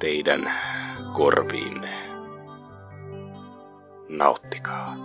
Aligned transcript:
teidän 0.00 0.52
korviinne. 1.12 2.10
Nauttikaa. 4.08 4.96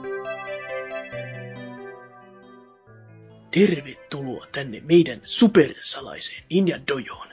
Tervetuloa 3.52 4.48
tänne 4.52 4.82
meidän 4.86 5.20
supersalaiseen 5.24 6.44
Ninja 6.50 6.80
Dojoon. 6.88 7.28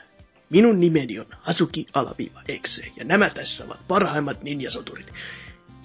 Minun 0.49 0.79
nimeni 0.79 1.19
on 1.19 1.25
Asuki 1.45 1.85
Alaviva 1.93 2.41
Exe, 2.47 2.91
ja 2.95 3.03
nämä 3.03 3.29
tässä 3.29 3.63
ovat 3.65 3.87
parhaimmat 3.87 4.43
ninjasoturit. 4.43 5.13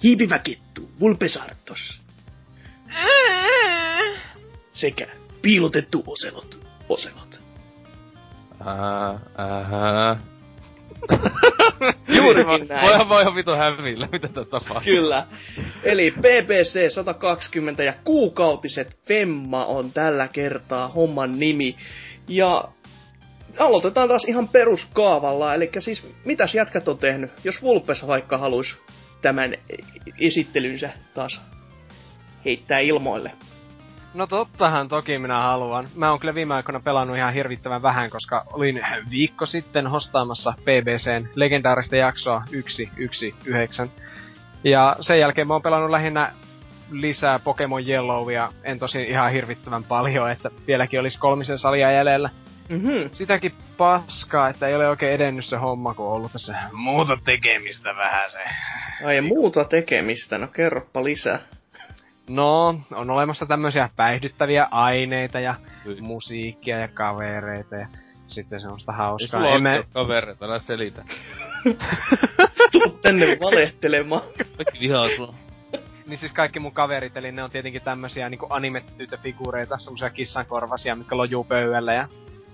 Hiipivä 0.03 0.39
kettu, 0.39 0.89
Vulpesartos. 0.99 2.01
Sekä 4.71 5.07
piilotettu 5.41 6.03
oselot, 6.07 6.65
oselot. 6.89 7.39
Ää, 8.65 9.19
ää. 9.37 10.38
Juurikin 12.17 12.67
näin. 12.69 12.81
Voihan 12.81 13.09
voi 13.09 13.21
ihan 13.21 13.35
vitu 13.35 13.51
hävillä, 13.55 14.07
mitä 14.11 14.27
tää 14.27 14.45
tapahtuu. 14.45 14.81
Kyllä. 14.83 15.27
Eli 15.83 16.11
BBC 16.11 16.93
120 16.93 17.83
ja 17.83 17.93
kuukautiset 18.03 18.97
Femma 19.07 19.65
on 19.65 19.91
tällä 19.91 20.27
kertaa 20.27 20.87
homman 20.87 21.39
nimi. 21.39 21.75
Ja 22.27 22.63
aloitetaan 23.59 24.07
taas 24.07 24.25
ihan 24.25 24.47
peruskaavalla. 24.47 25.53
Eli 25.55 25.69
siis 25.79 26.15
mitäs 26.25 26.55
jätkät 26.55 26.87
on 26.87 26.97
tehnyt? 26.97 27.31
Jos 27.43 27.61
Vulpes 27.61 28.07
vaikka 28.07 28.37
haluaisi 28.37 28.73
tämän 29.21 29.55
esittelynsä 30.19 30.89
taas 31.13 31.41
heittää 32.45 32.79
ilmoille. 32.79 33.31
No 34.13 34.27
tottahan 34.27 34.89
toki 34.89 35.17
minä 35.17 35.41
haluan. 35.41 35.87
Mä 35.95 36.09
oon 36.09 36.19
kyllä 36.19 36.35
viime 36.35 36.53
aikoina 36.55 36.79
pelannut 36.79 37.17
ihan 37.17 37.33
hirvittävän 37.33 37.81
vähän, 37.81 38.09
koska 38.09 38.45
olin 38.53 38.81
viikko 39.09 39.45
sitten 39.45 39.87
hostaamassa 39.87 40.53
BBCn 40.61 41.27
legendaarista 41.35 41.95
jaksoa 41.95 42.43
119. 42.45 43.87
Ja 44.63 44.95
sen 45.01 45.19
jälkeen 45.19 45.47
mä 45.47 45.53
oon 45.53 45.61
pelannut 45.61 45.89
lähinnä 45.89 46.31
lisää 46.91 47.39
Pokemon 47.39 47.87
Yellowia, 47.87 48.53
en 48.63 48.79
tosi 48.79 49.03
ihan 49.03 49.31
hirvittävän 49.31 49.83
paljon, 49.83 50.31
että 50.31 50.49
vieläkin 50.67 50.99
olisi 50.99 51.19
kolmisen 51.19 51.57
salia 51.57 51.91
jäljellä. 51.91 52.29
Mhm. 52.69 53.09
Sitäkin 53.11 53.53
paskaa, 53.77 54.49
että 54.49 54.67
ei 54.67 54.75
ole 54.75 54.89
oikein 54.89 55.13
edennyt 55.13 55.45
se 55.45 55.57
homma, 55.57 55.93
kun 55.93 56.05
on 56.05 56.13
ollut 56.13 56.31
tässä 56.31 56.55
muuta 56.71 57.17
tekemistä 57.25 57.95
vähän 57.95 58.31
se. 58.31 58.39
Ai 59.05 59.15
ja 59.15 59.21
muuta 59.21 59.65
tekemistä, 59.65 60.37
no 60.37 60.47
kerropa 60.47 61.03
lisää. 61.03 61.39
No, 62.29 62.81
on 62.91 63.09
olemassa 63.09 63.45
tämmöisiä 63.45 63.89
päihdyttäviä 63.95 64.67
aineita 64.71 65.39
ja 65.39 65.55
Hyi. 65.85 66.01
musiikkia 66.01 66.79
ja 66.79 66.87
kavereita 66.87 67.75
ja 67.75 67.87
sitten 68.27 68.61
semmoista 68.61 68.91
Ei 68.91 68.97
hauskaa. 68.97 69.39
sulla 69.39 69.55
Emme... 69.55 69.75
ole 69.75 69.85
kavereita, 69.93 70.45
älä 70.45 70.59
selitä. 70.59 71.03
Tuu 72.71 72.89
tänne 73.01 73.37
valehtelemaan. 73.41 74.21
Kaikki 74.57 74.79
vihaa 74.79 75.09
sua. 75.15 75.33
Niin 76.07 76.17
siis 76.17 76.33
kaikki 76.33 76.59
mun 76.59 76.71
kaverit, 76.71 77.17
eli 77.17 77.31
ne 77.31 77.43
on 77.43 77.51
tietenkin 77.51 77.81
tämmösiä 77.81 78.29
niinku 78.29 78.47
anime-tytöfiguureita, 78.49 79.77
semmosia 79.77 80.09
kissankorvasia, 80.09 80.95
mitkä 80.95 81.17
lojuu 81.17 81.43
pöydällä 81.43 81.93
ja 81.93 82.07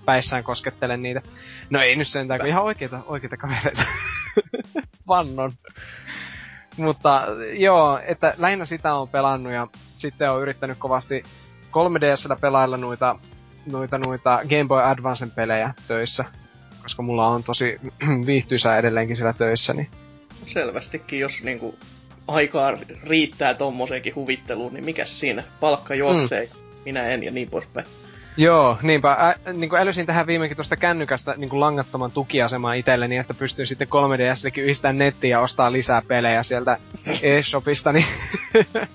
päissään 0.05 0.43
koskettelen 0.43 1.01
niitä. 1.01 1.21
No 1.69 1.81
ei 1.81 1.95
nyt 1.95 2.07
sentään, 2.07 2.39
kun 2.39 2.49
ihan 2.49 2.63
oikeita, 2.63 2.99
oikeita 3.05 3.37
kavereita. 3.37 3.85
Vannon. 5.07 5.51
Mutta 6.77 7.27
joo, 7.53 7.99
että 8.05 8.33
lähinnä 8.37 8.65
sitä 8.65 8.93
on 8.93 9.09
pelannut 9.09 9.53
ja 9.53 9.67
sitten 9.95 10.31
on 10.31 10.41
yrittänyt 10.41 10.77
kovasti 10.77 11.23
3DSllä 11.65 12.39
pelailla 12.41 12.77
noita, 12.77 13.15
noita, 13.71 13.97
noita 13.97 14.39
Game 14.49 14.65
Boy 14.67 14.83
Advancen 14.83 15.31
pelejä 15.31 15.73
töissä. 15.87 16.25
Koska 16.81 17.01
mulla 17.01 17.27
on 17.27 17.43
tosi 17.43 17.79
viihtyisää 18.25 18.77
edelleenkin 18.77 19.15
siellä 19.15 19.33
töissä, 19.33 19.73
niin 19.73 19.89
Selvästikin, 20.53 21.19
jos 21.19 21.43
niinku 21.43 21.75
aikaa 22.27 22.73
riittää 23.03 23.53
tommoseenkin 23.53 24.15
huvitteluun, 24.15 24.73
niin 24.73 24.85
mikäs 24.85 25.19
siinä? 25.19 25.43
Palkka 25.59 25.95
juoksee, 25.95 26.45
mm. 26.45 26.59
minä 26.85 27.03
en 27.03 27.23
ja 27.23 27.31
niin 27.31 27.49
poispäin. 27.49 27.87
Joo, 28.37 28.77
niinpä. 28.81 29.11
Ä, 29.11 29.53
niin 29.53 29.69
kuin 29.69 29.81
älysin 29.81 30.05
tähän 30.05 30.27
viimeinkin 30.27 30.55
tuosta 30.55 30.75
kännykästä 30.75 31.33
niin 31.37 31.49
kuin 31.49 31.59
langattoman 31.59 32.11
tukiasemaa 32.11 32.73
itselleni, 32.73 33.17
että 33.17 33.33
pystyy 33.33 33.65
sitten 33.65 33.87
3DSllekin 33.87 34.63
yhdistämään 34.63 34.97
nettiin 34.97 35.31
ja 35.31 35.39
ostaa 35.39 35.71
lisää 35.71 36.01
pelejä 36.07 36.43
sieltä 36.43 36.77
eShopista, 37.21 37.93
niin... 37.93 38.05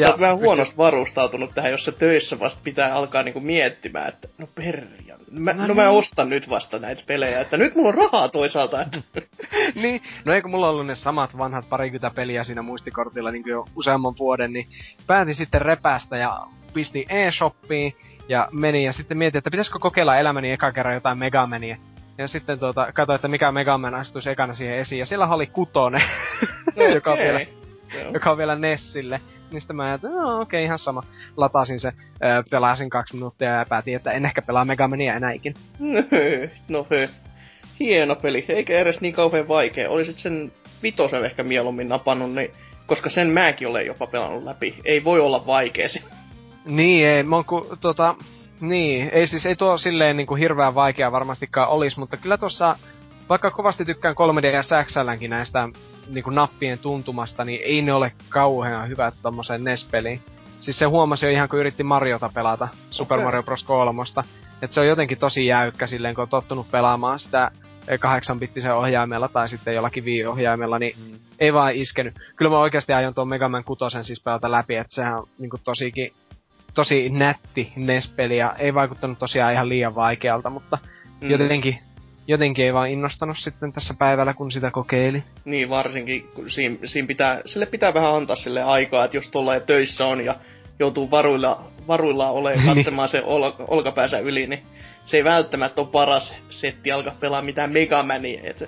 Sä 0.00 0.08
oot 0.08 0.20
vähän 0.20 0.38
huonosti 0.38 0.76
varustautunut 0.76 1.50
tähän, 1.54 1.70
jos 1.70 1.84
se 1.84 1.92
töissä 1.92 2.38
vasta 2.38 2.60
pitää 2.64 2.94
alkaa 2.94 3.22
niinku 3.22 3.40
miettimään, 3.40 4.08
että 4.08 4.28
no 4.38 4.48
perja, 4.54 5.16
mä, 5.30 5.52
no, 5.52 5.66
No 5.66 5.74
mä 5.74 5.82
niin. 5.82 5.98
ostan 5.98 6.30
nyt 6.30 6.48
vasta 6.50 6.78
näitä 6.78 7.02
pelejä, 7.06 7.40
että 7.40 7.56
nyt 7.56 7.74
mulla 7.74 7.88
on 7.88 7.94
rahaa 7.94 8.28
toisaalta. 8.28 8.86
Niin, 9.74 10.02
no 10.24 10.32
eikö 10.32 10.48
mulla 10.48 10.68
ollut 10.68 10.86
ne 10.86 10.94
samat 10.94 11.38
vanhat 11.38 11.68
parikymmentä 11.68 12.14
peliä 12.14 12.44
siinä 12.44 12.62
muistikortilla 12.62 13.30
niin 13.30 13.42
jo 13.46 13.64
useamman 13.76 14.14
vuoden, 14.18 14.52
niin 14.52 14.68
päätin 15.06 15.34
sitten 15.34 15.62
repästä 15.62 16.16
ja 16.16 16.40
pistin 16.74 17.06
eShopiin 17.08 17.96
ja 18.28 18.48
meni 18.52 18.84
ja 18.84 18.92
sitten 18.92 19.18
mietin, 19.18 19.38
että 19.38 19.50
pitäisikö 19.50 19.78
kokeilla 19.78 20.18
elämäni 20.18 20.50
eka 20.50 20.72
kerran 20.72 20.94
jotain 20.94 21.18
Megamania. 21.18 21.76
Ja 22.18 22.28
sitten 22.28 22.58
tuota, 22.58 22.92
katsoin, 22.92 23.14
että 23.14 23.28
mikä 23.28 23.52
Megaman 23.52 23.94
astuisi 23.94 24.30
ekana 24.30 24.54
siihen 24.54 24.78
esiin, 24.78 24.98
ja 24.98 25.06
siellä 25.06 25.26
oli 25.26 25.46
kutonen, 25.46 26.02
joka, 26.94 27.12
on 27.12 27.18
vielä, 27.18 27.40
Joo. 27.40 28.12
joka 28.12 28.30
on 28.30 28.38
vielä 28.38 28.56
Nessille. 28.56 29.20
Niin 29.52 29.60
sitten 29.60 29.76
mä 29.76 29.84
ajattelin, 29.84 30.16
no 30.16 30.40
okei, 30.40 30.58
okay, 30.60 30.64
ihan 30.64 30.78
sama. 30.78 31.02
Latasin 31.36 31.80
se, 31.80 31.88
ö, 31.88 32.44
pelasin 32.50 32.90
kaksi 32.90 33.14
minuuttia 33.14 33.48
ja 33.48 33.66
päätin, 33.68 33.96
että 33.96 34.12
en 34.12 34.24
ehkä 34.24 34.42
pelaa 34.42 34.64
Megamania 34.64 35.14
enää 35.14 35.32
ikinä. 35.32 35.54
No 36.68 36.86
hö. 36.90 37.08
Hieno 37.80 38.14
peli, 38.14 38.44
eikä 38.48 38.78
edes 38.78 39.00
niin 39.00 39.14
kauhean 39.14 39.48
vaikea. 39.48 39.90
Olisit 39.90 40.18
sen 40.18 40.52
vitosen 40.82 41.24
ehkä 41.24 41.42
mieluummin 41.42 41.88
napannut, 41.88 42.32
niin, 42.34 42.50
koska 42.86 43.10
sen 43.10 43.28
mäkin 43.30 43.68
olen 43.68 43.86
jopa 43.86 44.06
pelannut 44.06 44.44
läpi. 44.44 44.74
Ei 44.84 45.04
voi 45.04 45.20
olla 45.20 45.46
vaikea 45.46 45.88
se. 45.88 46.02
Niin, 46.64 47.06
ei, 47.06 47.22
mä 47.22 47.36
oon 47.36 47.44
ku, 47.44 47.66
tota, 47.80 48.14
niin, 48.60 49.08
ei 49.12 49.26
siis, 49.26 49.46
ei 49.46 49.56
tuo 49.56 49.78
silleen 49.78 50.16
niinku 50.16 50.34
hirveän 50.34 50.74
vaikea 50.74 51.12
varmastikaan 51.12 51.68
olis, 51.68 51.96
mutta 51.96 52.16
kyllä 52.16 52.38
tuossa, 52.38 52.76
vaikka 53.28 53.50
kovasti 53.50 53.84
tykkään 53.84 54.14
3D 54.14 54.84
XLnkin 54.84 55.30
näistä 55.30 55.68
niinku 56.08 56.30
nappien 56.30 56.78
tuntumasta, 56.78 57.44
niin 57.44 57.60
ei 57.64 57.82
ne 57.82 57.92
ole 57.92 58.12
kauhean 58.28 58.88
hyvät 58.88 59.14
tommoseen 59.22 59.64
NES-peliin. 59.64 60.20
Siis 60.60 60.78
se 60.78 60.84
huomasi 60.84 61.26
jo 61.26 61.32
ihan 61.32 61.48
kun 61.48 61.58
yritti 61.58 61.82
Mariota 61.82 62.30
pelata, 62.34 62.68
Super. 62.90 63.20
Mario 63.20 63.42
Bros. 63.42 63.64
3. 63.64 64.02
Että 64.62 64.74
se 64.74 64.80
on 64.80 64.86
jotenkin 64.86 65.18
tosi 65.18 65.46
jäykkä 65.46 65.86
silleen, 65.86 66.14
kun 66.14 66.22
on 66.22 66.28
tottunut 66.28 66.70
pelaamaan 66.70 67.18
sitä 67.18 67.50
8-bittisen 67.90 68.72
ohjaimella 68.74 69.28
tai 69.28 69.48
sitten 69.48 69.74
jollakin 69.74 70.04
Wii-ohjaimella, 70.04 70.78
niin 70.78 70.94
Mm. 70.98 71.18
ei 71.40 71.52
vaan 71.52 71.74
iskenyt. 71.74 72.14
Kyllä 72.36 72.50
mä 72.50 72.58
oikeasti 72.58 72.92
aion 72.92 73.14
tuon 73.14 73.28
Mega 73.28 73.48
Man 73.48 73.64
6 73.64 73.84
siis 74.02 74.22
pelata 74.22 74.50
läpi, 74.50 74.76
että 74.76 74.94
sehän 74.94 75.18
on 75.18 75.26
niinku 75.38 75.58
tosikin 75.64 76.12
tosi 76.74 77.08
nätti 77.08 77.72
NES-peli 77.76 78.36
ja 78.36 78.54
ei 78.58 78.74
vaikuttanut 78.74 79.18
tosiaan 79.18 79.52
ihan 79.52 79.68
liian 79.68 79.94
vaikealta, 79.94 80.50
mutta 80.50 80.78
mm. 81.20 81.30
jotenkin, 81.30 81.78
jotenkin 82.28 82.64
ei 82.64 82.74
vaan 82.74 82.90
innostanut 82.90 83.38
sitten 83.38 83.72
tässä 83.72 83.94
päivällä, 83.98 84.34
kun 84.34 84.50
sitä 84.50 84.70
kokeili. 84.70 85.22
Niin 85.44 85.70
varsinkin, 85.70 86.28
kun 86.34 86.50
siinä, 86.50 86.76
siinä 86.84 87.06
pitää, 87.06 87.42
sille 87.46 87.66
pitää 87.66 87.94
vähän 87.94 88.14
antaa 88.14 88.36
sille 88.36 88.62
aikaa, 88.62 89.04
että 89.04 89.16
jos 89.16 89.30
tuolla 89.30 89.60
töissä 89.60 90.06
on 90.06 90.24
ja 90.24 90.36
joutuu 90.78 91.10
varuilla, 91.10 91.64
varuilla 91.88 92.30
olemaan 92.30 92.66
Niin. 92.66 92.76
katsomaan 92.76 93.08
sen 93.08 93.24
ol, 93.24 93.50
olkapäänsä 93.58 94.18
yli, 94.18 94.46
niin 94.46 94.62
se 95.04 95.16
ei 95.16 95.24
välttämättä 95.24 95.80
ole 95.80 95.88
paras 95.92 96.34
setti 96.48 96.92
alkaa 96.92 97.14
pelaa 97.20 97.42
mitään 97.42 97.72
Megamania. 97.72 98.40
Et, 98.44 98.64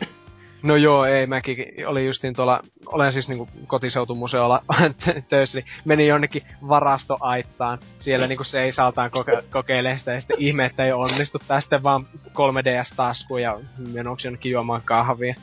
No 0.64 0.76
joo, 0.76 1.04
ei, 1.04 1.26
mäkin 1.26 1.56
oli 1.86 2.06
justiin 2.06 2.34
tuolla, 2.34 2.62
olen 2.86 3.12
siis 3.12 3.28
niinku 3.28 3.48
kotiseutumuseolla 3.66 4.62
töissä, 5.28 5.58
niin 5.58 5.66
meni 5.84 6.06
jonnekin 6.06 6.42
varastoaittaan, 6.68 7.78
siellä 7.98 8.26
niinku 8.26 8.44
seisaltaan 8.44 9.10
koke- 9.10 9.44
kokeilemaan 9.50 9.98
sitä, 9.98 10.12
ja 10.12 10.20
sitten 10.20 10.36
ihme, 10.40 10.64
että 10.64 10.84
ei 10.84 10.92
onnistu 10.92 11.38
tästä 11.48 11.82
vaan 11.82 12.06
3DS-taskuun 12.28 13.42
ja 13.42 13.60
menoksi 13.92 14.26
jonnekin 14.26 14.52
juomaan 14.52 14.82
kahvia. 14.84 15.34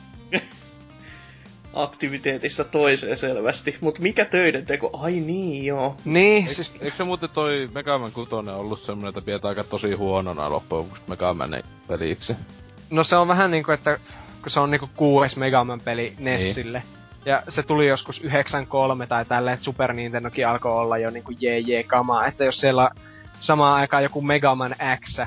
aktiviteetista 1.74 2.64
toiseen 2.64 3.16
selvästi. 3.16 3.76
Mutta 3.80 4.02
mikä 4.02 4.24
töiden 4.24 4.66
teko? 4.66 4.90
Ai 4.92 5.12
niin, 5.12 5.64
joo. 5.66 5.96
Niin, 6.04 6.42
Eikö, 6.42 6.54
siis 6.54 6.72
eikö 6.80 6.96
se 6.96 7.04
muuten 7.04 7.28
toi 7.34 7.68
Mega 7.74 7.98
Man 7.98 8.12
6 8.12 8.34
ollut 8.34 8.82
semmonen, 8.82 9.08
että 9.08 9.22
pidetään 9.22 9.48
aika 9.48 9.64
tosi 9.64 9.92
huonona 9.92 10.50
loppujen 10.50 10.84
lopuksi 10.84 11.02
Mega 11.06 11.34
Manin 11.34 11.62
peliksi? 11.88 12.36
No 12.90 13.04
se 13.04 13.16
on 13.16 13.28
vähän 13.28 13.50
niinku, 13.50 13.72
että 13.72 13.98
kun 14.42 14.50
se 14.50 14.60
on 14.60 14.70
niinku 14.70 14.88
kuudes 14.96 15.36
Megaman 15.36 15.80
peli 15.80 16.12
Nessille. 16.18 16.82
Ja 17.24 17.42
se 17.48 17.62
tuli 17.62 17.88
joskus 17.88 18.24
93 18.24 19.06
tai 19.06 19.24
tälleen, 19.24 19.54
että 19.54 19.64
Super 19.64 19.92
Nintendokin 19.92 20.48
alkoi 20.48 20.72
olla 20.72 20.98
jo 20.98 21.10
niinku 21.10 21.32
jee 21.40 21.82
kamaa. 21.86 22.26
Että 22.26 22.44
jos 22.44 22.60
siellä 22.60 22.90
samaan 23.40 23.80
aikaan 23.80 24.02
joku 24.02 24.20
Megaman 24.22 24.74
X 25.04 25.20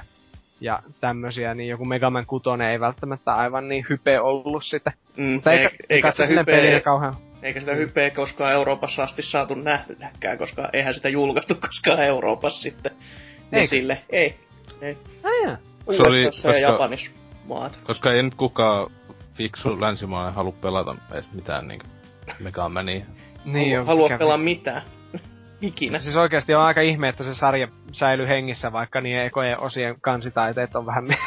ja 0.62 0.80
tämmösiä, 1.02 1.54
niin 1.54 1.70
joku 1.70 1.86
Megaman 1.86 2.26
6 2.26 2.44
ei 2.72 2.80
välttämättä 2.80 3.32
aivan 3.34 3.68
niin 3.70 3.86
hype 3.90 4.20
ollut 4.20 4.64
sitä. 4.64 4.92
Mm, 5.18 5.24
Mutta 5.26 5.52
eikä, 5.52 5.70
eikä 5.90 6.12
sitä 6.12 6.26
hypeä, 6.26 6.80
kauhean. 6.80 7.16
eikä 7.44 7.60
sitä 7.60 7.74
hypeä 7.74 8.10
koskaan 8.10 8.54
Euroopassa 8.54 9.04
asti 9.04 9.22
saatu 9.22 9.56
nähdäkään, 9.56 10.38
koska 10.38 10.70
eihän 10.74 10.94
sitä 10.94 11.10
julkaistu 11.10 11.56
koskaan 11.68 12.04
Euroopassa 12.06 12.62
sitten. 12.62 12.92
Eikö? 12.92 13.48
Nesille. 13.52 14.02
Ei. 14.10 14.40
Ei. 14.82 14.98
Aijaa. 15.24 15.58
Se 15.92 16.02
oli, 16.08 16.22
ja 16.22 16.26
koska- 16.28 16.54
Japanissa 16.58 17.12
maat. 17.48 17.80
Koska 17.84 18.12
ei 18.14 18.24
nyt 18.24 18.36
kukaan 18.36 18.88
fiksu 19.34 19.82
länsimaalainen 19.82 20.36
halua 20.36 20.54
pelata 20.62 20.96
edes 21.12 21.32
mitään 21.34 21.68
niinku 21.68 21.86
Megamania. 22.40 23.06
Niin 23.46 23.80
on, 23.80 23.86
Halua 23.86 24.06
mikä 24.08 24.18
pelaa 24.18 24.38
mitään. 24.38 24.82
Ikinä. 25.62 26.00
Siis 26.00 26.16
oikeesti 26.16 26.54
on 26.56 26.62
aika 26.62 26.82
ihme, 26.82 27.10
että 27.10 27.24
se 27.24 27.34
sarja 27.36 27.68
säilyy 27.92 28.28
hengissä, 28.28 28.72
vaikka 28.72 29.02
niiden 29.02 29.26
ekojen 29.26 29.60
osien 29.62 29.96
kansitaiteet 30.02 30.76
on 30.76 30.86
vähän 30.86 31.04
mie- 31.08 31.18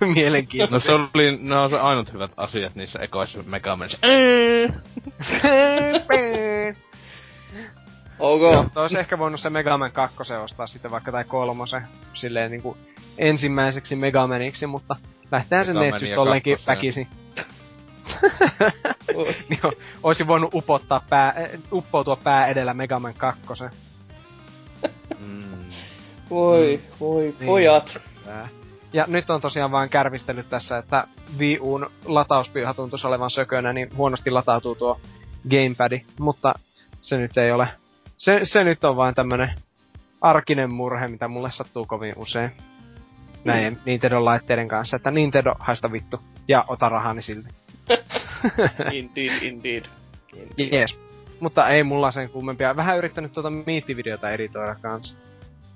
No 0.00 0.06
mielenkiintoisia. 0.14 0.96
se 0.96 1.08
oli, 1.14 1.38
ne 1.40 1.56
on 1.58 1.70
se 1.70 1.78
ainut 1.78 2.12
hyvät 2.12 2.30
asiat 2.36 2.74
niissä 2.74 2.98
ekoissa 2.98 3.38
Megamanissa. 3.46 3.98
Ok. 8.18 8.42
Joo, 8.42 8.66
olisi 8.76 8.98
ehkä 8.98 9.18
voinut 9.18 9.40
se 9.40 9.50
Megaman 9.50 9.92
2 9.92 10.16
ostaa 10.44 10.66
sitten 10.66 10.90
vaikka 10.90 11.12
tai 11.12 11.24
kolmose 11.24 11.82
silleen 12.14 12.50
niinku 12.50 12.76
ensimmäiseksi 13.18 13.96
Megamaniksi, 13.96 14.66
mutta 14.66 14.96
lähtehän 15.34 15.66
sen 15.66 15.74
Megamania 15.74 15.92
Netsystä 15.92 16.20
ollenkin 16.20 16.58
väkisin. 16.66 17.06
niin 19.48 19.66
o- 19.66 19.72
oisin 20.02 20.26
voinut 20.26 20.54
upottaa 20.54 21.00
pää, 21.10 21.32
eh, 21.32 21.50
uppoutua 21.72 22.16
pää 22.16 22.46
edellä 22.46 22.74
Megaman 22.74 23.14
2. 23.14 23.42
Mm. 25.18 25.42
Voi, 26.30 26.80
voi, 27.00 27.22
Niin. 27.22 27.46
pojat. 27.46 27.98
Ja 28.92 29.04
nyt 29.08 29.30
on 29.30 29.40
tosiaan 29.40 29.70
vaan 29.72 29.88
kärvistellyt 29.88 30.48
tässä, 30.48 30.78
että 30.78 31.06
Wii 31.38 31.58
Uun 31.58 31.90
latauspiuha 32.04 32.74
tuntuisi 32.74 33.06
olevan 33.06 33.30
sökönä, 33.30 33.72
niin 33.72 33.88
huonosti 33.96 34.30
latautuu 34.30 34.74
tuo 34.74 35.00
gamepad, 35.50 36.00
mutta 36.18 36.54
se 37.02 37.18
nyt 37.18 37.36
ei 37.36 37.52
ole. 37.52 37.68
Se, 38.16 38.40
se 38.44 38.64
nyt 38.64 38.84
on 38.84 38.96
vaan 38.96 39.14
tämmönen 39.14 39.50
arkinen 40.20 40.72
murhe, 40.72 41.08
mitä 41.08 41.28
mulle 41.28 41.50
sattuu 41.50 41.84
kovin 41.84 42.14
usein. 42.16 42.52
Näin 43.44 43.78
Nintendo 43.84 44.24
laitteiden 44.24 44.68
kanssa, 44.68 44.96
että 44.96 45.10
Nintendo 45.10 45.54
haista 45.58 45.92
vittu. 45.92 46.20
Ja 46.48 46.64
ota 46.68 46.88
rahani 46.88 47.22
silti. 47.22 47.48
Indeed, 48.92 49.42
indeed. 49.42 49.84
indeed. 50.32 50.72
Jees. 50.72 50.98
Mutta 51.40 51.68
ei 51.68 51.82
mulla 51.82 52.10
sen 52.10 52.30
kummempia. 52.30 52.76
Vähän 52.76 52.98
yrittänyt 52.98 53.32
tuota 53.32 53.50
miittivideota 53.50 54.30
editoida 54.30 54.74
kanssa. 54.74 55.16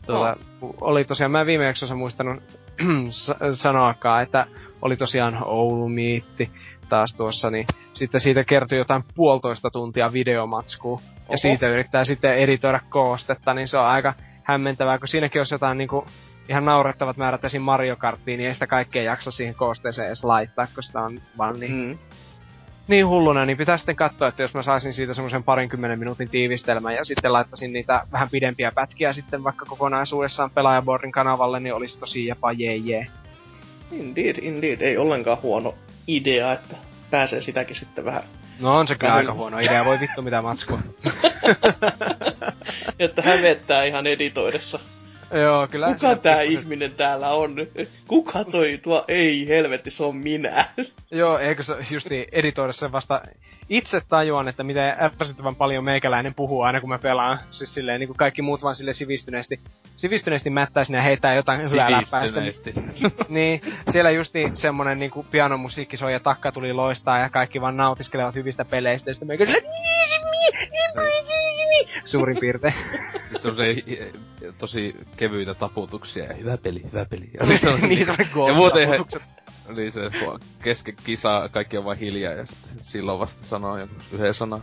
Tuota, 0.07 0.37
oli 0.81 1.05
tosiaan, 1.05 1.31
mä 1.31 1.47
viime 1.47 1.65
jaksossa 1.65 1.95
muistanut 1.95 2.43
sa- 3.11 3.37
sanoakaan, 3.53 4.23
että 4.23 4.47
oli 4.83 4.97
tosiaan 4.97 5.39
Oulu 5.45 5.89
miitti 5.89 6.51
taas 6.89 7.15
tuossa, 7.17 7.51
niin 7.51 7.67
sitten 7.93 8.21
siitä 8.21 8.45
kertyi 8.45 8.79
jotain 8.79 9.05
puolitoista 9.15 9.71
tuntia 9.71 10.13
videomatskua. 10.13 11.01
Ja 11.31 11.39
siitä 11.39 11.69
yrittää 11.69 12.05
sitten 12.05 12.39
editoida 12.39 12.81
koostetta, 12.89 13.55
niin 13.55 13.69
se 13.69 13.79
on 13.79 13.87
aika 13.87 14.15
hämmentävää, 14.45 14.99
kun 14.99 15.09
siinäkin 15.09 15.41
olisi 15.41 15.55
jotain 15.55 15.79
niinku 15.79 16.07
ihan 16.49 16.65
naurettavat 16.65 17.17
määrät 17.17 17.45
esim. 17.45 17.63
Mario 17.63 17.97
Karttiin, 17.97 18.39
niin 18.39 18.49
ei 18.49 18.55
sitä 18.55 18.67
kaikkea 18.67 19.03
jaksa 19.03 19.31
siihen 19.31 19.55
koosteeseen 19.55 20.07
edes 20.07 20.25
laittaa, 20.25 20.67
kun 20.75 20.83
sitä 20.83 21.01
on 21.01 21.21
vaan 21.39 21.61
niin 21.61 21.73
Mm. 21.73 21.99
niin 22.89 23.09
hulluna, 23.09 23.45
niin 23.45 23.57
pitää 23.59 23.77
sitten 23.77 23.97
katsoa, 23.97 24.29
että 24.29 24.43
jos 24.43 24.55
mä 24.55 24.63
saisin 24.63 24.95
siitä 24.95 25.15
semmoisen 25.15 25.43
parinkymmenen 25.45 25.99
minuutin 25.99 26.29
tiivistelmän 26.31 26.95
ja 26.95 27.05
sitten 27.05 27.33
laittaisin 27.33 27.73
niitä 27.73 28.07
vähän 28.13 28.29
pidempiä 28.31 28.73
pätkiä 28.75 29.13
sitten 29.13 29.45
vaikka 29.45 29.65
kokonaisuudessaan 29.65 30.51
pelaajaboardin 30.51 31.13
kanavalle, 31.13 31.61
niin 31.61 31.75
olisi 31.75 31.99
tosi 31.99 32.27
jopa 32.27 32.53
jee 32.53 32.77
jee. 32.77 33.07
Indeed, 33.93 34.37
indeed. 34.43 34.81
Ei 34.81 34.97
ollenkaan 34.97 35.39
huono 35.43 35.75
idea, 36.07 36.53
että 36.53 36.77
pääsee 37.11 37.41
sitäkin 37.41 37.77
sitten 37.77 38.05
vähän, 38.05 38.23
No 38.61 38.77
on 38.79 38.89
se 38.89 38.95
kyllä 38.95 39.15
aika 39.15 39.33
huono 39.33 39.59
idea, 39.59 39.85
voi 39.85 40.01
vittu 40.01 40.23
mitä 40.23 40.43
matskua. 40.43 40.79
että 42.99 43.23
hävettää 43.23 43.85
ihan 43.85 44.07
editoidessa. 44.07 44.79
Joo, 45.33 45.67
kyllä. 45.67 45.87
Kuka 45.87 46.17
tää 46.17 46.43
pikkusen- 46.43 46.61
ihminen 46.61 46.93
täällä 46.93 47.31
on? 47.31 47.57
Kuka 48.09 48.45
toi 48.45 48.81
tuo? 48.83 49.05
Ei 49.09 49.49
helvetti, 49.49 49.91
se 49.91 50.05
on 50.05 50.17
minä. 50.17 50.69
Joo, 51.11 51.39
eikö 51.39 51.63
se 51.63 51.75
just 51.91 52.11
niin, 52.11 52.27
editoida 52.33 52.73
sen 52.73 52.93
vasta... 52.93 53.23
Itse 53.69 54.01
tajuan, 54.09 54.49
että 54.49 54.63
miten 54.65 54.95
ärsyttävän 55.01 55.57
paljon 55.57 55.85
meikäläinen 55.85 56.35
puhuu 56.35 56.63
aina 56.63 56.81
kun 56.81 56.89
mä 56.89 56.99
pelaan. 56.99 57.39
Siis 57.51 57.75
silleen 57.75 58.01
niin 58.01 58.09
kuin 58.09 58.17
kaikki 58.17 58.43
muut 58.43 58.63
vaan 58.63 58.75
sille 58.75 58.93
sivistyneesti, 58.93 59.61
sivistyneesti 59.97 60.51
mättäisin 60.51 60.97
ja 60.97 61.03
heitää 61.03 61.35
jotain 61.35 61.71
hyvää 61.71 61.93
läppäistä. 61.93 62.41
Sivistyneesti. 62.41 63.03
niin, 63.29 63.61
siellä 63.91 64.11
justi 64.11 64.51
semmonen 64.55 64.99
niinku 64.99 65.27
pianomusiikki 65.31 65.97
soi 65.97 66.13
ja 66.13 66.21
takka 66.21 66.53
tuli 66.53 66.73
loistaa 66.73 67.19
ja 67.19 67.31
kaikki 67.31 67.61
vaan 67.61 67.77
nautiskelevat 67.77 68.35
hyvistä 68.35 68.65
peleistä 68.65 69.11
ja 69.11 69.15
sitten 69.15 69.29
meikä 69.29 69.47
sille 69.47 69.63
Suurin 72.05 72.37
piirtein. 72.41 72.75
Se 73.43 73.49
on 73.49 73.57
se 73.57 73.65
tosi 74.59 74.97
kevyitä 75.17 75.55
taputuksia 75.55 76.25
ja 76.25 76.35
hyvä 76.35 76.57
peli, 76.57 76.83
hyvä 76.93 77.05
peli. 77.05 77.31
Ja, 77.41 77.59
se 77.59 77.69
on 77.69 77.81
niin 77.81 78.07
on 78.37 78.49
ja 78.49 78.55
muuten 78.55 78.89
niin 79.77 79.93
se, 79.93 80.07
että 80.07 80.19
kesken 80.65 80.95
kisaa 81.05 81.49
kaikki 81.49 81.79
on 81.79 81.85
vaan 81.85 81.97
hiljaa 81.97 82.33
ja 82.33 82.47
sitten 82.47 82.85
silloin 82.85 83.19
vasta 83.19 83.47
sanoo 83.47 83.79
jonkun 83.79 83.99
yhden 84.13 84.35
sanan. 84.35 84.63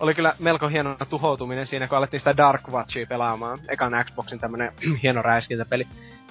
Oli 0.00 0.14
kyllä 0.14 0.34
melko 0.38 0.68
hieno 0.68 0.96
tuhoutuminen 1.10 1.66
siinä, 1.66 1.88
kun 1.88 1.98
alettiin 1.98 2.20
sitä 2.20 2.36
Dark 2.36 2.68
Watchia 2.68 3.06
pelaamaan. 3.06 3.58
Ekan 3.68 3.92
Xboxin 4.04 4.40
tämmönen 4.40 4.72
hieno 5.02 5.22
räiskintäpeli. 5.22 5.86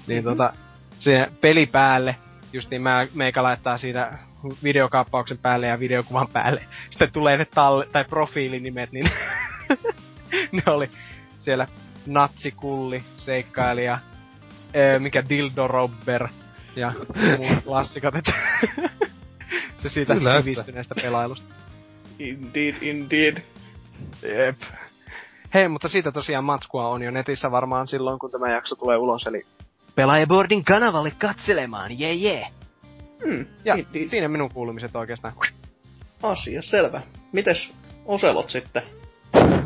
Niin 0.07 0.23
tota, 0.23 0.53
se 0.99 1.27
peli 1.41 1.65
päälle, 1.65 2.15
just 2.53 2.69
niin 2.69 2.81
mä, 2.81 3.07
meikä 3.15 3.43
laittaa 3.43 3.77
siitä 3.77 4.17
videokaappauksen 4.63 5.37
päälle 5.37 5.67
ja 5.67 5.79
videokuvan 5.79 6.27
päälle. 6.27 6.63
Sitten 6.89 7.11
tulee 7.11 7.37
ne 7.37 7.45
talle- 7.45 7.87
tai 7.91 8.05
profiilinimet, 8.05 8.91
niin 8.91 9.11
ne 10.51 10.63
oli 10.67 10.89
siellä 11.39 11.67
natsikulli, 12.07 13.03
seikkailija, 13.17 13.97
öö, 14.75 14.99
mikä 14.99 15.23
dildo 15.29 15.67
robber 15.67 16.27
ja 16.75 16.93
muut 17.37 17.63
klassikat, 17.65 18.13
se 19.81 19.89
siitä 19.89 20.13
Kyllä. 20.15 20.41
sivistyneestä 20.41 20.95
pelailusta. 21.01 21.53
Indeed, 22.19 22.75
indeed. 22.81 23.37
Jep. 24.23 24.61
Hei, 25.53 25.67
mutta 25.67 25.87
siitä 25.87 26.11
tosiaan 26.11 26.43
matskua 26.43 26.87
on 26.87 27.01
jo 27.03 27.11
netissä 27.11 27.51
varmaan 27.51 27.87
silloin, 27.87 28.19
kun 28.19 28.31
tämä 28.31 28.51
jakso 28.51 28.75
tulee 28.75 28.97
ulos, 28.97 29.27
eli 29.27 29.45
Pelaajaboardin 29.95 30.65
kanavalle 30.65 31.11
katselemaan, 31.17 31.99
jee 31.99 32.13
jee. 32.13 32.47
Hmm, 33.25 33.45
Ja 33.65 33.75
indeed. 33.75 34.07
siinä 34.07 34.27
minun 34.27 34.49
kuulumiset 34.53 34.95
oikeastaan. 34.95 35.33
Asia 36.23 36.61
selvä. 36.61 37.01
Mites 37.31 37.71
Oselot 38.05 38.49
sitten? 38.49 38.83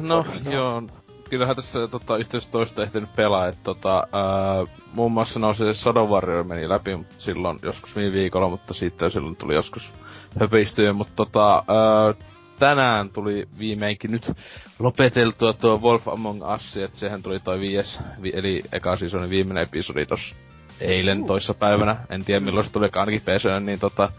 No, 0.02 0.18
Oikeastaan. 0.18 0.56
joo. 0.56 0.84
Kyllähän 1.30 1.56
tässä 1.56 1.88
tota, 1.88 2.18
yhteensä 2.18 2.50
toista 2.52 2.84
ehtinyt 2.84 3.16
pelaa, 3.16 3.48
että 3.48 3.64
tota, 3.64 3.96
ää, 3.96 4.66
muun 4.94 5.12
muassa 5.12 5.40
no 5.40 5.54
se 5.54 5.74
Shadow 5.74 6.10
Warrior 6.10 6.44
meni 6.44 6.70
läpi 6.70 7.00
silloin 7.18 7.60
joskus 7.64 7.96
viime 7.96 8.12
viikolla, 8.14 8.50
mutta 8.50 8.74
siitä 8.74 9.10
silloin 9.10 9.36
tuli 9.36 9.56
joskus 9.56 9.94
höpeistyä, 10.40 10.94
mutta 10.94 11.14
tota, 11.16 11.56
ää, 11.56 12.14
tänään 12.60 13.10
tuli 13.10 13.48
viimeinkin 13.60 14.12
nyt 14.12 14.32
lopeteltua 14.80 15.54
tuo 15.54 15.78
Wolf 15.78 16.08
Among 16.08 16.54
Us, 16.56 16.78
että 16.78 16.98
sehän 17.00 17.24
tuli 17.24 17.40
toi 17.40 17.60
viies, 17.60 18.00
vi, 18.24 18.32
eli 18.36 18.62
eka 18.72 18.96
seasonin 18.96 19.30
viimeinen 19.30 19.64
episodi 19.64 20.06
tossa 20.06 20.36
eilen 20.82 21.26
toissa 21.26 21.54
päivänä, 21.54 21.98
en 22.10 22.26
tiedä 22.26 22.40
milloin 22.46 22.66
se 22.66 22.72
tuli 22.72 22.90
ainakin 22.94 23.22
PC:lle, 23.22 23.60
niin 23.60 23.80
tota, 23.80 24.12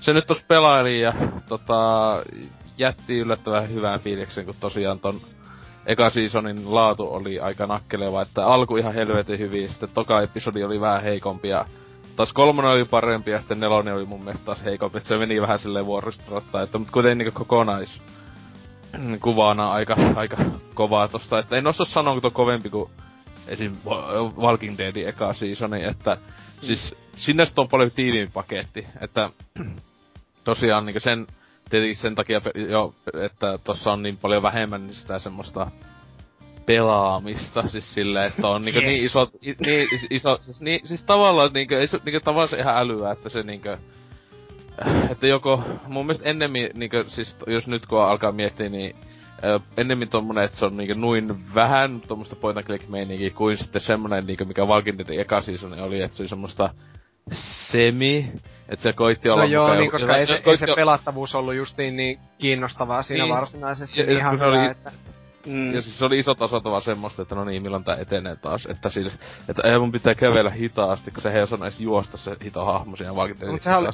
se 0.00 0.12
nyt 0.12 0.26
tos 0.26 0.44
pelaili 0.48 1.00
ja 1.00 1.12
tota, 1.48 1.76
jätti 2.78 3.18
yllättävän 3.18 3.70
hyvän 3.70 4.00
fiiliksen, 4.00 4.46
kun 4.46 4.54
tosiaan 4.60 5.00
ton 5.00 5.20
eka 5.86 6.10
seasonin 6.10 6.74
laatu 6.74 7.12
oli 7.12 7.40
aika 7.40 7.66
nakkeleva, 7.66 8.22
että 8.22 8.46
alku 8.46 8.76
ihan 8.76 8.94
helvetin 8.94 9.38
hyvin, 9.38 9.68
sitten 9.68 9.88
toka 9.94 10.20
episodi 10.22 10.64
oli 10.64 10.80
vähän 10.80 11.02
heikompi 11.02 11.48
ja 11.48 11.64
taas 12.16 12.32
kolmonen 12.32 12.70
oli 12.70 12.84
parempi 12.84 13.30
ja 13.30 13.38
sitten 13.38 13.60
nelonen 13.60 13.94
oli 13.94 14.04
mun 14.04 14.24
mielestä 14.24 14.44
taas 14.44 14.64
heikompi, 14.64 14.98
että 14.98 15.08
se 15.08 15.18
meni 15.18 15.40
vähän 15.42 15.58
silleen 15.58 15.86
vuorostorottaa, 15.86 16.62
että 16.62 16.78
mutta 16.78 16.92
kuitenkin 16.92 17.18
niinku 17.18 17.38
kokonais 17.38 17.98
kuvana 19.20 19.72
aika, 19.72 19.96
aika 20.14 20.36
kovaa 20.74 21.08
tosta, 21.08 21.38
että 21.38 21.56
en 21.56 21.66
osaa 21.66 21.86
sanoa, 21.86 22.20
kun 22.20 22.32
kovempi 22.32 22.70
kuin 22.70 22.90
esim. 23.48 23.76
Wa- 23.86 24.32
Walking 24.38 24.78
Deadin 24.78 25.08
eka 25.08 25.34
seasoni, 25.34 25.84
että 25.84 26.16
siis 26.62 26.94
sinne 27.16 27.46
on 27.56 27.68
paljon 27.68 27.90
tiiviimpi 27.90 28.32
paketti, 28.32 28.86
että 29.00 29.30
tosiaan 30.44 30.86
niinku 30.86 31.00
sen, 31.00 31.26
tietenkin 31.70 31.96
sen 31.96 32.14
takia 32.14 32.40
jo, 32.68 32.94
että 33.20 33.58
tossa 33.64 33.92
on 33.92 34.02
niin 34.02 34.16
paljon 34.16 34.42
vähemmän 34.42 34.88
sitä 34.90 35.18
semmoista 35.18 35.70
pelaamista, 36.66 37.62
siis 37.68 37.94
silleen, 37.94 38.26
että 38.26 38.48
on 38.48 38.62
niinku 38.62 38.80
Yes. 38.80 38.88
niin 38.88 39.06
iso, 39.06 39.30
niin 39.66 39.88
is- 39.94 40.06
iso, 40.10 40.38
siis, 40.40 40.60
niin, 40.60 40.80
siis 40.86 41.04
tavallaan 41.04 41.50
niinku, 41.52 41.74
iso, 41.74 41.98
niinku 42.04 42.20
tavallaan 42.24 42.48
se 42.48 42.58
ihan 42.58 42.76
älyä, 42.76 43.12
että 43.12 43.28
se 43.28 43.42
niinku, 43.42 43.68
että 45.10 45.26
joko, 45.26 45.62
mun 45.88 46.06
mielestä 46.06 46.30
ennemmin, 46.30 46.70
niinkö, 46.74 47.04
siis 47.08 47.36
jos 47.46 47.66
nyt 47.66 47.86
kun 47.86 48.00
alkaa 48.02 48.32
miettiä, 48.32 48.68
niin 48.68 48.96
ennemmin 49.76 50.08
tommonen, 50.08 50.44
että 50.44 50.58
se 50.58 50.66
on 50.66 50.76
niinkö 50.76 50.94
noin 50.94 51.54
vähän 51.54 52.00
tommoista 52.08 52.36
point 52.36 52.58
and 52.58 52.66
click 52.66 52.88
meininkiä, 52.88 53.30
kuin 53.30 53.56
sitten 53.56 53.80
semmonen 53.82 54.26
niinkö, 54.26 54.44
mikä 54.44 54.62
Deadin 54.98 55.20
eka 55.20 55.40
season 55.42 55.80
oli, 55.80 56.02
että 56.02 56.16
se 56.16 56.22
oli 56.22 56.28
semmoista 56.28 56.70
semi, 57.32 58.32
että 58.68 58.82
se 58.82 58.92
koitti 58.92 59.28
olla 59.28 59.42
No 59.42 59.48
joo, 59.48 59.64
mukaan- 59.64 59.78
niin, 59.80 59.90
koska 59.90 60.16
ei 60.16 60.26
se, 60.26 60.34
ei 60.34 60.42
koitti 60.42 60.66
se 60.66 60.74
pelattavuus 60.74 61.34
ollut 61.34 61.54
justiin 61.54 61.96
niin 61.96 62.18
kiinnostavaa 62.38 63.02
siinä 63.02 63.24
Niin. 63.24 63.34
varsinaisesti. 63.34 64.00
Ja- 64.00 64.06
niin 64.06 64.18
ihan 64.18 64.38
se 64.38 64.44
hyvä, 64.44 64.60
oli- 64.62 64.70
että... 64.70 64.92
Mm. 65.46 65.74
Ja 65.74 65.82
siis 65.82 65.98
se 65.98 66.04
oli 66.04 66.18
iso 66.18 66.34
taso 66.34 66.64
vaan 66.64 66.82
semmoista, 66.82 67.22
että 67.22 67.34
no 67.34 67.44
niin, 67.44 67.62
milloin 67.62 67.84
tää 67.84 67.96
etenee 67.96 68.36
taas. 68.36 68.66
Että 68.66 68.88
siis, 68.90 69.18
että 69.48 69.62
ei 69.72 69.78
mun 69.78 69.92
pitää 69.92 70.14
kävellä 70.14 70.50
hitaasti, 70.50 71.10
kun 71.10 71.22
se 71.22 71.28
ei 71.30 71.42
osannut 71.42 71.64
edes 71.66 71.80
juosta 71.80 72.16
se 72.16 72.36
hito 72.44 72.64
hahmo 72.64 72.96
siinä 72.96 73.12
Deadin 73.16 73.50
Mut 73.50 73.62
sehän 73.62 73.78
oli-. 73.78 73.88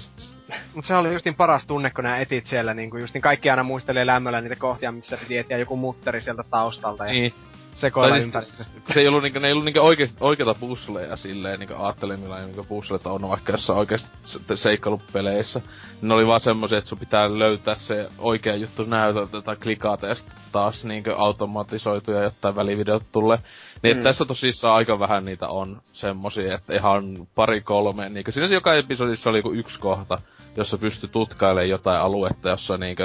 Mut 0.75 0.85
se 0.85 0.95
oli 0.95 1.13
justin 1.13 1.35
paras 1.35 1.67
tunne, 1.67 1.91
kun 1.91 2.05
nää 2.05 2.19
etit 2.19 2.47
siellä 2.47 2.75
niinku 2.75 2.97
justin 2.97 3.23
kaikki 3.23 3.51
aina 3.51 3.63
muistelee 3.63 4.07
lämmöllä 4.07 4.41
niitä 4.41 4.57
kohtia, 4.57 4.93
missä 4.93 5.17
piti 5.17 5.39
etsiä 5.39 5.59
joku 5.59 5.77
mutteri 5.77 6.21
sieltä 6.21 6.43
taustalta 6.51 7.07
ja 7.07 7.13
Niin, 7.13 7.35
sekoilla 7.75 8.19
siis- 8.19 8.71
se 8.95 9.01
ei 9.01 9.09
ollut 9.09 9.23
niinku, 9.23 9.39
ne 9.39 9.47
ei 9.47 9.53
ollut 9.53 9.65
niinku 9.65 9.81
oikeesti, 9.81 10.17
oikeita 10.21 10.55
puzzleja 10.55 11.17
silleen, 11.17 11.59
niinku 11.59 11.75
ajattelin 11.79 12.21
millainen 12.21 12.47
niinku 12.47 12.65
puzzlet 12.65 13.07
on 13.07 13.29
vaikka 13.29 13.53
jossain 13.53 13.79
oikeesti 13.79 14.09
se- 14.25 14.57
seikkailupeleissä. 14.57 15.61
Ne 16.03 16.15
oli 16.15 16.27
vaan 16.27 16.41
semmosia, 16.41 16.79
että 16.79 16.89
sun 16.89 16.99
pitää 16.99 17.39
löytää 17.39 17.75
se 17.75 18.09
oikea 18.19 18.55
juttu 18.55 18.85
näytöltä 18.85 19.43
tai 19.43 19.57
klikata 19.57 20.07
ja 20.07 20.15
sitten 20.15 20.35
taas 20.53 20.85
niinku 20.85 21.11
automatisoituja 21.17 22.23
jotain 22.23 22.57
välivideot 22.57 23.03
tulee. 23.13 23.39
Niin 23.83 23.97
Mm. 23.97 24.03
tässä 24.03 24.25
tosissaan 24.25 24.75
aika 24.77 24.99
vähän 24.99 25.25
niitä 25.25 25.49
on 25.49 25.83
semmosia, 25.93 26.55
että 26.55 26.77
ihan 26.77 27.27
pari 27.35 27.61
kolme, 27.61 28.09
niinku 28.09 28.33
siinä 28.33 28.49
se 28.49 28.55
joka 28.55 28.75
episodissa 28.75 29.31
oli 29.31 29.39
joku 29.39 29.53
yksi 29.53 29.81
kohta, 29.81 30.19
jossa 30.57 30.79
pystyy 30.79 31.09
tutkailemaan 31.09 31.69
jotain 31.69 32.01
aluetta, 32.01 32.49
jossa 32.49 32.77
niinku 32.77 33.03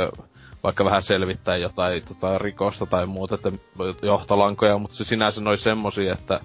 vaikka 0.68 0.86
vähän 0.86 1.02
selvittää 1.02 1.58
jotain 1.58 2.04
tota, 2.04 2.38
rikosta 2.38 2.86
tai 2.86 3.06
muuta, 3.06 3.36
että 3.36 3.52
johtolankoja, 4.02 4.78
mutta 4.78 4.98
se 4.98 5.04
sinänsä 5.04 5.42
oli 5.46 5.58
semmosia, 5.58 6.14
että 6.14 6.40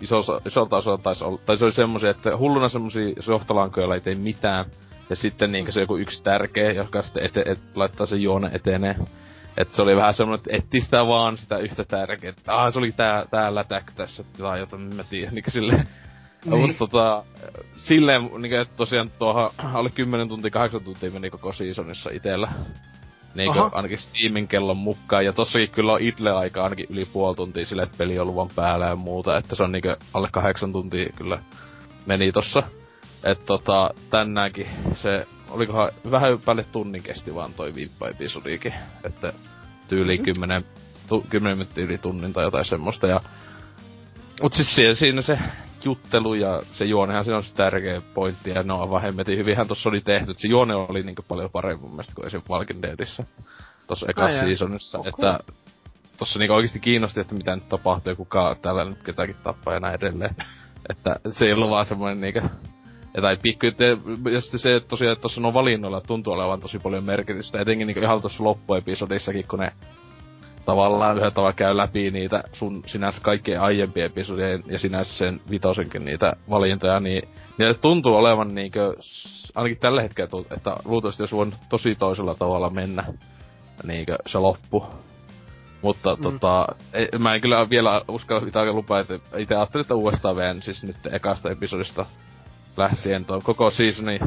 iso, 0.00 0.18
isolta 0.46 0.76
osalta 0.76 1.02
taisi 1.02 1.24
olla, 1.24 1.38
tai 1.46 1.56
se 1.56 1.64
oli 1.64 1.72
semmosia, 1.72 2.10
että 2.10 2.36
hulluna 2.36 2.68
semmosia 2.68 3.14
johtolankoja, 3.28 3.82
joilla 3.82 3.94
ei 3.94 4.00
tee 4.00 4.14
mitään, 4.14 4.64
ja 5.10 5.16
sitten 5.16 5.52
niinkö 5.52 5.72
se 5.72 5.80
joku 5.80 5.96
yksi 5.96 6.22
tärkeä, 6.22 6.72
joka 6.72 7.02
sitten 7.02 7.24
ete, 7.24 7.42
et, 7.46 7.60
laittaa 7.74 8.06
sen 8.06 8.22
juone 8.22 8.50
etenee. 8.52 8.96
Et 9.56 9.72
se 9.72 9.82
oli 9.82 9.96
vähän 9.96 10.14
semmonen, 10.14 10.36
että 10.38 10.56
etti 10.56 10.80
sitä 10.80 11.06
vaan 11.06 11.36
sitä 11.36 11.58
yhtä 11.58 11.84
tärkeää. 11.84 12.30
että 12.30 12.56
Ah, 12.56 12.72
se 12.72 12.78
oli 12.78 12.92
tää, 12.92 13.24
tää 13.30 13.54
lätäk 13.54 13.92
tässä, 13.96 14.24
tai 14.38 14.58
jotain, 14.58 14.94
mä 14.96 15.04
tiedä, 15.10 15.30
niinkö 15.30 15.50
silleen. 15.50 15.88
No, 16.46 16.56
mutta 16.56 16.78
tota, 16.78 17.24
silleen, 17.76 18.22
niinku, 18.22 18.56
että 18.56 18.76
tosiaan 18.76 19.10
tuohon 19.18 19.50
alle 19.72 19.90
10 19.90 20.28
tuntia, 20.28 20.50
8 20.50 20.80
tuntia 20.80 21.10
meni 21.10 21.30
koko 21.30 21.52
seasonissa 21.52 22.10
itellä. 22.12 22.48
Niinku 23.34 23.58
Aha. 23.58 23.70
ainakin 23.74 23.98
Steamin 23.98 24.48
kellon 24.48 24.76
mukaan. 24.76 25.24
Ja 25.24 25.32
tossakin 25.32 25.70
kyllä 25.70 25.92
on 25.92 26.00
itle 26.00 26.30
aika 26.32 26.64
ainakin 26.64 26.86
yli 26.90 27.04
puoli 27.04 27.36
tuntia 27.36 27.66
sille, 27.66 27.82
että 27.82 27.98
peli 27.98 28.18
on 28.18 28.26
luvan 28.26 28.48
päällä 28.56 28.86
ja 28.86 28.96
muuta. 28.96 29.36
Että 29.36 29.54
se 29.56 29.62
on 29.62 29.72
niinku 29.72 29.88
alle 30.14 30.28
8 30.32 30.72
tuntia 30.72 31.08
kyllä 31.16 31.38
meni 32.06 32.32
tossa. 32.32 32.62
Et 33.24 33.46
tota, 33.46 33.90
tänäänkin 34.10 34.66
se, 34.94 35.26
olikohan 35.50 35.90
vähän 36.10 36.38
päälle 36.44 36.64
tunnin 36.72 37.02
kesti 37.02 37.34
vaan 37.34 37.52
toi 37.54 37.74
viippa-episodiikin. 37.74 38.74
Että 39.04 39.32
tyyliin 39.88 40.20
Mhm. 40.20 40.24
10, 40.24 40.64
tu, 41.08 41.26
10 41.30 41.58
minuuttia 41.58 41.84
yli 41.84 41.98
tunnin 41.98 42.32
tai 42.32 42.44
jotain 42.44 42.64
semmoista. 42.64 43.06
Ja 43.06 43.20
Mut 44.42 44.54
siis 44.54 44.74
siinä, 44.74 44.94
siinä 44.94 45.22
se 45.22 45.38
juttelu 45.84 46.34
ja 46.34 46.62
se 46.62 46.84
juonehan 46.84 47.24
siinä 47.24 47.36
on 47.36 47.44
se 47.44 47.54
tärkeä 47.54 48.02
pointti 48.14 48.50
ja 48.50 48.62
ne 48.62 48.72
on 48.72 48.90
vaan 48.90 49.02
hemmetin 49.02 49.38
hyvinhän 49.38 49.68
tossa 49.68 49.88
oli 49.88 50.00
tehty. 50.00 50.30
Et 50.30 50.38
se 50.38 50.48
juone 50.48 50.74
oli 50.74 51.02
niinku 51.02 51.24
paljon 51.28 51.50
parempi 51.50 51.82
mun 51.82 51.90
mielestä 51.90 52.12
kuin 52.14 52.26
esim. 52.26 52.42
Walking 52.50 52.82
Deadissä. 52.82 53.24
Tossa 53.86 54.06
ekassa 54.08 54.40
seasonissa. 54.40 54.98
Okay. 54.98 55.08
Että 55.08 55.38
tossa 56.16 56.38
niinku 56.38 56.54
oikeesti 56.54 56.80
kiinnosti, 56.80 57.20
että 57.20 57.34
mitä 57.34 57.54
nyt 57.54 57.68
tapahtuu 57.68 58.12
ja 58.12 58.16
kuka 58.16 58.56
täällä 58.62 58.84
nyt 58.84 59.02
ketäkin 59.02 59.36
tappaa 59.42 59.74
ja 59.74 59.80
näin 59.80 59.94
edelleen. 59.94 60.36
Että 60.88 61.20
se 61.30 61.46
ei 61.46 61.52
ollut 61.52 61.70
vaan 61.70 61.86
semmoinen 61.86 62.20
niinku 62.20 62.40
tai 63.20 63.36
pikku, 63.42 63.66
ja 64.32 64.40
sitten 64.40 64.60
se, 64.60 64.76
että 64.76 64.88
tosiaan, 64.88 65.12
että 65.12 65.22
tossa 65.22 65.40
on 65.46 65.54
valinnoilla 65.54 66.00
tuntuu 66.00 66.32
olevan 66.32 66.60
tosi 66.60 66.78
paljon 66.78 67.04
merkitystä, 67.04 67.60
etenkin 67.60 67.86
niinku 67.86 68.02
ihan 68.02 68.20
tuossa 68.20 68.44
loppuepisodissakin, 68.44 69.48
kun 69.48 69.58
ne 69.58 69.72
tavallaan 70.64 71.16
yhdellä 71.16 71.30
tavalla 71.30 71.52
käy 71.52 71.76
läpi 71.76 72.10
niitä 72.10 72.44
sun 72.52 72.82
sinänsä 72.86 73.20
kaikkien 73.20 73.60
aiempien 73.60 74.06
episodien 74.06 74.62
ja 74.66 74.78
sinänsä 74.78 75.14
sen 75.14 75.40
vitosenkin 75.50 76.04
niitä 76.04 76.36
valintoja, 76.50 77.00
niin 77.00 77.28
niitä 77.58 77.74
tuntuu 77.74 78.14
olevan 78.14 78.54
niinkö, 78.54 78.94
ainakin 79.54 79.78
tällä 79.78 80.02
hetkellä, 80.02 80.28
tuntuu, 80.28 80.56
että 80.56 80.76
luultavasti 80.84 81.22
jos 81.22 81.32
voinut 81.32 81.54
tosi 81.68 81.94
toisella 81.94 82.34
tavalla 82.34 82.70
mennä 82.70 83.04
niinkö 83.84 84.16
se 84.26 84.38
loppu. 84.38 84.86
Mutta 85.82 86.16
Mm. 86.16 86.22
tota, 86.22 86.66
ei, 86.92 87.08
mä 87.18 87.34
en 87.34 87.40
kyllä 87.40 87.70
vielä 87.70 88.02
uskalla 88.08 88.44
pitää 88.44 88.72
lupaa, 88.72 89.00
että 89.00 89.18
itse 89.36 89.54
ajattelin, 89.56 89.82
että 89.82 89.94
uudestaan 89.94 90.36
veen 90.36 90.62
siis 90.62 90.84
nyt 90.84 90.96
ekasta 91.12 91.50
episodista 91.50 92.06
lähtien 92.76 93.24
tuo 93.24 93.40
koko 93.40 93.70
seasoni 93.70 94.18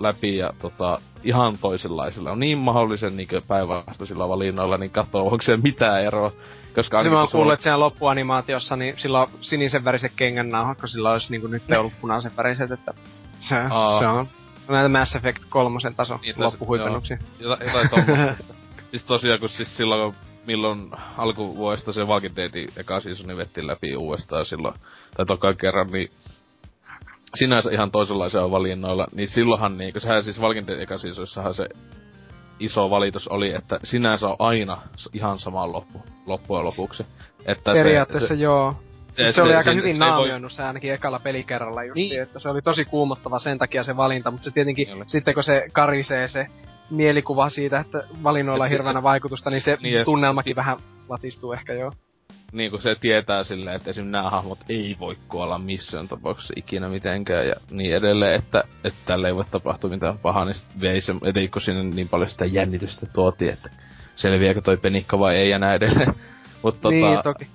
läpi 0.00 0.36
ja 0.36 0.52
tota, 0.58 1.00
ihan 1.24 1.58
toisenlaisilla. 1.58 2.30
On 2.32 2.40
niin 2.40 2.58
mahdollisen 2.58 3.16
niin 3.16 3.28
päinvastaisilla 3.48 4.28
valinnoilla, 4.28 4.76
niin 4.78 4.90
katsoo, 4.90 5.22
onko 5.24 5.42
se 5.42 5.56
mitään 5.56 6.04
eroa. 6.04 6.32
Koska 6.74 6.96
ainakin 6.98 7.12
mä 7.12 7.20
oon 7.20 7.28
kuullut, 7.32 7.52
että 7.52 7.62
siinä 7.62 7.80
loppuanimaatiossa, 7.80 8.76
niin 8.76 8.94
sillä 8.96 9.20
on 9.20 9.28
sinisen 9.40 9.84
väriset 9.84 10.12
kengän 10.16 10.48
nauhat, 10.48 10.80
kun 10.80 10.88
sillä 10.88 11.10
olisi 11.12 11.30
niinku 11.30 11.46
nyt 11.46 11.62
ollut 11.78 11.92
punaisen 12.00 12.32
väriset, 12.36 12.70
että 12.70 12.94
se, 13.40 13.54
Aa. 13.70 13.98
se 13.98 14.06
on 14.06 14.26
näitä 14.68 14.88
Mass 14.88 15.16
Effect 15.16 15.42
kolmosen 15.48 15.94
taso 15.94 16.18
Niin, 16.22 16.34
loppuhuipennuksia. 16.38 17.18
Jota- 17.40 17.64
jotain 17.64 17.88
tommoista. 17.90 18.44
siis 18.90 19.04
tosiaan, 19.04 19.40
kun 19.40 19.48
siis 19.48 19.76
silloin, 19.76 20.14
milloin 20.46 20.90
alkuvuodesta 21.16 21.92
se 21.92 22.04
Walking 22.04 22.36
Deadin 22.36 22.68
eka 22.76 23.00
seasoni 23.00 23.36
vetti 23.36 23.66
läpi 23.66 23.96
uudestaan 23.96 24.46
silloin, 24.46 24.74
tai 25.16 25.26
tokan 25.26 25.56
kerran, 25.56 25.86
niin 25.86 26.10
sinänsä 27.34 27.70
ihan 27.72 27.90
toisenlaisia 27.90 28.50
valinnoilla, 28.50 29.06
niin 29.14 29.28
silloinhan 29.28 29.78
niinku, 29.78 30.00
sehän 30.00 30.24
siis 30.24 30.40
Walking 30.40 30.66
Dead 30.66 30.80
eka 30.80 30.98
seasonissahan 30.98 31.54
se 31.54 31.68
iso 32.60 32.90
valitus 32.90 33.28
oli, 33.28 33.54
että 33.54 33.80
sinänsä 33.82 34.28
on 34.28 34.36
aina 34.38 34.76
ihan 35.12 35.38
sama 35.38 35.72
loppu, 35.72 36.02
loppujen 36.26 36.64
lopuksi. 36.64 37.06
Että 37.46 37.72
Periaatteessa 37.72 38.28
se, 38.28 38.34
joo. 38.34 38.74
Se, 39.12 39.32
se, 39.32 39.42
oli 39.42 39.54
aika 39.54 39.70
hyvin 39.70 39.84
ei 39.94 40.00
voi- 40.00 40.08
naamioinut 40.08 40.52
se 40.52 40.62
ainakin 40.62 40.92
ekalla 40.92 41.18
pelikerralla 41.18 41.84
just 41.84 41.94
niin. 41.96 42.10
Niin. 42.10 42.22
että 42.22 42.38
se 42.38 42.48
oli 42.48 42.62
tosi 42.62 42.84
kuumottava 42.84 43.38
sen 43.38 43.58
takia 43.58 43.82
se 43.82 43.96
valinta, 43.96 44.30
mutta 44.30 44.44
se 44.44 44.50
tietenkin, 44.50 44.88
Niin 44.88 45.04
sitten 45.06 45.34
kun 45.34 45.44
se 45.44 45.68
karisee 45.72 46.28
se 46.28 46.46
mielikuva 46.90 47.50
siitä, 47.50 47.80
että 47.80 48.04
valinnoilla 48.22 48.64
on 48.64 48.70
se- 48.70 48.74
hirveänä 48.74 49.02
vaikutusta, 49.02 49.50
niin 49.50 49.60
se 49.62 49.78
Niin, 49.80 49.94
niin, 49.94 50.04
tunnelmakin 50.04 50.50
ti- 50.52 50.56
vähän 50.56 50.76
latistuu 51.08 51.52
ehkä 51.52 51.72
joo. 51.72 51.92
Niin 52.56 52.70
kuin 52.70 52.82
se 52.82 52.96
tietää 53.00 53.44
silleen, 53.44 53.76
että 53.76 53.90
esim. 53.90 54.06
nämä 54.06 54.30
hahmot 54.30 54.58
ei 54.68 54.96
voi 55.00 55.16
kuolla 55.28 55.58
missään 55.58 56.08
tapauksessa 56.08 56.54
ikinä 56.56 56.88
mitenkään 56.88 57.48
ja 57.48 57.54
niin 57.70 57.94
edelleen, 57.94 58.34
että, 58.34 58.64
että 58.84 58.98
tälle 59.06 59.28
ei 59.28 59.34
voi 59.34 59.44
tapahtua 59.50 59.90
mitään 59.90 60.18
pahaa, 60.18 60.44
niin 60.44 60.56
vei 60.80 61.00
se, 61.00 61.14
etenkin 61.24 61.50
kun 61.50 61.62
sinne 61.62 61.82
niin 61.82 62.08
paljon 62.08 62.30
sitä 62.30 62.44
jännitystä 62.44 63.06
tuotiin, 63.06 63.52
että 63.52 63.70
selviääkö 64.16 64.60
toi 64.60 64.76
penikka 64.76 65.18
vai 65.18 65.36
ei 65.36 65.50
ja 65.50 65.58
näin 65.58 65.76
edelleen. 65.76 66.14
Mutta 66.62 66.80
tota, 66.82 66.90
Niin, 66.90 67.22
toki. 67.22 67.46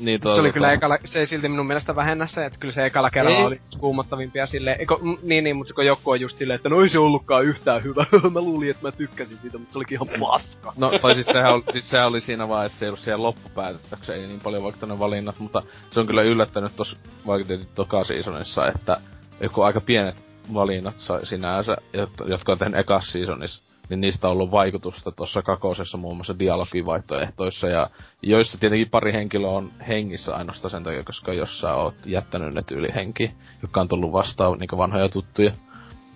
Niin 0.00 0.20
Se 0.22 0.40
oli 0.40 0.52
kyllä 0.52 0.72
ekalla, 0.72 0.98
se 1.04 1.20
ei 1.20 1.26
silti 1.26 1.48
minun 1.48 1.66
mielestä 1.66 1.96
vähennä 1.96 2.26
se, 2.26 2.46
että 2.46 2.58
kyllä 2.58 2.72
se 2.72 2.86
ekalla 2.86 3.10
kerralla 3.10 3.38
Ei. 3.38 3.44
oli 3.44 3.60
kuumottavimpia 3.78 4.46
silleen, 4.46 4.80
eikö, 4.80 4.96
niin 5.22 5.44
niin, 5.44 5.56
mutta 5.56 5.74
kun 5.74 5.86
joku 5.86 6.10
on 6.10 6.20
just 6.20 6.38
silleen, 6.38 6.56
että 6.56 6.68
no 6.68 6.82
ei 6.82 6.88
se 6.88 6.98
ollutkaan 6.98 7.44
yhtään 7.44 7.84
hyvä, 7.84 8.06
mä 8.32 8.40
luulin, 8.40 8.70
että 8.70 8.86
mä 8.86 8.92
tykkäsin 8.92 9.36
siitä, 9.36 9.58
mutta 9.58 9.72
se 9.72 9.78
olikin 9.78 9.96
ihan 9.96 10.20
paska. 10.20 10.72
No, 10.76 10.98
tai 11.02 11.14
siis 11.14 11.26
sehän, 11.26 11.54
oli, 11.54 11.62
siis 11.72 11.90
sehän 11.90 12.08
oli 12.08 12.20
siinä 12.20 12.48
vaan, 12.48 12.66
että 12.66 12.78
se 12.78 12.84
ei 12.84 12.88
ollut 12.88 13.00
siellä 13.00 13.22
loppupäätöksessä, 13.22 14.14
ei 14.14 14.26
niin 14.26 14.40
paljon 14.40 14.62
vaikka 14.62 14.86
ne 14.86 14.98
valinnat, 14.98 15.38
mutta 15.38 15.62
se 15.90 16.00
on 16.00 16.06
kyllä 16.06 16.22
yllättänyt 16.22 16.76
tossa 16.76 16.96
vaikka 17.26 17.46
tietysti 17.46 17.72
toka 17.74 18.04
seasonissa, 18.04 18.66
että 18.66 19.00
joku 19.40 19.62
aika 19.62 19.80
pienet 19.80 20.24
valinnat 20.54 20.98
sai 20.98 21.26
sinänsä, 21.26 21.76
jot- 21.96 22.28
jotka 22.30 22.52
on 22.52 22.58
tehnyt 22.58 22.80
ekas 22.80 23.12
seasonissa, 23.12 23.62
niin 23.88 24.00
niistä 24.00 24.28
on 24.28 24.32
ollut 24.32 24.50
vaikutusta 24.50 25.12
tuossa 25.12 25.42
kakosessa 25.42 25.98
muun 25.98 26.16
muassa 26.16 26.38
dialogivaihtoehtoissa 26.38 27.68
ja 27.68 27.90
joissa 28.22 28.58
tietenkin 28.58 28.90
pari 28.90 29.12
henkilöä 29.12 29.50
on 29.50 29.70
hengissä 29.88 30.36
ainoastaan 30.36 30.70
sen 30.70 30.84
takia, 30.84 31.04
koska 31.04 31.32
jos 31.32 31.60
sä 31.60 31.74
oot 31.74 31.94
jättänyt 32.06 32.54
ne 32.54 32.62
tyyli 32.62 32.88
henki, 32.94 33.30
jotka 33.62 33.80
on 33.80 33.88
tullut 33.88 34.12
vastaan 34.12 34.58
niin 34.58 34.78
vanhoja 34.78 35.08
tuttuja. 35.08 35.52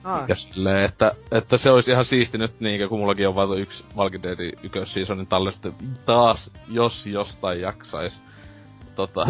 Ah, 0.05 0.25
Ja 0.29 0.35
silleen, 0.35 0.85
että, 0.85 1.13
että 1.33 1.57
se 1.57 1.71
olisi 1.71 1.91
ihan 1.91 2.05
siisti 2.05 2.39
nyt 2.39 2.61
niinkö, 2.61 2.89
kun 2.89 2.99
mullakin 2.99 3.29
on 3.29 3.35
tuo 3.35 3.57
yksi 3.57 3.85
Walking 3.97 4.23
Deadin 4.23 4.53
ykkösseasonin 4.63 5.27
tallesta 5.27 5.73
taas, 6.07 6.51
jos 6.69 7.07
jostain 7.07 7.61
jaksais 7.61 8.23
tota, 8.95 9.27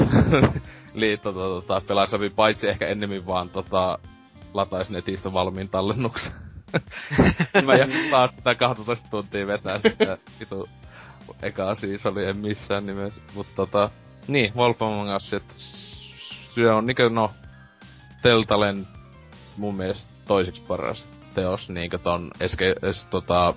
li, 0.94 1.16
tota, 1.16 1.38
tota, 1.38 1.82
pelaisi 1.86 2.14
läpi, 2.14 2.30
paitsi 2.30 2.68
ehkä 2.68 2.86
ennemmin 2.86 3.26
vaan 3.26 3.48
tota, 3.50 3.98
latais 4.54 4.90
netistä 4.90 5.32
valmiin 5.32 5.68
tallennuksen. 5.68 6.32
Mä 7.66 7.74
jaksan 7.74 8.10
taas 8.10 8.36
sitä 8.36 8.54
12 8.54 9.08
tuntia 9.10 9.46
vetää 9.46 9.80
sitä 9.80 10.18
vitu 10.40 10.68
ekaa 11.42 11.74
seasonia, 11.74 12.28
en 12.28 12.38
missään 12.38 12.86
nimessä. 12.86 13.20
Mut 13.34 13.46
tota, 13.56 13.90
niin, 14.28 14.54
Wolf 14.54 14.82
Among 14.82 15.16
Us, 15.16 15.32
että 15.34 15.54
se 16.54 16.70
on 16.70 16.86
niinkö 16.86 17.08
no, 17.08 17.30
Teltalen 18.22 18.86
mun 19.56 19.74
mielestä 19.74 20.12
toiseksi 20.26 20.62
paras 20.68 21.08
teos 21.34 21.68
niinkö 21.68 21.98
ton 21.98 22.30
eske, 22.40 22.74
es, 22.82 23.08
tota, 23.08 23.54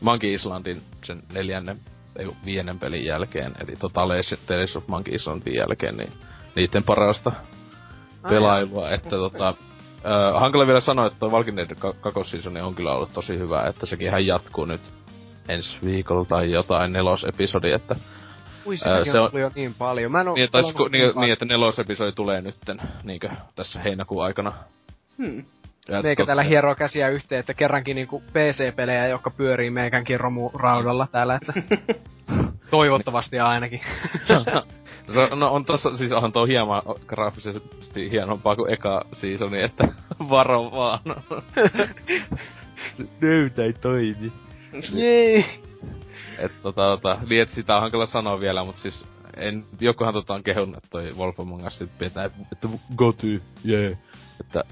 Monkey 0.00 0.32
Islandin 0.32 0.82
sen 1.04 1.22
neljännen, 1.34 1.80
ei 2.18 2.26
viidennen 2.44 2.78
pelin 2.78 3.04
jälkeen, 3.04 3.52
eli 3.62 3.76
tota 3.76 4.00
Tales 4.46 4.76
of 4.76 4.88
Monkey 4.88 5.14
Islandin 5.14 5.54
jälkeen, 5.54 5.96
niin 5.96 6.12
niiden 6.56 6.82
parasta 6.82 7.32
pelailua, 8.28 8.90
että 8.90 9.10
tota, 9.10 9.54
äh, 10.06 10.40
hankala 10.40 10.66
vielä 10.66 10.80
sanoa, 10.80 11.06
että 11.06 11.18
tuo 11.20 11.30
Walking 11.30 11.56
Dead 11.56 11.94
kakosseasoni 12.00 12.60
on 12.60 12.74
kyllä 12.74 12.92
ollut 12.92 13.12
tosi 13.12 13.38
hyvä, 13.38 13.62
että 13.62 13.86
sekin 13.86 14.06
ihan 14.06 14.26
jatkuu 14.26 14.64
nyt 14.64 14.80
ensi 15.48 15.78
viikolla 15.84 16.24
tai 16.24 16.50
jotain 16.50 16.92
nelosepisodi, 16.92 17.72
että 17.72 17.96
Ui, 18.66 18.74
äh, 18.86 19.04
se 19.12 19.20
on 19.20 19.40
jo 19.40 19.50
niin 19.54 19.74
paljon. 19.78 20.12
Mä 20.12 20.20
en 20.20 20.26
niin, 20.26 20.44
että, 20.44 20.58
niin, 20.58 20.92
niin, 20.92 21.12
niin, 21.20 21.32
että 21.32 21.44
nelosepisodi 21.44 22.12
tulee 22.12 22.40
nytten 22.40 22.80
niinkö 23.04 23.28
tässä 23.54 23.80
heinäkuun 23.80 24.24
aikana. 24.24 24.52
Hmm. 25.18 25.44
Meikä 26.02 26.26
täällä 26.26 26.42
hieroo 26.42 26.74
käsiä 26.74 27.08
yhteen, 27.08 27.40
että 27.40 27.54
kerrankin 27.54 27.94
niinku 27.94 28.22
PC-pelejä, 28.32 29.06
jotka 29.06 29.30
pyörii 29.30 29.70
meikänkin 29.70 30.20
romuraudalla 30.20 31.08
täällä, 31.12 31.38
että 31.42 31.52
toivottavasti 32.70 33.38
ainakin. 33.38 33.80
no 35.34 35.50
on 35.50 35.64
tossa, 35.64 35.96
siis 35.96 36.12
onhan 36.12 36.32
tuo 36.32 36.46
hieman 36.46 36.82
graafisesti 37.06 38.10
hienompaa 38.10 38.56
kuin 38.56 38.72
eka 38.72 39.04
seasoni, 39.12 39.62
että 39.62 39.88
varo 40.30 40.70
vaan. 40.72 41.00
Nöytä 43.20 43.62
ei 43.62 43.72
toimi. 43.72 44.32
Jee. 44.92 45.44
Et 46.38 46.52
tota, 46.62 46.82
tota, 46.82 47.18
niin 47.28 47.42
et 47.42 47.48
sitä 47.48 47.74
on 47.74 47.80
hankala 47.80 48.06
sanoa 48.06 48.40
vielä, 48.40 48.64
mutta 48.64 48.82
siis 48.82 49.08
en, 49.36 49.64
jokuhan 49.80 50.14
tota 50.14 50.34
on 50.34 50.42
kehunut, 50.42 50.76
että 50.76 50.88
toi 50.90 51.10
Wolf 51.18 51.40
Among 51.40 51.66
Us 51.66 51.84
pitää, 51.98 52.24
että 52.24 52.68
go 52.96 53.12
to, 53.12 53.26
yeah. 53.66 53.98
Että 54.40 54.64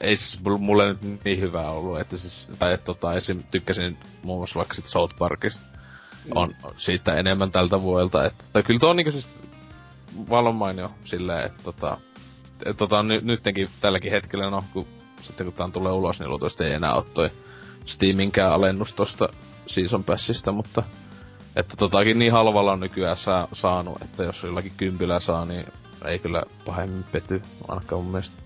ei 0.00 0.16
siis 0.16 0.40
mulle 0.58 0.88
nyt 0.88 1.24
niin 1.24 1.40
hyvää 1.40 1.70
ollut, 1.70 2.00
että 2.00 2.16
siis, 2.16 2.50
tai 2.58 2.74
että 2.74 2.84
tota, 2.86 3.14
esim. 3.14 3.42
tykkäsin 3.50 3.98
muun 4.22 4.38
muassa 4.38 4.58
vaikka 4.58 4.74
sit 4.74 4.88
South 4.88 5.16
Parkista. 5.18 5.62
Mm. 6.24 6.32
On 6.34 6.54
siitä 6.76 7.14
enemmän 7.14 7.50
tältä 7.50 7.82
vuodelta, 7.82 8.26
että, 8.26 8.44
tai 8.52 8.62
kyllä 8.62 8.80
tuo 8.80 8.90
on 8.90 8.96
niinku 8.96 9.10
siis 9.12 9.28
valonmainio 10.30 10.90
silleen, 11.04 11.46
että 11.46 11.62
tota, 11.62 11.98
et, 12.66 12.76
tota, 12.76 13.02
ny, 13.02 13.20
nyttenkin 13.22 13.68
tälläkin 13.80 14.12
hetkellä, 14.12 14.50
no, 14.50 14.64
kun 14.72 14.86
sitten 15.20 15.46
kun 15.46 15.54
tää 15.54 15.68
tulee 15.68 15.92
ulos, 15.92 16.20
niin 16.20 16.30
luultavasti 16.30 16.64
ei 16.64 16.72
enää 16.72 16.94
ole 16.94 17.04
toi 17.14 17.30
Steaminkään 17.86 18.52
alennus 18.52 18.94
tosta 18.94 19.28
Season 19.66 20.04
Passista, 20.04 20.52
mutta 20.52 20.82
että 21.56 21.76
totakin 21.76 22.18
niin 22.18 22.32
halvalla 22.32 22.72
on 22.72 22.80
nykyään 22.80 23.16
saa, 23.16 23.48
saanut, 23.52 24.02
että 24.02 24.24
jos 24.24 24.42
jollakin 24.42 24.72
kympillä 24.76 25.20
saa, 25.20 25.44
niin 25.44 25.66
ei 26.04 26.18
kyllä 26.18 26.42
pahemmin 26.66 27.04
pety, 27.12 27.42
ainakaan 27.68 28.02
mun 28.02 28.12
mielestä. 28.12 28.39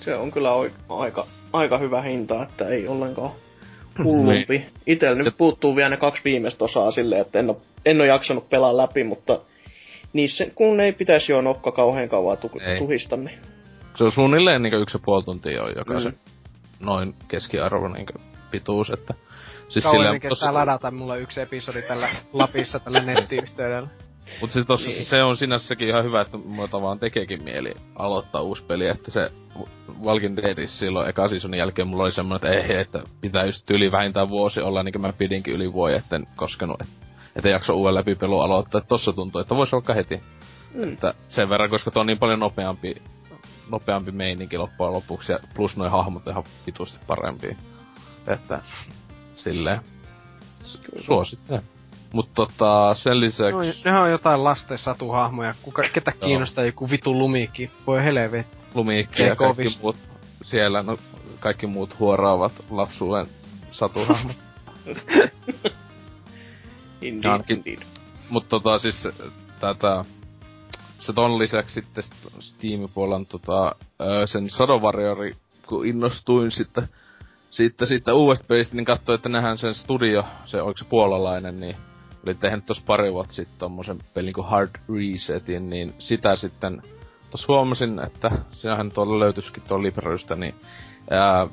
Se 0.00 0.16
on 0.16 0.30
kyllä 0.30 0.50
aika, 0.88 1.26
aika 1.52 1.78
hyvä 1.78 2.02
hinta, 2.02 2.42
että 2.42 2.68
ei 2.68 2.88
ollenkaan 2.88 3.30
hullumpi. 4.04 4.58
niin. 4.58 4.66
Itellä 4.86 5.22
nyt 5.22 5.36
puuttuu 5.38 5.76
vielä 5.76 5.88
ne 5.88 5.96
kaksi 5.96 6.22
viimeistä 6.24 6.64
osaa 6.64 6.90
silleen, 6.90 7.20
että 7.20 7.38
en 7.38 7.50
ole, 7.50 7.56
en 7.86 8.00
ole 8.00 8.08
jaksanut 8.08 8.48
pelaa 8.48 8.76
läpi, 8.76 9.04
mutta 9.04 9.40
niissä 10.12 10.46
kun 10.54 10.80
ei 10.80 10.92
pitäisi 10.92 11.32
jo 11.32 11.40
nokka 11.40 11.72
kauhean 11.72 12.08
kauan 12.08 12.38
tu- 12.38 12.50
tuhista, 12.78 13.16
niin... 13.16 13.38
Se 13.94 14.04
on 14.04 14.12
suunnilleen 14.12 14.62
niin 14.62 14.74
yksi 14.74 14.96
ja 14.96 15.02
puoli 15.04 15.24
tuntia 15.24 15.62
on 15.62 15.72
jokaisen 15.76 16.12
mm. 16.12 16.86
noin 16.86 17.14
keskiarvo 17.28 17.88
niin 17.88 18.06
pituus, 18.50 18.90
että... 18.90 19.14
Siis 19.68 19.84
Kauemmin 19.84 20.20
kestää 20.20 20.28
tossa... 20.28 20.54
ladata 20.54 20.90
mulla 20.90 21.16
yksi 21.16 21.40
episodi 21.40 21.82
tällä 21.82 22.08
Lapissa 22.32 22.80
tällä 22.80 23.00
nettiyhteydellä. 23.00 23.88
Mutta 24.40 24.54
siis 24.54 24.66
tossa 24.66 24.88
niin. 24.88 25.04
se 25.04 25.22
on 25.22 25.36
sinässäkin 25.36 25.88
ihan 25.88 26.04
hyvä, 26.04 26.20
että 26.20 26.36
mulla 26.36 26.68
tavallaan 26.68 26.98
tekeekin 26.98 27.44
mieli 27.44 27.74
aloittaa 27.96 28.42
uusi 28.42 28.62
peli, 28.62 28.86
että 28.86 29.10
se 29.10 29.32
Walking 30.04 30.36
Deadissa 30.36 30.78
silloin 30.78 31.08
eka 31.08 31.28
seasonin 31.28 31.58
jälkeen 31.58 31.88
mulla 31.88 32.02
oli 32.02 32.12
semmoinen, 32.12 32.50
että 32.50 32.72
ei, 32.72 32.80
että 32.80 33.02
pitää 33.20 33.44
just 33.44 33.70
yli 33.70 33.92
vähintään 33.92 34.28
vuosi 34.28 34.60
olla, 34.60 34.82
niin 34.82 34.92
kuin 34.92 35.02
mä 35.02 35.12
pidinkin 35.12 35.54
yli 35.54 35.72
vuoden, 35.72 35.96
etten 35.96 36.26
koskenut, 36.36 36.80
että 36.80 36.94
et 37.36 37.46
ei 37.46 37.52
jakso 37.52 37.74
uuden 37.74 37.94
läpipelu 37.94 38.40
aloittaa, 38.40 38.78
että 38.78 38.88
tossa 38.88 39.12
tuntuu, 39.12 39.40
että 39.40 39.56
voisi 39.56 39.72
vaikka 39.72 39.94
heti. 39.94 40.20
Mm. 40.74 40.92
Että 40.92 41.14
sen 41.28 41.48
verran, 41.48 41.70
koska 41.70 41.90
tuo 41.90 42.00
on 42.00 42.06
niin 42.06 42.18
paljon 42.18 42.40
nopeampi, 42.40 42.96
nopeampi 43.70 44.12
meininki 44.12 44.58
loppujen 44.58 44.92
lopuksi, 44.92 45.32
ja 45.32 45.38
plus 45.54 45.76
noin 45.76 45.90
hahmot 45.90 46.26
ihan 46.26 46.44
vitusti 46.66 46.98
parempia. 47.06 47.56
Että 48.26 48.62
silleen. 49.34 49.80
Suosittelen. 51.00 51.62
Mutta 52.12 52.34
tota, 52.34 52.94
sen 52.94 53.20
lisäksi... 53.20 53.54
No, 53.54 53.62
nehän 53.84 54.02
on 54.02 54.10
jotain 54.10 54.44
lasten 54.44 54.78
satuhahmoja. 54.78 55.54
Kuka, 55.62 55.82
ketä 55.92 56.12
kiinnostaa 56.12 56.64
joku 56.64 56.90
vitu 56.90 57.18
lumiikki? 57.18 57.70
Voi 57.86 58.04
helvetti. 58.04 58.56
Lumiikki 58.74 59.22
ja 59.22 59.36
kaikki 59.36 59.76
muut 59.82 59.96
siellä, 60.42 60.82
no 60.82 60.98
kaikki 61.40 61.66
muut 61.66 61.98
huoraavat 61.98 62.52
lapsuuden 62.70 63.26
satuhahmot. 63.70 64.36
indeed, 67.02 67.40
indeed. 67.48 67.78
Mut 68.30 68.48
tota 68.48 68.78
siis 68.78 69.08
tätä... 69.60 70.04
Se 70.98 71.12
ton 71.12 71.38
lisäksi 71.38 71.74
sitten 71.74 72.04
Steam-puolen 72.38 73.26
tota, 73.26 73.74
sen 74.26 74.50
Shadow 74.50 74.82
Warriori, 74.82 75.32
kun 75.68 75.86
innostuin 75.86 76.50
sitten 76.50 76.88
sitten 77.50 77.88
siitä 77.88 78.14
uudesta 78.14 78.44
pelistä, 78.48 78.76
niin 78.76 78.84
katsoin, 78.84 79.14
että 79.14 79.28
nähdään 79.28 79.58
sen 79.58 79.74
studio, 79.74 80.24
se 80.44 80.62
oliko 80.62 80.78
se 80.78 80.84
puolalainen, 80.84 81.60
niin 81.60 81.76
oli 82.26 82.34
tehnyt 82.34 82.66
tuossa 82.66 82.84
pari 82.86 83.12
vuotta 83.12 83.34
sitten 83.34 83.58
tommosen 83.58 83.98
pelin 84.14 84.32
kuin 84.32 84.46
Hard 84.46 84.70
Resetin, 84.88 85.70
niin 85.70 85.94
sitä 85.98 86.36
sitten 86.36 86.82
tuossa 87.30 87.46
huomasin, 87.48 88.00
että 88.06 88.30
sehän 88.50 88.92
tuolla 88.92 89.18
löytyisikin 89.18 89.62
tuolla 89.68 89.82
Librarystä, 89.82 90.36
niin 90.36 90.54
ää, 91.10 91.46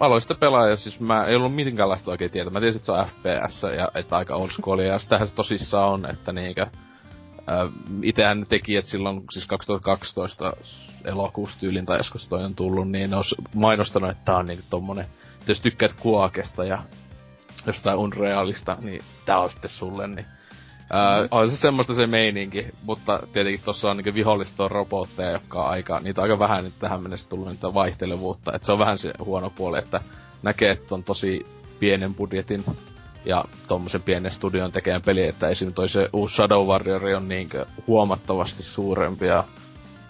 aloin 0.00 0.22
sitä 0.22 0.34
pelaa 0.34 0.68
ja 0.68 0.76
siis 0.76 1.00
mä 1.00 1.24
ei 1.24 1.36
ollut 1.36 1.54
minkäänlaista 1.54 2.10
oikein 2.10 2.30
tietä. 2.30 2.50
Mä 2.50 2.60
tiesin, 2.60 2.78
että 2.78 2.86
se 2.86 2.92
on 2.92 3.06
FPS 3.06 3.62
ja 3.62 3.88
että 3.94 4.16
aika 4.16 4.34
old 4.34 4.50
school 4.50 4.78
ja 4.78 4.98
sitähän 4.98 5.28
se 5.28 5.34
tosissaan 5.34 5.92
on, 5.92 6.10
että 6.10 6.32
niinkö 6.32 6.66
itsehän 8.02 8.40
ne 8.40 8.46
tekijät 8.46 8.86
silloin, 8.86 9.24
siis 9.30 9.46
2012 9.46 10.52
elokuussa 11.04 11.60
tyylin 11.60 11.86
tai 11.86 11.98
joskus 11.98 12.28
toi 12.28 12.44
on 12.44 12.54
tullut, 12.54 12.90
niin 12.90 13.10
ne 13.10 13.16
on 13.16 13.24
mainostanut, 13.54 14.10
että 14.10 14.22
tää 14.24 14.36
on 14.36 14.46
niinku 14.46 14.64
tommonen, 14.70 15.04
että 15.40 15.50
jos 15.50 15.60
tykkäät 15.60 15.94
kuakesta 15.94 16.64
ja 16.64 16.82
jostain 17.66 17.98
unrealista, 17.98 18.76
niin 18.80 19.02
tää 19.26 19.38
on 19.40 19.50
sitten 19.50 19.70
sulle, 19.70 20.06
niin 20.06 20.26
mm. 20.90 21.28
on 21.30 21.50
se 21.50 21.56
semmoista 21.56 21.94
se 21.94 22.06
meininki, 22.06 22.66
mutta 22.82 23.20
tietenkin 23.32 23.64
tossa 23.64 23.90
on 23.90 23.96
niinku 23.96 24.14
vihollista 24.14 24.68
robotteja, 24.68 25.30
jotka 25.30 25.62
on 25.64 25.70
aika, 25.70 26.00
niitä 26.00 26.20
on 26.20 26.22
aika 26.22 26.38
vähän 26.38 26.64
nyt 26.64 26.74
tähän 26.78 27.02
mennessä 27.02 27.28
tullut 27.28 27.48
niitä 27.48 27.74
vaihtelevuutta. 27.74 28.52
Et 28.54 28.64
se 28.64 28.72
on 28.72 28.78
vähän 28.78 28.98
se 28.98 29.12
huono 29.18 29.50
puoli, 29.50 29.78
että 29.78 30.00
näkee, 30.42 30.70
että 30.70 30.94
on 30.94 31.04
tosi 31.04 31.46
pienen 31.78 32.14
budjetin 32.14 32.64
ja 33.24 33.44
tommosen 33.68 34.02
pienen 34.02 34.32
studion 34.32 34.72
tekemään 34.72 35.02
peli, 35.02 35.22
että 35.22 35.48
esim. 35.48 35.72
toi 35.72 35.88
se 35.88 36.08
uusi 36.12 36.34
Shadow 36.34 36.66
Warrior 36.66 37.04
on 37.04 37.28
niinkö 37.28 37.66
huomattavasti 37.86 38.62
suurempi 38.62 39.26
ja 39.26 39.44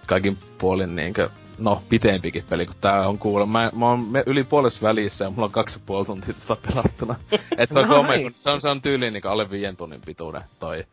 kaikin 0.07 0.39
puolin 0.59 0.97
niinkö, 0.97 1.31
no, 1.59 1.83
pitempikin 1.89 2.45
peli, 2.51 2.67
kun 2.67 2.75
tää 2.81 3.09
on 3.09 3.19
kuulla. 3.19 3.47
Mä, 3.47 3.71
mä 3.75 3.87
oon 3.87 4.07
yli 4.27 4.45
puolessa 4.45 4.83
välissä 4.83 5.25
ja 5.25 5.31
mulla 5.31 5.47
on 5.47 5.53
kaksi 5.53 5.79
ja 5.79 5.83
puoli 5.87 6.07
tuntia 6.07 6.35
tätä 6.35 6.69
pelattuna. 6.69 7.15
Et 7.59 7.71
se 7.73 7.79
on, 7.79 7.89
no, 7.89 7.95
kolme, 7.95 8.33
se 8.37 8.51
on, 8.51 8.61
se 8.61 8.69
on 8.69 8.83
tyyliin 8.83 9.13
niinku 9.13 9.29
alle 9.29 9.51
viien 9.51 9.77
tunnin 9.77 10.01
pituinen 10.07 10.43
toi 10.59 10.85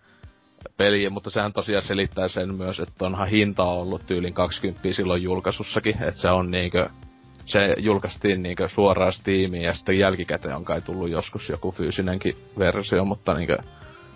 peli, 0.77 1.09
mutta 1.09 1.29
sehän 1.29 1.53
tosiaan 1.53 1.83
selittää 1.83 2.27
sen 2.27 2.55
myös, 2.55 2.79
että 2.79 3.05
onhan 3.05 3.27
hinta 3.27 3.63
ollut 3.63 4.05
tyylin 4.05 4.33
20 4.33 4.93
silloin 4.93 5.23
julkaisussakin, 5.23 6.03
että 6.03 6.21
se 6.21 6.29
on 6.29 6.51
niinkö 6.51 6.89
se 7.45 7.75
julkaistiin 7.77 8.43
niinkö 8.43 8.69
suoraan 8.69 9.13
Steamiin 9.13 9.63
ja 9.63 9.73
sitten 9.73 9.99
jälkikäteen 9.99 10.55
on 10.55 10.65
kai 10.65 10.81
tullut 10.81 11.09
joskus 11.09 11.49
joku 11.49 11.71
fyysinenkin 11.71 12.35
versio, 12.57 13.05
mutta 13.05 13.33
niinkö 13.33 13.57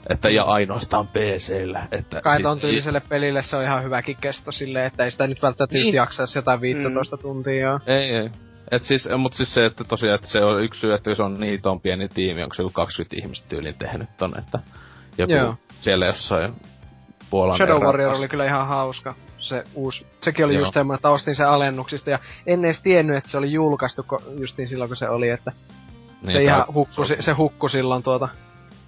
että 0.09 0.29
ja 0.29 0.43
ainoastaan 0.43 1.07
PCllä. 1.07 1.87
Että 1.91 2.21
Kai 2.21 2.41
ton 2.41 2.59
tyyliselle 2.59 3.01
pelille 3.09 3.41
se 3.41 3.57
on 3.57 3.63
ihan 3.63 3.83
hyväkin 3.83 4.17
kesto 4.21 4.51
silleen, 4.51 4.85
että 4.85 5.03
ei 5.03 5.11
sitä 5.11 5.27
nyt 5.27 5.41
välttämättä 5.41 5.77
niin. 5.77 5.95
jaksaisi 5.95 6.37
jotain 6.37 6.61
15 6.61 7.15
mm. 7.15 7.21
tuntia. 7.21 7.79
Ei, 7.87 8.09
ei. 8.09 8.29
Et 8.71 8.83
siis, 8.83 9.09
mut 9.17 9.33
siis 9.33 9.53
se, 9.53 9.65
että 9.65 9.83
tosiaan, 9.83 10.15
että 10.15 10.27
se 10.27 10.43
on 10.43 10.63
yksi 10.63 10.79
syy, 10.79 10.93
että 10.93 11.15
se 11.15 11.23
on 11.23 11.39
niin 11.39 11.61
ton 11.61 11.81
pieni 11.81 12.07
tiimi, 12.07 12.43
onko 12.43 12.53
se 12.53 12.63
joku 12.63 12.73
20 12.73 13.15
ihmistä 13.19 13.49
tyyliin 13.49 13.75
tehnyt 13.79 14.09
ton, 14.17 14.33
että 14.39 14.59
joku 15.17 15.33
Joo. 15.33 15.55
siellä 15.69 16.05
jossain 16.05 16.53
Puolan 17.29 17.57
Shadow 17.57 17.83
Warrior 17.83 18.15
oli 18.15 18.27
kyllä 18.27 18.45
ihan 18.45 18.67
hauska 18.67 19.15
se 19.39 19.63
uusi, 19.73 20.07
sekin 20.21 20.45
oli 20.45 20.53
Joo. 20.53 20.61
just 20.61 20.73
semmoinen, 20.73 20.97
että 20.97 21.09
ostin 21.09 21.35
sen 21.35 21.47
alennuksista 21.47 22.09
ja 22.09 22.19
en 22.47 22.65
edes 22.65 22.81
tiennyt, 22.81 23.17
että 23.17 23.29
se 23.29 23.37
oli 23.37 23.51
julkaistu 23.51 24.05
just 24.39 24.57
niin 24.57 24.67
silloin 24.67 24.89
kun 24.89 24.97
se 24.97 25.09
oli, 25.09 25.29
että 25.29 25.51
niin, 26.21 26.31
se 26.31 26.43
ihan 26.43 26.65
hukku, 26.73 27.05
se, 27.05 27.17
se 27.19 27.31
hukku 27.31 27.69
silloin 27.69 28.03
tuota 28.03 28.29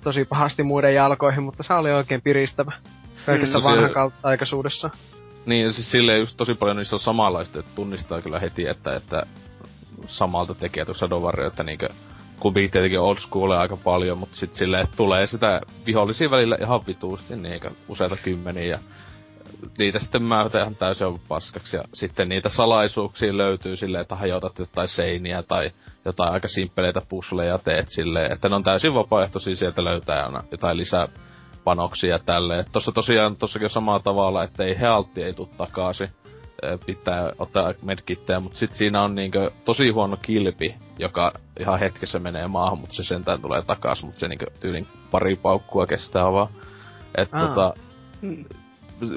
tosi 0.08 0.26
pahasti 0.26 0.64
muiden 0.64 0.96
jalkoihin, 0.96 1.44
mutta 1.44 1.64
se 1.64 1.74
oli 1.74 1.92
oikein 1.92 2.22
piristävä 2.22 2.72
kaikessa 3.26 3.60
mm, 3.60 4.12
aikaisuudessa. 4.24 4.90
Niin, 5.46 5.74
siis 5.74 5.92
silleen 5.92 6.20
just 6.20 6.38
tosi 6.38 6.54
paljon 6.54 6.78
niissä 6.78 6.96
on 6.96 7.00
samanlaista, 7.00 7.60
että 7.60 7.72
tunnistaa 7.76 8.22
kyllä 8.22 8.40
heti, 8.40 8.68
että, 8.68 8.96
että 8.96 9.24
samalta 10.06 10.56
tekee 10.56 10.86
tuossa 10.86 11.08
Shadow 11.08 11.24
Warrior, 11.24 11.48
että 11.48 11.64
niinkö 11.64 11.90
kumpikin 12.40 12.72
tietenkin 12.72 13.00
old 13.00 13.18
school 13.18 13.52
aika 13.52 13.78
paljon, 13.78 14.18
mutta 14.18 14.36
sitten 14.36 14.58
silleen, 14.60 14.84
että 14.84 14.98
tulee 14.98 15.28
sitä 15.28 15.62
vihollisia 15.86 16.32
välillä 16.32 16.58
ihan 16.62 16.88
vituusti, 16.88 17.36
niinkö 17.36 17.72
useita 17.88 18.18
kymmeniä 18.24 18.66
ja 18.66 18.80
niitä 19.78 20.00
sitten 20.00 20.24
mä 20.24 20.50
ihan 20.62 20.76
täysin 20.76 21.22
paskaksi. 21.28 21.78
Ja 21.78 21.84
sitten 21.94 22.30
niitä 22.30 22.50
salaisuuksia 22.50 23.38
löytyy 23.38 23.76
silleen, 23.76 24.02
että 24.02 24.16
hajotat 24.16 24.60
jotain 24.60 24.88
seiniä 24.88 25.44
tai 25.44 25.72
jotain 26.08 26.34
aika 26.34 26.48
simppeleitä 26.48 27.02
puzzleja 27.10 27.58
teet 27.58 27.90
silleen, 27.90 28.32
että 28.32 28.50
ne 28.50 28.56
on 28.56 28.64
täysin 28.64 28.94
vapaaehtoisia 28.94 29.56
sieltä 29.56 29.84
löytää 29.84 30.44
jotain 30.52 30.78
lisää 30.78 31.08
panoksia 31.64 32.20
tälle. 32.20 32.66
Tossa 32.72 32.92
tosiaan 32.92 33.36
tossakin 33.36 33.70
samalla 33.70 34.00
tavalla, 34.00 34.44
että 34.44 34.64
ei 34.64 34.80
healtti 34.80 35.24
ei 35.24 35.34
tuu 35.34 35.50
takaisin. 35.58 36.10
Pitää 36.86 37.32
ottaa 37.40 37.74
medkittejä, 37.82 38.40
mutta 38.40 38.58
sit 38.58 38.74
siinä 38.74 39.04
on 39.04 39.16
niinkö 39.16 39.52
tosi 39.66 39.90
huono 39.90 40.18
kilpi, 40.18 40.76
joka 41.00 41.32
ihan 41.60 41.80
hetkessä 41.80 42.20
menee 42.20 42.48
maahan, 42.48 42.80
mutta 42.80 42.96
se 42.96 43.04
sentään 43.04 43.42
tulee 43.42 43.62
takaisin, 43.62 44.06
mutta 44.06 44.20
se 44.20 44.28
niinkö 44.28 44.46
tyylin 44.60 44.88
pari 45.12 45.36
paukkua 45.36 45.86
kestää 45.86 46.32
vaan. 46.32 46.48
Et 47.18 47.32
tota, 47.32 47.74
hmm. 48.22 48.46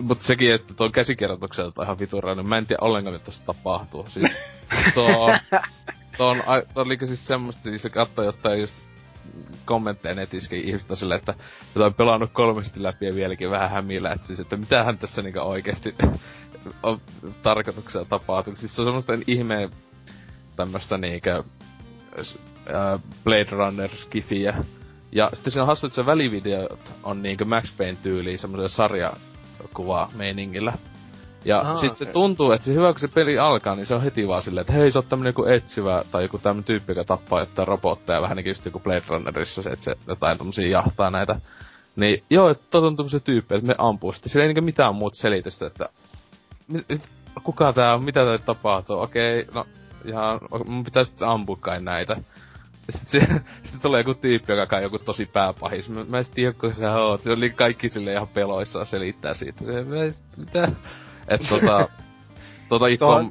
Mutta 0.02 0.24
sekin, 0.24 0.54
että 0.54 0.74
tuon 0.74 0.92
käsikirjoitukselta 0.92 1.82
on 1.82 1.86
ihan 1.86 1.98
viturainen. 1.98 2.48
Mä 2.48 2.58
en 2.58 2.66
tiedä 2.66 2.84
ollenkaan, 2.84 3.14
mitä 3.14 3.32
tapahtuu. 3.46 4.06
Siis 4.08 4.38
tuo 4.94 5.34
on, 6.18 6.42
tuo 6.74 6.82
oli 6.82 6.98
siis 7.06 7.26
semmoista, 7.26 7.62
siis 7.62 7.82
se 7.82 7.90
katsoi 7.90 8.26
jotain 8.26 8.60
just 8.60 8.74
kommentteja 9.64 10.14
netissä 10.14 10.56
ihmistä 10.56 10.96
sille, 10.96 11.14
että 11.14 11.34
on 11.76 11.94
pelannut 11.94 12.30
kolmesti 12.32 12.82
läpi 12.82 13.06
ja 13.06 13.14
vieläkin 13.14 13.50
vähän 13.50 13.70
hämillä, 13.70 14.12
että 14.12 14.26
siis, 14.26 14.40
että 14.40 14.56
mitähän 14.56 14.98
tässä 14.98 15.22
niinku 15.22 15.38
oikeesti 15.40 15.94
on 16.82 17.00
tarkoituksella 17.42 18.06
tapahtuu. 18.06 18.56
Siis 18.56 18.74
se 18.74 18.80
on 18.82 18.86
semmoista 18.86 19.12
ihmeen 19.26 19.70
tämmöstä 20.56 20.98
niinkö 20.98 21.44
äh, 22.18 23.00
Blade 23.24 23.50
Runner 23.50 23.90
skifiä. 23.96 24.64
Ja 25.12 25.30
sitten 25.32 25.50
siinä 25.50 25.62
on 25.62 25.66
hassu, 25.66 25.86
että 25.86 25.94
se 25.94 26.06
välivideot 26.06 26.80
on 27.02 27.22
niinkö 27.22 27.44
Max 27.44 27.76
Payne 27.78 27.98
tyyliin 28.02 28.38
semmoisella 28.38 28.68
sarjakuva 28.68 30.08
meiningillä. 30.16 30.72
Ja 31.44 31.60
Aha, 31.60 31.80
sit 31.80 31.92
okay. 31.92 32.06
se 32.06 32.12
tuntuu, 32.12 32.52
että 32.52 32.64
se 32.64 32.74
hyvä 32.74 32.92
kun 32.92 33.00
se 33.00 33.08
peli 33.08 33.38
alkaa, 33.38 33.74
niin 33.74 33.86
se 33.86 33.94
on 33.94 34.02
heti 34.02 34.28
vaan 34.28 34.42
silleen, 34.42 34.60
että 34.60 34.72
hei 34.72 34.92
se 34.92 34.98
on 34.98 35.04
tämmönen 35.08 35.28
joku 35.28 35.44
etsivä, 35.44 36.02
tai 36.10 36.22
joku 36.22 36.38
tämmönen 36.38 36.64
tyyppi, 36.64 36.92
joka 36.92 37.04
tappaa 37.04 37.40
jotain 37.40 37.68
robotteja, 37.68 38.22
vähän 38.22 38.36
niinku 38.36 38.50
just 38.50 38.64
joku 38.64 38.80
Blade 38.80 39.02
Runnerissa, 39.08 39.60
että 39.60 39.84
se 39.84 39.96
jotain 40.06 40.38
tommosia 40.38 40.68
jahtaa 40.68 41.10
näitä. 41.10 41.40
Niin 41.96 42.22
joo, 42.30 42.50
että 42.50 42.64
tot 42.70 42.84
on 42.84 42.96
tämmösen 42.96 43.22
tyyppi, 43.22 43.54
että 43.54 43.66
me 43.66 43.74
ampuu. 43.78 44.12
Sitten 44.12 44.30
sillä 44.30 44.44
ei 44.44 44.48
niinku 44.48 44.64
mitään 44.64 44.94
muuta 44.94 45.16
selitystä, 45.16 45.66
että 45.66 45.88
mit, 46.68 46.86
kuka 47.44 47.72
tää 47.72 47.94
on, 47.94 48.04
mitä 48.04 48.24
tää 48.24 48.38
tapahtuu, 48.38 48.98
okei, 48.98 49.40
okay, 49.40 49.54
no 49.54 49.66
ihan, 50.04 50.40
mun 50.66 50.84
pitää 50.84 51.04
sitten 51.04 51.28
ampua 51.28 51.56
kai 51.60 51.78
näitä. 51.80 52.16
Sitten, 52.90 53.44
sitten 53.62 53.80
tulee 53.82 54.00
joku 54.00 54.14
tyyppi, 54.14 54.52
joka 54.52 54.76
on 54.76 54.82
joku 54.82 54.98
tosi 54.98 55.26
pääpahis. 55.26 55.88
Mä, 55.88 56.04
mä 56.04 56.18
en 56.18 56.24
tiedä, 56.34 56.52
kun 56.52 56.74
sä 56.74 56.92
oot. 56.92 57.22
Se 57.22 57.30
oli 57.30 57.50
kaikki 57.50 57.88
sille 57.88 58.12
ihan 58.12 58.28
peloissaan 58.28 58.86
selittää 58.86 59.34
siitä. 59.34 59.64
Se, 59.64 59.72
mitä? 60.36 60.68
Et 61.30 61.40
tota... 61.48 61.88
tota 62.68 62.84
Tuo 62.98 63.30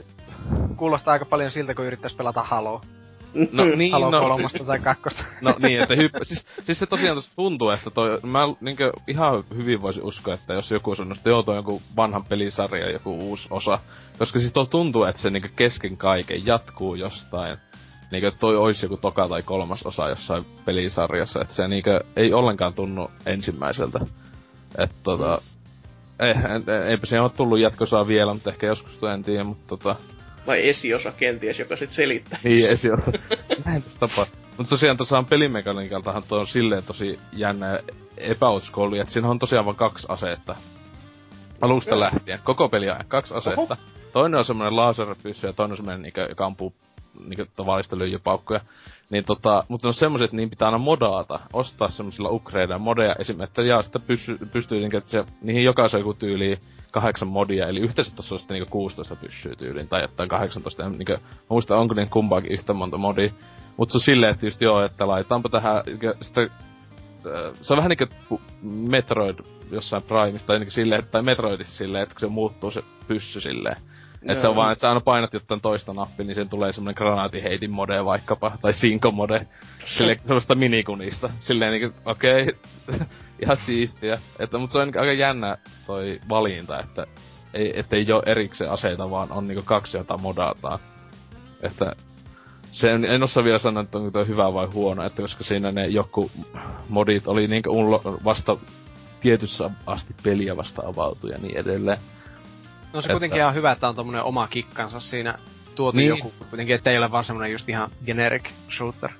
Kuulostaa 0.76 1.12
aika 1.12 1.26
paljon 1.26 1.52
siltä, 1.52 1.74
kun 1.74 1.86
yrittäis 1.86 2.14
pelata 2.14 2.44
Halo. 2.44 2.82
No 3.52 3.64
niin, 3.64 3.92
Halo 3.92 4.12
no, 4.12 4.20
kolmosta 4.20 4.66
tai 4.66 4.80
kakkosta. 4.80 5.24
No 5.42 5.56
niin, 5.60 5.82
että 5.82 5.96
hyppä, 5.96 6.20
siis, 6.24 6.46
siis 6.64 6.80
se 6.80 6.86
tosiaan 6.86 7.18
tosta 7.18 7.36
tuntuu, 7.36 7.70
että 7.70 7.90
toi, 7.90 8.20
mä 8.24 8.40
niinkö 8.62 8.92
ihan 9.08 9.44
hyvin 9.56 9.82
voisin 9.82 10.04
uskoa, 10.04 10.34
että 10.34 10.54
jos 10.54 10.72
joku 10.72 10.96
sanoo, 10.96 11.14
että 11.18 11.30
joo 11.30 11.44
toi 11.44 11.56
joku 11.56 11.82
vanhan 11.98 12.24
pelisarja, 12.26 12.92
joku 12.92 13.18
uusi 13.30 13.48
osa. 13.52 13.80
Koska 14.18 14.40
siis 14.40 14.54
toi 14.54 14.66
tuntuu, 14.66 15.04
että 15.04 15.22
se 15.22 15.30
niinkö 15.30 15.50
kesken 15.56 15.98
kaiken 15.98 16.46
jatkuu 16.46 16.96
jostain. 16.96 17.58
Niinkö 18.12 18.32
toi 18.32 18.58
olisi 18.58 18.86
joku 18.86 18.98
toka 18.98 19.28
tai 19.28 19.44
kolmas 19.44 19.84
osa 19.84 20.10
jossain 20.10 20.46
pelisarjassa, 20.66 21.42
että 21.42 21.54
se 21.54 21.68
niinkö 21.68 22.04
ei 22.16 22.34
ollenkaan 22.34 22.74
tunnu 22.74 23.12
ensimmäiseltä. 23.26 24.00
Että 24.78 24.96
tota, 25.04 25.42
ei, 26.20 26.34
eipä 26.88 27.06
se 27.06 27.22
ole 27.22 27.30
tullut 27.30 27.60
jatkosaa 27.60 28.08
vielä, 28.08 28.34
mutta 28.34 28.50
ehkä 28.50 28.68
joskus 28.68 28.98
tuo 28.98 29.10
en 29.10 29.24
tiedä, 29.24 29.44
mutta 29.44 29.68
tota... 29.68 29.96
Vai 30.48 30.70
esiosa 30.70 31.12
kenties, 31.12 31.60
joka 31.60 31.76
sit 31.76 31.92
selittää. 31.92 32.40
Niin, 32.44 32.70
esiosa. 32.70 33.12
Näin 33.66 33.84
tässä 33.84 34.00
tapaa. 34.00 34.26
Mutta 34.58 34.70
tosiaan 34.70 34.98
tuossa 34.98 35.18
on 35.18 35.26
pelimekaniikaltahan 35.26 36.24
tuo 36.28 36.40
on 36.40 36.48
silleen 36.48 36.84
tosi 36.84 37.20
jännä 37.34 37.80
epäuskoilu, 38.18 38.96
että 38.96 39.14
siinä 39.14 39.30
on 39.30 39.40
tosiaan 39.40 39.66
vain 39.66 39.78
kaksi 39.78 40.08
asetta. 40.10 40.56
Alusta 41.62 42.00
lähtien, 42.00 42.40
koko 42.44 42.70
peli 42.70 42.90
ajan, 42.90 43.06
kaksi 43.08 43.34
asetta. 43.34 43.62
Oho. 43.62 43.76
Toinen 44.14 44.40
on 44.40 44.46
semmoinen 44.46 44.76
laserpyssy 44.76 45.48
ja 45.48 45.54
toinen 45.54 45.72
on 45.72 45.78
semmoinen, 45.78 46.12
joka 46.30 46.46
ampuu 46.46 46.74
niinku 47.28 47.46
tavallista 47.56 47.98
lyijypaukkuja. 47.98 48.60
Niin 49.10 49.26
tota, 49.26 49.64
mutta 49.68 49.88
on 49.88 49.94
semmoset, 49.94 50.26
että 50.26 50.38
niin 50.38 50.50
pitää 50.50 50.68
aina 50.68 50.78
modaata, 50.78 51.40
ostaa 51.54 51.90
semmosilla 51.90 52.30
upgradeilla 52.30 52.80
modeja 52.80 53.16
esimerkiksi, 53.20 53.68
ja 53.68 53.82
sitten 53.82 54.02
pysy, 54.02 54.38
pystyy 54.52 54.80
niinku, 54.80 54.98
että 54.98 55.12
se, 55.12 55.24
niihin 55.42 55.64
jokaisen 55.64 56.00
joku 56.00 56.14
tyyli 56.14 56.60
kahdeksan 56.92 57.28
modia, 57.28 57.68
eli 57.68 57.80
yhteensä 57.80 58.16
tossa 58.16 58.36
on 58.36 58.40
sitten 58.40 58.56
niinku 58.56 58.72
16 58.72 59.16
pyssyy 59.16 59.56
tyyliin, 59.56 59.88
tai 59.88 60.02
jotain 60.02 60.30
18, 60.30 60.90
niinku, 60.90 61.12
mä 61.12 61.20
muistan, 61.50 61.78
onko 61.78 61.94
niin 61.94 62.10
kumpaakin 62.10 62.52
yhtä 62.52 62.74
monta 62.74 62.98
modia. 62.98 63.32
Mutta 63.78 63.92
se 63.92 63.98
on 63.98 64.02
silleen, 64.02 64.34
että 64.34 64.46
just 64.46 64.62
joo, 64.62 64.82
että 64.82 65.08
laitaanpa 65.08 65.50
tähän, 65.50 65.84
sitä, 66.22 66.48
se 67.62 67.74
on 67.74 67.78
vähän 67.78 67.92
niinku 68.00 68.42
Metroid 68.62 69.40
jossain 69.72 70.04
Primeista, 70.04 70.48
tai 70.48 70.60
niinku 70.60 70.72
silleen, 70.72 71.04
tai 71.12 71.22
Metroidissa 71.22 71.78
silleen, 71.78 72.04
että 72.04 72.16
kun 72.16 72.20
se 72.20 72.28
muuttuu 72.28 72.72
se 72.72 72.84
pyssy 73.08 73.42
silleen, 73.42 73.78
et 74.28 74.42
se 74.42 74.48
on 74.48 74.56
vaan, 74.56 74.72
että 74.72 74.82
sä 74.82 74.88
aina 74.90 75.02
painat 75.02 75.34
jotain 75.34 75.62
toista 75.62 75.94
nappia, 75.94 76.26
niin 76.26 76.36
sen 76.36 76.50
tulee 76.50 76.74
semmonen 76.74 76.96
granaatiheitin 76.98 77.72
mode 77.72 78.06
vaikkapa, 78.06 78.52
tai 78.62 78.74
sinko 78.74 79.12
mode, 79.12 79.48
sille 79.86 80.18
semmoista 80.26 80.56
minikunista. 80.56 81.30
Silleen 81.40 81.72
niinku, 81.72 82.00
okei, 82.06 82.44
okay, 82.44 83.00
ihan 83.44 83.58
siistiä. 83.58 84.20
Että, 84.40 84.58
mutta 84.58 84.74
se 84.74 84.80
on 84.80 84.88
aika 84.88 85.14
jännä 85.14 85.58
toi 85.88 86.20
valinta, 86.30 86.80
että 86.80 87.08
ei, 87.54 87.80
ettei 87.80 88.12
oo 88.12 88.24
erikseen 88.26 88.72
aseita, 88.72 89.10
vaan 89.10 89.32
on 89.32 89.48
niinku 89.48 89.64
kaksi, 89.66 89.98
jota 89.98 90.18
modataan. 90.18 90.80
Että 91.62 91.96
se 92.72 92.92
en, 92.92 93.06
en 93.06 93.24
osaa 93.24 93.44
vielä 93.44 93.60
sanoa, 93.60 93.84
että 93.84 93.98
onko 93.98 94.12
toi 94.12 94.28
hyvä 94.28 94.54
vai 94.54 94.66
huono, 94.66 95.04
että 95.04 95.22
koska 95.22 95.44
siinä 95.44 95.72
ne 95.72 95.88
joku 95.88 96.32
modit 96.90 97.28
oli 97.28 97.48
niinku 97.48 97.70
vasta 98.26 98.58
tietyssä 99.20 99.72
asti 99.86 100.16
peliä 100.24 100.58
vasta 100.58 100.82
avautu 100.86 101.28
ja 101.28 101.38
niin 101.38 101.58
edelleen. 101.58 101.98
No 102.94 103.02
se 103.02 103.06
että... 103.06 103.14
kuitenkin 103.14 103.40
ihan 103.40 103.54
hyvä, 103.54 103.72
että 103.72 103.90
on 103.90 103.96
tommonen 103.96 104.24
oma 104.24 104.48
kikkansa 104.48 105.00
siinä 105.00 105.38
tuotu 105.76 105.98
niin. 105.98 106.10
joku 106.10 106.34
kuitenkin, 106.50 106.76
ettei 106.76 106.98
ole 106.98 107.12
vaan 107.12 107.24
semmonen 107.24 107.52
just 107.52 107.70
ihan 107.70 107.90
generic 108.06 108.50
shooter. 108.78 109.12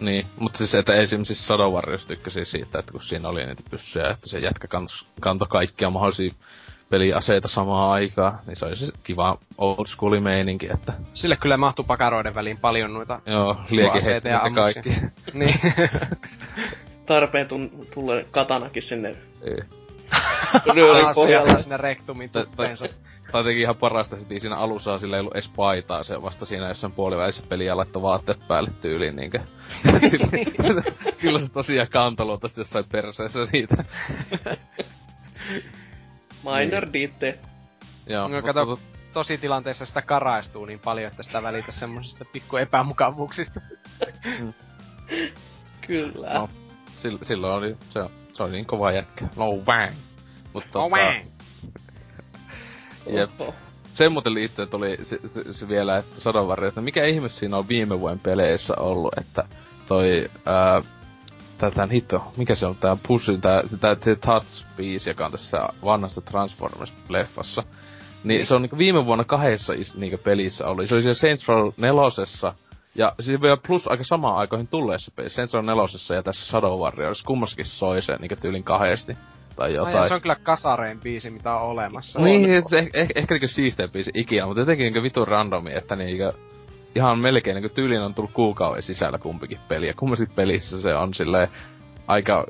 Niin, 0.00 0.26
mutta 0.38 0.58
siis 0.58 0.74
että 0.74 0.94
esimerkiksi 0.94 1.34
siis 1.34 1.46
Shadow 1.46 1.74
Warriors 1.74 2.06
tykkäsi 2.06 2.44
siitä, 2.44 2.78
että 2.78 2.92
kun 2.92 3.02
siinä 3.02 3.28
oli 3.28 3.46
niitä 3.46 3.62
pyssyjä, 3.70 4.10
että 4.10 4.28
se 4.28 4.38
jätkä 4.38 4.68
kanto, 4.68 4.92
kanto 5.20 5.46
kaikkia 5.46 5.90
mahdollisia 5.90 6.30
peliaseita 6.90 7.48
samaan 7.48 7.92
aikaan, 7.92 8.38
niin 8.46 8.56
se 8.56 8.66
olisi 8.66 8.92
kiva 9.04 9.38
old 9.58 9.86
school 9.86 10.20
meininki, 10.20 10.68
että... 10.74 10.92
Sille 11.14 11.36
kyllä 11.36 11.56
mahtuu 11.56 11.84
pakaroiden 11.84 12.34
väliin 12.34 12.58
paljon 12.58 12.94
noita 12.94 13.20
Joo, 13.26 13.56
liekiheitä 13.70 14.28
ja 14.28 14.50
kaikki. 14.54 14.90
niin. 15.32 15.60
Tarpeen 17.06 17.48
tulee 17.94 18.26
katanakin 18.30 18.82
sinne. 18.82 19.16
Ei. 19.42 19.85
Ryölin 20.74 21.14
pohjalla 21.14 21.62
sinne 21.62 21.76
rektumin 21.76 22.30
tuppeensa. 22.30 22.88
Tai 23.32 23.40
jotenkin 23.40 23.62
ihan 23.62 23.76
parasta, 23.76 24.16
että 24.16 24.38
siinä 24.38 24.56
alussa 24.56 24.98
sillä 24.98 25.16
ei 25.16 25.20
ollut 25.20 25.34
edes 25.34 25.50
paitaa, 25.56 26.02
se 26.02 26.22
vasta 26.22 26.46
siinä 26.46 26.68
jossain 26.68 26.92
puolivälissä 26.92 27.42
peliä 27.48 27.76
laittoi 27.76 28.02
vaatteet 28.02 28.48
päälle 28.48 28.70
tyyliin 28.80 29.16
niinkö. 29.16 29.40
Silloin 31.14 31.44
se 31.46 31.52
tosiaan 31.52 31.88
kantelu 31.88 32.38
tästä 32.38 32.60
jossain 32.60 32.84
perseessä 32.92 33.46
siitä. 33.46 33.84
Minor 36.44 36.88
niin. 36.92 37.10
detail. 37.20 37.34
Joo, 38.06 38.28
no, 38.28 38.42
kato, 38.42 38.78
tosi 39.12 39.38
tilanteessa 39.38 39.86
sitä 39.86 40.02
karaistuu 40.02 40.64
niin 40.64 40.78
paljon, 40.78 41.10
että 41.10 41.22
sitä 41.22 41.42
välitä 41.42 41.72
semmosista 41.72 42.24
pikku 42.24 42.56
epämukavuuksista. 42.56 43.60
Kyllä. 45.86 46.34
No, 46.34 46.48
silloin 47.22 47.54
oli, 47.54 47.76
se, 47.90 48.00
se 48.00 48.25
oli 48.44 48.52
niin 48.52 48.66
kova 48.66 48.92
jätkä. 48.92 49.28
No 49.36 49.52
bang! 49.64 49.92
Mutta 50.52 50.78
no 50.78 50.90
bang! 50.90 51.24
Jep. 53.06 53.30
Sen 53.94 54.12
muuten 54.12 54.34
liittyen 54.34 54.68
tuli 54.68 54.98
se, 55.02 55.18
se, 55.34 55.52
se 55.52 55.68
vielä, 55.68 55.96
että 55.96 56.20
Sadonvarjo, 56.20 56.68
että 56.68 56.80
mikä 56.80 57.04
ihme 57.04 57.28
siinä 57.28 57.56
on 57.56 57.68
viime 57.68 58.00
vuoden 58.00 58.18
peleissä 58.18 58.74
ollut, 58.76 59.18
että 59.18 59.44
toi 59.88 60.30
ää, 60.46 60.82
tätä 61.58 61.88
hitto, 61.92 62.32
mikä 62.36 62.54
se 62.54 62.66
on 62.66 62.76
tää 62.76 62.96
Pussy, 63.06 63.38
tää, 63.38 63.62
tää, 63.80 63.96
tää 63.96 64.14
Touch-biisi, 64.14 65.08
joka 65.08 65.26
on 65.26 65.32
tässä 65.32 65.68
vanhassa 65.84 66.20
Transformers-leffassa. 66.20 67.62
Niin, 67.62 67.68
niin. 68.24 68.46
se 68.46 68.54
on 68.54 68.62
niinku 68.62 68.78
viime 68.78 69.06
vuonna 69.06 69.24
kahdessa 69.24 69.72
niinku 69.96 70.18
pelissä 70.18 70.66
ollut. 70.66 70.88
Se 70.88 70.94
oli 70.94 71.02
siellä 71.02 71.14
Saints 71.14 71.48
Row 71.48 71.72
nelosessa, 71.76 72.54
ja 72.98 73.12
siis 73.20 73.42
vielä 73.42 73.56
plus 73.66 73.88
aika 73.88 74.04
samaan 74.04 74.36
aikoihin 74.36 74.68
tulleessa 74.68 75.12
pelissä, 75.16 75.36
Saints 75.36 75.54
Row 75.54 75.66
nelosessa 75.66 76.14
ja 76.14 76.22
tässä 76.22 76.46
Shadow 76.46 76.80
Warriors, 76.80 77.22
kummassakin 77.22 77.66
soi 77.66 78.02
se 78.02 78.16
niinku 78.16 78.36
tyylin 78.40 78.64
kahdesti 78.64 79.16
tai 79.56 79.74
jotain. 79.74 79.96
Ai, 79.96 80.08
se 80.08 80.14
on 80.14 80.20
kyllä 80.20 80.36
kasarein 80.42 81.00
biisi, 81.00 81.30
mitä 81.30 81.54
on 81.54 81.62
olemassa. 81.62 82.20
Niin, 82.20 82.56
on. 82.56 82.70
se 82.70 82.78
eh, 82.78 82.90
eh, 82.94 83.08
ehkä 83.14 83.34
niinku 83.34 83.48
siistein 83.48 83.90
biisi 83.90 84.10
ikinä, 84.14 84.46
mutta 84.46 84.60
jotenkin 84.60 84.84
niinku 84.84 85.02
vitun 85.02 85.28
randomi, 85.28 85.70
että 85.74 85.96
niinku 85.96 86.32
ihan 86.94 87.18
melkein 87.18 87.54
niinku 87.54 87.74
tyylin 87.74 88.00
on 88.00 88.14
tullut 88.14 88.32
kuukauden 88.32 88.82
sisällä 88.82 89.18
kumpikin 89.18 89.58
peli. 89.68 89.86
Ja 89.86 89.94
kummaskin 89.94 90.30
pelissä 90.34 90.80
se 90.80 90.94
on 90.94 91.14
silleen 91.14 91.48
aika 92.06 92.46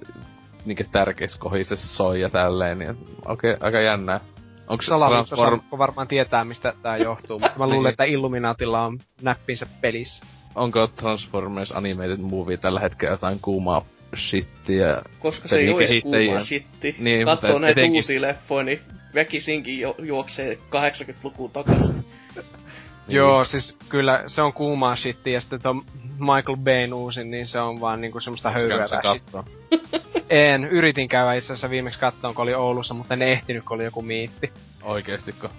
niinku 0.65 0.83
tärkeissä 0.93 1.39
kohdissa 1.39 1.77
soi 1.77 2.21
ja 2.21 2.31
tälleen, 2.31 2.79
niin 2.79 2.97
okei, 3.25 3.53
okay, 3.53 3.67
aika 3.67 3.81
jännää. 3.81 4.21
Onko 4.67 4.85
Transform... 4.87 5.61
varmaan 5.79 6.09
tietää, 6.09 6.45
mistä 6.45 6.75
tää 6.83 6.97
johtuu, 6.97 7.39
mutta 7.39 7.59
mä 7.59 7.67
luulen, 7.67 7.83
niin. 7.83 7.91
että 7.91 8.05
Illuminatilla 8.05 8.85
on 8.85 8.99
näppinsä 9.23 9.67
pelissä. 9.81 10.27
onko 10.55 10.87
Transformers 10.87 11.73
Animated 11.73 12.19
Movie 12.21 12.57
tällä 12.57 12.81
hetkellä 12.81 13.13
jotain 13.13 13.39
kuumaa 13.43 13.83
shittiä. 14.17 15.03
Koska 15.19 15.49
se 15.49 15.57
ei 15.57 15.73
olisi 15.73 16.01
kuumaa 16.01 16.45
shitti. 16.45 16.97
Niin, 16.99 17.25
Katsoo 17.25 17.59
näitä 17.59 17.81
etenkin... 17.81 17.99
uusia 17.99 18.21
leffoja, 18.21 18.65
niin 18.65 18.81
väkisinkin 19.15 19.81
jo, 19.81 19.95
juoksee 19.99 20.55
80-lukuun 20.55 21.51
takaisin. 21.51 21.95
Niin. 21.95 23.17
Joo, 23.17 23.45
siis 23.45 23.77
kyllä 23.89 24.25
se 24.27 24.43
on 24.43 24.53
kuumaa 24.53 24.97
shitti 24.97 25.33
ja 25.33 25.41
sitten 25.41 25.63
tuon 25.63 25.83
Michael 26.19 26.57
Bayn 26.57 26.95
uusin, 26.95 27.31
niin 27.31 27.47
se 27.47 27.61
on 27.61 27.81
vaan 27.81 28.01
niinku 28.01 28.21
semmoista 28.21 28.51
höyryä 28.51 28.89
En, 30.31 30.65
yritin 30.65 31.09
käydä 31.09 31.33
itse 31.33 31.53
asiassa 31.53 31.71
viimeksi 31.71 32.01
kattoon, 32.01 32.35
kun 32.35 32.43
oli 32.43 32.55
Oulussa, 32.55 32.95
mutta 32.95 33.15
en 33.15 33.23
ehtinyt, 33.23 33.65
kun 33.65 33.75
oli 33.75 33.85
joku 33.85 34.03
miitti. 34.03 34.53
Oikeestiko? 34.83 35.51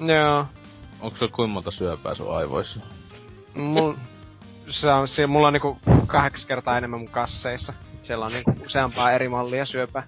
Joo. 0.00 0.46
Onko 1.00 1.16
se 1.16 1.28
kuinka 1.28 1.52
monta 1.52 1.70
syöpää 1.70 2.14
sun 2.14 2.36
aivoissa? 2.36 2.80
Mul, 3.54 3.92
se 4.68 4.88
on, 4.88 5.08
se, 5.08 5.26
mulla 5.26 5.46
on 5.46 5.52
niinku 5.52 5.78
kahdeksan 6.06 6.48
kertaa 6.48 6.78
enemmän 6.78 7.00
mun 7.00 7.08
kasseissa. 7.08 7.72
Siellä 8.02 8.26
on 8.26 8.32
niinku 8.32 8.54
useampaa 8.64 9.12
eri 9.12 9.28
mallia 9.28 9.64
syöpää. 9.64 10.02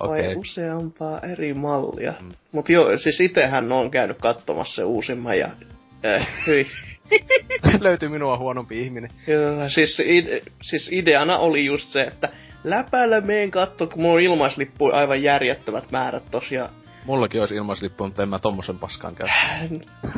okay. 0.00 0.08
Vai 0.08 0.34
useampaa 0.34 1.20
eri 1.20 1.54
mallia. 1.54 2.14
Mm. 2.20 2.32
Mut 2.52 2.68
joo, 2.68 2.98
siis 2.98 3.20
itehän 3.20 3.72
on 3.72 3.90
käynyt 3.90 4.18
katsomassa 4.18 4.74
se 4.74 4.84
uusimman 4.84 5.38
ja... 5.38 5.48
Äh, 6.04 6.28
hyi. 6.46 6.66
Löytyy 7.80 8.08
minua 8.08 8.38
huonompi 8.38 8.82
ihminen. 8.82 9.10
Joo, 9.26 9.68
siis, 9.68 10.00
ide, 10.00 10.40
siis 10.62 10.88
ideana 10.92 11.38
oli 11.38 11.64
just 11.64 11.92
se, 11.92 12.02
että 12.02 12.28
läpällä 12.64 13.20
meen 13.20 13.50
katto, 13.50 13.86
kun 13.86 14.02
mulla 14.02 14.14
on 14.14 14.20
ilmaislippu 14.20 14.90
aivan 14.92 15.22
järjettömät 15.22 15.90
määrät 15.90 16.30
tosiaan. 16.30 16.70
Mullakin 17.04 17.40
olisi 17.40 17.54
ilmaislippu, 17.54 18.04
mutta 18.04 18.22
en 18.22 18.28
mä 18.28 18.38
tommosen 18.38 18.78
paskaan 18.78 19.14
käy. 19.14 19.28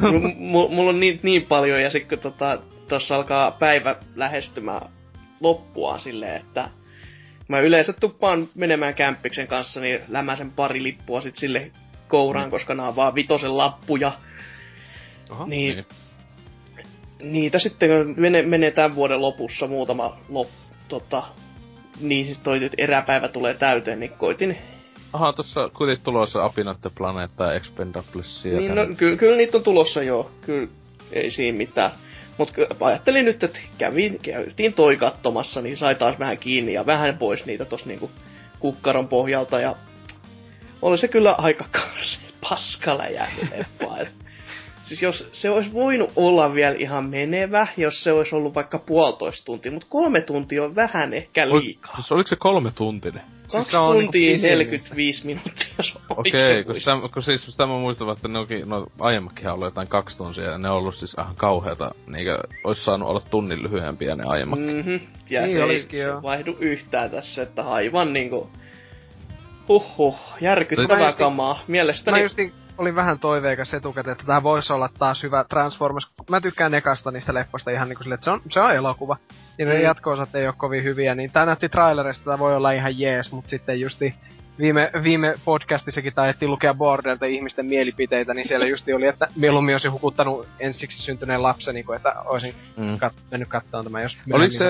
M- 0.00 0.74
mulla 0.74 0.90
on 0.90 1.00
niin, 1.00 1.20
niin 1.22 1.42
paljon 1.42 1.82
ja 1.82 1.90
sitten 1.90 2.18
kun 2.18 2.32
tota, 2.32 2.58
tossa 2.88 3.16
alkaa 3.16 3.50
päivä 3.50 3.96
lähestymään 4.16 4.90
loppua 5.40 5.98
silleen, 5.98 6.40
että 6.40 6.70
mä 7.48 7.60
yleensä 7.60 7.92
tuppaan 7.92 8.46
menemään 8.54 8.94
kämppiksen 8.94 9.46
kanssa, 9.46 9.80
niin 9.80 10.00
lämäsen 10.08 10.50
pari 10.50 10.82
lippua 10.82 11.20
sit 11.20 11.36
sille 11.36 11.70
kouraan, 12.08 12.46
mm. 12.46 12.50
koska 12.50 12.74
nämä 12.74 12.88
on 12.88 12.96
vaan 12.96 13.14
vitosen 13.14 13.58
lappuja. 13.58 14.12
Oho, 15.30 15.46
niin, 15.46 15.74
niin. 15.74 15.86
Niitä 17.22 17.58
sitten 17.58 18.14
menee, 18.16 18.42
menee 18.42 18.70
tämän 18.70 18.94
vuoden 18.94 19.20
lopussa 19.20 19.66
muutama 19.66 20.18
lop, 20.28 20.48
tota, 20.88 21.22
niin 22.00 22.26
siis 22.26 22.38
toi 22.38 22.70
eräpäivä 22.78 23.28
tulee 23.28 23.54
täyteen, 23.54 24.00
niin 24.00 24.12
koitin 24.12 24.58
Aha, 25.12 25.32
tossa 25.32 25.68
kuitenkin 25.68 26.04
tulossa 26.04 26.44
Apinotte 26.44 26.90
Planeetta 26.90 27.44
ja 27.44 27.52
Expendablesia. 27.52 28.58
Niin, 28.58 28.74
no, 28.74 28.86
ky- 28.96 29.16
kyllä 29.16 29.36
niitä 29.36 29.56
on 29.56 29.62
tulossa 29.62 30.02
joo. 30.02 30.30
Kyllä 30.40 30.68
ei 31.12 31.30
siinä 31.30 31.58
mitään. 31.58 31.90
Mutta 32.38 32.52
ajattelin 32.80 33.24
nyt, 33.24 33.44
että 33.44 33.58
kävin, 33.78 34.18
käytiin 34.22 34.74
toi 34.74 34.96
katsomassa, 34.96 35.60
niin 35.60 35.76
sai 35.76 35.94
taas 35.94 36.18
vähän 36.18 36.38
kiinni 36.38 36.72
ja 36.72 36.86
vähän 36.86 37.18
pois 37.18 37.46
niitä 37.46 37.64
tossa 37.64 37.86
niinku 37.86 38.10
kukkaron 38.60 39.08
pohjalta. 39.08 39.60
Ja 39.60 39.76
oli 40.82 40.98
se 40.98 41.08
kyllä 41.08 41.32
aika 41.32 41.64
paskaläjäinen 42.48 43.48
leffa. 43.50 43.96
Siis 44.88 45.02
jos 45.02 45.28
se 45.32 45.50
olisi 45.50 45.72
voinut 45.72 46.10
olla 46.16 46.54
vielä 46.54 46.74
ihan 46.78 47.10
menevä, 47.10 47.66
jos 47.76 48.04
se 48.04 48.12
olisi 48.12 48.34
ollut 48.34 48.54
vaikka 48.54 48.78
puolitoista 48.78 49.44
tuntia, 49.44 49.72
mutta 49.72 49.86
kolme 49.90 50.20
tuntia 50.20 50.64
on 50.64 50.76
vähän 50.76 51.14
ehkä 51.14 51.48
liikaa. 51.48 51.94
Siis 51.94 52.12
oliko 52.12 52.26
se 52.26 52.36
kolme 52.36 52.70
tuntinen? 52.74 53.22
Kaksi 53.52 53.70
siis 53.70 53.82
tuntia 53.82 54.30
niinku 54.30 54.46
45 54.46 55.26
minuuttia, 55.26 55.74
Okei, 56.08 56.60
okay, 56.60 56.64
kun, 57.00 57.10
kun 57.10 57.22
siis 57.22 57.46
sitä 57.46 57.66
mä 57.66 57.72
muistan, 57.72 58.10
että 58.10 58.28
ne 58.28 58.38
onkin, 58.38 58.68
no 58.68 58.86
aiemmakin 59.00 59.48
ollut 59.48 59.66
jotain 59.66 59.88
kaksi 59.88 60.18
tuntia, 60.18 60.44
ja 60.44 60.58
ne 60.58 60.70
on 60.70 60.76
ollut 60.76 60.94
siis 60.94 61.16
ihan 61.18 61.36
kauheata, 61.36 61.94
niinkö 62.06 62.38
olisi 62.64 62.84
saanut 62.84 63.08
olla 63.08 63.22
tunnin 63.30 63.62
lyhyempiä 63.62 64.14
ne 64.14 64.24
aiemmat. 64.26 64.58
Mm-hmm. 64.58 65.00
Ja 65.30 65.42
niin 65.42 65.56
se 65.56 65.64
olisikin, 65.64 66.00
ei 66.00 66.22
vaihdu 66.22 66.56
yhtään 66.60 67.10
tässä, 67.10 67.42
että 67.42 67.70
aivan 67.70 68.12
niinku... 68.12 68.50
Huhhuh, 69.68 70.18
järkyttävää 70.40 71.12
kamaa. 71.12 71.60
Mielestäni... 71.66 72.18
Mä 72.18 72.22
justin 72.22 72.52
olin 72.78 72.94
vähän 72.94 73.18
toiveikas 73.18 73.74
etukäteen, 73.74 74.12
että 74.12 74.26
tämä 74.26 74.42
voisi 74.42 74.72
olla 74.72 74.88
taas 74.98 75.22
hyvä 75.22 75.44
Transformers. 75.48 76.08
Mä 76.30 76.40
tykkään 76.40 76.74
ekasta 76.74 77.10
niistä 77.10 77.34
leffoista 77.34 77.70
ihan 77.70 77.88
niinku 77.88 78.02
sille, 78.02 78.14
että 78.14 78.24
se 78.24 78.30
on, 78.30 78.40
se 78.48 78.60
on 78.60 78.72
elokuva. 78.72 79.16
Ja 79.58 79.66
ne 79.66 79.74
mm. 79.74 79.80
jatko-osat 79.80 80.34
ei 80.34 80.46
ole 80.46 80.54
kovin 80.56 80.84
hyviä, 80.84 81.14
niin 81.14 81.30
tää 81.32 81.46
näytti 81.46 81.68
trailerista, 81.68 82.24
tämä 82.24 82.38
voi 82.38 82.56
olla 82.56 82.72
ihan 82.72 82.98
jees, 82.98 83.32
mutta 83.32 83.50
sitten 83.50 83.80
justi 83.80 84.14
viime, 84.58 84.90
viime 85.02 85.34
podcastissakin 85.44 86.14
taidettiin 86.14 86.50
lukea 86.50 86.74
Bordelta 86.74 87.26
ihmisten 87.26 87.66
mielipiteitä, 87.66 88.34
niin 88.34 88.48
siellä 88.48 88.66
justi 88.66 88.92
oli, 88.92 89.06
että 89.06 89.28
mieluummin 89.36 89.74
olisi 89.74 89.88
hukuttanut 89.88 90.46
ensiksi 90.60 91.02
syntyneen 91.02 91.42
lapsen, 91.42 91.74
niin 91.74 91.86
kuin, 91.86 91.96
että 91.96 92.14
olisin 92.24 92.54
mm. 92.76 92.94
kat- 92.94 93.22
mennyt 93.30 93.48
katsomaan 93.48 93.84
tämä, 93.84 94.02
jos 94.02 94.18
Oliko 94.32 94.54
se, 94.54 94.66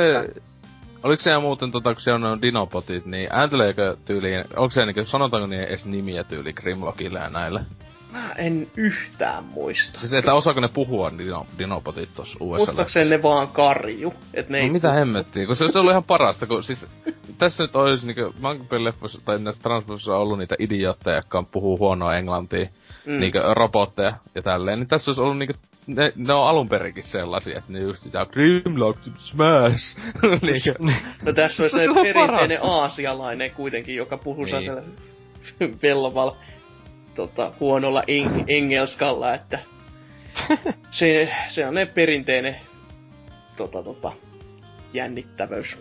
Oliko 1.03 1.23
se 1.23 1.39
muuten, 1.39 1.71
tota, 1.71 1.95
kun 1.95 2.03
siellä 2.03 2.31
on 2.31 2.43
dinopotit, 2.43 3.07
niin 3.07 3.29
äänteleekö 3.33 3.97
tyyliin, 4.05 4.45
onko 4.57 4.71
se 4.71 4.87
niin, 4.87 5.07
sanotaanko 5.07 5.47
niin 5.47 5.63
edes 5.63 5.87
nimiä 5.87 6.25
tyyli 6.25 6.53
Grimlockille 6.53 7.19
ja 7.19 7.31
näille? 7.31 7.61
Mä 8.13 8.33
en 8.37 8.67
yhtään 8.77 9.45
muista. 9.45 10.01
Siis 10.01 10.13
että 10.13 10.35
osaako 10.35 10.61
ne 10.61 10.69
puhua 10.75 11.13
dino, 11.19 11.47
dinopotit 11.59 12.09
tossa 12.17 12.37
USA? 12.41 12.65
Muistaakseni 12.65 13.11
ne 13.11 13.23
vaan 13.23 13.49
karju. 13.49 14.15
Et 14.35 14.49
ne 14.49 14.67
no, 14.67 14.73
mitä 14.73 14.93
hemmettiä, 14.93 15.47
kun 15.47 15.57
se, 15.57 15.73
se 15.73 15.79
oli 15.79 15.91
ihan 15.91 16.05
parasta, 16.05 16.47
kun 16.47 16.65
siis 16.65 16.87
tässä 17.39 17.65
nyt 17.65 17.77
olisi 17.77 18.07
niinku, 18.07 18.35
Mankupin 18.41 18.85
leffoissa 18.85 19.19
tai 19.25 19.39
näissä 19.39 19.63
Transformersissa 19.63 20.15
on 20.15 20.23
ollut 20.23 20.39
niitä 20.39 20.57
idiootteja, 20.59 21.17
jotka 21.17 21.43
puhuu 21.43 21.79
huonoa 21.79 22.17
englantia, 22.17 22.69
mm. 23.07 23.21
niinku 23.21 23.39
robotteja 23.55 24.13
ja 24.35 24.43
tälleen, 24.43 24.79
niin 24.79 24.89
tässä 24.89 25.11
olisi 25.11 25.23
ollut 25.23 25.39
niinku 25.39 25.55
ne, 25.89 26.13
ne 26.17 26.35
on 26.35 26.49
alun 26.49 26.69
perinkin 26.69 27.03
sellaisia, 27.03 27.59
että 27.59 27.73
ne 27.73 27.79
just 27.79 28.03
sitä 28.03 28.27
Grimlock 28.33 29.01
Smash. 29.17 29.99
no 31.23 31.33
tässä 31.33 31.63
olisi 31.63 31.79
se 31.79 31.87
perinteinen 31.95 32.59
aasialainen 32.63 33.51
kuitenkin, 33.51 33.97
joka 33.97 34.19
puhuu 34.19 34.45
niin. 34.45 34.63
sellaisella 34.63 34.83
velloval 35.83 36.33
tota, 37.19 37.53
huonolla 37.61 38.03
eng- 38.03 38.45
engelskalla, 38.47 39.35
että 39.35 39.59
se, 40.91 41.33
se 41.49 41.67
on 41.67 41.75
ne 41.75 41.87
perinteinen 41.87 42.57
tota, 43.57 43.83
tota, 43.83 44.13
jännittävyys. 44.93 45.77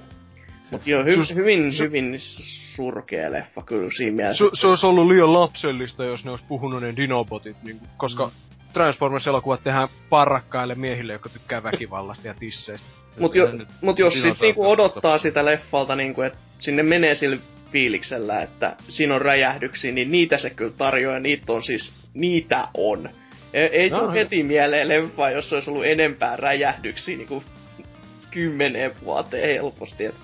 Mut 0.72 0.88
joo, 0.88 1.04
hy- 1.04 1.16
Sus, 1.16 1.36
hyvin, 1.36 1.70
su- 1.70 1.84
hyvin 1.84 2.16
surkea 2.76 3.32
leffa 3.32 3.62
kyllä 3.62 3.90
siinä 3.98 4.16
mielessä. 4.16 4.44
Su- 4.46 4.50
se 4.54 4.68
olisi 4.68 4.86
ollut 4.86 5.08
liian 5.08 5.34
lapsellista, 5.34 6.04
jos 6.04 6.26
ne 6.26 6.32
olisi 6.32 6.46
puhunut 6.48 6.82
ne 6.82 6.94
dinobotit, 6.96 7.58
niin, 7.64 7.80
koska 7.98 8.26
mm. 8.26 8.32
Transformers-elokuvat 8.74 9.64
tehdään 9.64 9.88
parrakkaille 10.10 10.76
miehille, 10.76 11.14
jotka 11.14 11.30
tykkää 11.30 11.64
väkivallasta 11.64 12.28
ja 12.28 12.34
tisseistä. 12.40 12.88
Mut, 13.20 13.36
jo, 13.36 13.48
mut 13.82 14.00
jos 14.00 14.22
sit 14.22 14.40
niinku 14.42 14.70
odottaa 14.70 15.18
sitä 15.18 15.46
leffalta, 15.46 15.96
niinku, 15.96 16.22
että 16.22 16.38
sinne 16.60 16.84
menee 16.84 17.16
sillä 17.16 17.38
fiiliksellä, 17.72 18.42
että 18.42 18.76
siinä 18.88 19.16
on 19.16 19.22
räjähdyksiä, 19.22 19.92
niin 19.92 20.12
niitä 20.12 20.38
se 20.38 20.50
kyllä 20.50 20.74
tarjoaa, 20.78 21.20
niitä 21.20 21.54
on 21.54 21.64
siis, 21.64 21.94
niitä 22.14 22.68
on. 22.74 23.10
Ei, 23.54 23.64
ei 23.64 23.90
no, 23.90 24.00
tule 24.00 24.14
heti 24.14 24.44
mieleen 24.44 24.90
leffa, 24.90 25.30
jos 25.30 25.54
olisi 25.54 25.70
ollut 25.70 25.86
enempää 25.86 26.36
räjähdyksiä 26.36 27.18
niin 27.18 27.28
kuin 27.28 27.44
kymmeneen 28.32 28.92
vuoteen 29.04 29.56
helposti. 29.56 30.06
Et 30.06 30.16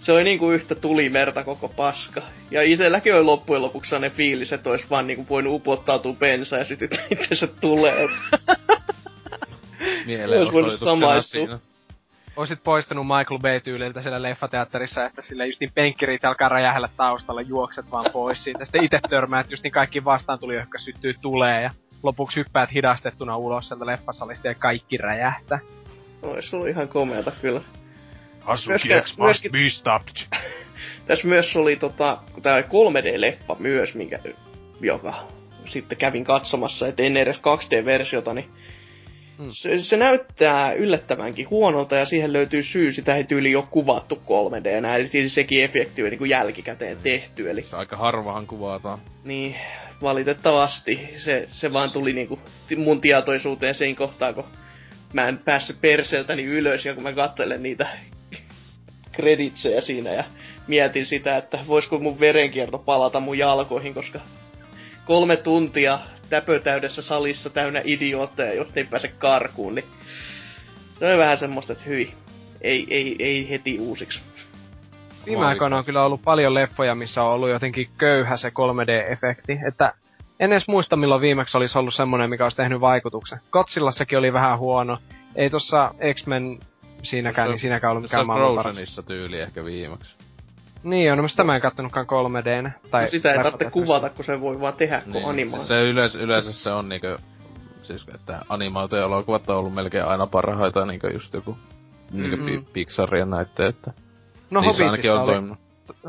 se 0.00 0.12
oli 0.12 0.24
niinku 0.24 0.50
yhtä 0.50 0.74
tulimerta 0.74 1.44
koko 1.44 1.68
paska. 1.68 2.22
Ja 2.50 2.62
itselläkin 2.62 3.14
oli 3.14 3.24
loppujen 3.24 3.62
lopuksi 3.62 3.88
sellainen 3.88 4.16
fiilis, 4.16 4.52
että 4.52 4.70
olisi 4.70 4.86
vaan 4.90 5.06
niinku 5.06 5.26
voinut 5.28 5.54
upottautua 5.54 6.12
bensa 6.12 6.56
ja 6.56 6.64
sitten 6.64 6.98
se 7.32 7.46
tulee. 7.60 8.08
Mieleen 10.06 10.40
olisi 10.40 10.52
voinut 10.52 10.78
samaistua 10.78 11.60
oisit 12.36 12.64
poistanut 12.64 13.06
Michael 13.06 13.40
Bay-tyyliltä 13.40 14.02
siellä 14.02 14.22
leffateatterissa, 14.22 15.06
että 15.06 15.22
sillä 15.22 15.46
just 15.46 15.60
niin 15.60 15.72
penkkirit 15.74 16.24
alkaa 16.24 16.48
räjähdellä 16.48 16.88
taustalla, 16.96 17.40
juokset 17.40 17.90
vaan 17.90 18.10
pois 18.12 18.44
siitä. 18.44 18.64
Sitten 18.64 18.84
itse 18.84 18.98
törmäät 19.10 19.50
just 19.50 19.62
niin 19.64 19.72
kaikki 19.72 20.04
vastaan 20.04 20.38
tuli, 20.38 20.54
jotka 20.54 20.78
syttyy 20.78 21.14
tulee 21.22 21.62
ja 21.62 21.70
lopuksi 22.02 22.36
hyppäät 22.36 22.74
hidastettuna 22.74 23.36
ulos 23.36 23.68
sieltä 23.68 23.86
leffasalista 23.86 24.48
ja 24.48 24.54
kaikki 24.54 24.96
räjähtää. 24.96 25.58
Ois 26.22 26.54
ollut 26.54 26.68
ihan 26.68 26.88
komeata 26.88 27.32
kyllä. 27.40 27.60
Asuki 28.46 28.88
X 29.02 29.18
must 29.18 29.44
be 29.52 29.68
stopped. 29.68 30.16
Tässä 31.06 31.28
myös 31.28 31.56
oli 31.56 31.76
tota, 31.76 32.18
tää 32.42 32.60
3D-leffa 32.60 33.56
myös, 33.58 33.94
minkä, 33.94 34.18
joka 34.80 35.14
sitten 35.64 35.98
kävin 35.98 36.24
katsomassa, 36.24 36.88
et 36.88 37.00
en 37.00 37.16
edes 37.16 37.36
2D-versiota, 37.36 38.34
niin 38.34 38.50
Mm. 39.38 39.46
Se, 39.48 39.82
se 39.82 39.96
näyttää 39.96 40.72
yllättävänkin 40.72 41.50
huonolta 41.50 41.96
ja 41.96 42.06
siihen 42.06 42.32
löytyy 42.32 42.62
syy, 42.62 42.92
sitä 42.92 43.16
ei 43.16 43.24
tyyli 43.24 43.56
ole 43.56 43.64
kuvattu 43.70 44.22
3D 44.26 44.68
enää, 44.68 44.96
eli 44.96 45.28
sekin 45.28 45.64
efekti 45.64 46.02
on 46.02 46.10
niin 46.10 46.30
jälkikäteen 46.30 46.96
tehty. 47.02 47.50
Eli... 47.50 47.62
Se 47.62 47.76
aika 47.76 47.96
harvahan 47.96 48.46
kuvataan. 48.46 48.98
Niin, 49.24 49.54
valitettavasti. 50.02 51.08
Se, 51.16 51.48
se 51.50 51.72
vaan 51.72 51.92
tuli 51.92 52.12
niinku 52.12 52.38
mun 52.76 53.00
tietoisuuteen 53.00 53.74
siinä 53.74 53.96
kohtaa, 53.96 54.32
kun 54.32 54.44
mä 55.12 55.28
en 55.28 55.38
päässyt 55.38 55.80
perseltäni 55.80 56.44
ylös 56.44 56.84
ja 56.84 56.94
kun 56.94 57.02
mä 57.02 57.12
katselen 57.12 57.62
niitä 57.62 57.88
kreditsejä 59.12 59.80
siinä 59.80 60.10
ja 60.10 60.24
mietin 60.66 61.06
sitä, 61.06 61.36
että 61.36 61.58
voisiko 61.66 61.98
mun 61.98 62.20
verenkierto 62.20 62.78
palata 62.78 63.20
mun 63.20 63.38
jalkoihin, 63.38 63.94
koska 63.94 64.20
kolme 65.06 65.36
tuntia 65.36 65.98
täpötäydessä 66.30 67.02
salissa 67.02 67.50
täynnä 67.50 67.80
idiootteja, 67.84 68.54
josta 68.54 68.80
ei 68.80 68.86
pääse 68.86 69.08
karkuun, 69.08 69.74
niin 69.74 69.84
Se 70.98 71.12
on 71.12 71.18
vähän 71.18 71.38
semmoista, 71.38 71.72
että 71.72 71.84
hyi. 71.84 72.14
Ei, 72.60 72.86
ei, 72.90 73.16
ei 73.18 73.50
heti 73.50 73.78
uusiksi. 73.78 74.20
Viime 75.26 75.46
aikoina 75.46 75.78
on 75.78 75.84
kyllä 75.84 76.04
ollut 76.04 76.22
paljon 76.24 76.54
leffoja, 76.54 76.94
missä 76.94 77.22
on 77.22 77.32
ollut 77.32 77.48
jotenkin 77.48 77.88
köyhä 77.98 78.36
se 78.36 78.48
3D-efekti. 78.48 79.68
Että 79.68 79.92
en 80.40 80.52
edes 80.52 80.68
muista, 80.68 80.96
milloin 80.96 81.20
viimeksi 81.20 81.56
olisi 81.56 81.78
ollut 81.78 81.94
semmonen, 81.94 82.30
mikä 82.30 82.44
olisi 82.44 82.56
tehnyt 82.56 82.80
vaikutuksen. 82.80 83.40
Kotsillassakin 83.50 84.18
oli 84.18 84.32
vähän 84.32 84.58
huono. 84.58 84.98
Ei 85.36 85.50
tossa 85.50 85.94
X-Men 86.14 86.58
siinäkään, 87.02 87.48
niin 87.48 87.58
siinäkään 87.58 87.90
ollut 87.90 88.02
mikään 88.02 88.26
maailman 88.26 88.54
paras. 88.54 89.00
Tyyli 89.06 89.40
ehkä 89.40 89.64
viimeksi. 89.64 90.16
Niin 90.84 91.12
on, 91.12 91.18
no 91.18 91.28
sitä 91.28 91.44
mä 91.44 91.54
en 91.56 91.60
kattonutkaan 91.62 92.06
3D. 92.06 92.70
Tai 92.90 93.02
No 93.02 93.08
sitä 93.10 93.32
ei 93.32 93.42
tarvitse 93.42 93.70
kuvata, 93.70 94.10
kun 94.10 94.24
se 94.24 94.40
voi 94.40 94.60
vaan 94.60 94.74
tehdä, 94.74 95.00
kun 95.04 95.12
Niin, 95.12 95.26
animaa. 95.28 95.58
siis 95.58 95.68
se 95.68 95.80
yleensä, 95.82 96.18
yleensä 96.18 96.52
se 96.52 96.70
on 96.70 96.88
niinkö, 96.88 97.18
siis 97.82 98.06
että 98.14 98.40
animaatioelokuvat 98.48 99.50
on 99.50 99.56
ollut 99.56 99.74
melkein 99.74 100.04
aina 100.04 100.26
parhaita 100.26 100.86
niinkö 100.86 101.10
just 101.12 101.34
joku 101.34 101.56
niinkö 102.10 102.36
Mhm. 102.36 102.44
mm-hmm. 102.46 102.64
Pixar 102.72 103.16
ja 103.16 103.26
näitten, 103.26 103.66
että 103.66 103.92
No 104.50 104.60
niissä 104.60 104.84
ainakin 104.84 105.10
Hobbitissa 105.10 105.14
on 105.14 105.20
oli, 105.20 105.32
toiminut. 105.32 105.58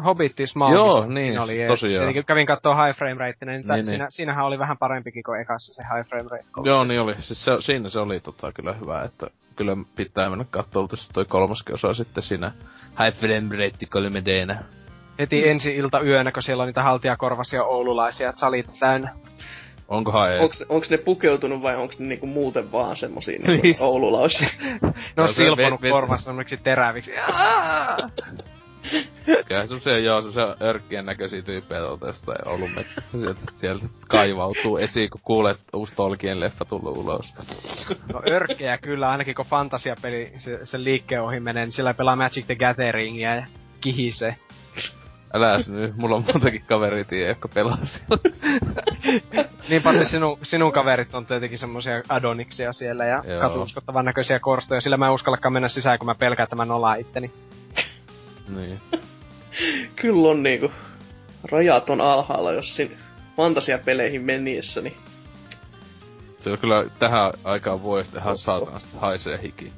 Hobbitissa 0.06 0.54
Smaugissa, 0.54 0.98
Joo, 1.00 1.06
niin, 1.08 1.20
siinä 1.22 1.44
oli 1.44 1.64
tosiaan. 1.68 2.02
Tietenkin 2.02 2.26
kävin 2.26 2.46
kattoo 2.48 2.76
high 2.76 2.98
frame 2.98 3.14
rate, 3.20 3.46
niin, 3.46 3.48
Niin, 3.48 3.68
niin, 3.68 3.76
niin. 3.76 3.86
siinä, 3.86 4.08
siinähän 4.10 4.46
oli 4.46 4.60
vähän 4.60 4.78
parempikin 4.78 5.24
kuin 5.24 5.42
ekassa 5.42 5.74
se 5.74 5.84
high 5.96 6.10
frame 6.10 6.30
rate. 6.32 6.46
Joo, 6.70 6.84
niin 6.84 7.02
oli. 7.02 7.16
Siis 7.20 7.46
se, 7.46 7.52
siinä 7.60 7.90
se 7.90 8.00
oli 8.00 8.20
tota 8.20 8.52
kyllä 8.52 8.74
hyvä, 8.74 9.02
että 9.02 9.28
kyllä 9.56 9.78
pitää 9.96 10.30
mennä 10.30 10.46
katsoa 10.50 10.88
toi 11.14 11.26
kolmaskin 11.26 11.74
osa 11.76 11.94
sitten 11.94 12.24
siinä 12.24 12.52
High 13.04 13.18
Frame 13.18 13.56
Rate 13.66 13.86
3D. 13.86 14.56
Heti 15.20 15.42
Mm. 15.42 15.52
ensi 15.52 15.76
ilta 15.76 16.02
yönä, 16.02 16.32
kun 16.32 16.44
siellä 16.44 16.62
on 16.64 16.68
niitä 16.68 16.84
haltijakorvasia 16.84 17.64
oululaisia, 17.64 18.30
että 18.30 18.40
salit 18.40 18.66
täynnä. 18.80 19.10
Onkohan 19.88 20.32
ees? 20.32 20.42
Onks, 20.42 20.66
onks 20.70 20.90
ne 20.90 20.98
pukeutunut 20.98 21.62
vai 21.62 21.76
onks 21.76 22.00
ne 22.00 22.08
niinku 22.08 22.28
muuten 22.28 22.72
vaan 22.72 22.96
semmosia 22.96 23.40
Niin. 23.48 23.62
niinku 23.62 23.84
oululaisia? 23.84 24.48
Ne 24.82 24.92
No 25.16 25.24
on 25.24 25.34
silponut 25.34 25.82
korvassa 25.90 26.26
semmoiksi 26.26 26.58
teräviksi. 26.58 27.12
Kyllä 29.48 29.66
semmosia, 29.68 29.98
joo, 29.98 30.22
semmosia 30.22 30.56
örkkien 30.62 31.06
näköisiä 31.06 31.42
tyyppejä 31.42 31.82
tuolta 31.82 32.08
jostain 32.08 32.48
Oulun 32.48 32.72
metsästä. 32.76 33.18
Sieltä, 33.18 33.42
sieltä 33.54 33.86
kaivautuu 34.08 34.78
esiin, 34.78 35.10
kun 35.10 35.22
kuulee, 35.24 35.52
että 35.52 35.78
uusi 35.78 35.96
Tolkien 35.96 36.40
leffa 36.40 36.66
tullut 36.66 36.98
ulos. 36.98 37.34
No 38.14 38.22
örkkejä 38.32 38.78
kyllä, 38.78 39.10
ainakin 39.10 39.36
kun 39.36 39.46
fantasiapeli 39.46 40.34
se, 40.38 40.60
sen 40.66 40.84
liikkeen 40.84 41.22
ohi 41.22 41.40
menee, 41.40 41.66
niin 41.66 41.74
siellä 41.74 41.94
pelaa 41.94 42.16
Magic 42.16 42.46
the 42.46 42.56
Gatheringia 42.56 43.36
ja 43.36 43.46
kihisee. 43.82 44.36
Älä 45.34 45.60
nyt, 45.68 45.98
mulla 45.98 46.16
on 46.16 46.26
montakin 46.34 46.64
kaveria, 46.68 47.28
jotka 47.28 47.48
pelaa 47.48 47.78
siellä. 47.86 48.18
Niin 49.70 49.84
paitsi 49.84 50.06
sinun, 50.06 50.38
sinun 50.44 50.72
kaverit 50.72 51.16
on 51.16 51.26
tietenkin 51.26 51.60
semmosia 51.60 52.02
adoniksia 52.10 52.74
siellä 52.74 53.06
ja 53.06 53.24
katuuskottavan 53.42 54.06
näköisiä 54.06 54.40
korstoja. 54.40 54.82
Sillä 54.82 54.98
mä 54.98 55.06
en 55.06 55.12
uskallakaan 55.12 55.54
mennä 55.54 55.68
sisään, 55.68 56.00
kun 56.00 56.06
mä 56.06 56.16
pelkään, 56.16 56.44
että 56.44 56.56
mä 56.56 56.66
nolaan 56.66 57.00
itteni. 57.00 57.32
Niin. 58.50 58.80
Kyllä 60.02 60.30
on 60.30 60.44
niinku 60.44 60.72
rajat 61.52 61.90
on 61.90 62.02
alhaalla, 62.02 62.52
jos 62.52 62.76
sin 62.76 62.98
fantasiapeleihin 63.38 64.22
meniessä, 64.22 64.82
niin 64.82 64.96
Se 66.40 66.50
on 66.50 66.58
kyllä 66.60 66.86
tähän 67.00 67.32
aikaan 67.44 67.82
vuodesta 67.82 68.20
ihan 68.20 68.38
saatanasti 68.38 68.98
haisee 68.98 69.40
hiki. 69.44 69.72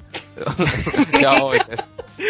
ja 1.22 1.32
oikeesti. 1.32 1.86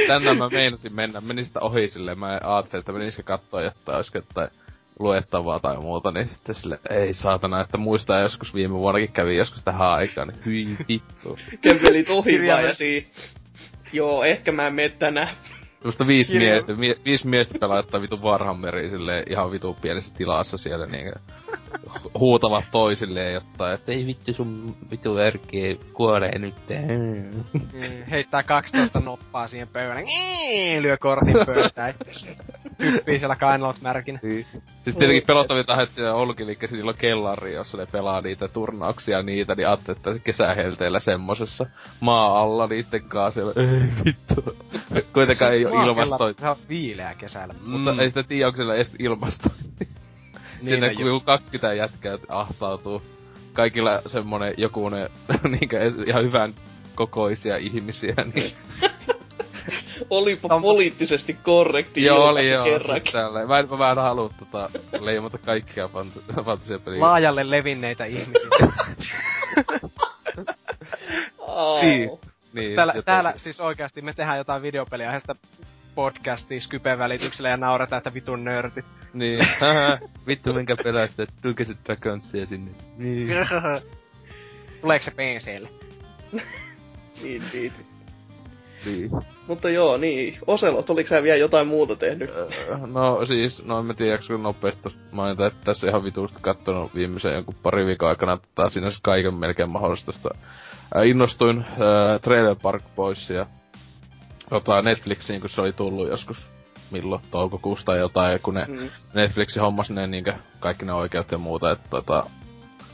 Tänne 0.07 0.33
mä 0.33 0.49
meinasin 0.49 0.95
mennä, 0.95 1.21
menin 1.21 1.45
sitä 1.45 1.59
ohi 1.59 1.87
silleen, 1.87 2.19
mä 2.19 2.39
ajattelin, 2.43 2.81
että 2.81 2.91
menisikö 2.91 3.23
katsoa 3.23 3.61
jotain, 3.61 3.95
olisiko 3.95 4.17
jotain 4.17 4.49
luettavaa 4.99 5.59
tai 5.59 5.77
muuta, 5.77 6.11
niin 6.11 6.27
sitten 6.27 6.55
sille 6.55 6.79
ei 6.89 7.13
saatana, 7.13 7.61
että 7.61 7.77
muistaa 7.77 8.19
joskus 8.19 8.53
viime 8.53 8.73
vuonnakin 8.73 9.11
kävi 9.11 9.37
joskus 9.37 9.63
tähän 9.63 9.87
aikaan, 9.87 10.27
niin 10.27 10.45
hyi 10.45 10.77
vittu. 10.89 11.37
kävelit 11.61 12.09
ohi 12.09 12.47
vaan 12.47 12.63
ja 12.63 12.73
siinä. 12.73 13.07
Joo, 13.93 14.23
ehkä 14.23 14.51
mä 14.51 14.67
en 14.67 14.75
mene 14.75 14.89
tänään. 14.89 15.29
Semmoista 15.79 16.07
viisi, 16.07 16.37
mie- 16.37 16.63
mie- 16.77 16.99
viisi 17.05 17.27
miestä 17.27 17.59
pelaattaa 17.59 18.01
vitun 18.01 18.21
Warhammeri 18.21 18.89
silleen 18.89 19.23
ihan 19.29 19.51
vitun 19.51 19.75
pienessä 19.75 20.15
tilassa 20.15 20.57
siellä 20.57 20.85
niinkö 20.85 21.11
huutavat 22.19 22.65
toisilleen 22.71 23.33
jotain, 23.33 23.73
että 23.73 23.91
ei 23.91 24.05
vittu 24.05 24.33
sun 24.33 24.75
vitu 24.91 25.17
erkkiä 25.17 25.75
kuolee 25.93 26.39
nyt. 26.39 26.55
Mm, 26.87 27.43
heittää 28.11 28.43
12 28.43 28.99
noppaa 28.99 29.47
siihen 29.47 29.67
pöydälle. 29.67 30.01
Niin, 30.01 30.81
lyö 30.83 30.97
kortin 30.97 31.45
pöytään. 31.45 31.93
Hyppii 32.79 33.19
siellä 33.19 33.35
kainalot 33.35 33.81
märkinä. 33.81 34.19
Niin. 34.23 34.45
Siis 34.83 34.95
tietenkin 34.97 35.23
pelottavinta, 35.27 35.81
että 35.81 35.95
siellä 35.95 36.13
on 36.89 36.95
kellari, 36.97 37.53
jossa 37.53 37.77
ne 37.77 37.85
pelaa 37.85 38.21
niitä 38.21 38.47
turnauksia 38.47 39.23
niitä, 39.23 39.55
niin 39.55 39.67
ajattelin, 39.67 39.97
että 39.97 40.19
kesähelteillä 40.23 40.99
semmosessa 40.99 41.65
maa 41.99 42.41
alla 42.41 42.67
niitten 42.67 43.03
kanssa 43.03 43.41
siellä, 43.41 43.73
ei 43.73 44.05
vittu. 44.05 44.55
Kuitenkaan 45.13 45.53
ei 45.53 45.65
oo 45.65 45.83
ilmastoin. 45.83 46.35
Se 46.39 46.49
on 46.49 46.55
viileä 46.69 47.15
kesällä. 47.15 47.53
Mutta 47.65 48.01
ei 48.01 48.09
sitä 48.09 48.23
tiedä, 48.23 48.47
onko 48.47 48.57
siellä 48.57 48.75
edes 48.75 48.91
ilmasto. 48.99 49.49
Niin, 50.61 50.69
Sinne 50.69 50.95
kun 50.95 51.05
joku 51.05 51.25
20 51.25 51.73
jätkää 51.73 52.17
ahtautuu. 52.29 53.01
Kaikilla 53.53 54.01
semmonen 54.05 54.53
joku 54.57 54.89
ne 54.89 55.11
niinkö 55.59 55.79
edes 55.79 55.95
ihan 55.95 56.23
hyvän 56.23 56.53
kokoisia 56.95 57.57
ihmisiä, 57.57 58.15
niin 58.33 58.53
Olipa 60.09 60.47
Tam- 60.47 60.61
poliittisesti 60.61 61.37
korrekti 61.43 62.03
joo 62.03 62.27
oli 62.27 62.49
joo. 62.49 62.65
kerrankin. 62.65 63.01
Siis 63.01 63.13
tälleen. 63.13 63.47
mä, 63.47 63.59
en, 63.59 63.67
mä 63.77 63.91
en 63.91 63.97
halua 63.97 64.29
tota, 64.39 64.69
leimata 64.99 65.37
kaikkia 65.37 65.85
fant- 65.93 66.43
fantasiapeliä. 66.43 67.01
Laajalle 67.01 67.49
levinneitä 67.49 68.05
ihmisiä. 68.05 68.49
Aa. 71.47 71.81
Niin. 71.81 72.09
Niin, 72.53 72.75
täällä, 72.75 72.93
täällä 73.05 73.33
siis 73.37 73.61
oikeasti 73.61 74.01
me 74.01 74.13
tehdään 74.13 74.37
jotain 74.37 74.61
videopeliä 74.61 75.07
aiheesta 75.07 75.35
podcastia 75.95 76.59
Skypen 76.59 76.99
välityksellä 76.99 77.49
ja 77.49 77.57
nauretaan, 77.57 77.97
että 77.97 78.13
vitun 78.13 78.43
nörtit. 78.43 78.85
Niin, 79.13 79.39
vittu 80.27 80.53
minkä 80.53 80.75
pelästä, 80.83 81.27
Dungeons 81.43 81.77
Dragonsia 81.85 82.45
sinne. 82.45 82.71
Niin. 82.97 83.27
Tuleeko 84.81 85.05
se 85.05 85.11
PClle? 85.11 85.69
Indeed. 87.23 87.51
niin. 87.53 87.86
Mutta 89.47 89.69
joo, 89.69 89.97
niin. 89.97 90.37
Oselot, 90.47 90.89
oliko 90.89 91.09
sä 91.09 91.23
vielä 91.23 91.37
jotain 91.37 91.67
muuta 91.67 91.95
tehnyt? 91.95 92.29
Öö, 92.29 92.47
No 92.87 93.25
siis, 93.25 93.65
no 93.65 93.79
en 93.79 93.85
mä 93.85 93.93
tiedä, 93.93 94.11
jaksko 94.11 94.37
nopeasti 94.37 94.89
mainita, 95.11 95.45
että 95.45 95.59
tässä 95.63 95.89
ihan 95.89 96.03
vituusti 96.03 96.37
kattonut 96.41 96.95
viimeisen 96.95 97.33
jonkun 97.33 97.55
pari 97.63 97.85
viikon 97.85 98.09
aikana 98.09 98.37
tota, 98.37 98.69
sinänsä 98.69 98.99
kaiken 99.03 99.33
melkein 99.33 99.69
mahdollista. 99.69 100.29
Ää, 100.95 101.03
innostuin 101.03 101.65
ää, 101.79 102.19
Trailer 102.19 102.55
Park 102.61 102.83
Boysia 102.95 103.45
tota, 104.49 104.81
Netflixiin, 104.81 105.41
kun 105.41 105.49
se 105.49 105.61
oli 105.61 105.73
tullut 105.73 106.07
joskus 106.09 106.45
milloin, 106.91 107.21
toukokuusta 107.31 107.85
tai 107.85 107.99
jotain, 107.99 108.39
kun 108.43 108.53
ne 108.53 108.65
Mm. 108.67 108.89
Netflixi 109.13 109.59
hommas 109.59 109.89
ne 109.89 110.07
niinkö 110.07 110.33
kaikki 110.59 110.85
ne 110.85 110.93
oikeudet 110.93 111.31
ja 111.31 111.37
muuta, 111.37 111.71
että 111.71 111.89
tota, 111.89 112.23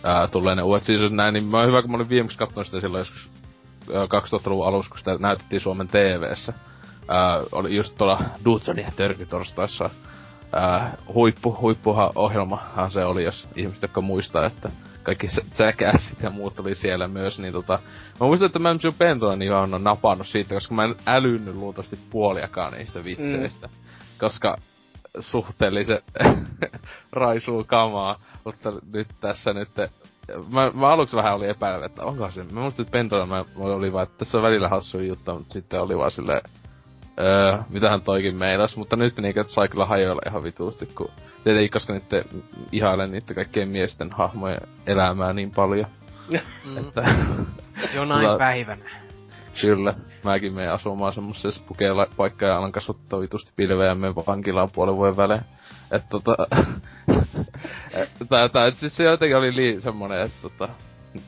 ää, 0.04 0.28
tulee 0.28 0.56
ne 0.56 0.62
uudet 0.62 0.84
seasonit 0.84 1.14
näin, 1.14 1.34
niin 1.34 1.44
mä 1.46 1.58
oon 1.58 1.68
hyvä, 1.68 1.82
kun 1.82 1.92
mä 1.92 1.98
olin 1.98 2.10
viimeksi 2.10 2.38
katsonut 2.38 2.66
sitä 2.66 2.82
silloin 2.82 3.00
joskus 3.02 3.30
2000-luvun 3.90 4.68
alussa, 4.68 4.90
kun 4.90 5.00
sitä 5.00 5.18
näytettiin 5.20 5.60
Suomen 5.60 5.88
TVssä. 5.88 6.54
Ää, 7.08 7.42
oli 7.52 7.76
just 7.76 7.96
tuolla 7.98 8.20
Dudson 8.46 8.78
ja 8.78 8.92
Törkytorstaissa 8.96 9.90
ää, 10.54 10.98
huippu, 11.14 11.58
huippuha 11.62 12.12
ohjelmahan 12.16 12.92
se 12.92 13.06
oli, 13.06 13.24
jos 13.24 13.48
ihmiset, 13.56 13.82
jotka 13.82 14.02
muistaa, 14.02 14.46
että 14.46 14.70
kaikki 15.04 15.28
s- 15.28 15.60
Jackassit 15.60 16.24
ja 16.24 16.30
muut 16.30 16.60
oli 16.60 16.76
siellä 16.76 17.08
myös, 17.08 17.40
niin 17.40 17.54
tota... 17.54 17.80
Mä 18.20 18.28
muistan, 18.28 18.46
että 18.46 18.60
mä 18.60 18.72
en 18.72 18.80
sinun 18.80 18.94
pentona 18.98 19.36
niin 19.36 19.54
on 19.54 19.84
napannut 19.84 20.28
siitä, 20.28 20.54
koska 20.54 20.76
mä 20.76 20.84
en 20.84 20.96
älynnyt 21.08 21.56
luultavasti 21.56 22.00
puoliakaan 22.10 22.74
niistä 22.74 23.04
vitseistä. 23.04 23.68
Mm. 23.68 23.74
Koska 24.20 24.58
suhteellisen 25.20 26.02
raisuu 27.12 27.64
kamaa, 27.68 28.20
mutta 28.44 28.74
nyt 28.94 29.08
tässä 29.20 29.54
nyt... 29.54 29.70
Mä, 30.52 30.72
mä 30.74 30.90
aluksi 30.90 31.16
vähän 31.16 31.34
oli 31.36 31.48
epäilevä, 31.50 31.86
että 31.86 32.04
onko 32.04 32.32
se... 32.32 32.44
Mä 32.44 32.60
muistin, 32.62 32.84
että 32.84 32.92
pentona 32.92 33.26
mä, 33.26 33.36
mä 33.36 33.64
oli 33.64 33.94
vaan, 33.94 34.04
että 34.04 34.18
tässä 34.18 34.38
on 34.38 34.44
välillä 34.44 34.70
hassu 34.70 35.00
juttu, 35.00 35.34
mutta 35.34 35.54
sitten 35.54 35.82
oli 35.82 35.98
vaan 35.98 36.12
silleen... 36.12 36.42
Öö, 37.20 37.58
mitähän 37.70 38.02
toikin 38.02 38.36
meinas, 38.36 38.78
mutta 38.78 38.96
nyt 38.96 39.18
niinkö 39.20 39.44
sai 39.48 39.68
kyllä 39.68 39.86
hajoilla 39.86 40.22
ihan 40.28 40.44
vituusti, 40.44 40.86
kun 40.86 41.10
tietenkin 41.44 41.72
koska 41.72 41.94
nyt 41.94 42.04
ihailen 42.72 43.12
niitä 43.12 43.34
kaikkien 43.34 43.70
miesten 43.70 44.10
hahmojen 44.12 44.62
elämää 44.88 45.34
niin 45.34 45.52
paljon, 45.52 45.88
Mm. 46.66 46.78
että 46.78 47.16
Jonain 47.96 48.28
Tota- 48.28 48.38
päivänä. 48.38 48.90
kyllä, 49.62 49.94
mäkin 50.24 50.54
menen 50.54 50.72
asumaan 50.74 51.14
semmosessa 51.14 51.62
pukeilla 51.68 52.08
paikkaa 52.18 52.50
ja 52.50 52.58
alan 52.58 52.72
kasvattaa 52.72 53.20
vitusti 53.20 53.52
pilveä 53.56 53.88
ja 53.88 53.96
menen 53.96 54.16
vankilaan 54.16 54.70
puolen 54.74 54.96
vuoden 54.96 55.18
välein. 55.18 55.42
Että 55.92 56.08
tota, 56.10 56.36
tää, 58.30 58.50
tää, 58.50 58.68
et 58.68 58.76
siis 58.76 58.96
se 58.96 59.04
jotenkin 59.04 59.38
oli 59.38 59.56
lii 59.56 59.82
semmonen, 59.82 60.22
että 60.22 60.38
tota, 60.42 60.70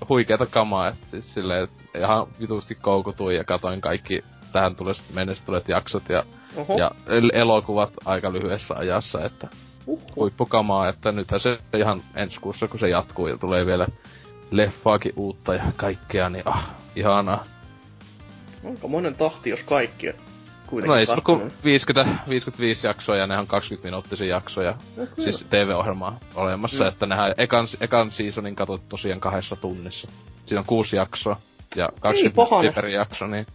huikeeta 0.09 0.45
kamaa, 0.45 0.87
että 0.87 1.07
siis 1.09 1.33
silleen, 1.33 1.63
että 1.63 1.99
ihan 1.99 2.27
vitusti 2.39 2.75
koukutuin 2.75 3.35
ja 3.35 3.43
katoin 3.43 3.81
kaikki 3.81 4.23
tähän 4.53 4.75
tules, 4.75 5.13
mennessä 5.13 5.45
tulet 5.45 5.69
jaksot 5.69 6.09
ja, 6.09 6.23
Oho. 6.55 6.77
ja 6.77 6.91
el- 7.07 7.31
elokuvat 7.33 7.93
aika 8.05 8.33
lyhyessä 8.33 8.75
ajassa, 8.77 9.25
että 9.25 9.47
Uhuh. 9.87 10.15
huippukamaa, 10.15 10.89
että 10.89 11.11
nythän 11.11 11.39
se 11.39 11.57
ihan 11.77 12.01
ensi 12.15 12.39
kuussa, 12.39 12.67
kun 12.67 12.79
se 12.79 12.89
jatkuu 12.89 13.27
ja 13.27 13.37
tulee 13.37 13.65
vielä 13.65 13.87
leffaakin 14.51 15.13
uutta 15.15 15.53
ja 15.53 15.63
kaikkea, 15.77 16.29
niin 16.29 16.43
ah, 16.45 16.69
ihanaa. 16.95 17.43
Onko 18.63 18.87
monen 18.87 19.15
tahti, 19.15 19.49
jos 19.49 19.63
kaikki 19.63 20.13
No 20.72 20.95
ei 20.95 21.05
kattonut? 21.05 21.53
50, 21.63 22.16
55 22.30 22.88
jaksoa 22.88 23.16
ja 23.16 23.28
ne 23.28 23.38
on 23.38 23.47
20 23.47 23.88
minuuttisia 23.88 24.28
jaksoja. 24.28 24.72
No 24.72 25.05
kyllä. 25.05 25.24
Siis 25.24 25.47
TV-ohjelmaa 25.49 26.20
olemassa, 26.36 26.84
Mm. 26.84 26.88
että 26.88 27.05
nehän 27.05 27.34
ekan, 27.38 27.66
ekan 27.82 28.11
seasonin 28.11 28.55
katsot 28.55 28.89
tosiaan 28.89 29.20
kahdessa 29.20 29.55
tunnissa. 29.55 30.07
Siinä 30.45 30.59
on 30.59 30.66
kuusi 30.66 30.95
jaksoa 30.95 31.38
ja 31.76 31.89
20 31.99 32.36
pahane. 32.36 32.61
minuuttia 32.61 32.82
per 32.82 32.89
jakso, 32.91 33.28
niin 33.28 33.45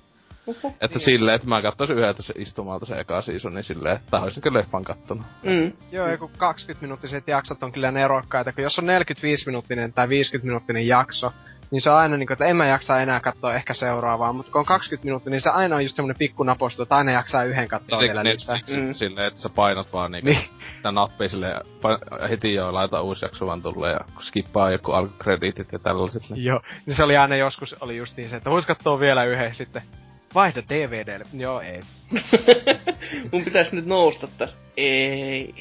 Oho. 0.46 0.74
Että 0.80 0.98
silleen, 0.98 1.34
että 1.34 1.48
mä 1.48 1.62
katsoisin 1.62 1.98
yhdeltä 1.98 2.22
se 2.22 2.34
istumalta 2.36 2.86
se 2.86 2.94
eka 3.00 3.22
season, 3.22 3.54
niin 3.54 3.64
silleen, 3.64 3.96
että 3.96 4.10
tää 4.10 4.20
olisin 4.20 4.42
kyllä 4.42 4.58
leffan 4.58 4.84
kattonut. 4.84 5.26
Mm. 5.42 5.72
Joo, 5.92 6.08
ja 6.08 6.18
kun 6.18 6.30
20-minuuttiset 6.30 7.24
jaksot 7.28 7.62
on 7.62 7.72
kyllä 7.72 7.90
nerokkaita, 7.90 8.52
kun 8.52 8.62
jos 8.64 8.78
on 8.78 8.84
45-minuuttinen 8.84 9.92
tai 9.92 10.06
50-minuuttinen 10.06 10.86
jakso, 10.86 11.32
niin 11.70 11.80
se 11.80 11.90
on 11.90 11.96
aina 11.96 12.16
niinku, 12.16 12.32
että 12.32 12.44
en 12.44 12.56
mä 12.56 12.66
jaksa 12.66 13.00
enää 13.00 13.20
katsoa 13.20 13.54
ehkä 13.54 13.74
seuraavaa, 13.74 14.32
mutta 14.32 14.52
kun 14.52 14.58
on 14.58 14.64
20 14.66 15.04
minuuttia, 15.04 15.30
niin 15.30 15.40
se 15.40 15.50
aina 15.50 15.76
on 15.76 15.82
just 15.82 15.96
semmonen 15.96 16.16
pikku 16.18 16.42
napostu, 16.42 16.82
että 16.82 16.96
aina 16.96 17.12
jaksaa 17.12 17.44
yhden 17.44 17.68
katsoa 17.68 18.00
vielä 18.00 18.24
lisää. 18.24 18.58
niin, 18.68 18.84
Mm. 18.84 18.92
silleen, 18.94 19.26
että 19.26 19.40
sä 19.40 19.48
painat 19.48 19.92
vaan 19.92 20.12
niinku 20.12 20.28
Niin. 20.30 20.44
tää 20.82 20.92
nappi 20.92 21.28
silleen, 21.28 21.60
pain, 21.82 21.98
heti 22.30 22.54
joo, 22.54 22.72
laita 22.74 23.00
uusi 23.02 23.24
jakso 23.24 23.46
vaan 23.46 23.62
tulee 23.62 23.92
ja 23.92 24.00
skippaa 24.20 24.70
joku 24.70 24.92
alkukrediitit 24.92 25.72
ja 25.72 25.78
tällaiset. 25.78 26.22
Niin. 26.30 26.44
Joo, 26.44 26.60
niin 26.86 26.96
se 26.96 27.04
oli 27.04 27.16
aina 27.16 27.36
joskus, 27.36 27.76
oli 27.80 27.96
just 27.96 28.16
niin 28.16 28.28
se, 28.28 28.36
että 28.36 28.50
vois 28.50 28.66
katsoa 28.66 29.00
vielä 29.00 29.24
yhden 29.24 29.54
sitten. 29.54 29.82
Vaihda 30.34 30.62
DVDlle. 30.68 31.24
Joo, 31.32 31.60
ei. 31.60 31.80
Mun 33.32 33.44
pitäis 33.44 33.72
nyt 33.72 33.86
nousta 33.86 34.28
tästä. 34.38 34.58
Ei. 34.76 35.54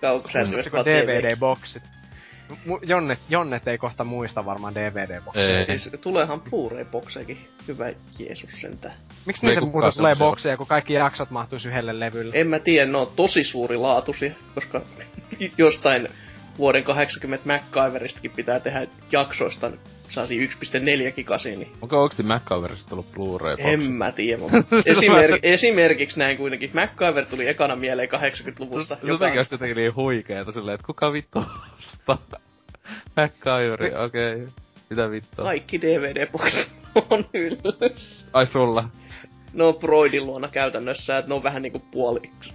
Kauko 0.00 0.28
sä 0.30 0.38
DVD-boksit. 0.84 1.82
Mu- 2.66 2.80
Jonnet, 2.82 3.18
Jonnet 3.28 3.68
ei 3.68 3.78
kohta 3.78 4.04
muista 4.04 4.44
varmaan 4.44 4.74
DVD-bokseja. 4.74 5.58
Ei. 5.58 5.64
Siis 5.64 5.90
tuleehan 6.00 6.40
Blu-ray-boksejakin. 6.40 7.38
Hyvä 7.68 7.92
Jeesus 8.18 8.60
sentään. 8.60 8.94
Miksi 9.26 9.46
niitä 9.46 9.60
muuta 9.60 9.90
tulee 9.96 10.14
bokseja, 10.16 10.56
kun 10.56 10.66
kaikki 10.66 10.92
jaksot 10.92 11.30
mahtuisi 11.30 11.68
yhdelle 11.68 12.00
levylle? 12.00 12.34
En 12.36 12.46
mä 12.48 12.58
tiedä, 12.58 12.92
ne 12.92 12.98
on 12.98 13.12
tosi 13.16 13.44
suuri 13.44 13.76
laatusia, 13.76 14.34
koska 14.54 14.80
jostain 15.58 16.08
vuoden 16.58 16.84
80 16.84 17.46
MacGyveristakin 17.46 18.30
pitää 18.30 18.60
tehdä 18.60 18.86
jaksoista 19.12 19.72
saasi 20.10 20.46
1.4 20.46 21.12
gigasi, 21.14 21.56
niin 21.56 21.72
Onko 21.82 22.02
oikeesti 22.02 22.22
MacGyverista 22.22 22.94
ollut 22.94 23.06
Blu-ray 23.12 23.56
box? 23.56 23.66
en 23.66 23.92
mä 23.92 24.12
tiedä. 24.12 24.38
mutta 24.42 24.56
Esimerk, 24.86 25.40
esimerkiksi 25.42 26.18
näin 26.18 26.36
kuitenkin. 26.36 26.70
MacGyver 26.74 27.26
tuli 27.26 27.48
ekana 27.48 27.76
mieleen 27.76 28.08
80-luvusta. 28.08 28.96
Se 28.96 29.06
jotenkin 29.06 29.38
olisi 29.38 29.54
jotenkin 29.54 29.76
niin 29.76 29.96
huikeeta 29.96 30.52
silleen, 30.52 30.74
että 30.74 30.86
kuka 30.86 31.12
vittu 31.12 31.44
ostaa 32.08 32.38
MacGyveri, 33.16 33.94
okei. 33.94 34.34
Okay. 34.34 34.48
Mitä 34.90 35.10
vittua? 35.10 35.44
kaikki 35.44 35.80
DVD-boksit 35.80 36.68
on 37.10 37.24
ylläs. 37.34 38.26
Ai 38.32 38.46
sulla. 38.46 38.88
No 39.52 39.72
Broidin 39.72 40.26
luona 40.26 40.48
käytännössä, 40.48 41.18
että 41.18 41.28
ne 41.28 41.34
on 41.34 41.42
vähän 41.42 41.62
niinku 41.62 41.78
puoliksi. 41.78 42.52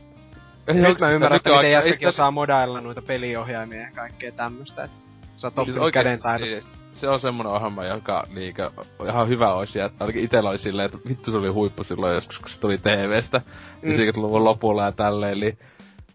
Nyt 0.68 1.00
mä 1.00 1.12
ymmärrän, 1.12 1.38
että 1.38 1.50
miten 1.50 1.66
ei 1.66 1.72
jätkäkin 1.72 2.08
osaa 2.08 2.32
modailla 2.32 2.82
noita 2.82 3.02
peliohjaimia 3.02 3.82
ja 3.82 3.92
kaikkea 3.96 4.32
tämmöstä. 4.32 4.84
Että 4.84 4.98
sä 5.36 5.48
oot 5.48 5.54
Siis 5.56 5.70
oppinut 5.70 5.94
käden 5.94 6.20
taidot. 6.22 6.48
siis, 6.48 6.74
se 6.96 7.10
on 7.10 7.20
semmonen 7.20 7.54
ohjelma, 7.54 7.86
joka 7.86 8.24
niinkö, 8.34 8.72
ihan 9.10 9.28
hyvä 9.28 9.54
olisi, 9.54 9.80
ja 9.80 9.90
ainakin 10.00 10.24
itellä 10.24 10.50
oli 10.50 10.58
silleen, 10.58 10.86
että 10.86 11.10
vittu 11.10 11.32
se 11.32 11.38
oli 11.38 11.50
huippu 11.50 11.84
silloin 11.84 12.14
joskus, 12.14 12.40
kun 12.40 12.50
se 12.50 12.60
tuli 12.60 12.78
TVstä, 12.78 13.42
mm. 13.82 13.90
Mm. 13.90 13.96
90-luvun 13.96 14.44
lopulla 14.44 14.84
ja 14.84 14.92
tälleen, 14.92 15.34
eli 15.34 15.58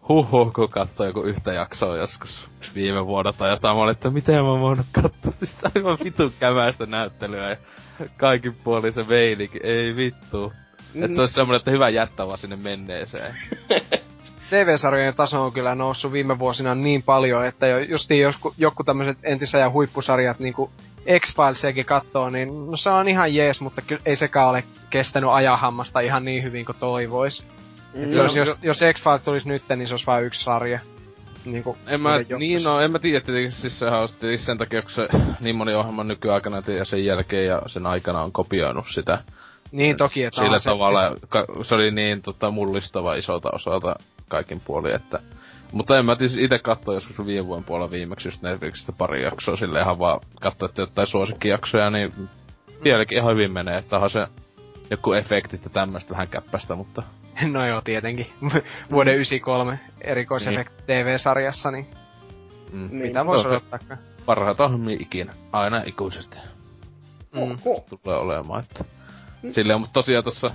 huhhuh, 0.09 0.53
kun 0.53 0.69
katsoi 0.69 1.07
joku 1.07 1.21
yhtä 1.21 1.53
jaksoa 1.53 1.97
joskus 1.97 2.49
viime 2.75 3.05
vuonna 3.05 3.33
tai 3.33 3.49
jotain, 3.49 3.77
mä 3.77 3.83
olin, 3.83 3.91
että 3.91 4.09
miten 4.09 4.35
mä 4.35 4.59
voinut 4.59 4.85
katsoa, 4.91 5.31
siis 5.39 5.55
aivan 5.75 5.97
vitun 6.03 6.31
kämästä 6.39 6.85
näyttelyä 6.85 7.49
ja 7.49 7.57
kaikin 8.17 8.55
puolin 8.63 8.93
se 8.93 9.03
meininki, 9.03 9.59
ei 9.63 9.95
vittu. 9.95 10.53
Mm. 10.93 11.03
Että 11.03 11.15
se 11.15 11.21
olisi 11.21 11.33
semmonen, 11.33 11.57
että 11.57 11.71
hyvä 11.71 11.89
jättää 11.89 12.27
vaan 12.27 12.37
sinne 12.37 12.55
menneeseen. 12.55 13.35
TV-sarjojen 14.51 15.15
taso 15.15 15.43
on 15.43 15.51
kyllä 15.51 15.75
noussut 15.75 16.11
viime 16.11 16.39
vuosina 16.39 16.75
niin 16.75 17.03
paljon, 17.03 17.45
että 17.45 17.67
jo, 17.67 17.79
justiin 17.79 18.21
josku, 18.21 18.53
joku 18.57 18.83
tämmöiset 18.83 19.17
entisajan 19.23 19.71
huippusarjat 19.71 20.39
niinku 20.39 20.71
X-Filesiakin 21.19 21.85
kattoo, 21.85 22.29
niin 22.29 22.71
no 22.71 22.77
se 22.77 22.89
on 22.89 23.07
ihan 23.07 23.35
jees, 23.35 23.61
mutta 23.61 23.81
kyllä 23.81 24.01
ei 24.05 24.15
sekään 24.15 24.49
ole 24.49 24.63
kestänyt 24.89 25.29
ajahammasta 25.33 25.99
ihan 25.99 26.25
niin 26.25 26.43
hyvin 26.43 26.65
kuin 26.65 26.75
toivois. 26.79 27.45
Mm. 27.93 28.13
Se 28.13 28.21
olisi, 28.21 28.39
jos, 28.39 28.57
jos 28.61 28.79
X-Files 28.93 29.21
tulisi 29.25 29.47
nyt, 29.47 29.63
niin 29.75 29.87
se 29.87 29.93
olisi 29.93 30.05
vain 30.07 30.25
yksi 30.25 30.43
sarja. 30.43 30.79
Niin 31.45 31.63
kuin 31.63 31.77
En 31.87 32.01
mä, 32.01 32.19
niin 32.39 32.63
no, 32.63 32.79
en 32.79 32.91
mä 32.91 32.99
tiedä, 32.99 33.21
tietenkin 33.21 33.51
siis 33.51 33.79
sehän 33.79 33.99
on 33.99 34.07
sitten 34.07 34.39
sen 34.39 34.57
takia, 34.57 34.81
kun 34.81 34.91
se 34.91 35.07
niin 35.39 35.55
moni 35.55 35.73
ohjelma 35.73 36.03
nykyaikana 36.03 36.61
ja 36.67 36.85
sen 36.85 37.05
jälkeen 37.05 37.45
ja 37.45 37.61
sen 37.67 37.85
aikana 37.85 38.21
on 38.21 38.31
kopioinut 38.31 38.85
sitä 38.93 39.23
Niin 39.71 39.97
toki, 39.97 40.23
että 40.23 40.41
sillä 40.41 40.55
on 40.55 40.61
se- 40.61 40.69
tavalla, 40.69 41.15
ka, 41.29 41.45
se 41.61 41.75
oli 41.75 41.91
niin 41.91 42.21
tota, 42.21 42.51
mullistava 42.51 43.15
isolta 43.15 43.49
osalta 43.53 43.95
kaikin 44.31 44.59
puolin, 44.65 44.95
että 44.95 45.19
mutta 45.71 45.97
en 45.99 46.05
mä 46.05 46.15
tietysti 46.15 46.43
itse 46.43 46.59
katsoa 46.59 46.93
joskus 46.93 47.25
viime 47.25 47.45
vuoden 47.47 47.63
puolella 47.63 47.91
viimeksi 47.91 48.27
just 48.27 48.41
Netflixistä 48.41 48.91
pari 48.91 49.23
jaksoa 49.23 49.55
sille 49.55 49.79
ihan 49.79 49.99
vaan 49.99 50.19
katsoa, 50.41 50.69
että 50.69 50.81
jotain 50.81 51.07
suosikkijaksoja, 51.07 51.89
niin 51.89 52.13
vieläkin 52.83 53.17
ihan 53.17 53.31
hyvin 53.33 53.51
menee, 53.51 53.77
että 53.77 53.95
onhan 53.95 54.09
se 54.09 54.27
joku 54.89 55.13
efektit 55.13 55.63
ja 55.63 55.69
tämmöistä 55.69 56.11
vähän 56.13 56.27
käppästä, 56.27 56.75
mutta 56.75 57.03
No 57.51 57.67
joo, 57.67 57.81
tietenkin. 57.81 58.27
Vuoden 58.91 59.13
93 59.13 59.79
erikoisefekti 60.01 60.83
TV-sarjassa, 60.87 61.71
niin 61.71 61.87
mm, 62.71 62.79
Niin. 62.91 63.01
mitä 63.01 63.25
voisi 63.25 63.43
No 63.43 63.49
se- 63.49 63.55
odottaa? 63.55 63.97
parhaita 64.25 64.65
ohjelmia 64.65 64.97
ikinä, 64.99 65.33
aina 65.51 65.83
ikuisesti. 65.85 66.37
Mm. 67.35 67.57
Tulee 68.03 68.17
olemaan, 68.17 68.63
että... 68.63 68.85
Silleen, 69.49 69.79
mutta 69.79 69.93
tosiaan 69.93 70.23
tossa, 70.23 70.51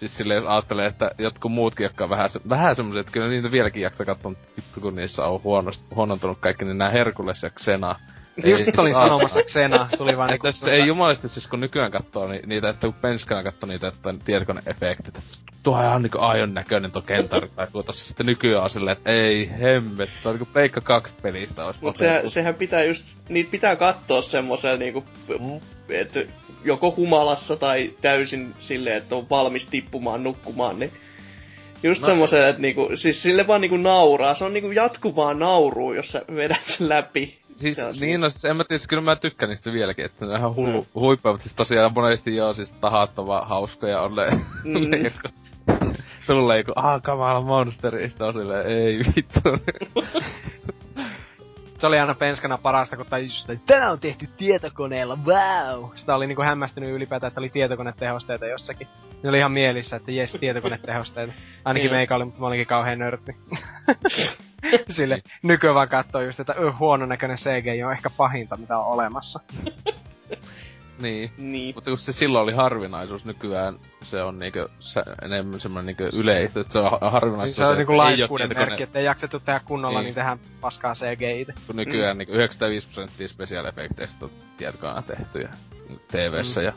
siis 0.00 0.16
silleen 0.16 0.36
jos 0.36 0.46
ajattelee, 0.46 0.86
että 0.86 1.10
jotkut 1.18 1.52
muutkin, 1.52 1.84
jotka 1.84 2.04
on 2.04 2.10
vähän, 2.10 2.30
vähän 2.48 2.76
semmoset, 2.76 3.00
että 3.00 3.12
kyllä 3.12 3.28
niitä 3.28 3.50
vieläkin 3.50 3.82
jaksaa 3.82 4.06
katsoa, 4.06 4.30
mutta 4.30 4.48
vittu 4.56 4.80
kun 4.80 4.94
niissä 4.94 5.24
on 5.24 5.42
huonost, 5.44 5.84
huonontunut 5.94 6.38
kaikki, 6.38 6.64
niin 6.64 6.78
nää 6.78 6.90
Herkules 6.90 7.42
ja 7.42 7.50
Xena. 7.50 7.96
Just 8.44 8.66
nyt 8.66 8.78
olin 8.78 8.94
sanomassa 8.94 9.42
Xena, 9.42 9.88
tuli 9.98 10.16
vaan 10.16 10.32
Että 10.32 10.48
niinku... 10.48 10.64
se 10.66 10.72
ei 10.72 10.86
jumalasti 10.86 11.28
siis 11.28 11.46
kun 11.46 11.60
nykyään 11.60 11.90
katsoo 11.90 12.28
ni, 12.28 12.40
niitä, 12.46 12.68
että 12.68 12.86
kun 12.86 12.94
penskana 12.94 13.42
katsoo 13.42 13.68
niitä, 13.68 13.88
että 13.88 14.14
tietokone-efektit, 14.24 15.08
että 15.08 15.20
tuo 15.62 15.76
on 15.76 15.84
ihan 15.84 16.02
niinku 16.02 16.18
aion 16.20 16.54
näköinen 16.54 16.90
tuo 16.92 17.02
kentari, 17.02 17.48
tai 17.56 17.66
kun 17.72 17.84
tossa 17.84 18.06
sitten 18.08 18.26
nykyään 18.26 18.62
on 18.64 18.70
silleen, 18.70 18.96
että 18.96 19.10
ei 19.10 19.50
hemmet, 19.60 20.10
on 20.24 20.32
niinku 20.32 20.48
Peikka 20.52 20.80
2 20.80 21.14
pelistä 21.22 21.66
olisi 21.66 21.80
Mut 21.82 21.96
otettu. 21.96 22.28
se, 22.30 22.34
sehän 22.34 22.54
pitää 22.54 22.84
just, 22.84 23.16
niitä 23.28 23.50
pitää 23.50 23.76
katsoa 23.76 24.22
semmosella 24.22 24.76
niinku, 24.78 25.04
Mm. 25.28 25.60
että 25.88 26.20
joko 26.64 26.94
humalassa 26.96 27.56
tai 27.56 27.92
täysin 28.00 28.54
silleen, 28.58 28.96
että 28.96 29.16
on 29.16 29.30
valmis 29.30 29.68
tippumaan 29.68 30.22
nukkumaan, 30.24 30.78
niin 30.78 30.92
Just 31.82 32.00
No- 32.02 32.06
semmoisen, 32.08 32.48
että 32.48 32.62
niinku, 32.62 32.88
siis 32.94 33.22
sille 33.22 33.46
vaan 33.46 33.60
niinku 33.60 33.76
nauraa. 33.76 34.34
Se 34.34 34.44
on 34.44 34.52
niinku 34.52 34.70
jatkuvaa 34.70 35.34
naurua, 35.34 35.94
jos 35.94 36.08
sä 36.12 36.22
vedät 36.34 36.76
läpi. 36.78 37.39
Siis, 37.60 38.00
niin, 38.00 38.20
no, 38.20 38.30
siis 38.30 38.44
en 38.44 38.56
mä 38.56 38.64
tiedä, 38.64 38.78
siis 38.78 38.88
kyllä 38.88 39.02
mä 39.02 39.16
tykkään 39.16 39.48
niistä 39.50 39.72
vieläkin, 39.72 40.04
että 40.04 40.24
ne 40.26 40.32
on 40.32 40.38
ihan 40.38 40.54
hullu, 40.54 40.80
Mm. 40.82 40.86
huippuja, 41.00 41.36
siis 41.38 41.54
tosiaan 41.54 41.92
monesti 41.94 42.36
joo, 42.36 42.54
siis 42.54 42.70
tahattava 42.72 43.40
hauskoja 43.44 44.00
on 44.02 44.14
ne, 44.14 44.30
Mm. 44.64 45.04
joku, 45.04 45.28
tulee 46.26 46.58
joku, 46.58 46.72
aah, 46.76 47.02
kamala 47.02 47.40
monsteri, 47.40 48.08
sitten 48.08 48.26
on 48.26 48.32
silleen, 48.32 48.66
ei 48.66 48.98
vittu. 49.16 49.40
Se 51.78 51.86
oli 51.86 51.98
aina 51.98 52.14
penskana 52.14 52.58
parasta, 52.58 52.96
kun 52.96 53.06
tai 53.10 53.22
just, 53.22 53.50
että 53.50 53.66
tää 53.66 53.90
on 53.90 54.00
tehty 54.00 54.26
tietokoneella, 54.36 55.18
wow! 55.26 55.84
Sitä 55.96 56.14
oli 56.14 56.26
niinku 56.26 56.42
hämmästynyt 56.42 56.90
ylipäätään, 56.90 57.28
että 57.28 57.40
oli 57.40 57.48
tietokonetehosteita 57.48 58.46
jossakin. 58.46 58.86
Ne 59.22 59.28
oli 59.28 59.38
ihan 59.38 59.52
mielissä, 59.52 59.96
että 59.96 60.12
jes, 60.12 60.36
tietokonetehosteita. 60.40 61.32
Ainakin 61.64 61.84
Niin. 61.88 61.96
meikä 61.96 62.16
oli, 62.16 62.24
mutta 62.24 62.40
mä 62.40 62.46
olinkin 62.46 62.66
kauhean 62.66 62.98
nörtti. 62.98 63.36
Sille 64.96 65.22
nykyään 65.42 65.74
vaan 65.74 65.88
katsoo 65.88 66.20
just, 66.20 66.40
että 66.40 66.54
öh, 66.58 66.78
huono 66.78 67.06
näköinen 67.06 67.36
CGI 67.36 67.82
on 67.84 67.92
ehkä 67.92 68.10
pahinta, 68.16 68.56
mitä 68.56 68.78
on 68.78 68.86
olemassa. 68.86 69.40
niin. 71.02 71.30
Niin. 71.38 71.74
Mutta 71.74 71.90
kun 71.90 71.98
se 71.98 72.12
silloin 72.12 72.42
oli 72.42 72.52
harvinaisuus, 72.52 73.24
nykyään 73.24 73.78
se 74.02 74.22
on 74.22 74.38
niinkö 74.38 74.68
sä, 74.78 75.04
enemmän 75.22 75.60
semmonen 75.60 75.86
niinkö 75.86 76.10
yleistä, 76.12 76.60
että 76.60 76.72
se 76.72 76.78
on 76.78 76.90
ha- 76.90 77.10
harvinaisuus. 77.10 77.58
Niin 77.58 77.66
se 77.66 77.70
on 77.70 77.76
niinku 77.76 77.96
laiskuuden 77.96 78.48
tietokone- 78.48 78.58
merkki, 78.58 78.82
että 78.82 78.98
ei 78.98 79.04
jaksettu 79.04 79.40
tehdä 79.40 79.60
kunnolla, 79.64 79.98
niin, 79.98 80.04
Niin. 80.04 80.14
tehdään 80.14 80.38
paskaa 80.60 80.94
CGI-tä. 80.94 81.52
kun 81.66 81.76
nykyään 81.76 82.16
mm. 82.16 82.18
niin 82.18 82.28
95 82.28 82.86
prosenttia 82.86 83.28
special 83.28 83.64
effecteistä 83.64 84.24
on 84.24 84.30
tietokoneella 84.56 85.02
tehty 85.02 85.40
ja 85.40 85.48
TV-ssä 86.08 86.60
mm. 86.60 86.66
ja 86.66 86.72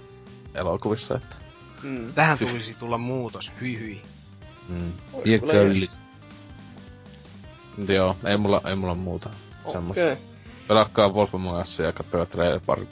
elokuvissa, 0.55 1.15
että... 1.15 1.35
Mm. 1.83 2.13
Tähän 2.13 2.37
tulisi 2.37 2.75
tulla 2.79 2.97
muutos, 2.97 3.51
hyi 3.61 3.79
hyi. 3.79 4.01
Mm. 4.69 4.91
Ois 5.13 5.99
Joo, 7.87 8.15
ei 8.25 8.37
mulla, 8.37 8.61
ei 8.69 8.75
mulla 8.75 8.95
muuta. 8.95 9.29
Okei. 9.65 10.17
Pelakkaa 10.67 11.09
Wolf 11.09 11.35
Among 11.35 11.61
Us 11.61 11.79
ja 11.79 11.91
katsokaa 11.91 12.25
trailer 12.25 12.59
pari. 12.65 12.87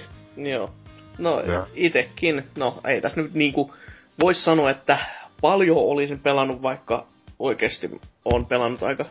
Joo. 0.50 0.70
No, 1.18 1.42
Joo. 1.42 1.66
itekin, 1.74 2.44
no 2.58 2.80
ei 2.88 3.00
tässä 3.00 3.20
nyt 3.20 3.34
niinku, 3.34 3.74
vois 4.20 4.44
sanoa, 4.44 4.70
että 4.70 4.98
paljon 5.40 5.76
olisin 5.76 6.20
pelannut, 6.20 6.62
vaikka 6.62 7.06
oikeasti 7.38 7.90
on 8.24 8.46
pelannut 8.46 8.82
aika 8.82 9.04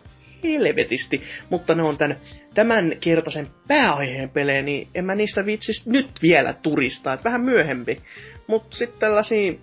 helvetisti, 0.43 1.21
mutta 1.49 1.75
ne 1.75 1.83
on 1.83 1.97
tän, 1.97 2.17
tämän 2.53 2.97
kertaisen 2.99 3.47
pääaiheen 3.67 4.29
pelejä, 4.29 4.61
niin 4.61 4.87
en 4.95 5.05
mä 5.05 5.15
niistä 5.15 5.45
viitsis 5.45 5.87
nyt 5.87 6.09
vielä 6.21 6.53
turistaa, 6.53 7.13
että 7.13 7.23
vähän 7.23 7.41
myöhempi. 7.41 8.01
Mutta 8.47 8.77
sitten 8.77 8.99
tällaisia 8.99 9.53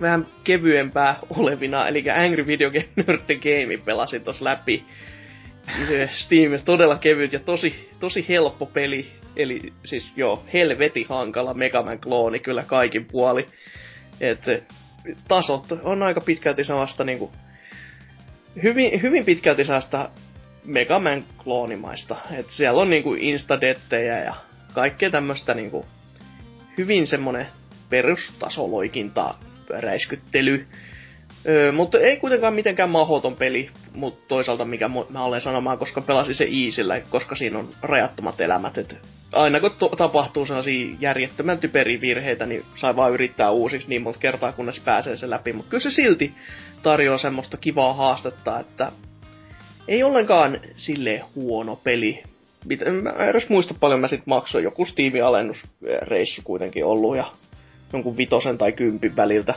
vähän 0.00 0.26
kevyempää 0.44 1.18
olevina, 1.38 1.88
eli 1.88 2.04
Angry 2.10 2.46
Video 2.46 2.70
Game 2.70 2.88
Nerd 3.06 3.20
Game 3.26 3.84
pelasin 3.84 4.24
tos 4.24 4.42
läpi. 4.42 4.84
Steam 6.10 6.62
todella 6.64 6.98
kevyt 6.98 7.32
ja 7.32 7.40
tosi, 7.40 7.90
tosi 8.00 8.26
helppo 8.28 8.66
peli. 8.66 9.12
Eli 9.36 9.72
siis 9.84 10.12
joo, 10.16 10.44
helveti 10.52 11.06
hankala 11.08 11.54
Megaman 11.54 11.98
klooni 11.98 12.38
kyllä 12.38 12.64
kaikin 12.66 13.04
puoli. 13.04 13.46
Et 14.20 14.40
tasot 15.28 15.66
on 15.82 16.02
aika 16.02 16.20
pitkälti 16.20 16.64
samasta 16.64 17.04
niinku, 17.04 17.32
hyvin, 18.62 19.02
hyvin 19.02 19.24
pitkälti 19.24 19.64
samasta 19.64 20.10
Megaman 20.64 21.24
kloonimaista. 21.44 22.16
Et 22.38 22.46
siellä 22.50 22.80
on 22.80 22.90
niinku 22.90 23.14
instadettejä 23.14 24.24
ja 24.24 24.34
kaikkea 24.72 25.10
tämmöstä 25.10 25.54
niinku 25.54 25.86
hyvin 26.78 27.06
semmonen 27.06 27.46
perustasoloikinta 27.90 29.34
räiskyttely. 29.78 30.66
Öö, 31.48 31.72
mutta 31.72 31.98
ei 31.98 32.16
kuitenkaan 32.16 32.54
mitenkään 32.54 32.90
mahoton 32.90 33.36
peli, 33.36 33.70
mutta 33.94 34.24
toisaalta 34.28 34.64
mikä 34.64 34.90
mä 35.08 35.24
olen 35.24 35.40
sanomaan, 35.40 35.78
koska 35.78 36.00
pelasin 36.00 36.34
se 36.34 36.48
Easillä, 36.64 37.00
koska 37.10 37.34
siinä 37.34 37.58
on 37.58 37.68
rajattomat 37.82 38.40
elämät. 38.40 38.78
Et 38.78 38.96
aina 39.32 39.60
kun 39.60 39.70
to- 39.78 39.88
tapahtuu 39.88 40.46
sellaisia 40.46 40.96
järjettömän 41.00 41.58
typeriä 41.58 42.00
virheitä, 42.00 42.46
niin 42.46 42.64
sai 42.76 42.96
vaan 42.96 43.12
yrittää 43.12 43.50
uusiksi 43.50 43.88
niin 43.88 44.02
monta 44.02 44.18
kertaa, 44.18 44.52
kunnes 44.52 44.80
pääsee 44.80 45.16
se 45.16 45.30
läpi. 45.30 45.52
Mutta 45.52 45.70
kyllä 45.70 45.82
se 45.82 45.90
silti 45.90 46.32
tarjoaa 46.82 47.18
semmoista 47.18 47.56
kivaa 47.56 47.92
haastetta, 47.94 48.60
että 48.60 48.92
ei 49.88 50.02
ollenkaan 50.02 50.60
sille 50.76 51.24
huono 51.34 51.76
peli. 51.76 52.22
Mä 53.02 53.26
edes 53.26 53.48
muista 53.48 53.74
paljon 53.80 54.00
mä 54.00 54.08
sit 54.08 54.26
maksoin. 54.26 54.64
Joku 54.64 54.84
Steam-alennusreissu 54.84 56.42
kuitenkin 56.44 56.84
ollut 56.84 57.16
ja 57.16 57.24
jonkun 57.92 58.16
vitosen 58.16 58.58
tai 58.58 58.72
kympin 58.72 59.16
väliltä. 59.16 59.54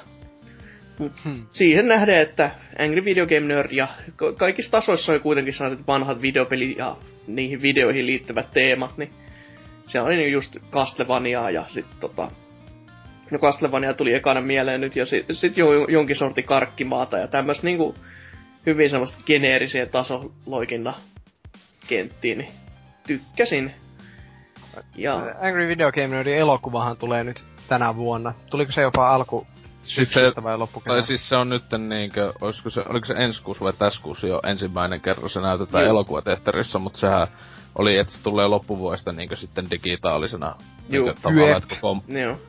Mut 0.99 1.11
hmm. 1.23 1.45
siihen 1.51 1.87
nähden, 1.87 2.21
että 2.21 2.51
Angry 2.79 3.05
Video 3.05 3.25
Game 3.25 3.39
Nerd 3.39 3.71
ja 3.71 3.87
kaikissa 4.37 4.71
tasoissa 4.71 5.13
on 5.13 5.21
kuitenkin 5.21 5.53
sellaiset 5.53 5.87
vanhat 5.87 6.21
videopeli 6.21 6.75
ja 6.77 6.95
niihin 7.27 7.61
videoihin 7.61 8.05
liittyvät 8.05 8.51
teemat, 8.51 8.97
niin 8.97 9.09
se 9.87 10.01
oli 10.01 10.31
just 10.31 10.57
Castlevania 10.71 11.49
ja 11.49 11.65
sitten 11.67 11.99
tota... 11.99 12.31
No 13.31 13.39
Castlevania 13.39 13.93
tuli 13.93 14.13
ekana 14.13 14.41
mieleen 14.41 14.81
nyt 14.81 14.95
ja 14.95 15.05
sitten 15.05 15.35
sit 15.35 15.57
jo 15.57 15.87
jonkin 15.87 16.15
sorti 16.15 16.43
karkkimaata 16.43 17.17
ja 17.17 17.27
tämmöistä 17.27 17.67
niinku 17.67 17.95
hyvin 18.65 18.89
semmoista 18.89 19.23
geneerisiä 19.25 19.85
tasoloikinta 19.85 20.93
kenttiin, 21.87 22.37
niin 22.37 22.51
tykkäsin. 23.07 23.71
Ja... 24.95 25.35
Angry 25.41 25.67
Video 25.67 25.91
Game 25.91 26.07
Nerdin 26.07 26.37
elokuvahan 26.37 26.97
tulee 26.97 27.23
nyt 27.23 27.43
tänä 27.67 27.95
vuonna. 27.95 28.33
Tuliko 28.49 28.71
se 28.71 28.81
jopa 28.81 29.09
alku 29.15 29.47
siis 29.83 30.13
se, 30.13 30.43
vai 30.43 30.57
loppukevään? 30.57 30.99
Tai 30.99 31.07
siis 31.07 31.29
se 31.29 31.35
on 31.35 31.49
nyt 31.49 31.63
niinkö, 31.89 32.33
olisiko 32.41 32.69
se, 32.69 32.83
oliko 32.89 33.05
se 33.05 33.13
ensi 33.13 33.43
kuusi 33.43 33.61
vai 33.61 33.73
tässä 33.73 34.01
kuusi 34.01 34.27
jo 34.27 34.39
ensimmäinen 34.43 35.01
kerran 35.01 35.29
se 35.29 35.41
näytetään 35.41 35.85
elokuvateatterissa, 35.85 36.79
mutta 36.79 36.99
sehän 36.99 37.27
oli, 37.75 37.97
että 37.97 38.13
se 38.13 38.23
tulee 38.23 38.47
loppuvuodesta 38.47 39.11
niinkö 39.11 39.35
sitten 39.35 39.69
digitaalisena 39.71 40.55
Joo. 40.89 41.13
tavalla, 41.21 41.57
että 41.57 41.75
koko... 41.75 42.03
Joo. 42.07 42.39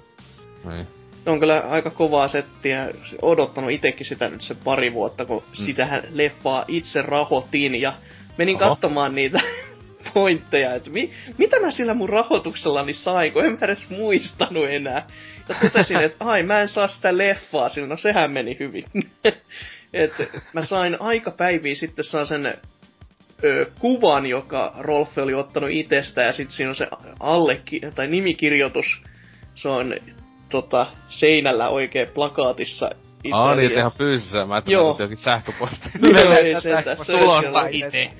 Niin. 0.64 0.86
On 1.26 1.40
kyllä 1.40 1.64
aika 1.70 1.90
kovaa 1.90 2.28
settiä. 2.28 2.88
Odottanut 3.22 3.70
itekin 3.70 4.06
sitä 4.06 4.28
nyt 4.28 4.42
se 4.42 4.54
pari 4.54 4.92
vuotta, 4.92 5.24
kun 5.24 5.42
mm. 5.42 5.52
sitähän 5.52 6.02
leffaa 6.10 6.64
itse 6.68 7.02
rahoitin 7.02 7.80
ja 7.80 7.92
menin 8.38 8.56
Oho. 8.56 8.68
katsomaan 8.68 9.14
niitä 9.14 9.40
pointteja, 10.14 10.74
että 10.74 10.90
mi, 10.90 11.10
mitä 11.38 11.60
mä 11.60 11.70
sillä 11.70 11.94
mun 11.94 12.08
rahoituksellani 12.08 12.94
sain, 12.94 13.32
kun 13.32 13.44
en 13.44 13.52
mä 13.52 13.58
edes 13.62 13.90
muistanut 13.90 14.70
enää. 14.70 15.06
Ja 15.48 15.54
totesin, 15.62 16.00
että 16.00 16.24
ai 16.24 16.42
mä 16.42 16.60
en 16.60 16.68
saa 16.68 16.88
sitä 16.88 17.18
leffaa 17.18 17.68
sillä, 17.68 17.88
no 17.88 17.96
sehän 17.96 18.30
meni 18.30 18.56
hyvin. 18.60 18.84
että 19.92 20.26
mä 20.52 20.62
sain 20.62 20.96
aika 21.00 21.30
päiviä 21.30 21.74
sitten 21.74 22.04
saa 22.04 22.24
sen 22.24 22.54
ö, 23.44 23.66
kuvan, 23.78 24.26
joka 24.26 24.74
Rolf 24.78 25.18
oli 25.18 25.34
ottanut 25.34 25.70
itsestä, 25.72 26.22
ja 26.22 26.32
sitten 26.32 26.56
siinä 26.56 26.68
on 26.68 26.76
se 26.76 26.88
alle, 27.20 27.60
tai 27.94 28.06
nimikirjoitus. 28.06 29.02
Se 29.54 29.68
on 29.68 29.94
tota, 30.50 30.86
seinällä 31.08 31.68
oikein 31.68 32.08
plakaatissa. 32.14 32.90
Aa, 33.32 33.54
niin, 33.54 33.72
ihan 33.72 33.92
fyysisessä. 33.92 34.44
Mä 34.46 34.54
ajattelin, 34.54 34.90
että 34.90 35.02
jokin 35.02 35.16
sähköposti. 35.16 35.90
Joo, 36.02 36.32
ei 36.42 36.60
se 36.60 36.82
tässä. 36.84 37.12
Tulosta 37.12 37.66
itse 37.70 38.10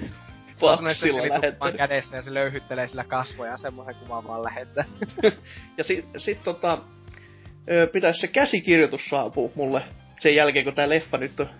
faksilla 0.61 1.23
lähettää. 1.23 1.73
kädessä 1.77 2.17
ja 2.17 2.23
se 2.23 2.35
löyhyttelee 2.35 2.89
sillä 2.89 3.05
kasvoja 3.05 3.51
ja 3.51 3.57
semmoisen 3.57 3.95
kuvan 3.95 4.27
vaan 4.29 4.45
lähettää. 4.45 4.85
ja 5.79 5.85
sit, 5.85 6.05
sit 6.17 6.39
tota, 6.45 6.79
pitäisi 7.93 8.21
se 8.21 8.27
käsikirjoitus 8.27 9.09
saapua 9.09 9.51
mulle 9.55 9.83
sen 10.21 10.35
jälkeen, 10.35 10.65
kun 10.65 10.75
tää 10.75 10.89
leffa 10.89 11.19
nyt 11.19 11.41
on 11.41 11.51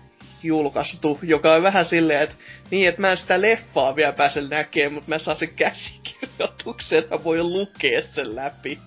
julkaistu, 0.43 1.19
joka 1.21 1.53
on 1.53 1.63
vähän 1.63 1.85
silleen, 1.85 2.21
että 2.21 2.35
niin, 2.71 2.89
että 2.89 3.01
mä 3.01 3.11
en 3.11 3.17
sitä 3.17 3.41
leffaa 3.41 3.95
vielä 3.95 4.13
pääse 4.13 4.41
näkemään, 4.41 4.93
mutta 4.93 5.09
mä 5.09 5.19
saan 5.19 5.37
sen 5.37 5.49
käsikirjoituksen, 5.55 6.99
että 6.99 7.15
mä 7.15 7.23
voin 7.23 7.53
lukea 7.53 8.01
sen 8.01 8.35
läpi. 8.35 8.79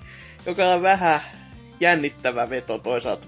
Joka 0.46 0.66
on 0.66 0.82
vähän 0.82 1.20
jännittävä 1.80 2.50
veto 2.50 2.78
toisaalta. 2.78 3.26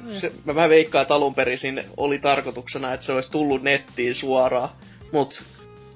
Mm. 0.00 0.14
Se, 0.14 0.32
mä 0.44 0.68
veikkaan, 0.68 1.02
että 1.02 1.14
alun 1.14 1.34
perin 1.34 1.84
oli 1.96 2.18
tarkoituksena, 2.18 2.94
että 2.94 3.06
se 3.06 3.12
olisi 3.12 3.30
tullut 3.30 3.62
nettiin 3.62 4.14
suoraan, 4.14 4.68
mutta 5.12 5.42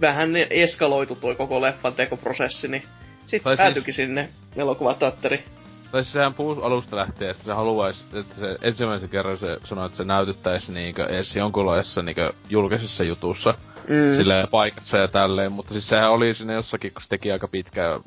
vähän 0.00 0.36
eskaloitu 0.50 1.16
toi 1.16 1.34
koko 1.34 1.60
leffan 1.60 1.92
tekoprosessi, 1.92 2.68
niin 2.68 2.82
sitten 3.26 3.56
päätyikin 3.56 3.94
siis... 3.94 4.06
sinne 4.06 4.28
elokuvatatteri. 4.56 5.44
Tai 5.92 6.02
siis 6.04 6.12
sehän 6.12 6.34
puhus 6.34 6.58
alusta 6.58 6.96
lähtien, 6.96 7.30
että 7.30 7.44
se 7.44 7.52
haluaisi, 7.52 8.04
että 8.18 8.34
se 8.34 8.56
ensimmäisen 8.62 9.08
kerran 9.08 9.38
se 9.38 9.58
sanoi, 9.64 9.86
että 9.86 9.96
se 9.96 10.04
näytettäisi 10.04 10.72
niinkö 10.72 11.06
edes 11.06 11.36
jonkunlaisessa 11.36 12.02
niinkö 12.02 12.32
julkisessa 12.50 13.04
jutussa. 13.04 13.54
Mm. 13.88 14.16
Silleen 14.16 14.48
paikassa 14.48 14.98
ja 14.98 15.08
tälleen, 15.08 15.52
mutta 15.52 15.72
siis 15.72 15.88
sehän 15.88 16.10
oli 16.10 16.34
sinne 16.34 16.54
jossakin, 16.54 16.92
kun 16.92 17.02
se 17.02 17.08
teki 17.08 17.32
aika 17.32 17.48
pitkää 17.48 18.00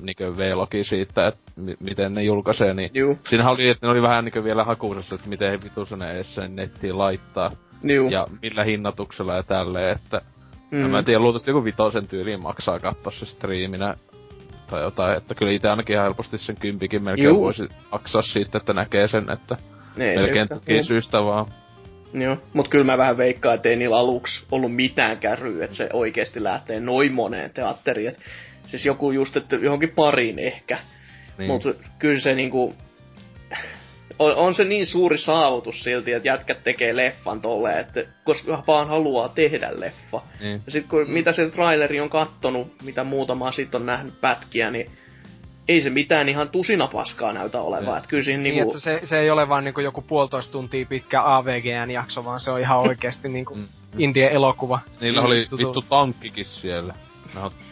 niinkö 0.00 0.36
V-logi 0.36 0.84
siitä, 0.84 1.26
että 1.26 1.52
m- 1.56 1.84
miten 1.84 2.14
ne 2.14 2.22
julkaisee, 2.22 2.74
niin 2.74 2.90
Juu. 2.94 3.18
siinä 3.28 3.50
oli, 3.50 3.68
että 3.68 3.86
ne 3.86 3.90
oli 3.90 4.02
vähän 4.02 4.24
niinkö 4.24 4.44
vielä 4.44 4.64
hakuusessa, 4.64 5.14
että 5.14 5.28
miten 5.28 5.50
he 5.50 5.60
vitus 5.64 5.90
ne 5.90 6.10
edes 6.10 6.34
sen 6.34 6.56
nettiin 6.56 6.98
laittaa. 6.98 7.50
Juu. 7.82 8.10
Ja 8.10 8.26
millä 8.42 8.64
hinnatuksella 8.64 9.34
ja 9.34 9.42
tälleen, 9.42 9.96
että 9.96 10.20
Mm. 10.74 10.90
mä 10.90 10.98
en 10.98 11.04
tiedä, 11.04 11.20
luultavasti 11.20 11.50
joku 11.50 11.64
vitosen 11.64 12.06
tyyliin 12.06 12.42
maksaa 12.42 12.78
katsoa 12.78 13.12
se 13.12 13.26
striiminä 13.26 13.94
tai 14.70 14.82
jotain, 14.82 15.16
että 15.16 15.34
kyllä 15.34 15.52
itse 15.52 15.68
ainakin 15.68 15.94
ihan 15.94 16.04
helposti 16.04 16.38
sen 16.38 16.56
kympikin 16.60 17.02
melkein 17.02 17.28
Juu. 17.28 17.42
voisi 17.42 17.68
maksaa 17.92 18.22
siitä, 18.22 18.58
että 18.58 18.72
näkee 18.72 19.08
sen, 19.08 19.30
että 19.30 19.56
Ei 19.98 20.16
melkein 20.16 20.48
toki 20.48 20.82
syystä 20.82 21.24
vaan. 21.24 21.46
Joo, 22.14 22.36
mut 22.52 22.68
kyllä 22.68 22.84
mä 22.84 22.98
vähän 22.98 23.16
veikkaan, 23.16 23.54
että 23.54 23.68
ei 23.68 23.76
niillä 23.76 23.98
aluksi 23.98 24.46
ollut 24.50 24.74
mitään 24.74 25.18
kärryä, 25.18 25.64
että 25.64 25.76
se 25.76 25.88
oikeasti 25.92 26.42
lähtee 26.42 26.80
noin 26.80 27.14
moneen 27.14 27.50
teatteriin. 27.50 28.08
Et 28.08 28.18
siis 28.66 28.86
joku 28.86 29.10
just, 29.10 29.36
että 29.36 29.56
johonkin 29.56 29.92
pariin 29.94 30.38
ehkä. 30.38 30.78
Niin. 31.38 31.50
Mutta 31.50 31.68
kyllä 31.98 32.20
se 32.20 32.34
niinku, 32.34 32.74
on, 34.18 34.36
on 34.36 34.54
se 34.54 34.64
niin 34.64 34.86
suuri 34.86 35.18
saavutus 35.18 35.82
silti, 35.82 36.12
että 36.12 36.28
jätkät 36.28 36.64
tekee 36.64 36.96
leffan 36.96 37.40
tolleen, 37.40 37.78
että 37.78 38.04
koska 38.24 38.62
vaan 38.66 38.88
haluaa 38.88 39.28
tehdä 39.28 39.70
leffa. 39.80 40.22
Mm. 40.40 40.60
Ja 40.66 40.72
sit 40.72 40.86
kun 40.86 41.06
mm. 41.06 41.12
mitä 41.12 41.32
se 41.32 41.50
traileri 41.50 42.00
on 42.00 42.10
kattonut, 42.10 42.82
mitä 42.82 43.04
muutama 43.04 43.52
sit 43.52 43.74
on 43.74 43.86
nähnyt 43.86 44.20
pätkiä, 44.20 44.70
niin 44.70 44.90
ei 45.68 45.82
se 45.82 45.90
mitään 45.90 46.28
ihan 46.28 46.48
tusina 46.48 46.86
paskaa 46.86 47.32
näytä 47.32 47.60
olevan. 47.60 47.96
Että 47.96 48.08
kyllä 48.08 48.22
siinä 48.22 48.42
niin, 48.42 48.54
niinku... 48.54 48.70
että 48.70 48.80
se, 48.80 49.00
se 49.04 49.18
ei 49.18 49.30
ole 49.30 49.48
vaan 49.48 49.64
niinku 49.64 49.80
joku 49.80 50.02
puolitoista 50.02 50.52
tuntia 50.52 50.86
pitkä 50.86 51.22
AVGN-jakso, 51.24 52.24
vaan 52.24 52.40
se 52.40 52.50
on 52.50 52.60
ihan 52.60 52.78
oikeesti 52.78 53.28
niinku 53.28 53.54
mm. 53.54 53.68
indie 53.98 54.32
elokuva. 54.32 54.80
Niillä 55.00 55.22
oli 55.22 55.46
vittu 55.58 55.84
tankkikin 55.88 56.44
siellä. 56.44 56.94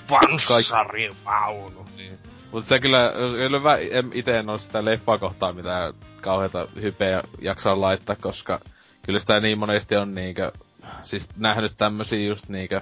Panssarivaunu. 0.08 1.86
Niin. 1.96 2.18
Mutta 2.52 2.68
se 2.68 2.80
kyllä, 2.80 3.12
kyllä 3.36 3.60
itse 4.12 4.38
en 4.38 4.50
oo 4.50 4.58
sitä 4.58 4.84
leffaa 4.84 5.18
kohtaa 5.18 5.52
mitä 5.52 5.92
kauheita 6.20 6.66
hypeä 6.82 7.22
jaksaa 7.40 7.80
laittaa, 7.80 8.16
koska 8.16 8.60
kyllä 9.02 9.18
sitä 9.18 9.40
niin 9.40 9.58
monesti 9.58 9.96
on 9.96 10.14
niinkö, 10.14 10.52
siis 11.02 11.28
nähnyt 11.36 11.72
tämmösiä 11.76 12.28
just 12.28 12.48
niinkö, 12.48 12.80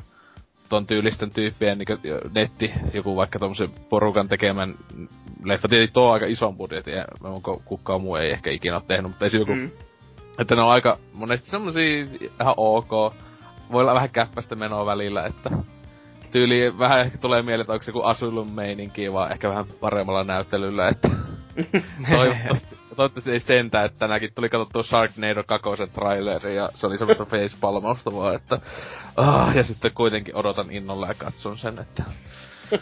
ton 0.68 0.86
tyylisten 0.86 1.30
tyyppien 1.30 1.78
niinkö 1.78 1.98
netti, 2.34 2.72
joku 2.94 3.16
vaikka 3.16 3.38
tommosen 3.38 3.70
porukan 3.88 4.28
tekemän 4.28 4.74
leffa. 5.44 5.68
Tietysti 5.68 5.94
tuo 5.94 6.12
aika 6.12 6.26
ison 6.26 6.56
budjetin, 6.56 6.94
ja 6.94 7.04
kukaan 7.64 8.00
muu 8.00 8.16
ei 8.16 8.30
ehkä 8.30 8.50
ikinä 8.50 8.74
ole 8.76 8.82
tehnyt, 8.86 9.10
mutta 9.10 9.24
ei 9.24 9.30
joku, 9.38 9.54
mm. 9.54 9.70
että 10.38 10.56
ne 10.56 10.62
on 10.62 10.70
aika 10.70 10.98
monesti 11.12 11.50
semmosia 11.50 12.04
ihan 12.40 12.54
ok. 12.56 12.90
Voi 13.72 13.80
olla 13.82 13.94
vähän 13.94 14.10
käppästä 14.10 14.56
menoa 14.56 14.86
välillä, 14.86 15.26
että 15.26 15.50
tyyli 16.30 16.78
vähän 16.78 17.00
ehkä 17.00 17.18
tulee 17.18 17.42
mieleen, 17.42 17.60
että 17.60 17.72
onko 17.72 17.82
se 17.82 17.90
joku 17.90 18.02
Asylum 18.02 18.52
meininki, 18.52 19.12
vaan 19.12 19.32
ehkä 19.32 19.48
vähän 19.48 19.66
paremmalla 19.80 20.24
näyttelyllä, 20.24 20.88
että 20.88 21.08
toivottavasti, 22.16 22.76
toivottavasti 22.96 23.30
ei 23.30 23.40
sentä, 23.40 23.84
että 23.84 23.98
tänäkin 23.98 24.34
tuli 24.34 24.48
katsottua 24.48 24.82
Sharknado 24.82 25.44
2 25.44 25.68
traileri 25.92 26.56
ja 26.56 26.68
se 26.74 26.86
oli 26.86 26.98
semmoista 26.98 27.24
facepalmausta 27.24 28.14
vaan, 28.14 28.34
että 28.34 28.60
ah, 29.16 29.56
ja 29.56 29.62
sitten 29.62 29.92
kuitenkin 29.94 30.36
odotan 30.36 30.70
innolla 30.70 31.06
ja 31.06 31.14
katson 31.14 31.58
sen, 31.58 31.78
että 31.78 32.02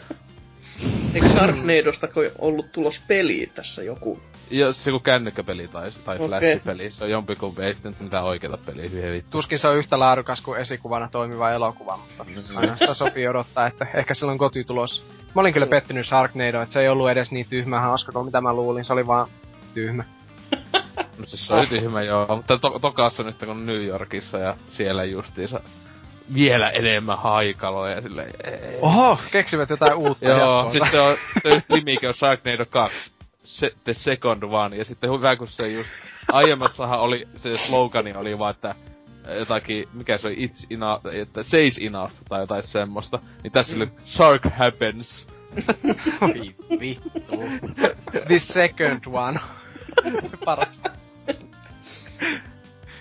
Eikö 1.15 1.29
Sharknadosta 1.29 2.09
ollut 2.39 2.73
tulos 2.73 3.03
peli 3.09 3.51
tässä 3.55 3.83
joku? 3.83 4.21
Ja 4.51 4.73
se 4.73 4.91
kun 4.91 5.03
kännykkäpeli 5.03 5.69
tai, 5.69 5.91
tai 6.05 6.17
Okei. 6.17 6.29
flashipeli, 6.29 6.91
se 6.91 7.05
on 7.05 7.11
jompikumpi, 7.11 7.63
ei 7.63 7.75
sitten 7.75 7.97
mitään 8.01 8.25
oikeita 8.25 8.59
peliä, 8.67 8.89
hyvin 8.89 9.13
vittu. 9.13 9.31
Tuskin 9.31 9.59
se 9.59 9.69
on 9.69 9.77
yhtä 9.77 9.99
laadukas 9.99 10.41
kuin 10.41 10.61
esikuvana 10.61 11.09
toimiva 11.09 11.51
elokuva, 11.51 11.97
mutta 11.97 12.25
aina 12.55 12.77
sitä 12.77 12.95
sopii 12.95 13.29
odottaa, 13.29 13.67
että 13.67 13.87
ehkä 13.95 14.15
sillä 14.15 14.33
on 14.33 14.39
kotitulos. 14.39 15.07
Mä 15.35 15.41
olin 15.41 15.53
kyllä 15.53 15.67
pettynyt 15.67 16.07
Sharknado, 16.07 16.63
että 16.63 16.73
se 16.73 16.81
ei 16.81 16.89
ollut 16.89 17.11
edes 17.11 17.31
niin 17.31 17.47
tyhmä 17.51 17.81
hauska 17.81 18.13
kuin 18.13 18.25
mitä 18.25 18.41
mä 18.41 18.53
luulin, 18.53 18.85
se 18.85 18.93
oli 18.93 19.07
vaan 19.07 19.29
tyhmä. 19.75 20.05
No 21.19 21.27
siis 21.27 21.47
se 21.47 21.55
oli 21.55 21.67
tyhmä 21.67 22.03
joo, 22.03 22.37
mutta 22.37 22.59
to- 22.59 22.79
tokassa 22.79 23.23
nyt 23.23 23.39
kun 23.39 23.49
on 23.49 23.67
New 23.67 23.85
Yorkissa 23.85 24.39
ja 24.39 24.57
siellä 24.69 25.05
justiinsa 25.05 25.61
vielä 26.35 26.71
enemmän 26.71 27.19
haikaloja 27.19 27.95
ja 27.95 28.03
silleen, 28.03 28.31
ei. 28.45 28.79
Oho, 28.81 29.19
keksivät 29.33 29.71
jotain 29.71 29.95
uutta 29.95 30.29
Joo, 30.29 30.71
siis 30.71 30.91
se 30.91 31.01
on, 31.01 31.17
se 31.43 31.63
nimikin 31.71 32.09
on 32.09 32.15
Sharknado 32.15 32.67
2. 32.67 33.11
Se, 33.45 33.73
the 33.85 33.95
second 33.95 34.43
one. 34.43 34.77
Ja 34.77 34.85
sitten 34.85 35.13
hyvä, 35.13 35.37
kun 35.37 35.49
se 35.49 35.69
just... 35.69 35.89
Aiemmassahan 36.33 37.01
oli, 37.01 37.29
se 37.37 37.57
slogani 37.57 38.15
oli 38.17 38.39
vaan, 38.39 38.51
että 38.51 38.75
jotakin, 39.35 39.89
mikä 39.93 40.19
se 40.19 40.29
oli, 40.29 40.47
it's 40.47 40.67
enough, 40.71 41.07
että 41.13 41.43
says 41.43 41.79
enough, 41.81 42.13
tai 42.29 42.41
jotain 42.41 42.63
semmoista. 42.63 43.19
Niin 43.43 43.53
tässä 43.53 43.77
oli 43.77 43.89
Shark 44.05 44.43
happens. 44.59 45.27
Vittu. 46.81 47.43
This 48.27 48.49
second 48.49 49.01
one. 49.07 49.41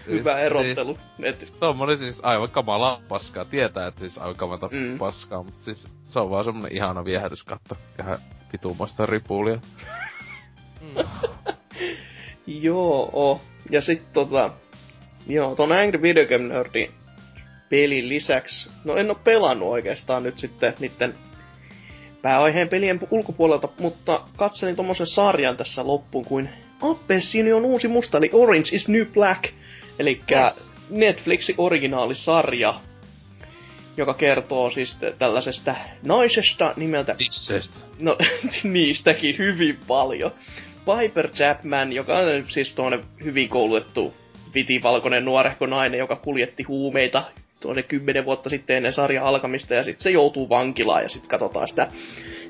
Paras. 0.08 0.20
Hyvä 0.20 0.34
Siis- 0.34 0.46
erottelu. 0.46 0.98
Siis, 1.40 1.52
tommonen 1.60 1.98
siis 1.98 2.20
aivan 2.24 2.50
kamalaa 2.52 3.02
paskaa. 3.10 3.46
Tietää, 3.46 3.88
että 3.88 4.00
siis 4.00 4.18
aivan 4.18 4.36
kamalaa 4.36 4.70
Mm. 4.72 4.78
mm. 4.78 4.98
paskaa, 4.98 5.44
mutta 5.44 5.64
siis 5.66 5.88
se 6.10 6.20
on 6.20 6.30
vaan 6.30 6.44
semmonen 6.46 6.74
ihana 6.74 7.06
viehätyskatto. 7.06 7.78
Ihan 8.00 8.18
vitumaista 8.54 9.06
ripulia. 9.06 9.60
joo. 12.48 13.42
Ja 13.70 13.82
sit 13.82 14.14
tota... 14.14 14.52
Joo, 15.28 15.56
ton 15.56 15.72
Angry 15.72 16.02
Video 16.02 16.26
Game 16.26 16.48
Nerdin 16.54 16.92
pelin 17.70 18.10
lisäksi... 18.10 18.70
No 18.84 18.96
en 18.96 19.10
oo 19.10 19.20
pelannut 19.24 19.70
oikeastaan 19.70 20.24
nyt 20.24 20.40
sitten 20.40 20.74
niitten 20.80 21.14
pääaiheen 22.22 22.70
pelien 22.70 23.00
ulkopuolelta, 23.12 23.70
mutta 23.80 24.22
katselin 24.38 24.76
tommosen 24.76 25.08
sarjan 25.08 25.58
tässä 25.58 25.88
loppuun 25.88 26.26
kuin 26.26 26.50
Appelsiini 26.82 27.54
on 27.54 27.66
uusi 27.66 27.88
musta, 27.88 28.18
eli 28.18 28.30
Orange 28.34 28.70
is 28.72 28.88
New 28.88 29.06
Black. 29.06 29.44
Eli 30.00 30.22
Yes. 30.32 30.72
Netflixin 30.90 31.56
originaalisarja, 31.58 32.74
joka 33.98 34.14
kertoo 34.14 34.72
siis 34.72 34.98
tällaisesta 35.20 35.76
naisesta 36.04 36.74
nimeltä 36.76 37.16
Tisseistä. 37.16 37.78
No, 38.00 38.18
niistäkin 38.64 39.38
hyvin 39.38 39.78
paljon. 39.88 40.32
Piper 40.86 41.30
Chapman, 41.30 41.94
joka 41.94 42.18
on 42.18 42.44
siis 42.48 42.74
tuonne 42.74 43.00
hyvin 43.24 43.50
koulutettu 43.50 44.14
vitivalkoinen 44.54 45.26
nuorehko 45.26 45.66
nainen, 45.66 45.98
joka 45.98 46.16
kuljetti 46.16 46.64
huumeita 46.64 47.24
tuonne 47.60 47.84
kymmenen 47.84 48.26
vuotta 48.26 48.50
sitten 48.50 48.78
ennen 48.78 48.94
sarjan 48.94 49.26
alkamista, 49.26 49.74
ja 49.74 49.84
sitten 49.84 50.04
se 50.04 50.12
joutuu 50.12 50.50
vankilaan, 50.50 51.04
ja 51.04 51.10
sitten 51.10 51.30
katsotaan 51.30 51.68
sitä 51.68 51.88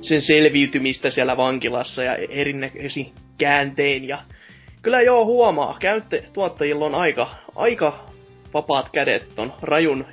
sen 0.01 0.21
selviytymistä 0.21 1.09
siellä 1.11 1.37
vankilassa, 1.37 2.03
ja 2.03 2.15
erinäköisin 2.15 3.13
kääntein, 3.37 4.07
ja 4.07 4.19
kyllä 4.87 5.01
joo 5.01 5.25
huomaa, 5.25 5.77
käytte, 5.79 6.23
tuottajilla 6.33 6.85
on 6.85 6.95
aika, 6.95 7.29
aika 7.55 7.99
vapaat 8.53 8.89
kädet 8.89 9.35
ton 9.35 9.53
rajun, 9.61 10.05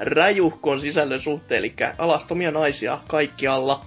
rajuhkon 0.00 0.80
sisällön 0.80 1.20
suhteen, 1.20 1.58
eli 1.58 1.74
alastomia 1.98 2.50
naisia 2.50 2.98
kaikkialla, 3.08 3.84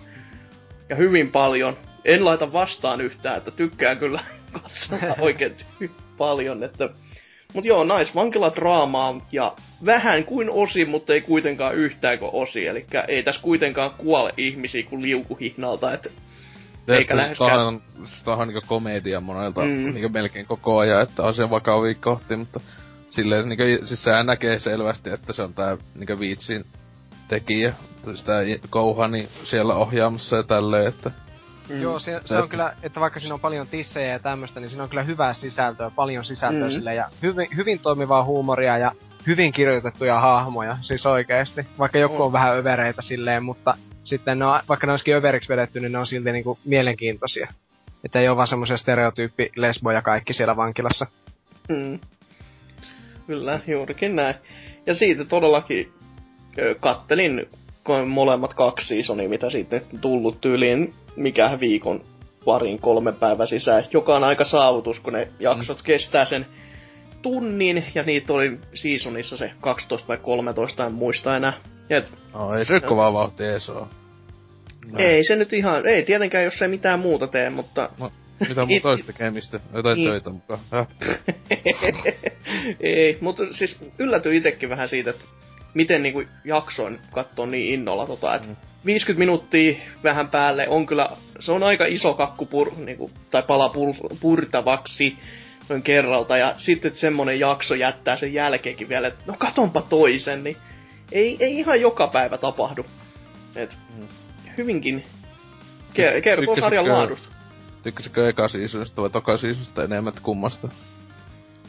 ja 0.90 0.96
hyvin 0.96 1.32
paljon. 1.32 1.78
En 2.06 2.26
laita 2.26 2.54
vastaan 2.54 3.02
yhtään, 3.02 3.38
että 3.38 3.52
tykkään 3.52 3.98
kyllä 3.98 4.24
katsoa 4.62 5.16
oikein 5.20 5.56
paljon, 6.18 6.64
että... 6.64 6.90
Mut 7.54 7.66
joo, 7.66 7.84
naisvankiladraamaa 7.84 9.28
ja 9.32 9.54
vähän 9.86 10.26
kuin 10.26 10.50
osi, 10.52 10.86
mutta 10.86 11.14
ei 11.14 11.22
kuitenkaan 11.22 11.76
yhtään 11.76 12.20
kuin 12.20 12.32
osi. 12.34 12.68
Eli 12.68 12.86
ei 13.08 13.24
tässä 13.24 13.42
kuitenkaan 13.42 13.92
kuole 13.98 14.34
ihmisiä 14.38 14.84
kuin 14.84 15.02
liukuhihnalta, 15.02 15.94
että 15.94 16.10
Eikä 16.88 17.00
Eikä 17.00 17.18
läheskään. 17.18 17.58
läheskään. 17.58 18.08
Siis 18.08 18.24
tohan 18.24 18.48
niinku 18.48 18.62
komedia 18.68 19.20
monelta 19.20 19.62
Mm. 19.62 19.68
mm. 19.70 19.94
niinku 19.94 20.10
melkein 20.10 20.46
koko 20.46 20.78
ajan, 20.78 21.02
että 21.02 21.24
on 21.24 21.34
se 21.34 21.50
vakavia 21.50 21.96
kohti, 22.02 22.36
mutta 22.36 22.60
silleen 23.08 23.50
niinku, 23.50 23.86
siis 23.88 24.04
sehän 24.04 24.26
näkee 24.26 24.60
selvästi, 24.60 25.10
että 25.10 25.34
se 25.34 25.44
on 25.44 25.54
tää 25.54 25.78
niinku 25.96 26.20
viitsin 26.20 26.66
tekijä, 27.28 27.74
siis 28.06 28.24
tää 28.24 28.42
Kouhani 28.70 29.30
siellä 29.44 29.76
ohjaamassa 29.76 30.36
ja 30.38 30.44
tälleen, 30.44 30.88
että 30.88 31.12
mm, 31.70 31.82
Joo, 31.82 32.00
se, 32.00 32.22
se 32.26 32.38
on 32.38 32.50
kyllä, 32.50 32.74
että 32.84 33.00
vaikka 33.00 33.20
siinä 33.20 33.34
on 33.34 33.40
paljon 33.40 33.68
tissejä 33.68 34.12
ja 34.12 34.20
tämmöistä, 34.20 34.60
niin 34.60 34.70
siinä 34.70 34.84
on 34.84 34.90
kyllä 34.90 35.04
hyvää 35.04 35.34
sisältöä, 35.34 35.92
paljon 35.96 36.26
sisältöä 36.26 36.68
Mm. 36.68 36.72
sille 36.72 36.96
ja 36.96 37.06
hyvin, 37.22 37.48
hyvin 37.56 37.80
toimivaa 37.80 38.24
huumoria 38.24 38.78
ja 38.78 38.92
hyvin 39.28 39.54
kirjoitettuja 39.54 40.20
hahmoja, 40.20 40.78
siis 40.82 41.06
oikeesti. 41.06 41.68
Vaikka 41.80 41.98
joku 41.98 42.16
On. 42.16 42.22
on 42.22 42.32
vähän 42.32 42.58
övereitä 42.58 43.02
silleen, 43.02 43.44
mutta 43.44 43.78
sitten 44.04 44.40
ne 44.40 44.46
on, 44.46 44.60
vaikka 44.70 44.88
ne 44.88 44.94
olisikin 44.94 45.16
överiksi 45.16 45.50
vedetty, 45.50 45.80
niin 45.80 45.92
ne 45.92 45.98
on 45.98 46.08
silti 46.08 46.32
niinku 46.32 46.60
mielenkiintoisia. 46.66 47.48
Että 48.04 48.20
ei 48.20 48.28
ole 48.28 48.38
vaan 48.38 48.48
semmoisia 48.48 48.78
stereotyyppi 48.78 49.52
lesboja 49.56 50.02
kaikki 50.02 50.34
siellä 50.34 50.56
vankilassa. 50.56 51.08
Mm. 51.70 52.00
Kyllä, 53.28 53.60
juurikin 53.68 54.16
näin. 54.16 54.36
Ja 54.86 54.96
siitä 54.96 55.26
todellakin 55.26 55.92
ö, 56.58 56.76
kattelin 56.80 57.50
molemmat 58.08 58.54
kaksi 58.54 58.88
seasonia, 58.88 59.30
mitä 59.30 59.50
siitä 59.50 59.76
nyt 59.76 59.94
on 59.94 60.00
tullut 60.00 60.42
tyyliin, 60.42 60.94
mikä 61.16 61.58
viikon 61.60 62.04
parin 62.46 62.80
kolme 62.80 63.12
päivän 63.12 63.48
sisään, 63.48 63.84
joka 63.94 64.16
on 64.16 64.24
aika 64.24 64.46
saavutus, 64.46 65.00
kun 65.00 65.14
ne 65.14 65.28
jaksot 65.40 65.78
mm. 65.78 65.84
kestää 65.84 66.26
sen 66.26 66.46
tunnin, 67.22 67.86
ja 67.96 68.04
niitä 68.04 68.34
oli 68.34 68.60
seasonissa 68.74 69.38
se 69.38 69.52
12 69.62 70.08
vai 70.08 70.18
13, 70.18 70.86
en 70.86 70.94
muista 70.94 71.36
enää. 71.36 71.54
Ja 71.90 71.98
et, 71.98 72.12
no, 72.34 72.56
ei 72.56 72.66
se 72.66 72.74
nyt 72.74 72.86
kovaa 72.86 73.14
vauhtia 73.14 73.52
ees 73.52 73.70
oo. 73.70 73.88
No, 74.92 75.00
ei 75.00 75.24
se 75.24 75.36
nyt 75.36 75.54
ihan, 75.54 75.86
ei 75.88 76.04
tietenkään, 76.04 76.44
jos 76.44 76.62
ei 76.62 76.68
mitään 76.68 77.00
muuta 77.00 77.28
tee, 77.28 77.50
mutta 77.50 77.90
Mitä 78.50 78.66
muuta 78.66 78.90
olisi 78.90 79.04
tekemistä? 79.06 79.60
Jotain 79.74 79.96
Niin. 79.98 80.10
töitä 80.10 80.30
mukaan. 80.30 80.60
Ei, 82.80 83.18
mutta 83.22 83.44
siis 83.52 83.80
yllätyin 84.00 84.36
itsekin 84.36 84.70
vähän 84.70 84.90
siitä, 84.90 85.10
että 85.10 85.24
miten 85.74 86.04
niinku 86.04 86.24
jaksoin 86.46 87.00
katsoa 87.12 87.46
niin 87.46 87.74
innolla 87.74 88.08
tota, 88.08 88.36
että 88.36 88.48
Mm. 88.48 88.56
50 88.86 89.20
minuuttia 89.20 89.76
vähän 90.04 90.30
päälle 90.30 90.68
on 90.68 90.86
kyllä, 90.86 91.08
se 91.40 91.52
on 91.52 91.64
aika 91.64 91.86
iso 91.86 92.14
kakku 92.14 92.46
pur, 92.46 92.72
niinku, 92.86 93.12
tai 93.32 93.44
pala 93.44 93.70
pur, 93.70 93.96
purtavaksi 94.22 95.18
noin 95.70 95.82
kerralta, 95.84 96.38
ja 96.38 96.54
sitten 96.58 96.96
semmonen 96.96 97.40
jakso 97.40 97.76
jättää 97.76 98.16
sen 98.18 98.34
jälkeenkin 98.34 98.90
vielä, 98.90 99.08
että 99.08 99.24
no 99.28 99.36
katonpa 99.38 99.82
toisen, 99.82 100.44
niin 100.44 100.58
ei, 101.12 101.38
ei 101.40 101.58
ihan 101.60 101.82
joka 101.82 102.08
päivä 102.08 102.38
tapahdu. 102.38 102.86
Et, 103.56 103.78
Mm. 103.98 104.08
hyvinkin 104.58 105.04
ke- 105.94 106.22
kertoo 106.22 106.56
Tykkäsitkö- 106.56 106.60
sarjan 106.62 106.88
laadusta. 106.90 107.28
Tykkäsikö 107.84 108.30
eka 108.30 108.48
seasonista 108.48 109.02
vai 109.02 109.10
toka 109.10 109.38
seasonista 109.38 109.84
enemmän, 109.84 110.10
että 110.12 110.22
kummasta? 110.24 110.68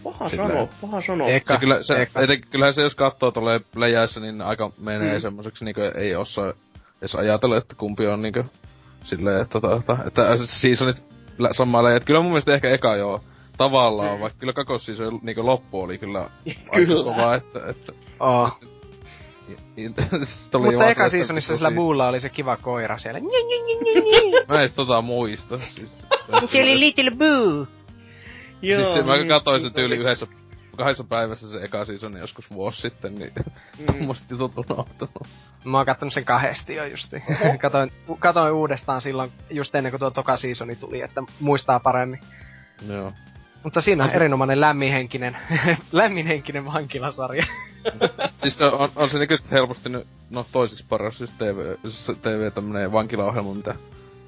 Paha 0.05 0.28
Silleen. 0.28 0.51
sanoa, 0.51 0.68
paha 0.80 1.03
sanoa. 1.07 1.28
Eka, 1.28 1.55
Se 1.55 1.61
kyllä, 1.61 1.82
se, 1.82 1.95
eka. 1.95 2.20
etenkin, 2.20 2.51
kyllähän 2.51 2.74
se 2.74 2.82
jos 2.82 2.95
katsoo 2.95 3.30
tolleen 3.30 3.61
läjässä, 3.76 4.20
niin 4.20 4.43
aika 4.43 4.70
menee 4.78 5.09
Mm. 5.09 5.14
mm. 5.14 5.20
semmoiseksi 5.20 5.64
niinku 5.64 5.80
ei 5.95 6.14
osaa 6.16 6.53
edes 7.01 7.14
ajatella, 7.14 7.57
että 7.57 7.74
kumpi 7.74 8.07
on 8.07 8.22
niinku 8.22 8.45
silleen, 9.05 9.43
että, 9.43 9.61
tota, 9.61 9.99
että 10.07 10.22
seasonit 10.45 11.03
lä- 11.39 11.53
samaa 11.53 11.85
läjät. 11.85 12.05
Kyllä 12.05 12.20
mun 12.20 12.30
mielestä 12.30 12.55
ehkä 12.55 12.70
eka 12.70 12.97
joo 12.97 13.20
tavallaan, 13.57 14.14
Mm. 14.14 14.20
vaikka 14.20 14.39
kyllä 14.39 14.53
kakos 14.53 14.85
season 14.85 15.20
niinku 15.22 15.47
loppu 15.47 15.80
oli 15.80 15.99
kyllä 15.99 16.18
Kyllä. 16.74 16.97
aika 16.99 17.05
kova, 17.05 17.35
että, 17.35 17.61
että 17.68 17.93
Oh. 18.20 18.59
siis 18.61 18.70
tuli 20.51 20.67
Mutta 20.67 20.85
eka 20.85 20.95
sellaista 20.95 21.09
seasonissa 21.09 21.57
sillä 21.57 21.71
muulla 21.71 22.09
oli 22.09 22.21
se 22.21 22.29
kiva 22.29 22.57
koira 22.57 22.99
siellä. 22.99 23.21
Mä 24.49 24.63
en 24.63 24.71
tota 24.77 25.03
muista. 25.03 25.59
Siis, 25.59 26.07
Se 26.51 26.63
oli 26.63 26.81
Little 26.81 27.11
Boo. 27.11 27.67
siis 28.61 28.95
se, 28.95 29.03
mä 29.03 29.17
niin, 29.17 29.29
katsoin 29.29 29.61
sen 29.61 29.67
niin 29.67 29.75
tyyli 29.75 29.97
yhdessä 29.97 30.27
kahdessa 30.77 31.05
päivässä 31.05 31.51
se 31.51 31.57
eka 31.63 31.85
season 31.85 32.17
joskus 32.17 32.51
vuosi 32.51 32.81
sitten, 32.81 33.15
niin 33.15 33.33
Mm. 33.79 33.87
tommoset 33.87 34.31
jutut 34.31 34.53
unohtunut. 34.59 35.27
Mä 35.65 35.77
oon 35.77 35.87
kattonut 35.87 36.15
sen 36.15 36.25
kahdesti 36.25 36.75
jo 36.75 36.85
justi. 36.85 37.17
katoin, 37.63 37.93
katoin 38.19 38.53
uudestaan 38.55 39.01
silloin, 39.01 39.33
just 39.51 39.75
ennen 39.75 39.93
kuin 39.93 39.99
tuo 39.99 40.11
toka 40.11 40.37
seasoni 40.37 40.77
tuli, 40.77 41.01
että 41.01 41.23
muistaa 41.41 41.81
paremmin. 41.81 42.21
Joo. 42.89 43.13
Mutta 43.63 43.81
siinä 43.81 44.03
on 44.03 44.07
On 44.09 44.11
se- 44.11 44.17
erinomainen 44.17 44.61
lämminhenkinen, 44.61 45.37
lämminhenkinen 45.93 46.65
vankilasarja. 46.65 47.45
Siis 48.43 48.59
se 48.59 48.66
on, 48.66 48.89
on 48.97 49.11
se 49.11 49.18
niinku 49.18 49.35
helposti 49.53 49.89
nyt, 49.89 50.07
no 50.30 50.47
toiseksi 50.53 50.85
paras 50.89 51.20
just 51.20 51.32
TV, 51.39 51.76
siis 51.82 52.18
TV 52.22 52.53
tämmönen 52.53 52.93
vankilaohjelma, 52.93 53.55
mitä 53.55 53.74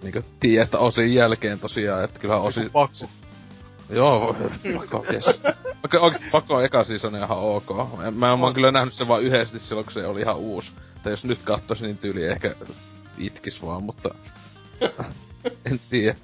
niinku 0.03 0.21
tiedät, 0.41 0.65
että 0.65 0.79
osin 0.79 1.15
jälkeen 1.15 1.59
tosiaan, 1.59 2.05
että 2.05 2.21
kyllä 2.21 2.37
osin... 2.37 2.71
Pakko. 2.71 3.07
Joo, 3.91 4.37
pakko, 4.77 5.05
yes. 5.13 5.25
Okei, 5.85 6.01
oikeesti 6.01 6.29
pakko 6.33 6.57
on 6.57 6.65
eka 6.65 6.85
season 6.85 7.15
on 7.15 7.21
ihan 7.21 7.39
ok. 7.39 7.67
Mä, 8.15 8.31
oon 8.31 8.45
On. 8.45 8.55
kyllä 8.55 8.71
nähnyt 8.71 8.95
sen 8.95 9.09
vaan 9.09 9.23
yhdesti 9.23 9.59
silloin, 9.59 9.85
kun 9.85 9.93
se 9.93 10.07
oli 10.07 10.21
ihan 10.21 10.37
uusi. 10.37 10.73
Tai 11.03 11.13
jos 11.13 11.25
nyt 11.25 11.39
kattois, 11.45 11.83
niin 11.83 11.99
tyyli 11.99 12.25
ehkä 12.25 12.55
itkis 13.19 13.63
vaan, 13.63 13.83
mutta... 13.83 14.15
en 15.71 15.81
tiedä. 15.91 16.17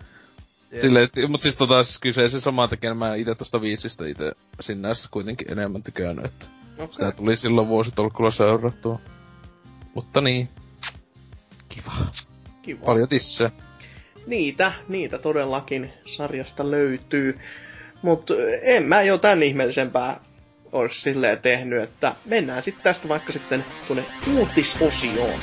Silleen, 0.80 1.04
et, 1.04 1.30
mut 1.30 1.42
siis 1.42 1.56
tota, 1.56 1.84
siis 1.84 2.14
se 2.14 2.40
sama 2.40 2.68
tekee, 2.68 2.94
mä 2.94 3.14
ite 3.14 3.34
tosta 3.34 3.60
viisistä 3.60 4.06
ite 4.06 4.32
sinne 4.60 4.88
kuitenkin 5.10 5.52
enemmän 5.52 5.82
tykännyt, 5.82 6.24
että 6.24 6.46
Okay. 6.84 6.92
sitä 6.92 7.12
tuli 7.12 7.36
silloin 7.36 7.68
vuositolkulla 7.68 8.30
seurattua. 8.30 8.98
Mutta 9.94 10.20
niin. 10.20 10.48
Kiva. 11.68 11.92
Kiva. 12.62 12.84
Paljon 12.84 13.08
tissejä. 13.08 13.50
Niitä, 14.26 14.72
niitä 14.88 15.18
todellakin 15.18 15.92
sarjasta 16.06 16.70
löytyy. 16.70 17.38
Mutta 18.02 18.34
en 18.62 18.82
mä 18.82 19.02
jo 19.02 19.18
tän 19.18 19.42
ihmeellisempää 19.42 20.20
olisi 20.72 21.00
silleen 21.00 21.38
tehnyt, 21.38 21.82
että 21.82 22.14
mennään 22.24 22.62
sitten 22.62 22.82
tästä 22.82 23.08
vaikka 23.08 23.32
sitten 23.32 23.64
tuonne 23.86 24.04
uutisosioon. 24.26 25.40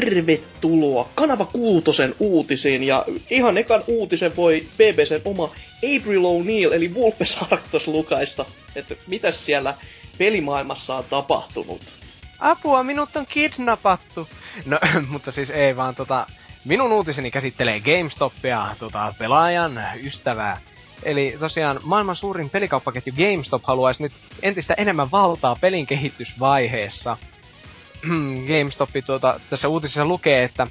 Tervetuloa 0.00 1.08
Kanava 1.14 1.44
Kuutosen 1.44 2.14
uutisiin. 2.18 2.84
Ja 2.84 3.04
ihan 3.30 3.58
ekan 3.58 3.84
uutisen 3.86 4.36
voi 4.36 4.66
BBCn 4.76 5.20
oma 5.24 5.50
April 5.76 6.24
O'Neil 6.24 6.72
eli 6.72 6.94
Vulpes 6.94 7.36
Arctos 7.50 7.86
lukaista, 7.86 8.44
että 8.76 8.94
mitä 9.06 9.30
siellä 9.30 9.74
pelimaailmassa 10.18 10.94
on 10.94 11.04
tapahtunut. 11.10 11.80
Apua, 12.38 12.82
minut 12.82 13.16
on 13.16 13.26
kidnappattu. 13.26 14.28
No, 14.66 14.78
mutta 15.12 15.32
siis 15.32 15.50
ei 15.50 15.76
vaan 15.76 15.94
tota... 15.94 16.26
Minun 16.64 16.92
uutiseni 16.92 17.30
käsittelee 17.30 17.80
GameStopia, 17.80 18.66
tota 18.78 19.14
pelaajan 19.18 19.80
ystävää. 20.04 20.60
Eli 21.02 21.36
tosiaan 21.40 21.80
maailman 21.84 22.16
suurin 22.16 22.50
pelikauppaketju 22.50 23.12
GameStop 23.16 23.62
haluaisi 23.64 24.02
nyt 24.02 24.12
entistä 24.42 24.74
enemmän 24.74 25.10
valtaa 25.10 25.56
pelin 25.60 25.86
kehitysvaiheessa. 25.86 27.16
GameStop 28.48 28.90
tuota, 29.06 29.40
tässä 29.50 29.68
uutisessa 29.68 30.04
lukee, 30.04 30.42
että 30.42 30.66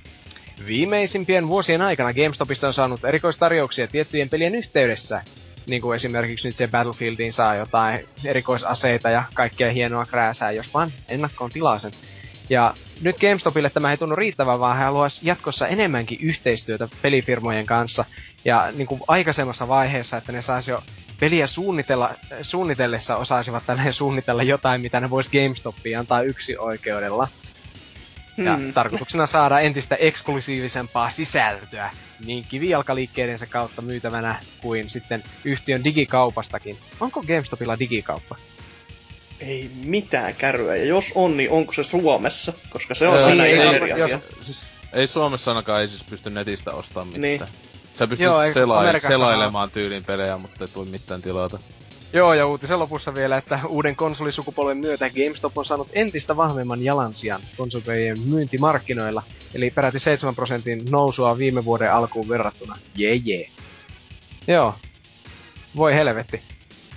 viimeisimpien 0.68 1.48
vuosien 1.48 1.82
aikana 1.82 2.14
GameStopista 2.14 2.68
on 2.68 2.74
saanut 2.74 3.06
erikoistarjouksia 3.06 3.88
tiettyjen 3.88 4.30
pelien 4.30 4.56
yhteydessä. 4.56 5.22
Niin 5.68 5.82
kuin 5.82 5.96
esimerkiksi 5.96 6.48
nyt 6.48 6.58
se 6.58 6.68
Battlefieldiin 6.68 7.34
saa 7.34 7.56
jotain 7.56 8.08
erikoisaseita 8.26 9.10
ja 9.10 9.24
kaikkea 9.34 9.72
hienoa 9.72 10.06
krääsää, 10.06 10.52
jos 10.52 10.74
vaan 10.74 10.92
ennakkoon 11.10 11.52
tilaa 11.52 11.80
sen. 11.80 11.92
Ja 12.50 12.74
nyt 13.02 13.18
GameStopille 13.18 13.70
tämä 13.70 13.92
ei 13.92 13.98
tunnu 13.98 14.16
riittävän, 14.16 14.60
vaan 14.60 14.78
he 14.78 14.84
haluaisi 14.84 15.22
jatkossa 15.24 15.68
enemmänkin 15.68 16.20
yhteistyötä 16.22 16.88
pelifirmojen 17.02 17.66
kanssa. 17.66 18.06
Ja 18.46 18.72
niin 18.76 18.88
kuin 18.88 19.02
aikaisemmassa 19.08 19.68
vaiheessa, 19.68 20.18
että 20.18 20.32
ne 20.32 20.42
saisi 20.42 20.72
jo 20.72 20.84
peliä 21.20 21.48
suunnitella, 21.48 22.14
suunnitellessa 22.42 23.16
osaisivat 23.16 23.64
tälleen 23.68 23.94
suunnitella 23.94 24.44
jotain, 24.44 24.82
mitä 24.82 25.00
ne 25.00 25.10
vois 25.10 25.30
GameStopiin 25.30 26.00
antaa 26.00 26.22
yksi 26.22 26.58
oikeudella. 26.58 27.28
Ja 28.38 28.56
Hmm. 28.58 28.74
tarkoituksena 28.74 29.28
saada 29.28 29.60
entistä 29.60 29.96
eksklusiivisempaa 29.96 31.10
sisältöä 31.10 31.90
niin 32.26 32.46
kivijalkaliikkeidensä 32.50 33.46
kautta 33.46 33.82
myytävänä 33.82 34.36
kuin 34.62 34.90
sitten 34.90 35.24
yhtiön 35.46 35.84
digikaupastakin. 35.84 36.78
Onko 37.00 37.22
GameStopilla 37.24 37.80
digikauppa? 37.80 38.36
Ei 39.40 39.72
mitään 39.84 40.36
kärryä, 40.36 40.76
ja 40.76 40.86
jos 40.86 41.06
on, 41.16 41.38
niin 41.38 41.52
onko 41.52 41.74
se 41.74 41.84
Suomessa? 41.84 42.54
Koska 42.70 42.96
se 42.96 43.08
on 43.08 43.16
Öö, 43.18 43.26
aina 43.26 43.46
ei, 43.46 43.58
eri 43.60 43.90
jos- 43.90 44.02
asia. 44.02 44.20
Siis, 44.42 44.62
ei 44.94 45.08
Suomessa 45.08 45.52
ainakaan 45.52 45.82
ei 45.82 45.88
siis 45.88 46.04
pysty 46.10 46.30
netistä 46.30 46.72
ostamaan 46.72 47.08
mitään. 47.08 47.22
Niin. 47.52 47.77
Sä 48.00 48.08
pystyt 48.08 48.20
Joo, 48.26 48.42
ei, 48.42 48.54
sela- 48.54 48.78
Amerikassa 48.80 49.10
selailemaan 49.14 49.72
tyylin 49.72 50.04
pelejä, 50.08 50.38
mutta 50.38 50.64
ei 50.64 50.68
tule 50.68 50.88
mitään 50.90 51.22
tilata. 51.22 51.60
Joo, 52.14 52.34
ja 52.34 52.48
uutisen 52.48 52.80
lopussa 52.80 53.14
vielä, 53.14 53.38
että 53.38 53.60
uuden 53.68 53.96
konsolisukupolven 53.96 54.78
myötä 54.78 55.10
GameStop 55.10 55.58
on 55.58 55.66
saanut 55.66 55.90
entistä 55.94 56.38
vahvemman 56.38 56.84
jalansijan 56.84 57.42
konsolipelien 57.58 58.20
myyntimarkkinoilla, 58.20 59.24
eli 59.54 59.70
peräti 59.72 60.00
7 60.00 60.36
prosentin 60.36 60.82
nousua 60.92 61.38
viime 61.38 61.66
vuoden 61.66 61.94
alkuun 61.94 62.30
verrattuna. 62.30 62.76
Jee 62.96 63.16
jee. 63.16 63.50
Joo. 64.48 64.76
Voi 65.76 65.94
helvetti. 65.94 66.42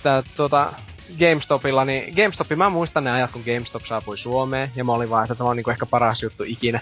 Tää 0.03 0.23
tota, 0.37 0.73
GameStopilla, 1.19 1.85
niin 1.85 2.15
GameStopi, 2.15 2.57
mä 2.57 2.69
muistan 2.71 3.05
ne 3.05 3.11
ajat, 3.13 3.31
kun 3.31 3.43
GameStop 3.47 3.85
saapui 3.87 4.19
Suomeen, 4.19 4.71
ja 4.77 4.85
mä 4.85 4.93
olin 4.93 5.11
vaan, 5.11 5.25
että 5.25 5.35
tämä 5.35 5.51
on 5.51 5.57
niinku 5.57 5.71
ehkä 5.71 5.87
paras 5.87 6.23
juttu 6.23 6.45
ikinä. 6.47 6.81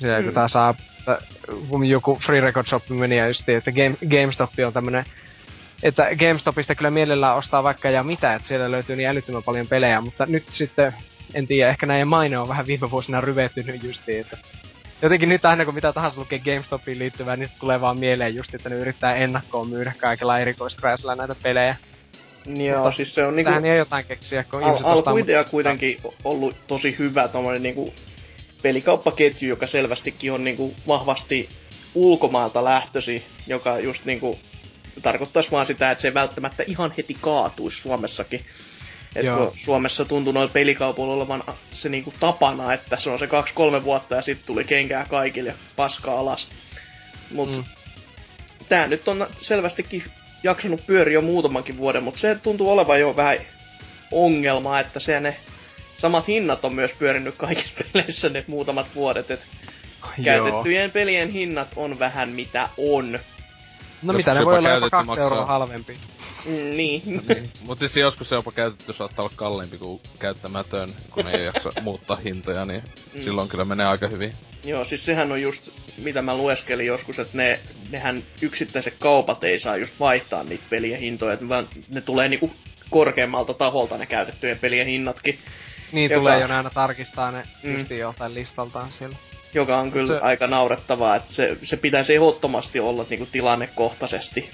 Se, 0.00 0.16
kun 0.16 0.24
Mm. 0.26 0.34
tää 0.34 0.48
saa, 0.48 0.74
että 1.12 1.52
kun 1.68 1.86
joku 1.86 2.20
Free 2.26 2.40
Record 2.40 2.66
Shop 2.66 2.88
meni 2.88 3.16
ja 3.16 3.28
just, 3.28 3.48
että 3.48 3.72
Game, 3.72 3.96
GameStop 4.10 4.50
on 4.66 4.72
tämmönen 4.72 5.04
että 5.82 6.08
GameStopista 6.18 6.74
kyllä 6.74 6.90
mielellään 6.90 7.36
ostaa 7.36 7.62
vaikka 7.62 7.90
ja 7.90 8.02
mitä, 8.02 8.34
että 8.34 8.48
siellä 8.48 8.70
löytyy 8.70 8.96
niin 8.96 9.08
älyttömän 9.08 9.42
paljon 9.42 9.66
pelejä, 9.66 10.00
mutta 10.00 10.26
nyt 10.26 10.44
sitten, 10.48 10.94
en 11.34 11.46
tiedä, 11.46 11.70
ehkä 11.70 11.86
näiden 11.86 12.08
maine 12.08 12.38
on 12.38 12.48
vähän 12.48 12.66
viime 12.66 12.90
vuosina 12.90 13.20
ryvettynyt 13.20 13.82
justiin, 13.82 14.20
että 14.20 14.36
jotenkin 15.02 15.28
nyt 15.28 15.44
aina 15.44 15.64
kun 15.64 15.74
mitä 15.74 15.92
tahansa 15.92 16.20
lukee 16.20 16.38
GameStopiin 16.38 16.98
liittyvää, 16.98 17.36
niin 17.36 17.46
sitten 17.46 17.60
tulee 17.60 17.80
vaan 17.80 17.98
mieleen 17.98 18.34
just, 18.34 18.54
että 18.54 18.68
ne 18.68 18.76
yrittää 18.76 19.14
ennakkoon 19.14 19.68
myydä 19.68 19.92
kaikilla 20.00 20.38
erikoiskrääsillä 20.38 21.14
näitä 21.14 21.34
pelejä. 21.42 21.76
Joo, 22.46 22.82
Mutta 22.82 22.96
siis 22.96 23.14
se 23.14 23.26
on 23.26 23.36
niinku... 23.36 23.50
Tähän 23.50 23.64
ei 23.64 23.78
jotain 23.78 24.04
keksiä, 24.04 24.44
kun 24.44 24.62
Al- 24.62 24.68
ihmiset 24.68 24.86
ostaa... 24.86 25.12
alkuidea 25.12 25.44
kuitenkin 25.44 25.96
ollut 26.24 26.56
tosi 26.66 26.96
hyvä 26.98 27.28
tommonen 27.28 27.62
niinku 27.62 27.94
pelikauppaketju, 28.62 29.48
joka 29.48 29.66
selvästikin 29.66 30.32
on 30.32 30.44
niinku 30.44 30.74
vahvasti 30.86 31.48
ulkomailta 31.94 32.64
lähtösi, 32.64 33.24
joka 33.46 33.78
just 33.78 34.04
niinku 34.04 34.38
tarkoittaisi 35.02 35.50
vaan 35.50 35.66
sitä, 35.66 35.90
että 35.90 36.02
se 36.02 36.08
ei 36.08 36.14
välttämättä 36.14 36.64
ihan 36.66 36.92
heti 36.96 37.16
kaatuisi 37.20 37.82
Suomessakin. 37.82 38.44
Et 39.16 39.24
Joo. 39.24 39.36
kun 39.36 39.58
Suomessa 39.64 40.04
tuntuu 40.04 40.32
noilla 40.32 40.52
pelikaupoilla 40.52 41.14
olevan 41.14 41.42
se 41.72 41.88
niinku 41.88 42.12
tapana, 42.20 42.72
että 42.72 42.96
se 42.96 43.10
on 43.10 43.18
se 43.18 43.26
kaksi-kolme 43.26 43.84
vuotta 43.84 44.14
ja 44.14 44.22
sitten 44.22 44.46
tuli 44.46 44.64
kenkää 44.64 45.06
kaikille 45.10 45.50
ja 45.50 45.56
paska 45.76 46.18
alas. 46.18 46.48
Mut 47.34 47.50
Mm. 47.50 47.56
mm. 47.56 47.64
tää 48.68 48.86
nyt 48.86 49.08
on 49.08 49.26
selvästikin 49.40 50.04
jaksanut 50.42 50.86
pyöriä 50.86 51.14
jo 51.14 51.22
muutamankin 51.22 51.78
vuoden, 51.78 52.02
mutta 52.02 52.20
se 52.20 52.38
tuntuu 52.42 52.70
olevan 52.70 53.00
jo 53.00 53.16
vähän 53.16 53.38
ongelma, 54.12 54.80
että 54.80 55.00
se 55.00 55.20
ne 55.20 55.36
samat 56.00 56.28
hinnat 56.28 56.64
on 56.64 56.74
myös 56.74 56.90
pyörinyt 56.98 57.36
kaikissa 57.36 57.74
peleissä 57.92 58.28
ne 58.28 58.44
muutamat 58.46 58.86
vuodet, 58.94 59.30
että 59.30 59.46
Joo. 60.02 60.24
käytettyjen 60.24 60.90
pelien 60.90 61.30
hinnat 61.30 61.68
on 61.76 61.98
vähän 61.98 62.28
mitä 62.28 62.68
on. 62.76 63.12
No 63.12 64.12
Joskus 64.12 64.16
mitä, 64.16 64.34
ne 64.34 64.44
voi 64.44 64.58
olla 64.58 64.70
jopa 64.70 64.90
kaksi 64.90 65.06
maksaa- 65.06 65.22
euroa 65.24 65.46
halvempi. 65.46 65.96
Mm, 66.44 66.52
niin. 66.52 67.02
niin. 67.06 67.50
Mutta 67.66 67.78
siis 67.88 67.96
joskus 67.96 68.28
se 68.28 68.34
jopa 68.34 68.52
käytetty 68.52 68.92
saattaa 68.92 69.22
olla 69.24 69.32
kalliimpi 69.36 69.78
kuin 69.78 70.00
käyttämätön, 70.18 70.94
kun 71.10 71.28
ei 71.28 71.44
jaksa 71.44 71.72
muuttaa 71.82 72.16
hintoja, 72.16 72.64
niin 72.64 72.82
Mm. 73.14 73.20
silloin 73.22 73.48
kyllä 73.48 73.64
menee 73.64 73.86
aika 73.86 74.08
hyvin. 74.08 74.32
Joo, 74.64 74.84
siis 74.84 75.04
sehän 75.04 75.32
on 75.32 75.42
just, 75.42 75.70
mitä 75.98 76.22
mä 76.22 76.36
lueskelin 76.36 76.86
joskus, 76.86 77.18
että 77.18 77.36
ne, 77.36 77.60
nehän 77.90 78.22
yksittäiset 78.42 78.94
kaupat 78.98 79.44
ei 79.44 79.60
saa 79.60 79.76
just 79.76 79.94
vaihtaa 80.00 80.44
niitä 80.44 80.64
pelien 80.70 81.00
hintoja, 81.00 81.32
että 81.32 81.48
vaan 81.48 81.68
ne 81.94 82.00
tulee 82.00 82.28
niinku 82.28 82.50
korkeammalta 82.90 83.54
taholta 83.54 83.98
ne 83.98 84.06
käytettyjen 84.06 84.58
pelien 84.58 84.86
hinnatkin, 84.86 85.38
Niin 85.92 86.10
Joka- 86.10 86.20
tulee 86.20 86.40
jo 86.40 86.56
aina 86.56 86.70
tarkistaa 86.70 87.30
ne 87.30 87.42
Mm. 87.62 87.86
joltain 87.98 88.34
listaltaan 88.34 88.92
siellä. 88.92 89.16
joka 89.54 89.78
on 89.78 89.92
kyllä 89.92 90.06
Se- 90.18 90.24
aika 90.24 90.46
naurettavaa, 90.46 91.16
että 91.16 91.32
se, 91.34 91.56
se 91.62 91.76
pitäisi 91.76 92.14
ehdottomasti 92.14 92.80
olla 92.80 93.06
niinku 93.10 93.26
tilannekohtaisesti 93.32 94.50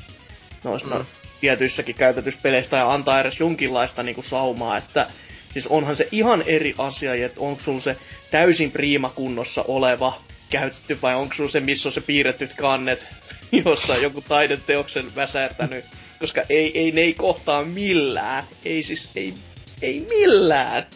noissa 0.65 0.89
Mm. 0.89 0.95
mm. 1.01 1.05
tietyissäkin 1.41 1.95
käytetyissä 1.95 2.41
peleissä 2.43 2.77
ja 2.77 2.93
antaa 2.93 3.21
edes 3.21 3.41
jonkinlaista 3.41 4.03
niinku 4.03 4.23
saumaa, 4.23 4.77
että 4.77 5.07
siis 5.53 5.67
onhan 5.67 5.97
se 5.97 6.09
ihan 6.13 6.43
eri 6.47 6.75
asia, 6.79 7.27
että 7.27 7.41
onko 7.41 7.63
sulla 7.63 7.81
se 7.81 7.97
täysin 8.31 8.71
priimakunnossa 8.73 9.65
oleva 9.69 10.19
käytetty 10.51 10.99
vai 11.03 11.15
onko 11.15 11.35
sulla 11.35 11.51
se, 11.51 11.61
missä 11.61 11.89
on 11.89 11.93
se 11.93 12.01
piirrettyt 12.01 12.53
kannet, 12.57 13.07
jossa 13.65 13.93
on 13.93 14.03
joku 14.03 14.21
taideteoksen 14.21 15.15
väsärtänyt 15.17 15.85
koska 16.21 16.43
ei, 16.49 16.79
ei, 16.79 16.93
ne 16.93 17.01
ei 17.01 17.15
kohtaa 17.15 17.65
millään. 17.65 18.45
Ei 18.65 18.83
siis, 18.83 19.09
ei, 19.17 19.35
ei 19.83 20.07
millään. 20.09 20.87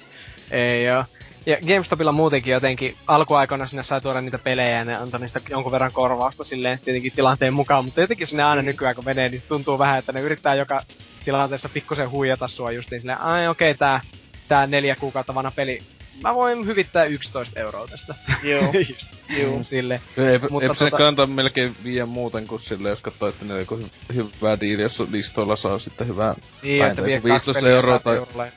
Ei 0.50 0.84
joo. 0.84 1.04
Ja 1.46 1.56
GameStopilla 1.66 2.12
muutenkin 2.12 2.52
jotenkin 2.52 2.96
alkuaikoina 3.06 3.66
sinne 3.66 3.82
sai 3.82 4.00
tuoda 4.00 4.20
niitä 4.20 4.38
pelejä 4.38 4.78
ja 4.78 4.84
ne 4.84 4.96
antoi 4.96 5.20
niistä 5.20 5.40
jonkun 5.50 5.72
verran 5.72 5.92
korvausta 5.92 6.44
silleen 6.44 6.78
tietenkin 6.78 7.12
tilanteen 7.12 7.54
mukaan, 7.54 7.84
mutta 7.84 8.00
jotenkin 8.00 8.26
sinne 8.26 8.42
aina 8.42 8.62
nykyään 8.62 8.94
kun 8.94 9.04
menee, 9.04 9.28
niin 9.28 9.42
tuntuu 9.48 9.78
vähän, 9.78 9.98
että 9.98 10.12
ne 10.12 10.20
yrittää 10.20 10.54
joka 10.54 10.80
tilanteessa 11.24 11.68
pikkusen 11.68 12.10
huijata 12.10 12.48
sua 12.48 12.72
just 12.72 12.90
niin 12.90 13.00
silleen, 13.00 13.20
ai 13.20 13.48
okei 13.48 13.70
okay, 13.70 13.78
tää, 13.78 14.00
tää 14.48 14.66
neljä 14.66 14.96
kuukautta 14.96 15.34
vanha 15.34 15.50
peli 15.50 15.80
mä 16.22 16.34
voin 16.34 16.66
hyvittää 16.66 17.04
11 17.04 17.60
euroa 17.60 17.88
tästä. 17.88 18.14
Joo. 18.42 18.72
Joo. 19.42 19.62
Sille. 19.62 20.00
Ei, 20.16 20.38
mutta 20.50 20.68
ei 20.68 20.90
tota... 20.90 20.96
kannata 20.96 21.26
melkein 21.26 21.76
viiä 21.84 22.06
muuten 22.06 22.46
kuin 22.46 22.60
sille, 22.60 22.88
jos 22.88 23.00
katsoo, 23.00 23.28
että 23.28 23.44
ne 23.44 23.58
joku 23.58 23.76
hy- 24.12 24.14
hyvää 24.14 24.60
diili, 24.60 24.82
jos 24.82 25.02
listoilla 25.10 25.56
saa 25.56 25.78
sitten 25.78 26.08
hyvää 26.08 26.34
niin, 26.62 26.84
että 26.84 27.02
15 27.02 27.68
euroa 27.68 27.98
tai... 27.98 28.16
Eurolle. 28.16 28.52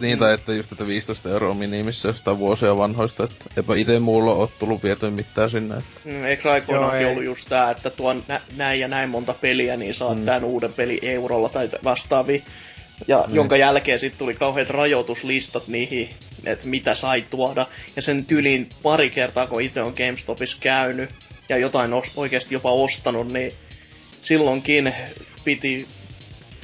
Niin, 0.00 0.18
tai 0.18 0.34
että 0.34 0.52
just 0.52 0.72
että 0.72 0.86
15 0.86 1.30
euroa 1.30 1.54
minimissä 1.54 2.08
jostain 2.08 2.38
vuosia 2.38 2.76
vanhoista, 2.76 3.24
että 3.24 3.44
eipä 3.56 3.76
ite 3.76 3.98
muulla 3.98 4.32
ole 4.32 4.48
tullut 4.58 4.82
viety 4.82 5.10
mitään 5.10 5.50
sinne. 5.50 5.74
Että... 5.76 6.00
Mm, 6.04 6.24
eikö 6.24 6.52
aikoinaankin 6.52 7.06
ollut 7.06 7.24
just 7.24 7.48
tää, 7.48 7.70
että 7.70 7.90
tuon 7.90 8.22
nä- 8.28 8.40
näin 8.56 8.80
ja 8.80 8.88
näin 8.88 9.08
monta 9.08 9.34
peliä, 9.40 9.76
niin 9.76 9.94
saat 9.94 10.18
mm. 10.18 10.24
tän 10.24 10.44
uuden 10.44 10.72
peli 10.72 10.98
eurolla 11.02 11.48
tai 11.48 11.68
vastaavia. 11.84 12.42
Ja 13.08 13.24
mm. 13.28 13.34
jonka 13.34 13.56
jälkeen 13.56 14.00
sitten 14.00 14.18
tuli 14.18 14.34
kauheat 14.34 14.70
rajoituslistat 14.70 15.68
niihin, 15.68 16.10
että 16.46 16.66
mitä 16.66 16.94
sai 16.94 17.24
tuoda. 17.30 17.66
Ja 17.96 18.02
sen 18.02 18.24
tylin 18.24 18.68
pari 18.82 19.10
kertaa, 19.10 19.46
kun 19.46 19.62
itse 19.62 19.82
on 19.82 19.94
GameStopissa 19.96 20.56
käynyt 20.60 21.10
ja 21.48 21.56
jotain 21.56 21.90
os- 21.90 22.12
oikeasti 22.16 22.54
jopa 22.54 22.72
ostanut, 22.72 23.32
niin 23.32 23.52
silloinkin 24.22 24.94
piti 25.44 25.86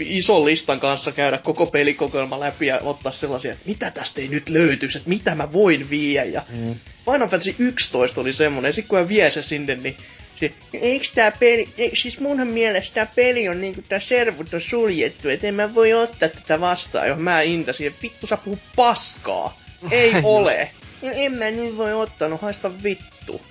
ison 0.08 0.44
listan 0.44 0.80
kanssa 0.80 1.12
käydä 1.12 1.38
koko 1.38 1.66
pelikokoelma 1.66 2.40
läpi 2.40 2.66
ja 2.66 2.80
ottaa 2.82 3.12
sellaisia, 3.12 3.52
että 3.52 3.64
mitä 3.66 3.90
tästä 3.90 4.20
ei 4.20 4.28
nyt 4.28 4.48
löytyisi, 4.48 4.98
että 4.98 5.08
mitä 5.08 5.34
mä 5.34 5.52
voin 5.52 5.90
viedä. 5.90 6.24
Ja 6.24 6.42
mm. 6.52 6.74
Final 7.04 7.28
Fantasy 7.28 7.54
11 7.58 8.20
oli 8.20 8.32
semmonen, 8.32 8.68
ja 8.68 8.72
sit 8.72 8.86
kun 8.86 8.98
mä 8.98 9.08
vie 9.08 9.30
se 9.30 9.42
sinne, 9.42 9.74
niin 9.74 9.96
se, 10.40 10.52
eikö 10.72 11.06
tää 11.14 11.30
peli, 11.30 11.68
eik, 11.78 11.96
siis 11.96 12.20
munhan 12.20 12.48
mielestä 12.48 12.94
tää 12.94 13.06
peli 13.16 13.48
on 13.48 13.60
niinku, 13.60 13.82
tää 13.88 14.00
servut 14.00 14.54
on 14.54 14.60
suljettu, 14.60 15.28
et 15.28 15.44
en 15.44 15.54
mä 15.54 15.74
voi 15.74 15.92
ottaa 15.92 16.28
tätä 16.28 16.60
vastaan, 16.60 17.08
jos 17.08 17.18
mä 17.18 17.42
intäsin, 17.42 17.86
että 17.86 18.02
vittu 18.02 18.26
sä 18.26 18.36
puhut 18.36 18.58
paskaa. 18.76 19.60
Ei 19.90 20.12
ole. 20.24 20.70
Ja 21.02 21.12
en 21.12 21.32
mä 21.32 21.50
nyt 21.50 21.76
voi 21.76 21.92
ottaa, 21.92 22.28
no 22.28 22.36
haista 22.42 22.70
vittu. 22.82 23.42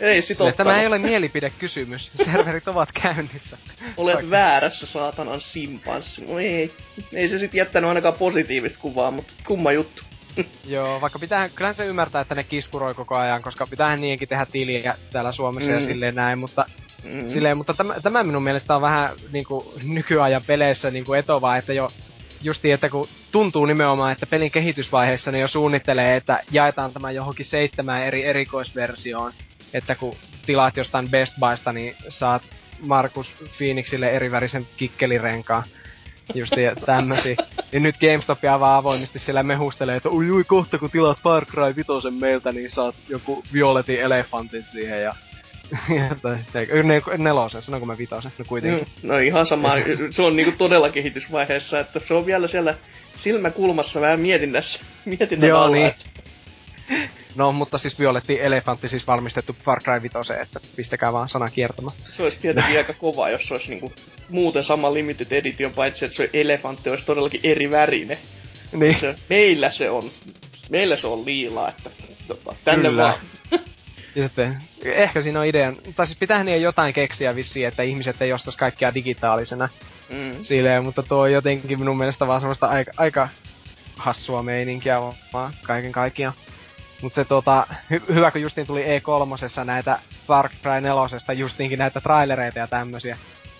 Ei 0.00 0.22
sit 0.22 0.36
Sille, 0.36 0.52
Tämä 0.52 0.80
ei 0.80 0.86
ole 0.86 0.98
mielipidekysymys. 0.98 2.10
Serverit 2.24 2.68
ovat 2.68 2.88
käynnissä. 3.02 3.58
Olet 3.96 4.14
Vaikka. 4.14 4.30
väärässä, 4.30 4.86
saatanan 4.86 5.40
simpanssi. 5.40 6.24
No 6.24 6.38
ei. 6.38 6.72
Ei 7.12 7.28
se 7.28 7.38
sit 7.38 7.54
jättänyt 7.54 7.88
ainakaan 7.88 8.14
positiivista 8.14 8.78
kuvaa, 8.82 9.10
mutta 9.10 9.32
kumma 9.46 9.72
juttu. 9.72 10.02
Joo, 10.64 11.00
vaikka 11.00 11.18
pitää, 11.18 11.48
kyllähän 11.48 11.74
se 11.74 11.86
ymmärtää, 11.86 12.20
että 12.20 12.34
ne 12.34 12.44
kiskuroi 12.44 12.94
koko 12.94 13.16
ajan, 13.16 13.42
koska 13.42 13.66
pitää 13.66 13.96
niinkin 13.96 14.28
tehdä 14.28 14.46
tiliä 14.46 14.96
täällä 15.12 15.32
Suomessa 15.32 15.72
mm. 15.72 15.78
ja 15.78 15.86
silleen 15.86 16.14
näin, 16.14 16.38
mutta 16.38 16.66
Mm. 17.04 17.30
Silleen, 17.30 17.56
mutta 17.56 17.74
tämä, 17.74 17.94
tämä 18.02 18.22
minun 18.22 18.42
mielestä 18.42 18.74
on 18.74 18.82
vähän 18.82 19.10
niinku, 19.32 19.74
nykyajan 19.84 20.42
peleissä 20.46 20.90
niinku 20.90 21.14
etovaa, 21.14 21.56
että 21.56 21.72
jo 21.72 21.90
justi, 22.40 22.70
että 22.70 22.88
kun 22.88 23.08
tuntuu 23.32 23.66
nimenomaan, 23.66 24.12
että 24.12 24.26
pelin 24.26 24.50
kehitysvaiheessa 24.50 25.32
ne 25.32 25.38
jo 25.38 25.48
suunnittelee, 25.48 26.16
että 26.16 26.40
jaetaan 26.50 26.92
tämä 26.92 27.10
johonkin 27.10 27.46
seitsemään 27.46 28.02
eri 28.02 28.24
erikoisversioon, 28.24 29.32
että 29.74 29.94
kun 29.94 30.16
tilaat 30.46 30.76
jostain 30.76 31.10
Best 31.10 31.34
Buysta, 31.40 31.72
niin 31.72 31.96
saat 32.08 32.42
Markus 32.80 33.34
Phoenixille 33.56 34.10
erivärisen 34.10 34.66
kikkelirenkaan. 34.76 35.62
Justi 36.34 36.60
tämmösi. 36.86 37.36
Ja 37.72 37.80
nyt 37.80 37.96
GameStop 38.00 38.38
vaan 38.60 38.78
avoimesti 38.78 39.18
siellä 39.18 39.42
mehustelee, 39.42 39.96
että 39.96 40.08
ui 40.08 40.30
ui 40.30 40.44
kohta 40.44 40.78
kun 40.78 40.90
tilaat 40.90 41.20
Far 41.22 41.46
Cry 41.46 41.76
5 41.76 42.10
meiltä, 42.20 42.52
niin 42.52 42.70
saat 42.70 42.94
joku 43.08 43.44
violetin 43.52 44.00
elefantin 44.00 44.62
siihen 44.62 45.02
ja 45.02 45.14
nelosen, 47.18 47.62
sanonko 47.62 47.86
mä 47.86 47.98
vitosen? 47.98 48.32
No 48.38 48.44
kuitenkin. 48.48 48.86
No, 49.02 49.14
no 49.14 49.18
ihan 49.18 49.46
sama, 49.46 49.72
se 50.10 50.22
on 50.22 50.36
niinku 50.36 50.52
todella 50.58 50.90
kehitysvaiheessa, 50.90 51.80
että 51.80 52.00
se 52.08 52.14
on 52.14 52.26
vielä 52.26 52.48
siellä 52.48 52.74
silmäkulmassa 53.16 54.00
vähän 54.00 54.20
mietinnässä, 54.20 54.80
mietinnän 55.04 55.48
Joo, 55.48 55.60
alla, 55.60 55.76
niin. 55.76 55.94
No, 57.36 57.52
mutta 57.52 57.78
siis 57.78 57.98
Violetti 57.98 58.40
Elefantti 58.40 58.88
siis 58.88 59.06
valmistettu 59.06 59.56
Far 59.64 59.82
Cry 59.82 60.02
5, 60.02 60.32
että 60.40 60.60
pistäkää 60.76 61.12
vaan 61.12 61.28
sana 61.28 61.48
kiertämään. 61.48 61.96
Se 62.08 62.22
olisi 62.22 62.40
tietenkin 62.40 62.78
aika 62.78 62.94
kova, 62.94 63.30
jos 63.30 63.48
se 63.48 63.54
olisi 63.54 63.68
niinku 63.68 63.92
muuten 64.28 64.64
sama 64.64 64.94
limited 64.94 65.32
edition, 65.32 65.72
paitsi 65.72 66.04
että 66.04 66.16
se 66.16 66.30
elefantti 66.32 66.90
olisi 66.90 67.06
todellakin 67.06 67.40
eri 67.42 67.70
värine. 67.70 68.18
Niin. 68.72 69.00
Se, 69.00 69.14
meillä 69.28 69.70
se 69.70 69.90
on, 69.90 70.10
meillä 70.70 70.96
se 70.96 71.06
on 71.06 71.24
liila, 71.24 71.68
että 71.68 71.90
tota, 72.28 72.54
tänne 72.64 72.88
Kyllä. 72.88 73.02
vaan. 73.02 73.60
Ja 74.16 74.22
sitten, 74.22 74.58
ehkä 74.84 75.22
siinä 75.22 75.40
on 75.40 75.46
idean, 75.46 75.76
tai 75.96 76.06
siis 76.06 76.18
pitää 76.18 76.44
niin 76.44 76.62
jotain 76.62 76.94
keksiä 76.94 77.34
vissiin, 77.34 77.68
että 77.68 77.82
ihmiset 77.82 78.22
ei 78.22 78.32
ostaisi 78.32 78.58
kaikkea 78.58 78.94
digitaalisena. 78.94 79.68
Mm. 80.08 80.42
Silleen, 80.42 80.84
mutta 80.84 81.02
tuo 81.02 81.18
on 81.18 81.32
jotenkin 81.32 81.78
minun 81.78 81.98
mielestä 81.98 82.26
vaan 82.26 82.40
semmoista 82.40 82.66
aika, 82.66 82.90
aika 82.96 83.28
hassua 83.96 84.42
meininkiä 84.42 85.00
vaan 85.32 85.52
kaiken 85.62 85.92
kaikkiaan. 85.92 86.34
Mut 87.02 87.12
se 87.12 87.24
tota, 87.24 87.66
hy- 87.92 88.14
hyvä 88.14 88.30
kun 88.30 88.42
justiin 88.42 88.66
tuli 88.66 88.84
E3 88.84 89.64
näitä 89.64 89.98
Far 90.26 90.48
Cry 90.62 90.80
4 90.80 91.34
justiinkin 91.34 91.78
näitä 91.78 92.00
trailereita 92.00 92.58
ja 92.58 92.66
tämmösiä. 92.66 93.16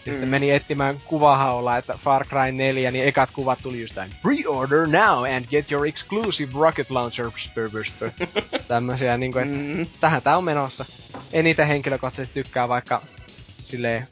Ja 0.07 0.13
mm. 0.13 0.15
sitten 0.15 0.29
meni 0.29 0.51
etsimään 0.51 0.99
kuvahaulla, 1.05 1.77
että 1.77 1.99
Far 2.05 2.27
Cry 2.27 2.53
4, 2.53 2.91
niin 2.91 3.05
ekat 3.05 3.31
kuvat 3.31 3.59
tuli 3.63 3.81
just 3.81 3.97
näin. 3.97 4.11
Pre-order 4.11 4.87
now 4.87 5.25
and 5.37 5.45
get 5.51 5.73
your 5.73 5.87
exclusive 5.87 6.53
rocket 6.55 6.91
launcher. 6.91 7.27
Tämmösiä 8.69 9.17
niinku, 9.17 9.39
että 9.39 9.57
mm. 9.57 9.87
tähän 10.01 10.23
tää 10.23 10.37
on 10.37 10.45
menossa. 10.45 10.85
Eniten 11.33 11.67
henkilökohtaisesti 11.67 12.43
tykkää 12.43 12.69
vaikka 12.69 13.03
silleen, 13.65 14.07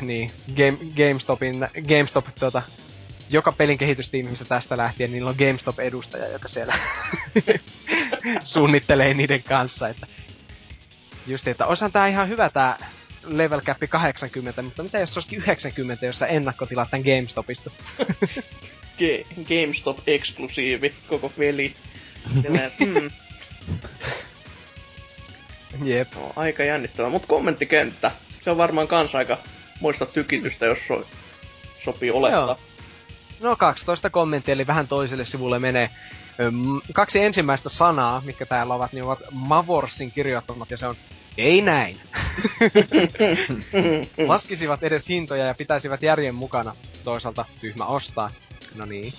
niin, 0.00 0.30
Game, 0.56 0.78
GameStopin, 0.96 1.68
GameStop 1.88 2.26
tota, 2.40 2.62
joka 3.30 3.52
pelin 3.52 3.78
kehitystiimissä 3.78 4.44
tästä 4.44 4.76
lähtien, 4.76 5.12
niillä 5.12 5.30
on 5.30 5.36
GameStop-edustaja, 5.38 6.28
joka 6.28 6.48
siellä 6.48 6.78
suunnittelee 8.44 9.14
niiden 9.14 9.42
kanssa, 9.42 9.88
että 9.88 10.06
just, 11.26 11.48
että 11.48 11.66
osan 11.66 11.92
tää 11.92 12.06
ihan 12.06 12.28
hyvä 12.28 12.50
tää 12.50 12.78
level 13.28 13.60
cap 13.60 13.76
80, 13.88 14.62
mutta 14.62 14.82
mitä 14.82 14.98
jos 14.98 15.14
se 15.14 15.18
olisikin 15.18 15.38
90, 15.38 16.06
jos 16.06 16.18
sä 16.18 16.26
ennakkotilaat 16.26 16.90
tän 16.90 17.00
GameStopista? 17.02 17.70
Ge- 19.00 19.26
GameStop-eksklusiivi, 19.44 20.90
koko 21.08 21.28
peli. 21.38 21.72
hmm. 22.78 23.10
Jep. 25.84 26.14
No, 26.14 26.32
aika 26.36 26.64
jännittävä, 26.64 27.08
mutta 27.08 27.28
kommenttikenttä. 27.28 28.10
Se 28.40 28.50
on 28.50 28.56
varmaan 28.58 28.88
kans 28.88 29.14
aika 29.14 29.38
muista 29.80 30.06
tykitystä, 30.06 30.66
jos 30.66 30.78
so- 30.88 31.06
sopii 31.84 32.10
olettaa. 32.10 32.40
Joo. 32.40 32.56
No 33.42 33.56
12 33.56 34.10
kommenttia, 34.10 34.52
eli 34.52 34.66
vähän 34.66 34.88
toiselle 34.88 35.24
sivulle 35.24 35.58
menee. 35.58 35.88
Kaksi 36.92 37.18
ensimmäistä 37.20 37.68
sanaa, 37.68 38.22
mikä 38.24 38.46
täällä 38.46 38.74
ovat, 38.74 38.92
niin 38.92 39.04
ovat 39.04 39.18
Mavorsin 39.32 40.12
kirjoittamat, 40.12 40.70
ja 40.70 40.76
se 40.76 40.86
on 40.86 40.94
ei 41.38 41.60
näin. 41.60 41.96
Laskisivat 44.28 44.82
edes 44.82 45.08
hintoja 45.08 45.44
ja 45.44 45.54
pitäisivät 45.54 46.02
järjen 46.02 46.34
mukana. 46.34 46.74
Toisaalta 47.04 47.44
tyhmä 47.60 47.84
ostaa. 47.84 48.30
No 48.76 48.84
niin. 48.84 49.12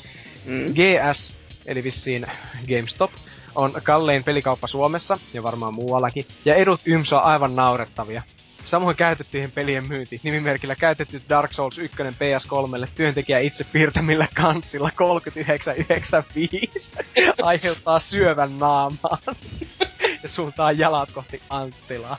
Mm. 0.45 0.73
GS, 0.73 1.33
eli 1.65 1.83
vissiin 1.83 2.25
GameStop, 2.67 3.11
on 3.55 3.73
kallein 3.83 4.23
pelikauppa 4.23 4.67
Suomessa 4.67 5.19
ja 5.33 5.43
varmaan 5.43 5.73
muuallakin. 5.73 6.25
Ja 6.45 6.55
edut 6.55 6.81
YMS 6.85 7.13
on 7.13 7.23
aivan 7.23 7.55
naurettavia. 7.55 8.21
Samoin 8.65 8.95
käytettyihin 8.95 9.51
pelien 9.51 9.87
myynti. 9.87 10.19
Nimimerkillä 10.23 10.75
käytetty 10.75 11.21
Dark 11.29 11.53
Souls 11.53 11.77
1 11.77 11.97
PS3 11.97 12.87
työntekijä 12.95 13.39
itse 13.39 13.63
piirtämillä 13.63 14.27
kanssilla 14.33 14.91
3995 14.95 16.91
aiheuttaa 17.41 17.99
syövän 17.99 18.57
naamaan 18.57 19.19
ja 20.23 20.29
suuntaa 20.35 20.71
jalat 20.71 21.11
kohti 21.11 21.41
Anttilaa. 21.49 22.17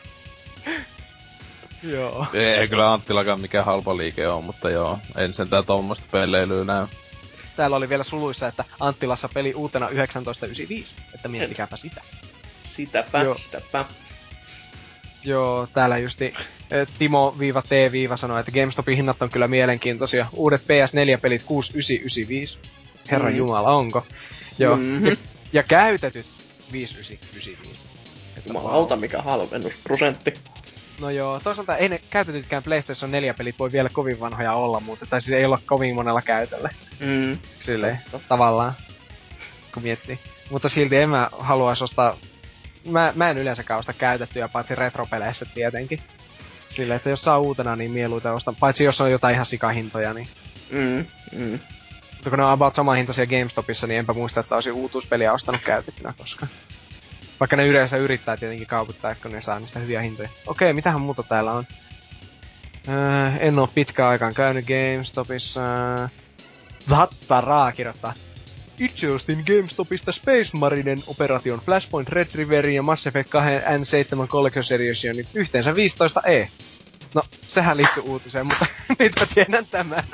joo. 1.83 2.27
Ei 2.33 2.69
kyllä 2.69 2.93
Anttilakaan 2.93 3.41
mikä 3.41 3.63
halpa 3.63 3.97
liike 3.97 4.29
on, 4.29 4.45
mutta 4.45 4.71
joo, 4.71 4.99
en 5.17 5.33
sentään 5.33 5.65
tommoista 5.65 6.07
peleilyä 6.11 6.65
näy. 6.65 6.87
Täällä 7.57 7.77
oli 7.77 7.89
vielä 7.89 8.05
suluissa, 8.05 8.49
että 8.49 8.65
Anttilassa 8.81 9.29
peli 9.35 9.53
uutena 9.55 9.87
1995, 9.87 10.95
että 11.15 11.29
miettikääpä 11.29 11.77
sitä. 11.77 12.01
Sitäpä, 12.65 13.23
joo. 13.23 13.35
sitäpä. 13.35 13.85
Joo, 15.25 15.69
täällä 15.75 15.99
justi 15.99 16.35
Timo-T- 16.99 18.17
sanoi, 18.17 18.41
että 18.41 18.53
GameStopin 18.53 18.97
hinnat 18.97 19.23
on 19.23 19.31
kyllä 19.31 19.49
mielenkiintoisia. 19.49 20.27
Uudet 20.33 20.63
PS4-pelit 20.63 21.43
6995. 21.43 22.59
Herra 23.11 23.31
mm. 23.31 23.37
Jumala, 23.37 23.71
onko? 23.73 24.07
Joo. 24.59 24.77
Mm-hmm. 24.77 25.07
Ja, 25.07 25.17
ja 25.53 25.63
käytetyt 25.63 26.27
5995. 26.73 27.80
Jumalauta, 28.59 28.97
mikä 28.97 29.23
halvennusprosentti. 29.23 30.35
No 31.01 31.11
joo, 31.11 31.41
toisaalta 31.41 31.77
ei 31.77 31.89
ne 31.89 32.01
käytetytkään 32.11 32.63
PlayStation 32.63 33.11
4 33.11 33.35
pelit 33.35 33.59
voi 33.59 33.73
vielä 33.73 33.89
kovin 33.93 34.21
vanhoja 34.21 34.53
olla, 34.53 34.81
mutta 34.81 35.07
tai 35.07 35.21
siis 35.21 35.39
ei 35.39 35.45
olla 35.45 35.59
kovin 35.67 35.95
monella 35.95 36.21
käytöllä. 36.21 36.71
Mm. 37.01 37.39
Silleen, 37.61 38.01
Totta. 38.11 38.29
tavallaan, 38.29 38.73
kun 39.75 39.83
miettii. 39.83 40.19
Mutta 40.51 40.69
silti 40.69 40.97
en 40.97 41.09
mä 41.09 41.29
haluais 41.39 41.83
ostaa, 41.83 42.17
mä, 42.89 43.13
mä 43.17 43.31
en 43.31 43.39
yleensäkään 43.39 43.81
osta 43.81 43.93
käytettyjä, 43.93 44.49
paitsi 44.49 44.75
retropeleissä 44.75 45.45
tietenkin. 45.55 46.01
Silleen, 46.71 46.97
että 46.97 47.11
jos 47.11 47.23
saa 47.23 47.39
uutena, 47.39 47.77
niin 47.77 47.91
mieluiten 47.91 48.33
ostan. 48.33 48.57
Paitsi 48.57 48.85
jos 48.85 49.01
on 49.01 49.11
jotain 49.11 49.35
ihan 49.35 49.47
sikahintoja, 49.47 50.15
niin 50.15 50.29
Mm. 50.71 51.05
Mm. 51.33 51.59
mutta 52.13 52.31
kun 52.31 52.39
ne 52.39 52.45
on 52.45 52.53
about 52.53 52.75
saman 52.75 52.97
hintaisia 52.97 53.27
GameStopissa, 53.27 53.87
niin 53.87 53.99
enpä 53.99 54.13
muista, 54.13 54.41
että 54.41 54.55
olisin 54.55 54.73
uutuuspeliä 54.73 55.33
ostanut 55.33 55.61
käytettynä 55.65 56.15
koskaan. 56.19 56.53
Vaikka 57.41 57.57
ne 57.57 57.66
yleensä 57.66 57.97
yrittää 57.97 58.36
tietenkin 58.36 58.66
kaupittaa, 58.66 59.14
kun 59.14 59.32
ne 59.32 59.43
saa 59.43 59.59
niistä 59.59 59.78
hyviä 59.78 60.01
hintoja. 60.01 60.28
Okei, 60.47 60.72
mitähän 60.72 61.01
muuta 61.01 61.22
täällä 61.22 61.53
on? 61.53 61.64
Öö, 62.88 63.30
en 63.41 63.59
oo 63.59 63.68
pitkään 63.74 64.11
aikaan 64.11 64.34
käynyt 64.34 64.64
GameStopissa. 64.66 65.61
Vattaraa 66.91 67.72
kirjoittaa. 67.72 68.14
Itse 68.78 69.11
ostin 69.11 69.45
GameStopista 69.47 70.12
Space 70.12 70.51
Marinen 70.53 71.03
Operation 71.07 71.61
Flashpoint 71.61 72.09
Retrieverin 72.09 72.74
ja 72.74 72.82
Mass 72.82 73.07
Effect 73.07 73.30
2 73.30 73.51
N7 73.51 74.26
Collector's 74.26 74.74
Editionin 74.74 75.26
yhteensä 75.34 75.74
15 75.74 76.22
E. 76.26 76.49
No, 77.14 77.22
sehän 77.49 77.76
liittyy 77.76 78.03
uutiseen, 78.03 78.47
mutta 78.47 78.66
nyt 78.99 79.12
mä 79.20 79.26
tiedän 79.34 79.66
tämän. 79.66 80.05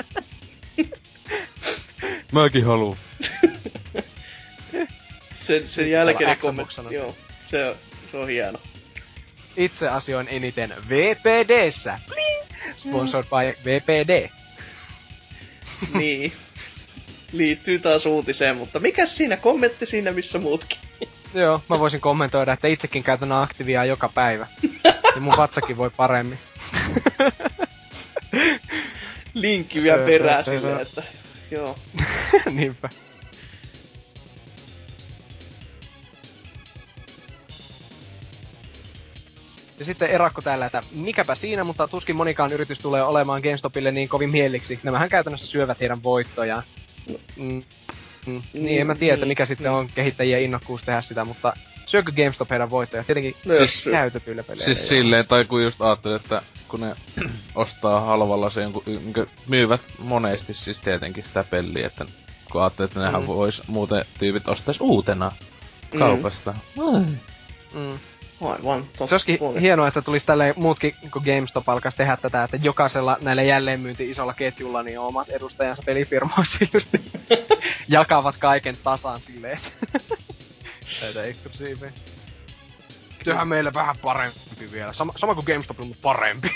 Mäkin 2.33 2.65
haluun. 2.65 2.97
Sen, 5.47 5.69
sen 5.69 5.91
jälkeinen 5.91 6.37
Xbox 6.37 6.43
kommentti, 6.43 6.95
joo, 6.95 7.15
se 7.51 7.67
on, 7.67 7.75
se 8.11 8.17
on 8.17 8.29
hieno. 8.29 8.59
Itse 9.57 9.89
asioin 9.89 10.27
eniten 10.31 10.75
VPDssä. 10.89 11.99
Sponsored 12.77 13.27
by 13.29 13.71
VPD. 13.71 14.29
niin. 15.99 16.33
Liittyy 17.33 17.79
taas 17.79 18.07
uutiseen, 18.07 18.59
mutta 18.59 18.79
mikä 18.79 19.07
siinä 19.07 19.37
kommentti 19.37 19.87
siinä, 19.87 20.13
missä 20.13 20.39
muutkin? 20.39 20.79
Joo, 21.35 21.63
mä 21.69 21.79
voisin 21.79 22.01
kommentoida, 22.01 22.53
että 22.53 22.69
itsekin 22.69 23.03
käytän 23.03 23.33
aktiivia 23.33 23.85
joka 23.85 24.09
päivä. 24.09 24.47
Niin 24.63 25.23
mun 25.23 25.37
vatsakin 25.37 25.77
voi 25.77 25.91
paremmin. 25.91 26.39
Linkki 29.35 29.83
vielä 29.83 30.07
perään 30.07 30.45
silleen, 30.45 30.75
öö. 30.77 30.83
että 30.83 31.03
joo. 31.51 31.77
Niinpä. 32.51 32.89
Ja 39.79 39.85
sitten 39.85 40.11
erakko 40.11 40.43
täällä, 40.43 40.67
että 40.67 40.83
mikäpä 40.95 41.35
siinä, 41.35 41.65
mutta 41.65 41.89
tuskin 41.89 42.17
monikaan 42.17 42.53
yritys 42.53 42.79
tulee 42.79 43.03
olemaan 43.03 43.41
GameStopille 43.43 43.91
niin 43.91 44.09
kovin 44.09 44.31
mieliksi. 44.31 44.81
Nämähän 44.83 45.09
käytännössä 45.09 45.47
syövät 45.47 45.81
heidän 45.81 46.03
voittojaan. 46.03 46.63
Mm. 47.37 47.63
Mm. 48.27 48.43
Niin, 48.53 48.81
en 48.81 48.87
mä 48.87 48.95
tiedä, 48.95 49.15
että 49.15 49.25
niin, 49.25 49.31
mikä 49.31 49.47
sitten 49.47 49.65
niin. 49.65 49.73
on 49.79 49.89
kehittäjien 49.95 50.43
innokkuus 50.43 50.83
tehdä 50.83 51.01
sitä, 51.01 51.25
mutta 51.25 51.53
syökö 51.87 52.13
GameStop 52.13 52.51
heidän 52.51 52.71
voittoja? 52.71 53.05
Tietenkin 53.05 53.35
No 53.45 53.55
jos- 53.55 53.89
käytetyillä 53.91 54.43
peleillä. 54.43 54.65
Siis 54.65 54.79
joo. 54.79 54.89
silleen, 54.89 55.27
tai 55.27 55.45
kun 55.45 55.63
just 55.63 55.81
ajattelin, 55.83 56.17
että 56.17 56.43
kun 56.69 56.81
ne 56.81 56.97
ostaa 57.55 58.01
halvalla 58.01 58.51
se 58.51 58.63
jonkun, 58.63 58.83
niinkö 58.87 59.27
myyvät 59.49 59.81
monesti 59.99 60.55
siis 60.55 60.81
tietenkin 60.81 61.25
sitä 61.25 61.45
peliä, 61.51 61.87
että 61.87 62.07
kun 62.53 62.61
ajattelin, 62.63 62.89
että 62.89 63.01
nehän 63.01 63.15
Mm. 63.15 63.21
mm. 63.21 63.27
vois 63.27 63.63
muuten 63.67 64.05
tyypit 64.19 64.49
ostais 64.49 64.81
uutena 64.81 65.33
Mm. 65.95 65.99
kaupasta. 65.99 66.55
Mm. 66.77 67.17
Mm. 67.81 67.99
Aivan, 68.41 68.83
totta. 68.83 69.07
Se 69.07 69.15
olisikin 69.15 69.39
puoli. 69.39 69.61
hienoa, 69.61 69.89
että 69.89 70.03
tulisi 70.03 70.27
tälleen 70.27 70.55
muutkin, 70.57 70.95
kun 71.13 71.23
GameStop 71.25 71.69
alkaisi 71.69 71.97
tehdä 71.97 72.17
tätä, 72.17 72.45
että 72.45 72.59
jokaisella 72.63 73.17
näillä 73.21 73.43
jälleenmyynti 73.43 74.11
isolla 74.11 74.35
ketjulla 74.35 74.83
niin 74.83 74.99
on 74.99 75.07
omat 75.07 75.29
edustajansa 75.29 75.83
pelifirmoissa 75.87 76.59
just 76.75 76.95
jakavat 77.89 78.37
kaiken 78.37 78.77
tasan 78.85 79.23
silleen, 79.23 79.59
näitä 81.03 81.23
eksklusiiveja. 81.23 81.93
Tehdään 83.25 83.49
meille 83.49 83.75
vähän 83.75 83.97
parempi 84.03 84.73
vielä. 84.73 84.93
Sama, 84.93 85.13
sama 85.17 85.35
kuin 85.35 85.45
GameStop, 85.47 85.79
mutta 85.79 85.97
parempi. 86.03 86.49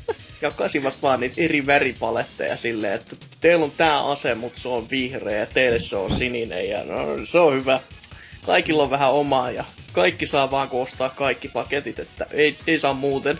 Jakaisivat 0.42 0.94
vaan 1.02 1.20
niitä 1.20 1.34
eri 1.42 1.66
väripaletteja 1.66 2.56
silleen, 2.56 2.94
että 2.94 3.16
teillä 3.40 3.64
on 3.64 3.70
tää 3.70 4.06
ase, 4.06 4.34
mutta 4.34 4.60
se 4.60 4.68
on 4.68 4.90
vihreä 4.90 5.38
ja 5.38 5.46
teille 5.46 5.80
se 5.80 5.96
on 5.96 6.18
sininen 6.18 6.68
ja 6.68 6.84
no, 6.84 7.26
se 7.30 7.38
on 7.38 7.52
hyvä. 7.52 7.80
Kaikilla 8.46 8.82
on 8.82 8.90
vähän 8.90 9.12
omaa 9.12 9.50
ja 9.50 9.64
kaikki 9.98 10.26
saa 10.26 10.50
vaan 10.50 10.68
kun 10.68 10.82
ostaa 10.82 11.10
kaikki 11.10 11.48
paketit, 11.48 11.98
että 11.98 12.26
ei, 12.30 12.56
ei 12.66 12.80
saa 12.80 12.94
muuten 12.94 13.38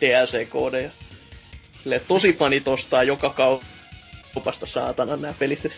DLC-koodeja. 0.00 0.90
Silleen, 1.82 2.00
tosi 2.08 2.32
fanit 2.32 2.68
ostaa 2.68 3.02
joka 3.02 3.30
kaupasta 3.30 4.66
saatana 4.66 5.16
nämä 5.16 5.34
pelit. 5.38 5.72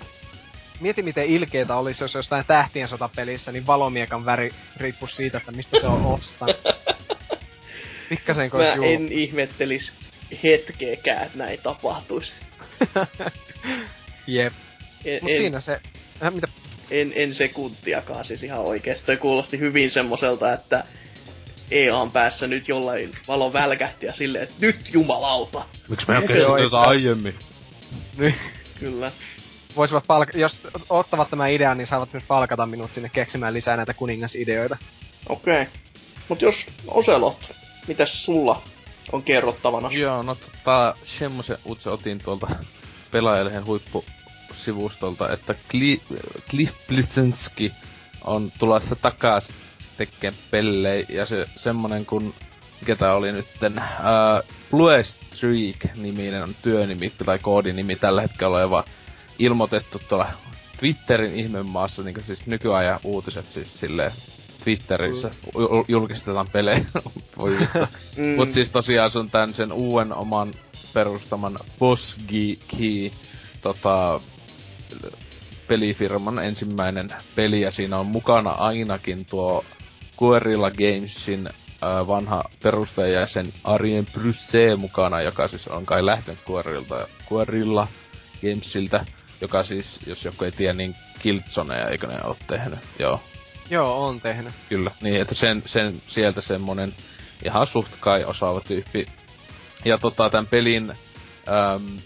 Mieti 0.80 1.02
miten 1.02 1.26
ilkeitä 1.26 1.76
olisi, 1.76 2.04
jos 2.04 2.14
jostain 2.14 2.44
tähtien 2.46 2.88
sotapelissä, 2.88 3.52
niin 3.52 3.66
valomiekan 3.66 4.24
väri 4.24 4.54
riippuisi 4.76 5.16
siitä, 5.16 5.38
että 5.38 5.52
mistä 5.52 5.80
se 5.80 5.86
on 5.86 6.06
ostanut. 6.14 6.56
Pikkasen 8.08 8.50
Mä 8.52 8.74
julma. 8.74 8.90
en 8.90 9.12
ihmettelis 9.12 9.92
hetkeäkään, 10.42 11.26
että 11.26 11.38
näin 11.38 11.60
tapahtuisi. 11.62 12.32
Jep. 14.26 14.52
En, 15.04 15.18
Mut 15.22 15.30
en, 15.30 15.36
siinä 15.36 15.60
se... 15.60 15.80
Äh, 16.22 16.32
mitä? 16.34 16.48
En, 16.92 17.12
en 17.14 17.34
sekuntiakaan 17.34 18.24
siis 18.24 18.42
ihan 18.42 18.60
oikeesti. 18.60 19.06
Toi 19.06 19.16
kuulosti 19.16 19.58
hyvin 19.58 19.90
semmoselta, 19.90 20.52
että 20.52 20.84
EAN 21.70 22.10
päässä 22.10 22.46
nyt 22.46 22.68
jollain 22.68 23.12
valo 23.28 23.52
välkähti 23.52 24.06
ja 24.06 24.12
silleen, 24.12 24.44
että 24.44 24.54
nyt 24.60 24.76
jumalauta. 24.92 25.64
Miksi 25.88 26.06
me 26.08 26.16
ei 26.16 26.26
kestänyt 26.26 26.64
tätä 26.64 26.80
aiemmin? 26.80 27.34
Niin. 28.18 28.34
Kyllä. 28.80 29.12
voisivat 29.76 30.04
palk- 30.04 30.38
jos 30.38 30.60
ottavat 30.90 31.30
tämän 31.30 31.50
idean, 31.50 31.78
niin 31.78 31.86
saavat 31.86 32.12
myös 32.12 32.24
palkata 32.28 32.66
minut 32.66 32.92
sinne 32.92 33.08
keksimään 33.12 33.54
lisää 33.54 33.76
näitä 33.76 33.94
kuningasideoita. 33.94 34.76
Okei. 35.28 35.62
Okay. 35.62 35.74
Mut 36.28 36.42
jos 36.42 36.66
Oselot, 36.88 37.54
mitäs 37.88 38.24
sulla 38.24 38.62
on 39.12 39.22
kerrottavana? 39.22 39.88
Joo, 39.92 40.22
no 40.22 40.34
tota, 40.34 40.94
semmosen 41.04 41.58
uutisen 41.64 41.92
otin 41.92 42.18
tuolta 42.18 42.46
pelaajalehen 43.10 43.66
huippusivustolta, 44.52 45.30
että 45.32 45.52
Cli- 45.52 46.18
Cliff 46.50 46.86
Bleszinski 46.88 47.72
on 48.24 48.52
tulossa 48.58 48.96
takas 48.96 49.48
tekemään 49.96 50.42
pellei, 50.50 51.06
ja 51.08 51.26
se 51.26 51.46
semmonen 51.56 52.06
kun, 52.06 52.34
tää 52.98 53.14
oli 53.14 53.32
nytten, 53.32 53.78
ää, 53.78 54.42
Blue 54.70 55.02
Streak-niminen 55.02 56.42
on 56.42 56.56
työnimi 56.62 57.12
tai 57.26 57.38
koodinimi 57.38 57.96
tällä 57.96 58.22
hetkellä 58.22 58.56
oleva 58.56 58.84
ilmoitettu 59.38 60.00
tuolla 60.08 60.32
Twitterin 60.78 61.34
ihmemaassa, 61.34 62.02
niinku 62.02 62.20
siis 62.20 62.46
nykyajan 62.46 63.00
uutiset 63.04 63.46
siis 63.46 63.80
silleen 63.80 64.12
Twitterissä 64.64 65.28
mm. 65.28 65.84
julkistetaan 65.88 66.48
pelejä. 66.52 66.84
Voi. 67.38 67.58
Mm, 68.16 68.36
Mut 68.36 68.52
siis 68.52 68.70
tosiaan 68.70 69.10
se 69.10 69.18
on 69.18 69.30
tän 69.30 69.54
sen 69.54 69.72
uuden 69.72 70.14
oman 70.14 70.54
perustaman 70.94 71.58
Boss 71.78 72.16
Key 72.68 73.10
tota, 73.62 74.20
pelifirman 75.68 76.38
ensimmäinen 76.38 77.08
peli 77.34 77.60
ja 77.60 77.70
siinä 77.70 77.98
on 77.98 78.06
mukana 78.06 78.50
ainakin 78.50 79.24
tuo 79.24 79.64
Guerrilla 80.18 80.70
Gamesin 80.70 81.46
äh, 81.46 82.06
vanha 82.06 82.44
perustajajäsen 82.62 83.52
Arjen 83.64 84.06
Brysse 84.06 84.76
mukana, 84.76 85.20
joka 85.20 85.48
siis 85.48 85.68
on 85.68 85.86
kai 85.86 86.06
lähtenyt 86.06 86.44
Guerrilta, 86.46 87.06
Guerrilla 87.28 87.88
Gamesiltä, 88.42 89.06
joka 89.40 89.64
siis, 89.64 89.98
jos 90.06 90.24
joku 90.24 90.44
ei 90.44 90.52
tiedä, 90.52 90.72
niin 90.72 90.94
Killzoneja 91.18 91.88
eikö 91.88 92.06
ne 92.06 92.18
oo 92.24 92.36
tehnyt, 92.46 92.78
joo. 92.98 93.20
Joo, 93.70 94.06
on 94.06 94.20
tehnyt. 94.20 94.52
Kyllä, 94.68 94.90
niin 95.00 95.20
että 95.20 95.34
sen, 95.34 95.62
sen 95.66 96.02
sieltä 96.08 96.40
semmonen 96.40 96.94
ihan 97.44 97.66
suht 97.66 97.92
kai 98.00 98.24
osaava 98.24 98.60
tyyppi. 98.60 99.06
Ja 99.84 99.98
tota, 99.98 100.30
tämän 100.30 100.46
pelin 100.46 100.90
äm, 100.90 101.98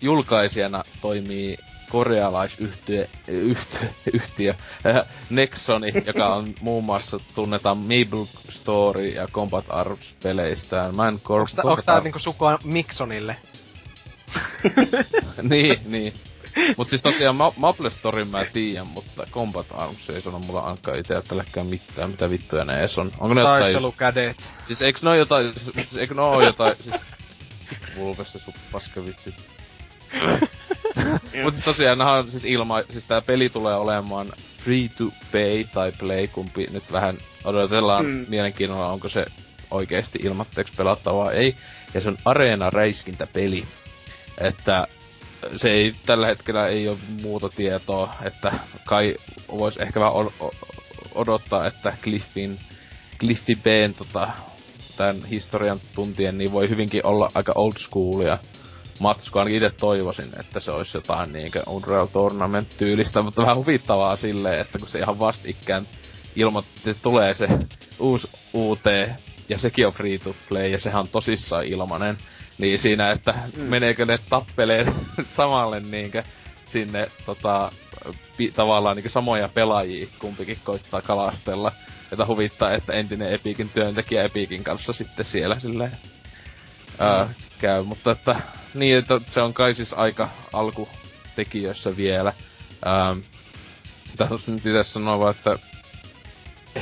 julkaisijana 0.00 0.82
toimii 1.00 1.56
korealaisyhtiö 1.92 3.06
yhtiö, 3.28 3.88
yhtiö 4.12 4.54
äh, 4.86 5.06
Nexoni, 5.30 5.92
joka 6.06 6.34
on 6.34 6.54
muun 6.60 6.84
muassa 6.84 7.20
tunnetaan 7.34 7.76
Maple 7.78 8.26
Story 8.50 9.06
ja 9.06 9.28
Combat 9.28 9.64
Arms 9.68 10.16
peleistään. 10.22 10.94
Mä 10.94 11.08
en 11.08 11.20
kor- 11.22 11.40
Onks, 11.40 11.54
tää, 11.54 11.64
onks 11.64 11.84
tää 11.84 12.00
niinku 12.00 12.18
sukua 12.18 12.58
Miksonille? 12.64 13.36
niin, 15.50 15.76
niin. 15.86 16.14
Mut 16.76 16.88
siis 16.88 17.02
tosiaan 17.02 17.36
Ma- 17.36 17.52
Maple 17.56 17.90
Storyn 17.90 18.28
mä 18.28 18.44
tiedän, 18.52 18.86
mutta 18.86 19.26
Combat 19.30 19.66
Arms 19.74 20.10
ei 20.10 20.22
sano 20.22 20.38
mulla 20.38 20.60
ainakaan 20.60 20.98
itse 20.98 21.22
tälläkään 21.28 21.66
mitään, 21.66 22.10
mitä 22.10 22.30
vittuja 22.30 22.64
ne 22.64 22.78
edes 22.78 22.98
on. 22.98 23.12
Onko 23.18 23.34
ne 23.34 23.40
jotain... 23.40 23.62
Taistelukädet. 23.62 24.36
Siis 24.66 24.82
eikö 24.82 24.98
ne 25.02 25.08
oo 25.08 25.14
jotain, 25.14 25.52
siis, 25.54 25.70
siis 25.74 25.96
eikö 25.96 26.14
ne 26.14 26.22
oo 26.22 26.42
jotain, 26.42 26.76
siis... 26.82 26.96
Vulpessa 27.96 28.38
sun 28.38 28.54
paskavitsit. 30.94 31.42
Mut 31.42 31.54
siis 31.54 31.64
tosiaan 31.64 32.30
siis 32.30 32.44
ilma, 32.44 32.82
siis 32.90 33.04
tää 33.04 33.20
peli 33.20 33.48
tulee 33.48 33.74
olemaan 33.74 34.32
free 34.58 34.88
to 34.98 35.04
pay 35.32 35.64
tai 35.74 35.92
play, 35.98 36.26
kumpi 36.26 36.66
nyt 36.72 36.92
vähän 36.92 37.18
odotellaan 37.44 38.06
Mm. 38.06 38.26
mielenkiinnolla, 38.28 38.88
onko 38.92 39.08
se 39.08 39.26
oikeesti 39.70 40.18
ilmatteeksi 40.22 40.74
pelattavaa, 40.76 41.32
ei. 41.32 41.56
Ja 41.94 42.00
se 42.00 42.08
on 42.08 42.18
areena-räiskintäpeli. 42.24 43.64
Että 44.38 44.86
se 45.56 45.70
ei 45.70 45.94
tällä 46.06 46.26
hetkellä 46.26 46.66
ei 46.66 46.88
ole 46.88 46.98
muuta 47.22 47.48
tietoa, 47.48 48.14
että 48.22 48.52
kai 48.86 49.16
voisi 49.48 49.82
ehkä 49.82 50.00
vähän 50.00 50.12
odottaa, 51.14 51.66
että 51.66 51.92
Cliffin, 52.02 52.58
Cliffi 53.20 53.54
B:n 53.56 53.94
tota, 53.94 54.28
tämän 54.96 55.24
historian 55.30 55.80
tuntien, 55.94 56.38
niin 56.38 56.52
voi 56.52 56.68
hyvinkin 56.68 57.06
olla 57.06 57.30
aika 57.34 57.52
old 57.54 57.72
schoolia 57.78 58.38
matsku. 59.02 59.38
Ainakin 59.38 59.56
itse 59.64 59.78
toivoisin, 59.80 60.32
että 60.40 60.60
se 60.60 60.70
olisi 60.70 60.96
jotain 60.96 61.32
niinkö 61.32 61.62
Unreal 61.66 62.06
Tournament-tyylistä, 62.06 63.22
mutta 63.22 63.42
vähän 63.42 63.56
huvittavaa 63.56 64.16
silleen, 64.16 64.60
että 64.60 64.78
kun 64.78 64.88
se 64.88 64.98
ihan 64.98 65.18
vastikään 65.18 65.86
ilmoitti, 66.36 66.90
että 66.90 67.02
tulee 67.02 67.34
se 67.34 67.48
uusi 67.98 68.28
UT, 68.54 68.84
ja 69.48 69.58
sekin 69.58 69.86
on 69.86 69.92
free 69.92 70.18
to 70.18 70.34
play, 70.48 70.68
ja 70.68 70.78
sehän 70.78 71.00
on 71.00 71.08
tosissaan 71.08 71.64
ilmanen. 71.64 72.18
Niin 72.58 72.78
siinä, 72.78 73.10
että 73.10 73.34
mm. 73.56 73.62
meneekö 73.62 74.06
ne 74.06 74.18
tappeleen 74.30 74.94
samalle 75.36 75.80
niinkö 75.80 76.22
sinne 76.66 77.08
tota, 77.26 77.72
pi, 78.36 78.50
tavallaan 78.50 78.96
niinkö 78.96 79.10
samoja 79.10 79.48
pelaajia 79.48 80.06
kumpikin 80.18 80.58
koittaa 80.64 81.02
kalastella. 81.02 81.72
Että 82.12 82.26
huvittaa, 82.26 82.70
että 82.70 82.92
entinen 82.92 83.32
Epikin 83.32 83.68
työntekijä 83.68 84.24
Epikin 84.24 84.64
kanssa 84.64 84.92
sitten 84.92 85.24
siellä 85.24 85.58
silleen 85.58 85.90
mm. 85.90 87.06
ää, 87.06 87.34
käy. 87.58 87.82
Mutta 87.82 88.10
että 88.10 88.36
niin, 88.74 88.96
että 88.96 89.20
se 89.30 89.40
on 89.40 89.54
kai 89.54 89.74
siis 89.74 89.92
aika 89.92 90.28
alkutekijöissä 90.52 91.96
vielä. 91.96 92.32
Ähm, 92.86 93.18
tässä 94.16 94.50
nyt 94.52 94.66
itse 94.66 94.84
sanoa 94.84 95.30
että 95.30 95.58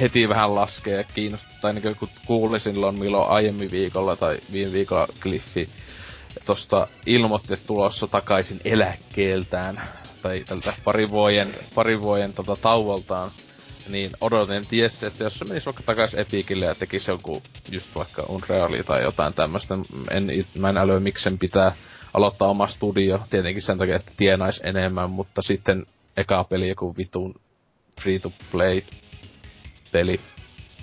heti 0.00 0.28
vähän 0.28 0.54
laskee 0.54 0.96
ja 0.96 1.04
kiinnostaa, 1.04 1.50
tai 1.60 1.72
niin 1.72 1.96
kun 1.96 2.08
kuulin 2.26 2.60
silloin 2.60 2.98
milloin 2.98 3.30
aiemmin 3.30 3.70
viikolla 3.70 4.16
tai 4.16 4.38
viime 4.52 4.72
viikolla 4.72 5.06
Cliffi 5.20 5.66
tosta 6.44 6.88
ilmoitti, 7.06 7.52
että 7.52 7.66
tulossa 7.66 8.06
takaisin 8.06 8.60
eläkkeeltään, 8.64 9.82
tai 10.22 10.44
tältä 10.46 10.74
pari 10.84 11.10
vuoden, 11.10 11.54
pari 11.74 12.00
vuoden 12.00 12.32
tota, 12.32 12.56
tauoltaan, 12.56 13.30
niin 13.92 14.10
odotin, 14.20 14.66
ties, 14.66 15.02
että 15.02 15.24
jos 15.24 15.38
se 15.38 15.44
menisi 15.44 15.66
vaikka 15.66 15.82
takaisin 15.86 16.20
Epicille 16.20 16.64
ja 16.64 16.74
tekisi 16.74 17.10
joku 17.10 17.42
just 17.70 17.94
vaikka 17.94 18.22
Unreali 18.22 18.82
tai 18.82 19.02
jotain 19.02 19.34
tämmöistä, 19.34 19.74
en, 20.10 20.26
mä 20.58 20.68
en 20.68 20.76
älyä 20.76 21.00
miksen 21.00 21.38
pitää 21.38 21.72
aloittaa 22.14 22.48
oma 22.48 22.66
studio, 22.66 23.20
tietenkin 23.30 23.62
sen 23.62 23.78
takia, 23.78 23.96
että 23.96 24.12
tienais 24.16 24.60
enemmän, 24.64 25.10
mutta 25.10 25.42
sitten 25.42 25.86
eka 26.16 26.44
peli 26.44 26.68
joku 26.68 26.96
vitun 26.96 27.34
free 28.02 28.18
to 28.18 28.32
play 28.50 28.82
peli. 29.92 30.20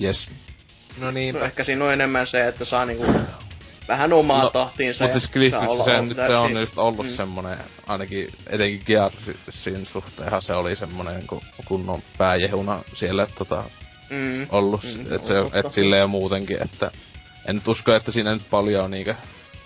Yes. 0.01 0.27
No 0.99 1.11
niin, 1.11 1.35
no 1.35 1.41
ehkä 1.41 1.63
siinä 1.63 1.85
on 1.85 1.93
enemmän 1.93 2.27
se, 2.27 2.47
että 2.47 2.65
saa 2.65 2.85
niinku 2.85 3.05
vähän 3.87 4.13
omaa 4.13 4.43
no, 4.43 4.49
tahtiinsa. 4.49 5.03
Mutta 5.03 5.19
siis 5.19 5.31
Cliffissä 5.31 5.83
se, 5.85 6.01
nyt 6.01 6.17
se 6.17 6.35
on 6.35 6.59
just 6.59 6.77
ollut 6.77 7.05
mm. 7.05 7.15
semmonen, 7.15 7.57
ainakin 7.87 8.29
etenkin 8.49 8.81
Gearsin 8.85 9.85
suhteenhan 9.85 10.41
se 10.41 10.53
oli 10.53 10.75
semmonen 10.75 11.27
kun, 11.27 11.41
kunnon 11.65 12.01
pääjehuna 12.17 12.79
siellä 12.93 13.27
tota, 13.37 13.63
mm. 14.09 14.47
ollut. 14.49 14.83
Mm, 14.83 15.15
et, 15.15 15.25
se, 15.25 15.33
et 15.53 15.71
silleen 15.71 15.99
ja 15.99 16.07
muutenkin, 16.07 16.63
että 16.63 16.91
en 17.45 17.55
nyt 17.55 17.67
usko, 17.67 17.95
että 17.95 18.11
siinä 18.11 18.33
nyt 18.33 18.49
paljon 18.49 18.83
on 18.83 18.91
niinkö, 18.91 19.15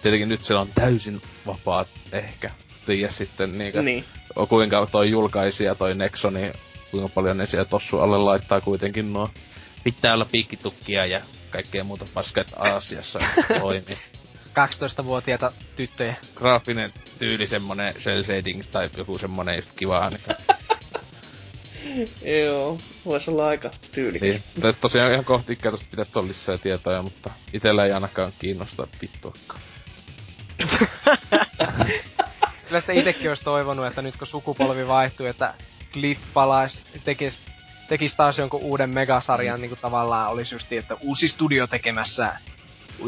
tietenkin 0.01 0.29
nyt 0.29 0.41
siellä 0.41 0.61
on 0.61 0.69
täysin 0.75 1.21
vapaat 1.47 1.87
ehkä. 2.11 2.51
Tiedä 2.85 3.11
sitten 3.11 3.57
niinkö, 3.57 3.81
niin. 3.81 4.05
kuinka 4.49 4.85
toi 4.85 5.11
julkaisija, 5.11 5.75
toi 5.75 5.95
Nexoni, 5.95 6.51
kuinka 6.91 7.09
paljon 7.09 7.37
ne 7.37 7.45
siellä 7.45 7.65
tossu 7.65 7.99
alle 7.99 8.17
laittaa 8.17 8.61
kuitenkin 8.61 9.13
nuo. 9.13 9.29
Pitää 9.83 10.13
olla 10.13 10.25
piikkitukkia 10.31 11.05
ja 11.05 11.21
kaikkea 11.51 11.83
muuta 11.83 12.05
paskat 12.13 12.47
Aasiassa 12.55 13.19
toimii. 13.59 13.97
12-vuotiaita 14.51 15.51
tyttöjä. 15.75 16.15
Graafinen 16.35 16.93
tyyli 17.19 17.47
semmonen 17.47 17.93
cel 17.93 18.23
shading 18.23 18.63
tai 18.71 18.89
joku 18.97 19.17
semmonen 19.17 19.55
just 19.55 19.69
kiva 19.75 20.09
niin. 20.09 20.21
Joo, 22.45 22.79
voisi 23.05 23.31
olla 23.31 23.47
aika 23.47 23.71
tyylikäs. 23.91 24.29
Niin, 24.29 24.43
tosiaan 24.81 25.11
ihan 25.11 25.25
kohti 25.25 25.53
ikää 25.53 25.71
tosta 25.71 25.87
pitäisi 25.91 26.11
olla 26.15 26.27
lisää 26.27 26.57
tietoja, 26.57 27.01
mutta 27.01 27.29
itellä 27.53 27.85
ei 27.85 27.91
ainakaan 27.91 28.33
kiinnosta 28.39 28.87
vittuakaan. 29.01 29.61
Kyllä 32.67 32.81
sitä 32.81 32.93
itekin 32.93 33.29
olisi 33.29 33.43
toivonut, 33.43 33.85
että 33.85 34.01
nyt 34.01 34.17
kun 34.17 34.27
sukupolvi 34.27 34.87
vaihtuu, 34.87 35.25
että 35.25 35.53
Cliff 35.93 36.21
palais, 36.33 36.79
tekis, 37.03 37.33
tekis 37.91 38.15
taas 38.15 38.37
jonkun 38.37 38.61
uuden 38.61 38.89
megasarjan, 38.89 39.61
niin 39.61 39.69
kuin 39.69 39.79
tavallaan 39.81 40.31
olisi 40.31 40.55
just, 40.55 40.73
että 40.73 40.97
uusi 41.01 41.27
studio 41.27 41.67
tekemässä 41.67 42.35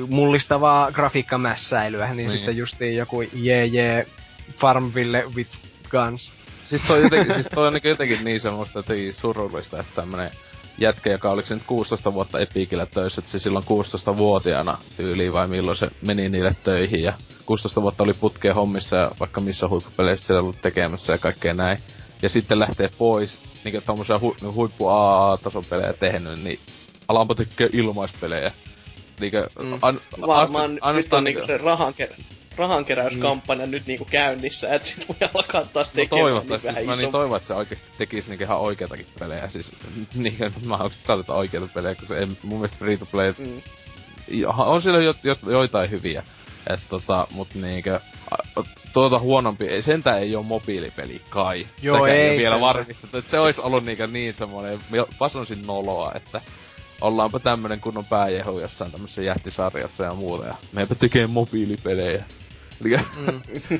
mullistavaa 0.09 0.91
grafiikkamässäilyä, 0.91 2.07
niin, 2.07 2.17
niin. 2.17 2.31
sitten 2.31 2.57
justiin 2.57 2.97
joku 2.97 3.21
jee 3.21 3.65
jee 3.65 4.07
Farmville 4.57 5.23
with 5.35 5.51
guns. 5.89 6.31
Siis 6.65 6.81
toi, 6.87 7.03
jotenkin, 7.03 7.33
siis 7.33 7.47
toi 7.55 7.67
on 7.67 7.73
niin 7.73 7.81
jotenkin 7.83 8.23
niin 8.23 8.39
semmoista 8.39 8.79
jotenkin 8.79 9.13
surullista, 9.13 9.79
että 9.79 10.01
tämmönen 10.01 10.31
jätkä, 10.77 11.09
joka 11.09 11.31
oliko 11.31 11.47
se 11.47 11.53
nyt 11.53 11.63
16 11.67 12.13
vuotta 12.13 12.39
Epikillä 12.39 12.85
töissä, 12.85 13.19
että 13.19 13.31
se 13.31 13.39
silloin 13.39 13.65
16-vuotiaana 13.65 14.77
tyyliin 14.97 15.33
vai 15.33 15.47
milloin 15.47 15.77
se 15.77 15.87
meni 16.01 16.29
niille 16.29 16.55
töihin 16.63 17.03
ja 17.03 17.13
16 17.45 17.81
vuotta 17.81 18.03
oli 18.03 18.13
putkeen 18.13 18.55
hommissa 18.55 18.95
ja 18.95 19.11
vaikka 19.19 19.41
missä 19.41 19.67
huippupeleissä 19.67 20.27
siellä 20.27 20.41
ollut 20.41 20.61
tekemässä 20.61 21.13
ja 21.13 21.17
kaikkea 21.17 21.53
näin. 21.53 21.77
Ja 22.21 22.29
sitten 22.29 22.59
lähtee 22.59 22.89
pois, 22.97 23.52
niinku 23.63 23.81
tommosia 23.85 24.19
hu, 24.19 24.35
niinku 24.41 24.53
huippu 24.53 24.87
AA-tason 24.87 25.65
pelejä 25.65 25.93
tehnyt, 25.93 26.43
niin 26.43 26.59
alanpa 27.07 27.35
tekee 27.35 27.69
ilmaispelejä. 27.73 28.51
Niinkö, 29.19 29.49
mm. 29.63 29.79
an, 29.81 29.99
Varmaan 30.27 30.77
ast, 30.81 30.95
nyt 30.95 31.13
on 31.13 31.23
niinku 31.23 31.45
se 31.47 31.57
rahanke, 31.57 32.09
rahankeräyskampanja 32.57 33.65
mm. 33.65 33.71
nyt 33.71 33.87
niinku 33.87 34.05
käynnissä, 34.05 34.73
että 34.73 34.87
sit 34.87 35.09
voi 35.09 35.29
alkaa 35.33 35.65
taas 35.65 35.87
no 35.87 35.93
tekemään 35.95 36.21
no 36.21 36.27
toivottavasti, 36.27 36.67
niin 36.67 36.75
siis 36.75 36.87
mä 36.87 36.95
niin 36.95 37.11
toivon, 37.11 37.37
että 37.37 37.47
se 37.47 37.53
oikeesti 37.53 37.87
tekisi 37.97 38.29
niinku 38.29 38.43
ihan 38.43 38.59
oikeitakin 38.59 39.05
pelejä, 39.19 39.49
siis 39.49 39.71
niinkö 40.15 40.51
mä 40.65 40.77
haluaisin 40.77 41.01
saada 41.07 41.23
oikeita 41.27 41.67
pelejä, 41.73 41.95
kun 41.95 42.07
se 42.07 42.17
ei, 42.17 42.25
mun 42.25 42.59
mielestä 42.59 42.77
free 42.77 42.97
to 42.97 43.05
play, 43.05 43.33
mm. 43.37 43.61
on 44.57 44.81
siellä 44.81 45.01
jo, 45.01 45.15
jo, 45.23 45.35
joitain 45.45 45.91
hyviä, 45.91 46.23
että 46.67 46.85
tota, 46.89 47.27
mut 47.31 47.55
niinkö, 47.55 47.99
tuota 48.93 49.19
huonompi, 49.19 49.81
sentään 49.81 50.19
ei 50.19 50.35
oo 50.35 50.43
mobiilipeli 50.43 51.21
kai. 51.29 51.65
Joo, 51.81 52.05
ei, 52.05 52.21
ei 52.21 52.37
vielä 52.37 52.61
varmistettu, 52.61 53.17
että 53.17 53.31
se 53.31 53.39
olisi 53.39 53.61
ollut 53.61 53.85
niinkö 53.85 54.07
niin 54.07 54.33
semmonen, 54.33 54.79
pasonsin 55.19 55.67
noloa, 55.67 56.11
että 56.15 56.41
ollaanpa 57.01 57.39
tämmönen 57.39 57.81
kunnon 57.81 58.05
pääjehu 58.05 58.59
jossain 58.59 58.91
tämmössä 58.91 59.21
jättisarjassa 59.21 60.03
ja 60.03 60.13
muuta, 60.13 60.47
ja 60.47 60.55
meipä 60.73 60.95
tekee 60.95 61.27
mobiilipelejä. 61.27 62.23
Eli 62.81 62.97
mm. 62.97 63.41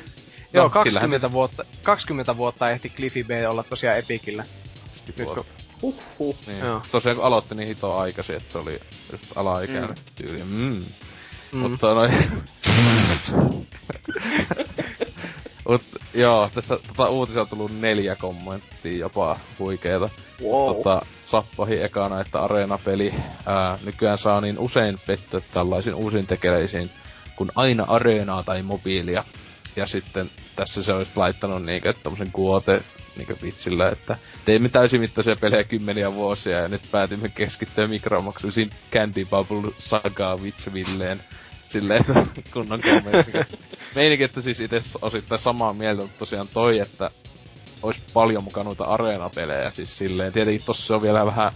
Joo, 0.52 0.70
20 0.70 1.32
vuotta, 1.32 1.62
20 1.82 2.36
vuotta 2.36 2.70
ehti 2.70 2.88
Cliffy 2.88 3.24
B 3.24 3.30
olla 3.48 3.62
tosiaan 3.62 3.98
Epikillä. 3.98 4.44
Nyt 5.06 5.28
kun... 5.28 5.44
Huhhuh. 5.82 6.36
Niin. 6.46 6.58
Joo. 6.58 6.82
Tosiaan 6.90 7.16
kun 7.16 7.24
aloitti 7.24 7.54
niin 7.54 7.68
hito 7.68 7.96
aikaisin, 7.96 8.36
että 8.36 8.52
se 8.52 8.58
oli 8.58 8.80
just 9.12 9.24
alaikäinen 9.36 9.88
mm. 9.88 9.94
tyyli. 10.14 10.44
Mm. 10.44 10.84
Mm. 11.52 11.58
Mutta 11.58 11.94
noin... 11.94 12.12
Mut 15.68 15.82
joo, 16.14 16.50
tässä 16.54 16.78
tota 16.88 17.10
uutisia 17.10 17.40
on 17.40 17.48
tullut 17.48 17.80
neljä 17.80 18.16
kommenttia 18.16 18.98
jopa 18.98 19.36
huikeeta. 19.58 20.10
Wow. 20.42 20.74
Tota, 20.76 21.02
Sappahi 21.22 21.82
ekana, 21.82 22.20
että 22.20 22.40
Areena-peli 22.40 23.14
ää, 23.46 23.78
nykyään 23.84 24.18
saa 24.18 24.40
niin 24.40 24.58
usein 24.58 24.96
pettyä 25.06 25.40
tällaisiin 25.52 25.94
uusiin 25.94 26.26
tekeleisiin, 26.26 26.90
kun 27.36 27.48
aina 27.54 27.84
Areenaa 27.88 28.42
tai 28.42 28.62
mobiilia. 28.62 29.24
Ja 29.76 29.86
sitten 29.86 30.30
tässä 30.56 30.82
se 30.82 30.92
olisi 30.92 31.12
laittanut 31.16 31.62
niinkö 31.66 31.92
tommosen 31.92 32.32
kuote 32.32 32.82
niinkö 33.16 33.36
vitsillä, 33.42 33.88
että 33.88 34.16
teimme 34.44 34.68
täysimittaisia 34.68 35.36
pelejä 35.36 35.64
kymmeniä 35.64 36.14
vuosia 36.14 36.58
ja 36.58 36.68
nyt 36.68 36.82
päätimme 36.90 37.28
keskittyä 37.28 37.88
mikromaksuisiin 37.88 38.70
Candy 38.92 39.24
Bubble 39.24 39.72
Saga 39.78 40.42
vitsvilleen 40.42 41.20
silleen, 41.68 42.00
että 42.00 42.26
kunnon. 42.52 42.80
Meininki, 43.94 44.24
että 44.24 44.42
siis 44.42 44.60
itse 44.60 44.82
osittain 45.02 45.40
samaa 45.40 45.72
mieltä, 45.72 46.02
mutta 46.02 46.18
tosiaan 46.18 46.48
toi, 46.48 46.78
että 46.78 47.10
olisi 47.82 48.00
paljon 48.12 48.44
mukaan 48.44 48.66
noita 48.66 48.84
areenapelejä, 48.84 49.70
siis 49.70 49.98
silleen, 49.98 50.32
tietenkin 50.32 50.66
tossa 50.66 50.94
on 50.94 51.02
vielä 51.02 51.26
vähän 51.26 51.52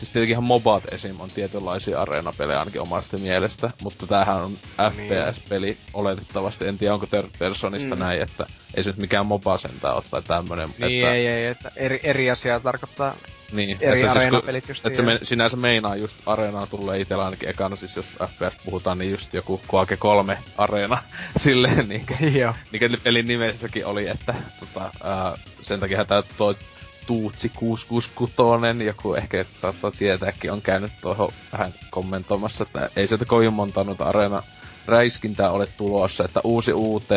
siis 0.00 0.12
tietenkin 0.12 0.32
ihan 0.32 0.44
MOBAt 0.44 0.92
esim. 0.92 1.20
on 1.20 1.30
tietynlaisia 1.30 2.00
areenapelejä 2.02 2.58
ainakin 2.58 2.80
omasta 2.80 3.18
mielestä, 3.18 3.70
mutta 3.82 4.06
tämähän 4.06 4.36
on 4.36 4.58
FPS-peli 4.92 5.66
niin. 5.66 5.78
oletettavasti, 5.94 6.66
en 6.66 6.78
tiedä 6.78 6.94
onko 6.94 7.06
third 7.06 7.28
personista 7.38 7.94
mm. 7.94 8.00
näin, 8.00 8.22
että 8.22 8.46
ei 8.74 8.84
se 8.84 8.90
nyt 8.90 8.96
mikään 8.96 9.26
MOBA 9.26 9.58
sentään 9.58 9.94
ole 9.94 10.02
tai 10.10 10.22
tämmönen. 10.22 10.68
Niin 10.78 11.04
että... 11.04 11.14
ei, 11.14 11.26
ei, 11.26 11.46
että 11.46 11.70
eri, 11.76 12.00
eri 12.02 12.30
asiaa 12.30 12.60
tarkoittaa 12.60 13.14
niin, 13.52 13.76
eri 13.80 14.00
että 14.00 14.12
areenapelit 14.12 14.68
just. 14.68 14.86
Että 14.86 14.96
se 14.96 15.02
me, 15.02 15.18
sinänsä 15.22 15.56
meinaa 15.56 15.96
just 15.96 16.16
areenaan 16.26 16.68
tulee 16.68 17.00
itellä 17.00 17.24
ainakin 17.24 17.48
ekana, 17.48 17.76
siis 17.76 17.96
jos 17.96 18.06
FPS 18.06 18.64
puhutaan, 18.64 18.98
niin 18.98 19.10
just 19.10 19.34
joku 19.34 19.60
Quake 19.74 19.96
3 19.96 20.38
areena 20.58 21.02
silleen 21.44 21.88
niinkö. 21.88 22.14
Joo. 22.38 22.54
Niinkö 22.72 22.98
pelin 23.04 23.26
nimessäkin 23.26 23.86
oli, 23.86 24.08
että 24.08 24.34
tota, 24.60 24.90
ää, 25.02 25.38
sen 25.62 25.80
takia 25.80 26.04
tää 26.04 26.22
toi 26.38 26.54
Tuutsi 27.06 27.48
666, 27.48 28.84
joku 28.84 29.14
ehkä 29.14 29.44
saattaa 29.56 29.90
tietääkin, 29.90 30.52
on 30.52 30.62
käynyt 30.62 30.92
tuohon 31.00 31.32
vähän 31.52 31.74
kommentoimassa, 31.90 32.64
että 32.64 32.90
ei 32.96 33.08
sieltä 33.08 33.24
kovin 33.24 33.52
monta 33.52 33.84
noita 33.84 34.04
areena 34.04 34.42
räiskintää 34.86 35.50
ole 35.50 35.66
tulossa, 35.76 36.24
että 36.24 36.40
uusi 36.44 36.72
UT, 36.74 37.08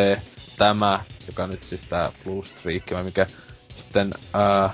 tämä, 0.57 1.03
joka 1.27 1.47
nyt 1.47 1.63
siis 1.63 1.81
tää 1.89 2.11
Blue 2.23 2.45
Streak, 2.45 3.03
mikä 3.03 3.27
sitten 3.77 4.11
uh, 4.17 4.71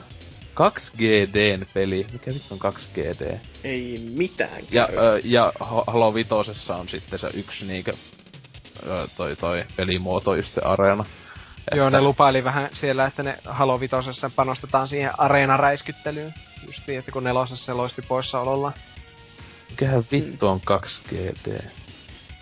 2GDn 0.60 1.66
peli. 1.74 2.08
Mikä 2.12 2.34
vittu 2.34 2.58
on 2.62 2.74
2GD? 2.74 3.38
Ei 3.64 4.12
mitään 4.18 4.62
Ja, 4.72 4.90
ö, 4.92 5.22
ja 5.24 5.54
Halo 5.88 6.14
Vitosessa 6.14 6.76
on 6.76 6.90
sitten 6.90 7.20
se 7.20 7.28
yksi 7.34 7.66
niinkö 7.66 7.94
ö, 8.88 9.08
toi, 9.18 9.36
toi 9.36 9.66
pelimuoto, 9.76 10.36
just 10.36 10.54
se 10.54 10.62
areena. 10.62 11.06
Joo, 11.76 11.90
ne 11.90 12.02
lupaili 12.02 12.44
vähän 12.44 12.70
siellä, 12.74 13.06
että 13.06 13.24
ne 13.24 13.34
Halo 13.46 13.80
Vitosessa 13.80 14.32
panostetaan 14.36 14.88
siihen 14.88 15.20
areenaräiskyttelyyn. 15.20 16.34
Justiin, 16.68 17.00
että 17.00 17.12
kun 17.12 17.24
nelosessa 17.24 17.66
se 17.66 17.74
loisti 17.74 18.02
poissaolollaan. 18.02 18.74
Mikähän 19.70 20.04
vittu 20.12 20.48
on 20.48 20.62
2GD? 20.62 21.70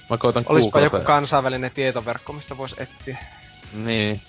Mä 0.09 0.17
koitan 0.17 0.45
Olispa 0.49 0.79
joku 0.79 0.99
kansainvälinen 0.99 1.71
tietoverkko, 1.71 2.33
mistä 2.33 2.57
voisi 2.57 2.75
etsiä. 2.79 3.17
Niin. 3.73 4.21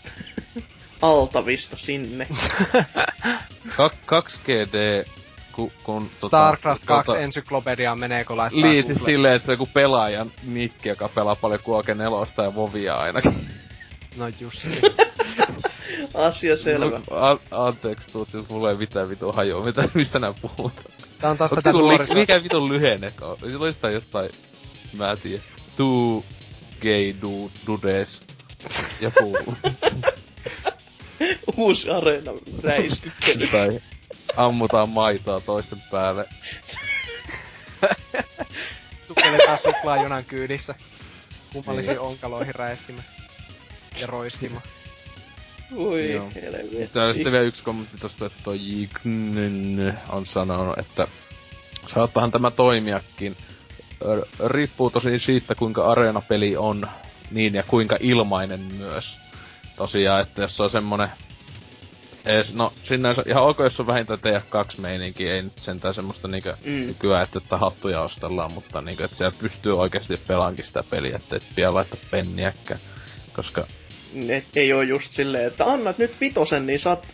Altavista 1.02 1.76
sinne. 1.76 2.26
Ka- 3.76 3.90
2GD, 4.06 5.06
ku, 5.52 5.72
kun... 5.82 6.10
Starcraft 6.26 6.82
2 6.84 7.06
tota, 7.06 7.18
encyklopediaan 7.20 7.98
menee, 7.98 8.24
kun 8.24 8.36
laittaa 8.36 8.62
Niin, 8.62 8.84
siis 8.84 9.04
silleen, 9.04 9.34
että 9.34 9.46
se 9.46 9.52
on 9.52 9.54
joku 9.54 9.68
pelaajan 9.74 10.30
nikki, 10.46 10.88
joka 10.88 11.08
pelaa 11.08 11.36
paljon 11.36 11.60
Kuoke 11.62 11.94
nelosta 11.94 12.42
ja 12.42 12.54
Vovia 12.54 12.94
ainakin. 12.94 13.48
No 14.16 14.24
just 14.40 14.66
Asia 16.14 16.56
selvä. 16.56 17.00
No, 17.10 17.16
a- 17.16 17.66
anteeksi, 17.66 18.12
tuut, 18.12 18.30
siis 18.30 18.48
mulla 18.48 18.70
ei 18.70 18.76
mitään 18.76 19.08
vitun 19.08 19.34
hajua, 19.34 19.64
mitä, 19.64 19.88
mistä 19.94 20.18
nää 20.18 20.32
puhutaan. 20.32 20.84
Tää 21.20 21.30
on 21.30 21.38
taas 21.38 21.52
Onks 21.52 21.64
tätä 21.64 21.76
joku 21.78 21.88
li- 21.88 21.88
nuoriso... 21.88 22.14
mikä 22.14 22.42
vitun 22.42 22.68
lyhenne? 22.68 23.12
Sillä 23.40 23.66
jostain 23.66 23.94
jostain, 23.94 24.30
mä 24.98 25.10
en 25.10 25.18
tiedä. 25.18 25.42
Two 25.76 26.24
gay 26.82 27.14
du, 27.22 27.50
dudes. 27.66 28.20
Joku, 29.00 29.36
Uusi 31.56 31.90
areena 31.90 32.32
räiskyttely. 32.62 33.46
tai 33.46 33.80
ammutaan 34.36 34.88
maitoa 34.88 35.40
toisten 35.40 35.82
päälle. 35.90 36.24
Sukelletaan 39.06 39.58
suklaajunan 39.58 40.24
kyydissä. 40.24 40.74
Kummallisiin 41.52 42.00
onkaloihin 42.00 42.54
räiskimä. 42.54 43.02
Ja 44.00 44.06
roiskima. 44.06 44.60
Oi 45.76 46.12
Joo. 46.12 46.30
helvetti. 46.34 46.86
Se 46.86 47.00
on 47.00 47.14
sitten 47.14 47.32
vielä 47.32 47.44
yksi 47.44 47.62
kommentti 47.62 47.98
tosta, 47.98 48.26
että 48.26 48.38
toi 48.44 48.58
Jiknen 48.60 49.94
on 50.08 50.26
sanonut, 50.26 50.78
että 50.78 51.08
saattahan 51.94 52.30
tämä 52.30 52.50
toimiakin. 52.50 53.36
R- 54.16 54.48
riippuu 54.50 54.90
tosi 54.90 55.18
siitä, 55.18 55.54
kuinka 55.54 55.90
areenapeli 55.90 56.56
on 56.56 56.86
niin 57.30 57.54
ja 57.54 57.62
kuinka 57.62 57.96
ilmainen 58.00 58.60
myös. 58.60 59.27
Tosiaan, 59.78 60.20
että 60.20 60.42
jos 60.42 60.56
se 60.56 60.62
on 60.62 60.70
semmonen 60.70 61.08
ees, 62.26 62.54
no 62.54 62.72
sinänsä 62.82 63.22
ihan 63.26 63.42
ok, 63.42 63.58
jos 63.58 63.80
on 63.80 63.86
vähintään 63.86 64.18
TF2 64.18 64.80
meininki, 64.80 65.28
ei 65.30 65.42
nyt 65.42 65.52
sentään 65.58 65.94
semmoista 65.94 66.28
niinkö 66.28 66.56
Mm. 66.64 66.86
nykyään, 66.86 67.22
että, 67.24 67.38
että 67.38 67.56
hattuja 67.56 68.00
ostellaan, 68.00 68.52
mutta 68.52 68.80
niinkö, 68.82 69.04
että 69.04 69.16
siellä 69.16 69.36
pystyy 69.40 69.78
oikeasti 69.78 70.16
pelaankin 70.26 70.64
sitä 70.66 70.82
peliä, 70.90 71.16
että 71.16 71.36
et 71.36 71.42
vielä 71.56 71.74
laittaa 71.74 71.98
penniäkään. 72.10 72.80
Koska 73.32 73.66
Et 74.28 74.44
ei 74.56 74.72
oo 74.72 74.82
just 74.82 75.12
silleen, 75.12 75.46
että 75.46 75.64
annat 75.72 75.98
nyt 75.98 76.20
vitosen, 76.20 76.66
niin 76.66 76.80
saat 76.80 77.06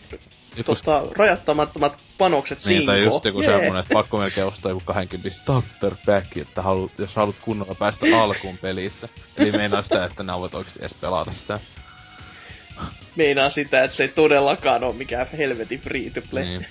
joku 0.56 0.74
tota, 0.74 1.02
rajattamattomat 1.18 1.98
panokset 2.18 2.58
Niin, 2.64 2.86
tai 2.86 2.96
sinkoon. 2.96 3.14
just 3.14 3.24
joku 3.24 3.40
Jee. 3.40 3.50
semmonen, 3.50 3.80
että 3.82 3.92
pakko 3.94 4.18
melkein 4.18 4.46
ostaa 4.46 4.70
joku 4.70 4.82
20 4.84 5.30
starter 5.42 5.94
pack, 6.06 6.36
että 6.36 6.62
haluat, 6.62 6.92
jos 6.98 7.14
haluat 7.16 7.36
kunnolla 7.42 7.74
päästä 7.74 8.06
alkuun 8.22 8.58
pelissä. 8.58 9.08
Eli 9.36 9.52
meinaa 9.52 9.82
sitä, 9.82 10.04
että 10.04 10.22
nää 10.22 10.38
voit 10.38 10.54
oikeesti 10.54 10.78
edes 10.80 10.94
pelata 11.00 11.32
sitä. 11.32 11.60
Meinaa 13.16 13.50
sitä, 13.50 13.84
että 13.84 13.96
se 13.96 14.02
ei 14.02 14.08
todellakaan 14.08 14.84
ole 14.84 14.94
mikään 14.94 15.26
helvetin 15.38 15.80
free 15.80 16.10
to 16.10 16.20
play. 16.30 16.44
Niin. 16.44 16.66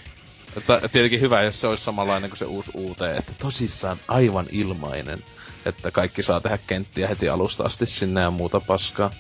Että 0.58 0.90
tietenkin 0.92 1.22
hyvä, 1.22 1.42
jos 1.42 1.62
se 1.62 1.68
olisi 1.68 1.84
samanlainen 1.84 2.30
kuin 2.30 2.38
se 2.38 2.46
uusi 2.46 2.72
UT, 2.76 2.98
että 3.18 3.32
tosissaan 3.42 3.98
aivan 4.08 4.46
ilmainen. 4.52 5.24
Että 5.66 5.92
kaikki 5.92 6.24
saa 6.24 6.40
tehdä 6.40 6.60
kenttiä 6.68 7.08
heti 7.08 7.30
alusta 7.30 7.64
asti 7.64 7.86
sinne 7.86 8.22
ja 8.22 8.32
muuta 8.32 8.60
paskaa. 8.60 9.12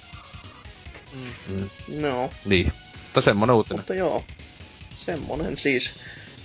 Mm. 1.13 1.55
Mm. 1.55 1.69
No, 2.01 2.29
Niin. 2.45 2.71
Mutta 3.03 3.21
semmonen 3.21 3.55
uutinen. 3.55 3.79
mutta 3.79 3.93
joo. 3.93 4.23
Semmonen 4.95 5.57
siis. 5.57 5.91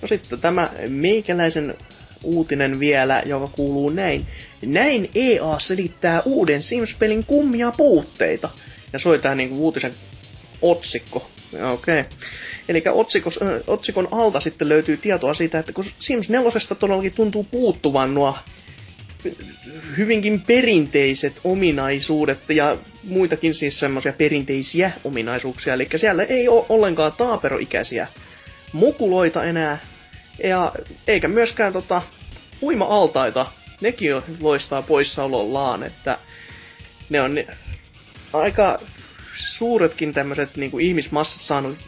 No 0.02 0.08
sitten 0.08 0.40
tämä 0.40 0.70
meikäläisen 0.88 1.74
uutinen 2.22 2.80
vielä, 2.80 3.22
joka 3.26 3.48
kuuluu 3.48 3.90
näin. 3.90 4.26
Näin 4.66 5.10
EA 5.14 5.58
selittää 5.58 6.22
uuden 6.24 6.62
Sims-pelin 6.62 7.24
kummia 7.24 7.72
puutteita. 7.72 8.48
Ja 8.92 8.98
soi 8.98 9.18
tää 9.18 9.34
niinku 9.34 9.64
uutisen 9.64 9.94
otsikko. 10.62 11.28
Okei. 11.72 12.00
Okay. 12.00 12.12
Eli 12.68 12.82
otsikon 13.66 14.08
alta 14.10 14.40
sitten 14.40 14.68
löytyy 14.68 14.96
tietoa 14.96 15.34
siitä, 15.34 15.58
että 15.58 15.72
kun 15.72 15.84
Sims 15.98 16.28
4 16.28 16.50
todellakin 16.78 17.14
tuntuu 17.14 17.44
puuttuvan 17.50 18.14
nuo 18.14 18.34
hyvinkin 19.96 20.40
perinteiset 20.40 21.40
ominaisuudet 21.44 22.38
ja 22.48 22.76
muitakin 23.04 23.54
siis 23.54 23.80
semmoisia 23.80 24.12
perinteisiä 24.12 24.90
ominaisuuksia. 25.04 25.74
Eli 25.74 25.88
siellä 25.96 26.22
ei 26.22 26.48
ole 26.48 26.66
ollenkaan 26.68 27.12
taaperoikäisiä 27.18 28.06
mukuloita 28.72 29.44
enää, 29.44 29.78
ja 30.44 30.72
eikä 31.06 31.28
myöskään 31.28 31.72
tota, 31.72 32.02
uima-altaita. 32.62 33.46
Nekin 33.80 34.10
loistaa 34.40 34.82
poissaolollaan, 34.82 35.82
että 35.82 36.18
ne 37.10 37.20
on 37.20 37.38
aika 38.32 38.78
suuretkin 39.38 40.14
tämmöiset 40.14 40.56
niinku 40.56 40.78
ihmismassat 40.78 41.42
saanut 41.42 41.78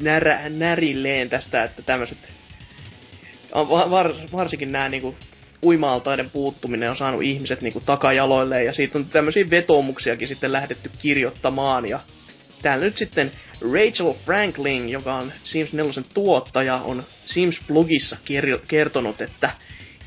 närä, 0.00 0.48
närilleen 0.48 1.30
tästä, 1.30 1.64
että 1.64 1.82
tämmöiset 1.82 2.18
var, 3.54 4.10
varsinkin 4.32 4.72
nämä 4.72 4.88
niinku 4.88 5.14
uima-altaiden 5.62 6.30
puuttuminen 6.30 6.90
on 6.90 6.96
saanut 6.96 7.22
ihmiset 7.22 7.60
niinku 7.60 7.80
takajaloilleen 7.80 8.64
ja 8.64 8.72
siitä 8.72 8.98
on 8.98 9.04
tämmöisiä 9.04 9.50
vetoomuksiakin 9.50 10.28
sitten 10.28 10.52
lähdetty 10.52 10.90
kirjoittamaan 10.98 11.88
ja 11.88 12.00
täällä 12.62 12.84
nyt 12.84 12.98
sitten 12.98 13.32
Rachel 13.60 14.14
Franklin, 14.24 14.88
joka 14.88 15.14
on 15.14 15.32
Sims 15.44 15.72
4 15.72 15.92
tuottaja, 16.14 16.76
on 16.76 17.04
Sims-blogissa 17.26 18.16
ker- 18.24 18.64
kertonut, 18.68 19.20
että 19.20 19.50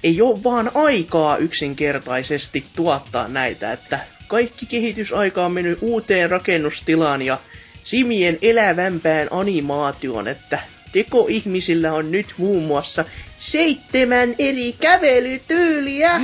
ei 0.03 0.21
ole 0.21 0.43
vaan 0.43 0.71
aikaa 0.73 1.37
yksinkertaisesti 1.37 2.63
tuottaa 2.75 3.27
näitä, 3.27 3.73
että 3.73 3.99
kaikki 4.29 4.65
kehitysaika 4.65 5.45
on 5.45 5.51
mennyt 5.51 5.77
uuteen 5.81 6.29
rakennustilaan 6.29 7.21
ja 7.21 7.37
simien 7.83 8.37
elävämpään 8.41 9.27
animaation, 9.31 10.27
että 10.27 10.59
tekoihmisillä 10.91 11.93
on 11.93 12.11
nyt 12.11 12.27
muun 12.37 12.63
muassa 12.63 13.05
seitsemän 13.39 14.35
eri 14.39 14.73
kävelytyyliä. 14.73 16.21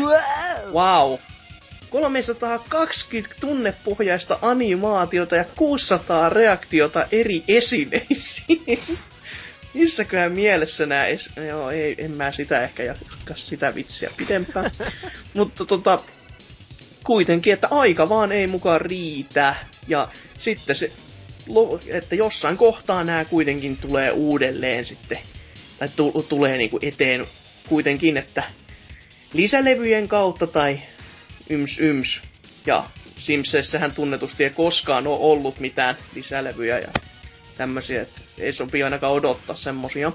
Wow. 0.73 1.19
320 1.89 3.35
tunnepohjaista 3.39 4.39
animaatiota 4.41 5.35
ja 5.35 5.45
600 5.55 6.29
reaktiota 6.29 7.07
eri 7.11 7.43
esineisiin. 7.47 8.79
Missäköhän 9.73 10.31
mielessä 10.31 10.85
nää 10.85 11.07
es... 11.07 11.29
Joo, 11.47 11.71
ei, 11.71 11.95
en 11.97 12.11
mä 12.11 12.31
sitä 12.31 12.63
ehkä 12.63 12.83
jatka 12.83 13.33
sitä 13.35 13.75
vitsiä 13.75 14.09
pidempään. 14.17 14.71
Mutta 15.33 15.65
tota, 15.65 15.99
kuitenkin, 17.05 17.53
että 17.53 17.67
aika 17.71 18.09
vaan 18.09 18.31
ei 18.31 18.47
mukaan 18.47 18.81
riitä. 18.81 19.55
Ja 19.87 20.07
sitten 20.39 20.75
se, 20.75 20.91
että 21.87 22.15
jossain 22.15 22.57
kohtaa 22.57 23.03
nämä 23.03 23.25
kuitenkin 23.25 23.77
tulee 23.77 24.11
uudelleen 24.11 24.85
sitten, 24.85 25.19
tai 25.79 25.89
tu- 25.95 26.25
tulee 26.29 26.57
niinku 26.57 26.79
eteen 26.81 27.25
kuitenkin, 27.69 28.17
että 28.17 28.43
lisälevyjen 29.33 30.07
kautta 30.07 30.47
tai 30.47 30.77
yms 31.49 31.79
yms. 31.79 32.21
Ja 32.65 32.83
Simsessähän 33.17 33.91
tunnetusti 33.91 34.43
ei 34.43 34.49
koskaan 34.49 35.07
ole 35.07 35.17
ollut 35.19 35.59
mitään 35.59 35.97
lisälevyjä 36.15 36.79
ja 36.79 36.87
tämmösiä, 37.57 38.01
että 38.01 38.21
ei 38.39 38.53
sopi 38.53 38.83
ainakaan 38.83 39.13
odottaa 39.13 39.55
semmosia. 39.55 40.11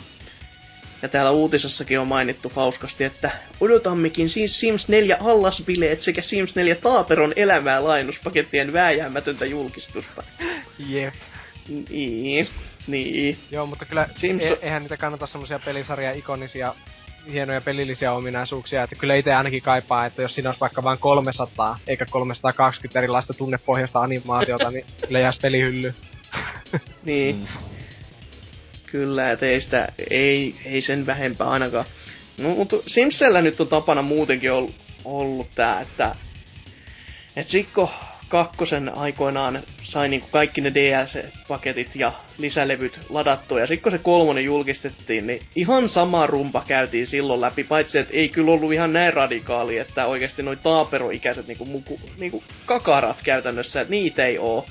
Ja 1.02 1.08
täällä 1.08 1.30
uutisessakin 1.30 2.00
on 2.00 2.06
mainittu 2.06 2.52
hauskasti, 2.56 3.04
että 3.04 3.30
odotammekin 3.60 4.28
siis 4.28 4.60
Sims 4.60 4.88
4 4.88 5.16
allasbileet 5.20 6.02
sekä 6.02 6.22
Sims 6.22 6.54
4 6.54 6.74
Taaperon 6.74 7.32
elämää 7.36 7.84
laajennuspakettien 7.84 8.72
vääjäämätöntä 8.72 9.46
julkistusta. 9.46 10.22
Jep. 10.88 11.14
Niin, 11.90 12.46
niin. 12.86 13.38
Joo, 13.50 13.66
mutta 13.66 13.84
kyllä 13.84 14.08
Sims- 14.14 14.42
e- 14.42 14.58
eihän 14.62 14.82
niitä 14.82 14.96
kannata 14.96 15.26
semmosia 15.26 15.58
pelisarjan 15.64 16.16
ikonisia 16.16 16.74
hienoja 17.32 17.60
pelillisiä 17.60 18.12
ominaisuuksia, 18.12 18.82
että 18.82 18.96
kyllä 18.96 19.14
itse 19.14 19.34
ainakin 19.34 19.62
kaipaa, 19.62 20.06
että 20.06 20.22
jos 20.22 20.34
siinä 20.34 20.48
olisi 20.48 20.60
vaikka 20.60 20.82
vain 20.82 20.98
300 20.98 21.78
eikä 21.86 22.06
320 22.06 22.98
erilaista 22.98 23.34
tunnepohjaista 23.34 24.00
animaatiota, 24.00 24.70
niin 24.70 24.84
kyllä 25.06 25.20
jäisi 25.20 25.40
pelihylly. 25.40 25.94
Niin. 27.02 27.36
Mm. 27.36 27.46
Kyllä, 28.90 29.30
et 29.30 29.42
ei 29.42 29.60
ei, 30.10 30.54
ei 30.64 30.82
sen 30.82 31.06
vähempää 31.06 31.50
ainakaan. 31.50 31.84
No, 32.38 32.48
mutta 32.48 32.76
Simsellä 32.86 33.42
nyt 33.42 33.60
on 33.60 33.68
tapana 33.68 34.02
muutenkin 34.02 34.52
ollut, 34.52 34.74
ollut 35.04 35.48
tää, 35.54 35.80
että 35.80 36.14
et 37.36 37.48
Sikko 37.48 37.90
kakkosen 38.30 38.98
aikoinaan 38.98 39.62
sai 39.82 40.08
niinku 40.08 40.28
kaikki 40.30 40.60
ne 40.60 40.72
DLC-paketit 40.74 41.90
ja 41.94 42.12
lisälevyt 42.38 43.00
ladattua. 43.08 43.60
Ja 43.60 43.66
sitten 43.66 43.82
kun 43.82 43.98
se 43.98 44.04
kolmonen 44.04 44.44
julkistettiin, 44.44 45.26
niin 45.26 45.42
ihan 45.56 45.88
sama 45.88 46.26
rumpa 46.26 46.64
käytiin 46.66 47.06
silloin 47.06 47.40
läpi. 47.40 47.64
Paitsi, 47.64 47.98
että 47.98 48.16
ei 48.16 48.28
kyllä 48.28 48.50
ollut 48.50 48.72
ihan 48.72 48.92
näin 48.92 49.14
radikaali, 49.14 49.78
että 49.78 50.06
oikeasti 50.06 50.42
noi 50.42 50.56
taaperoikäiset 50.56 51.46
niinku, 51.46 51.64
muku, 51.64 52.00
niinku 52.18 52.42
kakarat 52.66 53.18
käytännössä, 53.24 53.80
että 53.80 53.90
niitä 53.90 54.26
ei 54.26 54.38
oo. 54.38 54.66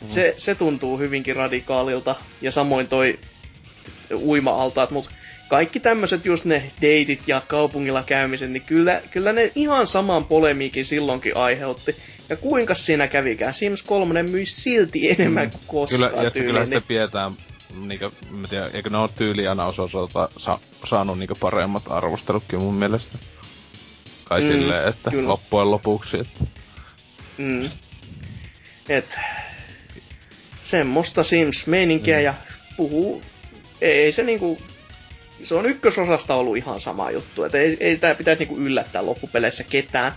Mm. 0.00 0.08
Se, 0.08 0.34
se 0.38 0.54
tuntuu 0.54 0.98
hyvinkin 0.98 1.36
radikaalilta. 1.36 2.16
Ja 2.40 2.52
samoin 2.52 2.88
toi 2.88 3.18
uima-altaat, 4.14 4.90
mutta 4.90 5.10
kaikki 5.48 5.80
tämmöiset 5.80 6.24
just 6.24 6.44
ne 6.44 6.70
deitit 6.80 7.20
ja 7.26 7.42
kaupungilla 7.48 8.02
käymiset, 8.02 8.50
niin 8.50 8.62
kyllä, 8.66 9.00
kyllä 9.10 9.32
ne 9.32 9.52
ihan 9.54 9.86
saman 9.86 10.24
polemiikin 10.24 10.84
silloinkin 10.84 11.36
aiheutti. 11.36 11.96
Ja 12.28 12.36
kuinka 12.36 12.74
siinä 12.74 13.08
kävikään? 13.08 13.54
Sims 13.54 13.82
3 13.82 14.22
myi 14.22 14.46
silti 14.46 15.10
enemmän 15.10 15.44
mm. 15.44 15.50
kuin 15.50 15.62
koskaan 15.66 16.10
Kyllä, 16.10 16.22
ja 16.24 16.30
tyyliin, 16.30 16.46
kyllä 16.46 16.60
niin- 16.60 16.68
sitä 16.68 16.88
pidetään, 16.88 17.32
niinkö, 17.86 18.10
mä 18.30 18.48
tiedän, 18.48 18.70
eikö 18.72 18.90
ne 18.90 18.98
oo 18.98 19.08
tyyli 19.08 19.48
aina 19.48 19.66
osalta 19.66 20.28
sa, 20.36 20.58
saanut 20.88 21.18
niinkö 21.18 21.34
paremmat 21.40 21.82
arvostelutkin 21.88 22.58
mun 22.58 22.74
mielestä. 22.74 23.18
Kai 24.24 24.40
Mm, 24.40 24.46
mm, 24.46 24.52
silleen, 24.52 24.88
että 24.88 25.10
kyllä. 25.10 25.28
loppujen 25.28 25.70
lopuksi, 25.70 26.16
että 26.20 26.44
Mm. 27.38 27.70
Et, 28.88 29.18
semmoista 30.62 31.22
Sims-meininkiä 31.22 32.16
mm. 32.18 32.24
ja 32.24 32.34
puhuu, 32.76 33.22
ei, 33.80 34.12
se 34.12 34.22
niinku, 34.22 34.58
se 35.44 35.54
on 35.54 35.66
ykkösosasta 35.66 36.34
ollut 36.34 36.56
ihan 36.56 36.80
sama 36.80 37.10
juttu, 37.10 37.44
että 37.44 37.58
ei, 37.58 37.76
ei 37.80 37.96
tää 37.96 38.14
pitäisi 38.14 38.38
niinku 38.38 38.58
yllättää 38.58 39.06
loppupeleissä 39.06 39.64
ketään. 39.64 40.12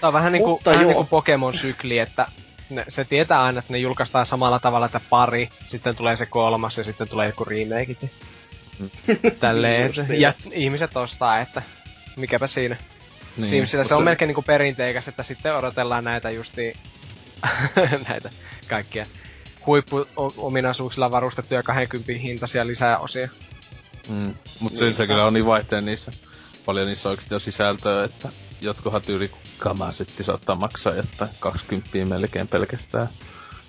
Tää 0.00 0.08
on 0.08 0.12
vähän 0.14 0.32
niinku, 0.32 0.48
Mutta 0.50 0.70
vähän 0.70 0.82
joo. 0.82 0.90
niinku 0.90 1.04
Pokemon-sykli, 1.10 1.98
että 1.98 2.26
ne, 2.70 2.84
se 2.88 3.04
tietää 3.04 3.42
aina, 3.42 3.58
että 3.58 3.72
ne 3.72 3.78
julkaistaan 3.78 4.26
samalla 4.26 4.58
tavalla, 4.58 4.86
että 4.86 5.00
pari, 5.10 5.48
sitten 5.66 5.96
tulee 5.96 6.16
se 6.16 6.26
kolmas 6.26 6.78
ja 6.78 6.84
sitten 6.84 7.08
tulee 7.08 7.26
joku 7.26 7.44
remakeit. 7.44 7.98
ja 8.02 8.08
Tälleen, 9.40 9.86
että, 9.86 10.00
Justiin. 10.00 10.20
ja 10.20 10.32
ihmiset 10.52 10.96
ostaa, 10.96 11.40
että 11.40 11.62
mikäpä 12.16 12.46
siinä. 12.46 12.74
Niin, 12.76 12.86
Niin, 13.36 13.50
Simsillä 13.50 13.84
se 13.84 13.94
on 13.94 14.00
se- 14.00 14.04
melkein 14.04 14.26
niinku 14.26 14.42
perinteikäs, 14.42 15.08
että 15.08 15.22
sitten 15.22 15.56
odotellaan 15.56 16.04
näitä 16.04 16.30
justi 16.30 16.74
näitä 18.08 18.30
kaikkia 18.68 19.06
huippuominaisuuksilla 19.66 21.10
varustettuja 21.10 21.62
20 21.62 22.12
hintaisia 22.12 22.66
lisäosia. 22.66 23.28
Mm. 24.08 24.34
Mut 24.60 24.72
Niin. 24.72 24.78
sen 24.78 24.94
se 24.94 25.06
kyllä 25.06 25.24
on 25.24 25.34
niin 25.34 25.46
vaihteen 25.46 25.86
niissä. 25.86 26.12
Paljon 26.66 26.86
niissä 26.86 27.08
oikeesti 27.08 27.34
on 27.34 27.40
sisältöä, 27.40 28.04
että 28.04 28.28
jotkuhan 28.60 29.02
tyyli 29.02 29.30
kamasetti 29.58 30.24
saattaa 30.24 30.56
maksaa 30.56 30.94
jotain 30.94 31.30
20 31.40 32.04
melkein 32.04 32.48
pelkästään. 32.48 33.08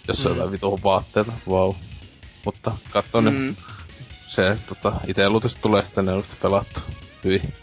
Jos 0.08 0.26
on 0.26 0.32
Mm. 0.32 0.36
jotain 0.36 0.52
vitu 0.52 0.80
vaatteita, 0.84 1.32
wow. 1.48 1.74
Mutta 2.46 2.72
katso 2.90 3.22
mm. 3.22 3.28
Mm. 3.40 3.56
se 4.28 4.58
tota, 4.68 4.94
ite 5.08 5.30
luultavasti 5.30 5.62
tulee 5.62 5.84
sitten 5.84 6.06
ne 6.06 6.12
pelattu 6.42 6.80
hyvin. 7.24 7.54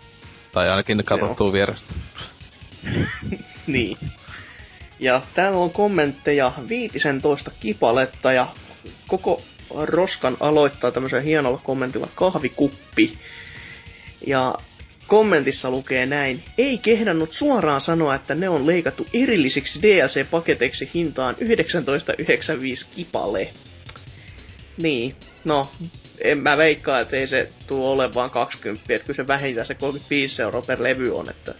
Tai 0.52 0.70
ainakin 0.70 1.04
katsottua 1.04 1.52
vierestä. 1.52 1.94
Niin. 3.66 3.98
Ja 5.00 5.22
täällä 5.34 5.58
on 5.58 5.70
kommentteja 5.70 6.52
15 6.68 7.50
kipaletta 7.60 8.32
ja 8.32 8.46
koko 9.08 9.42
roskan 9.70 10.36
aloittaa 10.40 10.90
tämmöisellä 10.90 11.22
hienolla 11.22 11.60
kommentilla 11.64 12.08
kahvikuppi. 12.14 13.18
Ja 14.26 14.54
kommentissa 15.06 15.70
lukee 15.70 16.06
näin. 16.06 16.42
Ei 16.58 16.78
kehdannut 16.78 17.32
suoraan 17.32 17.80
sanoa, 17.80 18.14
että 18.14 18.34
ne 18.34 18.48
on 18.48 18.66
leikattu 18.66 19.06
erillisiksi 19.14 19.80
DLC-paketeiksi 19.82 20.90
hintaan 20.94 21.34
19,95 21.34 22.86
kipale. 22.96 23.48
Niin, 24.76 25.14
no, 25.44 25.68
en 26.20 26.38
mä 26.38 26.56
veikkaa, 26.58 27.00
että 27.00 27.16
ei 27.16 27.26
se 27.28 27.48
tule 27.66 27.84
ole 27.86 28.14
vaan 28.14 28.30
20, 28.30 28.94
että 28.94 29.06
kyllä 29.06 29.16
se 29.16 29.26
vähintään 29.26 29.66
se 29.66 29.74
35 29.74 30.42
euroa 30.42 30.62
per 30.62 30.82
levy 30.82 31.16
on, 31.18 31.30
että 31.30 31.54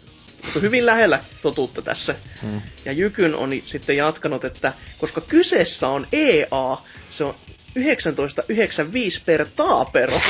hyvin 0.60 0.86
lähellä 0.86 1.20
totuutta 1.42 1.82
tässä. 1.82 2.14
Mm. 2.42 2.62
Ja 2.84 2.92
Jykyn 2.92 3.34
on 3.34 3.50
sitten 3.66 3.96
jatkanut, 3.96 4.44
että 4.44 4.72
koska 4.98 5.20
kyseessä 5.20 5.88
on 5.88 6.06
EA, 6.12 6.76
se 7.10 7.24
on 7.24 7.34
19,95 7.78 9.22
per 9.26 9.46
taapero. 9.56 10.20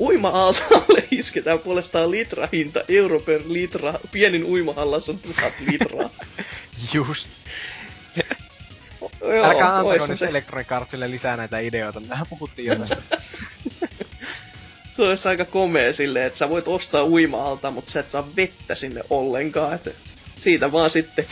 Uima-aaltaalle 0.00 1.04
isketään 1.10 1.58
puolestaan 1.58 2.10
litrahinta, 2.10 2.80
euro 2.88 3.20
per 3.20 3.40
litra. 3.48 3.94
Pienin 4.12 4.44
uimahallassa 4.44 5.12
on 5.12 5.18
tuhat 5.18 5.54
litraa. 5.70 6.10
Just. 6.94 7.28
Joo, 9.20 9.44
Älkää 9.44 9.76
antako 9.76 10.06
nyt 10.06 10.18
se, 10.18 10.26
Electronic 10.26 10.72
Artsille 10.72 11.10
lisää 11.10 11.36
näitä 11.36 11.58
ideoita. 11.58 12.00
Mehän 12.00 12.26
puhuttiin 12.30 12.66
jo 12.66 12.76
tästä. 12.76 12.96
se 15.00 15.08
olisi 15.08 15.28
aika 15.28 15.44
komea 15.44 15.92
silleen, 15.92 16.26
että 16.26 16.38
sä 16.38 16.48
voit 16.48 16.68
ostaa 16.68 17.04
uima-alta, 17.04 17.70
mutta 17.70 17.90
sä 17.90 18.00
et 18.00 18.10
saa 18.10 18.28
vettä 18.36 18.74
sinne 18.74 19.00
ollenkaan. 19.10 19.74
Että 19.74 19.90
siitä 20.36 20.72
vaan 20.72 20.90
sitten 20.90 21.24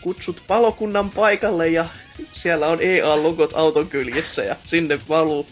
kutsut 0.00 0.42
palokunnan 0.46 1.10
paikalle 1.10 1.68
ja 1.68 1.84
siellä 2.32 2.66
on 2.66 2.78
EA-logot 2.80 3.50
auton 3.54 3.88
kyljessä 3.88 4.44
ja 4.44 4.56
sinne 4.64 4.98
valuu 5.08 5.46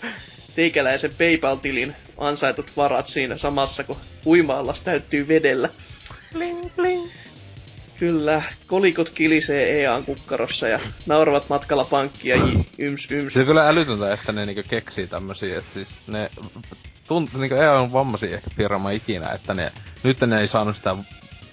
teikäläisen 0.55 1.11
PayPal-tilin 1.19 1.97
ansaitut 2.19 2.67
varat 2.77 3.09
siinä 3.09 3.39
samassa, 3.39 3.85
kun 3.85 3.97
uima 4.27 4.75
täyttyy 4.85 5.29
vedellä. 5.29 5.69
bling, 6.33 6.67
bling. 6.77 7.09
Kyllä, 7.99 8.43
kolikot 8.67 9.11
kilisee 9.11 9.83
EAN 9.83 10.05
kukkarossa 10.05 10.69
ja 10.69 10.81
nauravat 11.07 11.49
matkalla 11.49 11.85
pankkia 11.85 12.37
j- 12.37 12.61
yms 12.79 13.11
yms. 13.11 13.33
Se 13.33 13.41
on 13.41 13.47
kyllä 13.47 13.69
älytöntä, 13.69 14.13
että 14.13 14.33
ne 14.33 14.47
niinku 14.47 14.63
keksii 14.69 15.07
tämmösiä, 15.07 15.59
että 15.59 15.73
siis 15.75 15.89
ne 16.07 16.31
tunt, 17.13 17.35
niinku 17.35 17.57
EA 17.57 17.81
on 17.81 17.93
vammaisia 17.93 18.35
ehkä 18.35 18.51
firma 18.57 18.91
ikinä, 18.91 19.31
että 19.31 19.55
ne, 19.55 19.73
nyt 20.03 20.21
ne 20.21 20.41
ei 20.41 20.49
saanut 20.49 20.77
sitä 20.77 20.97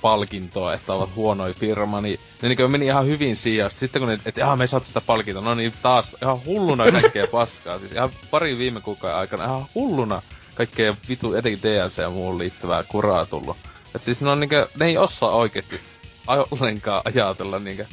palkintoa, 0.01 0.73
että 0.73 0.93
ovat 0.93 1.15
huonoja 1.15 1.53
firma, 1.53 2.01
niin 2.01 2.19
ne 2.41 2.47
niinku 2.49 2.67
meni 2.67 2.85
ihan 2.85 3.05
hyvin 3.05 3.37
sijasta. 3.37 3.79
Sitten 3.79 3.99
kun 4.01 4.09
ne, 4.09 4.19
että 4.25 4.41
ihan 4.41 4.57
me 4.57 4.63
ei 4.63 4.67
saatu 4.67 4.87
sitä 4.87 5.01
palkintoa, 5.01 5.43
no 5.43 5.53
niin 5.55 5.73
taas 5.81 6.05
ihan 6.21 6.45
hulluna 6.45 6.91
kaikkea 6.91 7.27
paskaa. 7.37 7.79
Siis 7.79 7.91
ihan 7.91 8.09
pari 8.31 8.57
viime 8.57 8.81
kuukauden 8.81 9.17
aikana 9.19 9.45
ihan 9.45 9.65
hulluna 9.75 10.21
kaikkea 10.55 10.95
vitu, 11.09 11.33
etenkin 11.33 11.63
DLC 11.63 11.97
ja 11.97 12.09
muuhun 12.09 12.37
liittyvää 12.37 12.83
kuraa 12.83 13.25
tullut. 13.25 13.57
Et 13.95 14.03
siis 14.03 14.21
ne 14.21 14.29
on 14.29 14.39
niinku, 14.39 14.55
ne 14.79 14.85
ei 14.85 14.97
osaa 14.97 15.31
oikeesti 15.31 15.79
ollenkaan 16.27 17.01
ajatella 17.05 17.59
niinkö... 17.59 17.85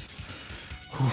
Huh, 1.00 1.12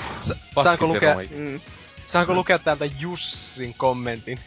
saanko 0.64 0.86
lukea- 0.88 1.16
Mm, 1.38 1.60
Saanko 2.08 2.34
lukea 2.34 2.60
täältä 2.60 2.86
Jussin 3.00 3.74
kommentin? 3.78 4.40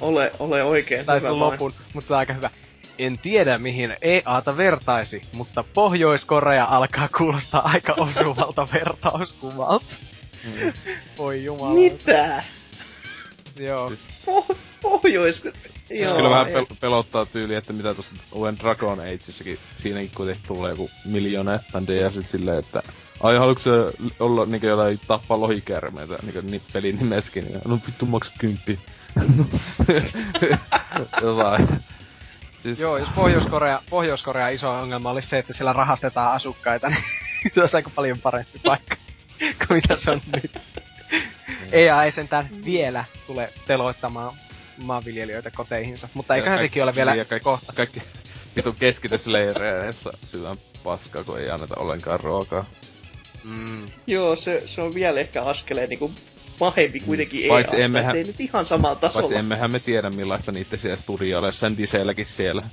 Ole, 0.00 0.32
ole 0.38 0.62
oikein 0.62 1.06
Tai 1.06 1.18
hyvä 1.18 1.28
vaan. 1.28 1.40
lopun, 1.40 1.72
mutta 1.94 2.18
aika 2.18 2.32
hyvä. 2.32 2.50
En 2.98 3.18
tiedä 3.18 3.58
mihin 3.58 3.96
EAta 4.02 4.56
vertaisi, 4.56 5.22
mutta 5.32 5.64
Pohjois-Korea 5.74 6.64
alkaa 6.64 7.08
kuulostaa 7.18 7.62
aika 7.68 7.92
osuvalta 8.08 8.68
vertauskuvalta. 8.72 9.94
Mm. 10.44 10.72
Voi 11.18 11.44
jumala. 11.44 11.74
Mitä? 11.74 12.44
Joo. 13.58 13.88
Siis- 13.88 14.00
Po- 14.26 14.56
pohjois... 14.80 15.42
Joo, 15.90 16.16
Kyllä 16.16 16.30
vähän 16.30 16.46
pel- 16.46 16.76
pelottaa 16.80 17.26
tyyli, 17.26 17.54
että 17.54 17.72
mitä 17.72 17.94
tuossa 17.94 18.14
uuden 18.32 18.58
Dragon 18.58 19.00
Ageissakin, 19.00 19.58
siinäkin 19.82 20.10
kuitenkin 20.14 20.44
tulee 20.46 20.70
joku 20.70 20.90
miljoonettan 21.04 21.86
DS 21.86 22.30
silleen, 22.30 22.58
että 22.58 22.82
ai 23.22 23.36
haluatko 23.36 23.62
se 23.62 23.70
olla 24.20 24.46
niinku 24.46 24.66
jotain 24.66 25.00
tappaa 25.06 25.40
lohikärmeitä 25.40 26.18
niinku 26.22 26.40
ni, 26.50 26.62
pelin 26.72 26.96
nimeskin, 26.98 27.44
niin 27.44 27.60
no 27.68 27.78
vittu 27.86 28.06
maksa 28.06 28.32
kymppi. 28.38 28.78
Jotain. 31.22 31.68
Siis, 32.62 32.78
Joo, 32.78 32.98
jos 32.98 33.08
Pohjois-Korea, 33.14 33.82
Pohjois-Korea 33.90 34.48
iso 34.48 34.70
ongelma 34.70 35.10
olisi 35.10 35.28
se, 35.28 35.38
että 35.38 35.52
siellä 35.52 35.72
rahastetaan 35.72 36.32
asukkaita, 36.32 36.88
niin 36.88 37.04
se 37.54 37.60
olisi 37.60 37.76
aika 37.76 37.90
paljon 37.94 38.18
parempi 38.18 38.60
paikka 38.64 38.96
kuin 39.38 39.76
mitä 39.82 39.96
se 39.96 40.10
on 40.10 40.20
nyt. 40.34 40.60
EA 41.72 42.04
ei 42.04 42.12
sentään 42.12 42.48
vielä 42.64 43.04
tule 43.26 43.48
teloittamaan 43.66 44.32
maanviljelijöitä 44.78 45.50
koteihinsa, 45.50 46.08
mutta 46.14 46.34
eiköhän 46.34 46.58
kaikki- 46.58 46.70
sekin 46.70 46.82
ole 46.82 46.94
vielä 46.94 47.14
ja 47.14 47.24
kaikki, 47.24 47.44
kohta. 47.44 47.72
Kaikki 47.72 48.02
vitu 48.56 48.72
keskitysleireissä 48.72 50.10
syödään 50.30 50.56
paskaa, 50.84 51.24
kun 51.24 51.38
ei 51.38 51.50
anneta 51.50 51.74
ollenkaan 51.78 52.20
ruokaa. 52.20 52.64
Mm. 53.44 53.86
Joo, 54.06 54.36
se, 54.36 54.62
se 54.66 54.82
on 54.82 54.94
vielä 54.94 55.20
ehkä 55.20 55.42
askeleen 55.42 55.88
niinku 55.88 56.12
pahempi 56.58 57.00
kuitenkin 57.00 57.48
Paitsi 57.48 57.70
EAsta, 57.76 57.84
emmehän- 57.84 58.16
ettei 58.16 58.24
nyt 58.32 58.40
ihan 58.40 58.66
samalla 58.66 58.96
tasolla. 58.96 59.22
Paitsi 59.22 59.38
emmehän 59.38 59.70
me 59.70 59.80
tiedä 59.80 60.10
millaista 60.10 60.52
niitä 60.52 60.76
siellä 60.76 60.96
studioilla, 60.96 61.48
jossain 61.48 61.78
diseilläkin 61.78 62.26
siellä. 62.26 62.62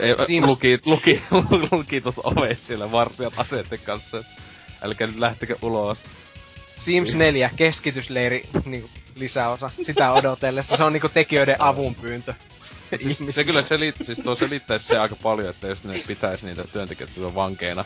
Ei, 0.00 0.14
Sims- 0.14 0.46
luki, 0.46 0.78
luki, 0.86 1.22
luki 1.72 2.00
tuot 2.00 2.14
ovet 2.24 2.58
siellä 2.66 2.92
vartijat 2.92 3.32
aseiden 3.36 3.78
kanssa. 3.84 4.24
Älkää 4.82 5.06
nyt 5.06 5.18
lähtekö 5.18 5.56
ulos. 5.62 5.98
Sims 6.78 7.14
4, 7.14 7.50
keskitysleiri, 7.56 8.48
niin 8.64 8.88
lisäosa. 9.18 9.70
Sitä 9.86 10.12
odotellessa. 10.12 10.76
Se 10.76 10.84
on 10.84 10.92
niinku 10.92 11.08
tekijöiden 11.08 11.56
avunpyyntö. 11.58 12.34
Siis, 13.02 13.18
se 13.30 13.44
kyllä 13.44 13.62
selit, 13.62 13.94
siis 14.02 14.18
tuo 14.18 14.34
selittäisi 14.36 14.86
se 14.86 14.98
aika 14.98 15.16
paljon, 15.22 15.50
että 15.50 15.66
jos 15.68 15.84
ne 15.84 16.02
pitäisi 16.06 16.46
niitä 16.46 16.64
työntekijöitä 16.72 17.34
vankeina, 17.34 17.84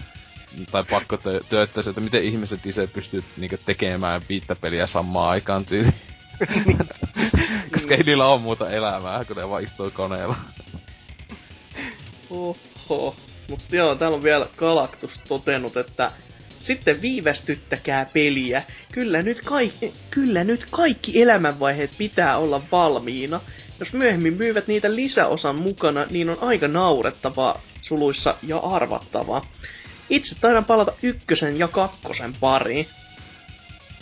tai 0.70 0.84
pakko 0.90 1.18
työttäisi, 1.48 1.90
että 1.90 2.00
miten 2.00 2.22
ihmiset 2.22 2.66
itse 2.66 2.86
pystyy 2.86 3.24
niinku 3.40 3.56
tekemään 3.66 4.22
viittä 4.28 4.54
peliä 4.54 4.86
samaan 4.86 5.30
aikaan 5.30 5.64
tyyliin. 5.64 5.94
Koska 7.74 7.94
ei 7.94 8.02
niillä 8.02 8.26
ole 8.26 8.40
muuta 8.40 8.70
elämää, 8.70 9.24
kun 9.24 9.36
ne 9.36 9.48
vaan 9.48 9.62
istuu 9.62 9.90
koneella. 9.90 10.36
Oho. 12.30 13.16
Mutta 13.48 13.76
joo, 13.76 13.94
täällä 13.94 14.16
on 14.16 14.22
vielä 14.22 14.48
Galactus 14.56 15.20
totenut, 15.28 15.76
että 15.76 16.10
sitten 16.62 17.02
viivästyttäkää 17.02 18.06
peliä. 18.12 18.62
Kyllä 18.92 19.22
nyt, 19.22 19.40
kaikki, 19.44 19.94
kyllä 20.10 20.44
nyt 20.44 20.66
kaikki 20.70 21.22
elämänvaiheet 21.22 21.90
pitää 21.98 22.38
olla 22.38 22.62
valmiina. 22.72 23.40
Jos 23.80 23.92
myöhemmin 23.92 24.34
myyvät 24.34 24.66
niitä 24.66 24.94
lisäosan 24.94 25.62
mukana, 25.62 26.06
niin 26.10 26.30
on 26.30 26.38
aika 26.40 26.68
naurettavaa 26.68 27.60
suluissa 27.82 28.34
ja 28.42 28.58
arvattavaa. 28.58 29.46
Itse 30.10 30.34
taidan 30.40 30.64
palata 30.64 30.92
ykkösen 31.02 31.58
ja 31.58 31.68
kakkosen 31.68 32.34
pariin. 32.40 32.88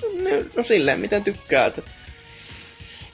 No, 0.02 0.30
no 0.56 0.62
silleen, 0.62 1.00
miten 1.00 1.24
tykkäät. 1.24 1.80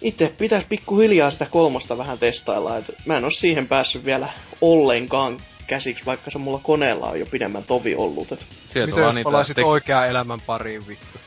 Itse 0.03 0.33
pitäisi 0.39 0.67
pikkuhiljaa 0.69 1.31
sitä 1.31 1.47
kolmosta 1.51 1.99
vähän 1.99 2.19
testailla, 2.19 2.79
että 2.79 2.93
mä 3.07 3.17
en 3.17 3.25
oo 3.25 3.31
siihen 3.31 3.69
päässyt 3.69 4.05
vielä 4.05 4.29
ollenkaan 4.61 5.39
käsiksi, 5.67 6.07
vaikka 6.07 6.31
se 6.31 6.39
mulla 6.39 6.61
koneella 6.63 7.07
on 7.07 7.21
jo 7.21 7.27
pidemmän 7.27 7.65
tovi 7.65 7.95
ollut. 7.95 8.33
Et. 8.33 8.47
Sieltä 8.73 8.95
Miten 8.95 9.05
jos 9.05 9.25
palaisit 9.25 9.55
te- 9.55 9.65
oikeaan 9.65 10.09
elämän 10.09 10.41
pariin 10.47 10.89
vittu? 10.89 11.19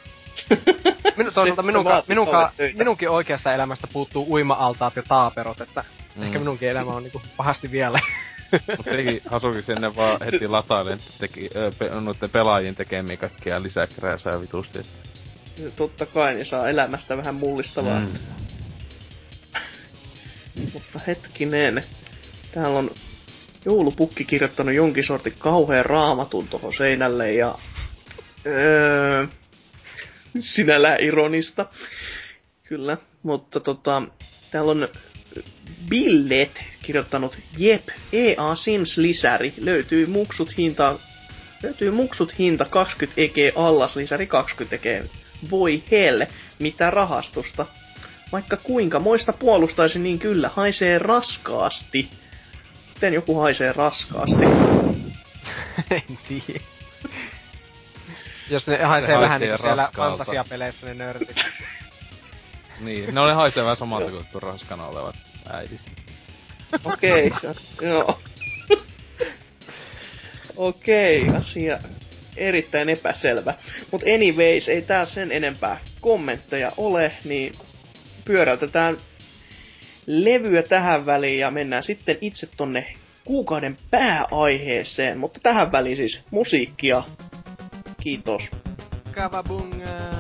Minu, 1.18 1.32
toisaalta 1.32 1.64
minunka, 1.64 2.04
minunka, 2.08 2.52
minunkin 2.78 3.10
oikeasta 3.10 3.54
elämästä 3.54 3.88
puuttuu 3.94 4.34
uima-altaat 4.34 4.96
ja 4.96 5.04
taaperot, 5.08 5.62
että 5.62 5.84
mm. 6.16 6.24
ehkä 6.24 6.40
minunkin 6.40 6.70
elämä 6.70 6.92
on 6.92 7.04
niinku 7.04 7.22
pahasti 7.38 7.72
vielä. 7.72 8.00
Mutta 8.52 8.92
teki 8.92 9.22
Hasuki 9.26 9.62
sinne 9.62 9.96
vaan 9.96 10.18
heti 10.26 10.48
latailen 10.48 11.00
teki, 11.20 11.50
ö, 11.56 11.72
pe, 11.80 11.90
noiden 11.90 12.30
pelaajien 12.30 12.76
tekemiä 12.76 13.18
kaikkia 13.18 13.64
lisäkrääsää 13.64 14.42
vitusti. 14.42 14.80
Siis 15.56 15.74
totta 15.74 16.06
kai, 16.06 16.34
niin 16.34 16.46
saa 16.46 16.70
elämästä 16.70 17.18
vähän 17.18 17.36
mullistavaa. 17.36 18.00
Mm. 18.00 18.08
Mutta 20.74 21.00
hetkinen. 21.08 21.84
Täällä 22.52 22.80
on 22.80 22.92
joulupukki 23.66 24.26
kirjoittanut 24.26 24.76
jonkin 24.76 25.04
sortin 25.04 25.36
kauhean 25.40 25.86
raamatun 25.86 26.48
tuohon 26.48 26.74
seinälle 26.74 27.34
ja... 27.34 27.56
Öö, 28.46 29.28
sinällään 30.40 31.00
ironista. 31.00 31.66
Kyllä, 32.64 32.98
mutta 33.24 33.60
tota, 33.60 34.04
täällä 34.52 34.72
on 34.72 34.88
Billet 35.90 36.64
kirjoittanut 36.82 37.38
Jep, 37.58 37.88
EA 38.14 38.56
Sims 38.56 38.98
lisäri. 38.98 39.54
Löytyy 39.62 40.06
muksut 40.06 40.58
hinta 40.58 41.00
Löytyy 41.64 41.92
muksut 41.92 42.40
hinta 42.40 42.66
20 42.66 43.22
EG 43.22 43.54
allas 43.56 43.96
lisäri 43.96 44.28
20 44.28 44.76
EG. 44.76 45.06
Voi 45.52 45.84
helle, 45.92 46.28
mitä 46.60 46.90
rahastusta. 46.90 47.66
Vaikka 48.32 48.58
kuinka 48.58 49.00
moista 49.00 49.34
puolustaisi, 49.34 50.00
niin 50.00 50.20
kyllä 50.20 50.50
haisee 50.56 51.00
raskaasti. 51.00 52.10
Miten 52.96 53.14
joku 53.14 53.40
haisee 53.40 53.74
raskaasti? 53.74 54.44
en 55.92 56.18
tiedä. 56.28 56.60
Jos 58.50 58.68
ne 58.68 58.78
haisee 58.78 59.16
se 59.16 59.22
vähän 59.22 59.42
niin 59.42 59.62
siellä 59.62 59.90
fantasiapeleissä 59.96 60.88
ne 60.88 60.94
nörtit. 60.94 61.38
niin, 62.82 63.16
ne 63.16 63.20
oli 63.22 63.34
haisee 63.34 63.64
vähän 63.64 63.78
samalta 63.78 64.12
kuin 64.12 64.42
raskana 64.42 64.86
olevat 64.86 65.16
äidit. 65.50 65.82
Okei, 66.84 67.28
okay, 67.28 67.54
joo. 67.82 68.20
Okei, 70.58 71.22
okay, 71.22 71.38
asia 71.38 71.80
erittäin 72.38 72.90
epäselvä. 72.90 73.54
Mutta 73.92 74.08
anyways, 74.16 74.70
ei 74.70 74.82
tää 74.82 75.06
sen 75.06 75.32
enempää 75.32 75.80
kommentteja 76.02 76.72
ole, 76.78 77.12
niin 77.24 77.54
pyöräytetään 78.26 78.98
levyä 80.08 80.64
tähän 80.64 81.06
väliin 81.06 81.40
ja 81.40 81.52
mennään 81.52 81.84
sitten 81.84 82.18
itse 82.22 82.48
tonne 82.58 82.94
kuukauden 83.26 83.78
pääaiheeseen. 83.92 85.18
Mutta 85.18 85.40
tähän 85.44 85.72
väliin 85.72 85.98
siis 85.98 86.22
musiikkia. 86.32 87.04
Kiitos. 88.02 88.42
Kavabunga! 89.12 90.19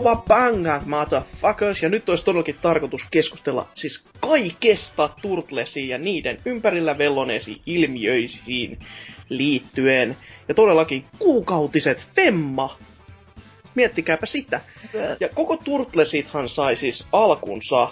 Kova 0.00 0.16
banga, 0.16 0.82
motherfuckers! 0.86 1.82
Ja 1.82 1.88
nyt 1.88 2.08
olisi 2.08 2.24
todellakin 2.24 2.58
tarkoitus 2.62 3.02
keskustella 3.10 3.68
siis 3.74 4.04
kaikesta 4.20 5.10
Turtlesiin 5.22 5.88
ja 5.88 5.98
niiden 5.98 6.38
ympärillä 6.44 6.98
velloneisiin 6.98 7.60
ilmiöisiin 7.66 8.78
liittyen. 9.28 10.16
Ja 10.48 10.54
todellakin 10.54 11.04
kuukautiset 11.18 12.06
Femma! 12.16 12.78
Miettikääpä 13.74 14.26
sitä. 14.26 14.60
Ja 15.20 15.28
koko 15.28 15.56
Turtlesithan 15.56 16.48
sai 16.48 16.76
siis 16.76 17.06
alkunsa 17.12 17.88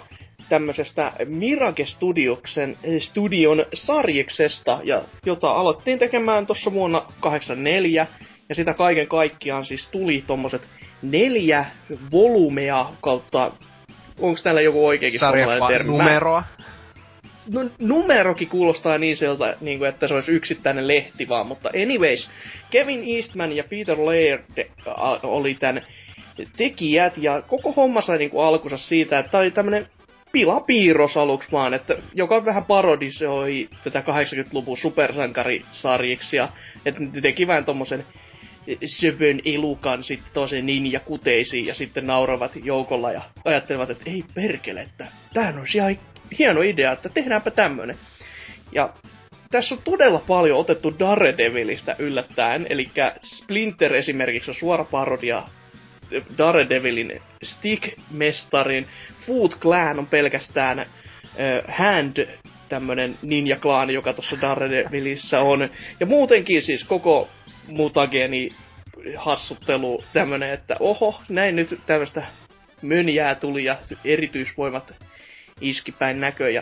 tämmöisestä 0.49 1.11
Mirage 1.25 1.85
Studioksen, 1.85 2.77
Studion 2.99 3.65
sarjiksesta, 3.73 4.79
ja 4.83 5.01
jota 5.25 5.51
aloittiin 5.51 5.99
tekemään 5.99 6.47
tuossa 6.47 6.73
vuonna 6.73 7.05
84, 7.19 8.07
ja 8.49 8.55
sitä 8.55 8.73
kaiken 8.73 9.07
kaikkiaan 9.07 9.65
siis 9.65 9.87
tuli 9.91 10.23
tommoset 10.27 10.61
neljä 11.01 11.65
volumea 12.11 12.85
kautta... 13.01 13.51
Onko 14.19 14.39
täällä 14.43 14.61
joku 14.61 14.87
oikeakin 14.87 15.19
suomalainen 15.19 15.67
termi? 15.67 15.89
numeroa? 15.91 16.43
No, 17.51 17.69
numerokin 17.79 18.47
kuulostaa 18.47 18.97
niin 18.97 19.17
sieltä, 19.17 19.55
niin 19.61 19.77
kuin, 19.77 19.89
että 19.89 20.07
se 20.07 20.13
olisi 20.13 20.31
yksittäinen 20.31 20.87
lehti 20.87 21.29
vaan, 21.29 21.47
mutta 21.47 21.69
anyways, 21.83 22.29
Kevin 22.69 23.03
Eastman 23.17 23.55
ja 23.55 23.63
Peter 23.63 23.97
Laird 23.99 24.43
oli 25.23 25.53
tämän 25.53 25.81
tekijät, 26.57 27.17
ja 27.17 27.41
koko 27.41 27.71
homma 27.71 28.01
sai 28.01 28.17
niin 28.17 28.29
kuin 28.29 28.45
alkunsa 28.45 28.77
siitä, 28.77 29.19
että 29.19 29.31
tämä 29.31 29.41
oli 29.41 29.51
tämmönen 29.51 29.87
pilapiirros 30.31 31.17
aluksi 31.17 31.51
vaan, 31.51 31.73
että 31.73 31.95
joka 32.13 32.45
vähän 32.45 32.65
parodisoi 32.65 33.69
tätä 33.83 33.99
80-luvun 33.99 34.77
supersankarisarjiksi, 34.77 36.37
ja 36.37 36.47
että 36.85 37.01
ne 37.01 37.21
teki 37.21 37.47
vähän 37.47 37.65
tommosen 37.65 38.05
söpön 38.85 39.41
elukan 39.45 40.03
sitten 40.03 40.33
tosi 40.33 40.61
ninja 40.61 40.99
kuteisiin 40.99 41.65
ja 41.65 41.73
sitten 41.73 42.07
nauravat 42.07 42.51
joukolla 42.63 43.11
ja 43.11 43.21
ajattelevat, 43.45 43.89
että 43.89 44.11
ei 44.11 44.23
perkele, 44.33 44.81
että 44.81 45.07
tämähän 45.33 45.57
on 45.57 45.65
ihan 45.75 45.97
hieno 46.39 46.61
idea, 46.61 46.91
että 46.91 47.09
tehdäänpä 47.09 47.51
tämmönen. 47.51 47.97
Ja 48.71 48.93
tässä 49.51 49.75
on 49.75 49.81
todella 49.83 50.21
paljon 50.27 50.59
otettu 50.59 50.99
Daredevilistä 50.99 51.95
yllättäen, 51.99 52.67
eli 52.69 52.89
Splinter 53.23 53.95
esimerkiksi 53.95 54.51
on 54.51 54.55
suora 54.55 54.83
parodia 54.83 55.43
Daredevilin 56.37 57.21
Stick-mestarin. 57.43 58.87
Food 59.27 59.51
Clan 59.59 59.99
on 59.99 60.07
pelkästään 60.07 60.79
uh, 60.79 60.85
Hand 61.67 62.27
tämmönen 62.69 63.17
ninja-klaani, 63.21 63.93
joka 63.93 64.13
tuossa 64.13 64.41
Daredevilissä 64.41 65.41
on. 65.41 65.69
Ja 65.99 66.05
muutenkin 66.05 66.61
siis 66.61 66.83
koko 66.83 67.29
mutageni 67.69 68.51
hassuttelu 69.15 70.03
tämmönen, 70.13 70.53
että 70.53 70.75
oho, 70.79 71.21
näin 71.29 71.55
nyt 71.55 71.79
tämmöistä 71.85 72.23
mönjää 72.81 73.35
tuli 73.35 73.63
ja 73.63 73.77
erityisvoimat 74.05 74.93
iski 75.61 75.91
päin 75.91 76.19
näkö 76.19 76.49
ja 76.49 76.61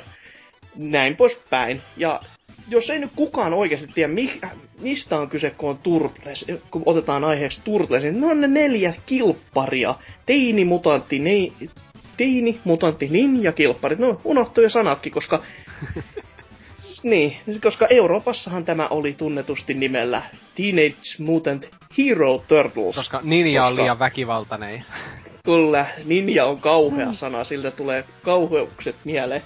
näin 0.78 1.16
poispäin. 1.16 1.82
Ja 1.98 2.22
jos 2.70 2.90
ei 2.90 3.00
nyt 3.00 3.12
kukaan 3.16 3.54
oikeasti 3.54 3.88
tiedä, 3.88 4.14
mi, 4.14 4.40
mistä 4.82 5.18
on 5.20 5.30
kyse, 5.30 5.50
kun 5.50 5.70
on 5.70 5.78
Turtles, 5.78 6.46
kun 6.72 6.84
otetaan 6.86 7.24
aiheeksi 7.24 7.62
Turtles, 7.64 8.04
niin 8.04 8.22
ne 8.22 8.28
on 8.28 8.42
ne 8.42 8.48
neljä 8.48 8.94
kilpparia. 9.06 9.96
Teini, 10.26 10.66
mutantti, 10.66 11.20
ne, 11.20 11.32
teini, 12.18 12.60
mutantti, 12.64 13.08
ninja, 13.08 13.52
kilpparit. 13.52 14.00
No, 14.00 14.22
unohtui 14.24 14.64
jo 14.64 14.70
sanatkin, 14.70 15.12
koska... 15.12 15.44
niin, 17.10 17.38
koska 17.62 17.88
Euroopassahan 17.88 18.66
tämä 18.66 18.88
oli 18.88 19.14
tunnetusti 19.14 19.74
nimellä 19.74 20.22
Teenage 20.56 20.96
Mutant 21.20 21.70
Hero 21.98 22.44
Turtles. 22.48 22.96
Koska 22.96 23.22
ninja 23.24 23.62
koska... 23.62 23.68
on 23.68 23.76
liian 23.76 24.00
väkivaltainen. 24.00 24.86
Kyllä, 25.46 25.86
ninja 26.06 26.46
on 26.46 26.60
kauhea 26.60 27.14
sana, 27.14 27.44
siltä 27.44 27.72
tulee 27.72 28.04
kauheukset 28.24 28.96
mieleen. 29.04 29.42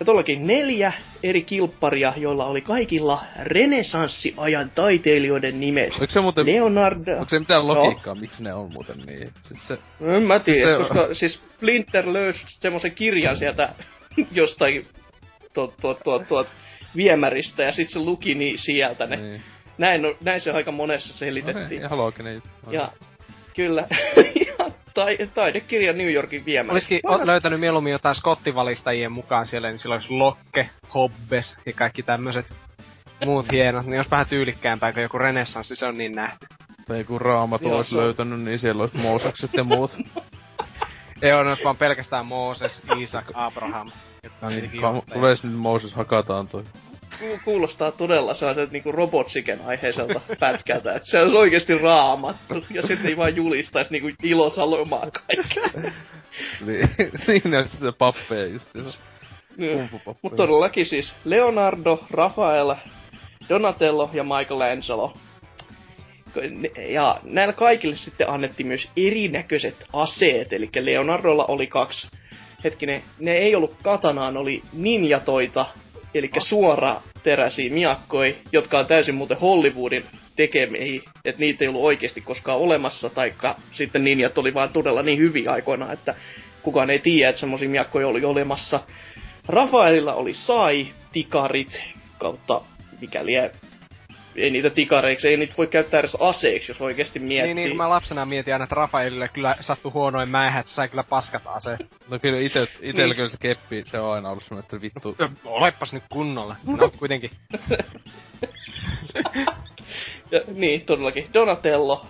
Ja 0.00 0.06
tuollakin 0.06 0.46
neljä 0.46 0.92
eri 1.22 1.42
kilpparia, 1.42 2.12
joilla 2.16 2.46
oli 2.46 2.60
kaikilla 2.60 3.22
renesanssiajan 3.42 4.70
taiteilijoiden 4.74 5.60
nimet. 5.60 5.92
Onko 5.92 6.06
se 6.06 6.20
muuten... 6.20 6.46
Leonardo... 6.46 7.12
Onko 7.12 7.28
se 7.28 7.38
mitään 7.38 7.68
logiikkaa, 7.68 8.14
no. 8.14 8.20
miksi 8.20 8.42
ne 8.42 8.54
on 8.54 8.72
muuten 8.72 8.96
niin? 9.06 9.30
Siis 9.42 9.68
se... 9.68 9.78
No, 10.00 10.14
en 10.14 10.22
mä 10.22 10.38
tiedä, 10.38 10.76
siis 10.76 10.88
se... 10.88 10.94
koska 10.94 11.14
siis 11.14 11.34
Splinter 11.34 12.12
löysi 12.12 12.44
semmoisen 12.48 12.94
kirjan 12.94 13.36
sieltä 13.36 13.68
jostain 14.32 14.86
tuot, 15.54 15.74
tuot, 15.80 16.00
tuot, 16.04 16.28
tuot, 16.28 16.48
viemäristä 16.96 17.62
ja 17.62 17.72
sitten 17.72 17.92
se 17.92 17.98
luki 17.98 18.34
niin 18.34 18.58
sieltä 18.58 19.06
ne. 19.06 19.16
Niin. 19.16 19.42
Näin, 19.78 20.02
näin 20.24 20.40
se 20.40 20.50
aika 20.50 20.72
monessa 20.72 21.18
selitettiin. 21.18 21.66
Okay, 21.66 21.76
ihan 21.76 21.98
looginen 21.98 22.34
juttu. 22.34 22.70
Ja 22.70 22.88
kyllä. 23.56 23.86
tai, 24.94 25.18
taidekirja 25.34 25.92
New 25.92 26.12
Yorkin 26.12 26.44
viemäristä. 26.44 26.72
Olisikin 26.72 27.00
Vähän... 27.10 27.26
löytänyt 27.26 27.60
mieluummin 27.60 27.92
jotain 27.92 28.14
skottivalistajien 28.14 29.12
mukaan 29.12 29.46
siellä, 29.46 29.68
niin 29.68 29.78
sillä 29.78 29.94
olisi 29.94 30.12
Lokke, 30.12 30.70
Hobbes 30.94 31.56
ja 31.66 31.72
kaikki 31.72 32.02
tämmöiset 32.02 32.54
muut 33.24 33.52
hienot. 33.52 33.86
Niin 33.86 33.96
jos 33.96 34.10
vähän 34.10 34.26
tyylikkäämpää 34.26 34.92
kuin 34.92 35.02
joku 35.02 35.18
renessanssi, 35.18 35.76
se 35.76 35.86
on 35.86 35.98
niin 35.98 36.12
nähty. 36.12 36.46
Tai 36.88 36.98
joku 36.98 37.18
raamat 37.18 37.64
olisi 37.64 37.96
löytänyt, 37.96 38.40
niin 38.40 38.58
siellä 38.58 38.82
olisi 38.82 38.96
Moosekset 38.96 39.50
ja 39.54 39.64
muut. 39.64 39.90
Ei 41.22 41.32
ole, 41.32 41.56
vaan 41.64 41.76
pelkästään 41.76 42.26
Mooses, 42.26 42.80
Isaac, 42.98 43.24
Abraham. 43.34 43.90
Niin, 44.48 44.70
tulee 45.12 45.34
nyt 45.42 45.54
Mooses 45.54 45.94
hakataan 45.94 46.48
toi 46.48 46.64
kuulostaa 47.44 47.92
todella 47.92 48.34
sellaiset 48.34 48.70
niinku 48.70 48.92
robotsiken 48.92 49.60
aiheiselta 49.66 50.20
pätkältä. 50.40 50.94
Että 50.94 51.10
se 51.10 51.22
olisi 51.22 51.36
oikeasti 51.36 51.78
raamattu, 51.78 52.64
ja 52.70 52.82
sitten 52.82 53.06
ei 53.06 53.16
vaan 53.16 53.36
julistaisi 53.36 53.92
niinku 53.92 54.10
ilosalomaa 54.22 55.06
kaikkea. 55.10 55.82
niin, 56.66 56.88
niin 57.26 57.54
on 57.54 57.68
se 57.68 57.92
pappeja 57.98 58.46
just. 58.46 58.74
Mutta 60.22 60.36
todellakin 60.36 60.86
siis 60.86 61.14
Leonardo, 61.24 62.00
Rafael, 62.10 62.74
Donatello 63.48 64.10
ja 64.12 64.24
Michelangelo. 64.24 65.16
Ja 66.88 67.20
näillä 67.22 67.52
kaikille 67.52 67.96
sitten 67.96 68.30
annettiin 68.30 68.66
myös 68.66 68.90
erinäköiset 68.96 69.84
aseet, 69.92 70.52
eli 70.52 70.70
Leonardolla 70.80 71.44
oli 71.44 71.66
kaksi 71.66 72.21
hetkinen, 72.64 73.02
ne 73.18 73.32
ei 73.32 73.54
ollut 73.54 73.76
katanaan, 73.82 74.36
oli 74.36 74.62
ninjatoita, 74.72 75.66
eli 76.14 76.30
ah. 76.36 76.42
suora 76.42 76.96
teräsiä 77.22 77.72
miakkoi, 77.72 78.36
jotka 78.52 78.78
on 78.78 78.86
täysin 78.86 79.14
muuten 79.14 79.38
Hollywoodin 79.40 80.04
tekemiä, 80.36 81.02
että 81.24 81.40
niitä 81.40 81.64
ei 81.64 81.68
ollut 81.68 81.82
oikeasti 81.82 82.20
koskaan 82.20 82.58
olemassa, 82.58 83.10
taikka 83.10 83.56
sitten 83.72 84.04
ninjat 84.04 84.38
oli 84.38 84.54
vaan 84.54 84.72
todella 84.72 85.02
niin 85.02 85.18
hyviä 85.18 85.50
aikoina, 85.52 85.92
että 85.92 86.14
kukaan 86.62 86.90
ei 86.90 86.98
tiedä, 86.98 87.28
että 87.28 87.40
semmoisia 87.40 87.68
miakkoja 87.68 88.08
oli 88.08 88.24
olemassa. 88.24 88.80
Rafaelilla 89.46 90.14
oli 90.14 90.34
sai, 90.34 90.86
tikarit, 91.12 91.82
kautta 92.18 92.60
mikäli 93.00 93.32
ei 94.36 94.50
niitä 94.50 94.70
tikareiksi, 94.70 95.28
ei 95.28 95.36
niitä 95.36 95.54
voi 95.58 95.66
käyttää 95.66 96.00
edes 96.00 96.16
aseeksi, 96.20 96.70
jos 96.70 96.80
oikeasti 96.80 97.18
miettii. 97.18 97.54
Niin, 97.54 97.66
niin 97.66 97.76
mä 97.76 97.90
lapsena 97.90 98.26
mietin 98.26 98.54
aina, 98.54 98.64
että 98.64 98.74
Rafaelille 98.74 99.28
kyllä 99.28 99.56
sattu 99.60 99.90
huonoin 99.90 100.28
mäihä, 100.28 100.60
että 100.60 100.72
sai 100.72 100.88
kyllä 100.88 101.04
paskat 101.04 101.42
ase. 101.46 101.78
No 102.10 102.18
kyllä 102.18 102.38
ite, 102.38 102.66
itellä 102.80 103.06
niin. 103.06 103.16
kyllä 103.16 103.28
se 103.28 103.36
keppi, 103.40 103.82
se 103.86 104.00
on 104.00 104.14
aina 104.14 104.28
ollut 104.28 104.44
semmoinen, 104.44 104.64
että 104.64 104.80
vittu... 104.80 105.16
No, 105.18 105.28
olepas 105.44 105.92
nyt 105.92 106.04
kunnolla. 106.10 106.56
No, 106.66 106.90
kuitenkin. 106.98 107.30
ja, 110.32 110.40
niin, 110.54 110.80
todellakin. 110.80 111.26
Donatello, 111.34 112.06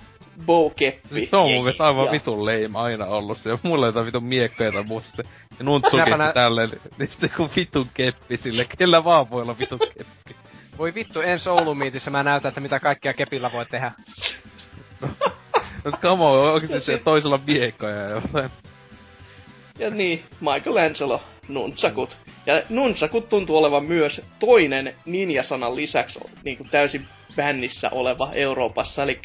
bow-keppi. 0.46 1.08
Siis 1.14 1.30
se 1.30 1.36
on 1.36 1.50
mun 1.50 1.62
mielestä 1.64 1.86
aivan 1.86 2.06
ja... 2.06 2.12
vitun 2.12 2.46
leima 2.46 2.82
aina 2.82 3.06
ollut 3.06 3.38
se. 3.38 3.50
Mulla 3.62 3.86
ei 3.86 3.88
jotain 3.88 4.06
vitun 4.06 4.24
miekkoja 4.24 4.72
tai 4.72 4.82
muuta 4.82 5.06
sitten. 5.06 5.26
Ja 5.58 5.64
nuntsukin 5.64 6.04
tälleen, 6.34 6.70
niin 6.98 7.08
sitten 7.08 7.30
kun 7.36 7.50
vitun 7.56 7.86
keppi 7.94 8.36
sille, 8.36 8.66
kellä 8.78 9.04
vaan 9.04 9.30
voi 9.30 9.42
olla 9.42 9.58
vitun 9.58 9.78
keppi. 9.78 10.42
Voi 10.78 10.94
vittu, 10.94 11.20
ensi 11.20 11.48
Oulumiitissä 11.48 12.10
mä 12.10 12.22
näytän, 12.22 12.48
että 12.48 12.60
mitä 12.60 12.80
kaikkia 12.80 13.12
kepillä 13.12 13.52
voi 13.52 13.66
tehdä. 13.66 13.92
Mut 15.84 16.00
come 16.02 16.24
on, 16.24 16.52
oikeesti 16.52 16.80
se 16.80 16.98
toisella 16.98 17.40
miekkoja 17.46 17.96
ja 17.96 18.08
jotain. 18.08 18.50
Ja 19.78 19.90
niin, 19.90 20.22
Michelangelo, 20.40 21.22
nunchakut. 21.48 22.16
Ja 22.46 22.62
nunchakut 22.68 23.28
tuntuu 23.28 23.56
olevan 23.56 23.84
myös 23.84 24.20
toinen 24.38 24.94
ninjasanan 25.04 25.76
lisäksi 25.76 26.20
niin 26.44 26.56
kuin 26.56 26.68
täysin 26.70 27.08
bännissä 27.36 27.88
oleva 27.90 28.30
Euroopassa. 28.32 29.02
Eli 29.02 29.20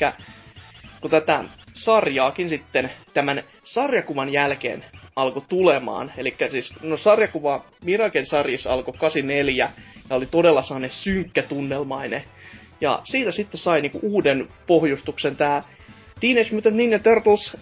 kun 1.01 1.11
tätä 1.11 1.43
sarjaakin 1.73 2.49
sitten 2.49 2.91
tämän 3.13 3.43
sarjakuvan 3.63 4.33
jälkeen 4.33 4.85
alkoi 5.17 5.43
tulemaan. 5.49 6.11
Eli 6.17 6.35
siis, 6.51 6.73
no 6.81 6.97
sarjakuva 6.97 7.65
Miraken 7.83 8.25
sarjissa 8.25 8.73
alkoi 8.73 8.93
84 8.99 9.71
ja 10.09 10.15
oli 10.15 10.25
todella 10.25 10.63
sellainen 10.63 10.89
synkkä 10.89 11.43
tunnelmainen. 11.43 12.23
Ja 12.81 13.01
siitä 13.03 13.31
sitten 13.31 13.59
sai 13.59 13.81
niinku 13.81 13.99
uuden 14.01 14.47
pohjustuksen 14.67 15.35
tämä 15.35 15.63
Teenage 16.19 16.55
Mutant 16.55 16.75
Ninja 16.75 16.99
Turtles 16.99 17.57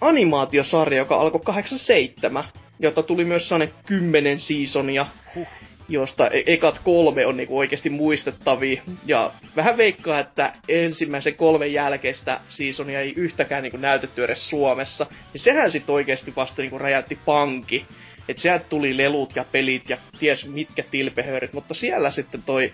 animaatiosarja, 0.00 0.98
joka 0.98 1.16
alkoi 1.16 1.40
87, 1.44 2.44
jotta 2.80 3.02
tuli 3.02 3.24
myös 3.24 3.48
sellainen 3.48 3.74
kymmenen 3.86 4.40
seasonia. 4.40 5.06
Huh 5.34 5.46
josta 5.88 6.28
e- 6.28 6.42
ekat 6.46 6.80
kolme 6.84 7.26
on 7.26 7.36
niinku 7.36 7.58
oikeasti 7.58 7.90
muistettavia. 7.90 8.82
Ja 9.06 9.30
vähän 9.56 9.76
veikkaa, 9.76 10.18
että 10.18 10.52
ensimmäisen 10.68 11.36
kolmen 11.36 11.72
jälkeistä 11.72 12.40
seasonia 12.48 13.00
ei 13.00 13.12
yhtäkään 13.16 13.62
niinku 13.62 13.76
näytetty 13.76 14.24
edes 14.24 14.48
Suomessa. 14.48 15.06
Ja 15.34 15.40
sehän 15.40 15.70
sitten 15.70 15.94
oikeasti 15.94 16.32
vasta 16.36 16.62
niinku 16.62 16.78
räjäytti 16.78 17.18
pankki. 17.24 17.86
Että 18.28 18.42
sieltä 18.42 18.64
tuli 18.68 18.96
lelut 18.96 19.36
ja 19.36 19.44
pelit 19.52 19.88
ja 19.88 19.96
ties 20.18 20.46
mitkä 20.46 20.82
tilpehörit, 20.90 21.52
mutta 21.52 21.74
siellä 21.74 22.10
sitten 22.10 22.42
toi 22.42 22.72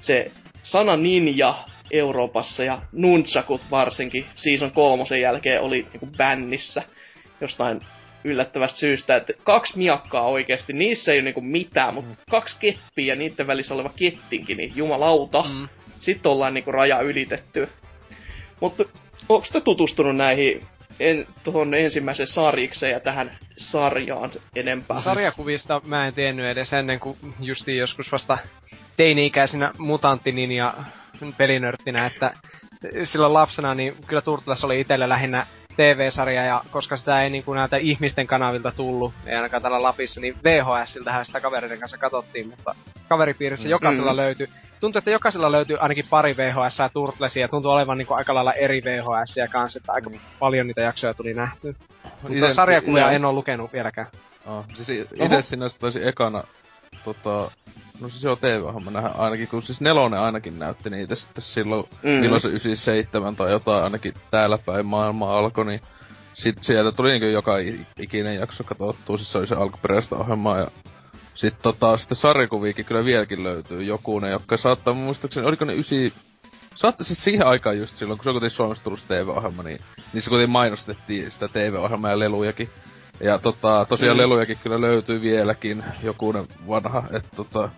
se 0.00 0.30
sana 0.62 0.96
ninja 0.96 1.54
Euroopassa 1.90 2.64
ja 2.64 2.82
nunchakut 2.92 3.60
varsinkin 3.70 4.24
season 4.34 4.70
kolmosen 4.70 5.20
jälkeen 5.20 5.60
oli 5.60 5.86
niinku 5.92 6.06
bännissä 6.16 6.82
jostain 7.40 7.80
yllättävästä 8.26 8.78
syystä, 8.78 9.16
että 9.16 9.32
kaksi 9.42 9.78
miakkaa 9.78 10.22
oikeasti, 10.22 10.72
niissä 10.72 11.12
ei 11.12 11.18
ole 11.18 11.24
niinku 11.24 11.40
mitään, 11.40 11.94
mutta 11.94 12.10
mm. 12.10 12.16
kaksi 12.30 12.58
keppiä 12.60 13.06
ja 13.06 13.16
niiden 13.16 13.46
välissä 13.46 13.74
oleva 13.74 13.90
kettinkin, 13.96 14.56
niin 14.56 14.72
jumalauta. 14.76 15.42
Mm. 15.42 15.68
Sitten 16.00 16.32
ollaan 16.32 16.54
niinku 16.54 16.72
raja 16.72 17.00
ylitetty. 17.00 17.68
Mutta 18.60 18.84
onko 19.28 19.46
te 19.52 19.60
tutustunut 19.60 20.16
näihin 20.16 20.66
en, 21.00 21.26
tuohon 21.44 21.74
ensimmäisen 21.74 22.26
sarjikseen 22.26 22.92
ja 22.92 23.00
tähän 23.00 23.38
sarjaan 23.56 24.30
enempää? 24.56 25.00
Sarjakuvista 25.00 25.80
mä 25.84 26.06
en 26.06 26.14
tiennyt 26.14 26.46
edes 26.46 26.72
ennen 26.72 27.00
kuin 27.00 27.16
justiin 27.40 27.78
joskus 27.78 28.12
vasta 28.12 28.38
teini-ikäisenä 28.96 29.72
mutanttinin 29.78 30.52
ja 30.52 30.74
pelinörttinä, 31.36 32.06
että 32.06 32.32
silloin 33.04 33.34
lapsena 33.34 33.74
niin 33.74 33.94
kyllä 34.06 34.22
Turtles 34.22 34.64
oli 34.64 34.80
itselle 34.80 35.08
lähinnä 35.08 35.46
TV-sarja, 35.76 36.44
ja 36.44 36.62
koska 36.70 36.96
sitä 36.96 37.22
ei 37.22 37.30
niinku 37.30 37.54
näiltä 37.54 37.76
ihmisten 37.76 38.26
kanavilta 38.26 38.72
tullut, 38.72 39.12
ei 39.26 39.36
ainakaan 39.36 39.62
täällä 39.62 39.82
Lapissa, 39.82 40.20
niin 40.20 40.36
VHS-siltähän 40.44 41.26
sitä 41.26 41.40
kavereiden 41.40 41.78
kanssa 41.78 41.98
katsottiin, 41.98 42.48
mutta 42.48 42.74
kaveripiirissä 43.08 43.68
mm. 43.68 43.70
jokaisella 43.70 44.12
mm. 44.12 44.16
löytyi 44.16 44.48
tuntuu, 44.80 44.98
että 44.98 45.10
jokaisella 45.10 45.52
löytyy 45.52 45.76
ainakin 45.80 46.04
pari 46.10 46.36
VHS 46.36 46.78
ja 46.78 46.88
Turtlesia, 46.88 47.42
ja 47.42 47.48
tuntuu 47.48 47.70
olevan 47.70 47.98
niinku 47.98 48.14
aika 48.14 48.34
lailla 48.34 48.52
eri 48.52 48.82
VHS 48.84 49.36
ja 49.36 49.48
kanssa, 49.48 49.78
että 49.78 49.92
aika 49.92 50.10
mm. 50.10 50.18
paljon 50.38 50.66
niitä 50.66 50.80
jaksoja 50.80 51.14
tuli 51.14 51.34
nähty. 51.34 51.76
Mutta 52.22 52.54
sarjakuvia 52.54 53.10
en 53.10 53.24
ole 53.24 53.32
lukenut 53.32 53.72
vieläkään. 53.72 54.06
Oh, 54.46 54.64
siis 54.74 54.88
itse 54.90 55.42
sinä 55.42 55.66
taisi 55.80 56.08
ekana 56.08 56.42
tota, 57.04 57.50
no 58.00 58.08
siis 58.08 58.22
joo 58.22 58.36
TV-homma 58.36 58.90
nähdä 58.90 59.08
ainakin, 59.08 59.48
kun 59.48 59.62
siis 59.62 59.80
nelonen 59.80 60.20
ainakin 60.20 60.58
näytti 60.58 60.90
niitä 60.90 61.14
sitten 61.14 61.42
silloin, 61.42 61.84
mm. 62.02 62.10
milloin 62.10 62.40
se 62.40 62.48
97 62.48 63.36
tai 63.36 63.50
jotain 63.50 63.84
ainakin 63.84 64.14
täällä 64.30 64.58
päin 64.58 64.86
maailma 64.86 65.38
alkoi, 65.38 65.66
niin 65.66 65.80
sit 66.34 66.62
sieltä 66.62 66.92
tuli 66.92 67.10
niinku 67.10 67.26
joka 67.26 67.52
ikinen 68.00 68.36
jakso 68.36 68.64
katsottua, 68.64 69.16
siis 69.16 69.32
se 69.32 69.38
oli 69.38 69.46
se 69.46 69.54
alkuperäistä 69.54 70.16
ohjelmaa 70.16 70.58
ja 70.58 70.66
sitten 71.34 71.62
tota, 71.62 71.96
sitten 71.96 72.16
sarjakuviikin 72.16 72.84
kyllä 72.84 73.04
vieläkin 73.04 73.44
löytyy 73.44 73.82
joku 73.82 74.18
ne, 74.18 74.30
jotka 74.30 74.56
saattaa 74.56 74.94
muistaakseni, 74.94 75.46
oliko 75.46 75.64
ne 75.64 75.74
ysi... 75.74 76.12
Saatte 76.74 77.04
siis 77.04 77.24
siihen 77.24 77.46
aikaan 77.46 77.78
just 77.78 77.96
silloin, 77.96 78.18
kun 78.18 78.24
se 78.24 78.30
on 78.30 78.34
kuitenkin 78.34 78.56
Suomessa 78.56 78.84
tullut 78.84 79.04
TV-ohjelma, 79.08 79.62
niin, 79.62 79.80
niin 80.12 80.22
se 80.22 80.30
kuitenkin 80.30 80.52
mainostettiin 80.52 81.30
sitä 81.30 81.48
TV-ohjelmaa 81.48 82.10
ja 82.10 82.18
lelujakin. 82.18 82.70
Ja 83.20 83.38
tota, 83.38 83.86
tosiaan 83.88 84.16
Mm. 84.16 84.20
lelujakin 84.20 84.58
kyllä 84.62 84.80
löytyy 84.80 85.22
vieläkin, 85.22 85.84
jokunen 86.02 86.46
vanha, 86.68 87.02
että 87.12 87.36
tota, 87.36 87.68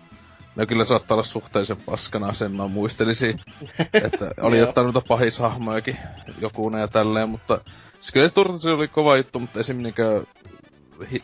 ne 0.59 0.65
kyllä 0.65 0.85
saattaa 0.85 1.15
olla 1.15 1.23
suhteellisen 1.23 1.77
paskana, 1.85 2.33
sen 2.33 2.55
mä 2.55 2.67
muistelisin. 2.67 3.39
että 4.03 4.31
oli 4.41 4.57
jotain 4.57 4.85
noita 4.85 5.01
pahishahmojakin 5.07 5.97
jokunen 6.41 6.81
ja 6.81 6.87
tälleen, 6.87 7.29
mutta 7.29 7.61
siis 7.93 8.11
kyllä 8.13 8.29
Turtles 8.29 8.65
oli 8.65 8.87
kova 8.87 9.17
juttu, 9.17 9.39
mutta 9.39 9.59
esim. 9.59 9.77
niinkö 9.77 10.23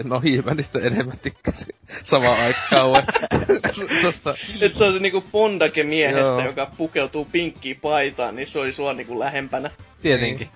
no 0.04 0.22
He-Manista 0.22 0.80
enemmän 0.80 1.20
tykkäsin 1.22 1.76
samaan 2.04 2.40
aikaan. 2.40 3.04
Tosta, 4.02 4.36
Et 4.62 4.76
se 4.76 4.84
on 4.84 4.94
se 4.94 5.00
niinku 5.00 5.24
Bondake 5.32 5.84
miehestä, 5.84 6.20
Joo. 6.22 6.46
joka 6.46 6.72
pukeutuu 6.78 7.28
pinkkiin 7.32 7.80
paitaan, 7.82 8.36
niin 8.36 8.48
se 8.48 8.60
oli 8.60 8.72
sua 8.72 8.94
niinku 8.94 9.20
lähempänä. 9.20 9.72
Tietenkin. 10.02 10.50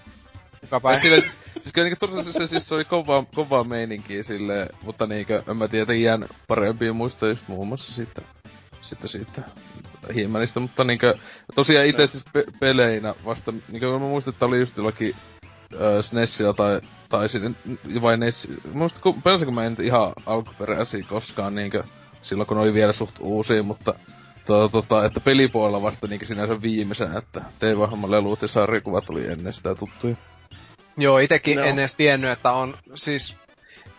Kukapa 0.61 0.93
Et 0.93 1.01
sille, 1.01 1.21
siis, 1.21 1.39
siis 1.61 1.73
kyllä 1.73 1.85
niinku 1.85 1.99
Turtles 1.99 2.33
se, 2.33 2.47
siis 2.47 2.67
se 2.67 2.75
oli 2.75 2.85
kovaa, 2.85 3.25
kovaa 3.35 3.63
meininkiä 3.63 4.23
sille, 4.23 4.67
mutta 4.83 5.07
niinkö, 5.07 5.43
en 5.49 5.57
mä 5.57 5.67
tiedä, 5.67 5.93
jään 5.93 6.25
parempia 6.47 6.93
muistoja 6.93 7.31
just 7.31 7.47
muun 7.47 7.67
muassa 7.67 7.93
siitä, 7.93 8.21
sitten 8.81 9.09
siitä 9.09 9.41
He-Manista, 10.15 10.59
mutta 10.59 10.83
niinkö, 10.83 11.15
tosiaan 11.55 11.85
itse 11.85 12.07
siis 12.07 12.23
pe- 12.33 12.45
peleinä 12.59 13.13
vasta, 13.25 13.53
niinkö 13.71 13.91
mä 13.91 13.99
muistan, 13.99 14.33
että 14.33 14.45
oli 14.45 14.59
just 14.59 14.77
jollakin 14.77 15.15
äh, 15.73 15.79
SNESillä 16.01 16.53
tai, 16.53 16.81
tai 17.09 17.29
sitten, 17.29 17.57
vai 18.01 18.17
NES, 18.17 18.47
mä 18.47 18.73
muistan, 18.73 19.01
kun 19.01 19.21
pelasinko 19.21 19.51
mä 19.51 19.65
en 19.65 19.75
ihan 19.81 20.13
alkuperäisiä 20.25 21.03
koskaan 21.09 21.55
niinkö, 21.55 21.83
silloin 22.21 22.47
kun 22.47 22.57
oli 22.57 22.73
vielä 22.73 22.93
suht 22.93 23.15
uusia, 23.19 23.63
mutta 23.63 23.93
tota, 24.45 24.69
tota, 24.71 25.05
että 25.05 25.19
pelipuolella 25.19 25.81
vasta 25.81 26.07
niinkö 26.07 26.25
sinänsä 26.25 26.61
viimeisenä, 26.61 27.17
että 27.17 27.41
TV-ohjelman 27.59 28.11
lelut 28.11 28.41
ja 28.41 28.47
sarjakuvat 28.47 29.09
oli 29.09 29.27
ennen 29.27 29.53
sitä 29.53 29.75
tuttuja. 29.75 30.15
Joo, 30.97 31.19
itekin 31.19 31.57
No. 31.57 31.63
en 31.63 31.79
edes 31.79 31.95
tiennyt, 31.95 32.31
että 32.31 32.51
on 32.51 32.73
siis... 32.95 33.35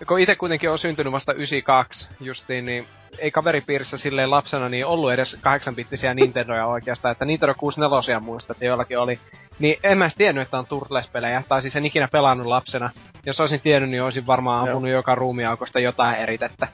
Kun 0.09 0.20
itse 0.20 0.35
kuitenkin 0.35 0.70
on 0.70 0.78
syntynyt 0.78 1.12
vasta 1.12 1.32
92 1.32 2.09
justiin, 2.20 2.64
niin 2.64 2.86
ei 3.18 3.31
kaveripiirissä 3.31 3.97
silleen 3.97 4.31
lapsena 4.31 4.68
niin 4.68 4.86
ollut 4.86 5.12
edes 5.12 5.36
8-bittisiä 5.36 6.14
Nintendoja 6.14 6.66
oikeastaan, 6.66 7.12
että 7.12 7.24
Nintendo 7.24 7.55
64 7.55 8.20
muista, 8.20 8.52
että 8.52 8.64
joillakin 8.64 8.98
oli. 8.98 9.18
Niin 9.59 9.78
en 9.82 9.98
mä 9.98 10.09
tiennyt, 10.18 10.43
että 10.43 10.59
on 10.59 10.66
Turtles-pelejä, 10.66 11.43
tai 11.48 11.62
siis 11.62 11.77
en 11.77 11.86
ikinä 11.86 12.09
pelannut 12.09 12.47
lapsena. 12.47 12.90
Jos 13.27 13.40
olisin 13.40 13.60
tiennyt, 13.60 13.90
niin 13.90 14.02
olisin 14.02 14.27
varmaan 14.27 14.66
Joo. 14.66 14.77
ampunut 14.77 14.94
joka 14.94 15.14
ruumiaukosta 15.14 15.81
jotain 15.81 16.16
eritettä. 16.16 16.68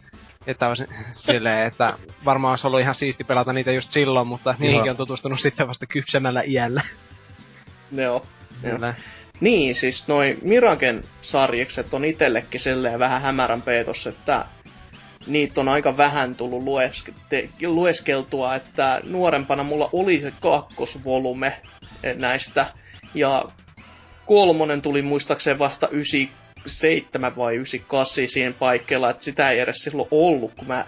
Että 0.46 0.68
olisin 0.68 0.88
silleen, 1.14 1.66
että 1.66 1.92
varmaan 2.24 2.52
olisi 2.52 2.66
ollut 2.66 2.80
ihan 2.80 2.94
siisti 2.94 3.24
pelata 3.24 3.52
niitä 3.52 3.72
just 3.72 3.90
silloin, 3.90 4.26
mutta 4.26 4.54
niihinkin 4.58 4.90
on 4.90 4.96
tutustunut 4.96 5.40
sitten 5.40 5.68
vasta 5.68 5.86
kypsemällä 5.86 6.42
iällä. 6.46 6.82
Joo. 7.92 8.26
Joo. 8.62 8.74
Kyllä. 8.74 8.94
Niin, 9.40 9.74
siis 9.74 10.08
noi 10.08 10.38
Miragen 10.42 11.04
sarjikset 11.22 11.94
on 11.94 12.04
itellekin 12.04 12.60
silleen 12.60 12.98
vähän 12.98 13.22
hämärän 13.22 13.62
peitossa, 13.62 14.08
että 14.10 14.44
niitä 15.26 15.60
on 15.60 15.68
aika 15.68 15.96
vähän 15.96 16.34
tullut 16.34 16.62
lueske- 16.62 17.14
te- 17.28 17.48
lueskeltua, 17.62 18.54
että 18.54 19.00
nuorempana 19.04 19.62
mulla 19.62 19.90
oli 19.92 20.20
se 20.20 20.32
kakkosvolume 20.40 21.60
eh, 22.02 22.16
näistä, 22.16 22.66
ja 23.14 23.44
kolmonen 24.26 24.82
tuli 24.82 25.02
muistaakseni 25.02 25.58
vasta 25.58 25.88
97 25.88 27.36
vai 27.36 27.54
98 27.54 28.26
siihen 28.26 28.54
paikkeilla, 28.54 29.10
että 29.10 29.24
sitä 29.24 29.50
ei 29.50 29.58
edes 29.58 29.76
silloin 29.76 30.08
ollut, 30.10 30.52
kun 30.54 30.68
mä 30.68 30.84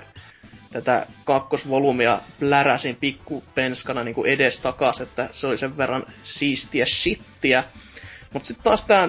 tätä 0.72 1.06
kakkosvolumia 1.24 2.18
pläräsin 2.40 2.96
pikkupenskana 2.96 4.04
niin 4.04 4.26
edes 4.26 4.60
takas, 4.60 5.00
että 5.00 5.28
se 5.32 5.46
oli 5.46 5.58
sen 5.58 5.76
verran 5.76 6.06
siistiä 6.22 6.86
shittiä. 6.86 7.64
Mut 8.32 8.44
sitten 8.44 8.64
taas 8.64 8.84
tää 8.84 9.08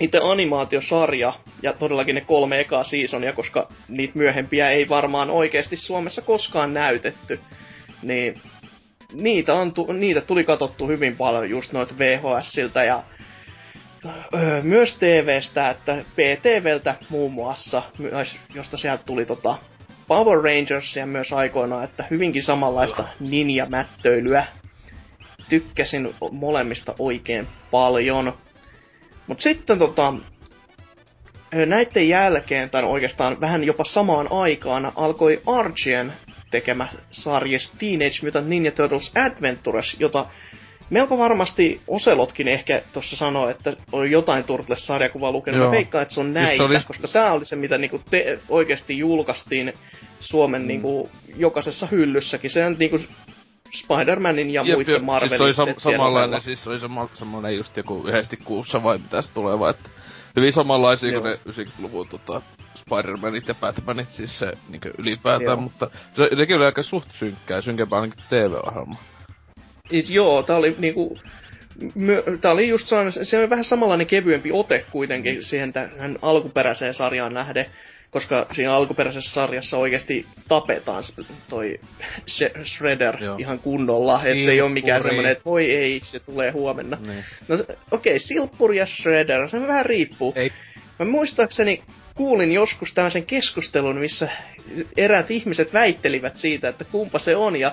itse 0.00 0.18
animaatiosarja 0.22 1.32
ja 1.62 1.72
todellakin 1.72 2.14
ne 2.14 2.20
kolme 2.20 2.60
ekaa 2.60 2.84
seasonia, 2.84 3.32
koska 3.32 3.68
niitä 3.88 4.12
myöhempiä 4.18 4.70
ei 4.70 4.88
varmaan 4.88 5.30
oikeasti 5.30 5.76
Suomessa 5.76 6.22
koskaan 6.22 6.74
näytetty, 6.74 7.40
niin 8.02 8.34
niitä, 9.12 9.54
on, 9.54 9.72
niitä 9.98 10.20
tuli 10.20 10.44
katsottu 10.44 10.86
hyvin 10.88 11.16
paljon 11.16 11.50
just 11.50 11.72
noita 11.72 11.94
VHSiltä 11.98 12.84
ja 12.84 13.02
öö, 14.34 14.62
myös 14.62 14.96
TVstä, 14.96 15.70
että 15.70 16.04
PTVltä 16.12 16.94
muun 17.10 17.32
muassa, 17.32 17.82
myös, 17.98 18.36
josta 18.54 18.76
sieltä 18.76 19.02
tuli 19.04 19.26
tota 19.26 19.58
Power 20.08 20.38
Rangersia 20.40 21.06
myös 21.06 21.32
aikoinaan, 21.32 21.84
että 21.84 22.04
hyvinkin 22.10 22.42
samanlaista 22.42 23.04
ninja-mättöilyä. 23.20 24.46
Tykkäsin 25.48 26.14
molemmista 26.32 26.94
oikein 26.98 27.46
paljon. 27.70 28.32
Mut 29.26 29.40
sitten 29.40 29.78
tota, 29.78 30.14
näiden 31.66 32.08
jälkeen, 32.08 32.70
tai 32.70 32.84
oikeastaan 32.84 33.40
vähän 33.40 33.64
jopa 33.64 33.84
samaan 33.84 34.32
aikaan, 34.32 34.92
alkoi 34.96 35.42
Archien 35.46 36.12
tekemä 36.50 36.88
sarja 37.10 37.58
Teenage 37.78 38.18
Mutant 38.22 38.48
Ninja 38.48 38.72
Turtles 38.72 39.12
Adventures, 39.14 39.96
jota 39.98 40.26
melko 40.90 41.18
varmasti 41.18 41.80
Oselotkin 41.88 42.48
ehkä 42.48 42.82
tuossa 42.92 43.16
sanoi, 43.16 43.50
että 43.50 43.72
on 43.92 44.10
jotain 44.10 44.44
Turtles-sarjakuvaa 44.44 45.32
lukenut. 45.32 45.58
Mä 45.58 45.64
Joo. 45.64 45.72
veikkaan, 45.72 46.02
että 46.02 46.14
se 46.14 46.20
on 46.20 46.34
näitä, 46.34 46.56
se 46.56 46.62
oli- 46.62 46.80
koska 46.86 47.08
tää 47.08 47.32
oli 47.32 47.44
se, 47.44 47.56
mitä 47.56 47.78
niinku 47.78 48.00
te 48.10 48.38
oikeasti 48.48 48.98
julkaistiin 48.98 49.72
Suomen 50.20 50.62
mm. 50.62 50.68
niinku 50.68 51.10
jokaisessa 51.36 51.86
hyllyssäkin. 51.86 52.50
Se 52.50 52.66
on 52.66 52.76
niinku 52.78 52.98
Spider-Manin 53.70 54.50
ja 54.50 54.62
Jep, 54.64 54.76
muiden 54.76 55.04
Marvelin 55.04 55.38
siis 55.38 55.56
se 55.56 55.62
oli 55.62 55.72
sam- 55.72 55.80
samanlainen, 55.80 56.40
siis 56.40 56.64
se 56.64 56.70
oli 56.70 56.78
sama, 56.78 57.08
semmonen 57.14 57.56
just 57.56 57.76
joku 57.76 58.04
yhdesti 58.08 58.36
kuussa 58.36 58.82
vai 58.82 58.98
mitä 58.98 59.22
se 59.22 59.32
tulee 59.32 59.58
vai, 59.58 59.70
että 59.70 59.90
hyvin 60.36 60.52
samanlaisia 60.52 61.12
Joo. 61.12 61.20
kuin 61.20 61.30
ne 61.30 61.64
90-luvun 61.64 62.08
tota, 62.08 62.42
Spider-Manit 62.74 63.48
ja 63.48 63.54
Batmanit, 63.54 64.08
siis 64.08 64.38
se 64.38 64.52
niinkö 64.68 64.90
ylipäätään, 64.98 65.56
Joo. 65.56 65.60
mutta 65.60 65.90
se, 66.16 66.36
nekin 66.36 66.56
oli 66.56 66.64
aika 66.64 66.82
suht 66.82 67.12
synkkää, 67.12 67.60
synkempää 67.60 68.00
ainakin 68.00 68.24
TV-ohjelma. 68.28 68.96
It, 69.90 70.10
joo, 70.10 70.42
tää 70.42 70.56
oli 70.56 70.76
niinku... 70.78 71.18
Myö, 71.94 72.22
tää 72.40 72.52
oli 72.52 72.68
just 72.68 72.86
sellainen, 72.86 73.26
se 73.26 73.38
oli 73.38 73.50
vähän 73.50 73.64
samanlainen 73.64 74.06
kevyempi 74.06 74.52
ote 74.52 74.84
kuitenkin 74.90 75.42
siihen 75.42 75.72
tähän 75.72 76.16
alkuperäiseen 76.22 76.94
sarjaan 76.94 77.34
nähden, 77.34 77.66
koska 78.10 78.46
siinä 78.52 78.74
alkuperäisessä 78.74 79.34
sarjassa 79.34 79.76
oikeasti 79.76 80.26
tapetaan 80.48 81.02
toi 81.48 81.80
Sh- 82.30 82.64
Shredder 82.64 83.24
Joo. 83.24 83.36
ihan 83.36 83.58
kunnolla, 83.58 84.24
että 84.24 84.44
se 84.44 84.50
ei 84.50 84.60
ole 84.60 84.70
mikään 84.70 85.02
semmonen, 85.02 85.32
että 85.32 85.44
voi 85.44 85.70
ei, 85.70 86.00
se 86.04 86.20
tulee 86.20 86.50
huomenna. 86.50 86.98
Niin. 87.00 87.24
No 87.48 87.54
okei, 87.54 87.76
okay, 87.90 88.18
Silppuri 88.18 88.76
ja 88.76 88.86
Shredder, 88.86 89.50
se 89.50 89.66
vähän 89.66 89.86
riippuu. 89.86 90.32
Ei. 90.36 90.52
Mä 90.98 91.04
muistaakseni 91.04 91.82
kuulin 92.14 92.52
joskus 92.52 92.94
tämmöisen 92.94 93.26
keskustelun, 93.26 93.96
missä 93.96 94.28
eräät 94.96 95.30
ihmiset 95.30 95.72
väittelivät 95.72 96.36
siitä, 96.36 96.68
että 96.68 96.84
kumpa 96.84 97.18
se 97.18 97.36
on, 97.36 97.56
ja 97.56 97.72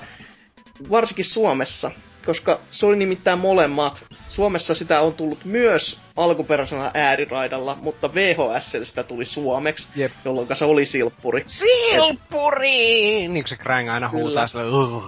varsinkin 0.90 1.26
Suomessa, 1.26 1.92
koska 2.26 2.60
se 2.72 2.86
oli 2.86 2.96
nimittäin 2.96 3.40
molemmat. 3.40 4.06
Suomessa 4.28 4.76
sitä 4.76 5.02
on 5.02 5.14
tullut 5.14 5.46
myös 5.46 6.00
alkuperäisellä 6.16 6.92
ääriraidalla, 6.94 7.78
mutta 7.82 8.14
VHS 8.14 8.72
sitä 8.84 9.04
tuli 9.04 9.26
suomeksi, 9.26 9.90
Jep. 9.96 10.12
jolloin 10.26 10.48
se 10.54 10.66
oli 10.66 10.86
silppuri. 10.86 11.44
Silppuri! 11.48 13.28
Niin 13.28 13.34
kuin 13.34 13.48
se 13.48 13.56
Krang 13.56 13.92
aina 13.92 14.10
Kyllä. 14.10 14.24
huutaa 14.24 14.48
sille, 14.48 14.66
"Ugh." 14.70 15.04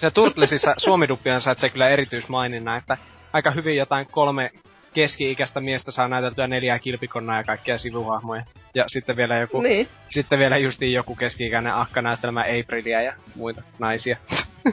Se 0.00 0.10
Turtlesissa 0.10 0.74
suomiduppi 0.76 1.30
ansaitsee 1.30 1.70
kyllä 1.70 1.88
erityismaininnan, 1.88 2.76
että 2.78 2.96
aika 3.32 3.50
hyvin 3.50 3.76
jotain 3.76 4.06
kolme 4.10 4.50
keski-ikäistä 4.94 5.60
miestä 5.60 5.90
saa 5.90 6.08
näyteltyä 6.08 6.46
neljää 6.46 6.78
kilpikonnaa 6.78 7.36
ja 7.36 7.44
kaikkia 7.44 7.78
sivuhahmoja. 7.78 8.42
Ja 8.74 8.84
sitten 8.88 9.16
vielä 9.16 9.38
joku, 9.38 9.60
Niin, 9.60 9.88
sitten 10.10 10.38
vielä 10.38 10.56
justiin 10.56 10.92
joku 10.92 11.14
keski-ikäinen 11.16 11.74
akka 11.74 12.02
näyttelemään 12.02 12.46
Aprilia 12.60 13.02
ja 13.02 13.12
muita 13.34 13.62
naisia. 13.78 14.16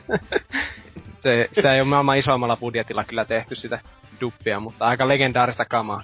se, 1.22 1.50
sitä 1.52 1.74
ei 1.74 1.82
ole 1.82 1.88
maailman 1.90 2.18
isoimmalla 2.18 2.58
budjetilla 2.58 3.04
kyllä 3.04 3.26
tehty 3.26 3.56
sitä 3.56 3.80
duppia, 4.22 4.60
mutta 4.60 4.86
aika 4.88 5.08
legendaarista 5.08 5.66
kamaa. 5.66 6.04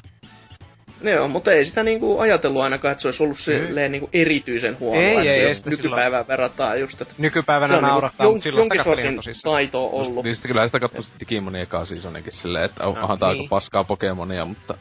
joo, 1.03 1.27
mutta 1.27 1.51
ei 1.51 1.65
sitä 1.65 1.83
niinku 1.83 2.19
ajatellut 2.19 2.61
ainakaan, 2.61 2.91
että 2.91 3.01
se 3.01 3.07
olisi 3.07 3.23
ollut 3.23 3.39
silleen 3.39 3.91
niinku 3.91 4.09
erityisen 4.13 4.79
huono. 4.79 5.01
Ei, 5.01 5.17
ei, 5.27 5.39
ei 5.45 5.55
nykypäivään 5.65 6.27
verrataan 6.27 6.79
just, 6.79 7.01
että 7.01 7.13
Nykypäivänä 7.17 7.67
se 7.67 7.75
on 7.77 7.83
naurattaa, 7.83 8.25
niinku 8.25 8.35
mutta 8.35 8.43
silloin 8.43 8.65
sitä 8.71 8.75
katselin 8.83 9.15
tosissaan. 9.15 9.53
taito 9.55 9.83
ollut. 9.91 10.23
Niin 10.25 10.35
sitten 10.35 10.49
kyllä 10.51 10.65
sitä 10.67 10.79
katsoi 10.79 11.03
Digimonin 11.19 11.61
ekaa 11.61 11.85
seasonikin 11.85 12.33
silleen, 12.33 12.65
että 12.65 12.87
onhan 12.87 13.11
Ah, 13.11 13.19
tää 13.19 13.29
niin. 13.31 13.41
aika 13.41 13.49
paskaa 13.49 13.83
Pokemonia, 13.83 14.45
mutta... 14.45 14.77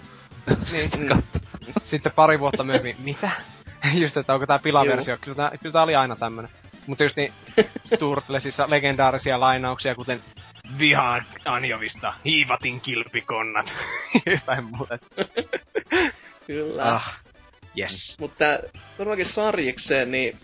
Niin. 0.72 0.90
Mm. 0.98 1.22
Sitten 1.82 2.12
pari 2.16 2.40
vuotta 2.40 2.64
myöhemmin, 2.64 2.96
mitä? 2.98 3.30
Just, 4.02 4.16
että 4.16 4.34
onko 4.34 4.46
tää 4.46 4.58
pilaversio? 4.58 5.16
Kyllä 5.20 5.36
tää, 5.36 5.50
kyllä 5.62 5.72
tää 5.72 5.82
oli 5.82 5.94
aina 5.94 6.16
tämmönen. 6.16 6.50
Mutta 6.86 7.04
just 7.04 7.16
niin, 7.16 7.32
Turtlesissa 7.98 8.70
legendaarisia 8.70 9.40
lainauksia, 9.40 9.94
kuten 9.94 10.20
Vihaan 10.78 11.24
Anjovista, 11.44 12.14
hiivatin 12.24 12.80
kilpikonnat. 12.80 13.72
Jotain 14.26 14.64
muuta. 14.64 14.98
Kyllä. 16.46 16.94
Ah, 16.94 17.20
yes. 17.78 18.16
Mutta 18.20 18.44
todellakin 18.96 19.26
sarjikseen, 19.26 20.10
niin 20.10 20.38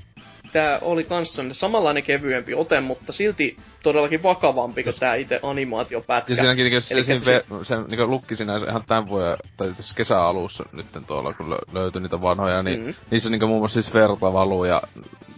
tää 0.52 0.78
oli 0.82 1.05
kanssa 1.05 1.43
samanlainen 1.52 2.02
kevyempi 2.02 2.55
ote, 2.55 2.81
mutta 2.81 3.12
silti 3.12 3.56
todellakin 3.82 4.22
vakavampi 4.22 4.82
kuin 4.85 4.94
tää 5.01 5.14
itse 5.14 5.40
animaatiopätkä. 5.43 6.32
Ja 6.32 6.36
siinäkin 6.36 6.64
niinku, 6.64 6.81
se, 6.81 7.02
se- 7.02 7.44
se 7.64 7.77
niinku 7.89 8.06
lukki 8.06 8.36
siinä 8.36 8.56
ihan 8.68 8.85
tämän 8.86 9.09
vuoden, 9.09 9.36
tai 9.56 9.72
tässä 9.77 9.94
kesäalussa 9.94 10.64
nytten 10.72 11.05
tuolla, 11.05 11.32
kun 11.32 11.47
lö- 11.52 11.74
löytyi 11.74 12.01
niitä 12.02 12.20
vanhoja, 12.20 12.62
niin 12.62 12.81
Mm. 12.86 12.94
niissä 13.10 13.31
niinku 13.31 13.47
muun 13.47 13.60
muassa 13.60 13.82
siis 13.82 13.94
verta 13.94 14.32
valuu 14.32 14.64
ja 14.64 14.82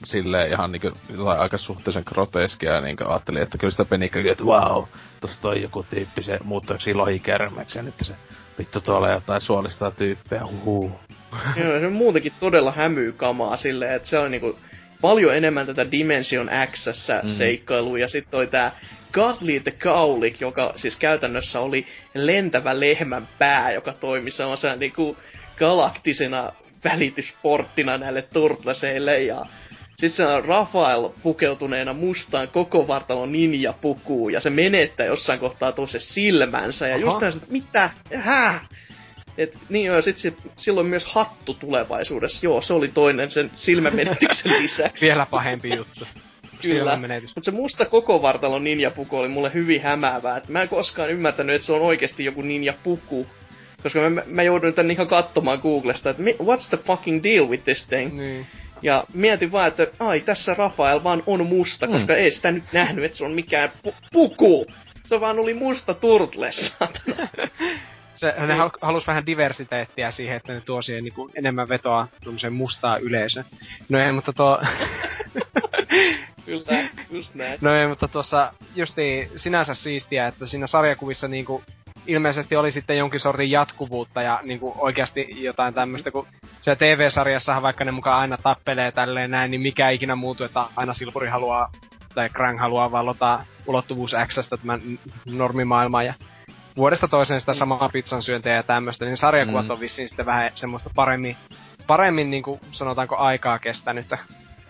silleen 0.05 0.51
ihan 0.51 0.73
niinku 0.73 0.91
jotain 1.19 1.41
aika 1.41 1.59
suhteellisen 1.59 2.03
groteskia 2.07 2.75
ja 2.75 2.81
niinku 2.81 3.05
ajattelin, 3.09 3.43
että 3.43 3.59
kyllä 3.59 3.71
sitä 3.71 3.85
penikkäkin, 3.85 4.33
että 4.33 4.45
wow, 4.45 4.85
tossa 5.21 5.41
toi 5.43 5.63
joku 5.63 5.83
tyyppi, 5.91 6.23
se 6.23 6.39
muuttuuko 6.45 6.83
lohikärmeksi 6.95 7.79
ja 7.79 7.83
nyt 7.83 7.95
se 8.03 8.15
vittu 8.59 8.81
tuolla 8.81 9.11
jotain 9.11 9.41
suolistaa 9.41 9.91
tyyppejä, 9.91 10.47
huhuu. 10.47 10.93
Joo, 11.57 11.79
se 11.81 11.87
on 11.87 11.93
muutenkin 11.93 12.33
todella 12.41 12.73
hämyykamaa 12.73 13.57
silleen, 13.57 13.95
että 13.95 14.09
se 14.09 14.19
on 14.19 14.31
niinku 14.31 14.59
paljon 15.03 15.37
enemmän 15.37 15.67
tätä 15.67 15.91
Dimension 15.91 16.51
x 16.73 16.87
Mm. 17.23 17.29
seikkailua, 17.29 17.99
ja 17.99 18.09
sitten 18.09 18.31
toi 18.31 18.47
tää 18.47 18.73
Godly 19.13 19.61
the 19.61 19.71
Cowlick, 19.71 20.41
joka 20.41 20.73
siis 20.77 20.97
käytännössä 20.97 21.61
oli 21.61 21.87
lentävä 22.15 22.81
lehmän 22.81 23.29
pää, 23.39 23.73
joka 23.73 23.93
toimi 23.93 24.31
semmoisena 24.31 24.77
niinku 24.77 25.17
galaktisena 25.59 26.53
välitysporttina 26.85 27.99
näille 27.99 28.23
turtleseille, 28.23 29.23
ja 29.23 29.47
sitten 29.91 30.11
se 30.11 30.23
on 30.33 30.45
Rafael 30.45 31.09
pukeutuneena 31.23 31.93
mustaan 31.93 32.49
koko 32.49 32.89
vartalon 32.89 33.33
ninja 33.33 33.73
pukuun, 33.73 34.33
ja 34.33 34.41
se 34.41 34.51
menettää 34.51 35.07
jossain 35.07 35.41
kohtaa 35.41 35.73
tuossa 35.73 35.99
silmänsä, 35.99 36.89
ja 36.89 36.95
Aha. 36.95 37.01
just 37.01 37.19
tää, 37.19 37.29
että 37.29 37.47
mitä, 37.51 37.91
häh? 38.15 38.69
Et, 39.39 39.55
niin 39.69 39.87
joo, 39.87 40.03
sit 40.03 40.17
se, 40.17 40.33
silloin 40.57 40.87
myös 40.87 41.05
hattu 41.05 41.55
tulevaisuudessa. 41.55 42.47
Joo, 42.47 42.63
se 42.63 42.75
oli 42.75 42.89
toinen 42.89 43.31
sen 43.31 43.51
silmämenetyksen 43.57 44.53
lisäksi. 44.63 45.07
Vielä 45.07 45.27
pahempi 45.31 45.77
juttu. 45.77 46.07
Kyllä. 46.63 46.97
Mutta 46.97 47.45
se 47.45 47.51
musta 47.51 47.85
koko 47.85 48.23
vartalon 48.23 48.65
ninjapuku 48.65 49.17
oli 49.17 49.29
mulle 49.29 49.51
hyvin 49.55 49.83
hämäävää. 49.83 50.37
Et 50.37 50.49
mä 50.49 50.63
en 50.63 50.69
koskaan 50.69 51.11
ymmärtänyt, 51.11 51.57
että 51.57 51.67
se 51.67 51.73
on 51.73 51.81
oikeasti 51.81 52.25
joku 52.25 52.43
ninjapuku. 52.43 53.27
Koska 53.83 54.11
mä, 54.11 54.23
mä, 54.27 54.43
jouduin 54.43 54.75
tän 54.75 54.91
ihan 54.91 55.09
katsomaan 55.09 55.59
Googlesta, 55.59 56.11
että 56.11 56.23
what's 56.23 56.69
the 56.69 56.79
fucking 56.87 57.23
deal 57.23 57.49
with 57.49 57.65
this 57.65 57.87
thing? 57.87 58.19
Niin. 58.19 58.47
Ja 58.83 59.05
mietin 59.15 59.53
vaan, 59.53 59.69
että 59.69 59.87
ai 59.99 60.21
tässä 60.21 60.55
Rafael 60.55 61.05
vaan 61.05 61.23
on 61.27 61.47
musta, 61.47 61.89
koska 61.89 62.17
ei 62.17 62.31
sitä 62.31 62.53
nyt 62.53 62.65
nähnyt, 62.73 63.05
että 63.05 63.19
se 63.19 63.25
on 63.25 63.33
mikään 63.33 63.71
pu- 63.87 63.95
puku. 64.13 64.67
Se 65.05 65.21
vaan 65.21 65.39
oli 65.39 65.55
musta 65.55 65.95
turtles, 65.95 66.73
saatana. 66.79 67.29
Se, 68.23 68.35
ne 68.39 68.47
Niin. 68.47 68.59
hal- 68.59 68.79
halus 68.83 69.07
vähän 69.07 69.27
diversiteettiä 69.27 70.11
siihen, 70.11 70.37
että 70.37 70.53
ne 70.53 70.61
tuo 70.61 70.83
siihen 70.83 71.05
niinku 71.05 71.31
enemmän 71.35 71.69
vetoa 71.69 72.09
tuommoiseen 72.25 72.53
mustaa 72.53 72.97
yleisöön. 72.99 73.45
No 73.89 73.99
ei, 73.99 74.13
mutta 74.13 74.33
tuo... 74.33 74.61
Kyllä, 76.47 76.89
just 77.11 77.35
näin. 77.35 77.59
No 77.61 77.75
ei, 77.75 77.87
mutta 77.89 78.09
tuossa 78.09 78.53
justi 78.77 79.31
sinänsä 79.37 79.75
siistiä, 79.75 80.27
että 80.27 80.47
siinä 80.47 80.67
sarjakuvissa 80.67 81.29
niinku 81.29 81.63
ilmeisesti 82.07 82.57
oli 82.57 82.73
sitten 82.73 82.99
jonkin 82.99 83.21
sortin 83.21 83.51
jatkuvuutta 83.51 84.23
ja 84.23 84.41
niinku 84.43 84.75
oikeasti 84.79 85.27
jotain 85.45 85.75
tämmöistä, 85.75 86.11
kun 86.11 86.27
siellä 86.61 86.79
TV-sarjassahan 86.79 87.63
vaikka 87.63 87.85
ne 87.85 87.91
mukaan 87.93 88.21
aina 88.21 88.37
tappelee 88.43 88.93
tälleen 88.93 89.31
näin, 89.31 89.51
niin 89.51 89.61
mikä 89.61 89.91
ikinä 89.91 90.17
muutu, 90.17 90.45
että 90.45 90.65
aina 90.77 90.95
Silpuri 90.95 91.29
haluaa 91.29 91.71
tai 92.15 92.29
Krang 92.29 92.61
haluaa 92.61 92.93
vallota 92.93 93.45
ulottuvuus 93.67 94.13
X-stä 94.27 94.57
tämän 94.57 94.81
normimaailman 95.27 96.07
ja 96.07 96.15
vuodesta 96.77 97.09
toiseen 97.09 97.41
sitä 97.41 97.55
samaa 97.55 97.89
pizzan 97.93 98.23
syöntiä 98.23 98.55
ja 98.55 98.63
tämmöistä, 98.63 99.05
niin 99.05 99.17
sarjakuvat 99.17 99.65
Mm. 99.65 99.71
on 99.71 99.81
vissiin 99.81 100.09
sitten 100.09 100.27
vähän 100.27 100.51
semmoista 100.55 100.91
paremmin, 100.95 101.37
paremmin 101.87 102.31
niinku 102.31 102.61
sanotaanko 102.73 103.17
aikaa 103.17 103.59
kestänyttä. 103.59 104.19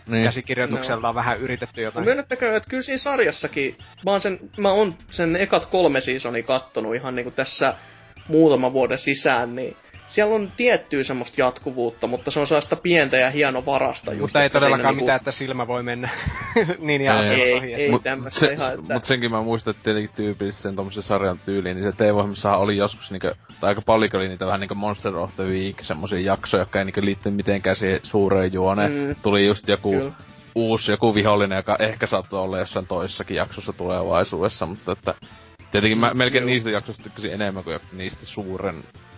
Niin. 0.07 0.25
Käsikirjoituksella 0.25 1.09
on 1.09 1.15
vähän 1.15 1.39
yritetty 1.41 1.81
No 1.81 1.85
jotain. 1.85 2.05
myönnettäkö, 2.05 2.57
että 2.57 2.71
kyllä 2.71 2.83
siinä 2.83 2.99
sarjassakin, 2.99 3.77
mä 4.05 4.11
oon 4.11 4.21
sen, 4.21 4.39
mä 4.57 4.73
oon 4.73 4.95
sen 5.11 5.37
ekat 5.37 5.67
kolme 5.67 6.01
seasonia 6.01 6.43
kattonut 6.43 6.95
ihan 6.95 7.15
niinku 7.15 7.31
tässä 7.31 7.75
muutaman 8.29 8.73
vuoden 8.73 8.99
sisään, 8.99 9.55
niin 9.57 9.77
siellä 10.13 10.35
on 10.35 10.53
tiettyä 10.57 11.05
semmoista 11.05 11.41
jatkuvuutta, 11.41 12.07
mutta 12.07 12.31
se 12.31 12.41
on 12.41 12.47
sellaista 12.47 12.77
pientä 12.77 13.17
ja 13.17 13.31
hieno 13.31 13.67
varasta 13.67 14.11
just. 14.11 14.21
Mutta 14.21 14.43
ei 14.43 14.51
todellakaan 14.51 14.89
niinku- 14.89 15.03
mitään, 15.05 15.17
että 15.17 15.33
silmä 15.33 15.67
voi 15.67 15.83
mennä 15.83 16.11
niin 16.79 17.01
ja 17.01 17.23
Ei. 17.23 17.43
Ei, 17.43 17.75
ei. 17.75 17.81
sit- 17.81 17.91
Mut, 17.91 18.03
tämmöstä 18.03 18.41
se, 18.41 18.53
ihan, 18.53 18.75
että- 18.75 18.95
mut 18.95 19.05
senkin 19.05 19.31
mä 19.31 19.43
muistan, 19.43 19.71
että 19.71 19.83
tietenkin 19.85 20.11
tyypillisesti 20.17 20.63
sen 20.63 20.77
tommosen 20.77 21.03
sarjan 21.03 21.39
tyyliin, 21.45 21.77
niin 21.77 21.93
se 21.93 21.97
TV-ohjelmassahan 21.97 22.59
oli 22.61 22.77
joskus 22.77 23.11
niinkö, 23.11 23.35
tai 23.61 23.69
aika 23.69 23.83
paljon 23.83 24.11
oli 24.15 24.29
niitä 24.29 24.47
vähän 24.47 24.61
niinkö 24.61 24.75
Monster 24.75 25.17
of 25.17 25.37
the 25.37 25.45
Week, 25.45 25.77
semmosia 25.81 26.21
jaksoja, 26.21 26.61
jotka 26.61 26.79
ei 26.79 26.85
niinkö 26.85 27.05
liitty 27.05 27.31
mitenkään 27.31 27.77
siihen 27.77 28.01
suureen 28.03 28.53
juoneen. 28.53 28.93
Mm. 28.93 29.15
Tuli 29.23 29.47
just 29.47 29.69
joku 29.69 29.91
Kyllä. 29.93 30.13
uusi, 30.55 30.91
joku 30.91 31.15
vihollinen, 31.15 31.57
joka 31.57 31.77
ehkä 31.79 32.07
saattoi 32.07 32.41
olla 32.41 32.59
jossain 32.59 32.87
toisessakin 32.87 33.37
jaksossa 33.37 33.73
tulevaisuudessa, 33.73 34.67
mutta 34.67 34.93
että 34.93 35.15
tietenkin 35.71 35.99
mä 35.99 36.15
melkein 36.15 36.43
Joo. 36.43 36.47
niistä 36.47 36.71
jaksoista 36.71 37.03
tykkäsin 37.03 37.33
enemmän 37.33 37.65
kuin 37.65 37.79
niistä 37.93 38.27
suuren 38.27 38.75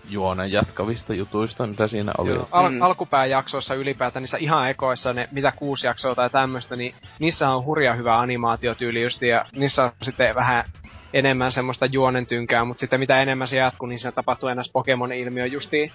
juonen 0.09 0.52
jatkavista 0.52 1.14
jutuista, 1.14 1.66
mitä 1.66 1.89
siinä 1.89 2.12
oli. 2.18 2.31
Joo, 2.31 2.48
al- 2.52 2.68
Mm. 2.70 2.82
alkupääjaksoissa 2.82 3.74
ylipäätään, 3.74 4.22
niissä 4.22 4.36
ihan 4.40 4.70
ekoissa, 4.70 5.12
ne 5.12 5.28
mitä 5.32 5.52
kuusi 5.56 5.86
jaksoa 5.86 6.14
tai 6.14 6.31
tämmöistä, 6.31 6.76
niin 6.76 6.94
niissä 7.18 7.48
on 7.51 7.64
hurja 7.64 7.94
hyvä 7.94 8.18
animaatiotyyli 8.18 9.02
just, 9.02 9.22
ja 9.22 9.44
niissä 9.52 9.85
on 9.85 9.93
sitten 10.02 10.35
vähän 10.35 10.64
enemmän 11.12 11.52
semmoista 11.52 11.86
juonen 11.86 12.26
tynkää, 12.26 12.64
mutta 12.64 12.81
sitten 12.81 13.01
mitä 13.01 13.22
enemmän 13.22 13.48
se 13.48 13.56
jatkuu, 13.56 13.89
niin 13.89 13.98
siinä 13.98 14.12
tapahtuu 14.12 14.48
enää 14.48 14.64
Pokemon-ilmiö 14.72 15.47
justiin. 15.47 15.93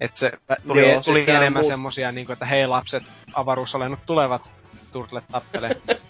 Että 0.00 0.18
se 0.18 0.30
ä, 0.50 0.56
tuli, 0.66 0.80
Joo, 0.80 0.92
siis 0.92 1.04
tuli 1.04 1.22
tää 1.24 1.36
enemmän 1.36 1.62
muut- 1.62 1.68
semmosia, 1.68 2.12
niin 2.12 2.26
kuin, 2.26 2.32
että 2.34 2.46
hei 2.46 2.66
lapset, 2.66 3.02
avaruusolennot 3.34 4.00
tulevat 4.06 4.50
turtlet 4.92 5.24
tappelee. 5.32 5.76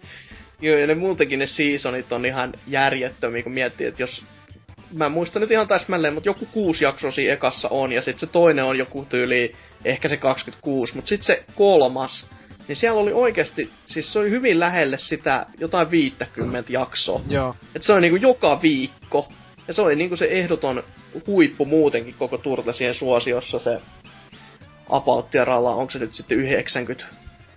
Joo, 0.61 0.79
ja 0.79 0.87
ne 0.87 0.95
muutenkin 0.95 1.39
ne 1.39 1.47
seasonit 1.47 2.13
on 2.13 2.27
ihan 2.27 2.53
järjettömiä, 2.67 3.43
kun 3.43 3.53
miettii, 3.53 3.87
että 3.87 4.03
jos... 4.03 4.25
Mä 4.95 5.07
en 5.07 5.13
muista 5.13 5.39
nyt 5.39 5.51
ihan 5.51 5.69
täsmälleen, 5.69 6.15
mutta 6.15 6.29
joku 6.29 6.47
kuusi 6.53 6.85
jaksoa 6.85 7.11
siinä 7.11 7.33
ekassa 7.33 7.69
on, 7.69 7.93
ja 7.93 8.03
sitten 8.03 8.21
se 8.21 8.33
toinen 8.33 8.65
on 8.65 8.79
joku 8.79 9.07
tyyli, 9.09 9.57
ehkä 9.85 10.09
se 10.09 10.17
26, 10.17 10.95
mutta 10.95 11.09
sitten 11.09 11.27
se 11.27 11.45
kolmas, 11.55 12.27
niin 12.69 12.77
siellä 12.77 13.01
oli 13.01 13.13
oikeasti, 13.13 13.71
siis 13.87 14.13
se 14.13 14.19
oli 14.19 14.31
hyvin 14.31 14.61
lähelle 14.61 14.99
sitä 14.99 15.47
jotain 15.59 15.91
50 15.91 16.73
jaksoa. 16.73 17.21
Joo. 17.29 17.57
Et 17.75 17.83
se 17.83 17.93
on 17.93 18.03
niinku 18.03 18.17
joka 18.17 18.63
viikko. 18.63 19.29
Ja 19.69 19.75
se 19.75 19.83
oli 19.83 19.97
niinku 19.97 20.17
se 20.17 20.25
ehdoton 20.25 20.83
huippu 21.27 21.65
muutenkin 21.65 22.15
koko 22.19 22.39
Turtlesien 22.39 22.95
suosiossa 22.95 23.59
se 23.59 23.79
About 24.89 25.35
ja 25.35 25.45
Ralla, 25.45 25.71
onko 25.71 25.91
se 25.91 25.99
nyt 25.99 26.15
sitten 26.15 26.39
90, 26.39 27.05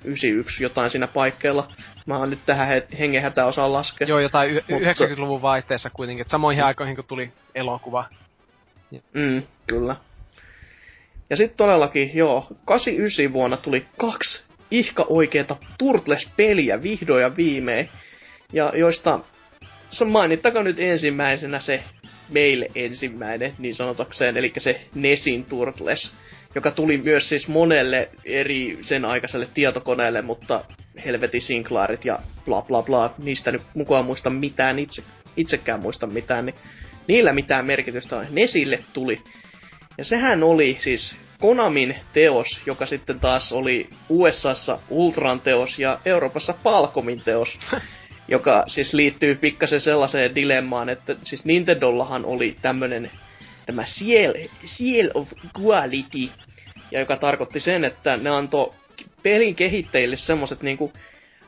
91 0.04 0.64
jotain 0.64 0.90
siinä 0.90 1.08
paikkeilla. 1.08 1.68
Mä 2.06 2.18
oon 2.18 2.30
nyt 2.30 2.40
tähän 2.46 2.68
he- 2.68 2.88
hengenhätään 3.00 3.48
osaan 3.48 3.74
laskea. 3.74 4.08
Joo, 4.08 4.20
jotain 4.20 4.50
y- 4.52 4.54
Mutta- 4.70 5.06
90-luvun 5.06 5.42
vaihteessa 5.42 5.90
kuitenkin, 5.90 6.22
että 6.22 6.32
samoihin 6.32 6.64
aikoihin 6.64 6.96
kun 6.96 7.06
tuli 7.06 7.32
elokuva. 7.56 8.06
Mm, 9.14 9.44
kyllä. 9.68 9.96
Ja 11.30 11.38
sitten 11.38 11.58
todellakin, 11.58 12.12
joo, 12.14 12.48
89 12.66 13.34
vuonna 13.34 13.58
tuli 13.58 13.86
kaksi 13.98 14.44
ihka 14.72 15.06
oikeeta 15.10 15.56
Turtles-peliä 15.78 16.84
vihdoin 16.84 17.22
ja 17.22 17.38
viimein. 17.38 17.90
Ja 18.54 18.72
joista 18.76 19.20
se 19.90 20.06
mainittakaa 20.06 20.64
nyt 20.64 20.80
ensimmäisenä 20.80 21.60
se 21.60 21.84
meille 22.30 22.68
ensimmäinen, 22.76 23.56
niin 23.58 23.76
sanotakseen, 23.76 24.38
eli 24.38 24.54
se 24.58 24.82
Nesin 24.96 25.46
Turtles, 25.46 26.16
joka 26.56 26.72
tuli 26.72 26.98
myös 26.98 27.30
siis 27.30 27.48
monelle 27.48 28.10
eri 28.26 28.80
sen 28.82 29.06
aikaiselle 29.06 29.48
tietokoneelle, 29.54 30.22
mutta 30.22 30.64
helvetin 31.06 31.42
sinklaarit 31.42 32.06
ja 32.06 32.20
bla 32.46 32.62
bla 32.62 32.84
bla, 32.84 33.14
niistä 33.18 33.52
nyt 33.52 33.62
mukaan 33.74 34.06
muista 34.06 34.30
mitään, 34.30 34.80
itse, 34.80 35.04
itsekään 35.38 35.80
muista 35.80 36.08
mitään, 36.08 36.46
niin 36.46 36.56
niillä 37.08 37.34
mitään 37.34 37.66
merkitystä 37.66 38.18
on. 38.18 38.26
Nesille 38.30 38.80
tuli. 38.94 39.20
Ja 39.98 40.06
sehän 40.06 40.44
oli 40.44 40.78
siis 40.80 41.16
Konamin 41.40 41.96
teos, 42.14 42.62
joka 42.66 42.86
sitten 42.86 43.20
taas 43.20 43.52
oli 43.52 43.90
USAssa 44.10 44.80
Ultran 44.90 45.40
teos 45.40 45.80
ja 45.80 46.00
Euroopassa 46.06 46.54
Palcomin 46.64 47.22
teos. 47.26 47.60
joka 48.28 48.64
siis 48.68 48.94
liittyy 48.94 49.36
pikkasen 49.36 49.82
sellaiseen 49.82 50.36
dilemmaan, 50.36 50.90
että 50.90 51.16
siis 51.24 51.46
Nintendollahan 51.46 52.26
oli 52.26 52.56
tämmönen 52.62 53.12
tämä 53.68 53.86
Seal, 53.86 54.34
Seal 54.66 55.10
of 55.14 55.32
Quality, 55.60 56.30
ja 56.92 57.00
joka 57.00 57.18
tarkoitti 57.18 57.60
sen, 57.60 57.84
että 57.84 58.18
ne 58.18 58.30
antoi 58.30 58.74
pelin 59.24 59.56
kehittäjille 59.56 60.16
semmoset 60.18 60.62
niinku 60.62 60.94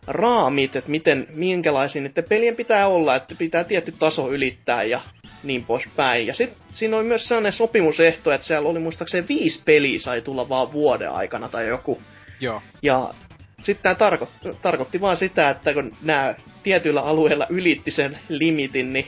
raamit, 0.08 0.76
että 0.76 0.91
miten, 0.91 1.28
minkälaisia 1.30 2.02
niiden 2.02 2.24
pelien 2.24 2.56
pitää 2.56 2.88
olla, 2.88 3.16
että 3.16 3.36
pitää 3.36 3.64
tietty 3.64 3.94
taso 4.00 4.32
ylittää 4.32 4.84
ja 4.84 5.02
niin 5.44 5.66
poispäin. 5.66 6.28
Ja 6.28 6.34
sitten 6.34 6.58
siinä 6.72 6.98
oli 6.98 7.04
myös 7.06 7.28
sellainen 7.28 7.52
sopimusehto, 7.52 8.32
että 8.32 8.48
siellä 8.48 8.70
oli 8.70 8.80
muistaakseni 8.80 9.28
viisi 9.28 9.62
peliä 9.66 10.00
sai 10.00 10.22
tulla 10.22 10.50
vaan 10.50 10.72
vuoden 10.72 11.12
aikana 11.12 11.50
tai 11.50 11.68
joku. 11.68 12.02
Joo. 12.41 12.62
Ja 12.82 13.10
sitten 13.64 13.84
tämä 13.84 13.96
tarkoitti, 13.96 14.50
tarkoitti 14.62 15.02
vaan 15.02 15.18
sitä, 15.18 15.50
että 15.50 15.74
kun 15.74 15.91
nämä 16.04 16.36
tietyillä 16.64 17.02
alueilla 17.02 17.48
ylitti 17.50 17.91
sen 17.91 18.20
limitin, 18.30 18.94
niin 18.94 19.08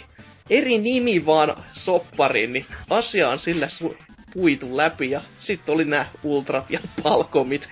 eri 0.51 0.77
nimi 0.77 1.25
vaan 1.25 1.55
soppariin, 1.71 2.53
niin 2.53 2.65
asia 2.89 3.29
on 3.29 3.39
sillä 3.39 3.67
su- 3.67 3.97
puitu 4.33 4.77
läpi 4.77 5.11
ja 5.11 5.21
sitten 5.39 5.75
oli 5.75 5.85
nämä 5.85 6.05
Ultrat 6.23 6.69
ja 6.69 6.79
Palkomit. 7.03 7.67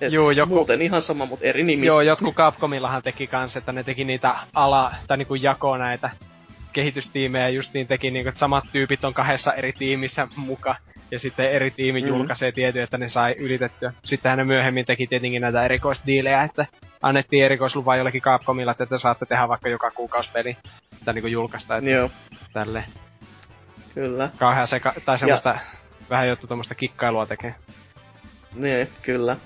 Et 0.00 0.12
Juu, 0.12 0.30
joku- 0.30 0.54
Muuten 0.54 0.82
ihan 0.82 1.02
sama, 1.02 1.26
mutta 1.26 1.44
eri 1.44 1.64
nimi. 1.64 1.86
Joo, 1.86 2.00
jotkut 2.00 2.34
Capcomillahan 2.34 3.02
teki 3.02 3.26
kans, 3.26 3.56
että 3.56 3.72
ne 3.72 3.82
teki 3.84 4.04
niitä 4.04 4.34
ala, 4.54 4.92
tai 5.06 5.16
niinku 5.16 5.34
jako 5.34 5.76
näitä 5.76 6.10
kehitystiimejä 6.72 7.48
just 7.48 7.74
niin 7.74 7.86
teki 7.86 8.10
niinku, 8.10 8.28
että 8.28 8.38
samat 8.38 8.64
tyypit 8.72 9.04
on 9.04 9.14
kahdessa 9.14 9.52
eri 9.52 9.72
tiimissä 9.72 10.28
muka. 10.36 10.76
Ja 11.10 11.18
sitten 11.18 11.52
eri 11.52 11.70
tiimi 11.70 12.00
Mm. 12.00 12.06
mm. 12.06 12.08
julkaisee 12.08 12.52
tietyn, 12.52 12.82
että 12.82 12.98
ne 12.98 13.08
sai 13.08 13.34
ylitettyä. 13.38 13.92
Sittenhän 14.04 14.38
ne 14.38 14.44
myöhemmin 14.44 14.84
teki 14.84 15.06
tietenkin 15.06 15.42
näitä 15.42 15.64
erikoisdiilejä, 15.64 16.42
että 16.42 16.66
annettiin 17.02 17.44
erikoislupa 17.44 17.96
jollekin 17.96 18.22
Capcomilla, 18.22 18.72
että 18.72 18.86
te 18.86 18.98
saatte 18.98 19.26
tehdä 19.26 19.48
vaikka 19.48 19.68
joka 19.68 19.90
kuukausipeli. 19.90 20.56
Tai 21.04 21.14
niinku 21.14 21.28
julkaista, 21.28 21.76
että 21.76 21.90
Joo, 21.90 22.10
tälle 22.52 22.84
kyllä. 23.94 24.30
kauhean 24.38 24.66
seka, 24.66 24.92
tai 25.04 25.18
semmoista 25.18 25.58
vähän 26.10 26.28
juttu 26.28 26.46
tuommoista 26.46 26.74
kikkailua 26.74 27.26
tekee. 27.26 27.54
Ne, 28.54 28.88
kyllä. 29.02 29.36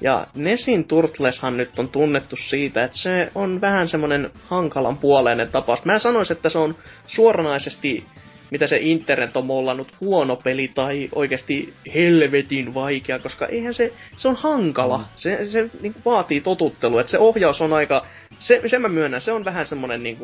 Ja 0.00 0.26
Nesin 0.34 0.84
Turtleshan 0.84 1.56
nyt 1.56 1.78
on 1.78 1.88
tunnettu 1.88 2.36
siitä, 2.36 2.84
että 2.84 2.98
se 2.98 3.30
on 3.34 3.60
vähän 3.60 3.88
semmonen 3.88 4.30
hankalan 4.44 4.98
puoleinen 4.98 5.50
tapaus. 5.50 5.84
Mä 5.84 5.98
sanoisin, 5.98 6.36
että 6.36 6.50
se 6.50 6.58
on 6.58 6.74
suoranaisesti, 7.06 8.04
mitä 8.50 8.66
se 8.66 8.78
internet 8.80 9.36
on 9.36 9.46
mollannut, 9.46 9.92
huono 10.00 10.36
peli 10.36 10.70
tai 10.74 11.08
oikeasti 11.14 11.74
helvetin 11.94 12.74
vaikea, 12.74 13.18
koska 13.18 13.46
eihän 13.46 13.74
se, 13.74 13.92
se 14.16 14.28
on 14.28 14.36
hankala. 14.36 15.04
Se, 15.16 15.46
se 15.46 15.70
niin 15.80 15.94
vaatii 16.04 16.40
totuttelua, 16.40 17.00
että 17.00 17.10
se 17.10 17.18
ohjaus 17.18 17.60
on 17.60 17.72
aika, 17.72 18.06
se, 18.38 18.62
sen 18.66 18.82
mä 18.82 18.88
myönnän, 18.88 19.20
se 19.20 19.32
on 19.32 19.44
vähän 19.44 19.66
semmonen 19.66 20.02
niin 20.02 20.18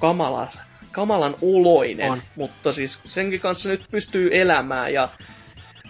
kamala, 0.00 0.48
kamalan 0.92 1.36
oloinen, 1.42 2.10
On. 2.10 2.22
mutta 2.36 2.72
siis 2.72 3.00
senkin 3.04 3.40
kanssa 3.40 3.68
nyt 3.68 3.84
pystyy 3.90 4.30
elämään 4.32 4.92
ja 4.92 5.08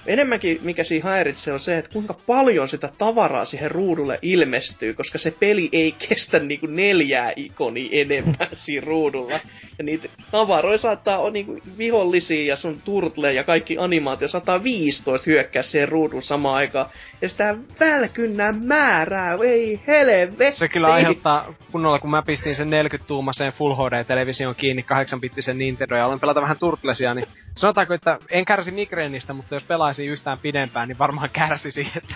enemmänkin 0.07 0.59
mikä 0.63 0.85
siinä 0.85 1.09
häiritsee 1.09 1.55
on 1.55 1.61
se, 1.61 1.79
että 1.79 1.91
kuinka 1.93 2.15
paljon 2.27 2.69
sitä 2.69 2.91
tavaraa 2.99 3.45
siihen 3.45 3.71
ruudulle 3.71 4.19
ilmestyy, 4.23 4.95
koska 4.95 5.19
se 5.19 5.31
peli 5.41 5.69
ei 5.73 5.95
kestä 6.09 6.39
niinku 6.39 6.67
neljää 6.67 7.33
ikonia 7.37 7.89
enempää 7.93 8.49
siinä 8.65 8.87
ruudulla. 8.87 9.41
Ja 9.79 9.85
niitä 9.85 10.09
tavaroja 10.31 10.79
saattaa 10.79 11.19
olla 11.19 11.31
niinku 11.31 11.59
vihollisia 11.79 12.47
ja 12.47 12.57
sun 12.57 12.81
turtle 12.85 13.33
ja 13.33 13.45
kaikki 13.45 13.77
animaatio 13.79 14.29
115 14.29 15.31
hyökkää 15.31 15.63
siihen 15.63 15.89
ruudun 15.89 16.23
samaan 16.23 16.57
aikaan. 16.57 16.87
Ja 17.23 17.29
sitä 17.29 17.57
välkynnän 17.81 18.65
määrää, 18.65 19.39
ei 19.45 19.81
helvetti. 19.87 20.59
Se 20.59 20.69
kyllä 20.69 20.89
aiheuttaa 20.89 21.55
kunnolla, 21.73 21.99
kun 21.99 22.11
mä 22.11 22.23
pistin 22.23 22.55
sen 22.55 22.69
40-tuumaseen 22.69 23.53
Full 23.53 23.75
HD-television 23.75 24.55
kiinni 24.57 24.85
8-bittisen 24.93 25.59
Nintendo 25.59 25.97
ja 25.97 26.05
aloin 26.05 26.21
pelata 26.21 26.43
vähän 26.43 26.57
Turtlesia, 26.59 27.15
niin 27.15 27.27
sanotaanko, 27.57 27.95
että 27.95 28.19
en 28.31 28.45
kärsi 28.45 28.71
migreenistä, 28.71 29.33
mutta 29.33 29.55
jos 29.55 29.65
pelaisi 29.65 30.07
yhtään 30.07 30.39
pidempään, 30.39 30.89
niin 30.89 30.99
varmaan 30.99 31.31
kärsisi, 31.31 31.89
että 31.97 32.15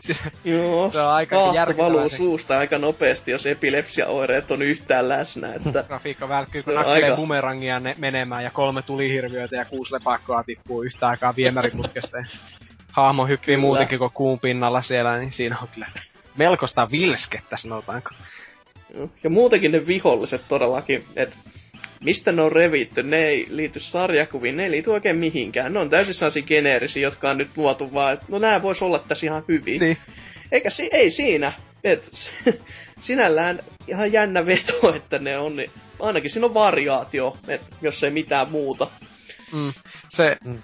se, 0.00 0.16
Joo, 0.44 0.90
se 0.90 1.00
on 1.00 1.14
aika 1.14 1.36
valuu 1.76 2.08
suusta 2.08 2.58
aika 2.58 2.78
nopeasti, 2.78 3.30
jos 3.30 3.46
epilepsiaoireet 3.46 4.50
on 4.50 4.62
yhtään 4.62 5.08
läsnä. 5.08 5.54
Että 5.54 5.84
grafiikka 5.88 6.28
välkkyy, 6.28 6.62
kun 6.62 6.74
nakkelee 6.74 7.04
aika- 7.04 7.16
bumerangia 7.16 7.80
ne 7.80 7.94
menemään 7.98 8.44
ja 8.44 8.50
kolme 8.50 8.82
tulihirviöitä 8.82 9.56
ja 9.56 9.64
kuusi 9.64 9.92
lepakkoa 9.92 10.44
tippuu 10.44 10.82
yhtä 10.82 11.08
aikaa 11.08 11.36
viemäriputkesta. 11.36 12.16
Hahmo 12.92 13.26
hyppii 13.26 13.54
Kyllä. 13.54 13.60
muutenkin 13.60 13.98
kuin 13.98 14.10
kuun 14.14 14.40
pinnalla 14.40 14.82
siellä, 14.82 15.18
niin 15.18 15.32
siinä 15.32 15.58
on 15.62 15.68
kyllä 15.74 15.86
melkoista 16.36 16.90
vilskettä, 16.90 17.56
sanotaanko. 17.56 18.10
Ja 19.24 19.30
muutenkin 19.30 19.72
ne 19.72 19.86
viholliset 19.86 20.42
todellakin, 20.48 21.04
että 21.16 21.36
mistä 22.04 22.32
ne 22.32 22.42
on 22.42 22.52
revitty, 22.52 23.02
ne 23.02 23.16
ei 23.28 23.46
liity 23.50 23.80
sarjakuviin, 23.80 24.56
ne 24.56 24.64
ei 24.64 24.70
liity 24.70 24.90
oikein 24.90 25.16
mihinkään. 25.16 25.72
Ne 25.72 25.78
on 25.78 25.90
täysin 25.90 26.14
sellaisia 26.14 26.42
geneerisiä, 26.42 27.02
jotka 27.02 27.30
on 27.30 27.38
nyt 27.38 27.48
luotu 27.56 27.92
vaan, 27.94 28.12
että 28.12 28.26
no 28.28 28.38
nää 28.38 28.62
vois 28.62 28.82
olla 28.82 28.98
tässä 28.98 29.26
ihan 29.26 29.44
hyvin. 29.48 29.80
Niin. 29.80 29.96
Eikä 30.52 30.70
si- 30.70 30.88
ei 30.92 31.10
siinä. 31.10 31.52
Et, 31.84 32.10
sinällään 33.00 33.58
ihan 33.88 34.12
jännä 34.12 34.46
veto, 34.46 34.80
että 34.96 35.18
ne 35.18 35.38
on, 35.38 35.56
niin 35.56 35.70
ainakin 36.00 36.30
siinä 36.30 36.46
on 36.46 36.54
variaatio, 36.54 37.36
et, 37.48 37.60
jos 37.82 38.04
ei 38.04 38.10
mitään 38.10 38.50
muuta. 38.50 38.86
Mm. 39.52 39.72
Se, 40.08 40.36
Mm. 40.44 40.62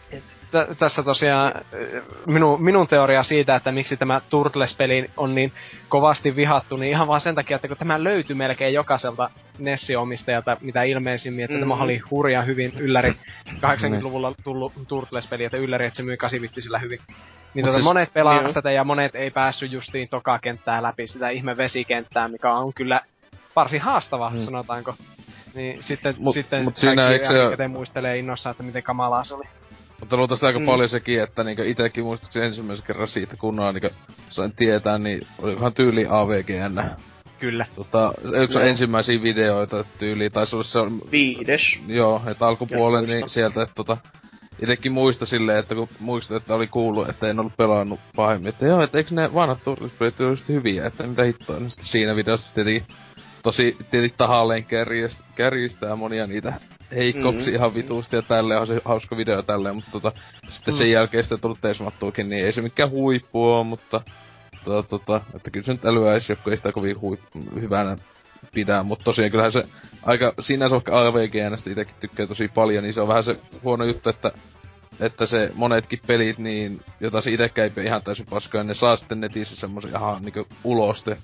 T- 0.50 0.78
tässä 0.78 1.02
tosiaan 1.02 1.52
äh, 1.56 1.62
minu, 2.26 2.56
minun 2.56 2.86
teoria 2.88 3.22
siitä, 3.22 3.54
että 3.56 3.72
miksi 3.72 3.96
tämä 3.96 4.20
Turtles-peli 4.30 5.10
on 5.16 5.34
niin 5.34 5.52
kovasti 5.88 6.36
vihattu, 6.36 6.76
niin 6.76 6.90
ihan 6.90 7.08
vaan 7.08 7.20
sen 7.20 7.34
takia, 7.34 7.54
että 7.56 7.68
kun 7.68 7.76
tämä 7.76 8.04
löytyi 8.04 8.36
melkein 8.36 8.74
jokaiselta 8.74 9.30
Nessi-omistajalta, 9.58 10.56
mitä 10.60 10.82
ilmeisimmin, 10.82 11.44
että 11.44 11.56
mm. 11.56 11.60
Mhm. 11.60 11.70
tämä 11.70 11.84
oli 11.84 11.98
hurja 12.10 12.42
hyvin 12.42 12.72
ylläri 12.78 13.12
80-luvulla 13.48 14.32
tullut 14.44 14.72
Turtles-peli, 14.88 15.44
että 15.44 15.56
ylläri, 15.56 15.84
että 15.86 15.96
se 15.96 16.02
myy 16.02 16.16
8 16.16 16.40
hyvin. 16.80 16.98
Niin 17.54 17.64
Mut 17.64 17.64
tota, 17.64 17.72
siis- 17.72 17.84
monet 17.84 18.12
pelaa 18.12 18.52
tätä 18.52 18.70
ja 18.70 18.84
monet 18.84 19.14
ei 19.16 19.30
päässyt 19.30 19.72
justiin 19.72 20.08
toka 20.08 20.38
kenttää 20.38 20.82
läpi, 20.82 21.06
sitä 21.06 21.28
ihme 21.28 21.56
vesikenttää, 21.56 22.28
mikä 22.28 22.52
on 22.52 22.72
kyllä 22.74 23.00
varsin 23.56 23.80
haastava, 23.80 24.30
Mm. 24.30 24.40
sanotaanko. 24.40 24.94
Niin 25.54 25.82
sitten, 25.82 26.14
Mut- 26.18 26.34
sitten 26.34 26.64
mut 26.64 26.76
siinä 26.76 27.08
eikö 27.08 27.56
se- 27.56 27.68
muistelee 27.68 28.18
innossa, 28.18 28.50
että 28.50 28.62
miten 28.62 28.82
kamalaa 28.82 29.24
se 29.24 29.34
oli. 29.34 29.44
Mutta 30.06 30.16
luultavasti 30.16 30.46
aika 30.46 30.58
Mm. 30.58 30.66
paljon 30.66 30.88
sekin, 30.88 31.22
että 31.22 31.44
niinku 31.44 31.62
itekin 31.62 32.04
muistaakseni 32.04 32.46
ensimmäisen 32.46 32.86
kerran 32.86 33.08
siitä 33.08 33.36
kunnolla 33.36 33.72
niinku 33.72 33.88
sain 34.30 34.52
tietää, 34.56 34.98
niin 34.98 35.26
olikohan 35.38 35.72
tyyli 35.74 36.06
AVGN. 36.08 36.90
Kyllä. 37.40 37.66
Tota, 37.76 38.12
yksi 38.42 38.58
Joo. 38.58 38.66
ensimmäisiä 38.66 39.22
videoita 39.22 39.84
tyyli, 39.98 40.30
taisi 40.30 40.56
olla 40.56 40.64
se, 40.64 40.78
Viides. 41.10 41.78
joo, 41.86 42.22
että 42.26 42.46
alkupuolen 42.46 43.04
niin 43.04 43.28
sieltä, 43.28 43.62
että 43.62 43.74
tota, 43.74 43.96
itekin 44.62 44.92
muista 44.92 45.26
silleen, 45.26 45.58
että 45.58 45.74
kun 45.74 45.88
muistan, 46.00 46.36
että 46.36 46.54
oli 46.54 46.66
kuullut, 46.66 47.08
että 47.08 47.28
en 47.28 47.40
ollut 47.40 47.56
pelannut 47.56 48.00
pahemmin, 48.16 48.48
että 48.48 48.66
joo, 48.66 48.82
että 48.82 48.98
eikö 48.98 49.14
ne 49.14 49.34
vanhat 49.34 49.62
turvallisuuspelit 49.64 50.20
ole 50.20 50.36
hyviä, 50.48 50.86
että 50.86 51.06
mitä 51.06 51.22
hittoa, 51.24 51.58
niin 51.58 51.70
sitten 51.70 51.86
siinä 51.88 52.16
videossa 52.16 52.54
tietenkin 52.54 52.84
tosi 53.42 53.76
tietenkin 53.90 54.18
tahalleen 54.18 54.64
kärjist, 54.64 55.20
kärjistää 55.34 55.96
monia 55.96 56.26
niitä 56.26 56.54
heikkouksia 56.94 57.48
Mm. 57.48 57.54
ihan 57.54 57.74
vituusti 57.74 58.16
ja 58.16 58.22
tälleen 58.22 58.60
on 58.60 58.66
se 58.66 58.80
hauska 58.84 59.16
video 59.16 59.42
tälleen, 59.42 59.74
mutta 59.74 59.90
tota, 59.90 60.12
sitten 60.50 60.74
Mm. 60.74 60.78
sen 60.78 60.90
jälkeen 60.90 61.24
sitten 61.24 61.40
tullut 61.40 61.60
teesmattuukin, 61.60 62.28
niin 62.28 62.44
ei 62.46 62.52
se 62.52 62.62
mikään 62.62 62.90
huippu 62.90 63.44
oo, 63.44 63.64
mutta 63.64 64.00
tota, 64.64 64.88
tota, 64.88 65.20
että 65.34 65.50
kyllä 65.50 65.66
se 65.66 65.72
nyt 65.72 65.84
älyäisi, 65.86 66.32
joku 66.32 66.50
ei 66.50 66.56
sitä 66.56 66.72
kovin 66.72 67.00
huip, 67.00 67.20
hyvänä 67.60 67.96
pidä, 68.54 68.82
mutta 68.82 69.04
tosiaan 69.04 69.30
kyllähän 69.30 69.52
se 69.52 69.64
aika, 70.02 70.34
sinänsä 70.40 70.74
vaikka 70.74 71.00
AVGNstä 71.00 71.70
itsekin 71.70 71.94
tykkää 72.00 72.26
tosi 72.26 72.48
paljon, 72.48 72.84
niin 72.84 72.94
se 72.94 73.00
on 73.00 73.08
vähän 73.08 73.24
se 73.24 73.36
huono 73.64 73.84
juttu, 73.84 74.10
että 74.10 74.32
että 75.00 75.26
se 75.26 75.50
monetkin 75.54 76.00
pelit, 76.06 76.38
niin, 76.38 76.80
jota 77.00 77.20
se 77.20 77.30
itsekään 77.30 77.70
ei 77.76 77.84
ihan 77.84 78.02
täysin 78.02 78.26
paskaa, 78.30 78.60
niin 78.62 78.68
ne 78.68 78.74
saa 78.74 78.96
sitten 78.96 79.20
netissä 79.20 79.56
semmosen 79.56 79.90
ihan 79.90 80.22
niinku 80.22 80.46
uloste. 80.64 81.16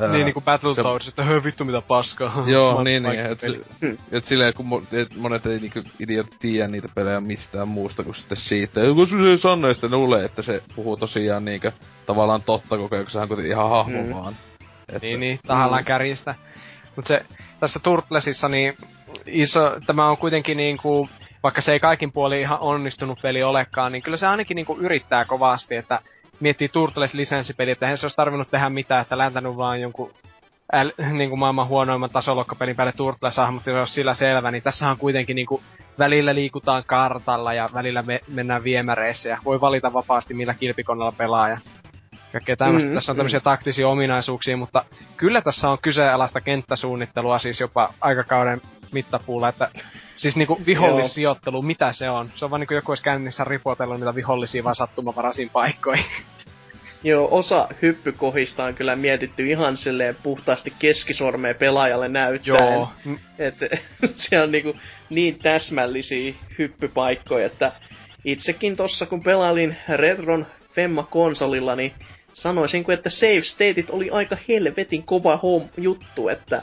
Ää, 0.00 0.08
niin 0.12 0.24
niinku 0.24 0.40
Battletoads, 0.40 1.04
se- 1.04 1.08
että 1.08 1.24
hö 1.24 1.44
vittu 1.44 1.64
mitä 1.64 1.80
paskaa. 1.88 2.44
Joo, 2.46 2.82
niin, 2.82 3.02
niin, 3.02 3.18
et. 3.20 3.40
Hmm. 3.80 3.96
et 4.12 4.24
silleen 4.24 4.54
kun 4.54 4.66
mo- 4.66 4.96
et 4.96 5.16
monet 5.16 5.46
ei 5.46 5.58
niinku 5.58 5.80
idiotit 6.00 6.36
tiedä 6.38 6.68
niitä 6.68 6.88
pelejä 6.94 7.20
mistään 7.20 7.68
muusta 7.68 8.02
kuin 8.04 8.14
sitten 8.14 8.36
siitä. 8.36 8.80
Ja 8.80 8.94
kun 8.94 9.08
se 9.08 9.16
ei 9.30 9.38
sano, 9.38 9.68
ja 9.68 9.74
sitten 9.74 9.90
luulee, 9.90 10.24
että 10.24 10.42
se 10.42 10.62
puhuu 10.76 10.96
tosiaan 10.96 11.44
niinkö 11.44 11.72
tavallaan 12.06 12.42
totta 12.42 12.76
koko 12.78 12.94
ajan, 12.94 13.04
kun 13.04 13.10
sehän 13.12 13.22
on 13.22 13.28
kuitenkin 13.28 13.52
ihan 13.52 13.70
hahmo 13.70 14.02
Mm. 14.02 14.14
vaan. 14.14 14.36
Että, 14.88 15.06
Niin, 15.06 15.20
niin, 15.20 15.38
tahallaan 15.46 15.82
Mm. 15.82 15.86
kärjistä. 15.86 16.34
Mut 16.96 17.06
se, 17.06 17.24
tässä 17.60 17.80
Turtlesissa 17.82 18.48
niin 18.48 18.74
iso, 19.26 19.60
tämä 19.86 20.08
on 20.08 20.16
kuitenkin 20.16 20.56
niinku, 20.56 21.08
vaikka 21.42 21.60
se 21.60 21.72
ei 21.72 21.80
kaikin 21.80 22.12
puolin 22.12 22.40
ihan 22.40 22.58
onnistunut 22.60 23.18
peli 23.22 23.42
olekaan, 23.42 23.92
niin 23.92 24.02
kyllä 24.02 24.16
se 24.16 24.26
ainakin 24.26 24.54
niinku 24.54 24.76
yrittää 24.80 25.24
kovasti, 25.24 25.76
että 25.76 26.00
miettii 26.40 26.68
Turtles-lisenssipeli, 26.68 27.70
että 27.70 27.86
eihän 27.86 27.98
se 27.98 28.06
olisi 28.06 28.16
tarvinnut 28.16 28.50
tehdä 28.50 28.68
mitään, 28.68 29.02
että 29.02 29.18
läntänyt 29.18 29.56
vaan 29.56 29.80
jonkun 29.80 30.10
äl, 30.72 30.90
niin 31.12 31.28
kuin 31.28 31.38
maailman 31.38 31.68
huonoimman 31.68 32.10
tasolokkapelin 32.10 32.76
päälle 32.76 32.92
Turtles-hahmot, 32.92 33.66
jos 33.66 33.78
olisi 33.78 33.94
sillä 33.94 34.14
selvä, 34.14 34.50
niin 34.50 34.62
tässä 34.62 34.90
on 34.90 34.98
kuitenkin 34.98 35.36
niin 35.36 35.46
kuin, 35.46 35.62
välillä 35.98 36.34
liikutaan 36.34 36.82
kartalla 36.86 37.54
ja 37.54 37.70
välillä 37.74 38.02
me, 38.02 38.20
mennään 38.28 38.64
viemäreissä 38.64 39.28
ja 39.28 39.38
voi 39.44 39.60
valita 39.60 39.92
vapaasti 39.92 40.34
millä 40.34 40.54
kilpikonnalla 40.54 41.14
pelaa 41.18 41.48
ja 41.48 41.58
kaikkea 42.32 42.56
tämmöistä. 42.56 42.88
Mm, 42.88 42.94
tässä 42.94 43.12
on 43.12 43.16
mm. 43.16 43.18
tämmöisiä 43.18 43.40
taktisia 43.40 43.88
ominaisuuksia, 43.88 44.56
mutta 44.56 44.84
kyllä 45.16 45.42
tässä 45.42 45.70
on 45.70 45.78
kyseenalaista 45.82 46.40
kenttäsuunnittelua 46.40 47.38
siis 47.38 47.60
jopa 47.60 47.90
aikakauden 48.00 48.60
mittapuulla, 48.92 49.48
että 49.48 49.68
siis 50.16 50.36
niinku 50.36 50.60
vihollissijoittelu, 50.66 51.62
mitä 51.62 51.92
se 51.92 52.10
on? 52.10 52.30
Se 52.34 52.44
on 52.44 52.50
vaan 52.50 52.60
niinku 52.60 52.74
joku 52.74 52.90
olisi 52.90 53.02
käynnissä 53.02 53.44
ripotellut 53.44 53.96
niitä 53.96 54.14
vihollisia 54.14 54.64
vaan 54.64 54.74
sattumavaraisiin 54.74 55.50
paikkoihin. 55.50 56.04
Joo, 57.04 57.28
osa 57.30 57.68
hyppykohista 57.82 58.64
on 58.64 58.74
kyllä 58.74 58.96
mietitty 58.96 59.46
ihan 59.46 59.76
silleen 59.76 60.16
puhtaasti 60.22 60.72
keskisormea 60.78 61.54
pelaajalle 61.54 62.08
näyttäen. 62.08 62.72
Joo. 62.72 62.90
Mm, 63.04 63.18
Et, 63.38 63.54
se 64.28 64.40
on 64.40 64.52
niinku 64.52 64.76
niin 65.10 65.38
täsmällisiä 65.38 66.34
hyppypaikkoja, 66.58 67.46
että 67.46 67.72
itsekin 68.24 68.76
tossa 68.76 69.06
kun 69.06 69.22
pelailin 69.22 69.76
Retron 69.96 70.46
Femma-konsolilla, 70.74 71.76
niin 71.76 71.92
sanoisin, 72.32 72.84
että 72.88 73.10
save 73.10 73.40
stateit 73.40 73.90
oli 73.90 74.10
aika 74.10 74.36
helvetin 74.48 75.02
kova 75.02 75.36
hom 75.36 75.68
juttu, 75.76 76.28
että 76.28 76.62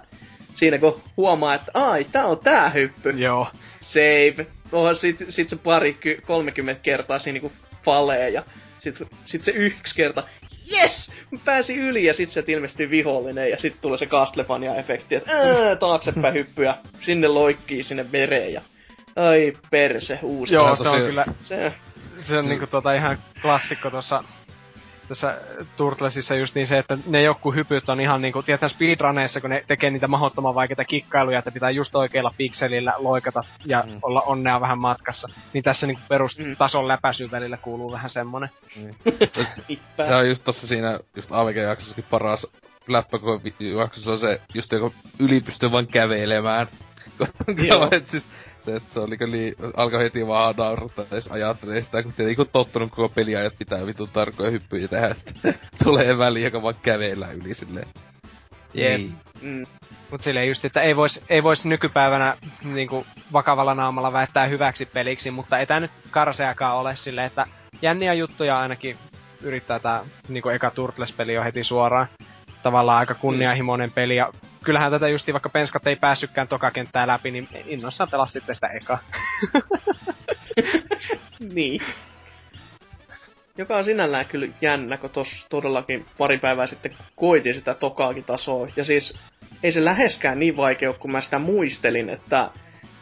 siinä 0.54 0.78
kun 0.78 1.02
huomaa, 1.18 1.54
että 1.56 1.72
ai, 1.74 2.04
tää 2.04 2.26
on 2.26 2.40
tää 2.40 2.70
hyppy, 2.70 3.10
Joo. 3.10 3.48
save, 3.82 4.48
onhan 4.72 4.96
sit, 4.96 5.18
sit 5.30 5.50
se 5.50 5.56
pari, 5.56 5.94
ky- 5.94 6.22
30 6.26 6.82
kertaa 6.84 7.20
siinä 7.20 7.34
niinku 7.34 7.52
falee 7.86 8.30
ja 8.30 8.44
sit, 8.80 8.96
sit 9.26 9.44
se 9.44 9.52
yksi 9.52 9.96
kerta, 9.96 10.24
yes! 10.72 11.12
Mä 11.32 11.40
pääsin 11.46 11.80
yli 11.80 12.06
ja 12.06 12.14
sit 12.14 12.32
se 12.32 12.44
ilmestyy 12.48 12.90
vihollinen 12.90 13.50
ja 13.50 13.58
sit 13.58 13.82
tulee 13.82 13.98
se 13.98 14.06
Castlevania-efekti, 14.06 15.16
että 15.16 15.32
ää, 15.32 15.76
taaksepäin 15.76 16.34
hyppy 16.40 16.64
ja 16.64 16.78
sinne 17.02 17.28
loikkii 17.28 17.84
sinne 17.84 18.12
vereen 18.12 18.54
ja 18.54 18.62
ai 19.16 19.54
perse, 19.72 20.20
uusi. 20.22 20.54
Joo, 20.54 20.76
se 20.76 20.90
on 20.90 21.02
kyllä, 21.02 21.26
Se, 21.44 21.74
se 22.28 22.38
on 22.38 22.46
niinku 22.50 22.68
tota 22.68 22.94
ihan 22.94 23.18
klassikko 23.42 23.90
tuossa 23.90 24.24
tässä 25.12 25.38
Turtlesissa 25.78 26.36
just 26.36 26.56
niin 26.56 26.68
se, 26.68 26.78
että 26.78 26.98
ne 27.08 27.22
joku 27.22 27.52
hypyt 27.52 27.90
on 27.90 28.02
ihan 28.02 28.22
niinku, 28.22 28.44
tietää 28.44 28.70
speedruneissa, 28.70 29.42
kun 29.42 29.50
ne 29.50 29.64
tekee 29.68 29.90
niitä 29.90 30.08
mahdottoman 30.08 30.56
vaikeita 30.56 30.86
kikkailuja, 30.86 31.40
että 31.40 31.52
pitää 31.52 31.70
just 31.70 31.96
oikeilla 31.96 32.34
pikselillä 32.38 32.94
loikata 32.98 33.44
ja 33.66 33.84
Mm. 33.86 33.92
mm. 33.92 34.00
olla 34.02 34.22
onnea 34.22 34.62
vähän 34.62 34.78
matkassa. 34.80 35.30
Niin 35.54 35.64
tässä 35.64 35.88
niinku 35.88 36.02
Mm. 36.02 36.08
perustason 36.08 36.88
läpäisyn 36.88 37.32
välillä 37.32 37.58
kuuluu 37.58 37.92
vähän 37.92 38.10
semmonen. 38.10 38.50
Nippää. 39.70 40.08
Se 40.08 40.16
on 40.16 40.28
just 40.28 40.44
tossa 40.44 40.68
siinä, 40.68 41.00
just 41.16 41.32
AVG-jaksossakin 41.32 42.06
paras 42.10 42.48
läppä, 42.88 43.20
kun 43.20 43.42
jaksossa 43.80 44.12
on 44.12 44.20
se, 44.20 44.42
just 44.54 44.72
joku 44.72 44.94
yli 45.20 45.42
pystyy 45.42 45.72
vaan 45.72 45.88
kävelemään. 45.88 46.68
Joo. 47.68 47.88
et 47.92 48.08
siis, 48.08 48.30
se, 48.66 48.76
että 48.76 48.94
se 48.94 49.00
oli 49.00 49.18
kyllä 49.18 49.72
alkoi 49.78 50.04
heti 50.04 50.28
vaan 50.28 50.56
naurattaa, 50.58 51.06
edes 51.12 51.28
ajattelee 51.28 51.82
sitä, 51.82 52.04
kun 52.04 52.14
tietenkin 52.14 52.36
kun 52.36 52.52
tottunut 52.52 52.90
koko 52.90 53.10
peliajat 53.10 53.58
pitää 53.60 53.86
vitun 53.86 54.10
tarkkoja 54.10 54.52
hyppyjä 54.52 54.88
tehdä, 54.88 55.14
sitten 55.14 55.56
tulee 55.84 56.18
väliin, 56.18 56.44
joka 56.44 56.62
vaan 56.62 56.76
kävellä 56.82 57.32
yli 57.32 57.54
silleen. 57.54 57.88
Jep. 58.74 59.00
Ei. 59.00 59.12
Mm. 59.42 59.66
Mut 60.12 60.22
silleen 60.22 60.48
just, 60.48 60.66
että 60.66 60.82
ei 60.82 60.96
vois, 60.96 61.24
ei 61.30 61.44
vois 61.44 61.66
nykypäivänä 61.66 62.38
niinku 62.64 63.06
vakavalla 63.34 63.74
naamalla 63.74 64.14
väittää 64.14 64.48
hyväksi 64.48 64.86
peliksi, 64.86 65.32
mutta 65.32 65.60
ei 65.60 65.66
tää 65.66 65.80
nyt 65.80 65.92
karseakaan 66.12 66.78
ole 66.78 66.96
silleen, 66.96 67.28
että 67.28 67.46
jänniä 67.82 68.14
juttuja 68.14 68.60
ainakin 68.60 68.98
yrittää 69.42 69.80
tää 69.80 70.02
niinku 70.28 70.50
eka 70.50 70.72
Turtles-peli 70.72 71.34
jo 71.34 71.44
heti 71.44 71.64
suoraan. 71.64 72.08
Tavallaan 72.64 73.00
aika 73.00 73.14
kunnianhimoinen 73.14 73.92
peli 73.92 74.16
ja 74.16 74.32
kyllähän 74.64 74.92
tätä 74.92 75.08
justi 75.08 75.34
vaikka 75.34 75.50
penskat 75.50 75.88
ei 75.88 75.96
päässytkään 75.96 76.48
toka 76.48 76.72
kenttää 76.72 77.08
läpi, 77.08 77.32
niin 77.32 77.48
innossaan 77.66 78.10
pelas 78.12 78.34
sitten 78.34 78.56
sitä 78.56 78.68
eka. 78.68 78.98
Niin. 81.54 81.82
Joka 83.58 83.78
on 83.78 83.86
sinällään 83.86 84.26
kyllä 84.26 84.48
jännä, 84.62 84.98
kun 84.98 85.10
tos 85.10 85.46
todellakin 85.50 86.06
pari 86.18 86.38
päivää 86.38 86.68
sitten 86.68 86.92
koitin 87.16 87.54
sitä 87.54 87.74
tokaakin 87.74 88.24
tasoa. 88.24 88.68
Ja 88.76 88.86
siis 88.86 89.18
ei 89.64 89.72
se 89.72 89.86
läheskään 89.86 90.40
niin 90.40 90.58
vaikea 90.58 90.94
kun 90.94 91.12
mä 91.12 91.22
sitä 91.22 91.40
muistelin, 91.40 92.10
että 92.10 92.50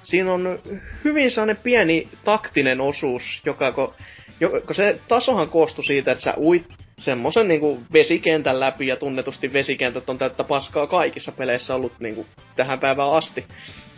siinä 0.04 0.34
on 0.34 0.60
hyvin 1.04 1.32
sellainen 1.32 1.64
pieni 1.64 2.10
taktinen 2.24 2.82
osuus, 2.82 3.42
joka 3.46 3.72
kun, 3.72 3.94
jo, 4.40 4.50
kun 4.50 4.76
se 4.76 5.00
tasohan 5.08 5.50
koostui 5.50 5.86
siitä, 5.86 6.12
että 6.12 6.24
sä 6.24 6.34
uit 6.38 6.74
semmoisen 7.00 7.48
niinku 7.48 7.84
vesikentän 7.94 8.60
läpi, 8.60 8.88
ja 8.88 8.96
tunnetusti 8.96 9.54
vesikentät 9.54 10.10
on 10.10 10.18
täyttä 10.18 10.44
paskaa 10.44 10.88
kaikissa 10.88 11.32
peleissä 11.32 11.76
ollut 11.76 12.00
niinku 12.00 12.26
tähän 12.56 12.80
päivään 12.80 13.14
asti. 13.14 13.46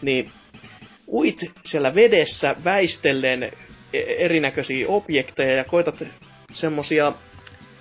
Niin 0.01 0.31
uit 1.07 1.51
siellä 1.65 1.95
vedessä 1.95 2.55
väistellen 2.63 3.43
e- 3.43 4.15
erinäköisiä 4.17 4.87
objekteja 4.87 5.55
ja 5.55 5.63
koitat 5.63 6.03
semmosia 6.53 7.13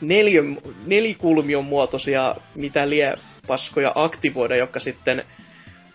neljö, 0.01 0.43
nelikulmion 0.87 1.65
muotoisia 1.65 2.37
mitä 2.55 2.91
lie 2.91 3.15
paskoja 3.47 3.93
aktivoida, 3.95 4.57
jotka 4.57 4.81
sitten 4.81 5.25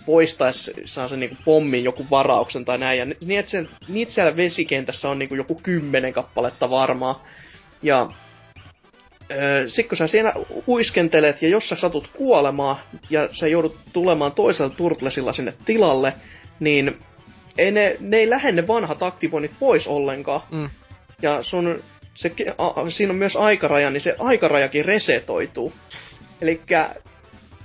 poistais 0.06 0.72
saa 0.86 1.08
sen 1.08 1.20
niinku 1.20 1.36
pommin 1.46 1.84
joku 1.84 2.06
varauksen 2.12 2.66
tai 2.66 2.78
näin. 2.78 3.00
Ja 3.00 3.06
ni- 3.06 3.38
että 3.38 3.52
se, 3.52 3.66
niitä 3.88 4.12
siellä 4.12 4.38
vesikentässä 4.38 5.10
on 5.10 5.20
niinku 5.20 5.36
joku 5.36 5.56
kymmenen 5.56 6.14
kappaletta 6.14 6.70
varmaa. 6.70 7.24
Ja 7.82 8.10
öö, 9.32 9.70
sit 9.70 9.88
kun 9.88 9.98
sä 9.98 10.08
siellä 10.08 10.34
uiskentelet 10.68 11.42
ja 11.42 11.50
jos 11.50 11.70
sä 11.70 11.76
satut 11.76 12.10
kuolemaan 12.14 12.78
ja 13.10 13.30
sä 13.32 13.48
joudut 13.48 13.78
tulemaan 13.94 14.32
toisella 14.32 14.74
turtlesilla 14.78 15.34
sinne 15.34 15.54
tilalle, 15.66 16.14
niin 16.60 17.00
ei 17.58 17.72
ne, 17.72 17.98
ne 18.00 18.18
ei 18.18 18.30
lähde 18.30 18.52
ne 18.52 18.68
vanhat 18.68 19.04
aktivoinnit 19.04 19.52
pois 19.60 19.88
ollenkaan. 19.88 20.42
Mm. 20.52 20.70
Ja 21.22 21.44
sun, 21.44 21.80
se, 22.14 22.32
a, 22.58 22.90
siinä 22.90 23.12
on 23.12 23.18
myös 23.18 23.36
aikaraja, 23.36 23.90
niin 23.90 24.02
se 24.02 24.16
aikarajakin 24.20 24.86
resetoituu. 24.86 25.74
Elikkä 26.42 26.90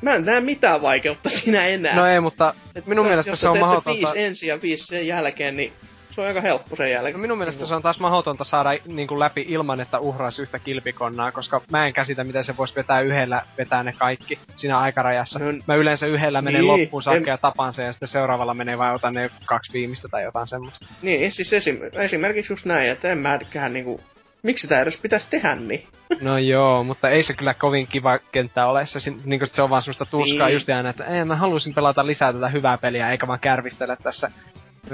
mä 0.00 0.14
en 0.14 0.24
näe 0.24 0.40
mitään 0.40 0.82
vaikeutta 0.82 1.30
siinä 1.38 1.66
enää. 1.66 1.96
No 1.96 2.06
ei, 2.06 2.20
mutta 2.20 2.54
Et 2.74 2.86
minun 2.86 3.04
jos 3.04 3.08
mielestä 3.08 3.36
sä 3.36 3.40
se 3.40 3.48
on 3.48 3.58
mahdotonta- 3.58 3.90
viisi 3.90 4.20
ensin 4.20 4.48
ja 4.48 4.62
viisi 4.62 4.86
sen 4.86 5.06
jälkeen, 5.06 5.56
niin 5.56 5.72
se 6.10 6.20
on 6.20 6.26
aika 6.26 6.40
helppo 6.40 6.76
sen 6.76 6.90
jälkeen. 6.90 7.20
Minun 7.20 7.38
mielestä 7.38 7.66
se 7.66 7.74
on 7.74 7.82
taas 7.82 8.00
mahdotonta 8.00 8.44
saada 8.44 8.70
niin 8.86 9.08
kuin 9.08 9.18
läpi 9.20 9.44
ilman, 9.48 9.80
että 9.80 9.98
uhraisi 9.98 10.42
yhtä 10.42 10.58
kilpikonnaa, 10.58 11.32
koska 11.32 11.60
mä 11.72 11.86
en 11.86 11.92
käsitä, 11.92 12.24
miten 12.24 12.44
se 12.44 12.56
voisi 12.56 12.74
vetää 12.76 13.00
yhdellä, 13.00 13.42
vetää 13.58 13.82
ne 13.82 13.92
kaikki 13.98 14.38
siinä 14.56 14.78
aikarajassa. 14.78 15.38
No, 15.38 15.44
Mä 15.66 15.74
yleensä 15.74 16.06
yhdellä 16.06 16.42
menen 16.42 16.60
Niin, 16.60 16.66
loppuun 16.82 17.02
saakka 17.02 17.18
en- 17.30 17.32
ja 17.32 17.38
tapaan 17.38 17.74
sen, 17.74 17.86
ja 17.86 17.92
sitten 17.92 18.08
seuraavalla 18.08 18.54
menee 18.54 18.78
vai 18.78 18.94
otan 18.94 19.14
ne 19.14 19.30
kaksi 19.46 19.72
viimeistä 19.72 20.08
tai 20.08 20.22
jotain 20.22 20.48
semmoista. 20.48 20.86
Niin, 21.02 21.32
siis 21.32 21.52
esim, 21.52 21.78
esimerkiksi 21.92 22.52
just 22.52 22.64
näin, 22.64 22.90
että 22.90 23.08
en 23.12 23.18
mäkään 23.18 23.72
niinku... 23.72 24.00
Miksi 24.42 24.62
sitä 24.62 24.80
edes 24.80 24.96
pitäisi 24.96 25.30
tehdä 25.30 25.54
niin? 25.54 25.86
No 26.20 26.38
joo, 26.38 26.84
mutta 26.84 27.10
ei 27.10 27.22
se 27.22 27.34
kyllä 27.34 27.54
kovin 27.54 27.86
kiva 27.86 28.18
kenttä 28.32 28.66
ole. 28.66 28.86
Se, 28.86 28.98
niin 29.24 29.40
se 29.44 29.62
on 29.62 29.70
vaan 29.70 29.82
semmoista 29.82 30.06
tuskaa 30.06 30.46
Niin. 30.46 30.54
just 30.54 30.68
aina, 30.68 30.90
että 30.90 31.04
ei, 31.04 31.24
mä 31.24 31.36
haluaisin 31.36 31.74
pelata 31.74 32.06
lisää 32.06 32.32
tätä 32.32 32.48
hyvää 32.48 32.78
peliä, 32.78 33.10
eikä 33.10 33.26
vaan 33.26 33.40
kärvistellä 33.40 33.96
tässä 34.02 34.30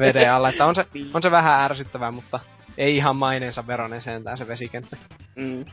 veden 0.01 0.33
alla. 0.33 0.49
Että 0.49 0.67
on 0.67 0.75
se, 0.75 0.87
on 1.15 1.23
se 1.23 1.31
vähän 1.31 1.61
ärsyttävää, 1.61 2.11
mutta 2.11 2.41
ei 2.79 2.97
ihan 2.97 3.17
maineensa 3.17 3.67
veronen 3.67 4.03
sentään 4.03 4.39
se 4.39 4.49
vesikenttä. 4.49 4.97
Mm. 5.37 5.65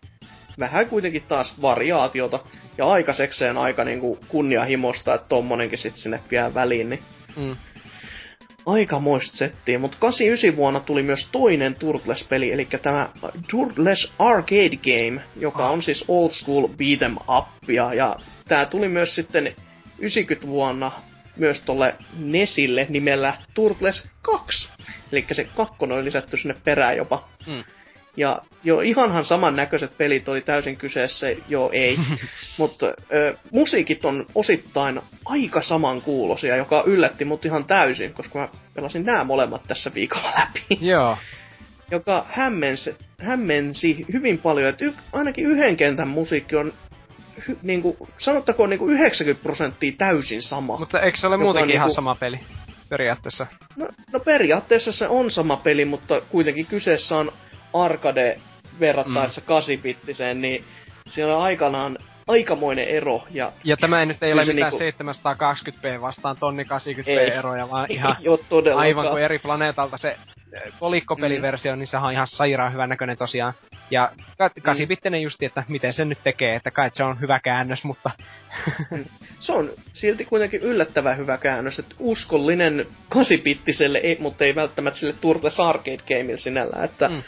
Vähän 0.60 0.88
kuitenkin 0.88 1.24
taas 1.28 1.62
variaatiota. 1.62 2.40
Ja 2.78 2.88
aikaisekseen 2.90 3.58
aika 3.58 3.84
niinku 3.84 4.20
kunnianhimosta, 4.28 5.14
että 5.14 5.28
tommonenkin 5.28 5.80
sit 5.80 5.96
sinne 5.96 6.20
vielä 6.32 6.54
väliin, 6.54 6.90
niin 6.90 7.04
Mm. 7.36 7.56
aikamoista 8.66 9.38
settiä. 9.38 9.80
Mutta 9.80 9.98
89 10.00 10.56
vuonna 10.58 10.80
tuli 10.80 11.04
myös 11.04 11.28
toinen 11.32 11.76
Turtles-peli, 11.76 12.52
eli 12.52 12.68
tämä 12.82 13.10
Turtles 13.50 14.12
Arcade 14.20 14.78
Game, 14.84 15.22
joka 15.36 15.70
on 15.70 15.84
siis 15.84 16.06
old 16.08 16.32
school 16.32 16.68
beat'em 16.68 17.24
upia. 17.38 17.94
Ja 17.94 18.16
tää 18.48 18.66
tuli 18.66 18.90
myös 18.90 19.16
sitten 19.16 19.56
90 20.00 20.48
vuonna 20.48 20.92
myös 21.36 21.62
tolle 21.62 21.96
Nesille 22.20 22.86
nimellä 22.90 23.34
Turtles 23.54 24.08
2. 24.22 24.70
Eli 25.12 25.26
se 25.32 25.48
kakkonen 25.56 25.98
oli 25.98 26.06
lisätty 26.06 26.38
sinne 26.38 26.56
perään 26.64 26.98
jopa. 26.98 27.28
Mm. 27.48 27.64
Ja 28.18 28.42
jo 28.64 28.80
ihanhan 28.80 29.26
samannäköiset 29.26 29.98
pelit 29.98 30.30
oli 30.30 30.42
täysin 30.42 30.78
kyseessä, 30.78 31.28
joo 31.50 31.70
ei. 31.74 32.00
Mutta 32.58 32.94
ö, 33.14 33.38
musiikit 33.52 34.06
on 34.06 34.26
osittain 34.36 35.02
aika 35.26 35.62
samankuulosia, 35.62 36.56
joka 36.56 36.84
yllätti 36.86 37.26
mut 37.26 37.46
ihan 37.46 37.66
täysin, 37.66 38.14
koska 38.14 38.40
mä 38.40 38.50
pelasin 38.74 39.06
nämä 39.06 39.24
molemmat 39.24 39.62
tässä 39.68 39.92
viikolla 39.94 40.32
läpi. 40.40 40.86
Joo. 40.92 41.18
joka 41.92 42.26
hämmensi, 42.30 42.96
hämmensi 43.20 44.06
hyvin 44.14 44.38
paljon, 44.38 44.70
että 44.70 44.86
y, 44.86 44.94
ainakin 45.14 45.46
yhden 45.46 45.76
kentän 45.76 46.08
musiikki 46.08 46.56
on 46.56 46.74
hy, 47.48 47.58
niinku, 47.62 48.08
sanottakoon 48.18 48.70
niinku 48.70 48.88
90 48.88 49.44
prosenttia 49.44 49.92
täysin 49.98 50.42
sama. 50.42 50.78
Mutta 50.80 51.02
eikö 51.02 51.18
se 51.18 51.28
ole 51.28 51.38
muutenkin 51.38 51.70
on 51.70 51.76
ihan 51.76 51.88
niinku- 51.88 51.96
sama 51.96 52.16
peli? 52.16 52.40
Periaatteessa. 52.90 53.48
No, 53.76 53.88
no 54.14 54.20
periaatteessa 54.20 54.92
se 54.92 55.08
on 55.08 55.32
sama 55.32 55.58
peli, 55.58 55.86
mutta 55.86 56.22
kuitenkin 56.22 56.66
kyseessä 56.66 57.18
on 57.18 57.32
arcade 57.74 58.40
verrattaessa 58.80 59.42
mm. 59.42 59.48
8-bittiseen, 59.48 60.42
niin 60.42 60.64
siellä 61.08 61.38
on 61.38 61.44
aikanaan 61.44 61.98
aikamoinen 62.28 62.86
ero. 62.88 63.24
Ja 63.32 63.52
Ja 63.64 63.78
tämä 63.78 64.00
ei 64.00 64.06
nyt 64.06 64.24
ei 64.24 64.34
ole 64.34 64.46
mitään 64.46 64.72
niinku- 64.72 65.06
720p 65.98 66.02
vastaan 66.02 66.38
tonni 66.40 66.64
80p 66.64 67.08
Ei. 67.10 67.32
eroja, 67.32 67.70
vaan 67.70 67.88
ihan 67.92 68.16
aivan 68.76 69.10
kuin 69.10 69.24
eri 69.24 69.40
planeetalta 69.40 69.98
se 69.98 70.18
eh, 70.54 70.62
kolikkopeliversio, 70.80 71.76
niin 71.76 71.88
sehän 71.88 72.06
on 72.06 72.12
ihan 72.14 72.28
sairaan 72.28 72.74
hyvän 72.74 72.90
näköinen 72.90 73.18
tosiaan. 73.18 73.54
Ja 73.94 74.12
ka- 74.38 74.50
kasipittinen 74.64 75.22
justi, 75.22 75.46
että 75.46 75.64
miten 75.68 75.94
se 75.94 76.06
nyt 76.06 76.18
tekee, 76.24 76.56
että 76.56 76.72
kai 76.72 76.90
se 76.94 77.04
on 77.04 77.20
hyvä 77.22 77.40
käännös, 77.40 77.84
mutta 77.84 78.12
Se 79.40 79.52
on 79.54 79.70
silti 79.94 80.26
kuitenkin 80.26 80.62
yllättävän 80.62 81.18
hyvä 81.18 81.38
käännös, 81.38 81.80
että 81.80 81.96
uskollinen 82.00 82.86
8-bittiselle, 83.16 83.98
ei, 84.04 84.18
mutta 84.20 84.46
ei 84.46 84.56
välttämättä 84.56 85.00
sille 85.00 85.14
Turtles 85.22 85.60
Arcade 85.60 85.98
Gameille 86.08 86.38
sinällään, 86.38 86.86
että 86.86 87.08
Mm. 87.08 87.16
mm. 87.16 87.22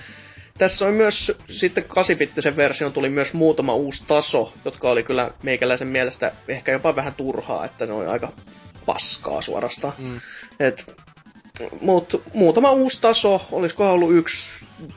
Tässä 0.57 0.85
on 0.87 0.93
myös, 0.93 1.31
sitten 1.49 1.83
8-bittisen 1.83 2.55
version 2.55 2.93
tuli 2.93 3.09
myös 3.09 3.33
muutama 3.33 3.73
uusi 3.75 4.03
taso, 4.07 4.53
jotka 4.65 4.89
oli 4.89 5.03
kyllä 5.03 5.31
meikäläisen 5.43 5.87
mielestä 5.87 6.31
ehkä 6.47 6.71
jopa 6.71 6.95
vähän 6.95 7.13
turhaa, 7.13 7.65
että 7.65 7.85
ne 7.85 7.93
oli 7.93 8.05
aika 8.05 8.31
paskaa 8.85 9.41
suorastaan. 9.41 9.93
mm, 9.97 10.21
Et, 10.59 10.91
mut, 11.81 12.21
muutama 12.33 12.71
uusi 12.71 13.01
taso, 13.01 13.41
olisiko 13.51 13.91
ollut 13.91 14.15
yksi 14.15 14.37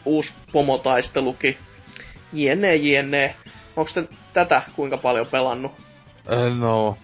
uusi 0.05 0.33
pomotaistelukin. 0.53 1.57
Jene, 2.33 2.77
jene. 2.77 3.35
Onko 3.77 3.91
te 3.95 4.05
tätä 4.33 4.63
kuinka 4.77 4.97
paljon 4.97 5.27
pelannut? 5.27 5.73
Äh, 6.33 6.59
no. 6.59 6.97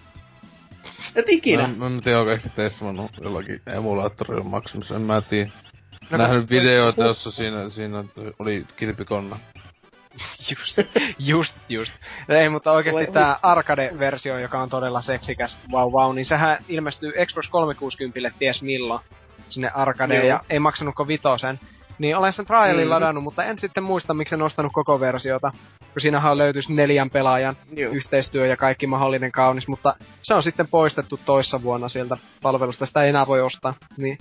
Et 1.15 1.25
ikinä. 1.29 1.67
Mä, 1.67 1.75
mä 1.75 1.85
en 1.85 2.01
tiedä, 2.01 2.19
onko 2.19 2.31
ehkä 2.31 2.49
testannut 2.49 3.11
jollakin 3.21 3.61
emulaattorilla 3.67 4.43
maksanut, 4.43 4.91
en 4.91 5.01
mä 5.01 5.21
tiedä. 5.21 5.51
No, 6.09 6.17
Nähnyt 6.17 6.49
videoita, 6.49 7.03
jossa 7.03 7.31
siinä, 7.31 7.69
siinä 7.69 8.03
oli 8.39 8.65
kilpikonna. 8.75 9.39
just, 10.51 10.79
just, 11.19 11.55
just. 11.69 11.93
Ei, 12.29 12.49
mutta 12.49 12.71
oikeasti 12.71 13.13
tämä 13.13 13.37
arcade-versio, 13.41 14.39
joka 14.39 14.59
on 14.61 14.69
todella 14.69 15.01
seksikäs, 15.01 15.59
wow 15.71 15.91
wow, 15.91 16.15
niin 16.15 16.25
sehän 16.25 16.57
ilmestyy 16.69 17.13
Xbox 17.25 17.49
360 17.49 18.39
ties 18.39 18.61
milloin 18.61 19.01
sinne 19.49 19.71
arcadeen 19.73 20.27
ja 20.27 20.41
ei 20.49 20.59
maksanut 20.59 20.95
kuin 20.95 21.07
vitosen. 21.07 21.59
Niin 21.99 22.17
olen 22.17 22.33
sen 22.33 22.45
trialin 22.45 22.87
mm. 22.87 22.89
ladannut, 22.89 23.23
mutta 23.23 23.43
en 23.43 23.59
sitten 23.59 23.83
muista, 23.83 24.13
miksi 24.13 24.35
en 24.35 24.41
ostanut 24.41 24.73
koko 24.73 24.99
versiota. 24.99 25.51
Kun 25.79 26.01
siinähän 26.01 26.37
löytyisi 26.37 26.73
neljän 26.73 27.09
pelaajan 27.09 27.57
Joo. 27.75 27.91
yhteistyö 27.93 28.45
ja 28.45 28.57
kaikki 28.57 28.87
mahdollinen 28.87 29.31
kaunis, 29.31 29.67
mutta 29.67 29.95
se 30.21 30.33
on 30.33 30.43
sitten 30.43 30.67
poistettu 30.67 31.19
toissa 31.25 31.63
vuonna 31.63 31.89
sieltä 31.89 32.17
palvelusta. 32.41 32.85
Sitä 32.85 33.03
ei 33.03 33.09
enää 33.09 33.27
voi 33.27 33.41
ostaa. 33.41 33.73
Niin 33.97 34.17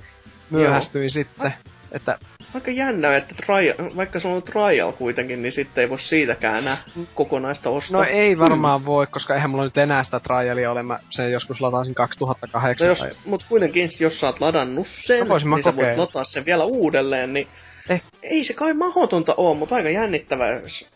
myöhästyin 0.50 1.02
Joo. 1.02 1.08
sitten. 1.08 1.54
Että 1.94 2.18
aika 2.54 2.70
jännä, 2.70 3.16
että 3.16 3.34
trial, 3.46 3.96
vaikka 3.96 4.20
se 4.20 4.28
on 4.28 4.42
trial 4.42 4.92
kuitenkin, 4.92 5.42
niin 5.42 5.52
sitten 5.52 5.82
ei 5.82 5.90
voi 5.90 6.00
siitäkään 6.00 6.58
enää 6.58 6.76
kokonaista 7.14 7.70
ostaa. 7.70 8.00
No 8.00 8.08
ei 8.10 8.38
varmaan 8.38 8.80
hmm. 8.80 8.86
voi, 8.86 9.06
koska 9.06 9.34
eihän 9.34 9.50
mulla 9.50 9.64
nyt 9.64 9.78
enää 9.78 10.04
sitä 10.04 10.20
trialia 10.20 10.70
ole. 10.70 10.82
Mä 10.82 10.98
sen 11.10 11.32
joskus 11.32 11.60
latasin 11.60 11.94
2008. 11.94 12.86
No 12.86 12.90
jos, 12.90 12.98
tai... 12.98 13.10
Mut 13.26 13.44
kuitenkin, 13.48 13.90
jos 14.00 14.20
sä 14.20 14.26
oot 14.26 14.40
ladannut 14.40 14.86
sen, 14.86 15.28
no 15.28 15.38
niin 15.38 15.64
sä 15.64 15.76
voit 15.76 15.96
lataa 15.96 16.24
sen 16.24 16.44
vielä 16.44 16.64
uudelleen, 16.64 17.32
niin 17.32 17.48
eh. 17.88 18.02
ei 18.22 18.44
se 18.44 18.54
kai 18.54 18.74
mahdotonta 18.74 19.34
oo, 19.36 19.54
mutta 19.54 19.74
aika 19.74 19.90
jännittävää, 19.90 20.60
jos 20.60 20.86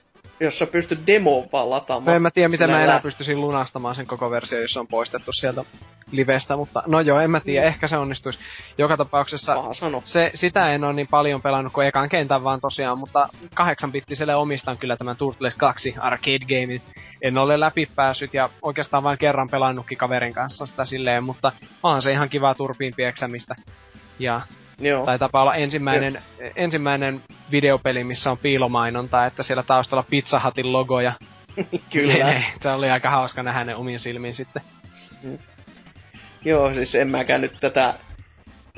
jos 0.40 0.58
sä 0.58 0.66
pystyt 0.66 1.06
demoon 1.06 1.48
vaan 1.52 1.70
lataamaan. 1.70 2.06
No 2.06 2.16
en 2.16 2.22
mä 2.22 2.30
tiedä, 2.30 2.48
miten 2.48 2.70
mä 2.70 2.84
enää 2.84 3.00
pystyisin 3.00 3.40
lunastamaan 3.40 3.94
sen 3.94 4.06
koko 4.06 4.30
versio, 4.30 4.60
jos 4.60 4.76
on 4.76 4.86
poistettu 4.86 5.32
sieltä 5.32 5.64
livestä, 6.12 6.56
mutta 6.56 6.82
no 6.86 7.00
joo, 7.00 7.20
en 7.20 7.30
mä 7.30 7.40
tiedä, 7.40 7.66
mm. 7.66 7.68
ehkä 7.68 7.88
se 7.88 7.96
onnistuisi. 7.96 8.38
Joka 8.78 8.96
tapauksessa 8.96 9.56
se, 10.04 10.30
sitä 10.34 10.72
en 10.72 10.84
ole 10.84 10.92
niin 10.92 11.08
paljon 11.08 11.42
pelannut 11.42 11.72
kuin 11.72 11.86
ekan 11.86 12.08
kentän 12.08 12.44
vaan 12.44 12.60
tosiaan, 12.60 12.98
mutta 12.98 13.28
kahdeksan 13.54 13.92
bittiselle 13.92 14.34
omistan 14.34 14.78
kyllä 14.78 14.96
tämän 14.96 15.16
Turtles 15.16 15.54
2 15.54 15.94
arcade 15.98 16.38
game. 16.38 16.80
En 17.22 17.38
ole 17.38 17.60
läpi 17.60 17.88
päässyt 17.96 18.34
ja 18.34 18.48
oikeastaan 18.62 19.02
vain 19.02 19.18
kerran 19.18 19.48
pelannutkin 19.48 19.98
kaverin 19.98 20.34
kanssa 20.34 20.66
sitä 20.66 20.84
silleen, 20.84 21.24
mutta 21.24 21.52
onhan 21.82 22.02
se 22.02 22.12
ihan 22.12 22.28
kivaa 22.28 22.54
turpiin 22.54 22.94
pieksämistä. 22.96 23.54
Ja 24.18 24.40
Joo. 24.80 25.06
Taitapa 25.06 25.42
olla 25.42 25.54
ensimmäinen, 25.54 26.18
Joo. 26.38 26.50
ensimmäinen 26.56 27.22
videopeli, 27.50 28.04
missä 28.04 28.30
on 28.30 28.38
piilomainonta, 28.38 29.26
että 29.26 29.42
siellä 29.42 29.62
taustalla 29.62 30.04
Pizza 30.10 30.40
Hutin 30.44 30.72
logo 30.72 31.00
ja 31.00 31.12
Kyllä. 31.92 32.42
se 32.62 32.68
oli 32.68 32.90
aika 32.90 33.10
hauska 33.10 33.42
nähdä 33.42 33.64
ne 33.64 33.74
omiin 33.74 34.00
silmiin 34.00 34.34
sitten. 34.34 34.62
Mm. 35.22 35.38
Joo, 36.44 36.74
siis 36.74 36.94
en 36.94 37.08
mäkään 37.08 37.40
nyt 37.40 37.56
tätä 37.60 37.94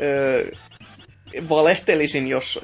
öö, 0.01 0.51
valehtelisin, 1.49 2.29
jos 2.29 2.61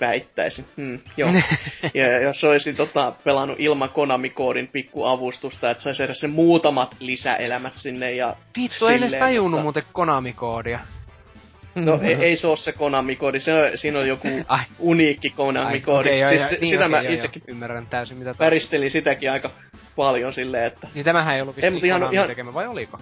väittäisin. 0.00 0.64
Hmm, 0.76 0.98
joo. 1.16 1.30
ja 1.94 2.20
jos 2.20 2.44
olisin 2.44 2.76
tota, 2.76 3.12
pelannut 3.24 3.60
ilman 3.60 3.90
Konami-koodin 3.90 4.68
pikkuavustusta, 4.72 5.70
että 5.70 5.82
saisi 5.82 6.02
edes 6.02 6.20
se 6.20 6.28
muutamat 6.28 6.96
lisäelämät 7.00 7.72
sinne 7.76 8.12
ja 8.12 8.36
Vittu, 8.56 8.86
ei 8.86 8.96
edes 8.96 9.12
tajunnut 9.12 9.50
mutta... 9.50 9.62
muuten 9.62 9.82
Konami-koodia. 9.92 10.80
No 11.74 12.00
ei, 12.02 12.14
ei 12.14 12.36
se 12.36 12.46
ole 12.46 12.56
se 12.56 12.72
Konami-koodi, 12.72 13.40
se 13.40 13.54
on, 13.54 13.78
siinä 13.78 13.98
on 13.98 14.08
joku 14.08 14.28
Ai. 14.48 14.64
uniikki 14.78 15.30
Konami-koodi. 15.30 16.24
Okay, 16.24 16.38
siis 16.38 16.40
joo, 16.40 16.60
niin, 16.60 16.66
sitä 16.66 16.86
okay, 16.86 16.88
mä 16.88 17.02
joo, 17.02 17.12
itsekin 17.12 17.42
ymmärrän 17.46 17.86
täysin 17.86 18.16
mitä 18.16 18.34
Väristelin 18.38 18.90
sitäkin 18.90 19.32
aika 19.32 19.50
paljon 19.96 20.32
silleen, 20.32 20.64
että... 20.64 20.88
Niin 20.94 21.04
tämähän 21.04 21.34
ei 21.34 21.42
ollut 21.42 21.56
vissiin 21.56 21.84
ihan, 21.84 22.12
ihan... 22.12 22.26
tekemä, 22.26 22.54
vai 22.54 22.66
oliko? 22.66 22.98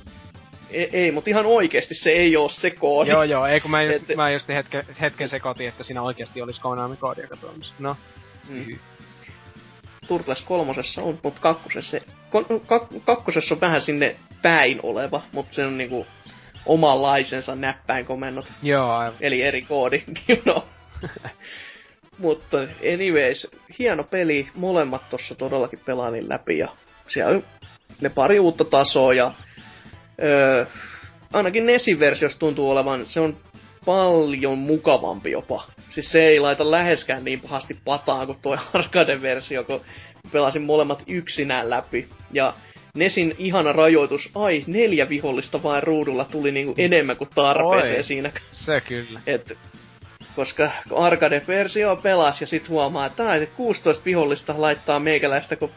Ei, 0.70 0.88
ei 0.92 1.12
mutta 1.12 1.30
ihan 1.30 1.46
oikeesti 1.46 1.94
se 1.94 2.10
ei 2.10 2.36
oo 2.36 2.48
se 2.48 2.70
koodi. 2.70 3.10
Joo, 3.10 3.22
joo, 3.22 3.46
ei 3.46 3.60
kun 3.60 3.70
mä 3.70 3.82
just, 3.82 4.10
Et... 4.10 4.16
mä 4.16 4.30
just 4.30 4.48
hetken, 4.48 4.84
hetken 5.00 5.28
sekoitin, 5.28 5.68
että 5.68 5.84
siinä 5.84 6.02
oikeesti 6.02 6.42
olisi 6.42 6.60
Konami-koodi, 6.60 7.20
joka 7.20 7.36
toimisi. 7.36 7.72
No. 7.78 7.96
Mm. 8.48 8.78
Turtles 10.08 10.42
kolmosessa 10.42 11.02
on, 11.02 11.18
mutta 11.22 11.40
kakkosessa, 11.40 11.98
kak, 12.66 12.82
kakkosessa 13.04 13.54
on 13.54 13.60
vähän 13.60 13.82
sinne 13.82 14.16
päin 14.42 14.80
oleva, 14.82 15.22
mutta 15.32 15.54
se 15.54 15.66
on 15.66 15.78
niinku 15.78 16.06
omanlaisensa 16.66 17.54
näppäinkomennot. 17.54 18.52
Joo, 18.62 18.90
aivan. 18.90 19.16
Eli 19.20 19.42
eri 19.42 19.62
koodi, 19.62 20.02
you 20.28 20.38
know. 20.42 20.62
Mutta 22.18 22.58
anyways, 22.94 23.46
hieno 23.78 24.04
peli. 24.04 24.48
Molemmat 24.56 25.08
tossa 25.10 25.34
todellakin 25.34 25.80
pelailin 25.84 26.28
läpi 26.28 26.58
ja 26.58 26.68
siellä 27.08 27.40
ne 28.00 28.08
pari 28.08 28.40
uutta 28.40 28.64
tasoa 28.64 29.14
ja 29.14 29.32
öö, 30.22 30.66
ainakin 31.32 31.66
Nesin 31.66 32.00
versiossa 32.00 32.38
tuntuu 32.38 32.70
olevan, 32.70 33.06
se 33.06 33.20
on 33.20 33.36
paljon 33.84 34.58
mukavampi 34.58 35.30
jopa. 35.30 35.64
Siis 35.88 36.12
se 36.12 36.26
ei 36.26 36.40
laita 36.40 36.70
läheskään 36.70 37.24
niin 37.24 37.40
pahasti 37.40 37.78
pataan 37.84 38.26
kuin 38.26 38.38
tuo 38.42 38.58
arcade-versio, 38.74 39.64
kun 39.64 39.80
pelasin 40.32 40.62
molemmat 40.62 41.02
yksinään 41.06 41.70
läpi. 41.70 42.08
Ja 42.32 42.54
Nesin 42.94 43.34
ihana 43.38 43.72
rajoitus, 43.72 44.30
ai 44.34 44.64
neljä 44.66 45.08
vihollista 45.08 45.62
vain 45.62 45.82
ruudulla 45.82 46.24
tuli 46.24 46.52
niinku 46.52 46.74
enemmän 46.78 47.16
kuin 47.16 47.30
tarpeeseen 47.34 47.96
Oi, 47.96 48.02
siinä. 48.02 48.32
Se 48.52 48.80
kyllä. 48.80 49.20
Et, 49.26 49.58
koska 50.36 50.70
arcade-versio 50.96 51.96
pelas 51.96 52.40
ja 52.40 52.46
sit 52.46 52.68
huomaa, 52.68 53.06
että, 53.06 53.34
että 53.34 53.56
16 53.56 54.04
vihollista 54.04 54.54
laittaa 54.56 55.00
meikäläistä, 55.00 55.56
kun 55.56 55.70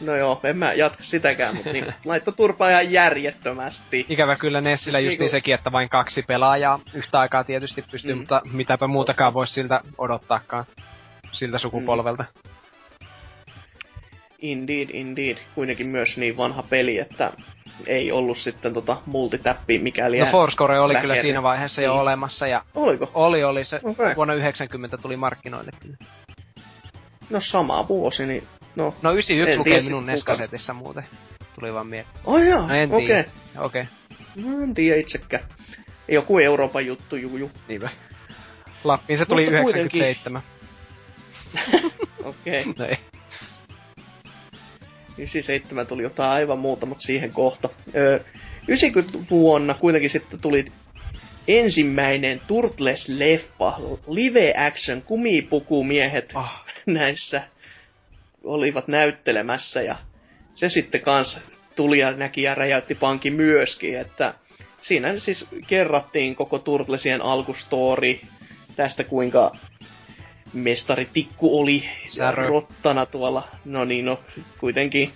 No 0.00 0.16
joo, 0.16 0.40
en 0.44 0.56
mä 0.56 0.72
jatka 0.72 1.04
sitäkään, 1.04 1.56
mutta 1.56 1.72
niin, 1.72 1.94
laitto 2.04 2.32
turpaa 2.32 2.70
ihan 2.70 2.92
järjettömästi. 2.92 4.06
Ikävä 4.08 4.36
kyllä 4.36 4.60
Nessillä 4.60 5.00
just 5.00 5.18
niinku... 5.18 5.30
sekin, 5.30 5.54
että 5.54 5.72
vain 5.72 5.88
kaksi 5.88 6.22
pelaajaa 6.22 6.80
yhtä 6.94 7.20
aikaa 7.20 7.44
tietysti 7.44 7.84
pystyy, 7.90 8.14
mm. 8.14 8.18
mutta 8.18 8.42
mitäpä 8.52 8.86
muutakaan 8.86 9.34
voisi 9.34 9.52
siltä 9.52 9.80
odottaakaan 9.98 10.64
siltä 11.32 11.58
sukupolvelta. 11.58 12.22
Mm. 12.22 12.50
Indeed, 14.44 14.88
indeed. 14.92 15.36
Kuitenkin 15.54 15.86
myös 15.86 16.16
niin 16.16 16.36
vanha 16.36 16.62
peli, 16.62 16.98
että 16.98 17.32
ei 17.86 18.12
ollut 18.12 18.38
sitten 18.38 18.72
tota 18.72 18.96
multitäppiä 19.06 19.80
mikäli 19.80 20.18
No 20.18 20.26
Fourscore 20.26 20.80
oli 20.80 20.94
kyllä 21.00 21.16
siinä 21.22 21.42
vaiheessa 21.42 21.80
niin. 21.80 21.86
jo 21.86 21.94
olemassa 21.94 22.46
ja... 22.46 22.62
Oliko? 22.74 23.10
Oli, 23.14 23.44
oli. 23.44 23.64
Se 23.64 23.80
okay. 23.82 24.16
vuonna 24.16 24.34
90 24.34 24.98
tuli 24.98 25.16
markkinoille 25.16 25.70
kyllä. 25.80 25.96
No 27.30 27.40
sama 27.40 27.88
vuosi, 27.88 28.26
niin 28.26 28.42
no... 28.76 28.94
No 29.02 29.12
91 29.12 29.58
lukee 29.58 29.82
minun 29.82 30.06
Neskasetissa 30.06 30.74
muuten. 30.74 31.04
Tuli 31.54 31.74
vaan 31.74 31.86
mieleen. 31.86 32.14
Oh 32.24 32.38
joo, 32.38 32.66
no, 32.66 32.96
okei. 32.96 33.20
Okay. 33.20 33.24
Okei. 33.58 33.82
Okay. 33.82 33.84
No 34.44 34.62
en 34.62 34.74
tiedä 34.74 35.00
itsekään. 35.00 35.44
Joku 36.08 36.38
Euroopan 36.38 36.86
juttu, 36.86 37.16
juju. 37.16 37.50
Niinpä. 37.68 37.88
Lappiin 38.84 39.18
se 39.18 39.26
tuli 39.26 39.42
Mutta 39.42 39.78
97. 39.78 40.42
Okei. 42.24 42.60
okay. 42.60 42.74
no 42.78 42.84
ei. 42.84 43.13
97 45.18 45.86
tuli 45.86 46.02
jotain 46.02 46.30
aivan 46.30 46.58
muuta, 46.58 46.86
mutta 46.86 47.02
siihen 47.02 47.32
kohta. 47.32 47.68
Öö, 47.96 48.20
90 48.68 49.18
vuonna 49.30 49.74
kuitenkin 49.74 50.10
sitten 50.10 50.40
tuli 50.40 50.64
ensimmäinen 51.48 52.40
Turtles-leffa, 52.46 53.98
live 54.08 54.54
action, 54.56 55.02
kumipukumiehet 55.02 56.32
oh. 56.34 56.50
näissä 56.86 57.42
olivat 58.44 58.88
näyttelemässä 58.88 59.82
ja 59.82 59.96
se 60.54 60.68
sitten 60.68 61.00
kans 61.00 61.40
tuli 61.76 61.98
ja 61.98 62.12
näki 62.12 62.42
ja 62.42 62.54
räjäytti 62.54 62.94
pankin 62.94 63.32
myöskin, 63.32 63.98
että 63.98 64.34
siinä 64.80 65.18
siis 65.18 65.46
kerrattiin 65.66 66.34
koko 66.36 66.58
Turtlesien 66.58 67.22
alkustori 67.22 68.20
tästä 68.76 69.04
kuinka 69.04 69.56
mestari 70.54 71.08
Tikku 71.12 71.60
oli 71.60 71.84
Särö. 72.08 72.48
rottana 72.48 73.06
tuolla, 73.06 73.42
no 73.64 73.84
niin 73.84 74.04
no, 74.04 74.20
kuitenkin 74.58 75.12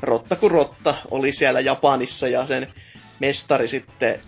rotta 0.00 0.36
kuin 0.36 0.50
rotta 0.50 0.94
oli 1.10 1.32
siellä 1.32 1.60
Japanissa 1.60 2.28
ja 2.28 2.46
sen 2.46 2.68
mestari 3.20 3.68
sitten 3.68 4.20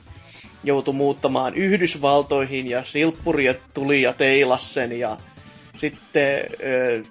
joutui 0.65 0.95
muuttamaan 0.95 1.55
Yhdysvaltoihin 1.55 2.67
ja 2.67 2.85
Silppuria 2.85 3.55
tuli 3.75 4.03
ja 4.03 4.13
teilas 4.13 4.75
sen 4.75 4.99
ja 4.99 5.17
sitten 5.77 6.41
ö, 6.65 7.03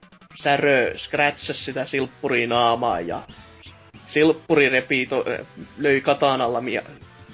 Särö 0.44 0.98
scratchasi 0.98 1.66
sitä 1.66 1.86
Silppuria 1.86 2.48
naamaa 2.48 3.00
ja 3.00 3.22
Silppuri 4.08 4.70
repi 4.70 5.06
to, 5.06 5.26
löi 5.78 6.02
katanalla 6.02 6.64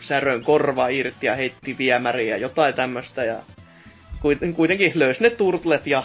Särön 0.02 0.44
korva 0.44 0.88
irti 0.88 1.26
ja 1.26 1.36
heitti 1.36 1.78
viemäriä 1.78 2.36
ja 2.36 2.42
jotain 2.42 2.74
tämmöstä 2.74 3.24
ja 3.24 3.36
kuitenkin 4.56 4.92
löysi 4.96 5.24
ne 5.24 5.30
turtlet 5.30 5.88
ja 5.88 6.04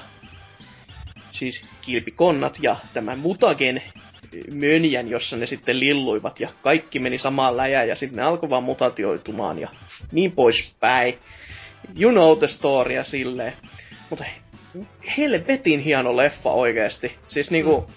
siis 1.33 1.65
kilpikonnat 1.83 2.59
ja 2.63 2.77
tämän 2.95 3.19
mutagen 3.19 3.83
mönjän, 4.53 5.09
jossa 5.09 5.37
ne 5.37 5.47
sitten 5.47 5.81
lilluivat 5.81 6.41
ja 6.41 6.49
kaikki 6.63 6.99
meni 6.99 7.19
samaan 7.19 7.57
läjään 7.57 7.89
ja 7.89 7.97
sitten 7.97 8.17
ne 8.17 8.23
alkoi 8.23 8.51
vaan 8.51 8.65
mutatioitumaan 8.65 9.59
ja 9.59 9.69
niin 10.13 10.33
poispäin. 10.33 11.19
You 11.99 12.13
know 12.13 12.39
the 12.39 12.47
story 12.47 12.95
ja 12.95 13.05
silleen. 13.05 13.53
Mutta 14.11 14.25
helvetin 15.19 15.81
hieno 15.81 16.17
leffa 16.17 16.51
oikeesti. 16.51 17.13
Siis 17.29 17.51
niinku 17.51 17.91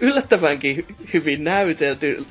yllättävänkin 0.00 0.86
hyvin 1.14 1.44
näytelty. 1.44 2.26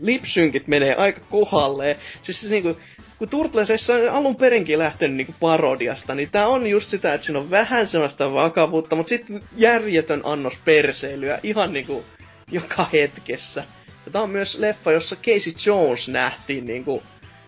Lipsynkit 0.00 0.66
menee 0.66 0.94
aika 0.94 1.20
kohalleen. 1.20 1.96
Siis, 2.22 2.40
siis 2.40 2.52
niinku 2.52 2.76
kun 3.18 3.28
Turtlesissa 3.28 3.94
on 3.94 4.08
alun 4.08 4.36
perinkin 4.36 4.78
lähtenyt 4.78 5.16
niinku 5.16 5.34
parodiasta, 5.40 6.14
niin 6.14 6.30
tää 6.30 6.46
on 6.48 6.66
just 6.66 6.90
sitä, 6.90 7.14
että 7.14 7.26
siinä 7.26 7.38
on 7.40 7.50
vähän 7.50 7.88
sellaista 7.88 8.32
vakavuutta, 8.34 8.96
mutta 8.96 9.08
sitten 9.08 9.42
järjetön 9.56 10.20
annos 10.24 10.54
perseilyä 10.64 11.38
ihan 11.42 11.72
niinku 11.72 12.04
joka 12.50 12.86
hetkessä. 12.92 13.64
Ja 14.06 14.12
tää 14.12 14.22
on 14.22 14.30
myös 14.30 14.58
leffa, 14.58 14.92
jossa 14.92 15.16
Casey 15.16 15.52
Jones 15.66 16.08
nähtiin 16.08 16.66
niinku, 16.66 17.02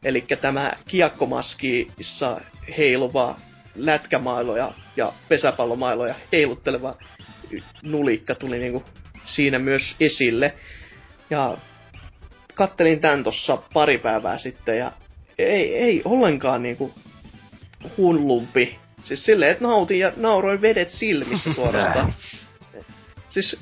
eli 0.05 0.25
tämä 0.41 0.73
kiekkomaskissa 0.89 2.41
heiluva 2.79 3.37
lätkämailoja 3.75 4.71
ja 4.97 5.13
pesäpallomailoja 5.29 6.15
heilutteleva 6.33 6.95
nulikka 7.83 8.35
tuli 8.35 8.59
niinku 8.59 8.85
siinä 9.25 9.59
myös 9.59 9.97
esille. 10.01 10.55
Ja 11.31 11.57
kattelin 12.55 13.01
tän 13.01 13.23
tossa 13.23 13.59
pari 13.73 13.99
päivää 13.99 14.39
sitten 14.39 14.79
ja 14.79 14.93
ei, 15.39 15.77
ei 15.77 16.03
ollenkaan 16.05 16.63
niinku 16.63 16.95
hullumpi. 17.97 18.79
Siis 19.05 19.25
silleen, 19.25 19.53
että 19.53 19.65
nautin 19.65 19.99
ja 19.99 20.13
nauroin 20.17 20.63
vedet 20.63 20.91
silmissä 20.91 21.53
suorastaan. 21.53 22.15
siis, 23.29 23.61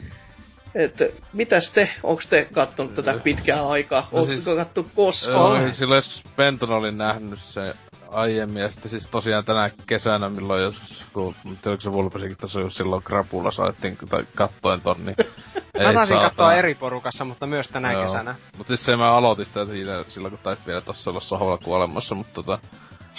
että 0.74 1.04
mitäs 1.32 1.70
te, 1.70 1.90
onks 2.02 2.26
te 2.26 2.48
kattonut 2.52 2.94
tätä 2.94 3.20
pitkää 3.24 3.68
aikaa? 3.68 4.08
No 4.12 4.24
siis, 4.24 4.44
kattu 4.44 4.90
koskaan? 4.96 5.62
Joo, 5.62 5.72
silloin 5.72 5.96
joskus 5.96 6.24
Penton 6.36 6.70
olin 6.70 6.98
nähnyt 6.98 7.40
se 7.40 7.74
aiemmin, 8.14 8.62
ja 8.62 8.70
sitten 8.70 8.90
siis 8.90 9.08
tosiaan 9.08 9.44
tänä 9.44 9.70
kesänä, 9.86 10.28
milloin 10.28 10.62
joskus, 10.62 11.04
kun 11.12 11.34
tiedätkö 11.62 11.84
se 11.84 11.92
Vulpesikin 11.92 12.36
tuossa 12.36 12.60
just 12.60 12.76
silloin 12.76 13.02
Krapula 13.02 13.50
saatiin, 13.50 13.98
tai 14.08 14.26
kattoen 14.34 14.80
ton, 14.80 14.96
niin 15.04 15.16
ei 15.74 15.86
Mä 15.86 15.92
taisin 15.92 16.18
katsoa 16.18 16.54
eri 16.54 16.74
porukassa, 16.74 17.24
mutta 17.24 17.46
myös 17.46 17.68
tänä 17.68 17.92
Joo. 17.92 18.04
kesänä. 18.04 18.34
Mut 18.58 18.66
siis 18.66 18.84
se 18.84 18.96
mä 18.96 19.16
aloitin 19.16 19.46
sitä 19.46 19.66
siinä, 19.66 20.04
silloin 20.08 20.32
kun 20.32 20.40
taisit 20.42 20.66
vielä 20.66 20.80
tossa 20.80 21.10
olla 21.10 21.20
sohvalla 21.20 21.58
kuolemassa, 21.58 22.14
mutta 22.14 22.34
tota... 22.34 22.58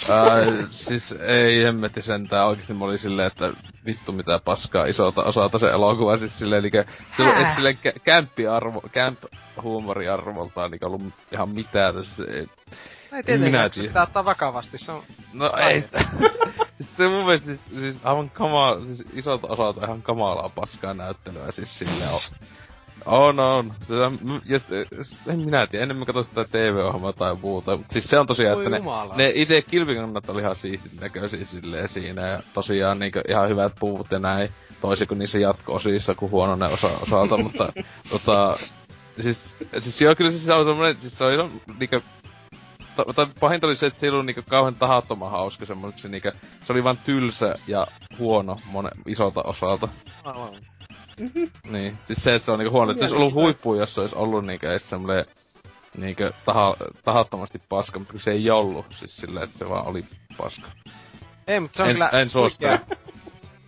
Ää, 0.08 0.66
siis 0.86 1.12
ei 1.12 1.64
hemmetti 1.64 2.02
sentään, 2.02 2.46
oikeesti 2.46 2.74
mä 2.74 2.84
olin 2.84 2.98
silleen, 2.98 3.26
että 3.26 3.52
vittu 3.86 4.12
mitä 4.12 4.40
paskaa 4.44 4.86
isolta 4.86 5.22
osalta 5.22 5.58
se 5.58 5.66
elokuva, 5.66 6.16
siis 6.16 6.38
silleen, 6.38 6.60
eli 6.60 6.70
silleen, 7.16 7.54
silleen 7.54 7.78
kämppiarvo, 8.04 8.80
camp 8.80 9.18
huumoriarvoltaan, 9.62 10.70
niin 10.70 10.84
ollut 10.84 11.02
ihan 11.32 11.48
mitään, 11.48 11.94
tässä 11.94 12.24
ei, 12.28 12.46
ei 13.16 13.22
tietenkään, 13.22 13.70
kun 13.70 13.82
sitä 13.82 14.02
ottaa 14.02 14.24
vakavasti, 14.24 14.78
se 14.78 14.92
on... 14.92 15.02
No 15.32 15.52
ei 15.68 15.80
sitä. 15.80 16.04
se 16.96 17.08
mun 17.08 17.24
mielestä 17.24 17.46
siis, 17.46 17.64
siis 17.64 18.06
aivan 18.06 18.30
kamala, 18.30 18.84
siis 18.84 19.04
isolta 19.14 19.46
osalta 19.46 19.84
ihan 19.84 20.02
kamalaa 20.02 20.48
paskaa 20.48 20.94
näyttelyä, 20.94 21.50
siis 21.50 21.78
silleen 21.78 22.10
on. 22.10 22.20
On, 23.06 23.40
on. 23.40 23.72
Se, 23.84 23.94
ja 23.94 24.60
en 25.32 25.40
minä 25.40 25.66
tiedä, 25.66 25.82
ennen 25.82 25.96
mä 25.96 26.04
katsoin 26.04 26.24
sitä 26.24 26.44
TV-ohjelmaa 26.44 27.12
tai 27.12 27.34
muuta. 27.34 27.76
Mutta 27.76 27.92
siis 27.92 28.10
se 28.10 28.18
on 28.18 28.26
tosiaan, 28.26 28.58
että 28.58 28.70
ne, 28.70 28.80
ne 29.16 29.32
itse 29.34 29.62
kilpikannat 29.62 30.28
oli 30.28 30.40
ihan 30.40 30.56
siistit 30.56 31.00
näköisiä 31.00 31.44
silleen 31.44 31.88
siinä. 31.88 32.22
Ja 32.22 32.40
tosiaan 32.54 32.98
niinku 32.98 33.18
ihan 33.28 33.48
hyvät 33.48 33.72
puut 33.80 34.10
ja 34.10 34.18
näin. 34.18 34.50
Toisin 34.80 35.08
kuin 35.08 35.18
niissä 35.18 35.38
jatko-osissa, 35.38 36.14
kun 36.14 36.30
huono 36.30 36.56
ne 36.56 36.66
osa, 36.66 36.86
osalta, 37.02 37.36
mutta 37.36 37.72
tota... 38.10 38.58
Siis, 39.20 39.54
siis 39.78 40.00
joo, 40.00 40.14
kyllä 40.14 40.30
siis 40.30 40.46
se 40.46 40.54
on 40.54 40.66
tommonen, 40.66 40.96
siis 40.96 41.18
se 41.18 41.24
on 41.24 41.60
niinku 41.78 42.00
tai 43.14 43.26
pahinta 43.40 43.66
oli 43.66 43.76
se, 43.76 43.86
että 43.86 44.00
se 44.00 44.06
ei 44.06 44.10
ollut 44.10 44.26
niinku 44.26 44.42
kauhean 44.48 44.74
tahattoman 44.74 45.30
hauska 45.30 45.66
semmoinen, 45.66 46.10
niinku, 46.10 46.30
se 46.64 46.72
oli 46.72 46.84
vaan 46.84 46.98
tylsä 47.04 47.54
ja 47.66 47.86
huono 48.18 48.58
monen 48.70 48.92
isolta 49.06 49.42
osalta. 49.42 49.88
Aivan. 50.24 50.54
Mm-hmm. 51.20 51.50
Niin, 51.72 51.98
siis 52.06 52.24
se, 52.24 52.34
että 52.34 52.46
se 52.46 52.52
on 52.52 52.58
niinku 52.58 52.72
huono, 52.72 52.92
että 52.92 53.00
se 53.00 53.04
olisi 53.04 53.16
ollut 53.16 53.34
huippu, 53.34 53.74
jos 53.74 53.94
se 53.94 54.00
olisi 54.00 54.16
ollut 54.16 54.46
niinku 54.46 54.66
edes 54.66 54.90
semmoinen 54.90 55.24
niinku 55.96 56.22
taha, 56.44 56.76
tahattomasti 57.04 57.58
paska, 57.68 57.98
mutta 57.98 58.18
se 58.18 58.30
ei 58.30 58.50
ollut, 58.50 58.86
siis 58.90 59.16
silleen, 59.16 59.44
että 59.44 59.58
se 59.58 59.68
vaan 59.68 59.86
oli 59.86 60.04
paska. 60.38 60.68
Ei, 61.46 61.60
mutta 61.60 61.76
se 61.76 61.82
on 61.82 61.88
en, 61.88 61.94
kyllä 61.94 62.10
en 62.10 62.28
huikea, 62.34 62.78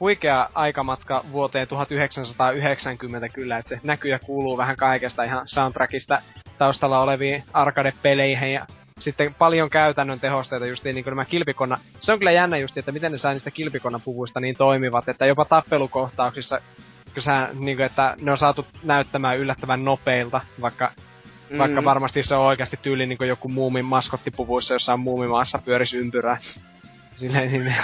huikea 0.00 0.50
aikamatka 0.54 1.24
vuoteen 1.32 1.68
1990 1.68 3.28
kyllä, 3.28 3.58
että 3.58 3.68
se 3.68 3.80
näkyy 3.82 4.10
ja 4.10 4.18
kuuluu 4.18 4.56
vähän 4.56 4.76
kaikesta 4.76 5.24
ihan 5.24 5.48
soundtrackista 5.48 6.22
taustalla 6.58 7.00
oleviin 7.00 7.44
arcade-peleihin 7.52 8.52
ja 8.52 8.66
sitten 8.98 9.34
paljon 9.34 9.70
käytännön 9.70 10.20
tehosteita 10.20 10.66
just 10.66 10.84
niin 10.84 11.04
kuin 11.04 11.12
nämä 11.12 11.24
kilpikonna. 11.24 11.78
Se 12.00 12.12
on 12.12 12.18
kyllä 12.18 12.32
jännä 12.32 12.58
just, 12.58 12.78
että 12.78 12.92
miten 12.92 13.12
ne 13.12 13.18
sai 13.18 13.32
niistä 13.32 13.50
kilpikonnapuvuista 13.50 14.40
niin 14.40 14.56
toimivat, 14.56 15.08
että 15.08 15.26
jopa 15.26 15.44
tappelukohtauksissa, 15.44 16.60
kun 17.14 17.22
sä, 17.22 17.48
niin 17.58 17.76
kuin, 17.76 17.86
että 17.86 18.16
ne 18.20 18.30
on 18.30 18.38
saatu 18.38 18.66
näyttämään 18.82 19.38
yllättävän 19.38 19.84
nopeilta, 19.84 20.40
vaikka 20.60 20.90
Mm. 21.50 21.58
Vaikka 21.58 21.84
varmasti 21.84 22.22
se 22.22 22.34
on 22.34 22.46
oikeasti 22.46 22.78
tyyli 22.82 23.06
niin 23.06 23.28
joku 23.28 23.48
muumin 23.48 23.84
maskottipuvuissa, 23.84 24.74
jossa 24.74 24.92
on 24.92 25.00
muumimaassa 25.00 25.58
pyöris 25.64 25.94
ympyrää. 25.94 26.38
Silleen 27.18 27.52
niin, 27.52 27.74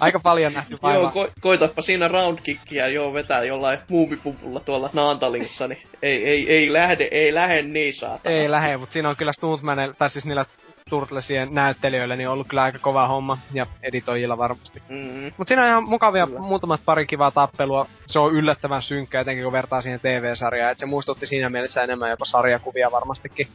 aika 0.00 0.20
paljon 0.20 0.52
nähty 0.52 0.78
vaivaa. 0.82 1.12
Joo, 1.14 1.26
ko- 1.26 1.32
koitapa 1.40 1.82
siinä 1.82 2.08
roundkickia 2.08 2.88
joo 2.88 3.14
vetää 3.14 3.44
jollain 3.44 3.78
muumipuvulla 3.88 4.60
tuolla 4.60 4.90
Naantalissa, 4.92 5.68
niin 5.68 5.82
ei, 6.02 6.26
ei, 6.26 6.52
ei 6.52 6.72
lähde, 6.72 7.08
ei 7.10 7.34
lähde 7.34 7.62
niin 7.62 7.94
saatana. 7.94 8.36
Ei 8.36 8.50
lähde, 8.50 8.76
mutta 8.76 8.92
siinä 8.92 9.08
on 9.08 9.16
kyllä 9.16 9.32
Stuntmanilla, 9.32 9.94
tai 9.98 10.10
siis 10.10 10.24
niillä 10.24 10.44
Turtlesien 10.90 11.54
näyttelijöillä 11.54 12.16
niin 12.16 12.28
on 12.28 12.32
ollut 12.32 12.48
kyllä 12.48 12.62
aika 12.62 12.78
kova 12.78 13.06
homma, 13.06 13.38
ja 13.52 13.66
editoijilla 13.82 14.38
varmasti. 14.38 14.82
Mm-hmm. 14.88 15.32
Mutta 15.36 15.48
siinä 15.48 15.62
on 15.62 15.68
ihan 15.68 15.84
mukavia 15.84 16.26
kyllä. 16.26 16.40
muutamat 16.40 16.80
pari 16.84 17.06
kivaa 17.06 17.30
tappelua. 17.30 17.86
Se 18.06 18.18
on 18.18 18.32
yllättävän 18.34 18.82
synkkä, 18.82 19.20
etenkin 19.20 19.44
kun 19.44 19.52
vertaa 19.52 19.82
siihen 19.82 20.00
TV-sarjaan, 20.00 20.72
että 20.72 20.80
se 20.80 20.86
muistutti 20.86 21.26
siinä 21.26 21.50
mielessä 21.50 21.82
enemmän 21.82 22.10
jopa 22.10 22.24
sarjakuvia 22.24 22.90
varmastikin. 22.92 23.48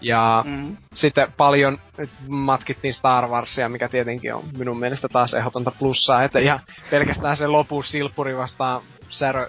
Ja 0.00 0.44
mm. 0.46 0.76
sitten 0.94 1.32
paljon 1.36 1.78
matkittiin 2.28 2.94
Star 2.94 3.28
Warsia, 3.28 3.68
mikä 3.68 3.88
tietenkin 3.88 4.34
on 4.34 4.44
minun 4.58 4.78
mielestä 4.78 5.08
taas 5.08 5.34
ehdotonta 5.34 5.72
plussaa. 5.78 6.22
Että 6.22 6.38
ihan 6.38 6.60
pelkästään 6.90 7.36
se 7.36 7.46
lopu 7.46 7.82
silppuri 7.82 8.36
vastaan 8.36 8.80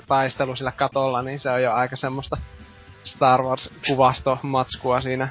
taistelu 0.07 0.55
sillä 0.55 0.71
katolla, 0.71 1.21
niin 1.21 1.39
se 1.39 1.49
on 1.49 1.63
jo 1.63 1.73
aika 1.73 1.95
semmoista 1.95 2.37
Star 3.03 3.41
Wars-kuvasto-matskua 3.41 5.01
siinä. 5.01 5.27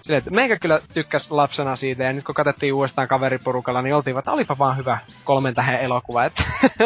Silleen, 0.00 0.18
että 0.18 0.30
meikä 0.30 0.58
kyllä 0.58 0.80
tykkäs 0.94 1.30
lapsena 1.30 1.76
siitä, 1.76 2.04
ja 2.04 2.12
nyt 2.12 2.24
kun 2.24 2.34
katsottiin 2.34 2.74
uudestaan 2.74 3.08
kaveriporukalla, 3.08 3.82
niin 3.82 3.94
oltiin, 3.94 4.18
että 4.18 4.32
olipa 4.32 4.58
vaan 4.58 4.76
hyvä 4.76 4.98
kolmen 5.24 5.54
tähän 5.54 5.80
elokuva, 5.80 6.24
että... 6.24 6.42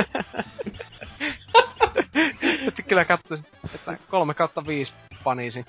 että 2.68 2.82
kyllä 2.88 3.04
katsoin, 3.04 3.44
että 3.74 3.96
kolme 4.10 4.34
kautta 4.34 4.66
viisi 4.66 4.92
paniisi. 5.24 5.64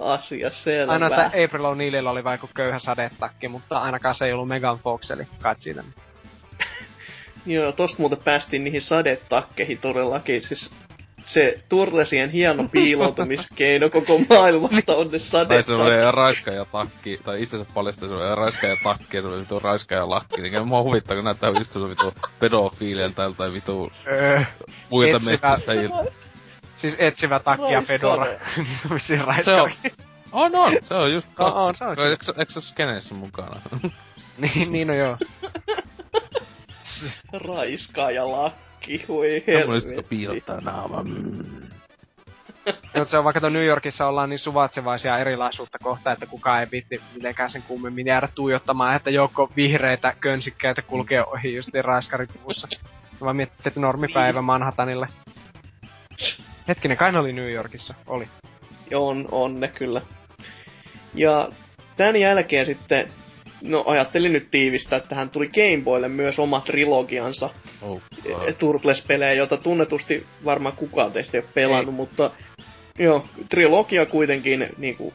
Asia 0.00 0.50
selvä. 0.50 0.92
Aina, 0.92 1.06
että 1.06 1.26
April 1.26 1.64
O'Neillilla 1.64 2.08
oli 2.08 2.24
vaikka 2.24 2.48
köyhä 2.54 2.78
sadetakki, 2.78 3.48
mutta 3.48 3.78
ainakaan 3.78 4.14
se 4.14 4.24
ei 4.24 4.32
ollut 4.32 4.48
Megan 4.48 4.78
Fox, 4.78 5.10
eli 5.10 5.22
kai 5.40 5.54
siitä. 5.58 5.84
Joo, 7.46 7.72
tosta 7.72 7.96
muuten 7.98 8.18
päästiin 8.24 8.64
niihin 8.64 8.82
sadetakkeihin 8.82 9.78
todellakin. 9.78 10.42
Siis 10.42 10.74
se 11.24 11.58
Turlesien 11.68 12.30
hieno 12.30 12.68
piiloutumiskeino 12.68 13.90
koko 13.90 14.20
maailmasta 14.28 14.96
on 14.96 15.10
ne 15.10 15.18
sadetakki. 15.18 15.54
Tai 15.54 15.76
se 15.76 15.82
oli 15.82 16.12
raiska 16.12 16.50
ja 16.50 16.64
takki, 16.64 17.20
tai 17.24 17.42
itse 17.42 17.56
asiassa 17.56 17.74
paljastaa 17.74 18.08
se 18.08 18.14
oli 18.14 18.34
raiska 18.34 18.66
ja 18.66 18.76
takki, 18.84 19.16
ja 19.16 19.22
se 19.22 19.28
oli 19.28 19.40
vitu 19.40 19.58
raiska 19.58 19.94
ja 19.94 20.10
lakki. 20.10 20.42
Niin 20.42 20.68
mua 20.68 20.82
huvittaa, 20.82 21.16
kun 21.16 21.24
näyttää 21.24 21.50
just 21.50 21.72
se 21.72 21.80
vitu 21.80 22.14
pedofiilien 22.40 23.14
tai 23.14 23.52
vitu 23.52 23.92
öö, 24.06 24.42
puita 24.90 25.18
metsistä. 25.18 25.72
Siis 26.76 26.96
etsivä 26.98 27.40
takki 27.40 27.72
ja 27.72 27.82
Fedora. 27.82 28.26
Vissiin 28.94 29.24
raiskari. 29.26 29.74
On, 30.32 30.54
on. 30.54 30.76
Se 30.82 30.94
on 30.94 31.12
just 31.12 31.28
kas. 31.34 31.54
On, 31.54 31.62
on, 31.62 31.74
se 31.74 31.84
on. 31.84 31.90
Eikö, 31.90 32.32
eikö 32.38 32.52
se 32.52 32.60
skeneessä 32.60 33.14
mukana? 33.14 33.60
niin, 34.38 34.72
niin 34.72 34.88
no 34.88 34.94
joo. 34.94 35.16
Raiskaa 37.46 38.10
ja 38.10 38.32
lakki, 38.32 39.04
voi 39.08 39.44
helvetti. 39.46 40.02
piilottaa 40.02 40.60
naama. 40.60 41.02
Mm. 41.02 41.42
Mutta 42.66 43.10
se 43.10 43.18
on 43.18 43.24
vaikka 43.24 43.50
New 43.50 43.64
Yorkissa 43.64 44.06
ollaan 44.06 44.30
niin 44.30 44.38
suvatsevaisia 44.38 45.18
erilaisuutta 45.18 45.78
kohtaa, 45.82 46.12
että 46.12 46.26
kukaan 46.26 46.60
ei 46.60 46.66
viitti 46.72 47.00
mitenkään 47.14 47.50
sen 47.50 47.62
kummemmin 47.62 48.06
jäädä 48.06 48.28
tuijottamaan, 48.34 48.96
että 48.96 49.10
joukko 49.10 49.50
vihreitä 49.56 50.14
könsikkäitä 50.20 50.82
kulkee 50.82 51.24
ohi 51.24 51.56
just 51.56 51.68
raiskaripuvussa. 51.82 52.68
Mä 53.20 53.32
miettii, 53.32 53.62
että 53.66 53.80
normipäivä 53.80 54.42
Manhattanille. 54.42 55.08
Hetkinen, 56.68 56.96
kai 56.96 57.16
oli 57.16 57.32
New 57.32 57.52
Yorkissa. 57.52 57.94
Oli. 58.06 58.28
On, 58.94 59.28
on 59.32 59.60
ne 59.60 59.68
kyllä. 59.68 60.00
Ja 61.14 61.48
tämän 61.96 62.16
jälkeen 62.16 62.66
sitten, 62.66 63.08
no 63.62 63.84
ajattelin 63.86 64.32
nyt 64.32 64.50
tiivistää, 64.50 64.96
että 64.96 65.14
hän 65.14 65.30
tuli 65.30 65.48
Game 65.48 65.84
Boylle 65.84 66.08
myös 66.08 66.38
oma 66.38 66.60
trilogiansa. 66.60 67.50
Oh, 67.82 67.92
uh. 67.92 68.02
Turtles-pelejä, 68.58 69.32
jota 69.32 69.56
tunnetusti 69.56 70.26
varmaan 70.44 70.76
kukaan 70.76 71.12
teistä 71.12 71.36
ei 71.36 71.42
ole 71.42 71.50
pelannut, 71.54 71.94
ei. 71.94 71.96
mutta 71.96 72.30
joo, 72.98 73.26
trilogia 73.48 74.06
kuitenkin 74.06 74.68
niinku 74.78 75.14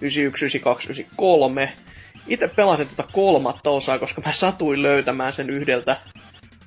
91, 0.00 0.44
92, 0.44 0.86
93. 0.86 1.72
Itse 2.26 2.48
pelasin 2.48 2.86
tuota 2.86 3.12
kolmatta 3.12 3.70
osaa, 3.70 3.98
koska 3.98 4.22
mä 4.26 4.32
satuin 4.32 4.82
löytämään 4.82 5.32
sen 5.32 5.50
yhdeltä 5.50 5.96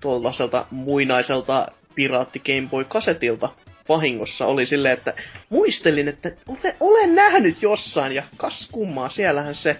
tuollaiselta 0.01 0.65
muinaiselta 0.71 1.67
piraatti 1.95 2.39
Game 2.39 2.67
Boy 2.69 2.83
kasetilta 2.83 3.49
vahingossa 3.89 4.45
oli 4.45 4.65
silleen, 4.65 4.93
että 4.93 5.13
muistelin, 5.49 6.07
että 6.07 6.31
olen, 6.47 6.75
olen 6.79 7.15
nähnyt 7.15 7.61
jossain 7.61 8.15
ja 8.15 8.23
kas 8.37 8.69
kummaa, 8.71 9.09
siellähän 9.09 9.55
se. 9.55 9.77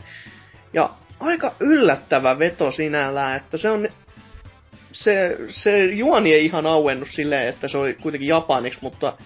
Ja 0.74 0.90
aika 1.20 1.56
yllättävä 1.60 2.40
veto 2.40 2.72
sinällään, 2.72 3.38
että 3.38 3.58
se 3.58 3.70
on 3.70 3.90
se, 4.92 5.38
se 5.50 5.86
juoni 5.86 6.34
ei 6.34 6.46
ihan 6.46 6.66
auennut 6.66 7.10
silleen, 7.12 7.48
että 7.48 7.68
se 7.68 7.78
oli 7.78 7.94
kuitenkin 7.94 8.30
japaniksi, 8.30 8.80
mutta 8.82 9.18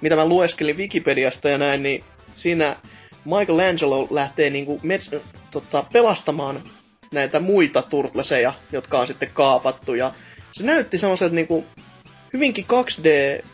mitä 0.00 0.16
mä 0.16 0.26
lueskelin 0.26 0.76
Wikipediasta 0.76 1.48
ja 1.48 1.58
näin, 1.58 1.82
niin 1.82 2.04
siinä 2.32 2.76
Michelangelo 3.24 4.08
lähtee 4.10 4.50
niinku 4.50 4.80
mets- 4.82 5.20
tota, 5.50 5.84
pelastamaan 5.92 6.60
näitä 7.12 7.40
muita 7.40 7.82
turtleseja, 7.82 8.52
jotka 8.72 9.00
on 9.00 9.06
sitten 9.06 9.30
kaapattu. 9.32 9.94
Ja 9.94 10.12
se 10.52 10.64
näytti 10.64 10.98
semmoiselta 10.98 11.34
niinku 11.34 11.64
hyvinkin 12.32 12.64
2D 12.64 13.44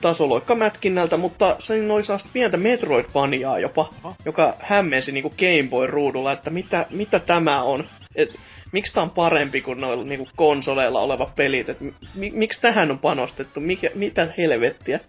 tasoloikkamätkinnältä, 0.00 1.16
mutta 1.16 1.56
se 1.58 1.92
oli 1.92 2.04
sellaista 2.04 2.30
pientä 2.32 2.56
Metroid-faniaa 2.56 3.58
jopa, 3.58 3.90
oh. 4.04 4.16
joka 4.24 4.54
hämmensi 4.60 5.12
niinku 5.12 5.30
Game 5.30 5.68
Boy-ruudulla, 5.70 6.32
että 6.32 6.50
mitä, 6.50 6.86
mitä 6.90 7.20
tämä 7.20 7.62
on. 7.62 7.84
Et, 8.14 8.36
miksi 8.72 8.94
tämä 8.94 9.02
on 9.04 9.10
parempi 9.10 9.60
kuin 9.60 9.80
noilla 9.80 10.04
niinku 10.04 10.28
konsoleilla 10.36 11.00
oleva 11.00 11.32
pelit, 11.36 11.68
et 11.68 11.80
mi, 12.14 12.30
miksi 12.30 12.60
tähän 12.60 12.90
on 12.90 12.98
panostettu, 12.98 13.60
mikä, 13.60 13.90
mitä 13.94 14.28
helvettiä. 14.38 15.00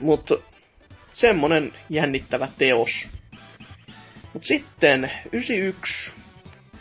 Mutta 0.00 0.34
semmonen 1.12 1.72
jännittävä 1.90 2.48
teos. 2.58 3.08
Mut 4.32 4.44
sitten 4.44 5.10
91 5.32 6.12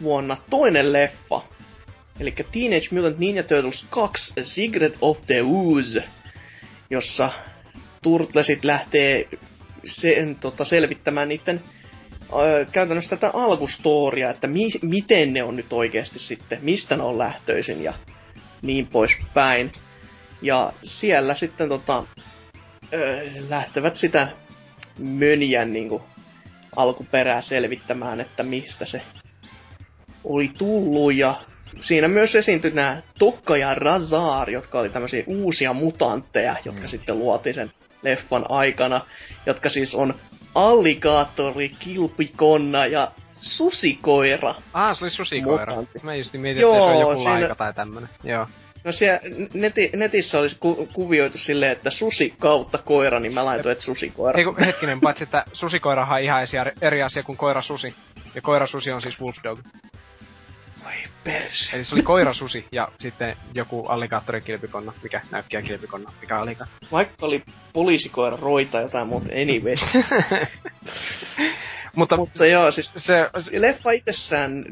vuonna 0.04 0.38
toinen 0.50 0.94
leffa, 0.94 1.42
eli 2.20 2.32
Teenage 2.32 2.88
Mutant 2.92 3.18
Ninja 3.18 3.44
Turtles 3.44 3.86
2 3.90 4.34
A 4.40 4.44
Secret 4.44 4.98
of 5.02 5.18
the 5.28 5.42
Ooze, 5.42 6.04
jossa 6.94 7.32
Turtlesit 8.02 8.64
lähtee 8.64 9.30
sen, 9.86 10.36
tota, 10.36 10.66
selvittämään 10.66 11.30
niiden 11.30 11.62
käytännössä 12.72 13.16
tätä 13.16 13.32
alkustoria, 13.34 14.30
että 14.30 14.48
mi, 14.48 14.72
miten 14.82 15.34
ne 15.34 15.44
on 15.44 15.56
nyt 15.56 15.74
oikeasti 15.74 16.20
sitten, 16.20 16.60
mistä 16.62 16.98
ne 16.98 17.04
on 17.04 17.18
lähtöisin 17.18 17.84
ja 17.84 17.94
niin 18.62 18.88
poispäin. 18.88 19.72
Ja 20.42 20.74
siellä 20.84 21.36
sitten 21.36 21.70
tota, 21.70 22.04
ö, 22.94 23.30
lähtevät 23.50 23.98
sitä 23.98 24.28
mönjän 25.00 25.74
niin 25.74 25.90
kuin, 25.90 26.04
alkuperää 26.76 27.42
selvittämään, 27.42 28.22
että 28.22 28.44
mistä 28.44 28.86
se 28.86 29.02
oli 30.24 30.52
tullut 30.58 31.14
ja 31.14 31.36
siinä 31.82 32.08
myös 32.08 32.36
esiintyi 32.36 32.72
nämä 32.72 33.02
Tokka 33.20 33.58
ja 33.58 33.76
Razar, 33.76 34.50
jotka 34.50 34.80
oli 34.80 34.90
tämmöisiä 34.90 35.24
uusia 35.28 35.74
mutantteja, 35.74 36.56
jotka 36.66 36.82
mm. 36.82 36.88
sitten 36.88 37.20
luotiin 37.20 37.54
sen 37.54 37.72
leffan 38.02 38.46
aikana, 38.50 39.02
jotka 39.46 39.70
siis 39.70 39.96
on 39.96 40.14
alligaattori, 40.56 41.70
kilpikonna 41.70 42.86
ja 42.86 43.12
susikoira. 43.42 44.56
Ah, 44.74 44.98
se 44.98 45.06
oli 45.06 45.12
susikoira. 45.12 45.76
Mutantti. 45.76 46.00
Mä 46.04 46.16
just 46.16 46.34
mietin, 46.34 46.62
Joo, 46.62 46.76
että 46.76 46.86
se 46.86 46.92
on 46.92 47.02
joku 47.02 47.16
siinä... 47.16 47.32
laika 47.32 47.56
tai 47.56 47.74
tämmönen. 47.74 48.10
Joo. 48.24 48.48
No 48.84 48.92
siellä 48.92 49.20
neti, 49.54 49.92
netissä 49.96 50.40
olisi 50.40 50.58
ku, 50.60 50.90
kuvioitu 50.94 51.38
silleen, 51.38 51.72
että 51.72 51.90
susi 51.90 52.34
kautta 52.40 52.78
koira, 52.78 53.20
niin 53.20 53.34
mä 53.34 53.46
laitoin, 53.46 53.72
että 53.72 53.84
susikoira. 53.84 54.40
Ei 54.40 54.66
hetkinen, 54.66 55.02
paitsi 55.02 55.24
että 55.24 55.46
susikoirahan 55.54 56.18
on 56.18 56.24
ihan 56.24 56.48
eri 56.82 57.04
asia 57.04 57.24
kuin 57.24 57.38
koira 57.38 57.62
susi. 57.62 57.96
Ja 58.36 58.42
koira 58.42 58.68
susi 58.68 58.92
on 58.92 59.02
siis 59.02 59.22
wolf 59.22 59.36
dog. 59.44 59.60
Oi 60.86 60.94
perse. 61.24 61.76
Eli 61.76 61.84
se 61.84 61.96
oli 61.96 62.04
koira 62.04 62.34
susi 62.34 62.66
ja 62.72 62.88
sitten 63.00 63.38
joku 63.54 63.88
kilpikonna, 64.46 64.94
mikä 65.04 65.22
näykkiä 65.32 65.62
kilpikonna, 65.62 66.12
mikä 66.22 66.38
alliga. 66.38 66.66
Vaikka 66.92 67.26
oli 67.26 67.44
poliisikoira 67.74 68.38
roita 68.42 68.82
jotain 68.82 69.08
muuta, 69.08 69.28
anyway. 69.32 69.76
Mutta, 71.96 72.18
Mutta 72.18 72.46
joo, 72.46 72.72
siis 72.72 72.94
se, 72.98 73.30
leffa 73.52 73.92
itsessään, 73.92 74.66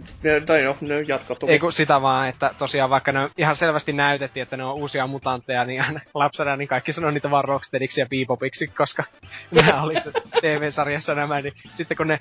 tai 0.46 0.64
joo, 0.64 0.78
ne 0.82 1.02
jatka 1.02 1.36
Ei 1.48 1.60
kun 1.60 1.74
sitä 1.74 2.02
vaan, 2.02 2.30
että 2.30 2.52
tosiaan 2.60 2.90
vaikka 2.90 3.12
ne 3.12 3.30
ihan 3.38 3.56
selvästi 3.56 3.94
näytettiin, 3.94 4.42
että 4.44 4.58
ne 4.58 4.64
on 4.64 4.76
uusia 4.76 5.08
mutantteja, 5.08 5.66
niin 5.66 5.86
lapsena 6.14 6.56
niin 6.56 6.68
kaikki 6.68 6.94
sanoo 6.94 7.12
niitä 7.12 7.32
vaan 7.32 7.46
Rocksteadiksi 7.46 8.02
ja 8.02 8.08
Bebopiksi, 8.10 8.68
koska 8.68 9.04
nämä 9.52 9.84
oli 9.84 9.96
TV-sarjassa 10.42 11.16
nämä, 11.16 11.42
niin 11.42 11.54
sitten 11.76 11.98
kun 11.98 12.08
ne 12.08 12.20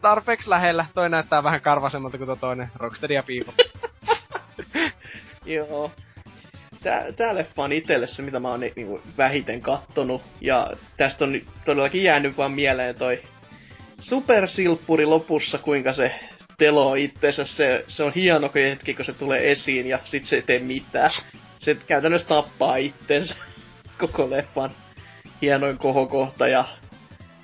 tarpeeksi 0.00 0.50
lähellä, 0.50 0.86
toi 0.94 1.10
näyttää 1.10 1.42
vähän 1.42 1.60
karvasemmalta 1.60 2.18
kuin 2.18 2.40
toinen 2.40 2.68
Rocksteady 2.76 3.14
ja 3.14 3.22
joo. 5.56 5.92
Tää, 6.82 7.12
tää 7.12 7.34
leffa 7.34 7.62
on 7.62 7.72
itelle 7.72 8.06
se, 8.06 8.22
mitä 8.22 8.40
mä 8.40 8.48
oon 8.48 8.60
niinku 8.60 9.02
vähiten 9.18 9.60
kattonut. 9.60 10.22
Ja 10.40 10.70
tästä 10.96 11.24
on 11.24 11.40
todellakin 11.64 12.02
jäänyt 12.02 12.36
vaan 12.36 12.52
mieleen 12.52 12.94
toi 12.94 13.22
supersilppuri 14.00 15.06
lopussa, 15.06 15.58
kuinka 15.58 15.92
se 15.92 16.14
teloo 16.58 16.94
itsensä. 16.94 17.44
Se, 17.44 17.84
se 17.88 18.02
on 18.02 18.12
hieno 18.12 18.50
hetki, 18.54 18.94
kun 18.94 19.04
se 19.04 19.12
tulee 19.12 19.50
esiin 19.50 19.86
ja 19.86 19.98
sit 20.04 20.26
se 20.26 20.36
ei 20.36 20.42
tee 20.42 20.58
mitään. 20.58 21.10
Se 21.58 21.74
käytännössä 21.74 22.28
tappaa 22.28 22.76
itsensä 22.76 23.34
koko 24.00 24.30
leffan 24.30 24.70
hienoin 25.42 25.78
kohokohta 25.78 26.48
ja 26.48 26.64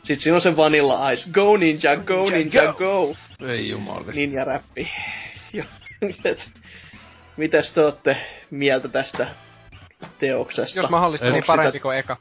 sit 0.06 0.20
siinä 0.20 0.34
on 0.34 0.40
se 0.40 0.56
Vanilla 0.56 1.10
Ice. 1.10 1.30
Go 1.32 1.56
ninja, 1.56 1.96
go 1.96 2.30
ninja, 2.30 2.72
go! 2.72 3.14
Ei 3.48 3.68
jumalista. 3.68 4.12
Ninja 4.12 4.44
räppi. 4.44 4.90
Mitäs 7.36 7.72
te 7.72 7.80
ootte 7.80 8.16
mieltä 8.50 8.88
tästä 8.88 9.26
teoksesta? 10.18 10.80
Jos 10.80 10.90
mahdollista, 10.90 11.30
niin 11.30 11.44
parempi 11.46 11.72
sitä... 11.72 11.82
kuin 11.82 11.98
eka. 11.98 12.16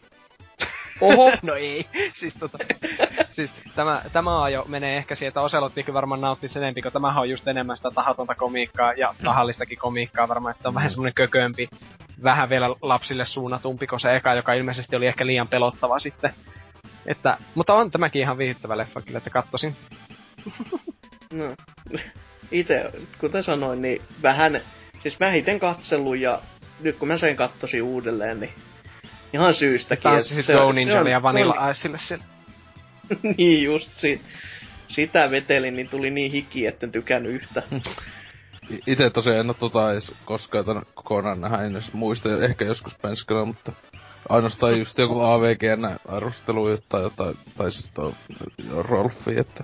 Oho! 1.01 1.31
no 1.41 1.53
ei. 1.53 1.85
siis, 2.13 2.33
tota, 2.33 2.57
siis 3.29 3.53
tämä, 3.75 4.01
tämä 4.13 4.43
ajo 4.43 4.65
menee 4.67 4.97
ehkä 4.97 5.15
siihen, 5.15 5.27
että 5.27 5.41
Oselottikin 5.41 5.93
varmaan 5.93 6.21
nautti 6.21 6.47
sen 6.47 6.63
enempi, 6.63 6.81
kun 6.81 6.91
tämähän 6.91 7.21
on 7.21 7.29
just 7.29 7.47
enemmän 7.47 7.77
sitä 7.77 7.91
tahatonta 7.91 8.35
komiikkaa 8.35 8.93
ja 8.93 9.15
tahallistakin 9.23 9.77
komiikkaa 9.77 10.27
varmaan, 10.27 10.51
että 10.51 10.61
se 10.61 10.67
on 10.67 10.75
vähän 10.75 10.89
semmonen 10.89 11.13
kökömpi, 11.13 11.69
vähän 12.23 12.49
vielä 12.49 12.69
lapsille 12.81 13.25
suunnatumpi 13.25 13.87
kuin 13.87 13.99
se 13.99 14.15
eka, 14.15 14.33
joka 14.33 14.53
ilmeisesti 14.53 14.95
oli 14.95 15.07
ehkä 15.07 15.25
liian 15.25 15.47
pelottava 15.47 15.99
sitten. 15.99 16.33
Että, 17.05 17.37
mutta 17.55 17.73
on 17.73 17.91
tämäkin 17.91 18.21
ihan 18.21 18.37
viihdyttävä 18.37 18.77
leffa 18.77 19.01
kyllä, 19.01 19.17
että 19.17 19.29
kattosin. 19.29 19.75
no, 21.33 21.55
itse, 22.51 22.91
kuten 23.19 23.43
sanoin, 23.43 23.81
niin 23.81 24.01
vähän, 24.23 24.61
siis 24.99 25.19
vähiten 25.19 25.59
katsellut 25.59 26.17
ja 26.17 26.39
nyt 26.79 26.95
kun 26.95 27.07
mä 27.07 27.17
sen 27.17 27.35
kattosin 27.35 27.83
uudelleen, 27.83 28.39
niin 28.39 28.53
Ihan 29.35 29.53
syystäkin. 29.53 30.03
Tanssi 30.03 30.43
sit 30.43 30.57
Go 30.57 30.71
Ninja 30.71 31.09
ja 31.09 31.23
Vanilla 31.23 31.69
Icelle 31.69 31.97
siellä. 31.97 32.25
niin 33.37 33.63
just 33.63 33.91
si- 33.97 34.21
sitä 34.87 35.31
vetelin, 35.31 35.75
niin 35.75 35.89
tuli 35.89 36.11
niin 36.11 36.31
hiki, 36.31 36.67
etten 36.67 36.91
tykännyt 36.91 37.31
yhtä. 37.31 37.63
Itse 38.87 39.09
tosiaan 39.09 39.39
en 39.39 39.49
oo 39.49 39.53
tota 39.53 39.91
edes 39.91 40.11
koskaan 40.25 40.65
tämän 40.65 40.83
kokonaan 40.93 41.41
nähdä, 41.41 41.57
en 41.57 41.71
edes 41.71 41.93
muista, 41.93 42.29
ehkä 42.45 42.65
joskus 42.65 42.97
penskellä, 43.01 43.45
mutta 43.45 43.71
ainoastaan 44.29 44.79
just 44.79 44.97
joku 44.97 45.21
AVG 45.21 45.61
arvostelu 46.07 46.77
tai 46.89 47.01
jotain, 47.01 47.35
tai 47.57 47.71
siis 47.71 47.91
tuo 47.93 48.13
Rolfi, 48.77 49.39
että 49.39 49.63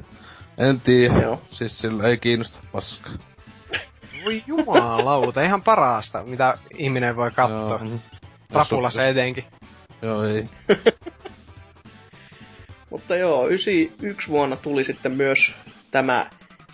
en 0.57 0.81
tiedä, 0.81 1.21
Joo. 1.21 1.41
siis 1.47 1.79
sillä 1.79 2.07
ei 2.07 2.17
kiinnosta 2.17 2.59
paskaa. 2.71 3.13
Voi 4.25 4.43
jumalauta, 4.47 5.41
ihan 5.41 5.61
parasta, 5.61 6.23
mitä 6.23 6.57
ihminen 6.77 7.15
voi 7.15 7.31
katsoa. 7.31 7.79
Joo. 7.83 7.99
Rapulassa 8.53 9.07
etenkin. 9.07 9.45
Joo, 10.01 10.23
ei. 10.23 10.49
Mutta 12.89 13.15
joo, 13.15 13.47
91 13.47 14.29
vuonna 14.29 14.55
tuli 14.55 14.83
sitten 14.83 15.11
myös 15.11 15.53
tämä 15.91 16.29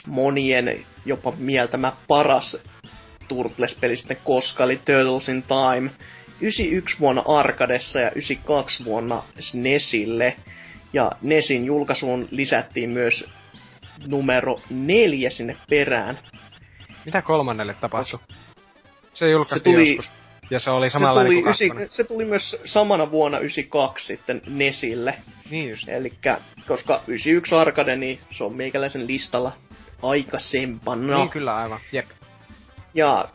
monien 0.08 0.86
jopa 1.06 1.34
mieltämä 1.38 1.92
paras 2.08 2.58
Turtles-peli 3.28 3.96
sitten 3.96 4.18
koska, 4.24 4.64
eli 4.64 4.76
Turtles 4.86 5.30
in 5.30 5.44
Time. 5.44 5.92
91 6.42 7.00
vuonna 7.00 7.24
Arkadessa 7.28 8.00
ja 8.00 8.12
92 8.12 8.86
vuonna 8.86 9.24
SNESille. 9.40 10.36
Ja 10.94 11.12
NESin 11.22 11.66
julkaisuun 11.66 12.28
lisättiin 12.32 12.90
myös 12.90 13.26
numero 14.08 14.60
neljä 14.70 15.30
sinne 15.30 15.58
perään. 15.70 16.20
Mitä 17.06 17.22
kolmannelle 17.22 17.76
tapahtui? 17.82 18.20
Se 19.14 19.30
julkaistiin 19.30 19.60
se 19.60 19.64
tuli, 19.64 19.96
joskus. 19.96 20.12
Ja 20.50 20.60
se 20.60 20.70
oli 20.70 20.90
samalla 20.90 21.22
se 21.22 21.28
tuli, 21.28 21.50
ysi, 21.50 21.70
se 21.90 22.04
tuli 22.04 22.26
myös 22.26 22.58
samana 22.66 23.12
vuonna 23.12 23.40
92 23.40 24.06
sitten 24.06 24.42
Nesille. 24.48 25.16
Niin 25.50 25.70
just. 25.70 25.90
Elikkä, 25.90 26.38
koska 26.68 27.02
91 27.08 27.56
Arcade, 27.56 27.96
niin 27.96 28.20
se 28.32 28.44
on 28.44 28.56
meikäläisen 28.56 29.08
listalla 29.08 29.52
aikaisempana. 30.02 31.18
Niin 31.18 31.30
kyllä 31.30 31.56
aivan, 31.56 31.80
jep. 31.92 32.06
Ja 32.94 33.30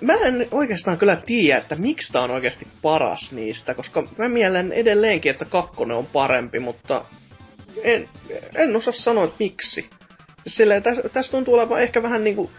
mä 0.00 0.14
en 0.14 0.48
oikeastaan 0.50 0.98
kyllä 0.98 1.16
tiedä, 1.16 1.58
että 1.58 1.76
miksi 1.76 2.12
tää 2.12 2.22
on 2.22 2.30
oikeasti 2.30 2.66
paras 2.82 3.32
niistä, 3.32 3.74
koska 3.74 4.08
mä 4.18 4.28
mielen 4.28 4.72
edelleenkin, 4.72 5.30
että 5.30 5.44
kakkonen 5.44 5.96
on 5.96 6.06
parempi, 6.06 6.58
mutta 6.58 7.04
en, 7.82 8.08
en 8.54 8.76
osaa 8.76 8.92
sanoa, 8.92 9.24
että 9.24 9.36
miksi. 9.38 9.90
Silleen, 10.46 10.82
tästä 10.82 11.08
täs 11.08 11.30
tuntuu 11.30 11.54
olevan 11.54 11.82
ehkä 11.82 12.02
vähän 12.02 12.24
niinku 12.24 12.50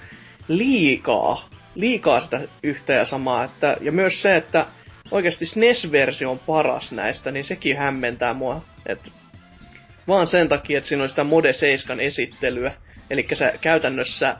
liikaa 0.47 1.49
liikaa 1.77 2.19
sitä 2.19 2.41
yhtä 2.63 2.93
ja 2.93 3.05
samaa. 3.05 3.43
Että, 3.43 3.77
ja 3.81 3.91
myös 3.91 4.21
se, 4.21 4.35
että 4.35 4.65
oikeasti 5.11 5.45
SNES-versio 5.45 6.31
on 6.31 6.39
paras 6.39 6.91
näistä, 6.91 7.31
niin 7.31 7.45
sekin 7.45 7.77
hämmentää 7.77 8.33
mua. 8.33 8.61
Et 8.85 9.11
vaan 10.07 10.27
sen 10.27 10.49
takia, 10.49 10.77
että 10.77 10.87
siinä 10.87 11.03
oli 11.03 11.09
sitä 11.09 11.23
Mode 11.23 11.53
7 11.53 11.99
esittelyä. 11.99 12.71
Eli 13.09 13.27
sä 13.33 13.53
käytännössä 13.61 14.35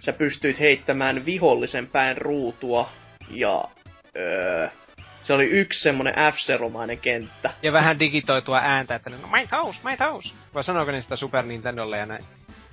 sä 0.00 0.12
pystyit 0.12 0.60
heittämään 0.60 1.24
vihollisen 1.24 1.86
päin 1.86 2.16
ruutua 2.16 2.88
ja 3.30 3.64
öö, 4.16 4.68
se 5.22 5.32
oli 5.32 5.44
yksi 5.44 5.80
semmonen 5.82 6.14
f 6.14 6.36
kenttä. 7.02 7.50
Ja 7.62 7.72
vähän 7.72 7.98
digitoitua 7.98 8.58
ääntä, 8.58 8.94
että 8.94 9.10
no 9.10 9.16
my 9.16 9.46
toes, 9.46 9.84
my 9.84 9.96
toes. 9.96 10.34
Vai 10.54 10.64
sanoiko 10.64 10.92
niistä 10.92 11.16
Super 11.16 11.44
Nintendolle 11.44 11.98
ja 11.98 12.06
näin? 12.06 12.24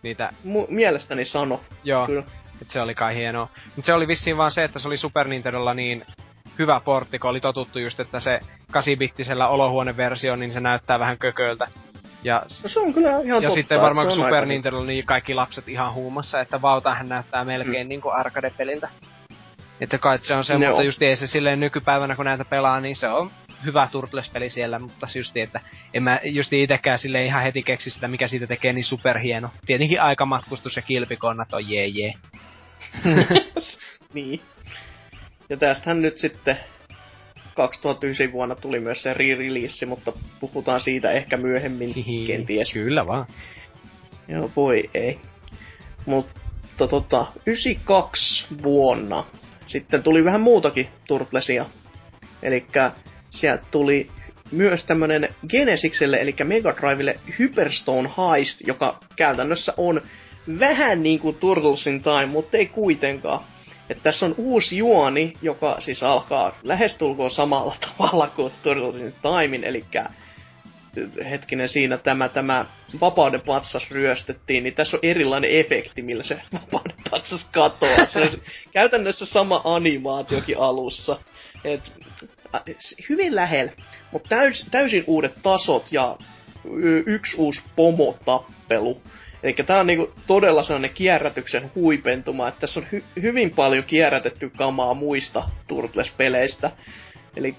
Niitä... 0.04 0.30
Mu- 0.45 0.68
mielestäni 0.70 1.26
sano. 1.26 1.62
Joo. 1.84 2.06
Kyllä. 2.06 2.24
Et 2.62 2.70
se 2.70 2.82
oli 2.82 2.95
kai 2.95 3.16
hienoa. 3.16 3.49
Mut 3.76 3.86
se 3.86 3.94
oli 3.94 4.08
vissiin 4.08 4.38
vaan 4.38 4.52
se, 4.52 4.64
että 4.64 4.80
se 4.80 4.88
oli 4.88 4.98
Super 4.98 5.28
Nintendolla 5.28 5.74
niin 5.74 6.06
hyvä 6.60 6.80
portti, 6.80 7.20
kun 7.20 7.30
oli 7.30 7.41
totuttu 7.41 7.80
just, 7.80 7.99
että 7.99 8.20
se 8.20 8.40
8-bittisellä 8.72 9.48
olohuoneversio, 9.48 10.36
niin 10.36 10.54
se 10.54 10.60
näyttää 10.60 10.99
vähän 10.99 11.18
kököltä. 11.18 11.68
Ja, 12.28 12.44
no 12.64 12.70
se 12.70 12.80
on 12.80 12.94
kyllä 12.94 13.10
ihan 13.10 13.28
Ja 13.28 13.49
totta, 13.49 13.49
sitten 13.49 13.82
varmaan 13.82 14.08
kun 14.08 14.16
Super 14.16 14.45
Nintendo 14.45 14.84
niin 14.84 15.06
kaikki 15.06 15.34
lapset 15.34 15.70
ihan 15.70 15.94
huumassa, 15.94 16.41
että 16.41 16.62
vautahan 16.62 17.10
näyttää 17.10 17.45
melkein 17.45 17.88
mm. 17.88 17.90
niinku 17.90 18.10
arcade-peliltä. 18.10 18.90
Että 19.82 19.98
kai 19.98 20.20
se 20.22 20.34
on 20.34 20.45
se, 20.45 20.58
no. 20.58 20.68
mutta 20.68 20.84
just 20.84 20.99
se 21.16 21.28
silleen 21.28 21.60
nykypäivänä 21.60 22.16
kun 22.16 22.26
näitä 22.26 22.45
pelaa, 22.45 22.82
niin 22.82 22.95
se 22.95 23.08
on 23.08 23.32
hyvä 23.66 23.88
Turtles-peli 23.91 24.49
siellä, 24.49 24.80
mutta 24.80 25.08
just 25.16 25.38
että 25.38 25.60
en 25.94 26.04
mä 26.04 26.20
just 26.24 26.54
itekään 26.54 26.99
sille 26.99 27.26
ihan 27.26 27.44
heti 27.44 27.64
keksi 27.64 27.90
sitä, 27.90 28.08
mikä 28.08 28.28
siitä 28.28 28.48
tekee 28.48 28.74
niin 28.74 28.84
superhieno. 28.84 29.49
Tietenkin 29.66 30.02
aikamatkustus 30.02 30.76
ja 30.76 30.82
kilpikonnat 30.82 31.54
on 31.54 31.70
jee 31.70 31.88
jee. 31.88 32.14
niin. 34.14 34.41
Ja 35.49 35.58
tästähän 35.58 36.02
nyt 36.02 36.18
sitten 36.18 36.58
2009 37.57 38.31
vuonna 38.31 38.55
tuli 38.55 38.79
myös 38.79 39.03
se 39.03 39.13
re-release, 39.13 39.85
mutta 39.85 40.13
puhutaan 40.39 40.81
siitä 40.81 41.11
ehkä 41.11 41.38
myöhemmin 41.38 41.93
Hihi, 41.93 42.27
kenties. 42.27 42.73
Kyllä 42.73 43.07
vaan. 43.07 43.25
Joo, 44.27 44.51
voi 44.55 44.89
ei. 44.93 45.19
Mutta 46.05 46.88
tota, 46.89 47.25
92 47.45 48.45
vuonna 48.63 49.25
sitten 49.65 50.03
tuli 50.03 50.25
vähän 50.25 50.41
muutakin 50.41 50.88
Turtlesia. 51.07 51.65
Eli 52.43 52.65
sieltä 53.29 53.63
tuli 53.71 54.09
myös 54.51 54.85
tämmönen 54.85 55.29
Genesikselle, 55.49 56.21
eli 56.21 56.35
Mega 56.43 56.73
Drivelle 56.81 57.19
Hyperstone 57.39 58.09
Heist, 58.17 58.61
joka 58.67 58.99
käytännössä 59.15 59.73
on 59.77 60.01
vähän 60.59 61.03
niin 61.03 61.19
kuin 61.19 61.35
Turtlesin 61.35 62.01
Time, 62.01 62.25
mutta 62.25 62.57
ei 62.57 62.65
kuitenkaan. 62.65 63.43
Että 63.89 64.03
tässä 64.03 64.26
on 64.26 64.35
uusi 64.38 64.77
juoni, 64.77 65.34
joka 65.41 65.76
siis 65.80 66.03
alkaa 66.03 66.57
lähestulkoon 66.64 67.31
samalla 67.31 67.76
tavalla 67.97 68.27
kuin 68.27 68.53
Turtlesin 68.64 69.14
Timein, 69.22 69.64
eli 69.64 69.85
hetkinen 71.30 71.69
siinä 71.69 71.97
tämä, 71.97 72.30
tämä 72.30 72.65
vapauden 73.01 73.41
patsas 73.41 73.91
ryöstettiin, 73.91 74.64
niin 74.64 74.73
tässä 74.73 74.97
on 74.97 75.01
erilainen 75.03 75.51
efekti, 75.51 76.01
millä 76.01 76.23
se 76.23 76.35
vapauden 76.53 76.97
patsas 77.11 77.47
katoaa. 77.51 78.05
Se 78.05 78.19
on 78.19 78.30
käytännössä 78.73 79.26
sama 79.26 79.61
animaatiokin 79.64 80.57
alussa. 80.59 81.19
Et, 81.64 81.91
hyvin 83.09 83.35
lähellä, 83.35 83.72
mutta 84.11 84.30
täys, 84.30 84.65
täysin 84.72 85.03
uudet 85.07 85.34
tasot 85.43 85.91
ja 85.91 86.18
yksi 87.05 87.38
uusi 87.38 87.61
pomotappelu. 87.76 89.01
Eli 89.43 89.53
tää 89.53 89.80
on 89.80 89.88
niinku 89.88 90.14
todella 90.27 90.64
sellainen 90.64 90.93
kierrätyksen 90.93 91.72
huipentuma, 91.76 92.47
että 92.47 92.59
tässä 92.59 92.80
on 92.80 92.85
hy- 92.93 93.22
hyvin 93.22 93.49
paljon 93.49 93.84
kierrätetty 93.84 94.51
kamaa 94.57 94.93
muista 94.93 95.43
Turtles-peleistä. 95.68 96.72
Eli 97.35 97.55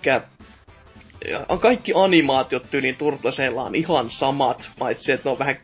on 1.49 1.59
kaikki 1.59 1.93
animaatiot 1.97 2.71
tyyliin 2.71 2.97
Turtlesilla 2.97 3.63
on 3.63 3.75
ihan 3.75 4.11
samat, 4.11 4.71
paitsi 4.79 5.13
että 5.13 5.29
ne 5.29 5.33
on 5.33 5.39
vähän 5.39 5.57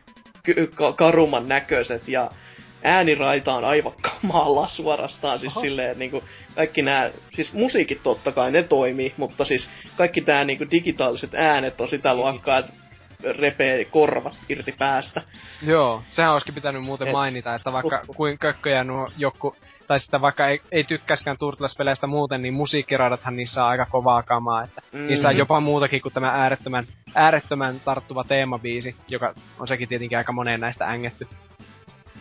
karuman 0.95 1.47
näköiset 1.47 2.07
ja 2.07 2.31
ääniraita 2.83 3.53
on 3.53 3.65
aivan 3.65 3.93
kamala 4.01 4.67
suorastaan. 4.67 5.39
Siis 5.39 5.53
silleen, 5.53 5.99
niin 5.99 6.11
kuin, 6.11 6.23
kaikki 6.55 6.81
nämä, 6.81 7.09
siis 7.29 7.53
musiikit 7.53 8.03
totta 8.03 8.31
kai 8.31 8.51
ne 8.51 8.63
toimii, 8.63 9.13
mutta 9.17 9.45
siis 9.45 9.69
kaikki 9.97 10.21
nämä 10.21 10.45
niin 10.45 10.57
kuin, 10.57 10.71
digitaaliset 10.71 11.35
äänet 11.35 11.81
on 11.81 11.87
sitä 11.87 12.15
luokkaa, 12.15 12.57
että 12.57 12.73
repee 13.39 13.85
korvat 13.85 14.33
irti 14.49 14.71
päästä. 14.71 15.21
Joo, 15.61 16.03
sehän 16.09 16.33
olisikin 16.33 16.53
pitänyt 16.53 16.83
muuten 16.83 17.07
Et, 17.07 17.13
mainita, 17.13 17.55
että 17.55 17.73
vaikka 17.73 18.01
uh, 18.09 18.15
kuin 18.15 18.37
kökköjä 18.37 18.83
nuo 18.83 19.09
joku, 19.17 19.55
tai 19.87 19.99
sitten 19.99 20.21
vaikka 20.21 20.47
ei, 20.47 20.61
ei 20.71 20.83
tykkäskään 20.83 21.37
Turtles-peleistä 21.37 22.07
muuten, 22.07 22.41
niin 22.41 22.53
musiikkiradathan 22.53 23.35
niissä 23.35 23.63
on 23.63 23.69
aika 23.69 23.85
kovaa 23.85 24.23
kamaa, 24.23 24.63
että 24.63 24.81
mm-hmm. 24.81 25.07
niissä 25.07 25.27
on 25.27 25.37
jopa 25.37 25.59
muutakin 25.59 26.01
kuin 26.01 26.13
tämä 26.13 26.29
äärettömän, 26.31 26.85
äärettömän 27.15 27.79
tarttuva 27.85 28.23
teemabiisi, 28.23 28.95
joka 29.07 29.33
on 29.59 29.67
sekin 29.67 29.89
tietenkin 29.89 30.17
aika 30.17 30.31
moneen 30.31 30.59
näistä 30.59 30.85
ängetty. 30.85 31.27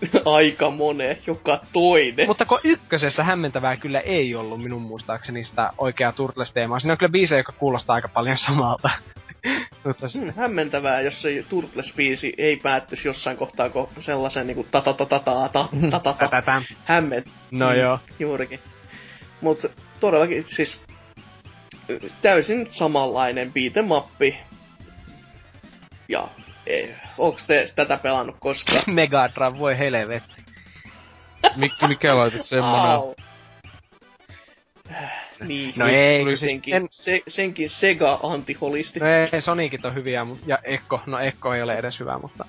aika 0.25 0.71
moneen, 0.71 1.17
joka 1.27 1.61
toinen. 1.73 2.27
Mutta 2.27 2.45
kun 2.45 2.61
ykkösessä 2.65 3.25
hämmentävää 3.25 3.77
kyllä 3.77 4.01
ei 4.01 4.35
ollut 4.35 4.63
minun 4.63 4.83
muistaakseni 4.83 5.45
sitä 5.45 5.71
oikeaa 5.79 6.13
Turtles-teemaa. 6.13 6.81
Siinä 6.81 6.93
on 6.93 6.99
kyllä 6.99 7.13
biisejä, 7.13 7.39
joka 7.39 7.53
kuulostaa 7.53 7.95
aika 7.95 8.09
paljon 8.09 8.39
samalta. 8.39 8.91
Mutta 9.85 10.07
hmm, 10.19 10.33
hämmentävää, 10.37 11.01
jos 11.01 11.23
se 11.23 11.45
Turtles-biisi 11.49 12.33
ei 12.39 12.57
päättyisi 12.57 13.09
jossain 13.09 13.37
kohtaa, 13.37 13.71
kun 13.71 13.89
sellaisen 13.99 14.47
niinku 14.47 14.67
ta 14.71 14.81
ta 14.81 14.93
ta 14.93 15.07
ta 15.07 15.21
ta 15.21 15.49
ta 15.53 15.69
ta 16.01 16.13
ta 16.31 16.43
ta 16.43 16.63
hämmen. 16.85 17.25
No 17.51 17.71
mm, 17.71 17.79
joo. 17.81 17.99
Juurikin. 18.19 18.61
Mut 19.41 19.59
todellakin 20.01 20.45
siis 20.49 20.81
täysin 22.23 22.69
samanlainen 22.71 23.53
beatemappi. 23.53 24.39
Ja 26.09 26.29
ei, 26.67 26.95
onks 27.19 27.47
te 27.47 27.73
tätä 27.77 27.99
pelannut 28.03 28.37
koskaan? 28.41 28.83
Megatron, 28.95 29.59
voi 29.59 29.79
helvetti. 29.79 30.35
Mik, 31.57 31.73
mikä 31.89 32.17
laite 32.17 32.43
semmonen? 32.43 33.15
Niin, 35.49 35.75
no 35.77 35.89
ei, 35.89 36.25
siis 36.25 36.41
senkin, 36.41 36.75
en... 36.75 36.87
se, 36.91 37.23
senkin 37.29 37.71
Sega 37.71 38.21
antiholisti. 38.23 39.01
No 39.01 39.07
ei, 39.33 39.41
Sonicit 39.41 39.85
on 39.85 39.95
hyviä, 39.95 40.27
ja 40.47 40.59
Ekko, 40.65 41.01
no 41.07 41.19
Ekko 41.19 41.55
ei 41.55 41.63
ole 41.63 41.75
edes 41.75 42.01
hyvä, 42.01 42.19
mutta... 42.19 42.45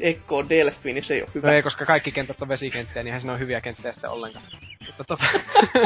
Ekko 0.00 0.48
Delfini, 0.48 1.02
se 1.02 1.14
ei 1.14 1.22
ole 1.22 1.30
hyvä. 1.34 1.48
No 1.48 1.54
ei, 1.54 1.62
koska 1.62 1.86
kaikki 1.86 2.12
kentät 2.12 2.42
on 2.42 2.48
vesikenttiä, 2.48 3.02
niin 3.02 3.06
eihän 3.06 3.20
siinä 3.20 3.32
ole 3.32 3.40
hyviä 3.40 3.60
kenttiä 3.60 3.92
sitten 3.92 4.10
ollenkaan. 4.10 4.44
Mutta 4.86 5.04
tota... 5.04 5.24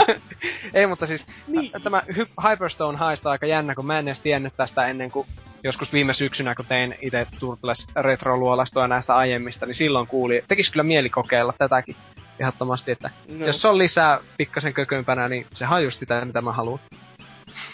ei, 0.74 0.86
mutta 0.86 1.06
siis 1.06 1.26
niin. 1.46 1.72
tämä 1.82 2.02
Hyperstone 2.50 2.98
haistaa 2.98 3.32
aika 3.32 3.46
jännä, 3.46 3.74
kun 3.74 3.86
mä 3.86 3.98
en 3.98 4.08
edes 4.08 4.20
tiennyt 4.20 4.56
tästä 4.56 4.86
ennen 4.86 5.10
kuin 5.10 5.26
joskus 5.64 5.92
viime 5.92 6.14
syksynä, 6.14 6.54
kun 6.54 6.64
tein 6.68 6.94
itse 7.00 7.26
Turtles 7.40 7.86
retro-luolastoa 7.96 8.88
näistä 8.88 9.16
aiemmista, 9.16 9.66
niin 9.66 9.74
silloin 9.74 10.06
kuuli, 10.06 10.44
tekis 10.48 10.70
kyllä 10.70 10.82
mieli 10.82 11.10
kokeilla 11.10 11.54
tätäkin 11.58 11.96
ehdottomasti, 12.40 12.90
että 12.90 13.10
no. 13.28 13.47
jos 13.47 13.62
se 13.62 13.69
on 13.69 13.78
lisää 13.78 14.19
pikkasen 14.36 14.74
kökömpänä, 14.74 15.28
niin 15.28 15.47
se 15.55 15.66
on 15.70 15.85
just 15.85 15.98
sitä, 15.98 16.24
mitä 16.24 16.40
mä 16.40 16.52
haluan. 16.52 16.81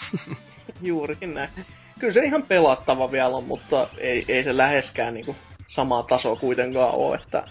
Juurikin 0.82 1.34
näin. 1.34 1.50
Kyllä 1.98 2.12
se 2.12 2.24
ihan 2.24 2.42
pelattava 2.42 3.12
vielä 3.12 3.36
on, 3.36 3.44
mutta 3.44 3.88
ei, 3.98 4.24
ei 4.28 4.44
se 4.44 4.56
läheskään 4.56 5.14
niinku 5.14 5.36
samaa 5.66 6.02
tasoa 6.02 6.36
kuitenkaan 6.36 6.94
ole, 6.94 7.16
että 7.16 7.44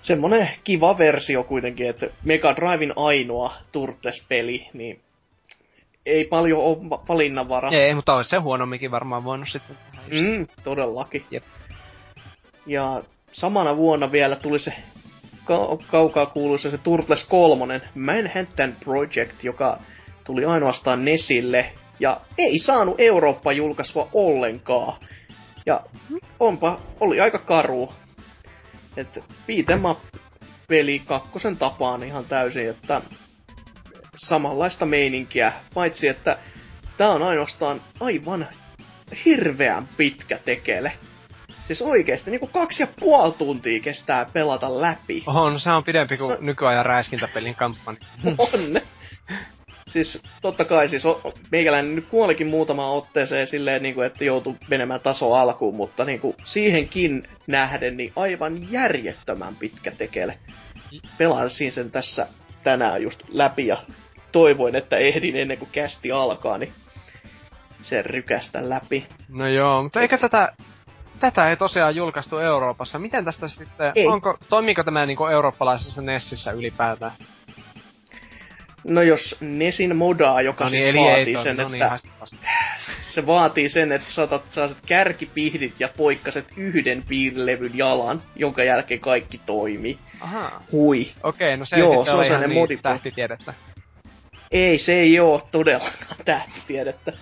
semmonen 0.00 0.50
kiva 0.64 0.98
versio 0.98 1.44
kuitenkin, 1.44 1.88
että 1.88 2.06
Mega 2.24 2.56
Drivein 2.56 2.92
ainoa 2.96 3.52
Turtles-peli, 3.72 4.68
niin 4.72 5.00
ei 6.06 6.24
paljon 6.24 6.60
ole 6.62 6.78
valinnanvaraa. 7.08 7.70
Ei, 7.70 7.94
mutta 7.94 8.14
olisi 8.14 8.30
se 8.30 8.36
huonomminkin 8.36 8.90
varmaan 8.90 9.24
voinut 9.24 9.48
sitten. 9.48 9.76
Mm, 10.10 10.46
todellakin. 10.64 11.24
Jep. 11.30 11.44
Ja 12.66 13.02
samana 13.32 13.76
vuonna 13.76 14.12
vielä 14.12 14.36
tuli 14.36 14.58
se 14.58 14.72
kaukaa 15.90 16.26
kuuluisa 16.26 16.70
se 16.70 16.78
Turtles 16.78 17.24
3, 17.24 17.80
Manhattan 17.94 18.74
Project, 18.84 19.44
joka 19.44 19.78
tuli 20.24 20.44
ainoastaan 20.44 21.04
Nesille 21.04 21.72
ja 22.00 22.20
ei 22.38 22.58
saanut 22.58 22.94
Eurooppa-julkaisua 22.98 24.08
ollenkaan. 24.12 25.00
Ja 25.66 25.80
onpa, 26.40 26.80
oli 27.00 27.20
aika 27.20 27.38
karu. 27.38 27.92
Että 28.96 29.20
beat'em 29.20 29.96
peli 30.68 31.02
kakkosen 31.06 31.56
tapaan 31.56 32.02
ihan 32.02 32.24
täysin, 32.24 32.70
että 32.70 33.00
samanlaista 34.16 34.86
meininkiä, 34.86 35.52
paitsi 35.74 36.08
että 36.08 36.38
tää 36.96 37.10
on 37.10 37.22
ainoastaan 37.22 37.80
aivan 38.00 38.46
hirveän 39.24 39.88
pitkä 39.96 40.38
tekele. 40.44 40.92
Siis 41.68 41.82
oikeesti, 41.82 42.30
niinku 42.30 42.46
kaksi 42.46 42.82
ja 42.82 42.86
puoli 43.00 43.32
tuntia 43.32 43.80
kestää 43.80 44.26
pelata 44.32 44.80
läpi. 44.80 45.22
On, 45.26 45.60
se 45.60 45.70
on 45.70 45.84
pidempi 45.84 46.16
kuin 46.16 46.36
se... 46.36 46.36
nykyajan 46.40 46.86
räiskintäpelin 46.86 47.54
kampanja. 47.54 48.00
On. 48.38 48.80
siis 49.88 50.22
totta 50.40 50.64
kai, 50.64 50.88
siis 50.88 51.02
meikäläinen 51.50 51.94
nyt 51.94 52.06
kuolikin 52.06 52.46
muutama 52.46 52.90
otteeseen 52.90 53.46
silleen, 53.46 53.82
niin 53.82 53.94
kuin, 53.94 54.06
että 54.06 54.24
joutuu 54.24 54.56
menemään 54.68 55.00
taso 55.00 55.34
alkuun, 55.34 55.76
mutta 55.76 56.04
niin 56.04 56.20
kuin, 56.20 56.36
siihenkin 56.44 57.22
nähden 57.46 57.96
niin 57.96 58.12
aivan 58.16 58.72
järjettömän 58.72 59.56
pitkä 59.56 59.90
tekele. 59.90 60.38
Pelasin 61.18 61.72
sen 61.72 61.90
tässä 61.90 62.26
tänään 62.64 63.02
just 63.02 63.20
läpi 63.28 63.66
ja 63.66 63.82
toivoin, 64.32 64.76
että 64.76 64.96
ehdin 64.96 65.36
ennen 65.36 65.58
kuin 65.58 65.70
kästi 65.72 66.12
alkaa, 66.12 66.58
niin 66.58 66.72
sen 67.82 68.04
rykästä 68.04 68.68
läpi. 68.68 69.06
No 69.28 69.46
joo, 69.46 69.82
mutta 69.82 70.00
eikä 70.00 70.18
tätä, 70.18 70.52
tätä 71.20 71.50
ei 71.50 71.56
tosiaan 71.56 71.96
julkaistu 71.96 72.38
Euroopassa. 72.38 72.98
Miten 72.98 73.24
tästä 73.24 73.48
sitten, 73.48 73.92
Ei. 73.94 74.06
onko, 74.06 74.38
toimiiko 74.48 74.84
tämä 74.84 75.06
niinku 75.06 75.26
eurooppalaisessa 75.26 76.02
Nessissä 76.02 76.52
ylipäätään? 76.52 77.12
No 78.84 79.02
jos 79.02 79.36
Nesin 79.40 79.96
modaa, 79.96 80.42
joka 80.42 80.64
No 80.64 80.70
siis 80.70 80.84
niin, 80.84 80.96
ei 80.96 81.04
vaatii 81.04 81.42
sen, 81.42 81.56
no 81.56 81.68
niin, 81.68 81.82
että 81.82 81.98
se 83.02 83.26
vaatii 83.26 83.68
sen, 83.68 83.92
että 83.92 84.12
saatat, 84.12 84.42
saatat 84.50 84.78
kärkipihdit 84.86 85.74
ja 85.78 85.88
poikkaset 85.96 86.46
yhden 86.56 87.02
piirlevyn 87.08 87.70
jalan, 87.74 88.22
jonka 88.36 88.64
jälkeen 88.64 89.00
kaikki 89.00 89.40
toimii. 89.46 89.98
Ahaa. 90.20 90.62
Hui. 90.72 91.08
Okei, 91.22 91.56
no 91.56 91.64
se 91.64 91.78
Joo, 91.78 91.92
ei 91.92 91.96
sitten 91.98 92.04
se 92.04 92.10
on 92.10 92.18
ole 92.18 92.26
ihan 92.26 92.50
niin 92.50 92.82
tähtitiedettä. 92.82 93.54
Ei, 94.50 94.78
se 94.78 94.94
ei 94.94 95.20
oo 95.20 95.48
todellakaan 95.50 96.16
tähtitiedettä. 96.24 97.12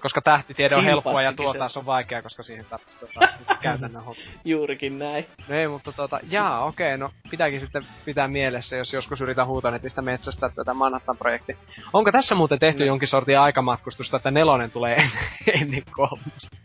Koska 0.00 0.20
tähtitiede 0.20 0.76
on 0.76 0.84
helppoa 0.84 1.22
ja 1.22 1.32
tuo 1.32 1.54
taas 1.54 1.76
on 1.76 1.86
vaikea, 1.86 2.22
koska 2.22 2.42
siihen 2.42 2.64
tarvitsee 2.70 3.08
tota, 3.14 3.28
käytännön 3.62 4.04
homma. 4.04 4.22
Juurikin 4.44 4.98
näin. 4.98 5.26
No 5.48 5.54
ei, 5.56 5.68
mutta 5.68 5.92
tota, 5.92 6.20
jaa, 6.30 6.64
okei, 6.64 6.98
no 6.98 7.10
pitääkin 7.30 7.60
sitten 7.60 7.82
pitää 8.04 8.28
mielessä, 8.28 8.76
jos 8.76 8.92
joskus 8.92 9.20
yritän 9.20 9.46
huutonetistä 9.46 10.02
metsästä 10.02 10.48
tätä 10.54 10.74
Manhattan-projekti. 10.74 11.56
Onko 11.92 12.12
tässä 12.12 12.34
muuten 12.34 12.58
tehty 12.58 12.82
No. 12.82 12.86
jonkin 12.86 13.08
sortin 13.08 13.38
aikamatkustusta, 13.38 14.16
että 14.16 14.30
nelonen 14.30 14.70
tulee 14.70 14.96
ennen 15.60 15.82
kolmosta? 15.90 16.56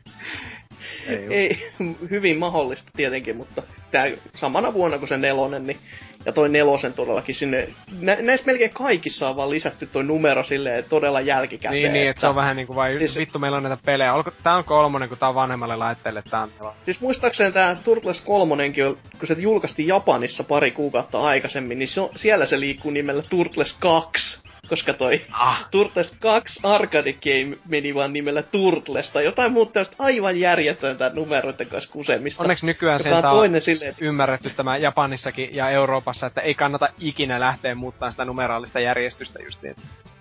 Ei, 1.08 1.28
Ei, 1.30 1.72
hyvin 2.12 2.38
mahdollista 2.38 2.92
tietenkin, 2.96 3.36
mutta 3.36 3.64
tää 3.92 4.12
samana 4.36 4.74
vuonna 4.74 4.98
kuin 4.98 5.10
se 5.10 5.18
nelonen, 5.18 5.68
niin 5.68 5.78
ja 6.26 6.32
toi 6.32 6.50
nelosen 6.50 6.94
todellakin 6.94 7.36
sinne, 7.36 7.68
nä, 8.02 8.18
näissä 8.22 8.46
melkein 8.46 8.74
kaikissa 8.74 9.30
on 9.30 9.36
vaan 9.36 9.50
lisätty 9.50 9.86
toi 9.86 10.04
numero 10.04 10.44
silleen 10.44 10.84
todella 10.90 11.22
jälkikäteen. 11.22 11.82
Niin, 11.82 11.94
niin, 11.94 12.10
että 12.10 12.22
se 12.22 12.28
on 12.28 12.36
vähän 12.36 12.56
niinku 12.56 12.76
vai 12.76 12.98
Siis- 12.98 13.18
vittu 13.18 13.40
meillä 13.40 13.58
on 13.58 13.64
näitä 13.64 13.78
pelejä. 13.86 14.14
Olko, 14.14 14.32
tää 14.44 14.56
on 14.56 14.64
kolmonen, 14.64 15.10
kun 15.10 15.18
tää 15.18 15.30
on 15.30 15.36
vanhemmalle 15.36 15.76
laitteelle, 15.76 16.24
tää 16.30 16.42
on 16.42 16.52
nelonen. 16.60 16.80
Siis 16.86 17.02
muistaakseni 17.02 17.52
tää 17.52 17.76
Turtles 17.84 18.22
3, 18.22 18.72
kun 19.20 19.28
se 19.28 19.36
julkaistiin 19.38 19.88
Japanissa 19.88 20.44
pari 20.44 20.72
kuukautta 20.72 21.20
aikaisemmin, 21.22 21.80
niin 21.80 21.88
se 21.88 22.02
on, 22.02 22.10
siellä 22.16 22.46
se 22.46 22.60
liikkuu 22.60 22.92
nimellä 22.92 23.24
Turtles 23.30 23.74
2. 23.80 24.45
Koska 24.70 24.94
toi 24.94 25.22
Ah, 25.32 25.66
Turtles 25.72 26.16
2 26.20 26.60
Arcade 26.64 27.14
Game 27.14 27.58
meni 27.70 27.96
vaan 27.96 28.14
nimellä 28.14 28.44
Turtles 28.44 29.10
tai 29.12 29.26
jotain 29.26 29.52
muuta 29.52 29.86
aivan 30.00 30.40
järjetöntä 30.40 31.12
numeroiden 31.16 31.68
kanssa 31.68 31.92
kusemista. 31.92 32.44
onneksi 32.44 32.66
nykyään 32.66 33.00
joka 33.06 33.16
on 33.16 33.22
sen 33.22 33.30
on 33.30 33.36
toinen 33.38 33.62
silleen, 33.62 33.90
että 33.90 34.06
ymmärretty 34.06 34.50
tämä 34.50 34.78
Japanissakin 34.78 35.56
ja 35.56 35.70
Euroopassa, 35.70 36.28
että 36.28 36.42
ei 36.42 36.54
kannata 36.54 36.88
ikinä 37.00 37.40
lähteä 37.40 37.76
muuttaa 37.76 38.12
sitä 38.12 38.26
numeraalista 38.26 38.80
järjestystä 38.80 39.40
justiin. 39.44 39.76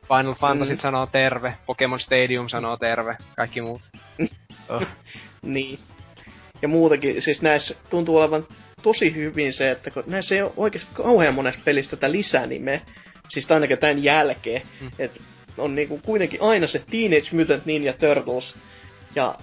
Final 0.08 0.34
Fantasy 0.34 0.72
Mm. 0.74 0.78
sanoo 0.78 1.06
terve, 1.06 1.54
Pokemon 1.66 2.00
Stadium 2.00 2.48
sanoo 2.48 2.76
terve, 2.76 3.16
kaikki 3.36 3.60
muut. 3.60 3.80
Oh. 4.68 4.82
Niin. 5.42 5.78
Ja 6.62 6.68
muutenkin, 6.68 7.22
siis 7.22 7.42
näissä 7.42 7.74
tuntuu 7.90 8.16
olevan 8.16 8.46
tosi 8.82 9.14
hyvin 9.14 9.52
se, 9.52 9.70
että 9.70 9.90
kun 9.90 10.02
näissä 10.06 10.34
ei 10.34 10.42
ole 10.42 10.52
oikeasti 10.56 10.90
kauhean 10.94 11.34
monesta 11.34 11.62
pelistä 11.64 11.96
tätä 11.96 12.12
lisänimeä, 12.12 12.80
siis 13.28 13.50
ainakin 13.50 13.78
tämän 13.78 14.02
jälkeen, 14.04 14.62
Mm. 14.80 14.90
että 14.98 15.20
on 15.58 15.74
niinku 15.74 16.00
kuitenkin 16.04 16.42
aina 16.42 16.66
se 16.66 16.82
Teenage 16.90 17.28
Mutant 17.32 17.66
Ninja 17.66 17.92
Turtles, 17.92 18.54
ja 19.14 19.34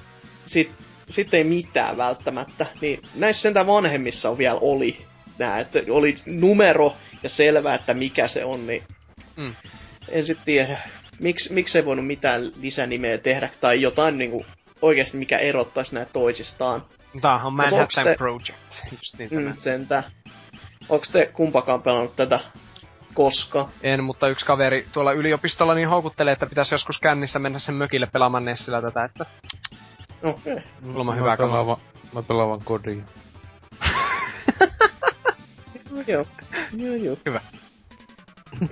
sit, 0.45 0.71
sit 1.09 1.33
ei 1.33 1.43
mitään 1.43 1.97
välttämättä, 1.97 2.65
niin 2.81 3.01
näissä 3.15 3.41
sentään 3.41 3.67
vanhemmissa 3.67 4.29
on 4.29 4.37
vielä 4.37 4.57
oli 4.61 4.97
nää, 5.39 5.59
että 5.59 5.79
oli 5.89 6.15
numero 6.25 6.93
ja 7.23 7.29
selvää, 7.29 7.75
että 7.75 7.93
mikä 7.93 8.27
se 8.27 8.45
on, 8.45 8.67
niin 8.67 8.83
Mm. 9.35 9.55
en 10.09 10.25
sit 10.25 10.37
tiedä, 10.45 10.77
miksi, 11.19 11.53
miksi 11.53 11.77
ei 11.77 11.85
voinut 11.85 12.07
mitään 12.07 12.51
lisänimeä 12.61 13.17
tehdä, 13.17 13.49
tai 13.61 13.81
jotain 13.81 14.17
niinku 14.17 14.45
oikeasti 14.81 15.17
mikä 15.17 15.37
erottaisi 15.37 15.95
näitä 15.95 16.11
toisistaan. 16.13 16.85
Tämähän 17.21 17.47
on 17.47 17.53
Manhattan 17.53 18.03
te- 18.03 18.15
Project. 18.17 18.57
Justiin 18.91 19.29
tämä. 19.29 19.41
Mm, 19.49 19.53
sentään. 19.59 20.03
Onks 20.89 21.09
te 21.11 21.29
kumpakaan 21.33 21.81
pelannut 21.81 22.15
tätä 22.15 22.39
koska? 23.13 23.69
En, 23.83 24.03
mutta 24.03 24.27
yksi 24.27 24.45
kaveri 24.45 24.85
tuolla 24.93 25.11
yliopistolla 25.11 25.73
niin 25.73 25.89
houkuttelee, 25.89 26.33
että 26.33 26.45
pitäisi 26.45 26.73
joskus 26.73 26.99
kännissä 26.99 27.39
mennä 27.39 27.59
sen 27.59 27.75
mökille 27.75 28.07
pelaamaan 28.13 28.45
Nessillä 28.45 28.81
tätä, 28.81 29.03
että 29.03 29.25
Okei. 30.23 30.53
Okay. 30.53 30.65
Kuulemma 30.83 31.13
hyvä 31.13 31.37
pelaan 31.37 31.51
kaveri. 31.51 31.65
vaan, 31.65 31.77
mä 32.13 32.23
pelaan 32.23 32.49
vaan 32.49 32.61
kodia. 32.63 33.03
Joo. 36.07 36.25
Joo, 36.77 36.95
joo. 36.95 37.17
Hyvä. 37.25 37.41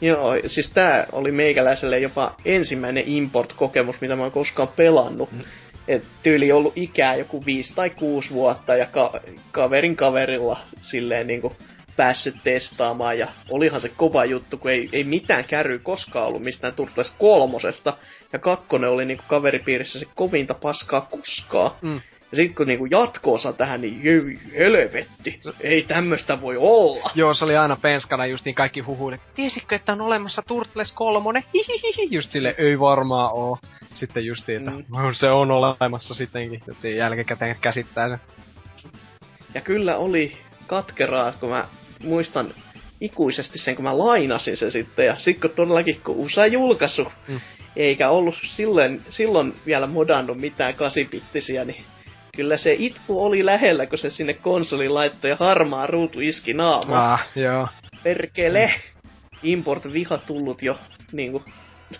joo, 0.00 0.32
siis 0.46 0.70
tää 0.70 1.06
oli 1.12 1.32
meikäläiselle 1.32 1.98
jopa 1.98 2.34
ensimmäinen 2.44 3.04
import-kokemus, 3.06 4.00
mitä 4.00 4.16
mä 4.16 4.22
oon 4.22 4.32
koskaan 4.32 4.68
pelannut. 4.68 5.32
Mm. 5.32 5.40
Et 5.88 6.04
tyyli 6.22 6.52
ollut 6.52 6.72
ikää 6.76 7.16
joku 7.16 7.44
5 7.46 7.74
tai 7.74 7.90
6 7.90 8.30
vuotta 8.30 8.76
ja 8.76 8.86
ka- 8.86 9.20
kaverin 9.52 9.96
kaverilla 9.96 10.60
silleen 10.82 11.26
niinku 11.26 11.56
päässyt 11.98 12.36
testaamaan 12.44 13.18
ja 13.18 13.28
olihan 13.50 13.80
se 13.80 13.88
kova 13.96 14.24
juttu, 14.24 14.58
kun 14.58 14.70
ei, 14.70 14.88
ei 14.92 15.04
mitään 15.04 15.44
kärry 15.44 15.78
koskaan 15.78 16.26
ollut 16.26 16.42
mistään 16.42 16.74
Turtles 16.74 17.14
kolmosesta 17.18 17.96
ja 18.32 18.38
kakkonen 18.38 18.90
oli 18.90 19.04
niinku 19.04 19.24
kaveripiirissä 19.28 19.98
se 19.98 20.06
kovinta 20.14 20.54
paskaa 20.54 21.00
koskaan. 21.00 21.70
Mm. 21.82 22.00
Ja 22.32 22.36
sit 22.36 22.54
kun 22.54 22.66
niinku 22.66 22.86
jatko-osa 22.86 23.52
tähän, 23.52 23.80
niin 23.80 24.04
jei, 24.04 24.38
helvetti, 24.58 25.40
ei 25.60 25.82
tämmöstä 25.82 26.40
voi 26.40 26.56
olla. 26.56 27.10
Joo, 27.14 27.34
se 27.34 27.44
oli 27.44 27.56
aina 27.56 27.76
penskana 27.82 28.26
just 28.26 28.44
niin 28.44 28.54
kaikki 28.54 28.80
huhuille. 28.80 29.20
Tiesitkö, 29.34 29.76
että 29.76 29.92
on 29.92 30.00
olemassa 30.00 30.42
Turtles 30.42 30.92
3? 30.92 31.44
Hihihihi. 31.54 32.08
Just 32.10 32.30
sille 32.30 32.54
ei 32.58 32.80
varmaan 32.80 33.30
oo. 33.32 33.58
Sitten 33.94 34.26
justiin, 34.26 34.58
että 34.58 34.70
mm. 34.70 34.84
se 35.20 35.30
on 35.30 35.50
olemassa 35.50 36.14
sittenkin. 36.14 36.62
Sitten 36.72 36.96
jälkikäteen 36.96 37.56
käsittää 37.60 38.08
sen. 38.08 38.20
Ja 39.54 39.60
kyllä 39.60 39.96
oli 39.96 40.36
katkeraa, 40.66 41.32
kun 41.32 41.48
mä 41.48 41.68
muistan 42.04 42.50
ikuisesti 43.00 43.58
sen, 43.58 43.76
kun 43.76 43.84
mä 43.84 43.98
lainasin 43.98 44.56
sen 44.56 44.70
sitten. 44.72 45.06
Ja 45.06 45.16
sit 45.18 45.40
kun 45.40 45.50
todellakin, 45.50 46.00
kun 46.04 46.16
USA 46.16 46.46
julkaisu, 46.46 47.12
Mm. 47.28 47.40
eikä 47.76 48.10
ollut 48.10 48.34
silloin, 48.44 49.02
silloin 49.10 49.54
vielä 49.66 49.86
modannut 49.86 50.38
mitään 50.40 50.74
kasipittisiä, 50.74 51.64
niin 51.64 51.84
kyllä 52.36 52.56
se 52.56 52.76
itku 52.78 53.24
oli 53.24 53.46
lähellä, 53.46 53.86
kun 53.86 53.98
se 53.98 54.10
sinne 54.10 54.34
konsoliin 54.34 54.94
laittoi 54.94 55.30
ja 55.30 55.36
harmaa 55.40 55.86
ruutu 55.86 56.20
iski 56.20 56.52
naamaan. 56.52 57.12
Ah, 57.12 57.26
joo. 57.36 57.68
Perkele! 58.02 58.74
Import 59.42 59.92
viha 59.92 60.18
tullut 60.18 60.62
jo, 60.62 60.76
niinku, 61.12 61.42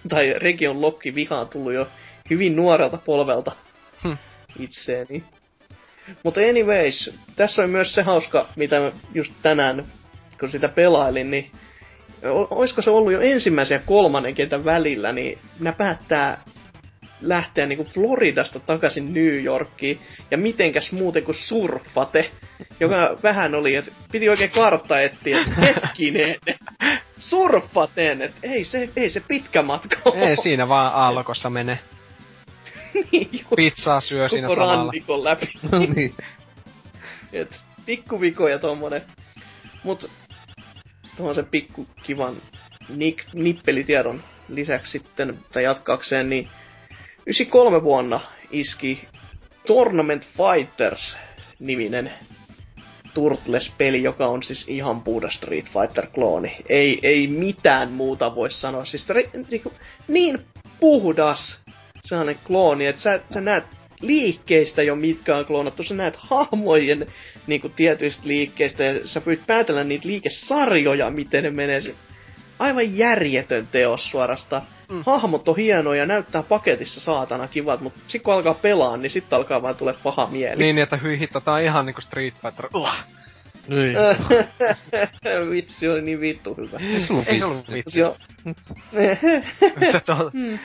tai 0.08 0.34
region 0.36 0.80
lokki 0.80 1.14
viha 1.14 1.44
tullut 1.44 1.72
jo 1.72 1.88
hyvin 2.30 2.56
nuorelta 2.56 2.98
polvelta 3.04 3.52
Hm. 4.04 4.12
itseeni. 4.58 5.24
Mutta 6.22 6.40
anyways, 6.40 7.14
tässä 7.36 7.62
on 7.62 7.70
myös 7.70 7.94
se 7.94 8.02
hauska, 8.02 8.46
mitä 8.56 8.80
mä 8.80 8.92
just 9.14 9.34
tänään, 9.42 9.84
kun 10.40 10.50
sitä 10.50 10.68
pelailin, 10.68 11.30
niin 11.30 11.50
o- 12.24 12.48
oisko 12.50 12.82
se 12.82 12.90
ollut 12.90 13.12
jo 13.12 13.20
ensimmäisen 13.20 13.76
ja 13.76 13.82
kolmannen 13.86 14.34
kentän 14.34 14.64
välillä, 14.64 15.12
niin 15.12 15.38
nämä 15.60 15.72
päättää 15.72 16.42
lähteä 17.20 17.66
niinku 17.66 17.84
Floridasta 17.84 18.60
takaisin 18.60 19.14
New 19.14 19.44
Yorkiin, 19.44 19.98
ja 20.30 20.38
mitenkäs 20.38 20.92
muuten 20.92 21.22
kuin 21.22 21.34
surfate, 21.34 22.30
joka 22.80 23.18
vähän 23.22 23.54
oli, 23.54 23.74
että 23.74 23.92
piti 24.12 24.28
oikein 24.28 24.50
kartta 24.50 25.00
etsiä, 25.00 25.40
että 25.40 25.60
hetkinen, 25.60 26.36
surfaten, 27.18 28.22
että 28.22 28.38
ei 28.42 28.64
se, 28.64 28.88
ei 28.96 29.10
se 29.10 29.22
pitkä 29.28 29.62
matka 29.62 29.96
ole. 30.04 30.28
Ei 30.30 30.36
siinä 30.36 30.68
vaan 30.68 30.94
aallokossa 30.94 31.50
mene. 31.50 31.78
niin, 33.12 33.46
Pizzaa 33.56 34.00
syö 34.00 34.28
siinä 34.28 34.48
samalla. 34.48 34.76
rannikon 34.76 35.24
läpi. 35.24 35.46
No 35.72 35.78
niin. 35.78 36.14
Et 37.32 37.60
pikkuviko 37.86 38.48
ja 38.48 38.58
tommonen. 38.58 39.02
Mut 39.82 40.10
tuohon 41.16 41.46
pikku 41.50 41.86
kivan 42.02 42.36
nik, 42.96 43.24
nippelitiedon 43.32 44.22
lisäksi 44.48 44.92
sitten, 44.92 45.38
tai 45.52 45.62
jatkaakseen, 45.64 46.30
niin 46.30 46.48
93 47.26 47.82
vuonna 47.82 48.20
iski 48.50 49.08
Tournament 49.66 50.26
Fighters 50.26 51.16
niminen 51.58 52.12
Turtles-peli, 53.14 54.02
joka 54.02 54.26
on 54.26 54.42
siis 54.42 54.64
ihan 54.68 55.02
puhdas 55.02 55.34
Street 55.34 55.66
Fighter-klooni. 55.66 56.56
Ei, 56.68 56.98
ei 57.02 57.26
mitään 57.26 57.92
muuta 57.92 58.34
voi 58.34 58.50
sanoa. 58.50 58.84
Siis 58.84 59.08
ri, 59.08 59.30
niinku, 59.50 59.72
niin 60.08 60.46
puhdas 60.80 61.60
sellainen 62.08 62.36
klooni, 62.46 62.86
että 62.86 63.02
sä, 63.02 63.20
sä 63.34 63.40
näet 63.40 63.64
liikkeistä 64.00 64.82
jo 64.82 64.96
mitkä 64.96 65.36
on 65.36 65.46
kloonattu, 65.46 65.82
sä 65.82 65.94
näet 65.94 66.16
hahmojen 66.16 67.06
niinku 67.46 67.68
tietyistä 67.68 68.22
liikkeistä 68.28 68.84
ja 68.84 69.08
sä 69.08 69.20
pyrit 69.20 69.46
päätellä 69.46 69.84
niitä 69.84 70.08
liikesarjoja, 70.08 71.10
miten 71.10 71.44
ne 71.44 71.50
menee. 71.50 71.80
Se- 71.80 71.94
Aivan 72.58 72.96
järjetön 72.98 73.66
teos 73.72 74.10
suorastaan. 74.10 74.62
Mm. 74.90 75.02
Hahmot 75.06 75.48
on 75.48 75.56
hienoja 75.56 76.00
ja 76.00 76.06
näyttää 76.06 76.42
paketissa 76.42 77.00
saatana 77.00 77.48
kivat, 77.48 77.80
mutta 77.80 78.00
sit 78.08 78.22
kun 78.22 78.34
alkaa 78.34 78.54
pelaa, 78.54 78.96
niin 78.96 79.10
sitten 79.10 79.36
alkaa 79.36 79.62
vaan 79.62 79.76
tulee 79.76 79.94
paha 80.02 80.28
mieli. 80.30 80.62
Niin, 80.62 80.78
että 80.78 80.96
hyi 80.96 81.18
hitto, 81.18 81.40
tää 81.40 81.54
on 81.54 81.62
ihan 81.62 81.86
niinku 81.86 82.00
Street 82.00 82.34
Fighter. 82.42 82.66
Uh. 82.74 82.88
Niin. 83.68 83.96
Vitsi 85.50 85.88
oli 85.88 86.02
niin 86.02 86.20
vittu 86.20 86.54
hyvä. 86.54 86.78
Ei 86.78 87.00
se 87.00 87.12
ollut 87.12 87.28
Ei 87.28 87.38
se 87.38 87.44
ollut 87.44 87.72
vitsi. 87.72 88.00
vitsi. 88.00 88.18
Mm. 90.32 90.58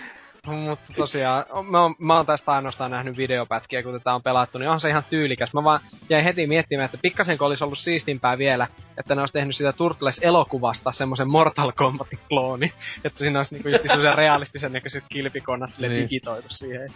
Mutta 0.48 0.94
tosiaan, 0.96 1.46
mä 1.70 1.82
oon, 1.82 1.96
mä 2.00 2.16
oon 2.16 2.26
tästä 2.26 2.52
ainoastaan 2.52 2.92
nähnyt 2.92 3.18
videopätkiä, 3.18 3.84
kun 3.84 3.94
tätä 3.94 4.14
on 4.14 4.24
pelattu, 4.24 4.58
niin 4.58 4.70
on 4.70 4.80
se 4.80 4.90
ihan 4.90 5.04
tyylikäs. 5.10 5.54
Mä 5.54 5.64
vaan 5.64 5.80
jäin 6.10 6.24
heti 6.24 6.48
miettimään, 6.48 6.86
että 6.86 6.98
pikkasen 7.02 7.38
olisi 7.40 7.64
ollut 7.64 7.80
siistimpää 7.80 8.38
vielä, 8.38 8.68
että 8.98 9.16
ne 9.16 9.22
olisi 9.22 9.34
tehnyt 9.34 9.56
sitä 9.56 9.74
Turtles-elokuvasta 9.74 10.92
semmoisen 10.94 11.30
Mortal 11.30 11.72
Kombatin 11.72 12.20
klooni. 12.30 12.74
Että 13.06 13.20
siinä 13.20 13.40
olisi 13.40 13.56
niinku 13.56 13.70
just 13.70 13.84
semmoisia 13.84 14.16
realistisen 14.16 14.74
näköiset 14.74 15.04
kilpikonnat 15.10 15.74
sille 15.74 15.88
Niin. 15.88 16.04
digitoitu 16.04 16.48
siihen. 16.50 16.92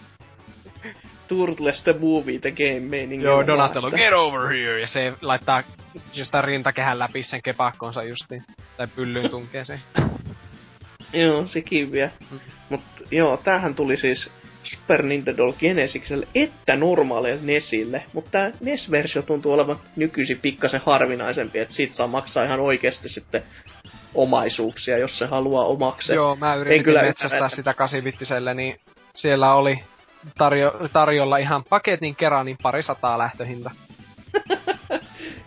Turtles 1.27 1.83
the 1.83 1.95
movie, 1.99 2.39
the 2.39 2.51
game 2.51 2.79
meiningi. 2.79 3.25
Joo, 3.25 3.47
Donatello, 3.47 3.91
get 3.91 4.13
over 4.13 4.47
here! 4.47 4.81
Ja 4.81 4.87
se 4.87 5.13
laittaa 5.21 5.63
jostain 6.13 6.43
rintakehän 6.43 6.99
läpi 6.99 7.23
sen 7.23 7.41
kepakkonsa 7.41 8.03
justiin. 8.03 8.43
Tai 8.77 8.87
pyllyyn 8.95 9.29
tunkee 9.29 9.65
sen. 9.65 9.79
Joo, 11.13 11.47
sekin 11.47 11.91
vielä. 11.91 12.09
Mm. 12.31 12.39
Mut 12.69 12.81
joo, 13.11 13.37
tämähän 13.37 13.75
tuli 13.75 13.97
siis 13.97 14.31
Super 14.63 15.03
Nintendo 15.03 15.53
Genesikselle 15.53 16.27
että 16.35 16.75
normaaleille 16.75 17.41
NESille, 17.43 18.03
mutta 18.13 18.31
tämä 18.31 18.51
NES-versio 18.61 19.21
tuntuu 19.21 19.53
olevan 19.53 19.79
nykyisin 19.95 20.39
pikkasen 20.39 20.81
harvinaisempi, 20.85 21.59
että 21.59 21.75
siitä 21.75 21.95
saa 21.95 22.07
maksaa 22.07 22.43
ihan 22.43 22.59
oikeasti 22.59 23.09
sitten 23.09 23.43
omaisuuksia, 24.15 24.97
jos 24.97 25.17
se 25.17 25.25
haluaa 25.25 25.65
omakseen. 25.65 26.15
Joo, 26.15 26.35
mä 26.35 26.55
yritin 26.55 26.83
kyllä 26.83 27.01
metsästää 27.01 27.37
ymmärrä, 27.37 27.55
sitä 27.55 27.73
8 27.73 28.03
niin 28.55 28.79
siellä 29.15 29.53
oli 29.53 29.79
tarjo- 30.29 30.89
tarjolla 30.93 31.37
ihan 31.37 31.63
paketin 31.69 32.15
kerran 32.15 32.45
niin 32.45 32.57
pari 32.63 32.83
sataa 32.83 33.17
lähtöhinta. 33.17 33.71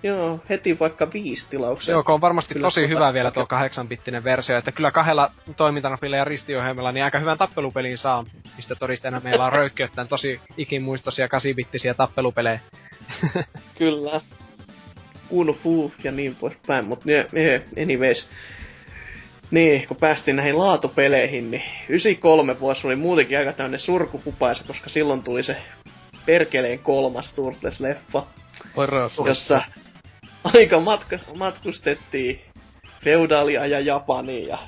Joo, 0.03 0.41
heti 0.49 0.79
vaikka 0.79 1.13
viisi 1.13 1.51
tilauksia. 1.51 1.93
Joo, 1.93 2.03
kun 2.03 2.15
on 2.15 2.21
varmasti 2.21 2.55
Kyllä 2.55 2.67
tosi 2.67 2.89
hyvä 2.89 3.13
vielä 3.13 3.31
tuo 3.31 3.45
8-bittinen 3.45 4.25
versio, 4.25 4.59
että 4.59 4.73
kyllä 4.73 4.91
kahdella 4.91 5.31
toimintanapilla 5.57 6.17
ja 6.17 6.25
ristiohjelmalla 6.25 6.93
niin 6.93 7.05
aika 7.05 7.19
hyvän 7.19 7.39
tappelupeliin 7.39 7.99
saa, 7.99 8.25
mistä 8.57 8.75
todisteena 8.75 9.21
meillä 9.25 9.45
on 9.45 9.53
röykkiöttäen 9.53 10.09
tosi 10.09 10.41
ikimuistoisia 10.57 11.27
8-bittisiä 11.27 11.95
tappelupelejä. 11.97 12.61
Kyllä. 13.79 14.21
Kung 15.29 15.55
Fu 15.55 15.93
ja 16.05 16.13
niin 16.13 16.37
poispäin, 16.41 16.85
mutta 16.85 17.09
anyways. 17.83 18.29
Niin, 19.51 19.89
kun 19.89 19.97
päästiin 19.97 20.37
näihin 20.37 20.59
laatupeleihin, 20.59 21.51
niin 21.51 21.63
93 21.89 22.61
vuosi 22.61 22.87
oli 22.87 22.97
muutenkin 22.97 23.39
aika 23.39 23.53
tämmönen 23.53 23.81
surkuhupaisa, 23.81 24.65
koska 24.65 24.91
silloin 24.91 25.23
tuli 25.23 25.43
se 25.43 25.57
perkeleen 26.27 26.79
kolmas 26.79 27.35
Turtles-leffa, 27.35 28.23
Paras. 28.77 29.19
jossa 29.27 29.63
aika 30.45 30.81
matka, 30.81 31.19
matkustettiin 31.37 32.41
feudalia 33.05 33.67
ja 33.67 33.81
Japaniin 33.81 34.49
ja 34.49 34.59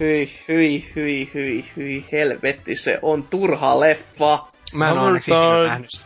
hyi, 0.00 0.38
hyi, 0.48 0.92
hyi, 0.96 1.30
hyi, 1.34 1.64
hyi, 1.76 2.04
helvetti, 2.12 2.76
se 2.76 2.98
on 3.02 3.24
turha 3.30 3.80
leffa. 3.80 4.46
Mä 4.72 4.88
en 4.88 5.16
ikinä 5.16 5.36
time. 5.36 5.68
nähnyt. 5.68 6.05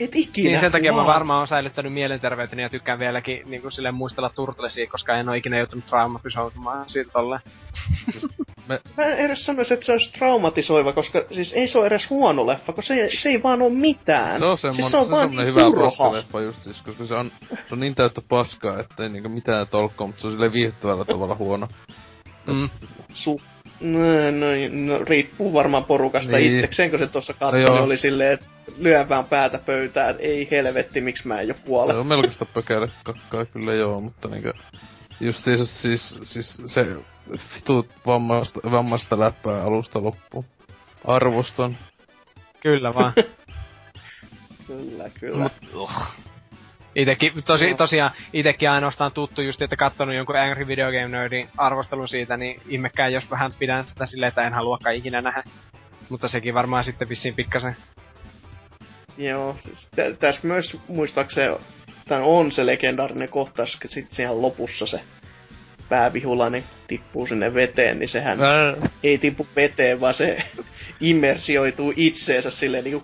Et 0.00 0.10
ikinä. 0.14 0.50
Niin 0.50 0.60
sen 0.60 0.72
takia 0.72 0.92
mä 0.92 0.96
vaan. 0.96 1.06
varmaan 1.06 1.38
oon 1.38 1.48
säilyttänyt 1.48 1.92
mielenterveyteni 1.92 2.62
ja 2.62 2.68
tykkään 2.68 2.98
vieläkin 2.98 3.42
niin 3.50 3.62
kuin 3.62 3.72
silleen 3.72 3.94
muistella 3.94 4.28
Turtlesia, 4.28 4.86
koska 4.86 5.14
en 5.14 5.28
oo 5.28 5.34
ikinä 5.34 5.58
joutunut 5.58 5.86
traumatisoitumaan 5.86 6.90
siitä 6.90 7.10
tolleen. 7.12 7.40
Mä 8.96 9.04
en 9.04 9.18
edes 9.18 9.46
sanoisi, 9.46 9.74
että 9.74 9.86
se 9.86 9.92
olisi 9.92 10.12
traumatisoiva, 10.12 10.92
koska 10.92 11.24
siis 11.30 11.52
ei 11.52 11.68
se 11.68 11.78
ole 11.78 11.86
edes 11.86 12.10
huono 12.10 12.46
leffa, 12.46 12.72
kun 12.72 12.82
se, 12.82 13.08
se 13.22 13.28
ei 13.28 13.42
vaan 13.42 13.62
ole 13.62 13.70
mitään. 13.72 14.38
Se 14.40 14.46
on 14.46 14.58
semmonen, 14.58 14.82
siis 14.82 14.90
se 14.90 14.96
on, 14.96 15.10
vaan 15.10 15.28
semmonen 15.28 15.46
niin 15.46 15.54
hyvä 15.54 15.66
turha. 15.70 15.84
paskaleffa 15.84 16.40
just 16.40 16.62
siis, 16.62 16.82
koska 16.82 17.06
se 17.06 17.14
on, 17.14 17.30
se 17.48 17.56
on 17.72 17.80
niin 17.80 17.94
täyttä 17.94 18.20
paskaa, 18.28 18.80
että 18.80 19.02
ei 19.02 19.08
niinku 19.08 19.28
mitään 19.28 19.68
tolkkoa, 19.68 20.06
mutta 20.06 20.20
se 20.20 20.26
on 20.26 20.32
silleen 20.32 20.52
viihdyttävällä 20.52 21.04
tavalla 21.04 21.34
huono. 21.34 21.68
Mm. 22.46 22.68
Su- 23.12 23.42
no, 23.80 23.98
no, 24.30 24.46
no, 24.98 25.04
riippuu 25.04 25.52
varmaan 25.52 25.84
porukasta 25.84 26.36
Niin. 26.36 26.54
itsekseen, 26.54 26.90
kun 26.90 26.98
se 26.98 27.06
tuossa 27.06 27.32
katsoi, 27.32 27.60
No 27.62 27.66
joo. 27.66 27.84
oli 27.84 27.96
silleen, 27.96 28.32
että 28.32 28.46
lyö 28.78 29.08
vaan 29.08 29.26
päätä 29.26 29.58
pöytään, 29.58 30.10
että 30.10 30.22
ei 30.22 30.48
helvetti, 30.50 31.00
miksi 31.00 31.28
mä 31.28 31.40
en 31.40 31.48
jo 31.48 31.54
kuole. 31.64 31.92
Se 31.92 31.98
on 31.98 32.06
melkoista 32.06 32.44
pökäle 32.44 32.90
kakkaa 33.04 33.44
kyllä 33.44 33.74
joo, 33.74 34.00
mutta 34.00 34.28
niinku... 34.28 34.52
Justiinsa 35.20 35.66
siis, 35.66 36.18
siis 36.22 36.62
se 36.66 36.86
vitut 37.54 37.88
vammasta, 38.06 38.60
vammasta 38.70 39.18
läppää 39.18 39.62
alusta 39.62 40.02
loppuun. 40.02 40.44
Arvostan. 41.04 41.76
Kyllä 42.60 42.94
vaan. 42.94 43.12
Kyllä, 44.66 45.10
kyllä. 45.20 45.42
Mut, 45.42 45.52
uh. 45.74 46.06
Itekin, 46.94 47.32
tosi, 47.44 47.74
tosiaan, 47.74 48.10
itekin 48.32 48.70
ainoastaan 48.70 49.12
tuttu 49.12 49.42
just, 49.42 49.62
että 49.62 49.76
kattonut 49.76 50.14
jonkun 50.14 50.36
Angry 50.36 50.66
Video 50.66 50.86
Game 50.86 51.08
Nerdin 51.08 51.48
arvostelun 51.58 52.08
siitä, 52.08 52.36
niin 52.36 52.60
ihmekään 52.68 53.12
jos 53.12 53.30
vähän 53.30 53.52
pidän 53.58 53.86
sitä 53.86 54.06
silleen, 54.06 54.28
että 54.28 54.42
en 54.42 54.52
haluakaan 54.52 54.94
ikinä 54.94 55.22
nähdä. 55.22 55.42
Mutta 56.08 56.28
sekin 56.28 56.54
varmaan 56.54 56.84
sitten 56.84 57.08
vissiin 57.08 57.34
pikkasen. 57.34 57.76
Joo, 59.18 59.56
siis 59.64 59.88
tä- 59.96 60.12
tässä 60.12 60.40
myös 60.42 60.76
muistaakseni 60.88 61.56
tämän 62.08 62.24
on 62.24 62.52
se 62.52 62.66
legendaarinen 62.66 63.28
kohtaus, 63.28 63.76
kun 63.82 63.90
sit 63.90 64.12
siellä 64.12 64.42
lopussa 64.42 64.86
se 64.86 65.00
päävihulainen 65.88 66.64
tippuu 66.86 67.26
sinne 67.26 67.54
veteen, 67.54 67.98
niin 67.98 68.08
sehän 68.08 68.42
Ää, 68.42 68.76
ei 69.02 69.18
tipu 69.18 69.46
veteen, 69.56 70.00
vaan 70.00 70.14
se 70.14 70.38
immersioituu 71.00 71.92
itseensä 71.96 72.50
silleen 72.50 72.84
niinku 72.84 73.02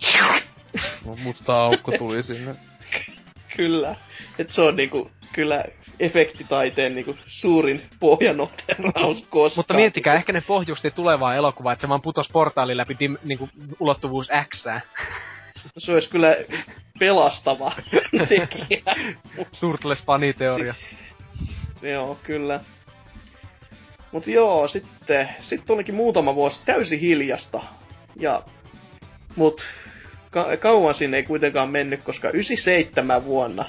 musta 1.24 1.62
aukko 1.62 1.92
tuli 1.98 2.22
sinne. 2.22 2.54
kyllä. 3.56 3.96
Et 4.38 4.50
se 4.50 4.62
on 4.62 4.76
niinku 4.76 5.10
kyllä 5.32 5.64
efektitaiteen 6.00 6.94
niinku 6.94 7.16
suurin 7.26 7.82
pohjanoteraus 8.00 9.26
koskaan. 9.30 9.58
Mutta 9.58 9.74
miettikää, 9.74 10.14
ehkä 10.14 10.32
ne 10.32 10.40
pohjusti 10.40 10.90
tulevaa 10.90 11.34
elokuvaa, 11.34 11.72
että 11.72 11.80
se 11.80 11.88
vaan 11.88 12.00
putos 12.02 12.28
portaali 12.32 12.76
läpi 12.76 12.96
dim, 13.00 13.16
niinku, 13.24 13.48
ulottuvuus 13.80 14.28
X. 14.48 14.66
Se 15.78 15.92
olisi 15.92 16.10
kyllä 16.10 16.36
pelastava 16.98 17.72
tekijä. 18.28 18.82
Turtles 19.60 20.04
faniteoria. 20.04 20.74
Joo, 21.82 22.18
kyllä. 22.22 22.60
Mut 24.12 24.26
joo, 24.26 24.68
sitten, 24.68 25.28
sitten 25.42 25.74
olikin 25.74 25.94
muutama 25.94 26.34
vuosi 26.34 26.62
täysin 26.64 27.00
hiljasta. 27.00 27.62
Ja, 28.16 28.42
mut 29.36 29.64
ka- 30.30 30.56
kauan 30.56 30.94
sinne 30.94 31.16
ei 31.16 31.22
kuitenkaan 31.22 31.70
mennyt, 31.70 32.02
koska 32.02 32.30
97 32.30 33.24
vuonna 33.24 33.64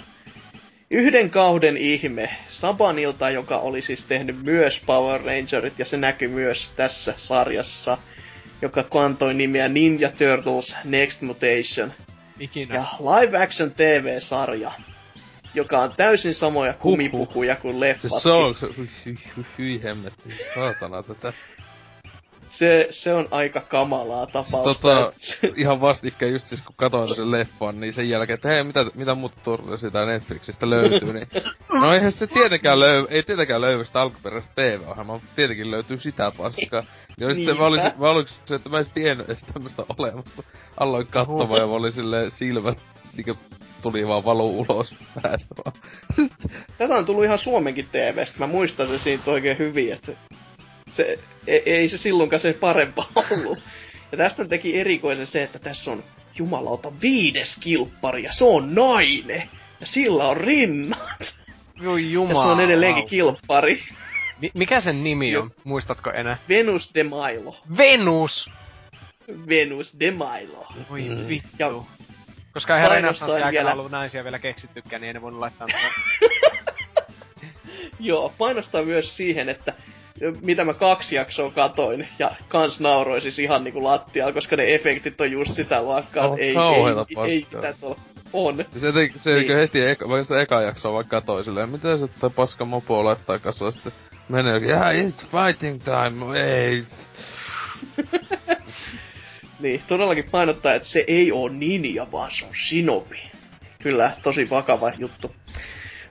yhden 0.93 1.29
kauden 1.29 1.77
ihme 1.77 2.29
Sabanilta, 2.49 3.29
joka 3.29 3.57
oli 3.57 3.81
siis 3.81 4.03
tehnyt 4.03 4.43
myös 4.43 4.81
Power 4.85 5.21
Rangerit, 5.21 5.79
ja 5.79 5.85
se 5.85 5.97
näkyy 5.97 6.27
myös 6.27 6.71
tässä 6.75 7.13
sarjassa, 7.17 7.97
joka 8.63 8.83
kantoi 8.83 9.33
nimeä 9.33 9.67
Ninja 9.67 10.11
Turtles 10.11 10.75
Next 10.85 11.21
Mutation. 11.21 11.91
Ikinä. 12.39 12.75
Ja 12.75 12.85
live 12.99 13.43
action 13.43 13.71
TV-sarja, 13.71 14.71
joka 15.53 15.81
on 15.81 15.93
täysin 15.97 16.33
samoja 16.33 16.73
kumipukuja 16.73 17.55
kuin 17.55 17.75
Se 17.75 17.79
leffatkin. 17.79 18.21
se 18.21 18.29
on, 18.29 18.55
se, 18.55 18.67
hyi 19.57 19.83
hemmetti, 19.83 20.29
saatana 20.55 21.03
tätä. 21.03 21.33
Se, 22.57 22.87
se 22.89 23.13
on 23.13 23.27
aika 23.31 23.61
kamalaa 23.61 24.25
tapausta. 24.25 24.63
Tota, 24.63 25.13
ihan 25.55 25.81
vastikään 25.81 26.31
just 26.31 26.45
siis 26.45 26.61
kun 26.61 26.75
katsoin 26.75 27.15
sen 27.15 27.31
leffan, 27.31 27.79
niin 27.79 27.93
sen 27.93 28.09
jälkeen, 28.09 28.35
että 28.35 28.49
hei, 28.49 28.63
mitä, 28.63 28.85
mitä 28.95 29.15
muuta 29.15 29.35
tai 29.91 30.05
Netflixistä 30.05 30.69
löytyy, 30.69 31.13
niin... 31.13 31.27
No 31.81 31.93
eihän 31.93 32.11
se 32.11 32.27
tietenkään 32.27 32.79
löy, 32.79 33.05
ei 33.09 33.23
tietenkään 33.23 33.61
löydy 33.61 33.85
sitä 33.85 34.01
alkuperäistä 34.01 34.51
TV-ohjelmaa, 34.55 35.15
mutta 35.15 35.29
tietenkin 35.35 35.71
löytyy 35.71 35.97
sitä 35.97 36.31
paskaa. 36.37 36.83
Ja 37.17 37.33
sitten 37.33 37.57
mä 37.57 37.69
Niinpä. 37.69 37.93
mä 37.97 38.09
oliko 38.09 38.29
se, 38.45 38.55
että 38.55 38.69
mä 38.69 38.79
en 38.79 38.85
tiennyt 38.93 39.29
edes 39.29 39.45
tämmöstä 39.53 39.83
olemassa. 39.97 40.43
Aloin 40.77 41.07
katsomaan 41.07 41.61
ja 41.61 41.67
mä 41.67 41.73
olin 41.73 41.91
silleen 41.91 42.31
silmät, 42.31 42.77
niinku 43.17 43.37
tuli 43.81 44.07
vaan 44.07 44.25
valu 44.25 44.59
ulos 44.59 44.95
päästä 45.21 45.55
vaan. 45.65 45.75
Tätä 46.77 46.95
on 46.95 47.05
tullut 47.05 47.23
ihan 47.23 47.37
Suomenkin 47.37 47.87
TVstä. 47.91 48.39
Mä 48.39 48.47
muistan 48.47 48.87
se 48.87 48.97
siitä 48.97 49.31
oikein 49.31 49.57
hyvin, 49.57 49.93
että 49.93 50.11
se, 50.95 51.19
ei, 51.47 51.61
ei 51.65 51.89
se 51.89 51.97
silloinkaan 51.97 52.39
se 52.39 52.53
parempaa 52.53 53.07
ollut. 53.31 53.59
Ja 54.11 54.17
tästä 54.17 54.45
teki 54.45 54.79
erikoisen 54.79 55.27
se, 55.27 55.43
että 55.43 55.59
tässä 55.59 55.91
on 55.91 56.03
jumalauta 56.37 56.91
viides 57.01 57.57
kilppari 57.59 58.23
ja 58.23 58.31
se 58.33 58.43
on 58.45 58.75
nainen. 58.75 59.49
Ja 59.79 59.85
sillä 59.85 60.27
on 60.27 60.37
rinnat. 60.37 60.99
Voi 61.85 62.03
Ja 62.03 62.09
jumala. 62.09 62.43
se 62.43 62.49
on 62.51 62.59
edelleenkin 62.61 63.07
kilppari. 63.07 63.83
Mi- 64.41 64.51
mikä 64.53 64.81
sen 64.81 65.03
nimi 65.03 65.37
on? 65.37 65.51
Muistatko 65.63 66.11
enää? 66.11 66.37
Venus 66.49 66.91
de 66.95 67.03
Milo. 67.03 67.57
Venus! 67.77 68.49
Venus 69.49 69.99
de 69.99 70.11
Milo. 70.11 70.67
Voi 70.89 71.01
Mm. 71.01 71.27
vittu. 71.27 71.49
Ja 71.59 71.71
Koska 72.53 72.73
eihän 72.75 72.87
Painostaen 72.89 72.93
renanssanssi 73.03 73.33
aikana 73.35 73.51
vielä- 73.51 73.71
ollut 73.73 73.91
naisia 73.91 74.23
vielä 74.23 74.39
keksittykään, 74.39 75.01
niin 75.01 75.07
ei 75.07 75.13
ne 75.13 75.21
voinut 75.21 75.39
laittaa. 75.39 75.67
Joo, 77.99 78.33
painostaa 78.37 78.83
myös 78.83 79.17
siihen, 79.17 79.49
että 79.49 79.73
mitä 80.41 80.63
mä 80.63 80.73
kaksi 80.73 81.15
jaksoa 81.15 81.51
katoin, 81.51 82.07
ja 82.19 82.31
kans 82.47 82.79
nauroin 82.79 83.21
siis 83.21 83.39
ihan 83.39 83.63
niinku 83.63 83.83
lattialla, 83.83 84.33
koska 84.33 84.55
ne 84.55 84.73
efektit 84.75 85.21
on 85.21 85.31
just 85.31 85.53
sitä 85.53 85.81
luokkaa, 85.81 86.25
että 86.25 86.37
ei, 86.41 86.49
ei, 86.49 87.25
ei, 87.25 87.31
ei 87.31 87.47
mitään 87.55 87.73
tuolla. 87.79 87.97
On. 88.33 88.65
Se, 88.77 88.91
te, 88.91 89.09
se 89.15 89.35
Niin. 89.35 89.57
heti, 89.57 89.81
eka, 89.85 90.09
vaikka 90.09 90.23
sitä 90.23 90.41
eka 90.41 90.61
jaksoa 90.61 90.93
vaikka 90.93 91.21
toi 91.21 91.43
silleen, 91.43 91.69
mitä 91.69 91.97
se 91.97 92.07
toi 92.07 92.29
paska 92.29 92.65
mopo 92.65 92.99
olettaa 92.99 93.39
kasvaa 93.39 93.71
sitten 93.71 93.93
menee 94.29 94.53
jokin, 94.53 94.69
yeah, 94.69 94.93
it's 94.93 95.25
fighting 95.31 95.79
time, 95.83 96.39
ei. 96.39 96.83
Niin, 99.59 99.81
todellakin 99.87 100.25
painottaa, 100.31 100.73
että 100.73 100.87
se 100.87 101.03
ei 101.07 101.31
oo 101.31 101.49
ninja, 101.49 102.11
vaan 102.11 102.31
se 102.31 102.45
on 102.45 102.51
shinobi. 102.69 103.21
Kyllä, 103.83 104.11
tosi 104.23 104.49
vakava 104.49 104.91
juttu. 104.97 105.35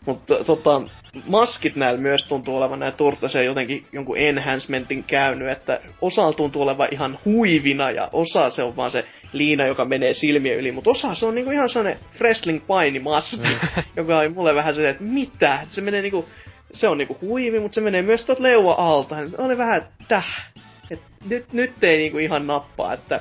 Mutta 0.07 0.45
tota, 0.45 0.83
maskit 1.29 1.77
näillä 1.77 2.01
myös 2.01 2.27
tuntuu 2.27 2.57
olevan 2.57 2.79
näin 2.79 2.95
turttaseen 2.95 3.47
jotenkin 3.47 3.87
jonkun 3.93 4.19
enhancementin 4.19 5.05
käynyt, 5.05 5.49
että 5.49 5.81
osa 6.01 6.33
tuntuu 6.33 6.63
olevan 6.63 6.89
ihan 6.91 7.19
huivina 7.25 7.91
ja 7.91 8.09
osa 8.13 8.51
se 8.51 8.63
on 8.63 8.77
vaan 8.77 8.91
se 8.91 9.05
liina, 9.33 9.67
joka 9.67 9.85
menee 9.85 10.15
silmien 10.15 10.57
yli, 10.57 10.73
mutta 10.73 10.91
osa 10.91 11.15
se 11.15 11.27
on 11.27 11.35
niinku 11.35 11.51
ihan 11.51 11.69
sellainen 11.69 12.01
wrestling 12.21 12.67
painimaski, 12.67 13.37
joka 13.97 14.19
on 14.19 14.33
mulle 14.33 14.55
vähän 14.55 14.75
se, 14.75 14.89
että 14.89 15.03
mitä, 15.03 15.67
se 15.71 15.81
menee 15.81 16.03
niinku, 16.03 16.29
se 16.73 16.89
on 16.89 16.99
niinku 16.99 17.19
huivi, 17.21 17.61
mutta 17.61 17.75
se 17.75 17.81
menee 17.81 18.03
myös 18.03 18.25
tuot 18.25 18.41
leua 18.41 18.75
alta. 18.79 19.17
Oli 19.39 19.59
vähän, 19.59 19.83
täh, 20.09 20.53
et 20.91 21.01
nyt, 21.29 21.53
nyt 21.53 21.85
ei 21.85 21.97
niinku 21.97 22.19
ihan 22.19 22.47
nappaa, 22.47 22.93
että 22.93 23.21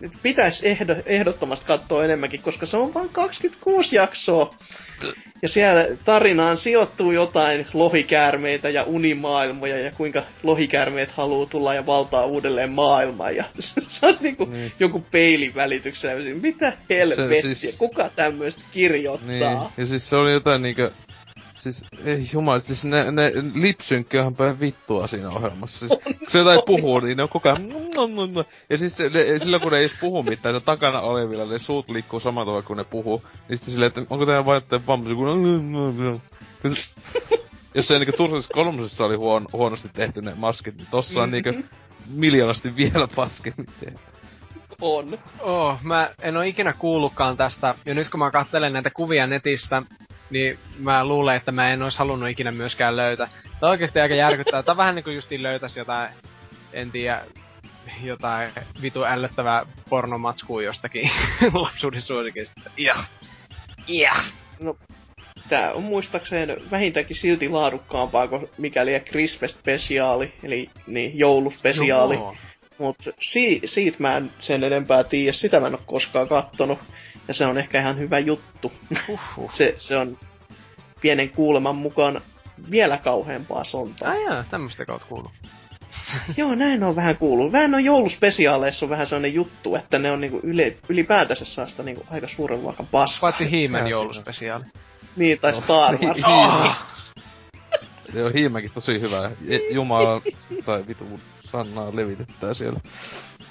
nyt 0.00 0.12
pitäisi 0.22 0.68
ehdo, 0.68 0.96
ehdottomasti 1.06 1.64
katsoa 1.66 2.04
enemmänkin, 2.04 2.42
koska 2.42 2.66
se 2.66 2.76
on 2.76 2.94
vain 2.94 3.08
26 3.08 3.96
jaksoa. 3.96 4.54
Ja 5.42 5.48
siellä 5.48 5.86
tarinaan 6.04 6.56
sijoittuu 6.56 7.12
jotain 7.12 7.66
lohikäärmeitä 7.72 8.68
ja 8.68 8.82
unimaailmoja 8.84 9.78
ja 9.78 9.90
kuinka 9.90 10.22
lohikäärmeet 10.42 11.10
haluaa 11.10 11.46
tulla 11.46 11.74
ja 11.74 11.86
valtaa 11.86 12.24
uudelleen 12.24 12.70
maailmaa. 12.70 13.30
Ja 13.30 13.44
se 14.00 14.06
on 14.06 14.16
niinku 14.20 14.44
Niin. 14.44 14.72
joku 14.80 15.04
peilin 15.10 15.54
välityksellä. 15.54 16.34
Mitä 16.42 16.72
helvettiä, 16.90 17.42
Se 17.42 17.54
siis- 17.54 17.76
kuka 17.76 18.10
tämmöistä 18.16 18.60
kirjoittaa? 18.72 19.28
Niin, 19.28 19.40
ja 19.76 19.86
siis 19.86 20.08
se 20.10 20.16
oli 20.16 20.32
jotain 20.32 20.62
niinkö... 20.62 20.90
Siis, 21.62 21.84
ei 22.04 22.28
jumala, 22.32 22.58
siis 22.58 22.84
ne, 22.84 23.10
ne 23.10 23.32
lipsynkki 23.54 24.18
on 24.18 24.34
päin 24.34 24.60
vittua 24.60 25.06
siinä 25.06 25.30
ohjelmassa. 25.30 25.78
Siis, 25.78 26.00
kun 26.04 26.28
se 26.28 26.38
jotain 26.38 26.62
puhuu, 26.66 27.00
niin 27.00 27.16
ne 27.16 27.22
on 27.22 27.28
koko 27.28 27.48
ajan... 27.48 27.62
Ja 28.70 28.78
siis 28.78 28.98
ne, 28.98 29.38
silloin 29.38 29.62
kun 29.62 29.72
ne 29.72 29.78
ei 29.78 29.84
edes 29.84 29.96
puhu 30.00 30.22
mitään, 30.22 30.54
ne 30.54 30.60
takana 30.60 31.00
olevilla, 31.00 31.44
ne 31.44 31.58
suut 31.58 31.90
liikkuu 31.90 32.20
samalla 32.20 32.46
tavalla 32.46 32.66
kuin 32.66 32.76
ne 32.76 32.84
puhuu. 32.84 33.22
Niin 33.48 33.58
sitten 33.58 33.72
silleen, 33.72 33.88
että 33.88 34.00
onko 34.10 34.26
teidän 34.26 34.46
vain 34.46 34.62
jotain 34.62 34.86
vammaisia, 34.86 35.16
kun... 36.62 36.76
Jos 37.74 37.88
se 37.88 37.98
niinku 37.98 38.16
Tursassa 38.16 38.54
kolmosessa 38.54 39.04
oli 39.04 39.16
huon, 39.16 39.46
huonosti 39.52 39.88
tehty 39.88 40.22
ne 40.22 40.34
maskit, 40.36 40.76
niin 40.76 40.88
tossa 40.90 41.22
on 41.22 41.30
niinku 41.30 41.54
miljoonasti 42.14 42.76
vielä 42.76 43.08
paskemmin 43.16 43.66
tehty. 43.80 44.00
On. 44.80 45.18
Oh, 45.40 45.78
mä 45.82 46.10
en 46.22 46.36
oo 46.36 46.42
ikinä 46.42 46.72
kuullutkaan 46.72 47.36
tästä. 47.36 47.74
Ja 47.86 47.94
nyt 47.94 48.08
kun 48.08 48.20
mä 48.20 48.30
katselen 48.30 48.72
näitä 48.72 48.90
kuvia 48.90 49.26
netistä, 49.26 49.82
niin 50.30 50.58
mä 50.78 51.04
luulen, 51.04 51.36
että 51.36 51.52
mä 51.52 51.72
en 51.72 51.82
ois 51.82 51.98
halunnut 51.98 52.28
ikinä 52.28 52.52
myöskään 52.52 52.96
löytää. 52.96 53.26
Tää 53.26 53.58
on 53.62 53.70
oikeesti 53.70 54.00
aika 54.00 54.14
järkyttävää. 54.14 54.62
Tää 54.62 54.72
on 54.72 54.76
vähän 54.76 54.94
niinku 54.94 55.10
justiin 55.10 55.42
löytäis 55.42 55.76
jotain, 55.76 56.10
en 56.72 56.90
tiedä, 56.90 57.22
jotain 58.02 58.50
vitu 58.82 59.04
ällöttävää 59.04 59.66
pornomatskua 59.88 60.62
jostakin 60.62 61.10
lapsuuden 61.52 62.02
suosikista. 62.02 62.70
Ja. 62.76 62.94
Ja. 63.88 64.12
Tää 65.48 65.72
on 65.72 65.82
muistaakseen 65.82 66.56
vähintäänkin 66.70 67.16
silti 67.16 67.48
laadukkaampaa 67.48 68.28
kuin 68.28 68.48
mikäli 68.58 69.00
Christmas 69.00 69.50
spesiaali, 69.52 70.32
eli 70.42 70.70
niin, 70.86 71.18
jouluspesiaali. 71.18 72.14
Joo. 72.14 72.36
Mut 72.78 72.96
si- 73.20 73.60
siitä 73.64 73.96
mä 74.00 74.16
en 74.16 74.30
sen 74.40 74.64
enempää 74.64 75.04
tiedä, 75.04 75.32
sitä 75.32 75.60
mä 75.60 75.66
en 75.66 75.74
oo 75.74 75.80
koskaan 75.86 76.28
kattonut. 76.28 76.78
Ja 77.30 77.34
se 77.34 77.46
on 77.46 77.58
ehkä 77.58 77.80
ihan 77.80 77.98
hyvä 77.98 78.18
juttu. 78.18 78.72
Uhuh. 79.08 79.54
se, 79.58 79.74
se 79.78 79.96
on 79.96 80.18
pienen 81.00 81.30
kuuleman 81.30 81.76
mukaan 81.76 82.20
vielä 82.70 82.98
kauheampaa 82.98 83.64
sontaa. 83.64 84.10
Ai 84.10 84.24
jaa, 84.24 84.44
tämmöstä 84.50 84.84
kautta 84.84 85.06
kuuluu. 85.06 85.30
Joo, 86.36 86.54
näin 86.54 86.84
on 86.84 86.96
vähän 86.96 87.16
kuullut. 87.16 87.52
Vähän 87.52 87.74
on 87.74 87.84
jouluspesiaaleissa 87.84 88.86
on 88.86 88.90
vähän 88.90 89.06
sellainen 89.06 89.34
juttu, 89.34 89.76
että 89.76 89.98
ne 89.98 90.10
on 90.10 90.20
niinku 90.20 90.40
yle, 90.42 90.76
ylipäätänsä 90.88 91.44
saa 91.44 91.68
sitä 91.68 91.82
niinku 91.82 92.06
aika 92.10 92.26
suuren 92.28 92.62
luokan 92.62 92.86
paskaa. 92.86 93.30
Paitsi 93.30 93.50
Hiimen 93.50 93.80
Joo, 93.80 93.88
jouluspesiaali. 93.88 94.64
Niin, 95.16 95.38
tai 95.38 95.54
Star 95.54 95.98
Wars. 95.98 96.16
Hiima. 96.26 96.76
Joo, 98.14 98.30
Hiimäkin 98.34 98.70
tosi 98.74 99.00
hyvä. 99.00 99.30
Jumala 99.70 100.22
tai 100.64 100.84
vitu 100.86 101.20
Sannaa 101.40 101.96
levitetään 101.96 102.54
siellä. 102.54 102.80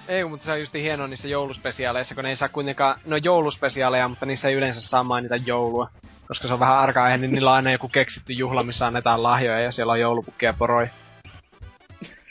Ei, 0.09 0.25
mutta 0.25 0.45
se 0.45 0.51
on 0.51 0.59
just 0.59 0.73
hienoa 0.73 1.07
niissä 1.07 1.27
jouluspesiaaleissa, 1.27 2.15
kun 2.15 2.23
ne 2.23 2.29
ei 2.29 2.35
saa 2.35 2.49
kuitenkaan, 2.49 2.99
no 3.05 3.17
jouluspesiaaleja, 3.17 4.07
mutta 4.07 4.25
niissä 4.25 4.47
ei 4.49 4.55
yleensä 4.55 4.81
saa 4.81 5.03
mainita 5.03 5.35
joulua. 5.35 5.89
Koska 6.27 6.47
se 6.47 6.53
on 6.53 6.59
vähän 6.59 6.79
arka 6.79 7.03
aihe, 7.03 7.17
niin 7.17 7.31
niillä 7.31 7.49
on 7.49 7.55
aina 7.55 7.71
joku 7.71 7.87
keksitty 7.89 8.33
juhla, 8.33 8.63
missä 8.63 8.87
annetaan 8.87 9.23
lahjoja 9.23 9.59
ja 9.59 9.71
siellä 9.71 9.93
on 9.93 9.99
joulupukkia 9.99 10.49
ja 10.49 10.53
poroja. 10.59 10.89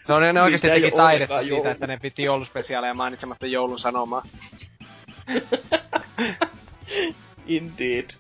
Ne 0.09 0.15
on 0.15 0.23
ne 0.23 0.29
ei 0.29 0.81
teki 0.81 0.97
taidetta 0.97 1.43
siitä, 1.43 1.55
joulu. 1.55 1.69
että 1.69 1.87
ne 1.87 1.99
piti 2.03 2.23
jouluspesiaaleja 2.23 2.95
mainitsematta 2.95 3.47
joulun 3.47 3.79
sanomaa. 3.79 4.23
Indeed. 7.47 8.11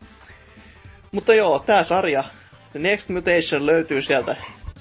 Mutta 1.12 1.34
joo, 1.34 1.58
tää 1.58 1.84
sarja, 1.84 2.24
The 2.72 2.78
Next 2.78 3.08
Mutation 3.08 3.66
löytyy 3.66 4.02
sieltä 4.02 4.36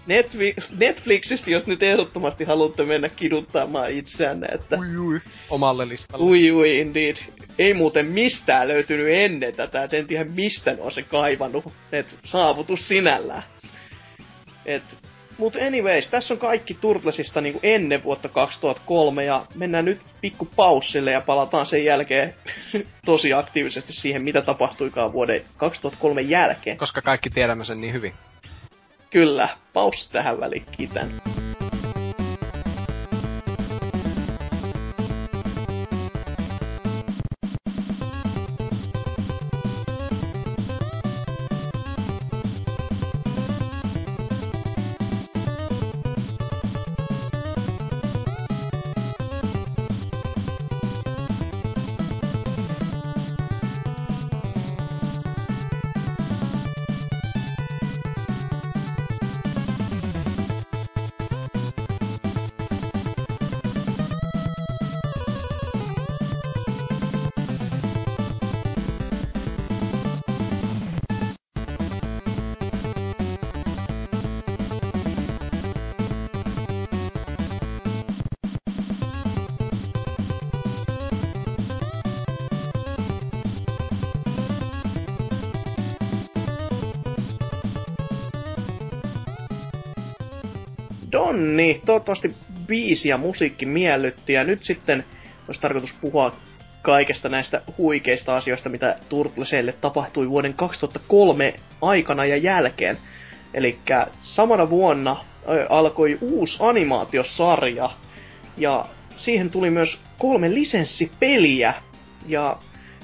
Netvi- 0.08 0.64
Netflixistä, 0.78 1.50
jos 1.52 1.68
nyt 1.68 1.84
ehdottomasti 1.84 2.44
haluatte 2.44 2.84
mennä 2.84 3.10
kiduttamaan 3.10 3.92
itseänne, 3.92 4.48
että 4.48 4.78
Ui, 4.80 4.98
ui. 4.98 5.22
Omalle 5.50 5.88
listalle. 5.90 6.26
ui 6.26 6.52
ui 6.52 6.80
indeed. 6.80 7.18
Ei 7.60 7.74
muuten 7.74 8.06
mistään 8.06 8.68
löytynyt 8.68 9.08
ennen 9.10 9.56
tätä, 9.56 9.84
et 9.84 9.94
en 9.94 10.08
tiedä 10.08 10.24
mistä 10.24 10.74
ne 10.74 10.82
on 10.82 10.92
se 10.92 11.02
kaivannut, 11.04 11.66
et 11.92 12.16
saavutus 12.24 12.88
sinällään. 12.88 13.44
Et, 14.66 14.84
mut 15.38 15.56
anyways, 15.56 16.08
tässä 16.08 16.34
on 16.34 16.40
kaikki 16.40 16.74
Turtlesista 16.74 17.42
niinku 17.42 17.60
ennen 17.64 18.04
vuotta 18.04 18.30
2003 18.30 19.26
ja 19.26 19.46
mennään 19.56 19.86
nyt 19.86 20.02
pikku 20.22 20.48
paussille 20.56 21.12
ja 21.12 21.22
palataan 21.22 21.66
sen 21.66 21.86
jälkeen 21.86 22.34
tosi 23.06 23.34
aktiivisesti 23.34 23.94
siihen, 23.94 24.22
mitä 24.22 24.42
tapahtuikaan 24.42 25.14
vuoden 25.14 25.42
2003 25.58 26.22
jälkeen. 26.22 26.78
Koska 26.78 27.02
kaikki 27.02 27.30
tiedämme 27.30 27.66
sen 27.66 27.82
niin 27.82 27.94
hyvin. 27.94 28.14
Kyllä, 29.10 29.50
paussi 29.74 30.12
tähän 30.12 30.40
väliin, 30.40 30.66
kiitän. 30.72 31.37
Toivottavasti 92.00 92.36
biisi 92.68 93.10
ja 93.10 93.18
musiikki 93.18 93.66
miellytti 93.66 94.34
ja 94.34 94.44
nyt 94.44 94.66
sitten 94.66 95.04
olisi 95.48 95.62
tarkoitus 95.62 95.94
puhua 96.02 96.36
kaikesta 96.82 97.30
näistä 97.30 97.62
huikeista 97.78 98.36
asioista, 98.36 98.70
mitä 98.70 98.96
Turtlesille 99.10 99.72
tapahtui 99.72 100.30
vuoden 100.30 100.54
2003 100.54 101.54
aikana 101.82 102.26
ja 102.26 102.38
jälkeen. 102.38 102.98
Eli 103.54 103.80
samana 104.22 104.70
vuonna 104.70 105.18
alkoi 105.70 106.18
uusi 106.22 106.58
animaatiosarja 106.62 107.90
ja 108.58 108.86
siihen 109.16 109.50
tuli 109.50 109.70
myös 109.70 110.00
kolme 110.18 110.54
lisenssipeliä 110.54 111.74
ja 112.28 112.58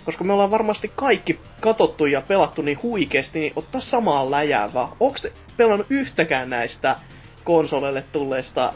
koska 0.06 0.24
me 0.24 0.34
ollaan 0.34 0.52
varmasti 0.52 0.92
kaikki 0.96 1.40
katottu 1.62 2.06
ja 2.06 2.22
pelattu 2.22 2.62
niin 2.62 2.82
huikeasti, 2.84 3.40
niin 3.40 3.54
ottaa 3.56 3.82
samaa 3.82 4.32
läjää 4.32 4.74
vaan. 4.74 4.90
Onko 5.00 5.18
pelannut 5.58 5.88
yhtäkään 5.90 6.50
näistä 6.50 6.96
konsoleille 7.44 8.04
tulleista 8.12 8.74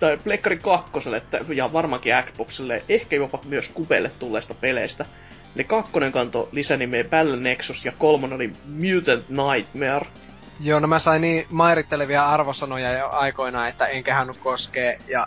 tai 0.00 0.18
Pleikkari 0.24 0.58
kakkoselle 0.58 1.16
että- 1.16 1.40
ja 1.54 1.72
varmaankin 1.72 2.12
Xboxille, 2.26 2.82
ehkä 2.88 3.16
jopa 3.16 3.38
myös 3.44 3.68
Kupelle 3.74 4.10
tulleista 4.18 4.54
peleistä. 4.54 5.06
Eli 5.56 5.64
kakkonen 5.64 6.12
kanto 6.12 6.48
lisänimeä 6.52 7.04
Battle 7.04 7.36
Nexus 7.36 7.84
ja 7.84 7.92
kolmonen 7.98 8.36
oli 8.36 8.52
Mutant 8.66 9.24
Nightmare. 9.28 10.06
Joo, 10.60 10.80
no 10.80 10.86
mä 10.86 10.98
sain 10.98 11.22
niin 11.22 11.46
mairittelevia 11.50 12.28
arvosanoja 12.28 12.98
jo 12.98 13.08
aikoinaan, 13.08 13.68
että 13.68 13.86
en 13.86 14.04
kehannut 14.04 14.36
koskee. 14.36 14.98
Ja 15.08 15.26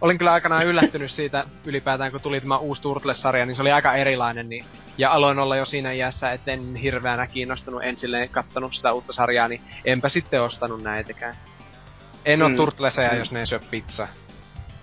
olin 0.00 0.18
kyllä 0.18 0.32
aikanaan 0.32 0.66
yllättynyt 0.66 1.10
siitä 1.20 1.44
ylipäätään, 1.66 2.10
kun 2.10 2.20
tuli 2.20 2.40
tämä 2.40 2.58
uusi 2.58 2.82
Turtles-sarja, 2.82 3.46
niin 3.46 3.56
se 3.56 3.62
oli 3.62 3.72
aika 3.72 3.94
erilainen. 3.94 4.48
Niin, 4.48 4.64
ja 4.98 5.10
aloin 5.10 5.38
olla 5.38 5.56
jo 5.56 5.64
siinä 5.64 5.92
iässä, 5.92 6.32
että 6.32 6.52
en 6.52 6.76
hirveänä 6.76 7.26
kiinnostunut, 7.26 7.84
en 7.84 7.96
silleen 7.96 8.28
kattonut 8.28 8.74
sitä 8.74 8.92
uutta 8.92 9.12
sarjaa, 9.12 9.48
niin 9.48 9.60
enpä 9.84 10.08
sitten 10.08 10.42
ostanut 10.42 10.82
näitäkään. 10.82 11.34
En 12.24 12.38
mm. 12.38 12.44
oo 12.44 12.56
Turtleseja, 12.56 13.12
mm. 13.12 13.18
jos 13.18 13.32
ne 13.32 13.40
ei 13.40 13.46
syö 13.46 13.60
pizza. 13.70 14.08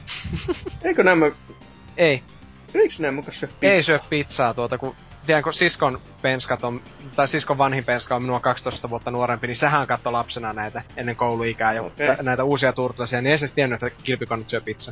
Eikö 0.85 1.03
nämä... 1.03 1.25
Ei. 1.97 2.23
Eikö 2.73 2.93
nämä 2.99 3.11
mukaan 3.11 3.33
syö 3.33 3.49
pizzaa? 3.59 3.75
Ei 3.75 3.83
syö 3.83 3.99
pizzaa 4.09 4.53
tuota, 4.53 4.77
kun 4.77 4.95
tiedänkö, 5.25 5.51
siskon 5.51 6.01
penskat 6.21 6.63
on, 6.63 6.81
tai 7.15 7.27
siskon 7.27 7.57
vanhin 7.57 7.85
penska 7.85 8.15
on 8.15 8.21
minua 8.21 8.39
12 8.39 8.89
vuotta 8.89 9.11
nuorempi, 9.11 9.47
niin 9.47 9.57
sehän 9.57 9.87
katto 9.87 10.11
lapsena 10.11 10.53
näitä 10.53 10.83
ennen 10.97 11.15
kouluikää 11.15 11.73
jo, 11.73 11.85
okay. 11.85 12.15
näitä 12.21 12.43
uusia 12.43 12.73
turtlesia, 12.73 13.21
niin 13.21 13.31
ei 13.31 13.37
se 13.37 13.53
tiennyt, 13.55 13.83
että 13.83 14.03
kilpikonnut 14.03 14.49
syö 14.49 14.61
pizza. 14.61 14.91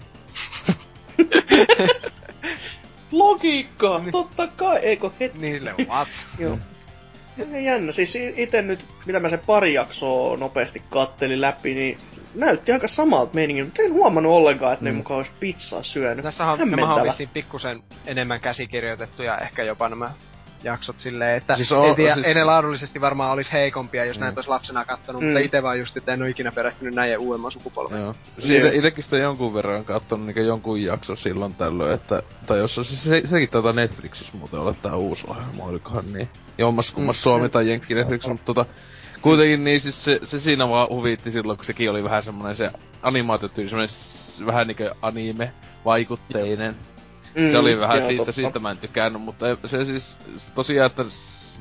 Logiikka! 3.11 4.00
Niin. 4.00 4.11
Totta 4.11 4.48
kai, 4.48 4.77
eikö 4.77 5.09
het... 5.19 5.34
Niin 5.34 5.53
sille 5.53 5.76
what? 5.88 6.08
Joo. 6.40 6.58
Jännä, 7.64 7.92
siis 7.92 8.16
itse 8.16 8.61
nyt, 8.61 8.85
mitä 9.06 9.19
mä 9.19 9.30
sen 9.30 9.42
pari 9.45 9.74
jaksoa 9.74 10.38
nopeasti 10.38 10.82
kattelin 10.90 11.42
läpi, 11.42 11.74
niin 11.74 11.98
näytti 12.38 12.72
aika 12.72 12.88
samalta 12.88 13.33
meiningin, 13.33 13.66
mutta 13.66 13.82
en 13.82 13.93
huomannut 13.93 14.32
ollenkaan, 14.32 14.74
että 14.74 14.85
mm. 14.85 14.91
ne 14.91 14.98
mukaan 14.98 15.17
olisi 15.17 15.32
pizzaa 15.40 15.83
syönyt. 15.83 16.24
Tässä 16.24 16.45
on, 16.45 16.69
nämä 16.69 16.95
on 16.95 17.03
vissiin 17.03 17.30
pikkusen 17.33 17.83
enemmän 18.06 18.40
käsikirjoitettuja 18.40 19.38
ehkä 19.38 19.64
jopa 19.64 19.90
nämä 19.90 20.09
jaksot 20.64 20.99
silleen, 20.99 21.38
että 21.38 21.56
siis 21.56 21.72
on, 21.72 21.95
tiedä, 21.95 22.14
siis... 22.14 22.25
ei 22.25 22.33
ne 22.33 22.43
laadullisesti 22.43 23.01
varmaan 23.01 23.32
olisi 23.32 23.51
heikompia, 23.51 24.06
jos 24.06 24.17
mm. 24.17 24.24
näitä 24.24 24.38
olisi 24.38 24.49
lapsena 24.49 24.85
kattonut, 24.85 25.22
mm. 25.22 25.27
mutta 25.27 25.40
itse 25.40 25.64
vaan 25.64 25.80
just, 25.80 25.98
että 25.98 26.14
en 26.14 26.22
ole 26.22 26.30
ikinä 26.30 26.51
perehtynyt 26.51 26.95
näiden 26.95 27.19
uudemman 27.19 27.51
sukupolven. 27.51 28.01
Joo. 28.01 28.16
Siitä 28.40 28.69
itekin 28.72 29.03
sitä 29.03 29.17
jonkun 29.17 29.53
verran 29.53 29.85
kattonut 29.85 30.25
niin 30.25 30.48
jonkun 30.48 30.82
jakso 30.82 31.16
silloin 31.16 31.56
tällöin, 31.56 31.93
että, 31.93 32.24
tai 32.48 32.59
jos 32.59 32.75
siis 32.75 33.03
se, 33.03 33.22
sekin 33.25 33.49
tätä 33.49 33.74
Netflixissä 33.74 34.38
muuten 34.38 34.59
ole 34.59 34.75
tää 34.82 34.95
uusi 34.95 35.24
ohjelma, 35.27 35.64
olikohan 35.64 36.14
niin. 36.14 36.30
Jommas 36.57 36.91
kummas 36.91 37.17
mm. 37.17 37.22
Suomi 37.22 37.49
tai 37.49 37.69
Jenkki 37.69 37.95
Netflix, 37.95 38.27
mutta 38.27 38.45
tota, 38.45 38.66
Kuitenkin 39.21 39.63
niin 39.63 39.81
siis 39.81 40.03
se, 40.03 40.19
se 40.23 40.39
siinä 40.39 40.69
vaan 40.69 40.89
huvitti 40.89 41.31
silloin, 41.31 41.57
kun 41.57 41.65
sekin 41.65 41.89
oli 41.89 42.03
vähän 42.03 42.23
semmonen 42.23 42.55
se 42.55 42.71
animaatiotyyli, 43.01 43.69
semmonen 43.69 43.89
vähän 44.45 44.67
niinkö 44.67 44.95
anime-vaikutteinen. 45.01 46.75
Mm, 47.35 47.51
se 47.51 47.57
oli 47.57 47.79
vähän 47.79 48.01
siitä, 48.01 48.17
totta. 48.17 48.31
siitä 48.31 48.59
mä 48.59 48.71
en 48.71 48.77
tykännyt, 48.77 49.21
mutta 49.21 49.45
se 49.65 49.85
siis 49.85 50.17
tosiaan, 50.55 50.85
että 50.85 51.03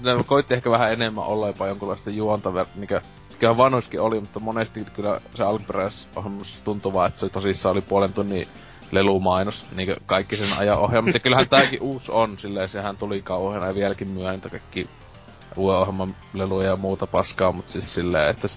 ne 0.03 0.25
koitti 0.27 0.55
ehkä 0.55 0.71
vähän 0.71 0.93
enemmän 0.93 1.25
olla 1.25 1.47
jopa 1.47 1.67
jonkunlaista 1.67 2.11
juonta, 2.11 2.67
niinkö 2.75 3.01
Kyllä 3.39 3.57
vanhoiskin 3.57 4.01
oli, 4.01 4.21
mutta 4.21 4.41
monesti 4.41 4.85
kyllä 4.95 5.21
se 5.35 5.43
alkuperäisohjelmassa 5.43 6.65
tuntui 6.65 6.93
vaan, 6.93 7.09
että 7.09 7.21
se 7.21 7.29
tosissaan 7.29 7.73
oli 7.73 7.81
puolen 7.81 8.13
tunnin 8.13 8.49
lelumainos, 8.93 9.67
niin 9.77 9.97
kaikki 10.07 10.37
sen 10.37 10.53
ajan 10.53 10.79
ohjelma. 10.79 11.07
Mutta 11.07 11.19
kyllähän 11.19 11.49
tääkin 11.49 11.83
uusi 11.83 12.13
on, 12.13 12.39
silleen 12.39 12.69
sehän 12.69 12.97
tuli 12.97 13.23
kauheena 13.23 13.67
ja 13.67 13.75
vieläkin 13.75 14.11
myöhemmin 14.11 14.51
kaikki 14.51 14.89
uuden 15.57 15.79
ohjelman 15.79 16.15
leluja 16.35 16.69
ja 16.69 16.77
muuta 16.77 17.07
paskaa, 17.07 17.53
mutta 17.53 17.73
siis 17.73 17.95
silleen, 17.95 18.31
että 18.31 18.49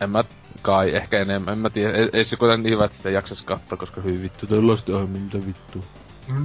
en 0.00 0.10
mä 0.10 0.24
kai 0.62 0.96
ehkä 0.96 1.20
enemmän, 1.20 1.52
en 1.52 1.58
mä 1.58 1.70
tiedä, 1.70 1.92
ei, 1.92 2.08
ei 2.12 2.24
se 2.24 2.36
kuitenkaan 2.36 2.62
niin 2.62 2.74
hyvä, 2.74 2.84
että 2.84 2.96
sitä 2.96 3.10
jaksas 3.10 3.42
katsoa, 3.42 3.78
koska 3.78 4.00
hyvin 4.00 4.22
vittu, 4.22 4.46
tällaista 4.46 4.92
ohjelmia, 4.92 5.20
mitä 5.20 5.46
vittu. 5.46 5.84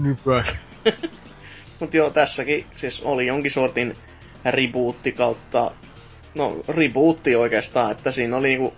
Nypä. 0.01 0.43
Mut 1.79 1.93
joo, 1.93 2.09
tässäkin 2.09 2.65
siis 2.75 3.01
oli 3.01 3.27
jonkin 3.27 3.51
sortin 3.51 3.97
rebootti 4.45 5.11
kautta, 5.11 5.71
no 6.35 6.61
rebootti 6.67 7.35
oikeastaan, 7.35 7.91
että 7.91 8.11
siinä 8.11 8.37
oli 8.37 8.47
niinku, 8.47 8.73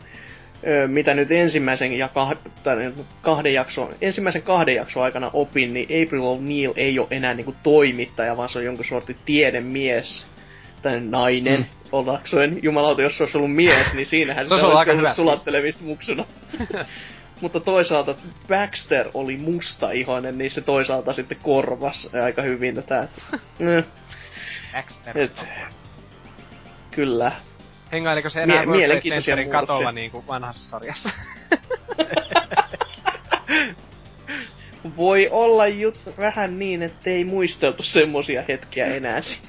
ö, 0.67 0.87
mitä 0.87 1.13
nyt 1.13 1.31
ensimmäisen 1.31 1.93
ja 1.93 2.07
kahden, 2.07 2.93
kahden 3.21 3.53
jakson, 3.53 3.89
ensimmäisen 4.01 4.41
kahden 4.41 4.75
jakson 4.75 5.03
aikana 5.03 5.29
opin, 5.33 5.73
niin 5.73 5.85
April 5.85 6.21
O'Neil 6.21 6.73
ei 6.75 6.99
ole 6.99 7.07
enää 7.11 7.33
niinku 7.33 7.55
toimittaja, 7.63 8.37
vaan 8.37 8.49
se 8.49 8.59
on 8.59 8.65
jonkun 8.65 8.85
sortin 8.85 9.17
tiedemies 9.25 10.27
tai 10.85 10.99
nainen 10.99 11.59
mm. 11.59 11.65
ollakseen. 11.91 12.63
Jumalauta, 12.63 13.01
jos 13.01 13.17
se 13.17 13.23
olisi 13.23 13.37
ollut 13.37 13.55
mies, 13.55 13.93
niin 13.93 14.07
siinähän 14.07 14.47
se 14.47 14.53
olisi 14.53 14.65
ollut 14.65 15.15
sulattelemista 15.15 15.83
muksuna. 15.83 16.25
Mutta 17.41 17.59
toisaalta 17.59 18.15
Baxter 18.47 19.09
oli 19.13 19.37
musta 19.37 19.91
ihoinen, 19.91 20.37
niin 20.37 20.51
se 20.51 20.61
toisaalta 20.61 21.13
sitten 21.13 21.37
korvas 21.43 22.09
aika 22.23 22.41
hyvin 22.41 22.75
tätä. 22.75 23.07
Baxter. 24.73 25.21
Et, 25.21 25.35
kyllä. 26.91 27.31
Hengailiko 27.91 28.29
se 28.29 28.39
enää 28.39 28.65
Mie- 28.65 28.77
mielenkiintoisia 28.77 29.37
katolla 29.51 29.91
niin 29.91 30.11
kuin 30.11 30.27
vanhassa 30.27 30.69
sarjassa? 30.69 31.09
Voi 34.97 35.29
olla 35.31 35.67
jut 35.67 35.99
vähän 36.17 36.59
niin, 36.59 36.83
ettei 36.83 37.23
muisteltu 37.23 37.83
semmosia 37.83 38.43
hetkiä 38.47 38.85
enää 38.85 39.21
siinä 39.21 39.47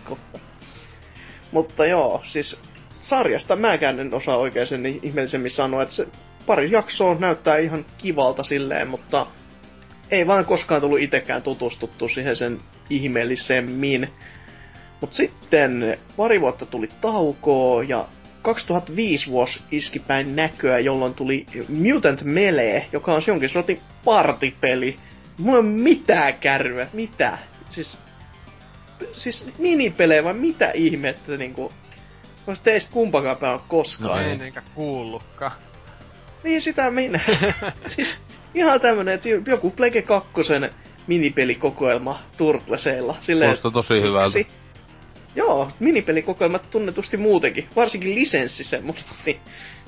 mutta 1.52 1.86
joo, 1.86 2.22
siis 2.24 2.58
sarjasta 3.00 3.56
mäkään 3.56 4.00
en 4.00 4.14
osaa 4.14 4.36
oikein 4.36 4.66
sen 4.66 4.86
ihmeellisemmin 4.86 5.50
sanoa, 5.50 5.82
että 5.82 5.94
se 5.94 6.06
pari 6.46 6.70
jaksoa 6.70 7.16
näyttää 7.18 7.58
ihan 7.58 7.84
kivalta 7.98 8.42
silleen, 8.42 8.88
mutta 8.88 9.26
ei 10.10 10.26
vaan 10.26 10.44
koskaan 10.44 10.80
tullut 10.80 11.00
itekään 11.00 11.42
tutustuttu 11.42 12.08
siihen 12.08 12.36
sen 12.36 12.58
ihmeellisemmin. 12.90 14.08
Mut 15.00 15.14
sitten 15.14 15.98
pari 16.16 16.40
vuotta 16.40 16.66
tuli 16.66 16.88
taukoa 17.00 17.82
ja 17.82 18.04
2005 18.42 19.30
vuosi 19.30 19.60
iski 19.70 19.98
päin 19.98 20.36
näköä, 20.36 20.78
jolloin 20.78 21.14
tuli 21.14 21.46
Mutant 21.68 22.22
Melee, 22.22 22.86
joka 22.92 23.14
on 23.14 23.22
jonkin 23.26 23.48
sortin 23.48 23.80
partipeli. 24.04 24.96
Mulla 25.38 25.58
ei 25.58 25.60
ole 25.60 25.68
mitään 25.68 26.34
kärryä, 26.34 26.88
mitä? 26.92 27.38
Siis 27.70 27.98
siis 29.12 29.46
minipelejä 29.58 30.24
vai 30.24 30.34
mitä 30.34 30.70
ihmettä 30.74 31.36
niinku... 31.36 31.72
Ois 32.46 32.60
teistä 32.60 32.90
kumpakaan 32.92 33.36
pelannut 33.36 33.64
koskaan. 33.68 34.24
No 34.24 34.30
en 34.30 34.42
enkä 34.42 34.62
kuullutkaan. 34.74 35.52
Niin 36.44 36.62
sitä 36.62 36.90
minä. 36.90 37.20
siis 37.96 38.08
ihan 38.54 38.80
tämmönen, 38.80 39.14
että 39.14 39.28
joku 39.46 39.70
Plege 39.70 40.02
2 40.02 40.30
minipelikokoelma 41.06 42.18
Turtleseilla. 42.36 43.16
Silleen, 43.22 43.48
Kuulostaa 43.48 43.70
tosi 43.70 44.00
hyvältä. 44.00 44.38
Joo, 45.36 45.70
minipelikokoelmat 45.80 46.70
tunnetusti 46.70 47.16
muutenkin, 47.16 47.68
varsinkin 47.76 48.14
lisenssissä, 48.14 48.80
mutta 48.82 49.02
niin, 49.26 49.40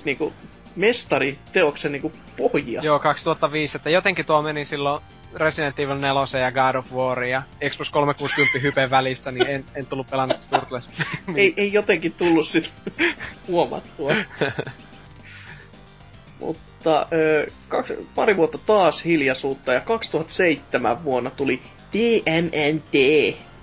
niinku 0.04 0.32
mestari 0.76 1.38
teoksen 1.52 1.92
niinku 1.92 2.12
pohja. 2.36 2.80
Joo, 2.82 2.98
2005, 2.98 3.76
että 3.76 3.90
jotenkin 3.90 4.26
tuo 4.26 4.42
meni 4.42 4.64
silloin 4.64 5.02
Resident 5.34 5.80
Evil 5.80 5.98
4 5.98 6.40
ja 6.40 6.52
God 6.52 6.74
of 6.74 6.92
War 6.92 7.24
ja 7.24 7.42
Xbox 7.70 7.90
360 7.90 8.58
hypen 8.62 8.90
välissä, 8.90 9.32
niin 9.32 9.46
en, 9.46 9.64
en 9.74 9.86
tullut 9.86 10.10
pelannut 10.10 10.48
Turtles. 10.50 10.88
ei, 11.36 11.54
ei 11.56 11.72
jotenkin 11.72 12.12
tullut 12.12 12.48
sit 12.48 12.72
huomattua. 13.48 14.12
Mutta 16.40 17.06
ö, 17.12 17.50
kaksi, 17.68 18.08
pari 18.14 18.36
vuotta 18.36 18.58
taas 18.58 19.04
hiljaisuutta 19.04 19.72
ja 19.72 19.80
2007 19.80 21.04
vuonna 21.04 21.30
tuli 21.30 21.62
DMNT 21.92 22.94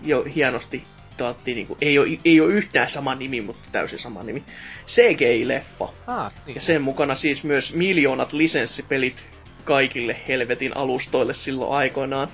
jo 0.02 0.26
hienosti 0.36 0.84
taattiin, 1.18 1.56
niin 1.56 1.68
kuin, 1.68 1.78
ei, 1.82 2.00
ole, 2.00 2.08
ei 2.26 2.42
ole 2.42 2.50
yhtään 2.50 2.90
sama 2.90 3.16
nimi, 3.16 3.42
mutta 3.42 3.70
täysin 3.72 4.00
sama 4.00 4.24
nimi. 4.24 4.44
CGI-leffa. 4.88 5.94
Ah, 6.08 6.32
niin. 6.46 6.56
Ja 6.56 6.62
sen 6.62 6.82
mukana 6.82 7.16
siis 7.16 7.44
myös 7.44 7.74
miljoonat 7.74 8.34
lisenssipelit 8.34 9.26
kaikille 9.66 10.18
helvetin 10.28 10.78
alustoille 10.78 11.34
silloin 11.34 11.72
aikoinaan. 11.72 12.28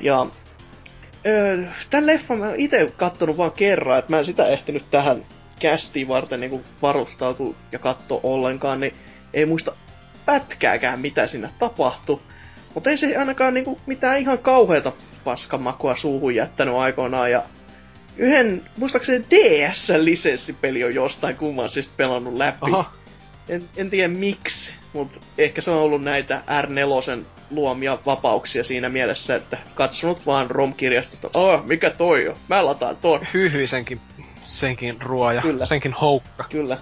Ja 0.00 0.26
öö, 1.26 1.64
tämän 1.90 2.06
leffan 2.06 2.38
mä 2.38 2.52
itse 2.56 2.92
kattonut 2.96 3.36
vaan 3.36 3.52
kerran, 3.52 3.98
että 3.98 4.12
mä 4.12 4.18
en 4.18 4.24
sitä 4.24 4.46
ehtinyt 4.46 4.90
tähän 4.90 5.24
kästiin 5.60 6.08
varten 6.08 6.40
niin 6.40 6.64
varustautua 6.82 7.54
ja 7.72 7.78
katsoa 7.78 8.20
ollenkaan, 8.22 8.80
niin 8.80 8.94
ei 9.34 9.46
muista 9.46 9.72
pätkääkään 10.26 11.00
mitä 11.00 11.26
siinä 11.26 11.50
tapahtui. 11.58 12.20
Mutta 12.74 12.90
ei 12.90 12.96
se 12.96 13.16
ainakaan 13.16 13.54
niinku 13.54 13.78
mitään 13.86 14.18
ihan 14.18 14.38
kauheata 14.38 14.92
paskamakua 15.24 15.96
suuhun 15.96 16.34
jättänyt 16.34 16.74
aikoinaan 16.74 17.30
ja 17.30 17.42
yhden, 18.16 18.62
muistaakseni 18.76 19.24
DS-lisenssipeli 19.30 20.84
on 20.84 20.94
jostain 20.94 21.36
kumman 21.36 21.68
siis 21.68 21.88
pelannut 21.96 22.34
läpi. 22.34 22.58
Oho. 22.62 22.84
En, 23.48 23.64
en 23.76 23.90
tiedä 23.90 24.08
miksi, 24.08 24.72
mutta 24.98 25.20
ehkä 25.38 25.60
se 25.60 25.70
on 25.70 25.78
ollut 25.78 26.02
näitä 26.02 26.42
R4 26.48 27.24
luomia 27.50 27.98
vapauksia 28.06 28.64
siinä 28.64 28.88
mielessä, 28.88 29.36
että 29.36 29.58
katsonut 29.74 30.26
vaan 30.26 30.50
ROM-kirjastosta, 30.50 31.30
oh, 31.34 31.66
mikä 31.66 31.90
toi 31.90 32.28
on, 32.28 32.36
mä 32.48 32.66
lataan 32.66 32.96
toi. 32.96 33.20
Hyhy 33.34 33.66
senkin, 33.66 34.00
senkin 34.46 35.02
ruoja, 35.02 35.42
Kyllä. 35.42 35.66
senkin 35.66 35.92
houkka. 35.92 36.44
Kyllä. 36.50 36.76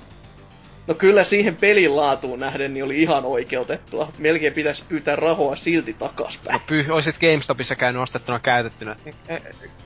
No 0.87 0.95
kyllä 0.95 1.25
siihen 1.25 1.57
pelin 1.57 1.97
laatuun 1.97 2.41
nähden 2.41 2.75
niin 2.75 2.85
oli 2.85 3.03
ihan 3.03 3.25
oikeutettua. 3.25 4.13
Melkein 4.19 4.53
pitäisi 4.53 4.85
pyytää 4.89 5.17
rahoa 5.17 5.57
silti 5.57 5.93
takaspäin. 5.93 6.53
No 6.53 6.61
py, 6.67 6.85
olisit 6.91 7.19
GameStopissa 7.19 7.77
käynyt 7.77 8.03
ostettuna 8.03 8.39
käytettynä, 8.39 8.97
äh, 9.31 9.39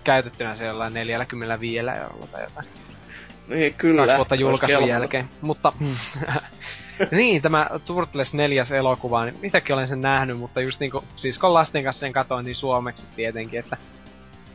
käytettynä 0.05 0.57
siellä 0.57 0.91
45 0.91 1.79
eurolla 1.79 2.27
tai 2.27 2.43
jotain. 2.43 2.67
Niin, 3.49 3.75
kyllä. 3.75 4.03
Kaksi 4.03 4.17
vuotta 4.17 4.35
julkaisun 4.35 4.89
jälkeen. 4.89 5.29
Mutta 5.41 5.73
niin, 7.11 7.43
tämä 7.43 7.67
Turtles 7.85 8.35
neljäs 8.35 8.71
elokuva, 8.71 9.25
niin 9.25 9.39
mitäkin 9.43 9.75
olen 9.75 9.89
sen 9.89 10.01
nähnyt, 10.01 10.39
mutta 10.39 10.61
just 10.61 10.81
niinku, 10.81 11.05
kun 11.41 11.55
lasten 11.55 11.85
kanssa 11.85 12.01
sen 12.01 12.13
katoin, 12.13 12.45
niin 12.45 12.57
suomeksi 12.57 13.07
tietenkin, 13.17 13.61
että 13.61 13.77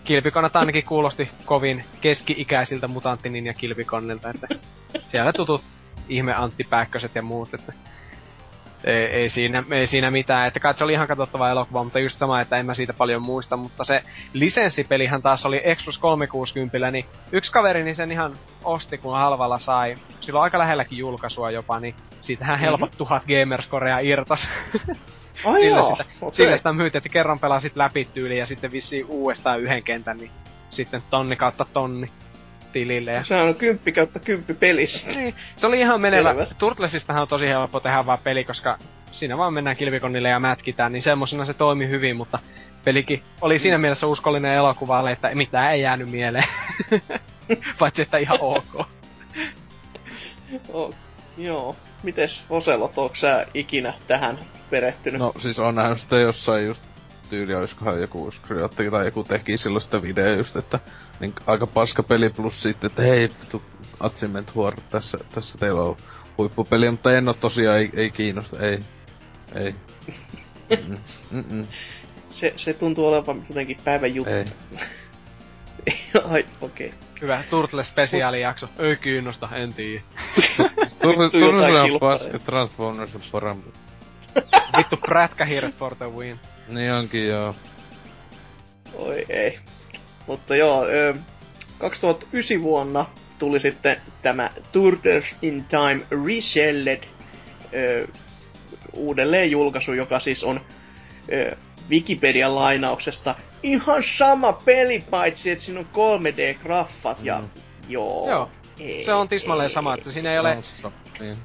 kilpikonat 0.03 0.55
ainakin 0.55 0.85
kuulosti 0.85 1.29
kovin 1.45 1.83
keski-ikäisiltä 2.01 2.87
mutanttinin 2.87 3.45
ja 3.45 3.53
kilpikonnilta, 3.53 4.29
että 4.29 4.47
siellä 5.11 5.33
tutut 5.33 5.61
ihme 6.09 6.33
Antti 6.33 6.63
Pääkköset 6.69 7.15
ja 7.15 7.21
muut, 7.21 7.53
että 7.53 7.73
ei, 8.85 8.95
ei, 9.05 9.29
siinä, 9.29 9.63
ei 9.71 9.87
siinä 9.87 10.11
mitään. 10.11 10.47
Että 10.47 10.59
kai 10.59 10.73
se 10.73 10.83
oli 10.83 10.93
ihan 10.93 11.07
katsottava 11.07 11.49
elokuva, 11.49 11.83
mutta 11.83 11.99
just 11.99 12.17
sama, 12.17 12.41
että 12.41 12.57
en 12.57 12.65
mä 12.65 12.73
siitä 12.73 12.93
paljon 12.93 13.21
muista. 13.21 13.57
Mutta 13.57 13.83
se 13.83 14.03
lisenssipelihän 14.33 15.21
taas 15.21 15.45
oli 15.45 15.61
Express 15.63 15.97
360, 15.99 16.91
niin 16.91 17.05
yksi 17.31 17.51
kaveri 17.51 17.83
niin 17.83 17.95
sen 17.95 18.11
ihan 18.11 18.33
osti, 18.63 18.97
kun 18.97 19.15
halvalla 19.17 19.59
sai. 19.59 19.95
Silloin 20.21 20.43
aika 20.43 20.59
lähelläkin 20.59 20.97
julkaisua 20.97 21.51
jopa, 21.51 21.79
niin 21.79 21.95
siitähän 22.21 22.59
helpot 22.59 22.89
Mhm. 22.91 22.97
tuhat 22.97 23.23
gamerscorea 23.25 23.99
irtos. 23.99 24.47
Ai 25.45 25.59
sillä, 25.61 25.77
joo, 25.77 25.91
sitä, 25.91 26.05
okei. 26.21 26.35
sillä 26.35 26.57
sitä 26.57 26.73
myytiin, 26.73 26.97
että 26.99 27.09
kerran 27.09 27.39
pelasit 27.39 27.75
läpi 27.75 28.07
tyyliin 28.13 28.39
ja 28.39 28.45
sitten 28.45 28.71
vissiin 28.71 29.05
uudestaan 29.09 29.59
yhden 29.59 29.83
kentän, 29.83 30.17
niin 30.17 30.31
sitten 30.69 31.01
tonni 31.09 31.35
kautta 31.35 31.65
tonni 31.73 32.07
tilille. 32.75 33.11
Ja 33.11 33.23
Sehän 33.23 33.47
on 33.47 33.55
kymppi 33.55 33.91
kautta 33.91 34.19
kymppi 34.19 34.53
pelissä. 34.53 35.07
niin, 35.07 35.33
se 35.55 35.67
oli 35.67 35.79
ihan 35.79 36.01
menevä. 36.01 36.29
Selvä. 36.29 36.47
Turtlesistahan 36.57 37.21
on 37.21 37.27
tosi 37.27 37.47
helppo 37.47 37.79
tehdä 37.79 38.05
vaan 38.05 38.19
peli, 38.23 38.43
koska 38.43 38.77
siinä 39.11 39.37
vaan 39.37 39.53
mennään 39.53 39.77
kilvikonnille 39.77 40.29
ja 40.29 40.39
mätkitään, 40.39 40.91
niin 40.91 41.01
semmosena 41.03 41.45
se 41.45 41.53
toimi 41.53 41.89
hyvin, 41.89 42.17
mutta 42.17 42.39
pelikin 42.83 43.23
oli 43.41 43.59
siinä 43.59 43.77
mielessä 43.77 44.07
uskollinen 44.07 44.53
elokuvalle, 44.53 45.11
että 45.11 45.35
mitään 45.35 45.73
ei 45.73 45.81
jäänyt 45.81 46.09
mieleen. 46.09 46.47
Paitsi, 47.79 48.01
että 48.01 48.17
ihan 48.17 48.37
ok. 48.41 48.87
Oh, 50.69 50.95
joo. 51.37 51.75
Mites 52.03 52.45
Oselot, 52.49 52.97
onko 52.97 53.15
sä 53.15 53.47
ikinä 53.53 53.93
tähän 54.07 54.39
perehtynyt? 54.69 55.19
No 55.19 55.33
siis 55.37 55.59
on 55.59 55.75
nähnyt 55.75 55.99
sitä 55.99 56.15
jossain 56.15 56.65
just 56.65 56.83
tyyli, 57.29 57.55
olisikohan 57.55 58.01
joku 58.01 58.31
Skriotti 58.31 58.91
tai 58.91 59.05
joku 59.05 59.23
teki 59.23 59.57
silloin 59.57 59.81
sitä 59.81 60.01
video 60.01 60.35
just, 60.37 60.55
että 60.55 60.79
niin 61.19 61.33
aika 61.47 61.67
paska 61.67 62.03
peli 62.03 62.29
plus 62.29 62.61
sitten, 62.61 62.89
että 62.89 63.01
hei 63.01 63.21
vittu 63.21 63.61
Achievement 63.99 64.55
War, 64.55 64.73
tässä, 64.89 65.17
tässä 65.31 65.57
teillä 65.57 65.81
on 65.81 65.97
huippupeli, 66.37 66.91
mutta 66.91 67.17
en 67.17 67.27
oo 67.27 67.33
tosiaan, 67.33 67.77
ei, 67.77 67.89
ei 67.93 68.11
kiinnosta, 68.11 68.59
ei, 68.59 68.79
ei. 69.55 69.75
Mm-mm, 71.31 71.67
Se, 72.29 72.53
se 72.57 72.73
tuntuu 72.73 73.07
olevan 73.07 73.43
jotenkin 73.49 73.77
päivän 73.83 74.15
juttu. 74.15 74.33
ei. 74.33 74.45
Ai, 76.31 76.45
okei. 76.61 76.87
Okay. 76.87 76.99
Hyvä 77.21 77.43
Turtles 77.49 77.87
spesiaalijakso. 77.87 78.69
Ei 78.79 78.95
kiinnosta, 78.95 79.49
en 79.55 79.73
tiedä. 79.73 80.01
Turtle 81.01 81.23
Vittu 81.23 81.39
Turtle 81.39 81.79
on 81.79 81.99
paska, 81.99 82.39
Transformers 82.39 83.15
on 83.15 83.21
parempi. 83.31 83.69
Vittu 84.77 84.97
prätkähiiret 84.97 85.75
for 85.75 85.95
the 85.95 86.11
win. 86.11 86.39
Niin 86.67 86.93
onkin 86.93 87.27
joo. 87.27 87.55
Oi 88.93 89.25
ei. 89.29 89.59
Mutta 90.27 90.55
joo, 90.55 90.85
ö, 90.85 91.13
2009 91.77 92.61
vuonna 92.63 93.05
tuli 93.39 93.59
sitten 93.59 94.01
tämä 94.21 94.49
Turtles 94.71 95.25
in 95.41 95.65
Time 95.65 96.25
Reshelled 96.25 97.03
ö, 97.73 98.07
uudelleen 98.93 99.51
julkaisu, 99.51 99.93
joka 99.93 100.19
siis 100.19 100.43
on 100.43 100.61
ö, 101.33 101.55
Wikipedian 101.89 102.55
lainauksesta 102.55 103.35
ihan 103.63 104.03
sama 104.17 104.53
peli, 104.53 105.03
paitsi 105.09 105.51
että 105.51 105.63
siinä 105.65 105.79
on 105.79 105.87
3D-graffat 105.93 107.17
ja 107.23 107.39
Mm. 107.39 107.49
joo. 107.89 108.29
Joo. 108.29 108.49
Ei, 108.79 109.03
Se 109.03 109.13
on 109.13 109.27
tismalleen 109.27 109.67
ei. 109.69 109.73
sama, 109.73 109.93
että 109.95 110.11
siinä 110.11 110.31
ei 110.33 110.39
ole 110.39 110.55
Nossa, 110.55 110.91
Niin. 111.19 111.37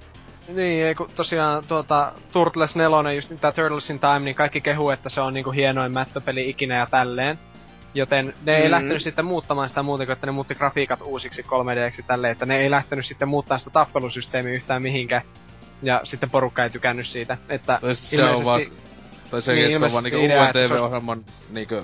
Niin, 0.49 0.86
ei 0.86 0.94
kun 0.94 1.09
tosiaan 1.17 1.65
tuota, 1.67 2.12
Turtles 2.33 2.76
4, 2.76 3.12
just 3.12 3.33
tää 3.41 3.52
Turtles 3.52 3.91
in 3.91 3.99
Time, 4.00 4.18
niin 4.18 4.34
kaikki 4.34 4.60
kehuu, 4.60 4.91
että 4.91 5.09
se 5.09 5.20
on 5.20 5.34
niinku 5.34 5.50
hienoin 5.50 5.92
mättöpeli 5.92 6.50
ikinä 6.50 6.78
ja 6.78 6.86
tälleen. 6.91 7.39
Joten 7.94 8.35
ne 8.47 8.57
ei 8.57 8.65
Mm. 8.65 8.70
lähtenyt 8.70 9.02
sitten 9.02 9.25
muuttamaan 9.25 9.69
sitä 9.69 9.83
muuten 9.83 10.07
kuin, 10.07 10.12
että 10.15 10.27
ne 10.27 10.33
muutti 10.33 10.55
grafiikat 10.55 11.01
uusiksi 11.02 11.43
3Dksi 11.43 12.02
tälleen, 12.02 12.33
että 12.33 12.47
ne 12.47 12.59
ei 12.59 12.70
lähtenyt 12.70 13.07
sitten 13.07 13.28
muuttaa 13.28 13.59
sitä 13.59 13.70
tappelusysteemiä 13.70 14.52
yhtään 14.52 14.83
mihinkään. 14.83 15.23
Ja 15.83 16.01
sitten 16.05 16.31
porukka 16.31 16.65
ei 16.65 16.70
tykännyt 16.70 17.07
siitä, 17.07 17.36
että 17.49 17.78
Tai 17.81 17.94
siis 17.94 18.10
se 18.10 18.25
on 18.25 18.44
vaan... 18.44 18.60
Tai 19.31 19.43
sekin, 19.43 19.65
Niin, 19.65 19.77
että 19.77 19.78
se 19.78 19.85
on 19.86 19.93
vaan 19.93 20.05
niinku 20.05 20.25
idea, 20.25 20.36
uuden 20.36 20.47
että 20.49 20.59
se 20.69 20.75
on- 20.75 20.81
TV-ohjelman 20.81 21.25
niinku 21.51 21.75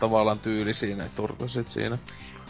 tavallaan 0.00 0.38
tyyli 0.38 0.74
siinä, 0.74 1.04
Turtlesit 1.16 1.68
siinä. 1.68 1.98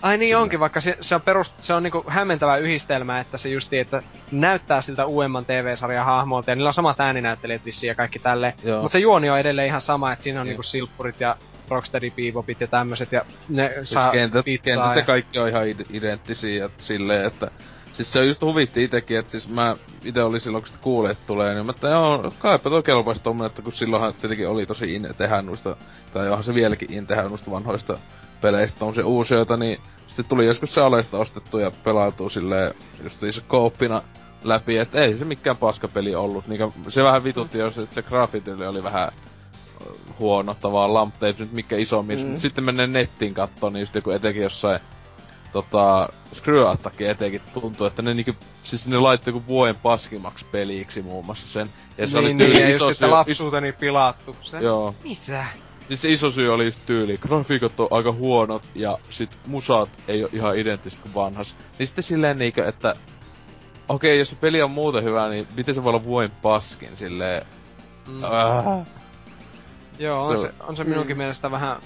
Ai 0.02 0.18
niin 0.18 0.36
onkin, 0.36 0.60
vaikka 0.60 0.80
se, 0.80 0.96
se 1.00 1.14
on, 1.14 1.20
perust, 1.20 1.54
se 1.58 1.74
on 1.74 1.82
niinku 1.82 2.04
hämmentävä 2.06 2.56
yhdistelmä, 2.56 3.18
että 3.18 3.38
se 3.38 3.48
justi, 3.48 3.78
että 3.78 4.02
näyttää 4.32 4.82
siltä 4.82 5.06
uudemman 5.06 5.44
TV-sarjan 5.44 6.04
hahmolta, 6.04 6.50
ja 6.50 6.54
niillä 6.54 6.68
on 6.68 6.74
samat 6.74 7.00
ääninäyttelijät 7.00 7.64
vissiin 7.64 7.88
ja 7.88 7.94
kaikki 7.94 8.18
tälleen. 8.18 8.52
Mutta 8.82 8.92
se 8.92 8.98
juoni 8.98 9.30
on 9.30 9.38
edelleen 9.38 9.66
ihan 9.68 9.80
sama, 9.80 10.12
että 10.12 10.22
siinä 10.22 10.40
on 10.40 10.46
Joo. 10.46 10.50
niinku 10.50 10.62
silppurit 10.62 11.20
ja 11.20 11.36
Rocksteady 11.70 12.10
Bebopit 12.10 12.60
ja 12.60 12.66
tämmöset, 12.66 13.12
ja 13.12 13.24
ne 13.48 13.70
Siis 13.74 13.90
saa 13.90 14.10
kentät, 14.10 14.44
pizzaa 14.44 14.64
kentät 14.64 14.96
ja... 14.96 15.04
kaikki 15.04 15.38
on 15.38 15.48
ihan 15.48 15.66
id- 15.66 15.96
identtisiä 15.96 16.64
ja 16.64 16.70
silleen, 16.78 17.24
että... 17.24 17.50
Siis 17.92 18.12
se 18.12 18.24
just 18.24 18.42
huvitti 18.42 18.84
itekin, 18.84 19.18
että 19.18 19.30
siis 19.30 19.48
mä 19.48 19.76
ite 20.04 20.22
oli 20.22 20.40
silloin, 20.40 20.62
kun 20.62 20.68
sitä 20.68 20.82
kuulin, 20.82 21.10
että 21.10 21.26
tulee, 21.26 21.54
niin 21.54 21.66
mä 21.66 21.70
että 21.70 21.88
joo, 21.88 22.32
kaipa 22.38 22.70
toi 22.70 22.82
kelpaisi 22.82 23.22
tommonen, 23.22 23.46
että 23.50 23.62
kun 23.62 23.72
silloinhan 23.72 24.14
tietenkin 24.14 24.48
oli 24.48 24.66
tosi 24.66 24.94
in 24.94 25.08
tehdä 25.18 25.42
noista, 25.42 25.76
tai 26.12 26.28
onhan 26.28 26.44
se 26.44 26.54
vieläkin 26.54 26.92
in 26.92 27.06
tehdä 27.06 27.22
noista 27.22 27.50
vanhoista 27.50 27.98
peleistä 28.40 28.78
tommosia 28.78 29.06
uusioita, 29.06 29.56
niin 29.56 29.80
sitten 30.06 30.26
tuli 30.26 30.46
joskus 30.46 30.74
se 30.74 30.80
alesta 30.80 31.18
ostettu 31.18 31.58
ja 31.58 31.70
pelautuu 31.84 32.30
silleen 32.30 32.74
just 33.02 33.20
se 33.20 33.40
kooppina 33.48 34.02
läpi, 34.44 34.78
että 34.78 35.04
ei 35.04 35.16
se 35.16 35.24
mikään 35.24 35.56
paskapeli 35.56 36.14
ollut. 36.14 36.48
Niin 36.48 36.72
se 36.88 37.02
vähän 37.02 37.24
vitutti, 37.24 37.58
jos 37.58 37.78
että 37.78 37.94
se 37.94 38.02
graafityyli 38.02 38.66
oli 38.66 38.82
vähän 38.82 39.12
huono 40.18 40.54
tavallaan, 40.54 41.06
mutta 41.06 41.26
ei 41.26 41.34
nyt 41.38 41.52
mikään 41.52 41.82
isommin. 41.82 42.18
Mm. 42.18 42.26
Mm. 42.26 42.36
Sitten 42.36 42.64
menee 42.64 42.86
nettiin 42.86 43.34
kattoon, 43.34 43.72
niin 43.72 43.86
sitten 43.86 44.02
kun 44.02 44.14
etenkin 44.14 44.42
jossain 44.42 44.80
tota, 45.52 46.08
Screw 46.34 46.66
Attackin 46.66 47.10
etenkin 47.10 47.40
tuntuu, 47.54 47.86
että 47.86 48.02
ne 48.02 48.14
niinku, 48.14 48.32
siis 48.62 48.86
ne 48.86 48.98
laittoi 48.98 49.34
joku 49.34 49.46
vuoden 49.46 49.78
paskimmaksi 49.82 50.44
peliksi 50.52 51.02
muun 51.02 51.26
muassa 51.26 51.48
sen. 51.48 51.66
Ja 51.98 52.06
se 52.06 52.12
niin, 52.12 52.18
oli 52.18 52.34
niin, 52.34 52.52
tyyli 52.52 52.66
just, 52.66 52.76
iso 52.76 52.90
että 52.90 53.06
syy, 53.06 53.10
lapsuuteni 53.10 53.72
pilattu. 53.72 54.36
Se? 54.42 54.58
Joo. 54.58 54.94
Mitä? 55.04 55.46
Siis 55.88 56.02
se 56.02 56.12
iso 56.12 56.30
syy 56.30 56.48
oli 56.48 56.64
just 56.64 56.78
tyyli, 56.86 57.16
grafiikat 57.16 57.80
on 57.80 57.88
aika 57.90 58.12
huonot 58.12 58.62
ja 58.74 58.98
sit 59.10 59.38
musat 59.46 59.90
ei 60.08 60.22
ole 60.22 60.30
ihan 60.32 60.58
identtiset 60.58 61.00
kuin 61.00 61.14
vanhas. 61.14 61.56
Niin 61.78 61.86
sitten 61.86 62.04
silleen 62.04 62.38
niinkö, 62.38 62.68
että 62.68 62.92
okei, 63.88 64.18
jos 64.18 64.30
se 64.30 64.36
peli 64.36 64.62
on 64.62 64.70
muuten 64.70 65.04
hyvä, 65.04 65.28
niin 65.28 65.46
miten 65.56 65.74
se 65.74 65.82
voi 65.82 65.90
olla 65.90 66.04
vuoden 66.04 66.32
paskin 66.42 66.96
silleen... 66.96 67.42
Mm. 68.08 68.24
Äh. 68.24 68.99
Joo, 70.00 70.26
on 70.26 70.38
Se- 70.38 70.48
se, 70.48 70.54
on 70.60 70.76
se 70.76 70.84
minunkin 70.84 71.16
mielestä 71.16 71.50
vähän, 71.50 71.76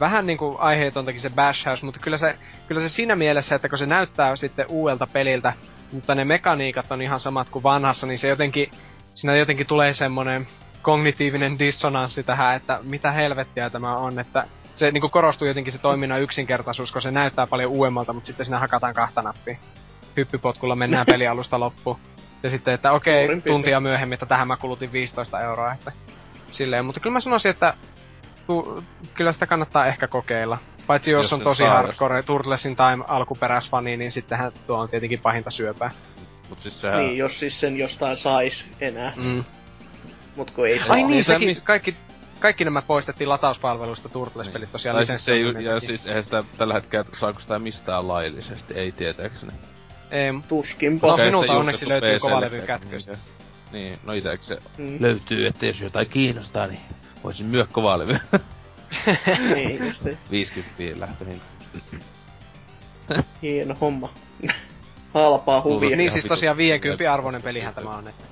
vähän 0.00 0.26
niinku 0.26 0.56
aiheetontakin 0.58 1.20
se 1.20 1.30
Bash 1.30 1.66
House, 1.66 1.84
mutta 1.84 2.00
kyllä 2.00 2.18
se, 2.18 2.38
kyllä 2.68 2.80
se 2.80 2.88
siinä 2.88 3.16
mielessä, 3.16 3.54
että 3.54 3.68
kun 3.68 3.78
se 3.78 3.86
näyttää 3.86 4.36
sitten 4.36 4.66
uudelta 4.68 5.06
peliltä, 5.06 5.52
mutta 5.92 6.14
ne 6.14 6.24
mekaniikat 6.24 6.92
on 6.92 7.02
ihan 7.02 7.20
samat 7.20 7.50
kuin 7.50 7.62
vanhassa, 7.62 8.06
niin 8.06 8.18
se 8.18 8.28
jotenkin, 8.28 8.70
siinä 9.14 9.36
jotenkin 9.36 9.66
tulee 9.66 9.92
semmonen 9.92 10.46
kognitiivinen 10.82 11.58
dissonanssi 11.58 12.22
tähän, 12.22 12.56
että 12.56 12.78
mitä 12.82 13.12
helvettiä 13.12 13.70
tämä 13.70 13.94
on, 13.94 14.18
että 14.18 14.44
se 14.74 14.90
niinku 14.90 15.08
korostuu 15.08 15.48
jotenkin 15.48 15.72
se 15.72 15.78
toiminnan 15.78 16.22
yksinkertaisuus, 16.22 16.92
kun 16.92 17.02
se 17.02 17.10
näyttää 17.10 17.46
paljon 17.46 17.70
uudemmalta, 17.70 18.12
mutta 18.12 18.26
sitten 18.26 18.46
siinä 18.46 18.58
hakataan 18.58 18.94
kahta 18.94 19.22
nappia. 19.22 19.56
Hyppypotkulla 20.16 20.76
mennään 20.76 21.06
pelialusta 21.12 21.60
loppuun. 21.60 21.98
Ja 22.42 22.50
sitten, 22.50 22.74
että 22.74 22.92
okei, 22.92 23.26
piirtein. 23.26 23.52
tuntia 23.52 23.80
myöhemmin, 23.80 24.14
että 24.14 24.26
tähän 24.26 24.48
mä 24.48 24.56
kulutin 24.56 24.92
15 24.92 25.40
euroa, 25.40 25.72
että 25.72 25.92
silleen. 26.50 26.84
Mutta 26.84 27.00
kyllä 27.00 27.12
mä 27.12 27.20
sanoisin, 27.20 27.50
että 27.50 27.74
tu, 28.46 28.84
kyllä 29.14 29.32
sitä 29.32 29.46
kannattaa 29.46 29.86
ehkä 29.86 30.08
kokeilla. 30.08 30.58
Paitsi 30.86 31.10
jos, 31.10 31.22
Jos 31.22 31.32
on 31.32 31.40
tosi 31.40 31.58
saa 31.62 31.70
hardcore 31.74 32.22
Turtlesin 32.22 32.76
Time 32.76 33.04
alkuperäisfani, 33.08 33.96
niin 33.96 34.12
sittenhän 34.12 34.52
tuo 34.66 34.78
on 34.78 34.88
tietenkin 34.88 35.20
pahinta 35.20 35.50
syöpää. 35.50 35.90
Mut 36.48 36.58
siis 36.58 36.80
sehän... 36.80 36.96
Niin, 37.00 37.16
jos 37.16 37.40
siis 37.40 37.60
sen 37.60 37.76
jostain 37.76 38.16
sais 38.16 38.68
enää. 38.80 39.12
Mm. 39.16 39.44
Mut 40.36 40.50
kun 40.50 40.68
ei 40.68 40.78
saa. 40.78 40.88
Ai 40.90 40.96
niin, 40.96 41.10
Niin, 41.10 41.24
sekin, 41.24 41.56
se- 41.56 41.64
kaikki, 41.64 41.96
kaikki 42.40 42.64
nämä 42.64 42.82
poistettiin 42.82 43.28
latauspalvelusta 43.28 44.08
Turtles-pelit 44.08 44.72
tosiaan 44.72 44.96
tai 44.96 45.06
siis 45.06 45.24
se 45.24 45.32
ei, 45.32 45.64
ja 45.64 45.80
siis 45.80 46.06
eihän 46.06 46.24
sitä 46.24 46.44
tällä 46.58 46.74
hetkellä 46.74 47.04
saako 47.20 47.40
sitä 47.40 47.58
mistään 47.58 48.08
laillisesti, 48.08 48.74
ei 48.74 48.92
tietääkseni. 48.92 49.52
Ei, 50.10 50.32
Tuskinpa. 50.48 51.06
No, 51.06 51.16
minulta 51.16 51.52
onneksi 51.52 51.88
löytyy 51.88 52.10
eikä 52.10 52.66
kätköstä. 52.66 53.18
Niin, 53.72 53.98
no 54.04 54.12
ite 54.12 54.38
se 54.40 54.58
Mm. 54.78 54.96
löytyy, 55.00 55.46
että 55.46 55.66
jos 55.66 55.80
jotain 55.80 56.08
kiinnostaa, 56.10 56.66
niin 56.66 56.80
voisin 57.24 57.46
myö 57.46 57.66
kovalevy. 57.72 58.18
niin, 59.54 59.86
just 59.86 60.02
niin. 60.04 60.18
50 60.30 61.00
lähtöhinta. 61.00 61.44
Hieno 63.42 63.74
homma. 63.80 64.12
halpaa 65.14 65.62
huvia. 65.62 65.96
Niin 65.96 66.10
siis 66.12 66.24
tosiaan 66.24 66.56
50 66.56 67.02
hyvältä. 67.04 67.14
arvoinen 67.14 67.42
pelihän 67.42 67.74
tämä 67.74 67.90
on. 67.90 68.08
Että. 68.08 68.24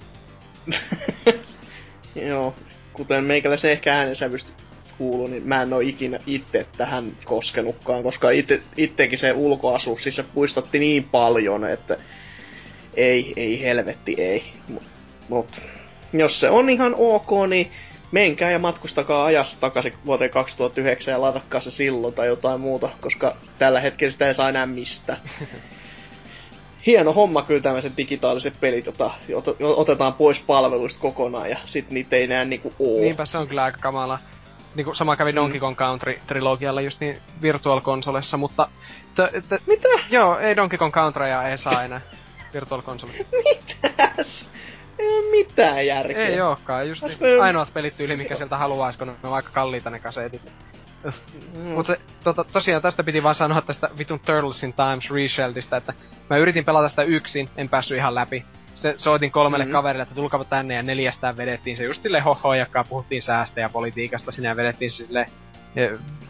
Joo, 2.27 2.55
kuten 2.93 3.27
meikäläisen 3.27 3.71
ehkä 3.71 3.95
äänensävystä 3.95 4.51
kuuluu, 4.99 5.27
niin 5.27 5.49
mä 5.49 5.63
en 5.63 5.73
oo 5.73 5.81
ikinä 5.81 6.19
itse 6.27 6.67
tähän 6.77 7.13
koskenutkaan, 7.25 8.03
koska 8.03 8.31
itse, 8.31 8.61
ittekin 8.77 9.19
se 9.19 9.33
ulkoasu, 9.33 9.99
siis 10.03 10.17
se 10.17 10.23
puistatti 10.35 10.79
niin 10.79 11.05
paljon, 11.05 11.65
että 11.65 11.97
ei, 12.95 13.33
ei 13.37 13.63
helvetti, 13.63 14.15
ei. 14.19 14.53
Mut, 14.69 14.83
mut 15.29 15.61
jos 16.13 16.41
se 16.41 16.51
on 16.51 16.71
ihan 16.71 16.95
ok, 16.99 17.31
niin 17.49 17.73
menkää 18.13 18.51
ja 18.51 18.59
matkustakaa 18.59 19.25
ajassa 19.25 19.61
takaisin 19.61 19.93
vuoteen 20.07 20.31
2009 20.31 21.13
ja 21.13 21.21
latakkaa 21.21 21.61
se 21.61 21.71
silloin 21.71 22.15
tai 22.15 22.27
jotain 22.27 22.61
muuta, 22.61 22.89
koska 23.01 23.37
tällä 23.59 23.81
hetkellä 23.81 24.13
sitä 24.13 24.29
ei 24.29 24.35
saa 24.35 24.49
enää 24.49 24.67
mistään. 24.67 25.19
Hieno 26.87 27.13
homma 27.13 27.43
kyllä 27.43 27.61
tämmöiset 27.61 27.93
digitaaliset 27.97 28.55
pelit, 28.61 28.87
jota 28.87 29.11
ot- 29.31 29.57
otetaan 29.61 30.13
pois 30.13 30.41
palveluista 30.41 31.01
kokonaan 31.01 31.51
ja 31.51 31.57
sit 31.67 31.91
niitä 31.91 32.17
ei 32.17 32.23
enää 32.25 32.45
niinku 32.45 32.73
oo. 32.79 33.01
Niinpä 33.01 33.25
se 33.25 33.39
on 33.39 33.49
kyllä 33.49 33.65
aika 33.65 33.79
kamala. 33.81 34.19
Niinku 34.75 34.95
sama 34.95 35.17
kävi 35.17 35.35
Donkey 35.35 35.61
Kong 35.61 35.77
Country 35.77 36.19
trilogialla 36.27 36.81
just 36.81 37.01
niin 37.01 37.19
Virtual 37.43 37.81
Consolessa, 37.81 38.37
mutta... 38.37 38.69
T- 39.15 39.49
t- 39.49 39.67
Mitä? 39.67 39.89
joo, 40.11 40.39
ei 40.39 40.57
Donkey 40.57 40.79
Kong 40.79 40.93
Countrya 40.93 41.43
ei 41.43 41.59
saa 41.59 41.85
enää 41.85 42.01
Virtual 42.55 42.83
Console. 42.83 43.13
Mitäs? 43.45 44.49
Ei 44.99 45.31
mitään 45.31 45.87
järkeä. 45.87 46.27
Ei 46.27 46.41
ookaan, 46.41 46.89
just 46.89 47.03
Olisiko 47.03 47.25
niin, 47.25 47.43
ainoat 47.43 47.75
pelit 47.75 47.97
tyyli, 47.97 48.17
mikä 48.17 48.37
sieltä 48.37 48.59
haluais, 48.59 48.97
kun 48.97 49.07
ne 49.07 49.15
on 49.23 49.35
aika 49.35 49.51
kalliita 49.53 49.91
ne 49.91 49.99
kasetit. 49.99 50.43
Mm. 51.05 51.63
Mutta 51.63 51.93
se, 51.93 52.01
tota, 52.25 52.45
tosiaan 52.45 52.83
tästä 52.83 53.05
piti 53.05 53.23
vaan 53.23 53.35
sanoa 53.35 53.61
tästä 53.61 53.91
vitun 53.99 54.21
Turtles 54.21 54.63
in 54.63 54.73
Times 54.75 55.11
Resheltistä, 55.11 55.77
että 55.77 55.93
mä 56.31 56.37
yritin 56.37 56.65
pelata 56.65 56.89
sitä 56.89 57.03
yksin, 57.03 57.49
en 57.57 57.69
päässyt 57.69 57.99
ihan 57.99 58.15
läpi. 58.15 58.45
Sitten 58.75 58.99
soitin 58.99 59.31
kolmelle 59.31 59.65
Mhm. 59.65 59.69
mm-hmm. 59.69 59.79
kaverille, 59.79 60.03
että 60.03 60.15
tulkapa 60.15 60.45
tänne 60.45 60.75
ja 60.75 60.83
neljästään 60.83 61.37
vedettiin 61.37 61.77
se 61.77 61.85
just 61.85 62.03
silleen 62.03 62.25
hohojakkaa, 62.25 62.85
puhuttiin 62.85 63.23
säästä 63.23 63.61
ja 63.61 63.69
politiikasta 63.69 64.33
sinä 64.33 64.49
ja 64.49 64.57
vedettiin 64.57 64.91
se 64.91 65.07
silleen 65.07 65.27
eh, 65.27 65.33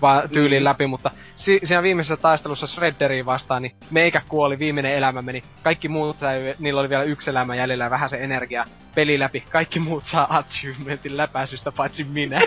vaan 0.02 0.28
tyyliin 0.30 0.62
Mhm. 0.62 0.64
läpi, 0.64 0.86
mutta 0.86 1.10
si- 1.36 1.60
siinä 1.64 1.82
viimeisessä 1.82 2.16
taistelussa 2.16 2.66
Shredderiin 2.66 3.26
vastaan, 3.26 3.62
niin 3.62 3.74
meikä 3.90 4.22
kuoli, 4.28 4.58
viimeinen 4.58 4.92
elämä 4.92 5.22
meni. 5.22 5.42
Kaikki 5.62 5.88
muut 5.88 6.18
sai, 6.18 6.54
niillä 6.58 6.80
oli 6.80 6.88
vielä 6.88 7.02
yksi 7.02 7.30
elämä 7.30 7.54
jäljellä 7.54 7.84
ja 7.84 7.90
vähän 7.90 8.08
se 8.08 8.16
energia 8.24 8.64
peli 8.94 9.18
läpi. 9.18 9.44
Kaikki 9.50 9.80
muut 9.80 10.04
saa 10.06 10.26
achievementin 10.30 11.16
läpäisystä, 11.16 11.72
paitsi 11.72 12.04
minä. 12.04 12.40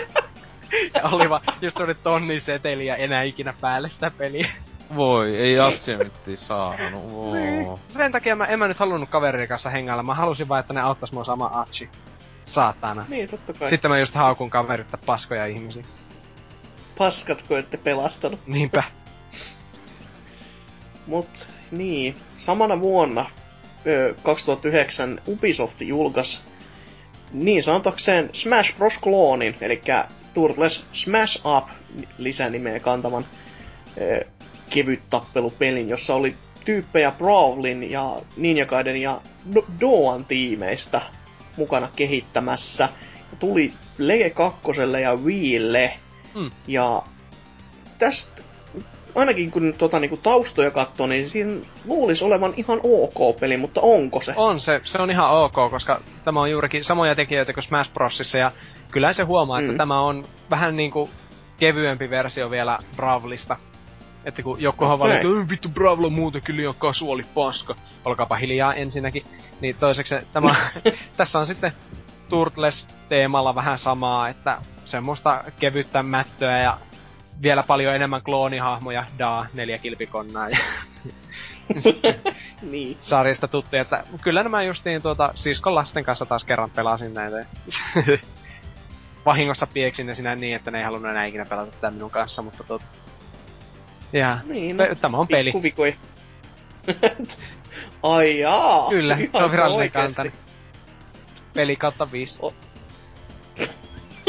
ja 0.94 1.02
oli 1.12 1.30
vaan, 1.30 1.42
just 1.62 1.80
oli 1.80 1.96
tonni 1.96 2.40
seteliä 2.40 2.96
enää 2.96 3.22
ikinä 3.24 3.54
päälle 3.62 3.90
sitä 3.90 4.12
peliä. 4.18 4.48
Voi, 4.96 5.38
ei 5.38 5.60
achievementtia 5.60 6.38
saanut. 6.38 7.12
Voo. 7.14 7.80
Sen 7.88 8.12
takia 8.12 8.36
mä 8.36 8.46
en 8.46 8.60
mä 8.60 8.68
nyt 8.68 8.78
halunnut 8.80 9.10
kaverin 9.10 9.48
kanssa 9.48 9.70
hengailla. 9.70 10.04
Mä 10.04 10.14
halusin 10.16 10.50
vaan, 10.50 10.60
että 10.60 10.74
ne 10.74 10.82
auttais 10.82 11.12
mua 11.12 11.24
sama 11.24 11.52
achi. 11.54 11.90
Saatana. 12.44 13.06
Niin, 13.10 13.30
totta 13.30 13.54
kai. 13.54 13.70
Sitten 13.70 13.92
mä 13.92 14.00
just 14.00 14.16
haukun 14.16 14.50
kaverit 14.50 14.88
paskoja 15.06 15.46
ihmisiä. 15.46 15.84
Paskatko 17.00 17.58
ette 17.58 17.78
pelastanut. 17.78 18.48
Niinpä. 18.48 18.84
Mut 21.08 21.48
niin, 21.72 22.16
samana 22.38 22.82
vuonna 22.82 23.26
ö, 23.88 24.16
2009 24.24 25.22
Ubisoft 25.28 25.82
julkaisi 25.82 26.42
niin 27.34 27.64
sanotakseen 27.64 28.30
Smash 28.34 28.78
Bros. 28.78 28.98
kloonin, 28.98 29.56
eli 29.62 29.82
Turtles 30.34 30.86
Smash 30.94 31.42
Up 31.58 31.68
lisänimeä 32.18 32.80
kantavan 32.80 33.26
ö, 34.02 34.26
kevyt 34.70 35.02
tappelupelin, 35.10 35.90
jossa 35.90 36.16
oli 36.16 36.36
tyyppejä 36.66 37.12
Brawlin 37.12 37.92
ja 37.92 38.16
Ninja 38.38 38.66
Gaiden 38.66 38.98
ja 38.98 39.22
Do- 39.54 39.72
Doan 39.82 40.26
tiimeistä 40.26 41.02
mukana 41.58 41.90
kehittämässä. 41.96 42.90
Tuli 43.40 43.74
Lege 43.98 44.30
2 44.30 44.62
ja 45.02 45.16
Wiille. 45.16 45.94
Mm. 46.36 46.50
Ja 46.68 47.02
tästä 48.00 48.42
ainakin 49.16 49.52
kun 49.52 49.74
tota 49.78 50.00
niinku 50.00 50.18
taustoja 50.18 50.72
katsoo, 50.72 51.08
niin 51.08 51.30
siinä 51.30 51.54
luulisi 51.86 52.24
olevan 52.26 52.54
ihan 52.58 52.80
ok 52.84 53.40
peli, 53.40 53.58
mutta 53.58 53.82
onko 53.82 54.22
se? 54.22 54.34
On 54.36 54.60
se, 54.60 54.82
se 54.84 54.98
on 54.98 55.12
ihan 55.12 55.32
ok, 55.32 55.54
koska 55.72 56.02
tämä 56.26 56.40
on 56.42 56.52
juurikin 56.52 56.84
samoja 56.84 57.16
tekijöitä 57.16 57.54
kuin 57.54 57.64
Smash 57.64 57.94
Brosissa 57.94 58.38
ja 58.38 58.52
kyllä 58.92 59.14
se 59.14 59.24
huomaa, 59.24 59.60
että 59.60 59.72
Mm. 59.72 59.78
tämä 59.78 60.00
on 60.02 60.26
vähän 60.50 60.76
niinku 60.76 61.10
kevyempi 61.58 62.10
versio 62.10 62.52
vielä 62.52 62.78
Bravlista. 62.96 63.58
Että 64.26 64.44
kun 64.44 64.62
joku 64.62 64.86
okay. 64.86 65.12
että 65.12 65.28
"Ei, 65.28 65.50
vittu 65.50 65.70
Bravlo 65.70 66.08
on 66.08 66.14
muutenkin 66.14 66.58
liian 66.58 66.74
kasuaali 66.78 67.24
paska. 67.34 67.76
Olkaapa 68.06 68.36
hiljaa 68.36 68.74
ensinnäkin. 68.74 69.24
Niin 69.62 69.76
toiseksi 69.80 70.10
se- 70.10 70.26
tämä, 70.34 70.56
tässä 71.18 71.40
on 71.40 71.46
sitten 71.46 71.72
Turtles-teemalla 72.30 73.56
vähän 73.56 73.80
samaa, 73.80 74.30
että 74.30 74.58
semmoista 74.90 75.44
kevyttä 75.60 76.04
mättöä 76.04 76.58
ja 76.60 76.78
vielä 77.42 77.64
paljon 77.64 77.96
enemmän 77.96 78.22
kloonihahmoja, 78.22 79.06
daa, 79.20 79.46
neljä 79.54 79.78
kilpikonnaa 79.78 80.50
ja 80.50 80.58
Niin. 82.62 82.98
sarjasta 83.02 83.48
tuttuja, 83.48 83.82
että 83.82 84.04
kyllä 84.22 84.44
nämä 84.44 84.64
justiin 84.64 85.02
tuota 85.02 85.32
siskon 85.36 85.76
lasten 85.76 86.04
kanssa 86.04 86.26
taas 86.26 86.44
kerran 86.44 86.70
pelasin 86.70 87.14
näitä. 87.14 87.46
Vahingossa 89.26 89.68
pieksin 89.74 90.08
ne 90.08 90.16
sinä 90.16 90.36
niin, 90.36 90.56
että 90.56 90.72
ne 90.72 90.78
ei 90.78 90.84
halunnut 90.84 91.12
enää 91.12 91.26
ikinä 91.26 91.46
pelata 91.46 91.72
tätä 91.72 91.92
minun 91.92 92.12
kanssa, 92.12 92.42
mutta 92.42 92.64
tot... 92.64 92.82
Ja, 94.14 94.38
Niin, 94.46 94.78
no, 94.78 94.84
tämä 95.02 95.18
on 95.18 95.28
peli. 95.28 95.44
Pikkuvikoja. 95.44 95.94
Ai 98.04 98.40
jaa. 98.40 98.90
Kyllä, 98.90 99.18
se 99.18 99.30
on 99.34 99.52
virallinen 99.52 99.92
kantani. 99.92 100.32
Peli 101.54 101.76
kautta 101.76 102.12
viisi. 102.12 102.38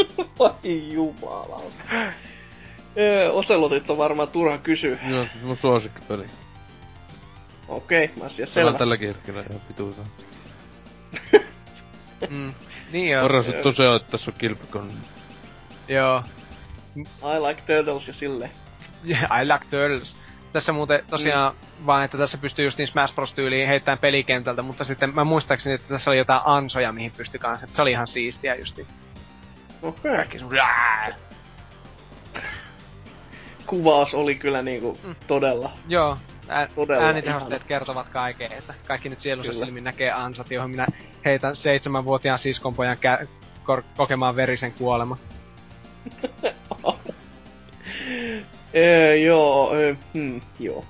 Ai 0.63 0.93
jumala. 0.93 1.61
Öö, 2.97 3.31
Oselotit 3.31 3.89
on 3.89 3.97
varmaan 3.97 4.27
turha 4.27 4.57
kysyä. 4.57 4.97
Joo, 5.09 5.25
mun 5.43 5.57
suosikkipeli. 5.57 6.25
Okei, 7.67 8.05
okay, 8.05 8.25
asia 8.25 8.45
Selvä. 8.45 8.65
selvä. 8.65 8.77
tälläkin 8.77 9.07
hetkellä 9.07 9.43
ihan 9.49 9.61
hyvä. 9.79 10.03
Mm. 12.29 12.53
Niin 12.91 13.09
joo. 13.09 13.23
Varastettu 13.23 13.71
se, 13.71 13.95
että 13.95 14.11
tässä 14.11 14.31
on 14.31 14.37
kilpikon. 14.37 14.91
Joo. 15.87 16.23
I 16.97 17.39
like 17.47 17.61
turtles 17.61 18.07
ja 18.07 18.13
silleen. 18.13 18.51
Yeah, 19.09 19.23
I 19.41 19.45
like 19.45 19.65
turtles. 19.69 20.15
Tässä 20.53 20.71
muuten 20.73 21.03
tosiaan 21.09 21.53
mm. 21.53 21.85
vaan, 21.85 22.03
että 22.03 22.17
tässä 22.17 22.37
pystyy 22.37 22.65
just 22.65 22.77
niin 22.77 22.87
Smash 22.87 23.15
Bros. 23.15 23.33
tyyliin 23.33 23.67
heittämään 23.67 23.99
pelikentältä, 23.99 24.61
mutta 24.61 24.83
sitten 24.83 25.15
mä 25.15 25.23
muistaakseni, 25.23 25.75
että 25.75 25.87
tässä 25.87 26.11
oli 26.11 26.17
jotain 26.17 26.41
ansoja, 26.45 26.91
mihin 26.91 27.11
pystyi 27.11 27.39
kanssa. 27.39 27.63
Että 27.65 27.75
se 27.75 27.81
oli 27.81 27.91
ihan 27.91 28.07
siistiä 28.07 28.55
justi. 28.55 28.87
Okei. 29.81 30.11
Okay. 30.11 30.15
Kaikki! 30.17 30.37
Kuvaus 33.65 34.13
oli 34.13 34.35
kyllä 34.35 34.61
niinku 34.61 34.97
Mm. 35.03 35.15
todella. 35.27 35.71
Joo, 35.87 36.17
ää, 36.47 36.67
Todella 36.75 37.05
äänitehosteet 37.05 37.61
ihana. 37.61 37.67
kertovat 37.67 38.09
kaiken, 38.09 38.51
että 38.51 38.73
kaikki 38.87 39.09
nyt 39.09 39.21
sielussa 39.21 39.53
silmin 39.53 39.83
näkee 39.83 40.11
ansat, 40.11 40.51
johon 40.51 40.69
minä 40.71 40.87
heitän 41.25 41.55
seitsemänvuotiaan 41.55 42.39
siskonpojan 42.39 42.97
kä- 42.97 43.27
kor- 43.63 43.83
kokemaan 43.97 44.35
verisen 44.35 44.71
kuolema. 44.73 45.17
Öö, 48.75 49.15
joo, 49.15 49.73
öö, 49.73 49.95
hmm, 50.13 50.41
joo. 50.59 50.85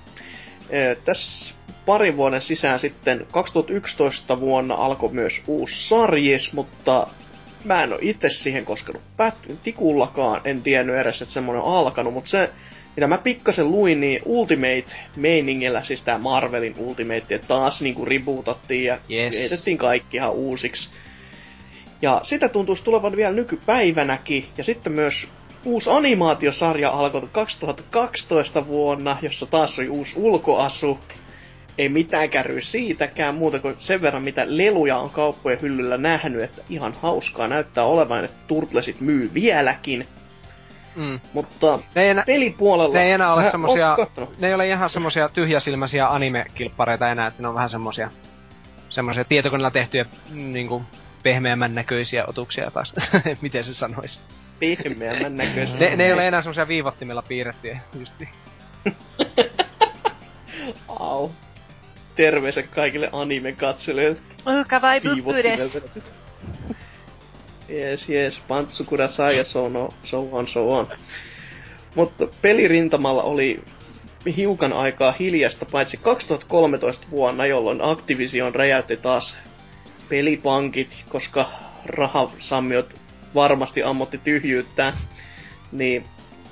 Öö, 0.72 0.94
tässä 0.94 1.54
parin 1.86 2.16
vuoden 2.16 2.40
sisään 2.40 2.78
sitten 2.78 3.26
2011 3.32 4.40
vuonna 4.40 4.74
alkoi 4.74 5.12
myös 5.12 5.42
uusi 5.46 5.88
sarjes, 5.88 6.52
mutta 6.52 7.06
mä 7.64 7.82
en 7.82 7.92
oo 7.92 7.98
itse 8.02 8.28
siihen 8.30 8.64
koskenut 8.64 9.02
pät- 9.22 9.56
tikullakaan, 9.62 10.40
en 10.44 10.62
tiennyt 10.62 10.96
edes, 10.96 11.22
että 11.22 11.34
semmonen 11.34 11.62
on 11.62 11.76
alkanut, 11.76 12.14
mutta 12.14 12.30
se, 12.30 12.50
mitä 12.96 13.06
mä 13.06 13.18
pikkasen 13.18 13.70
luin, 13.70 14.00
niin 14.00 14.20
Ultimate-meiningillä, 14.24 15.82
siis 15.84 16.02
tää 16.04 16.18
Marvelin 16.18 16.74
Ultimate, 16.78 17.34
että 17.34 17.46
taas 17.48 17.82
niinku 17.82 18.04
rebootattiin 18.04 18.84
ja 18.84 18.98
Yes. 19.10 19.38
heitettiin 19.38 19.78
kaikki 19.78 20.16
ihan 20.16 20.32
uusiksi. 20.32 20.90
Ja 22.02 22.20
sitä 22.22 22.48
tuntuisi 22.48 22.84
tulevan 22.84 23.16
vielä 23.16 23.32
nykypäivänäkin, 23.34 24.46
ja 24.58 24.64
sitten 24.64 24.92
myös 24.92 25.28
uusi 25.64 25.90
animaatiosarja 25.90 26.90
alkoi 26.90 27.28
2012 27.32 28.66
vuonna, 28.66 29.16
jossa 29.22 29.46
taas 29.46 29.78
oli 29.78 29.88
uusi 29.88 30.12
ulkoasu. 30.16 30.98
Ei 31.78 31.88
mitään 31.88 32.30
kärry 32.30 32.62
siitäkään 32.62 33.34
muuta 33.34 33.58
kuin 33.58 33.74
sen 33.78 34.02
verran, 34.02 34.22
mitä 34.22 34.44
leluja 34.46 34.96
on 34.96 35.10
kauppojen 35.10 35.60
hyllyllä 35.62 35.96
nähnyt, 35.96 36.42
että 36.42 36.62
ihan 36.70 36.94
hauskaa 37.02 37.48
näyttää 37.48 37.84
olevan, 37.84 38.24
että 38.24 38.42
Turtlesit 38.46 39.00
myy 39.00 39.30
vieläkin. 39.34 40.06
Mm. 40.96 41.20
Mutta 41.32 41.78
Ne 41.94 42.02
ei 42.02 42.08
enää, 42.08 42.24
pelipuolella... 42.26 42.94
ne 42.94 43.04
ei 43.04 43.12
enää 43.12 43.34
ole 43.34 43.50
semmosia, 43.50 43.96
ne 44.38 44.48
ei 44.48 44.54
ole 44.54 44.68
ihan 44.68 44.90
semmosia 44.90 45.28
tyhjäsilmäisiä 45.28 46.06
anime-kilppareita 46.06 47.10
enää, 47.10 47.26
että 47.26 47.42
ne 47.42 47.48
on 47.48 47.54
vähän 47.54 47.70
semmosia, 47.70 48.10
semmosia 48.88 49.24
tietokoneella 49.24 49.70
tehtyjä 49.70 50.06
niinku 50.30 50.82
pehmeämmän 51.22 51.74
näköisiä 51.74 52.24
otuksia 52.26 52.70
taas, 52.70 52.94
miten 53.42 53.64
se 53.64 53.74
sanois. 53.74 54.20
Pehmeämmän 54.58 55.36
näköisiä. 55.36 55.76
Ne, 55.78 55.96
ne 55.96 56.04
ei 56.04 56.12
ole 56.12 56.28
enää 56.28 56.42
semmosia 56.42 56.68
viivottimella 56.68 57.22
piirrettyjä, 57.22 57.80
justi. 57.98 58.28
Au. 61.00 61.30
Terveiset 62.16 62.66
kaikille 62.66 63.08
anime 63.12 63.52
katselijoille. 63.52 64.20
Oh, 64.46 64.66
kawaii. 64.68 65.00
Yes, 67.70 68.08
yes, 68.10 68.40
Pantsu 68.48 68.84
Kudasai 68.84 69.36
ja 69.36 69.44
so, 69.44 69.68
no, 69.68 69.88
so 70.02 70.28
on, 70.32 70.48
so 70.48 70.70
on. 70.70 70.86
Mutta 71.94 72.26
pelirintamalla 72.42 73.22
oli 73.22 73.60
hiukan 74.36 74.72
aikaa 74.72 75.14
hiljasta, 75.18 75.66
paitsi 75.66 75.96
2013 75.96 77.06
vuonna, 77.10 77.46
jolloin 77.46 77.84
Activision 77.84 78.54
räjäytti 78.54 78.96
taas 78.96 79.36
pelipankit, 80.08 81.04
koska 81.08 81.46
rahasammiot 81.86 82.94
varmasti 83.34 83.82
ammotti 83.82 84.20
tyhjyyttään. 84.24 84.94
Niin 85.72 86.04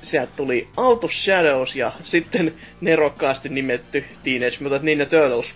sieltä 0.03 0.33
tuli 0.37 0.69
Out 0.77 1.05
of 1.05 1.11
Shadows 1.13 1.77
ja 1.77 1.93
sitten 2.05 2.55
nerokkaasti 2.81 3.49
nimetty 3.49 4.05
Teenage 4.23 4.57
Mutant 4.61 4.83
Ninja 4.83 5.07
Turtles. 5.07 5.55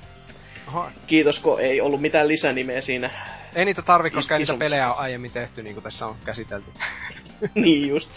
Oho. 0.68 0.86
Kiitos, 1.06 1.38
kun 1.38 1.60
ei 1.60 1.80
ollut 1.80 2.00
mitään 2.00 2.28
lisänimeä 2.28 2.80
siinä. 2.80 3.10
Ei 3.54 3.64
niitä 3.64 3.82
tarvi, 3.82 4.10
koska 4.10 4.34
ei 4.34 4.38
niitä 4.38 4.56
pelejä 4.58 4.92
on 4.92 4.98
aiemmin 4.98 5.30
tehty, 5.30 5.62
niin 5.62 5.74
kuin 5.74 5.84
tässä 5.84 6.06
on 6.06 6.16
käsitelty. 6.24 6.70
niin 7.54 7.88
just. 7.88 8.10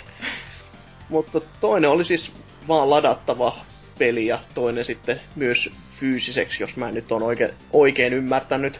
Mutta 1.09 1.41
toinen 1.59 1.89
oli 1.89 2.05
siis 2.05 2.31
vaan 2.67 2.89
ladattava 2.89 3.57
peli 3.99 4.25
ja 4.25 4.39
toinen 4.53 4.85
sitten 4.85 5.21
myös 5.35 5.69
fyysiseksi, 5.99 6.63
jos 6.63 6.77
mä 6.77 6.91
nyt 6.91 7.11
on 7.11 7.23
oikein, 7.23 7.51
oikein 7.73 8.13
ymmärtänyt. 8.13 8.79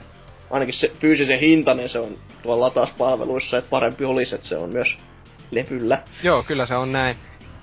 Ainakin 0.50 0.74
se 0.74 0.92
fyysisen 1.00 1.40
hintainen 1.40 1.90
se 1.90 2.00
on 2.00 2.18
tuolla 2.44 2.66
latauspalveluissa, 2.66 3.58
että 3.58 3.70
parempi 3.70 4.06
olisi, 4.06 4.36
että 4.36 4.48
se 4.48 4.58
on 4.58 4.70
myös 4.74 4.98
levyllä. 5.52 6.04
Joo, 6.24 6.44
kyllä 6.44 6.66
se 6.66 6.76
on 6.76 6.92
näin. 6.92 7.18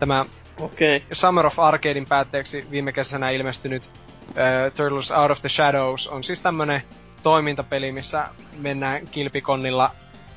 Tämä. 0.04 0.24
Okay. 0.60 1.00
Summer 1.12 1.46
of 1.46 1.58
Arcadein 1.58 2.06
päätteeksi 2.06 2.66
viime 2.70 2.92
kesänä 2.92 3.30
ilmestynyt 3.30 3.90
uh, 4.28 4.72
Turtles 4.76 5.10
Out 5.10 5.30
of 5.30 5.40
the 5.40 5.48
Shadows 5.48 6.08
on 6.08 6.24
siis 6.24 6.40
tämmönen 6.40 6.82
toimintapeli, 7.22 7.92
missä 7.92 8.28
mennään 8.60 9.06
kilpikonnilla 9.10 9.90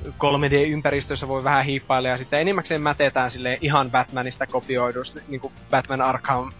3D-ympäristössä 0.04 1.28
voi 1.28 1.44
vähän 1.44 1.64
hiippailla 1.64 2.08
ja 2.08 2.18
sitten 2.18 2.40
enimmäkseen 2.40 2.82
mätetään 2.82 3.30
sille 3.30 3.58
ihan 3.60 3.90
Batmanista 3.90 4.46
kopioidusta, 4.46 5.20
niinku 5.28 5.52
Batman 5.70 6.00
Arkham 6.00 6.52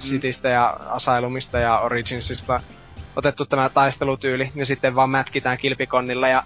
Citystä 0.00 0.48
ja 0.48 0.76
Asylumista 0.86 1.58
ja 1.58 1.78
Originsista 1.78 2.60
otettu 3.16 3.46
tämä 3.46 3.68
taistelutyyli 3.68 4.52
ja 4.54 4.66
sitten 4.66 4.94
vaan 4.94 5.10
mätkitään 5.10 5.58
kilpikonnilla 5.58 6.28
ja 6.28 6.42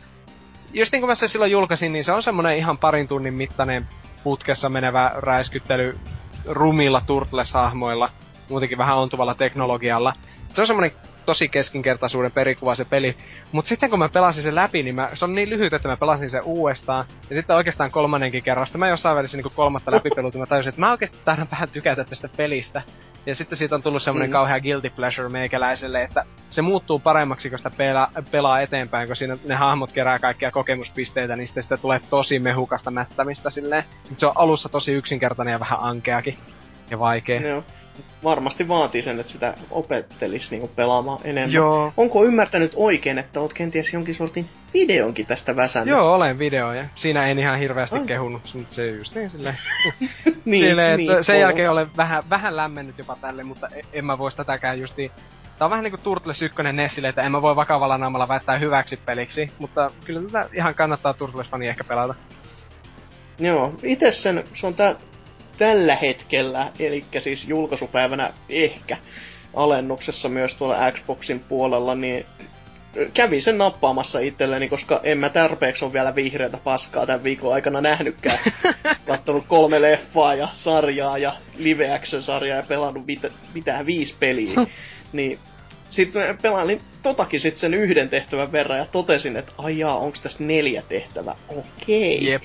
just 0.73 0.93
niin 0.93 1.01
kuin 1.01 1.11
mä 1.11 1.15
sen 1.15 1.29
silloin 1.29 1.53
julkaisin, 1.53 1.93
niin 1.93 2.05
se 2.05 2.13
on 2.13 2.23
semmonen 2.23 2.57
ihan 2.57 2.79
parin 2.79 3.09
tunnin 3.09 3.35
mittainen 3.35 3.89
putkessa 4.25 4.69
menevä 4.69 5.11
räiskyttely 5.15 5.99
rumilla 6.47 7.03
Turtles-hahmoilla, 7.07 8.11
muutenkin 8.51 8.79
vähän 8.79 8.99
ontuvalla 8.99 9.35
teknologialla. 9.35 10.13
Se 10.55 10.61
on 10.61 10.67
semmonen 10.67 10.93
tosi 11.27 11.49
keskinkertaisuuden 11.49 12.33
perikuva 12.33 12.75
se 12.75 12.85
peli. 12.85 13.17
Mut 13.53 13.67
sitten 13.67 13.91
kun 13.91 13.99
mä 13.99 14.09
pelasin 14.09 14.43
sen 14.43 14.55
läpi, 14.55 14.83
niin 14.83 14.95
mä, 14.95 15.09
se 15.15 15.25
on 15.25 15.35
niin 15.35 15.51
lyhyt, 15.51 15.73
että 15.73 15.89
mä 15.89 15.97
pelasin 15.97 16.31
sen 16.31 16.45
uudestaan. 16.45 17.05
Ja 17.31 17.37
sitten 17.37 17.57
oikeastaan 17.57 17.91
kolmannenkin 17.91 18.43
kerran. 18.43 18.67
Mä 18.77 18.89
jossain 18.89 19.17
välissä 19.17 19.37
niin 19.37 19.53
kolmatta 19.55 19.93
läpipeluta 19.93 20.39
mä 20.39 20.47
tajusin, 20.47 20.69
että 20.69 20.81
mä 20.81 20.91
oikeasti 20.91 21.19
taidan 21.25 21.49
vähän 21.51 21.69
tykätä 21.69 22.05
tästä 22.05 22.29
pelistä. 22.37 22.83
Ja 23.29 23.35
sitten 23.35 23.59
siitä 23.59 23.75
on 23.75 23.83
tullut 23.83 24.03
semmonen 24.03 24.31
Mm. 24.31 24.33
kauhea 24.33 24.61
guilty 24.61 24.91
pleasure 24.91 25.29
meikäläiselle, 25.29 26.03
että 26.03 26.25
se 26.51 26.63
muuttuu 26.63 26.99
paremmaksi, 26.99 27.51
kun 27.51 27.59
sitä 27.59 27.71
pelaa, 27.71 28.11
pelaa 28.31 28.61
eteenpäin, 28.61 29.07
kun 29.07 29.17
siinä 29.17 29.37
ne 29.45 29.55
hahmot 29.55 29.93
kerää 29.93 30.19
kaikkia 30.19 30.51
kokemuspisteitä, 30.51 31.37
niin 31.37 31.47
sitten 31.47 31.63
sitä 31.63 31.77
tulee 31.77 32.01
tosi 32.11 32.39
mehukasta 32.39 32.91
mättämistä 32.91 33.51
silleen. 33.51 33.85
Mut 34.11 34.21
se 34.21 34.27
on 34.27 34.33
alussa 34.35 34.69
tosi 34.69 34.93
yksinkertainen 34.93 35.53
ja 35.53 35.61
vähän 35.61 35.79
ankeakin. 35.81 36.37
Ja 36.91 36.99
vaikea. 36.99 37.41
Joo. 37.41 37.65
Varmasti 38.25 38.69
vaatii 38.69 39.03
sen, 39.03 39.21
että 39.21 39.33
sitä 39.33 39.55
opettelisi 39.71 40.51
niinku 40.51 40.69
pelaamaan 40.77 41.21
enemmän. 41.25 41.53
Joo. 41.53 41.93
Onko 41.97 42.25
ymmärtänyt 42.25 42.73
oikein, 42.77 43.19
että 43.19 43.41
oot 43.41 43.55
kenties 43.55 43.93
jonkin 43.93 44.15
sortin 44.15 44.49
videonkin 44.75 45.27
tästä 45.27 45.57
väsännyt? 45.57 45.93
Joo, 45.93 46.15
olen 46.15 46.39
video 46.39 46.73
ja 46.73 46.85
siinä 46.95 47.27
en 47.27 47.39
ihan 47.39 47.59
hirveästi 47.59 47.97
Ai. 47.97 48.07
Kehunut, 48.07 48.51
mutta 48.55 48.75
se 48.75 48.91
just 48.91 49.15
niin 49.15 49.31
silleen. 49.31 49.59
niin, 50.45 50.65
silleen 50.69 50.99
niin, 50.99 51.25
sen 51.25 51.41
jälkeen 51.41 51.71
olen 51.71 51.87
vähän, 51.97 52.23
vähän 52.31 52.57
lämmennyt 52.57 52.99
jopa 52.99 53.17
tälle, 53.21 53.43
mutta 53.43 53.69
e- 53.69 53.99
en 53.99 54.05
mä 54.05 54.19
vois 54.19 54.35
tätäkään 54.35 54.81
justi. 54.81 55.13
Tää 55.59 55.67
on 55.67 55.71
vähän 55.71 55.85
niinku 55.85 55.99
Turtles 56.03 56.43
1 56.43 56.63
Nessille, 56.73 57.09
että 57.09 57.23
en 57.23 57.33
mä 57.33 57.43
voi 57.43 57.57
vakavalla 57.57 57.99
naamalla 57.99 58.29
väittää 58.29 58.59
hyväksi 58.59 58.97
peliksi, 58.97 59.47
mutta 59.59 59.91
kyllä 60.05 60.21
tätä 60.21 60.49
ihan 60.53 60.75
kannattaa 60.75 61.13
Turtles-fani 61.15 61.69
ehkä 61.69 61.85
pelata. 61.85 62.15
Joo, 63.39 63.75
itse 63.83 64.11
sen, 64.11 64.45
se 64.55 64.67
on 64.67 64.75
tä, 64.75 64.97
tällä 65.59 65.95
hetkellä, 65.97 66.73
eli 66.79 67.05
siis 67.23 67.49
julkaisupäivänä 67.49 68.33
ehkä 68.49 68.97
alennuksessa 69.55 70.29
myös 70.29 70.55
tuolla 70.55 70.93
Xboxin 70.93 71.41
puolella, 71.41 71.95
niin 71.95 72.27
kävin 73.15 73.43
sen 73.43 73.59
nappaamassa 73.59 74.19
itselleni, 74.19 74.69
koska 74.69 75.01
en 75.05 75.19
mä 75.19 75.29
tarpeeksi 75.29 75.85
ole 75.85 75.93
vielä 75.93 76.15
vihreätä 76.15 76.59
paskaa 76.65 77.07
tämän 77.07 77.25
viikon 77.25 77.55
aikana 77.55 77.81
nähnytkään. 77.81 78.39
Kattonut 79.07 79.45
kolme 79.49 79.83
leffaa 79.83 80.35
ja 80.35 80.49
sarjaa 80.53 81.19
ja 81.19 81.33
live 81.59 81.95
action 81.95 82.23
sarjaa 82.23 82.57
ja 82.57 82.63
pelannut 82.69 83.07
mitä, 83.07 83.29
mitään 83.55 83.87
viisi 83.87 84.15
peliä. 84.21 84.55
niin 85.13 85.39
sitten 85.91 86.39
pelailin 86.43 86.81
totakin 87.03 87.41
sitten 87.41 87.61
sen 87.61 87.75
yhden 87.75 88.09
tehtävän 88.09 88.53
verran 88.53 88.79
ja 88.79 88.87
totesin, 88.87 89.37
että 89.37 89.53
aijaa, 89.59 89.99
onko 89.99 90.19
tässä 90.23 90.45
neljä 90.45 90.83
tehtävää? 90.89 91.35
Okei. 91.49 92.25
Jep, 92.31 92.43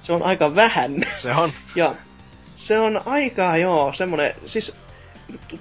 Se 0.00 0.12
on 0.12 0.22
aika 0.22 0.54
vähän. 0.54 1.06
se 1.22 1.30
on. 1.30 1.52
Ja 1.76 1.94
se 2.60 2.78
on 2.78 3.00
aika, 3.06 3.56
joo, 3.56 3.92
semmonen, 3.92 4.34
siis 4.44 4.76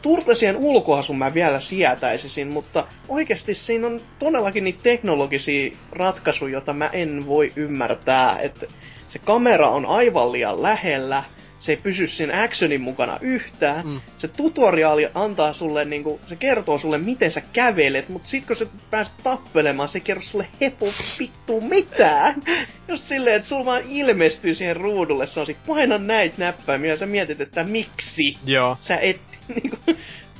Turtlesien 0.02 0.58
ulkoasun 0.58 1.18
mä 1.18 1.34
vielä 1.34 1.60
sietäisisin, 1.60 2.54
mutta 2.54 2.88
oikeasti 3.08 3.56
siinä 3.56 3.88
on 3.88 4.02
todellakin 4.20 4.64
niitä 4.64 4.80
teknologisia 4.84 5.72
ratkaisuja, 5.92 6.54
joita 6.54 6.74
mä 6.74 6.90
en 6.94 7.28
voi 7.28 7.54
ymmärtää, 7.56 8.40
että 8.40 8.66
se 9.10 9.20
kamera 9.20 9.70
on 9.70 9.86
aivan 9.86 10.32
liian 10.32 10.62
lähellä, 10.62 11.24
se 11.60 11.72
ei 11.72 11.78
pysy 11.78 12.08
siinä 12.08 12.44
actionin 12.44 12.82
mukana 12.82 13.18
yhtään. 13.22 13.88
Mm. 13.88 14.02
Se 14.18 14.28
tutoriaali 14.28 15.08
antaa 15.14 15.54
sulle, 15.54 15.86
niinku, 15.86 16.20
se 16.28 16.36
kertoo 16.36 16.78
sulle, 16.78 16.98
miten 16.98 17.32
sä 17.32 17.42
kävelet, 17.54 18.10
mutta 18.10 18.30
sit 18.30 18.46
kun 18.46 18.56
sä 18.56 18.66
pääset 18.90 19.14
tappelemaan, 19.24 19.90
se 19.90 19.98
ei 19.98 20.02
kerro 20.02 20.24
sulle 20.24 20.48
hepu 20.62 20.94
vittu 21.20 21.62
mitään. 21.62 22.36
Just 22.88 23.08
silleen, 23.08 23.36
että 23.36 23.48
sulla 23.48 23.66
vaan 23.66 23.84
ilmestyy 23.88 24.56
siihen 24.56 24.76
ruudulle, 24.76 25.28
se 25.28 25.40
on 25.40 25.46
sit 25.46 25.58
paina 25.68 25.98
näitä 25.98 26.36
näppäimiä 26.38 26.90
ja 26.90 26.98
sä 26.98 27.06
mietit, 27.06 27.42
että 27.42 27.64
miksi 27.64 28.38
Joo. 28.46 28.78
sä 28.82 28.98
et, 28.98 29.22
niinku, 29.62 29.78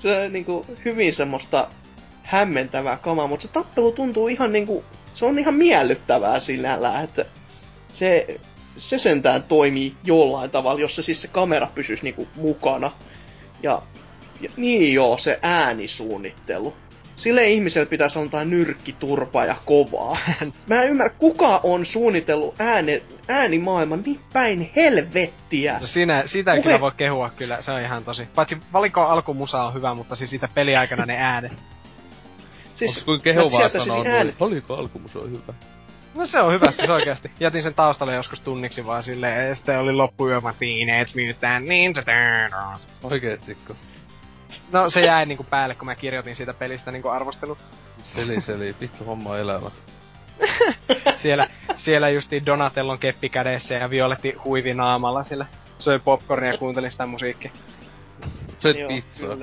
se 0.02 0.18
on 0.18 0.34
niinku 0.34 0.66
hyvin 0.86 1.14
semmoista 1.14 1.68
hämmentävää 2.24 2.98
kamaa, 2.98 3.28
mutta 3.28 3.48
se 3.48 3.54
tappelu 3.54 3.92
tuntuu 3.92 4.28
ihan 4.28 4.52
niinku, 4.52 4.84
se 5.12 5.26
on 5.26 5.40
ihan 5.40 5.54
miellyttävää 5.54 6.40
sinällään, 6.40 7.04
että 7.04 7.26
se, 7.94 8.40
se 8.78 8.98
sentään 8.98 9.44
toimii 9.44 9.94
jollain 10.04 10.52
tavalla, 10.52 10.80
jossa 10.82 11.04
siis 11.04 11.22
se 11.22 11.28
kamera 11.28 11.68
pysyisi 11.76 12.04
niinku 12.04 12.28
mukana. 12.36 12.92
Ja, 13.64 13.82
ja 14.42 14.50
niin 14.58 14.94
joo, 14.94 15.18
se 15.18 15.40
äänisuunnittelu. 15.42 16.74
Sille 17.16 17.50
ihmiselle 17.50 17.86
pitäisi 17.86 18.20
olla 18.20 18.26
jotain 18.26 18.50
nyrkkiturpaa 18.50 19.46
ja 19.46 19.56
kovaa. 19.66 20.18
Mä 20.70 20.82
en 20.82 20.90
ymmärrä, 20.90 21.16
kuka 21.18 21.60
on 21.64 21.86
suunnitellut 21.86 22.56
ääne, 22.60 23.02
äänimaailman 23.28 24.02
niin 24.06 24.20
päin 24.34 24.72
helvettiä. 24.76 25.78
No 25.82 25.88
siinä, 25.88 26.24
sitä 26.26 26.54
ei 26.54 26.60
Puhe- 26.60 26.64
kyllä 26.64 26.80
voi 26.80 26.92
kehua 26.98 27.30
kyllä, 27.30 27.62
se 27.62 27.72
on 27.72 27.82
ihan 27.82 28.04
tosi. 28.06 28.28
Paitsi 28.36 28.58
valikko 28.74 29.02
alkumusa 29.02 29.64
on 29.64 29.74
hyvä, 29.74 29.94
mutta 29.94 30.16
siis 30.16 30.30
siitä 30.30 30.48
peliaikana 30.56 31.06
ne 31.06 31.16
äänet. 31.18 31.52
Siis, 32.76 32.92
Onks 32.92 33.04
kuin 33.04 33.20
mä 33.20 33.24
kehuvaa 33.24 33.50
sieltä 33.70 33.80
sanoa 33.80 34.04
siis 34.04 34.16
äänet- 34.16 34.36
oliko 34.40 34.76
alkumus 34.76 35.16
on 35.16 35.32
hyvä? 35.32 35.54
No 36.16 36.28
se 36.28 36.40
on 36.40 36.54
hyvä 36.54 36.72
siis 36.72 36.90
oikeasti. 36.90 37.32
Jätin 37.40 37.64
sen 37.64 37.74
taustalle 37.74 38.16
joskus 38.16 38.40
tunniksi 38.40 38.86
vaan 38.86 39.04
silleen, 39.04 39.50
ja 39.50 39.56
sitten 39.56 39.80
oli 39.80 39.94
loppuyö, 39.94 40.42
mä 40.42 40.54
Teenage 40.60 41.28
Mutant 41.28 41.68
Ninja 41.68 41.94
Turtles. 41.94 42.88
Oikeestikko. 43.04 43.76
No 44.72 44.90
se 44.90 45.02
jäi 45.02 45.26
niinku 45.26 45.44
päälle, 45.44 45.76
kun 45.76 45.86
mä 45.86 45.96
kirjoitin 45.96 46.36
siitä 46.36 46.54
pelistä 46.54 46.92
niinku 46.92 47.08
arvostelu. 47.08 47.58
Seli 48.04 48.42
seli, 48.42 48.76
vittu 48.82 49.04
homma 49.04 49.38
elävä. 49.38 49.72
Siellä, 51.18 51.48
siellä 51.78 52.10
justi 52.10 52.46
Donatellon 52.46 53.00
keppi 53.00 53.30
kädessä 53.30 53.76
ja 53.76 53.90
Violetti 53.90 54.32
huivi 54.46 54.74
naamalla 54.74 55.24
sillä. 55.24 55.46
Söi 55.80 56.00
popcornia 56.00 56.52
ja 56.52 56.58
kuuntelin 56.58 56.92
sitä 56.92 57.06
musiikkia. 57.06 57.52
Söit 58.58 58.88
pizzaa. 58.88 59.38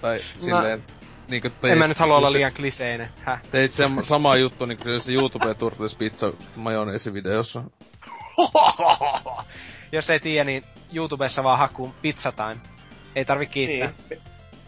Tai 0.00 0.20
silleen, 0.38 0.84
niinku 1.28 1.50
teit, 1.50 1.72
En 1.72 1.78
mä 1.78 1.88
nyt 1.88 1.98
halua 1.98 2.16
olla 2.16 2.32
liian 2.32 2.52
kliseinen. 2.56 3.08
Häh? 3.20 3.42
Teit 3.50 3.72
se 3.72 3.84
sama 4.02 4.36
juttu 4.36 4.66
niinku 4.66 4.84
se 5.00 5.12
YouTube 5.12 5.54
Turtles 5.54 5.94
pizza 5.94 6.32
majoneesivideossa. 6.56 7.62
Jos 9.92 10.10
ei 10.10 10.20
tiedä, 10.20 10.44
niin 10.44 10.62
YouTubessa 10.94 11.44
vaan 11.44 11.58
hakuun 11.58 11.94
Pizza 12.02 12.32
Time. 12.32 12.56
Ei 13.14 13.24
tarvi 13.24 13.46
kiittää. 13.46 13.92
Niin. 14.10 14.20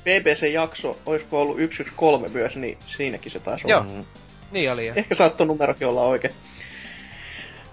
BBC-jakso, 0.05 0.99
olisiko 1.07 1.41
ollut 1.41 1.57
113 1.77 2.39
myös, 2.39 2.57
niin 2.57 2.79
siinäkin 2.87 3.33
se 3.33 3.39
taisi 3.41 3.67
olla. 3.67 3.93
Joo. 3.93 4.05
Niin 4.51 4.73
oli 4.73 4.87
jo. 4.87 4.93
Ehkä 4.97 5.15
saattoi 5.15 5.47
numerokin 5.47 5.89
olla 5.89 6.03
oikein. 6.03 6.35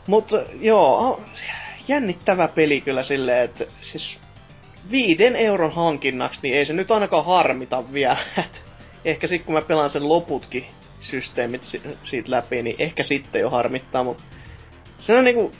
Mutta 0.07 0.43
joo, 0.59 1.22
jännittävä 1.88 2.47
peli 2.47 2.81
kyllä 2.81 3.03
silleen, 3.03 3.45
että 3.45 3.65
siis 3.81 4.19
viiden 4.91 5.35
euron 5.35 5.72
hankinnaksi, 5.72 6.39
niin 6.43 6.57
ei 6.57 6.65
se 6.65 6.73
nyt 6.73 6.91
ainakaan 6.91 7.25
harmita 7.25 7.93
vielä. 7.93 8.17
ehkä 9.06 9.27
sitten 9.27 9.45
kun 9.45 9.56
mä 9.56 9.61
pelaan 9.61 9.90
sen 9.90 10.09
loputkin 10.09 10.66
systeemit 11.00 11.64
si- 11.64 11.82
siitä 12.03 12.32
läpi, 12.32 12.61
niin 12.64 12.75
ehkä 12.80 13.03
sitten 13.03 13.42
jo 13.42 13.50
harmittaa, 13.50 14.03
mutta 14.03 14.24
se 14.98 15.17
on 15.17 15.24
niinku 15.24 15.51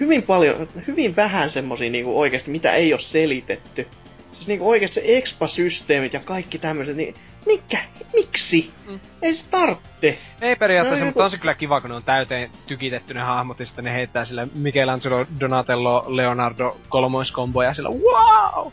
hyvin 0.00 0.22
paljon, 0.22 0.68
hyvin 0.86 1.16
vähän 1.16 1.50
semmosia 1.50 1.90
niinku 1.90 2.20
oikeasti, 2.20 2.50
mitä 2.50 2.72
ei 2.74 2.92
ole 2.92 3.00
selitetty. 3.00 3.88
Siis 4.32 4.48
niinku 4.48 4.68
oikeesti 4.70 5.00
se 5.00 5.16
expa-systeemit 5.18 6.12
ja 6.12 6.20
kaikki 6.24 6.58
tämmöiset, 6.58 6.96
niin 6.96 7.14
mikä? 7.46 7.84
Miksi? 8.14 8.70
Mm. 8.88 9.00
Ei 9.22 9.34
se 9.34 9.44
tarvitse. 9.50 10.18
Ei 10.42 10.56
periaatteessa, 10.56 11.04
No, 11.04 11.08
mutta 11.08 11.24
on 11.24 11.26
joku- 11.26 11.36
se 11.36 11.40
kyllä 11.40 11.54
kiva, 11.54 11.80
kun 11.80 11.90
ne 11.90 11.96
on 11.96 12.04
täyteen 12.04 12.50
tykitetty 12.66 13.14
ne 13.14 13.20
hahmot 13.20 13.60
ja 13.60 13.66
sitten 13.66 13.84
ne 13.84 13.92
heittää 13.92 14.24
sille 14.24 14.48
Michelangelo, 14.54 15.26
Donatello, 15.40 16.04
Leonardo 16.08 16.76
kolmoiskomboja 16.88 17.74
sillä 17.74 17.88
wow! 17.90 18.72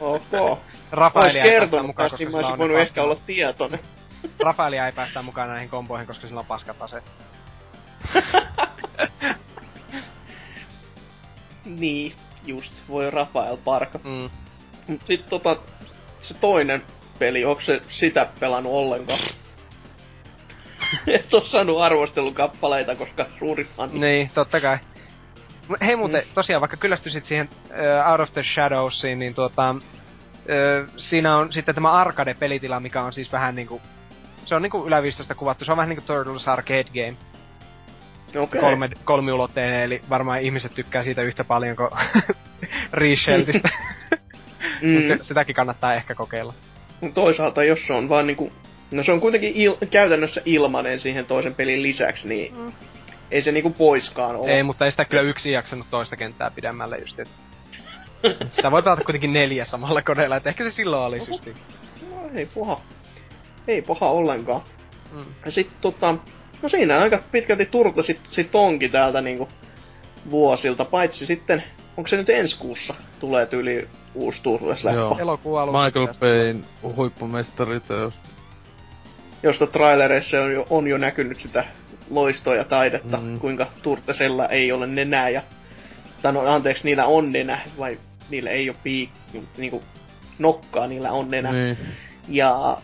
Ok. 0.00 0.58
Rafaelia 0.92 1.44
ei 1.44 1.60
päästä 1.60 1.82
mukaan, 1.82 2.10
koska 2.10 2.24
mä 2.24 2.30
sillä 2.30 2.38
olisin 2.38 2.58
voinut 2.58 2.76
ne 2.76 2.82
ehkä 2.82 3.02
olla 3.02 3.16
tietoinen. 3.26 3.80
Rafaelia 4.46 4.86
ei 4.86 4.92
päästä 4.92 5.22
mukaan 5.22 5.48
näihin 5.48 5.68
komboihin, 5.68 6.06
koska 6.06 6.26
sillä 6.26 6.40
on 6.40 6.46
paskat 6.46 6.82
aseet. 6.82 7.12
Niin, 11.78 12.14
just. 12.46 12.82
Voi 12.88 13.10
Rafael 13.10 13.56
Parka. 13.56 13.98
Mm. 14.04 14.30
Mut 14.86 15.00
sit 15.04 15.26
tota, 15.26 15.56
se 16.20 16.34
toinen 16.34 16.82
peli, 17.18 17.44
onko 17.44 17.60
se 17.60 17.80
sitä 17.88 18.28
pelannut 18.40 18.72
ollenkaan? 18.72 19.20
Et 21.06 21.34
oo 21.34 21.40
saanut 21.40 21.80
arvostelukappaleita, 21.80 22.96
koska 22.96 23.26
suuri 23.38 23.64
fani. 23.64 23.98
Niin, 23.98 24.30
totta 24.34 24.60
kai. 24.60 24.78
Hei 25.80 25.96
muuten, 25.96 26.22
tosiaan, 26.34 26.60
vaikka 26.60 26.76
kyllästyisit 26.76 27.24
siihen 27.24 27.48
uh, 27.70 28.10
Out 28.10 28.20
of 28.20 28.32
the 28.32 28.42
Shadowsiin, 28.42 29.18
niin 29.18 29.34
tuota... 29.34 29.74
Uh, 30.50 30.92
siinä 30.96 31.36
on 31.36 31.52
sitten 31.52 31.74
tämä 31.74 31.92
arcade-pelitila, 31.92 32.80
mikä 32.80 33.02
on 33.02 33.12
siis 33.12 33.32
vähän 33.32 33.54
niinku... 33.54 33.80
Se 34.44 34.54
on 34.54 34.62
niinku 34.62 34.86
ylävistosta 34.86 35.34
kuvattu, 35.34 35.64
se 35.64 35.72
on 35.72 35.76
vähän 35.76 35.88
niinku 35.88 36.04
Turtles 36.06 36.48
Arcade 36.48 36.84
Game. 36.84 37.16
Okei. 38.42 38.60
Kolme, 38.60 38.90
kolmiulotteinen, 39.04 39.82
eli 39.82 40.00
varmaan 40.10 40.40
ihmiset 40.40 40.74
tykkää 40.74 41.02
siitä 41.02 41.22
yhtä 41.22 41.44
paljon 41.44 41.76
kuin 41.76 41.90
Resheltistä. 42.92 43.68
Mm. 44.82 44.90
Mutta 45.08 45.24
sitäkin 45.24 45.54
kannattaa 45.54 45.94
ehkä 45.94 46.14
kokeilla. 46.14 46.54
Mut 47.00 47.14
Toisaalta, 47.14 47.64
jos 47.64 47.86
se 47.86 47.92
on 47.92 48.08
vaan 48.08 48.26
niinku... 48.26 48.52
No 48.90 49.02
se 49.04 49.12
on 49.12 49.20
kuitenkin 49.20 49.54
il- 49.54 49.86
käytännössä 49.86 50.42
ilmanen 50.44 51.00
siihen 51.00 51.26
toisen 51.26 51.54
pelin 51.54 51.82
lisäksi, 51.82 52.28
niin 52.28 52.54
Mm. 52.56 52.72
ei 53.30 53.42
se 53.42 53.52
niinku 53.52 53.70
poiskaan 53.70 54.36
ole. 54.36 54.52
Ei, 54.52 54.62
mutta 54.62 54.84
ei 54.84 54.90
sitä 54.90 55.04
kyllä 55.04 55.22
yksi 55.22 55.52
jaksanut 55.52 55.86
toista 55.90 56.16
kenttää 56.16 56.50
pidemmälle 56.50 56.96
just, 56.98 57.18
et. 57.20 57.28
Sitä 58.50 58.70
voi 58.70 58.82
pelata 58.82 59.04
kuitenkin 59.04 59.32
neljä 59.32 59.64
samalla 59.64 60.02
koneella, 60.02 60.36
että 60.36 60.48
ehkä 60.50 60.64
se 60.64 60.70
silloin 60.70 61.02
oli 61.02 61.24
systi. 61.24 61.54
No, 62.10 62.16
ei 62.34 62.46
paha. 62.46 62.80
Ei 63.68 63.82
paha 63.82 64.10
ollenkaan. 64.10 64.62
Mm. 65.12 65.24
Ja 65.44 65.50
sit 65.52 65.70
tota... 65.80 66.14
No 66.62 66.68
siinä 66.68 66.98
aika 66.98 67.22
pitkälti 67.32 67.66
Turtle 67.66 68.02
sit, 68.02 68.20
sit 68.30 68.54
onkin 68.54 68.90
täältä 68.90 69.20
niinku 69.20 69.48
vuosilta, 70.30 70.84
paitsi 70.84 71.26
sitten, 71.26 71.62
onko 71.96 72.08
se 72.08 72.16
nyt 72.16 72.30
ensi 72.30 72.58
kuussa 72.58 72.94
tulee 73.20 73.46
tyyli 73.46 73.88
uusi 74.14 74.42
Turtles-läppä, 74.42 75.00
Joo. 75.00 75.16
Elokuun 75.20 75.60
alussa. 75.60 75.84
Michael 75.84 76.08
Bayn 76.20 76.64
huippumestariteos. 76.96 78.14
josta 79.42 79.66
trailereissa 79.66 80.40
on 80.42 80.52
jo, 80.52 80.66
on 80.70 80.86
jo 80.86 80.98
näkynyt 80.98 81.40
sitä 81.40 81.64
loistoa 82.10 82.54
ja 82.54 82.64
taidetta, 82.64 83.16
Mm. 83.16 83.24
mm. 83.24 83.38
kuinka 83.38 83.66
Turtlesella 83.82 84.46
ei 84.48 84.72
ole 84.72 84.86
nenää 84.86 85.28
ja... 85.28 85.42
Tai 86.22 86.32
no 86.32 86.40
anteeksi, 86.54 86.84
niillä 86.84 87.06
on 87.06 87.32
nenä, 87.32 87.58
vai 87.78 87.98
niillä 88.30 88.50
ei 88.50 88.70
ole 88.70 88.76
piik, 88.82 89.10
niinku 89.56 89.82
nokkaa, 90.38 90.86
niillä 90.86 91.12
on 91.12 91.30
nenä. 91.30 91.52
Niin. 91.52 91.78
Ja 92.28 92.76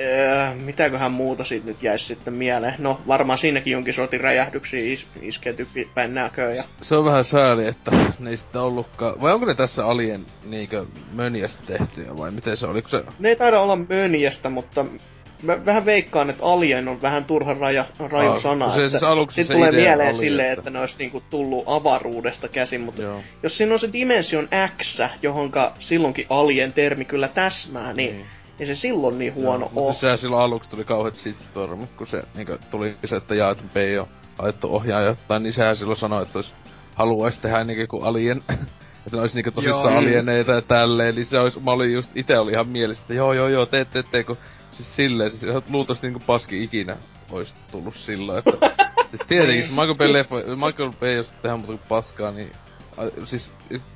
öö, 0.00 0.54
mitäköhän 0.54 1.12
muuta 1.12 1.44
siitä 1.44 1.66
nyt 1.66 1.82
jäisi 1.82 2.06
sitten 2.06 2.34
mieleen. 2.34 2.74
No 2.78 3.00
varmaan 3.06 3.38
siinäkin 3.38 3.72
jonkin 3.72 3.94
sortin 3.94 4.20
räjähdyksiä 4.20 4.92
is- 4.92 5.06
iskeytyy 5.22 5.68
päin 5.94 6.14
näköön. 6.14 6.56
Ja... 6.56 6.64
Se 6.82 6.96
on 6.96 7.04
vähän 7.04 7.24
sääli, 7.24 7.66
että 7.66 7.90
ne 8.18 8.30
ei 8.30 8.36
sitten 8.36 8.60
ollutkaan... 8.60 9.20
Vai 9.20 9.32
onko 9.32 9.46
ne 9.46 9.54
tässä 9.54 9.86
Alien 9.86 10.26
niinkö 10.44 10.86
mönjästä 11.12 11.62
tehtyjä 11.66 12.16
vai 12.16 12.30
miten 12.30 12.56
se 12.56 12.66
oli? 12.66 12.82
Se... 12.86 13.04
Ne 13.18 13.28
ei 13.28 13.36
taida 13.36 13.60
olla 13.60 13.76
mönjästä, 13.76 14.50
mutta 14.50 14.84
mä 15.44 15.64
vähän 15.66 15.84
veikkaan, 15.84 16.30
että 16.30 16.44
Alien 16.44 16.88
on 16.88 17.02
vähän 17.02 17.24
turha 17.24 17.54
raja, 17.54 17.84
raju 17.98 18.30
Aa, 18.30 18.40
sana. 18.40 18.68
se 18.74 18.78
että 18.78 18.88
siis 18.90 19.02
aluksi 19.02 19.34
sit 19.34 19.46
se 19.46 19.54
tulee 19.54 19.72
mieleen 19.72 20.14
oli, 20.14 20.18
silleen, 20.24 20.48
että- 20.48 20.60
että 20.60 20.70
ne 20.70 20.80
olisi 20.80 20.94
niinku 20.98 21.22
tullut 21.30 21.64
avaruudesta 21.66 22.48
käsin, 22.48 22.80
mutta 22.80 23.02
Joo. 23.02 23.20
jos 23.42 23.58
siinä 23.58 23.72
on 23.74 23.80
se 23.80 23.92
Dimension 23.92 24.48
X, 24.80 25.00
johonka 25.22 25.72
silloinkin 25.78 26.26
Alien 26.30 26.72
termi 26.72 27.04
kyllä 27.04 27.28
täsmää, 27.28 27.92
niin, 27.92 28.16
niin. 28.16 28.26
ei 28.60 28.66
se 28.66 28.74
silloin 28.74 29.18
niin 29.18 29.34
huono 29.34 29.66
Joo, 29.66 29.70
ole. 29.76 29.86
Mutta 29.86 30.00
sehän 30.00 30.18
silloin 30.18 30.42
aluksi 30.42 30.70
tuli 30.70 30.84
kauheat 30.84 31.14
shitstormit, 31.14 31.90
kun 31.96 32.06
se 32.06 32.20
niinkö 32.34 32.58
tuli 32.70 32.94
se, 33.04 33.16
että 33.16 33.34
jaa, 33.34 33.50
että 33.50 33.64
Bay 33.74 33.98
on 33.98 34.06
ajettu 34.38 34.74
ohjaaja, 34.74 35.16
tai 35.28 35.40
niin 35.40 35.52
sehän 35.52 35.76
silloin 35.76 35.98
sanoi, 35.98 36.22
että 36.22 36.38
olisi, 36.38 36.52
haluaisi 36.94 37.42
tehdä 37.42 37.64
niinkö 37.64 37.86
kuin 37.86 38.04
alien, 38.04 38.42
että 39.06 39.16
ne 39.16 39.20
olisi 39.20 39.34
niinkö 39.34 39.50
tosissaan 39.50 39.92
Joo. 39.92 39.98
alieneita 39.98 40.52
ja 40.52 40.62
tälleen, 40.62 41.14
niin 41.14 41.26
se 41.26 41.38
olisi, 41.38 41.60
mä 41.60 41.70
olin 41.70 41.92
just, 41.92 42.10
ite 42.14 42.38
oli 42.38 42.52
ihan 42.52 42.68
mielessä, 42.68 43.02
että 43.02 43.14
joo 43.14 43.32
joo 43.32 43.48
joo, 43.48 43.66
teet 43.66 43.90
teet 43.90 44.06
teet, 44.10 44.26
kun 44.26 44.36
siis 44.74 44.96
silleen, 44.96 45.30
siis 45.30 45.42
ihan 45.42 45.62
luultavasti 45.70 46.06
niinku 46.06 46.22
paski 46.26 46.64
ikinä 46.64 46.96
olisi 47.30 47.54
tullut 47.72 47.94
silloin, 47.94 48.38
että 48.38 48.70
siis 49.10 49.22
tietenkin, 49.28 49.64
se 49.64 49.70
Michael 49.70 49.94
Bay 49.94 50.12
leffa, 50.12 50.36
Michael 50.36 50.92
Bay 51.00 51.14
jos 51.16 51.28
tehdään 51.28 51.60
muuta 51.60 51.72
kuin 51.72 51.88
paskaa, 51.88 52.30
niin 52.30 52.52
a, 52.96 53.26
siis 53.26 53.50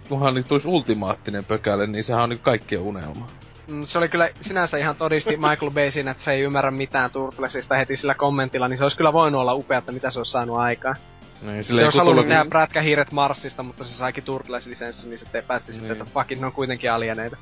kunhan 0.09 0.35
niin 0.35 0.45
tulisi 0.45 0.69
ultimaattinen 0.69 1.45
pökäle, 1.45 1.87
niin 1.87 2.05
sehän 2.05 2.23
on 2.23 2.29
niinku 2.29 2.45
kaikkien 2.45 2.81
unelma. 2.81 3.27
Mm, 3.67 3.85
se 3.85 3.99
oli 3.99 4.09
kyllä 4.09 4.31
sinänsä 4.41 4.77
ihan 4.77 4.97
todisti 4.97 5.37
Michael 5.37 5.71
Bay 5.71 5.91
siinä, 5.91 6.11
että 6.11 6.25
se 6.25 6.33
ei 6.33 6.41
ymmärrä 6.41 6.71
mitään 6.71 7.11
Turtlesista 7.11 7.77
heti 7.77 7.97
sillä 7.97 8.15
kommentilla, 8.15 8.69
niin 8.69 8.79
se 8.79 8.85
olisi 8.85 8.97
kyllä 8.97 9.13
voinut 9.13 9.41
olla 9.41 9.55
upeata, 9.55 9.93
mitä 9.93 10.11
se 10.11 10.19
olisi 10.19 10.33
saanut 10.33 10.57
aikaan. 10.57 10.97
Niin, 11.42 11.65
Se 11.65 11.75
olisi 11.84 11.99
halunnut 11.99 12.28
nähdä 12.28 12.44
prätkähiiret 12.49 13.12
Marsista, 13.12 13.62
mutta 13.62 13.84
se 13.84 13.97
saikin 13.97 14.25
Turtles-lisenssi, 14.25 15.08
niin 15.08 15.18
se 15.18 15.26
te 15.33 15.42
päätti 15.42 15.73
sitten, 15.73 15.91
Niin. 15.91 16.02
että 16.02 16.12
fuck 16.15 16.33
it, 16.33 16.41
ne 16.41 16.47
on 16.47 16.52
kuitenkin 16.52 16.92
alieneita. 16.92 17.36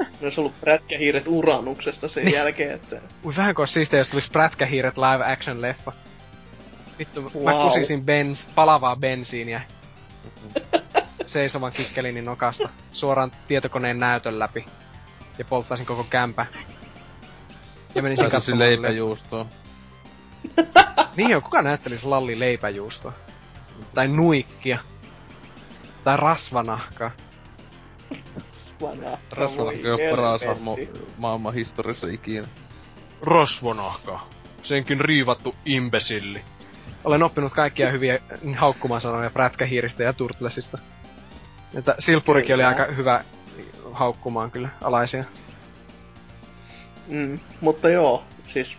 Ne 0.00 0.06
olisi 0.22 0.40
ollut 0.40 0.60
prätkähiiret 0.60 1.24
uranuksesta 1.28 2.08
sen 2.08 2.24
Niin. 2.24 2.34
jälkeen, 2.34 2.74
että 2.74 2.96
Ui 3.24 3.36
vähän 3.36 3.54
kuin 3.54 3.68
siistiä, 3.68 3.98
jos 3.98 4.08
tulisi 4.08 4.30
prätkähiiret 4.30 4.96
live 4.98 5.32
action 5.32 5.62
leffa. 5.62 5.92
Vittu, 6.98 7.22
wow. 7.34 7.44
mä 7.44 7.52
kusisin 7.52 8.04
bens, 8.04 8.48
palavaa 8.54 8.96
bensiiniä. 8.96 9.62
Seisovan 11.26 11.72
kiskelinin 11.72 12.24
nokasta. 12.24 12.68
Suoraan 12.92 13.32
tietokoneen 13.48 13.98
näytön 13.98 14.38
läpi. 14.38 14.64
Ja 15.38 15.44
polttaisin 15.44 15.86
koko 15.86 16.04
kämpä. 16.10 16.46
Ja 17.94 18.02
menisin 18.02 18.30
katsomaan 18.30 18.68
leipäjuustoon. 18.68 19.46
Niin 21.16 21.36
on, 21.36 21.42
kuka 21.42 21.62
näyttelisi 21.62 22.06
Lalli 22.06 22.38
leipäjuustoa? 22.38 23.12
Tai 23.94 24.08
nuikkia. 24.08 24.78
Tai 26.04 26.16
rasvanahkaa. 26.16 27.10
Rasvanahka 29.32 29.82
Voi 29.82 29.92
on 29.92 30.16
paras 30.16 30.44
hahmo 30.44 30.78
maailman 31.16 31.54
historiassa 31.54 32.06
ikinä. 32.06 32.48
Rasvanahka. 33.22 34.20
Senkin 34.62 35.00
riivattu 35.00 35.54
imbesilli. 35.64 36.42
Olen 37.04 37.22
oppinut 37.22 37.52
kaikkia 37.52 37.90
hyviä 37.90 38.18
haukkumasanoja 38.56 39.30
prätkähiiristä 39.30 40.02
ja 40.02 40.12
turtlesista. 40.12 40.78
Että 41.74 41.94
Silppurikin 41.98 42.54
oli 42.54 42.62
Kyllä. 42.62 42.68
aika 42.68 42.92
hyvä 42.92 43.24
haukkumaan 43.92 44.50
kyllä 44.50 44.68
alaisia. 44.82 45.24
Mm, 47.08 47.38
mutta 47.60 47.88
joo, 47.88 48.24
siis 48.46 48.78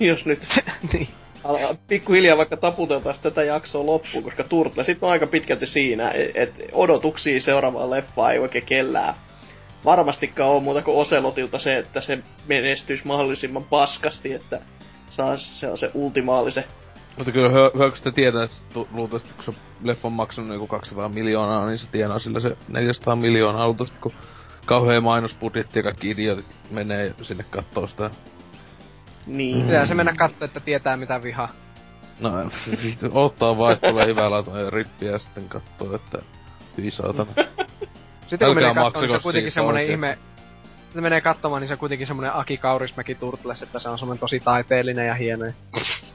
jos 0.10 0.26
nyt 0.26 0.46
niin. 0.92 1.08
ala- 1.44 1.76
pikkuhiljaa 1.88 2.36
vaikka 2.36 2.56
taputeltaisiin 2.56 3.22
tätä 3.22 3.42
jaksoa 3.42 3.86
loppuun, 3.86 4.24
koska 4.24 4.44
Turtle 4.44 4.84
sitten 4.84 5.06
on 5.06 5.12
aika 5.12 5.26
pitkälti 5.26 5.66
siinä, 5.66 6.12
että 6.34 6.62
odotuksia 6.72 7.40
seuraavaan 7.40 7.90
leffaan 7.90 8.32
ei 8.32 8.38
oikein 8.38 8.66
kellään 8.66 9.14
varmastikaan 9.84 10.50
ole 10.50 10.62
muuta 10.62 10.82
kuin 10.82 10.96
Oselotilta 10.96 11.58
se, 11.58 11.78
että 11.78 12.00
se 12.00 12.18
menestyisi 12.46 13.06
mahdollisimman 13.06 13.64
paskasti, 13.64 14.32
että 14.32 14.60
saa 15.10 15.36
se 15.36 15.70
on 15.70 15.78
se 15.78 15.90
ultimaalisen. 15.94 16.64
Mutta 17.16 17.32
kyllä 17.32 17.48
hyvä, 17.48 17.70
hyvä 17.74 17.88
kun 17.88 17.96
sitä 17.96 18.12
tietää, 18.12 18.44
että 18.44 18.56
tu- 18.74 18.88
luultavasti 18.92 19.34
kun 19.34 19.54
se 19.54 19.60
leffa 19.82 20.08
on 20.08 20.12
maksanut 20.12 20.52
joku 20.52 20.66
200 20.66 21.08
miljoonaa, 21.08 21.66
niin 21.66 21.78
se 21.78 21.90
tienaa 21.90 22.18
sillä 22.18 22.40
se 22.40 22.56
400 22.68 23.16
miljoonaa 23.16 23.66
luultavasti, 23.66 23.98
kun 23.98 24.12
kauhea 24.66 25.00
mainosbudjetti 25.00 25.78
ja 25.78 25.82
kaikki 25.82 26.10
idiotit 26.10 26.46
menee 26.70 27.14
sinne 27.22 27.44
kattoo 27.50 27.86
sitä. 27.86 28.10
Niin. 29.26 29.64
Pitää 29.66 29.86
se 29.86 29.94
mennä 29.94 30.14
katsoa, 30.18 30.44
että 30.44 30.60
tietää 30.60 30.96
mitä 30.96 31.22
vihaa. 31.22 31.48
No, 32.20 32.30
ottaa 33.24 33.58
vaan, 33.58 33.72
että 33.72 33.90
tulee 33.90 34.28
laatua 34.28 34.60
ja 34.60 34.70
rippiä 34.70 35.10
ja 35.10 35.18
sitten 35.18 35.48
katsoo, 35.48 35.94
että 35.94 36.18
hyi 36.78 36.90
saatana. 36.90 37.32
Sitten 38.28 38.48
kun 38.48 38.54
menee 38.54 38.74
katsomaan, 38.74 39.08
niin 39.08 39.18
se 39.18 39.22
kuitenkin 39.22 39.52
semmonen 39.52 39.90
ihme... 39.90 40.18
Se 40.94 41.00
menee 41.00 41.20
katsomaan, 41.20 41.60
niin 41.62 41.68
se 41.68 41.74
on 41.74 41.78
kuitenkin 41.78 42.06
semmonen 42.06 42.34
Aki 42.34 42.56
Kaurismäki 42.56 43.14
Turtles, 43.14 43.62
että 43.62 43.78
se 43.78 43.88
on 43.88 43.98
semmonen 43.98 44.20
tosi 44.20 44.40
taiteellinen 44.40 45.06
ja 45.06 45.14
hieno. 45.14 45.44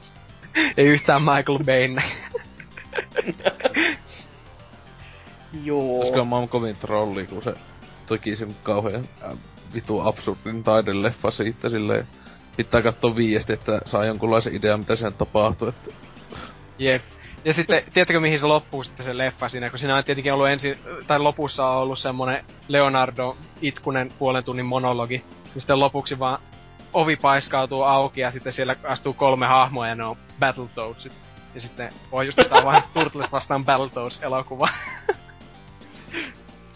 Ei 0.76 0.86
yhtään 0.86 1.22
Michael 1.22 1.58
Bayn 1.64 2.02
Joo. 5.64 6.00
Koska 6.00 6.20
on 6.20 6.26
maailman 6.26 6.48
kovin 6.48 6.76
trolli, 6.76 7.26
kun 7.26 7.42
se 7.42 7.54
teki 8.06 8.36
sen 8.36 8.56
kauhean 8.62 9.08
äh, 9.22 9.38
vitu 9.74 10.00
absurdin 10.00 10.62
taideleffa 10.62 11.30
siitä 11.30 11.68
silleen. 11.68 12.06
Pitää 12.58 12.82
katsoa 12.82 13.16
viiesti, 13.16 13.52
että 13.52 13.80
saa 13.84 14.04
jonkunlaisen 14.04 14.54
idean, 14.54 14.78
mitä 14.80 14.96
sen 14.96 15.14
tapahtuu, 15.14 15.68
että... 15.68 15.90
Jep. 16.78 17.02
Ja 17.44 17.52
sitten, 17.52 17.82
tiedätkö 17.94 18.20
mihin 18.20 18.38
se 18.38 18.46
loppuu 18.46 18.84
sitten 18.84 19.06
se 19.06 19.18
leffa 19.18 19.48
siinä, 19.48 19.70
kun 19.70 19.78
siinä 19.78 19.96
on 19.96 20.04
tietenkin 20.04 20.32
ollut 20.32 20.48
ensin, 20.48 20.76
tai 21.06 21.18
lopussa 21.18 21.66
on 21.66 21.76
ollut 21.76 21.98
semmonen 21.98 22.44
Leonardo 22.68 23.36
itkunen 23.62 24.12
puolen 24.18 24.44
tunnin 24.44 24.66
monologi. 24.66 25.24
Ja 25.54 25.60
sitten 25.60 25.80
lopuksi 25.80 26.18
vaan 26.18 26.38
ovi 26.92 27.16
paiskautuu 27.16 27.82
auki 27.82 28.20
ja 28.20 28.30
sitten 28.30 28.52
siellä 28.52 28.76
astuu 28.84 29.12
kolme 29.12 29.46
hahmoa 29.46 29.88
ja 29.88 29.94
ne 29.94 30.04
on 30.04 30.16
Battletoadsit. 30.38 31.12
Ja 31.54 31.60
sitten 31.60 31.92
pohjustetaan 32.10 32.64
vaan 32.64 32.82
Turtles 32.94 33.32
vastaan 33.32 33.64
Battletoads 33.64 34.18
elokuva. 34.22 34.68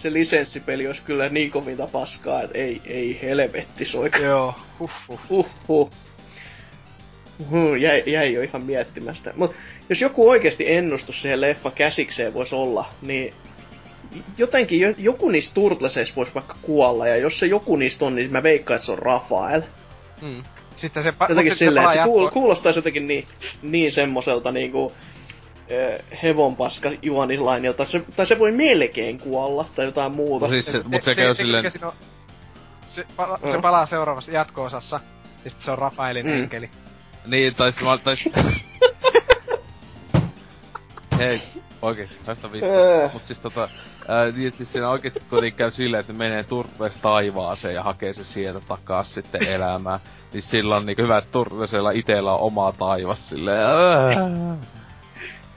Se 0.02 0.12
lisenssipeli 0.12 0.86
olisi 0.86 1.02
kyllä 1.02 1.28
niin 1.28 1.50
kovinta 1.50 1.88
paskaa, 1.92 2.42
että 2.42 2.58
ei, 2.58 2.80
ei 2.86 3.18
helvetti 3.22 3.84
soika. 3.84 4.18
Joo, 4.18 4.54
huh, 4.78 4.90
huh. 5.08 5.20
Huhhuh. 5.30 5.90
Huh, 7.50 7.74
jäi, 7.74 8.02
jäi 8.06 8.32
jo 8.32 8.42
ihan 8.42 8.64
miettimästä. 8.64 9.32
Mut 9.36 9.54
jos 9.88 10.00
joku 10.00 10.28
oikeasti 10.30 10.72
ennustus 10.74 11.22
siihen 11.22 11.40
leffa 11.40 11.70
käsikseen 11.70 12.34
voisi 12.34 12.54
olla, 12.54 12.84
niin 13.02 13.34
jotenkin 14.38 14.80
jo, 14.80 14.94
joku 14.98 15.28
niistä 15.28 15.54
Turtlesista 15.54 16.16
voisi 16.16 16.34
vaikka 16.34 16.56
kuolla, 16.62 17.08
ja 17.08 17.16
jos 17.16 17.38
se 17.38 17.46
joku 17.46 17.76
niistä 17.76 18.04
on, 18.04 18.14
niin 18.14 18.32
mä 18.32 18.42
veikkaan, 18.42 18.76
että 18.76 18.86
se 18.86 18.92
on 18.92 18.98
Rafael. 18.98 19.62
Mm. 20.22 20.42
Sitten 20.76 21.02
se, 21.02 21.10
pa- 21.10 21.28
Jotenkin 21.28 21.56
silleen, 21.56 21.92
se 21.92 21.98
kuul, 22.04 22.22
jatkoon. 22.22 22.32
kuulostaisi 22.32 22.78
jotenkin 22.78 23.06
niin, 23.06 23.24
niin 23.62 23.92
semmoselta 23.92 24.52
niinku 24.52 24.92
hevonpaska 26.22 26.90
juonislainilta. 27.02 27.84
Se, 27.84 28.04
tai 28.16 28.26
se 28.26 28.38
voi 28.38 28.52
melkein 28.52 29.18
kuolla, 29.18 29.64
tai 29.76 29.84
jotain 29.84 30.16
muuta. 30.16 30.46
No 30.46 30.52
siis 30.52 30.66
se, 30.66 30.80
mut 30.88 31.02
se 31.02 31.10
et- 31.10 31.16
käy 31.16 31.30
et- 31.30 31.36
silleen... 31.36 31.64
on- 31.84 31.92
Se, 32.88 33.06
pala- 33.16 33.38
se 33.52 33.58
palaa 33.62 33.86
seuraavassa 33.86 34.32
jatko-osassa. 34.32 35.00
Ja 35.44 35.50
sitten 35.50 35.64
se 35.64 35.70
on 35.70 35.78
Rafaelin 35.78 36.26
Mm. 36.26 36.32
enkeli. 36.32 36.70
Niin, 37.26 37.54
tai 37.54 37.72
sit 37.72 37.82
mä... 37.82 37.98
Tai... 37.98 38.16
Hei, 41.18 41.40
oikein, 41.82 42.08
tästä 42.26 42.52
vittu. 42.52 42.66
Öö. 42.70 43.08
Mut 43.12 43.26
siis 43.26 43.38
tota, 43.38 43.68
ää, 44.08 44.26
niin, 44.26 44.48
et 44.48 44.54
siis 44.54 44.72
siinä 44.72 44.88
oikeesti 44.88 45.20
kuitenkin 45.30 45.56
käy 45.58 45.70
silleen, 45.70 46.00
että 46.00 46.12
ne 46.12 46.18
menee 46.18 46.44
Turtles 46.44 46.92
taivaaseen 46.98 47.74
ja 47.74 47.82
hakee 47.82 48.12
se 48.12 48.24
sieltä 48.24 48.60
takaa 48.68 49.02
sitten 49.04 49.42
elämään. 49.48 50.00
Niin 50.32 50.42
silloin 50.42 50.86
niinku 50.86 51.02
hyvä, 51.02 51.18
että 51.18 51.30
Turtlesella 51.32 51.90
itellä 51.90 52.32
on 52.32 52.40
oma 52.40 52.72
taivas 52.72 53.28
silleen. 53.28 53.60
ää. 53.60 54.56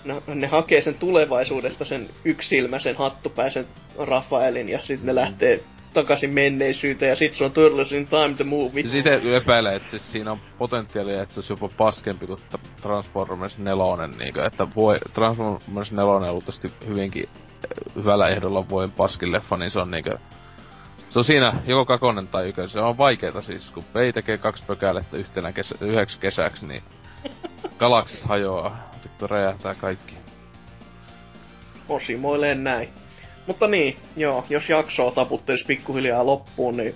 No, 0.06 0.22
ne 0.28 0.48
hakee 0.48 0.82
sen 0.82 0.96
tulevaisuudesta 0.96 1.86
sen 1.86 2.10
yksilmäisen 2.26 2.96
hattupäisen 2.96 3.66
Rafaelin 3.98 4.70
ja 4.70 4.80
sitten 4.84 5.06
ne 5.06 5.16
lähtee 5.16 5.64
takaisin 5.96 6.34
menneisyyteen 6.34 7.10
ja 7.10 7.16
sit 7.16 7.34
se 7.34 7.46
on 7.46 7.52
Turtles 7.52 7.92
in 7.92 8.08
Time 8.08 8.34
the 8.36 8.44
Movie. 8.44 8.84
Siis 8.84 8.94
ite 8.94 9.22
epäilee, 9.36 9.76
että 9.76 9.90
siis 9.90 10.12
siinä 10.12 10.32
on 10.32 10.40
potentiaalia, 10.58 11.22
että 11.22 11.34
se 11.34 11.40
olisi 11.40 11.54
jopa 11.54 11.70
paskempi 11.78 12.28
kuin 12.28 12.40
Tra- 12.40 12.82
Transformers 12.82 13.58
4, 13.58 14.08
niinku, 14.20 14.40
että 14.40 14.68
voi, 14.76 15.00
Transformers 15.14 15.92
4 15.92 16.06
on 16.06 16.32
luultavasti 16.32 16.72
hyvinkin 16.88 17.30
äh, 17.30 17.96
hyvällä 17.96 18.28
ehdolla 18.28 18.70
voin 18.70 18.92
paskin 18.92 19.32
leffa, 19.32 19.58
niin 19.58 19.72
se 19.72 19.80
on 19.80 19.92
niinku, 19.92 20.12
se 21.10 21.20
on 21.20 21.26
siinä 21.26 21.54
joko 21.68 21.86
kakonen 21.86 22.28
tai 22.28 22.50
ykön. 22.50 22.70
Se 22.70 22.80
on 22.80 22.98
vaikeeta 22.98 23.42
siis, 23.42 23.70
kun 23.70 23.84
Pei 23.94 24.14
tekee 24.14 24.38
kaksi 24.38 24.64
pökälettä 24.68 25.18
yhtenä 25.18 25.52
kesä, 25.52 25.76
yhdeksi 25.82 26.20
kesäksi, 26.20 26.68
niin 26.68 26.84
galaksit 27.80 28.24
hajoaa, 28.24 28.92
vittu 29.16 29.28
räjähtää 29.28 29.76
kaikki. 29.76 30.16
Osimoilleen 31.90 32.64
näin. 32.64 32.90
Mutta 33.48 33.68
niin, 33.68 33.96
joo, 34.16 34.46
jos 34.50 34.70
jaksoa 34.70 35.12
taputtelisi 35.12 35.66
pikkuhiljaa 35.66 36.26
loppuun, 36.26 36.78
niin 36.78 36.96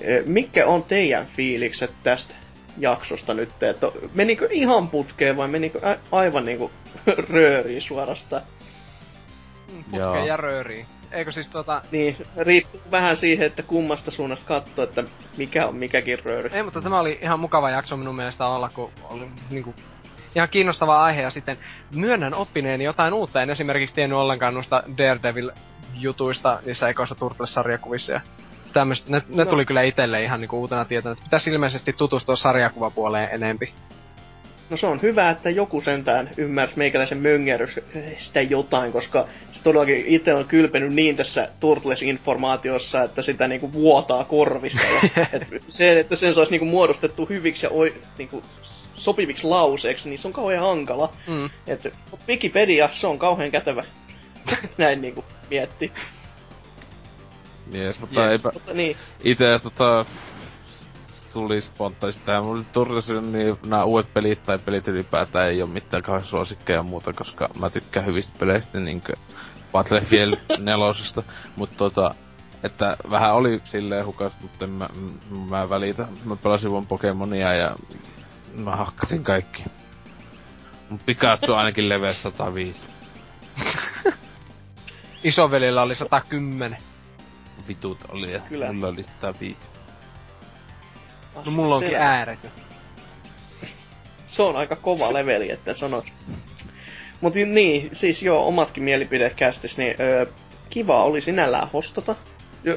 eh, 0.00 0.26
mitkä 0.26 0.66
on 0.66 0.82
teidän 0.82 1.26
fiilikset 1.26 1.94
tästä 2.02 2.34
jaksosta 2.78 3.34
nyt? 3.34 3.62
Että 3.62 3.86
menikö 4.14 4.48
ihan 4.50 4.88
putkeen 4.88 5.36
vai 5.36 5.48
menikö 5.48 5.88
a- 5.88 6.16
aivan 6.16 6.44
niinku 6.44 6.70
rööriin 7.32 7.82
suorastaan? 7.82 8.42
Joo. 9.92 10.06
Putkeen 10.06 10.26
ja 10.26 10.36
rööriin. 10.36 10.86
Eikö 11.12 11.32
siis 11.32 11.48
tota... 11.48 11.82
Niin, 11.90 12.16
riippuu 12.36 12.80
vähän 12.90 13.16
siihen, 13.16 13.46
että 13.46 13.62
kummasta 13.62 14.10
suunnasta 14.10 14.46
katsoo, 14.46 14.84
että 14.84 15.04
mikä 15.36 15.66
on 15.66 15.76
mikäkin 15.76 16.24
rööri. 16.24 16.50
Ei, 16.52 16.62
mutta 16.62 16.80
tämä 16.80 17.00
oli 17.00 17.18
ihan 17.22 17.40
mukava 17.40 17.70
jakso 17.70 17.96
minun 17.96 18.16
mielestä 18.16 18.46
olla, 18.46 18.68
kun 18.68 18.90
oli 19.10 19.28
niinku 19.50 19.74
ihan 20.34 20.48
kiinnostava 20.48 21.04
aihe 21.04 21.22
ja 21.22 21.30
sitten 21.30 21.58
myönnän 21.94 22.34
oppineeni 22.34 22.84
jotain 22.84 23.14
uutta. 23.14 23.42
En 23.42 23.50
esimerkiksi 23.50 23.94
tiennyt 23.94 24.18
ollenkaan 24.18 24.54
noista 24.54 24.82
Daredevil-jutuista 24.98 26.58
niissä 26.66 26.88
ekoissa 26.88 27.14
Turtles-sarjakuvissa 27.14 28.12
ja 28.12 28.20
tämmöistä. 28.72 29.10
Ne, 29.10 29.22
ne 29.34 29.44
No. 29.44 29.50
tuli 29.50 29.64
kyllä 29.64 29.82
itselle 29.82 30.22
ihan 30.22 30.40
niinku 30.40 30.60
uutena 30.60 30.84
tietona, 30.84 31.12
että 31.12 31.24
pitäisi 31.24 31.50
ilmeisesti 31.50 31.92
tutustua 31.92 32.36
sarjakuvapuoleen 32.36 33.28
enempi. 33.32 33.74
No 34.70 34.76
se 34.76 34.86
on 34.86 35.02
hyvä, 35.02 35.30
että 35.30 35.50
joku 35.50 35.80
sentään 35.80 36.30
ymmärsi 36.36 36.78
meikäläisen 36.78 37.18
möngerystä 37.18 38.40
jotain, 38.48 38.92
koska 38.92 39.26
se 39.52 39.62
todellakin 39.62 40.04
itse 40.06 40.34
on 40.34 40.44
kylpenyt 40.44 40.92
niin 40.92 41.16
tässä 41.16 41.48
Turtles-informaatiossa, 41.60 43.02
että 43.02 43.22
sitä 43.22 43.48
niinku 43.48 43.72
vuotaa 43.72 44.24
korvista. 44.24 44.80
Ja, 44.82 45.26
et 45.32 45.46
se, 45.68 46.00
että 46.00 46.16
sen 46.16 46.34
saisi 46.34 46.50
niinku 46.50 46.66
muodostettu 46.66 47.26
hyviksi 47.26 47.66
ja 47.66 47.70
oi, 47.70 47.94
niinku 48.18 48.42
sopiviksi 48.94 49.46
lauseeksi, 49.46 50.08
niin 50.08 50.18
se 50.18 50.28
on 50.28 50.34
kauhean 50.34 50.60
hankala. 50.60 51.12
Mm. 51.26 51.50
Et 51.66 51.94
Wikipedia, 52.28 52.88
se 52.92 53.06
on 53.06 53.18
kauhean 53.18 53.50
kätevä. 53.50 53.84
Näin 54.78 55.02
niinku 55.02 55.24
mietti. 55.50 55.92
Jees, 57.72 58.00
mutta 58.00 58.20
Jees. 58.20 58.30
eipä, 58.30 58.50
Mutta 58.52 58.72
niin, 58.72 58.96
ite 59.24 59.58
tota 59.62 60.06
tuli 61.32 61.60
spontaanisti 61.60 62.22
tähän. 62.26 62.44
Mulla 62.44 62.64
Turtlesin 62.72 63.32
niin 63.32 63.56
nämä 63.66 63.84
uudet 63.84 64.14
pelit 64.14 64.42
tai 64.42 64.58
pelit 64.58 64.88
ylipäätään 64.88 65.48
ei 65.48 65.62
ole 65.62 65.70
mitään 65.70 66.02
kauhean 66.02 66.26
suosikkeja 66.26 66.82
muuta, 66.82 67.12
koska 67.12 67.48
mä 67.60 67.70
tykkään 67.70 68.06
hyvistä 68.06 68.32
peleistä 68.38 68.80
niinkö 68.80 69.12
Battlefield 69.72 70.36
nelosesta. 70.58 71.22
Mut 71.56 71.70
tota, 71.76 72.14
että 72.62 72.96
vähän 73.10 73.34
oli 73.34 73.60
silleen 73.64 74.06
hukasta, 74.06 74.38
mutta 74.42 74.64
en 74.64 74.70
mä, 74.70 74.88
mä 75.50 75.70
välitä. 75.70 76.06
Mä 76.24 76.36
pelasin 76.36 76.72
vaan 76.72 76.86
Pokemonia 76.86 77.54
ja 77.54 77.76
mä 78.56 78.76
hakkasin 78.76 79.24
kaikki. 79.24 79.64
Mun 80.90 81.00
Pikachu 81.06 81.52
on 81.52 81.58
ainakin 81.58 81.88
level 81.88 82.12
105. 82.22 82.80
Isovelillä 85.24 85.82
oli 85.82 85.96
110. 85.96 86.78
Vitut 87.68 87.98
oli 88.08 88.32
ja 88.32 88.40
Kyllä. 88.40 88.72
mulla 88.72 88.88
oli 88.88 89.04
105. 89.04 89.56
No 91.46 91.50
mulla 91.52 91.74
onkin 91.76 91.90
Selvä. 91.90 92.04
ääretön. 92.06 92.50
se 94.24 94.42
on 94.42 94.56
aika 94.56 94.76
kova 94.76 95.12
leveli, 95.12 95.50
että 95.50 95.74
sanois. 95.74 96.12
Mut 97.20 97.34
niin, 97.34 97.96
siis 97.96 98.22
joo, 98.22 98.46
omatkin 98.46 98.82
mielipideet 98.84 99.34
kästis, 99.34 99.78
niin 99.78 99.94
öö, 100.00 100.26
kiva 100.70 101.04
oli 101.04 101.20
sinällään 101.20 101.68
hostata. 101.72 102.16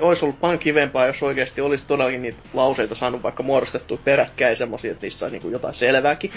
Olisi 0.02 0.26
ollut 0.26 0.40
paljon 0.40 0.60
kivempaa, 0.60 1.06
jos 1.08 1.24
oikeasti 1.24 1.62
olisi 1.62 1.84
todellakin 1.88 2.22
niitä 2.22 2.42
lauseita 2.54 2.96
saanut 2.96 3.24
vaikka 3.24 3.44
muodostettua 3.44 4.00
peräkkäin 4.04 4.56
semmosia, 4.58 4.92
että 4.92 5.06
niistä 5.06 5.20
saisi 5.20 5.34
niinku 5.34 5.50
jotain 5.50 5.74
selvääkin. 5.74 6.32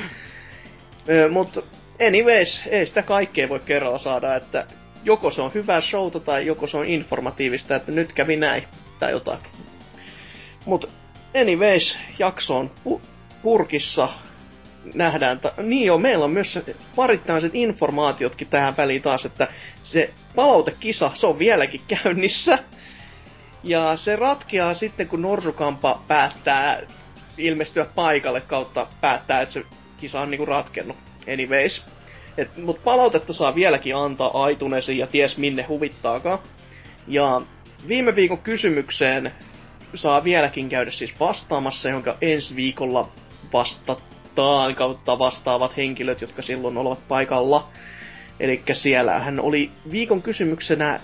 Öö, 1.09 1.29
mut 1.29 1.65
anyways, 2.07 2.63
ei 2.67 2.87
sitä 2.87 3.03
kaikkea 3.03 3.49
voi 3.49 3.61
kerralla 3.61 3.99
saada, 3.99 4.35
että 4.37 4.67
joko 5.05 5.31
se 5.31 5.43
on 5.43 5.55
hyvää 5.55 5.81
showta 5.81 6.21
tai 6.21 6.47
joko 6.47 6.67
se 6.67 6.77
on 6.77 6.87
informatiivista, 6.87 7.77
että 7.77 7.93
nyt 7.93 8.13
kävi 8.13 8.37
näin 8.37 8.63
tai 8.99 9.11
jotain. 9.11 9.39
Mut 10.65 10.91
anyways, 11.41 11.97
jakso 12.19 12.59
on 12.59 12.71
pu- 12.89 13.01
purkissa 13.43 14.09
nähdään, 14.95 15.41
ta- 15.41 15.53
niin 15.63 15.87
joo, 15.87 15.99
meillä 15.99 16.25
on 16.25 16.31
myös 16.31 16.59
parit 16.97 17.27
tämmöiset 17.27 17.55
informaatiotkin 17.55 18.49
tähän 18.49 18.77
väliin 18.77 19.03
taas, 19.03 19.27
että 19.27 19.49
se 19.83 20.11
palautekisa, 20.35 21.11
se 21.15 21.27
on 21.27 21.39
vieläkin 21.39 21.81
käynnissä. 21.89 22.59
Ja 23.63 23.97
se 23.97 24.17
ratkeaa 24.17 24.75
sitten, 24.75 25.09
kun 25.09 25.23
Norsukampa 25.23 26.03
päättää 26.09 26.81
ilmestyä 27.39 27.85
paikalle 27.85 28.41
kautta 28.41 28.87
päättää, 29.01 29.41
että 29.41 29.53
se 29.53 29.63
kisa 30.01 30.21
on 30.21 30.31
niinku 30.31 30.47
ratkennut. 30.47 30.97
Anyways. 31.33 31.85
Et, 32.39 32.57
mut 32.57 32.85
palautetta 32.85 33.33
saa 33.33 33.55
vieläkin 33.55 33.97
antaa 33.97 34.43
aitunesi 34.43 34.99
ja 34.99 35.07
ties 35.07 35.39
minne 35.39 35.63
huvittaakaan. 35.63 36.39
Ja 37.09 37.43
viime 37.89 38.17
viikon 38.17 38.39
kysymykseen 38.39 39.33
saa 39.95 40.25
vieläkin 40.25 40.69
käydä 40.69 40.91
siis 40.91 41.21
vastaamassa, 41.21 41.89
jonka 41.89 42.17
ensi 42.21 42.57
viikolla 42.57 43.09
vastataan 43.53 44.75
kautta 44.75 45.19
vastaavat 45.19 45.77
henkilöt, 45.77 46.21
jotka 46.21 46.43
silloin 46.43 46.79
ovat 46.79 47.09
paikalla. 47.09 47.69
Eli 48.41 48.63
siellä 48.73 49.19
hän 49.19 49.41
oli 49.41 49.71
viikon 49.91 50.23
kysymyksenä, 50.23 51.01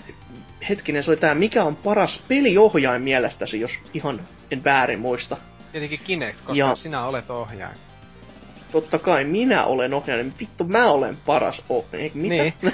hetkinen, 0.69 1.03
se 1.03 1.11
oli 1.11 1.17
tää, 1.17 1.35
mikä 1.35 1.63
on 1.63 1.75
paras 1.75 2.23
peliohjain 2.27 3.01
mielestäsi, 3.01 3.59
jos 3.59 3.71
ihan 3.93 4.21
en 4.51 4.63
väärin 4.63 4.99
muista. 4.99 5.37
Tietenkin 5.71 5.99
Kinect, 6.05 6.37
koska 6.37 6.53
Ja- 6.53 6.75
sinä 6.75 7.05
olet 7.05 7.29
ohjaaja. 7.29 7.75
Totta 8.71 8.99
kai 8.99 9.23
minä 9.23 9.65
olen 9.65 9.93
ohjaaja, 9.93 10.23
niin 10.23 10.33
vittu 10.39 10.63
mä 10.63 10.91
olen 10.91 11.17
paras 11.25 11.63
ohjaaja. 11.69 12.11
Mitä? 12.13 12.35
Niin. 12.43 12.53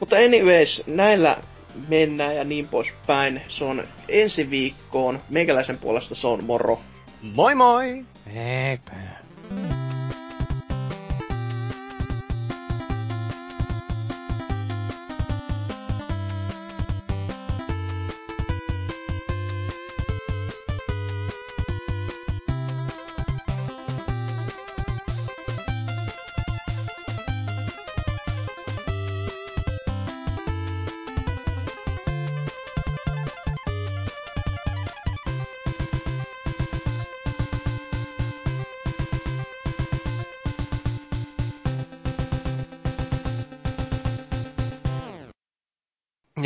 Mutta 0.00 0.16
anyways, 0.16 0.82
näillä 0.86 1.36
mennään 1.88 2.36
ja 2.36 2.44
niin 2.44 2.68
poispäin. 2.68 3.42
Se 3.48 3.64
on 3.64 3.84
ensi 4.08 4.50
viikkoon. 4.50 5.20
Meikäläisen 5.30 5.78
puolesta 5.78 6.14
se 6.14 6.26
on 6.26 6.44
moro. 6.44 6.80
Moi 7.34 7.54
moi! 7.54 8.04
Eipä. 8.34 8.92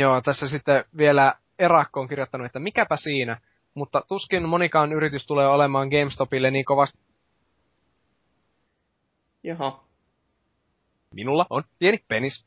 Joo, 0.05 0.21
tässä 0.21 0.47
sitten 0.47 0.85
vielä 0.97 1.35
Erakko 1.59 1.99
on 1.99 2.07
kirjoittanut, 2.07 2.45
että 2.45 2.59
mikäpä 2.59 2.95
siinä, 2.95 3.41
mutta 3.73 4.01
tuskin 4.07 4.49
monikaan 4.49 4.93
yritys 4.93 5.27
tulee 5.27 5.47
olemaan 5.47 5.87
GameStopille 5.87 6.51
niin 6.51 6.65
kovasti. 6.65 6.99
Jaha. 9.43 9.83
Minulla 11.13 11.45
on 11.49 11.63
pieni 11.79 12.03
penis. 12.07 12.45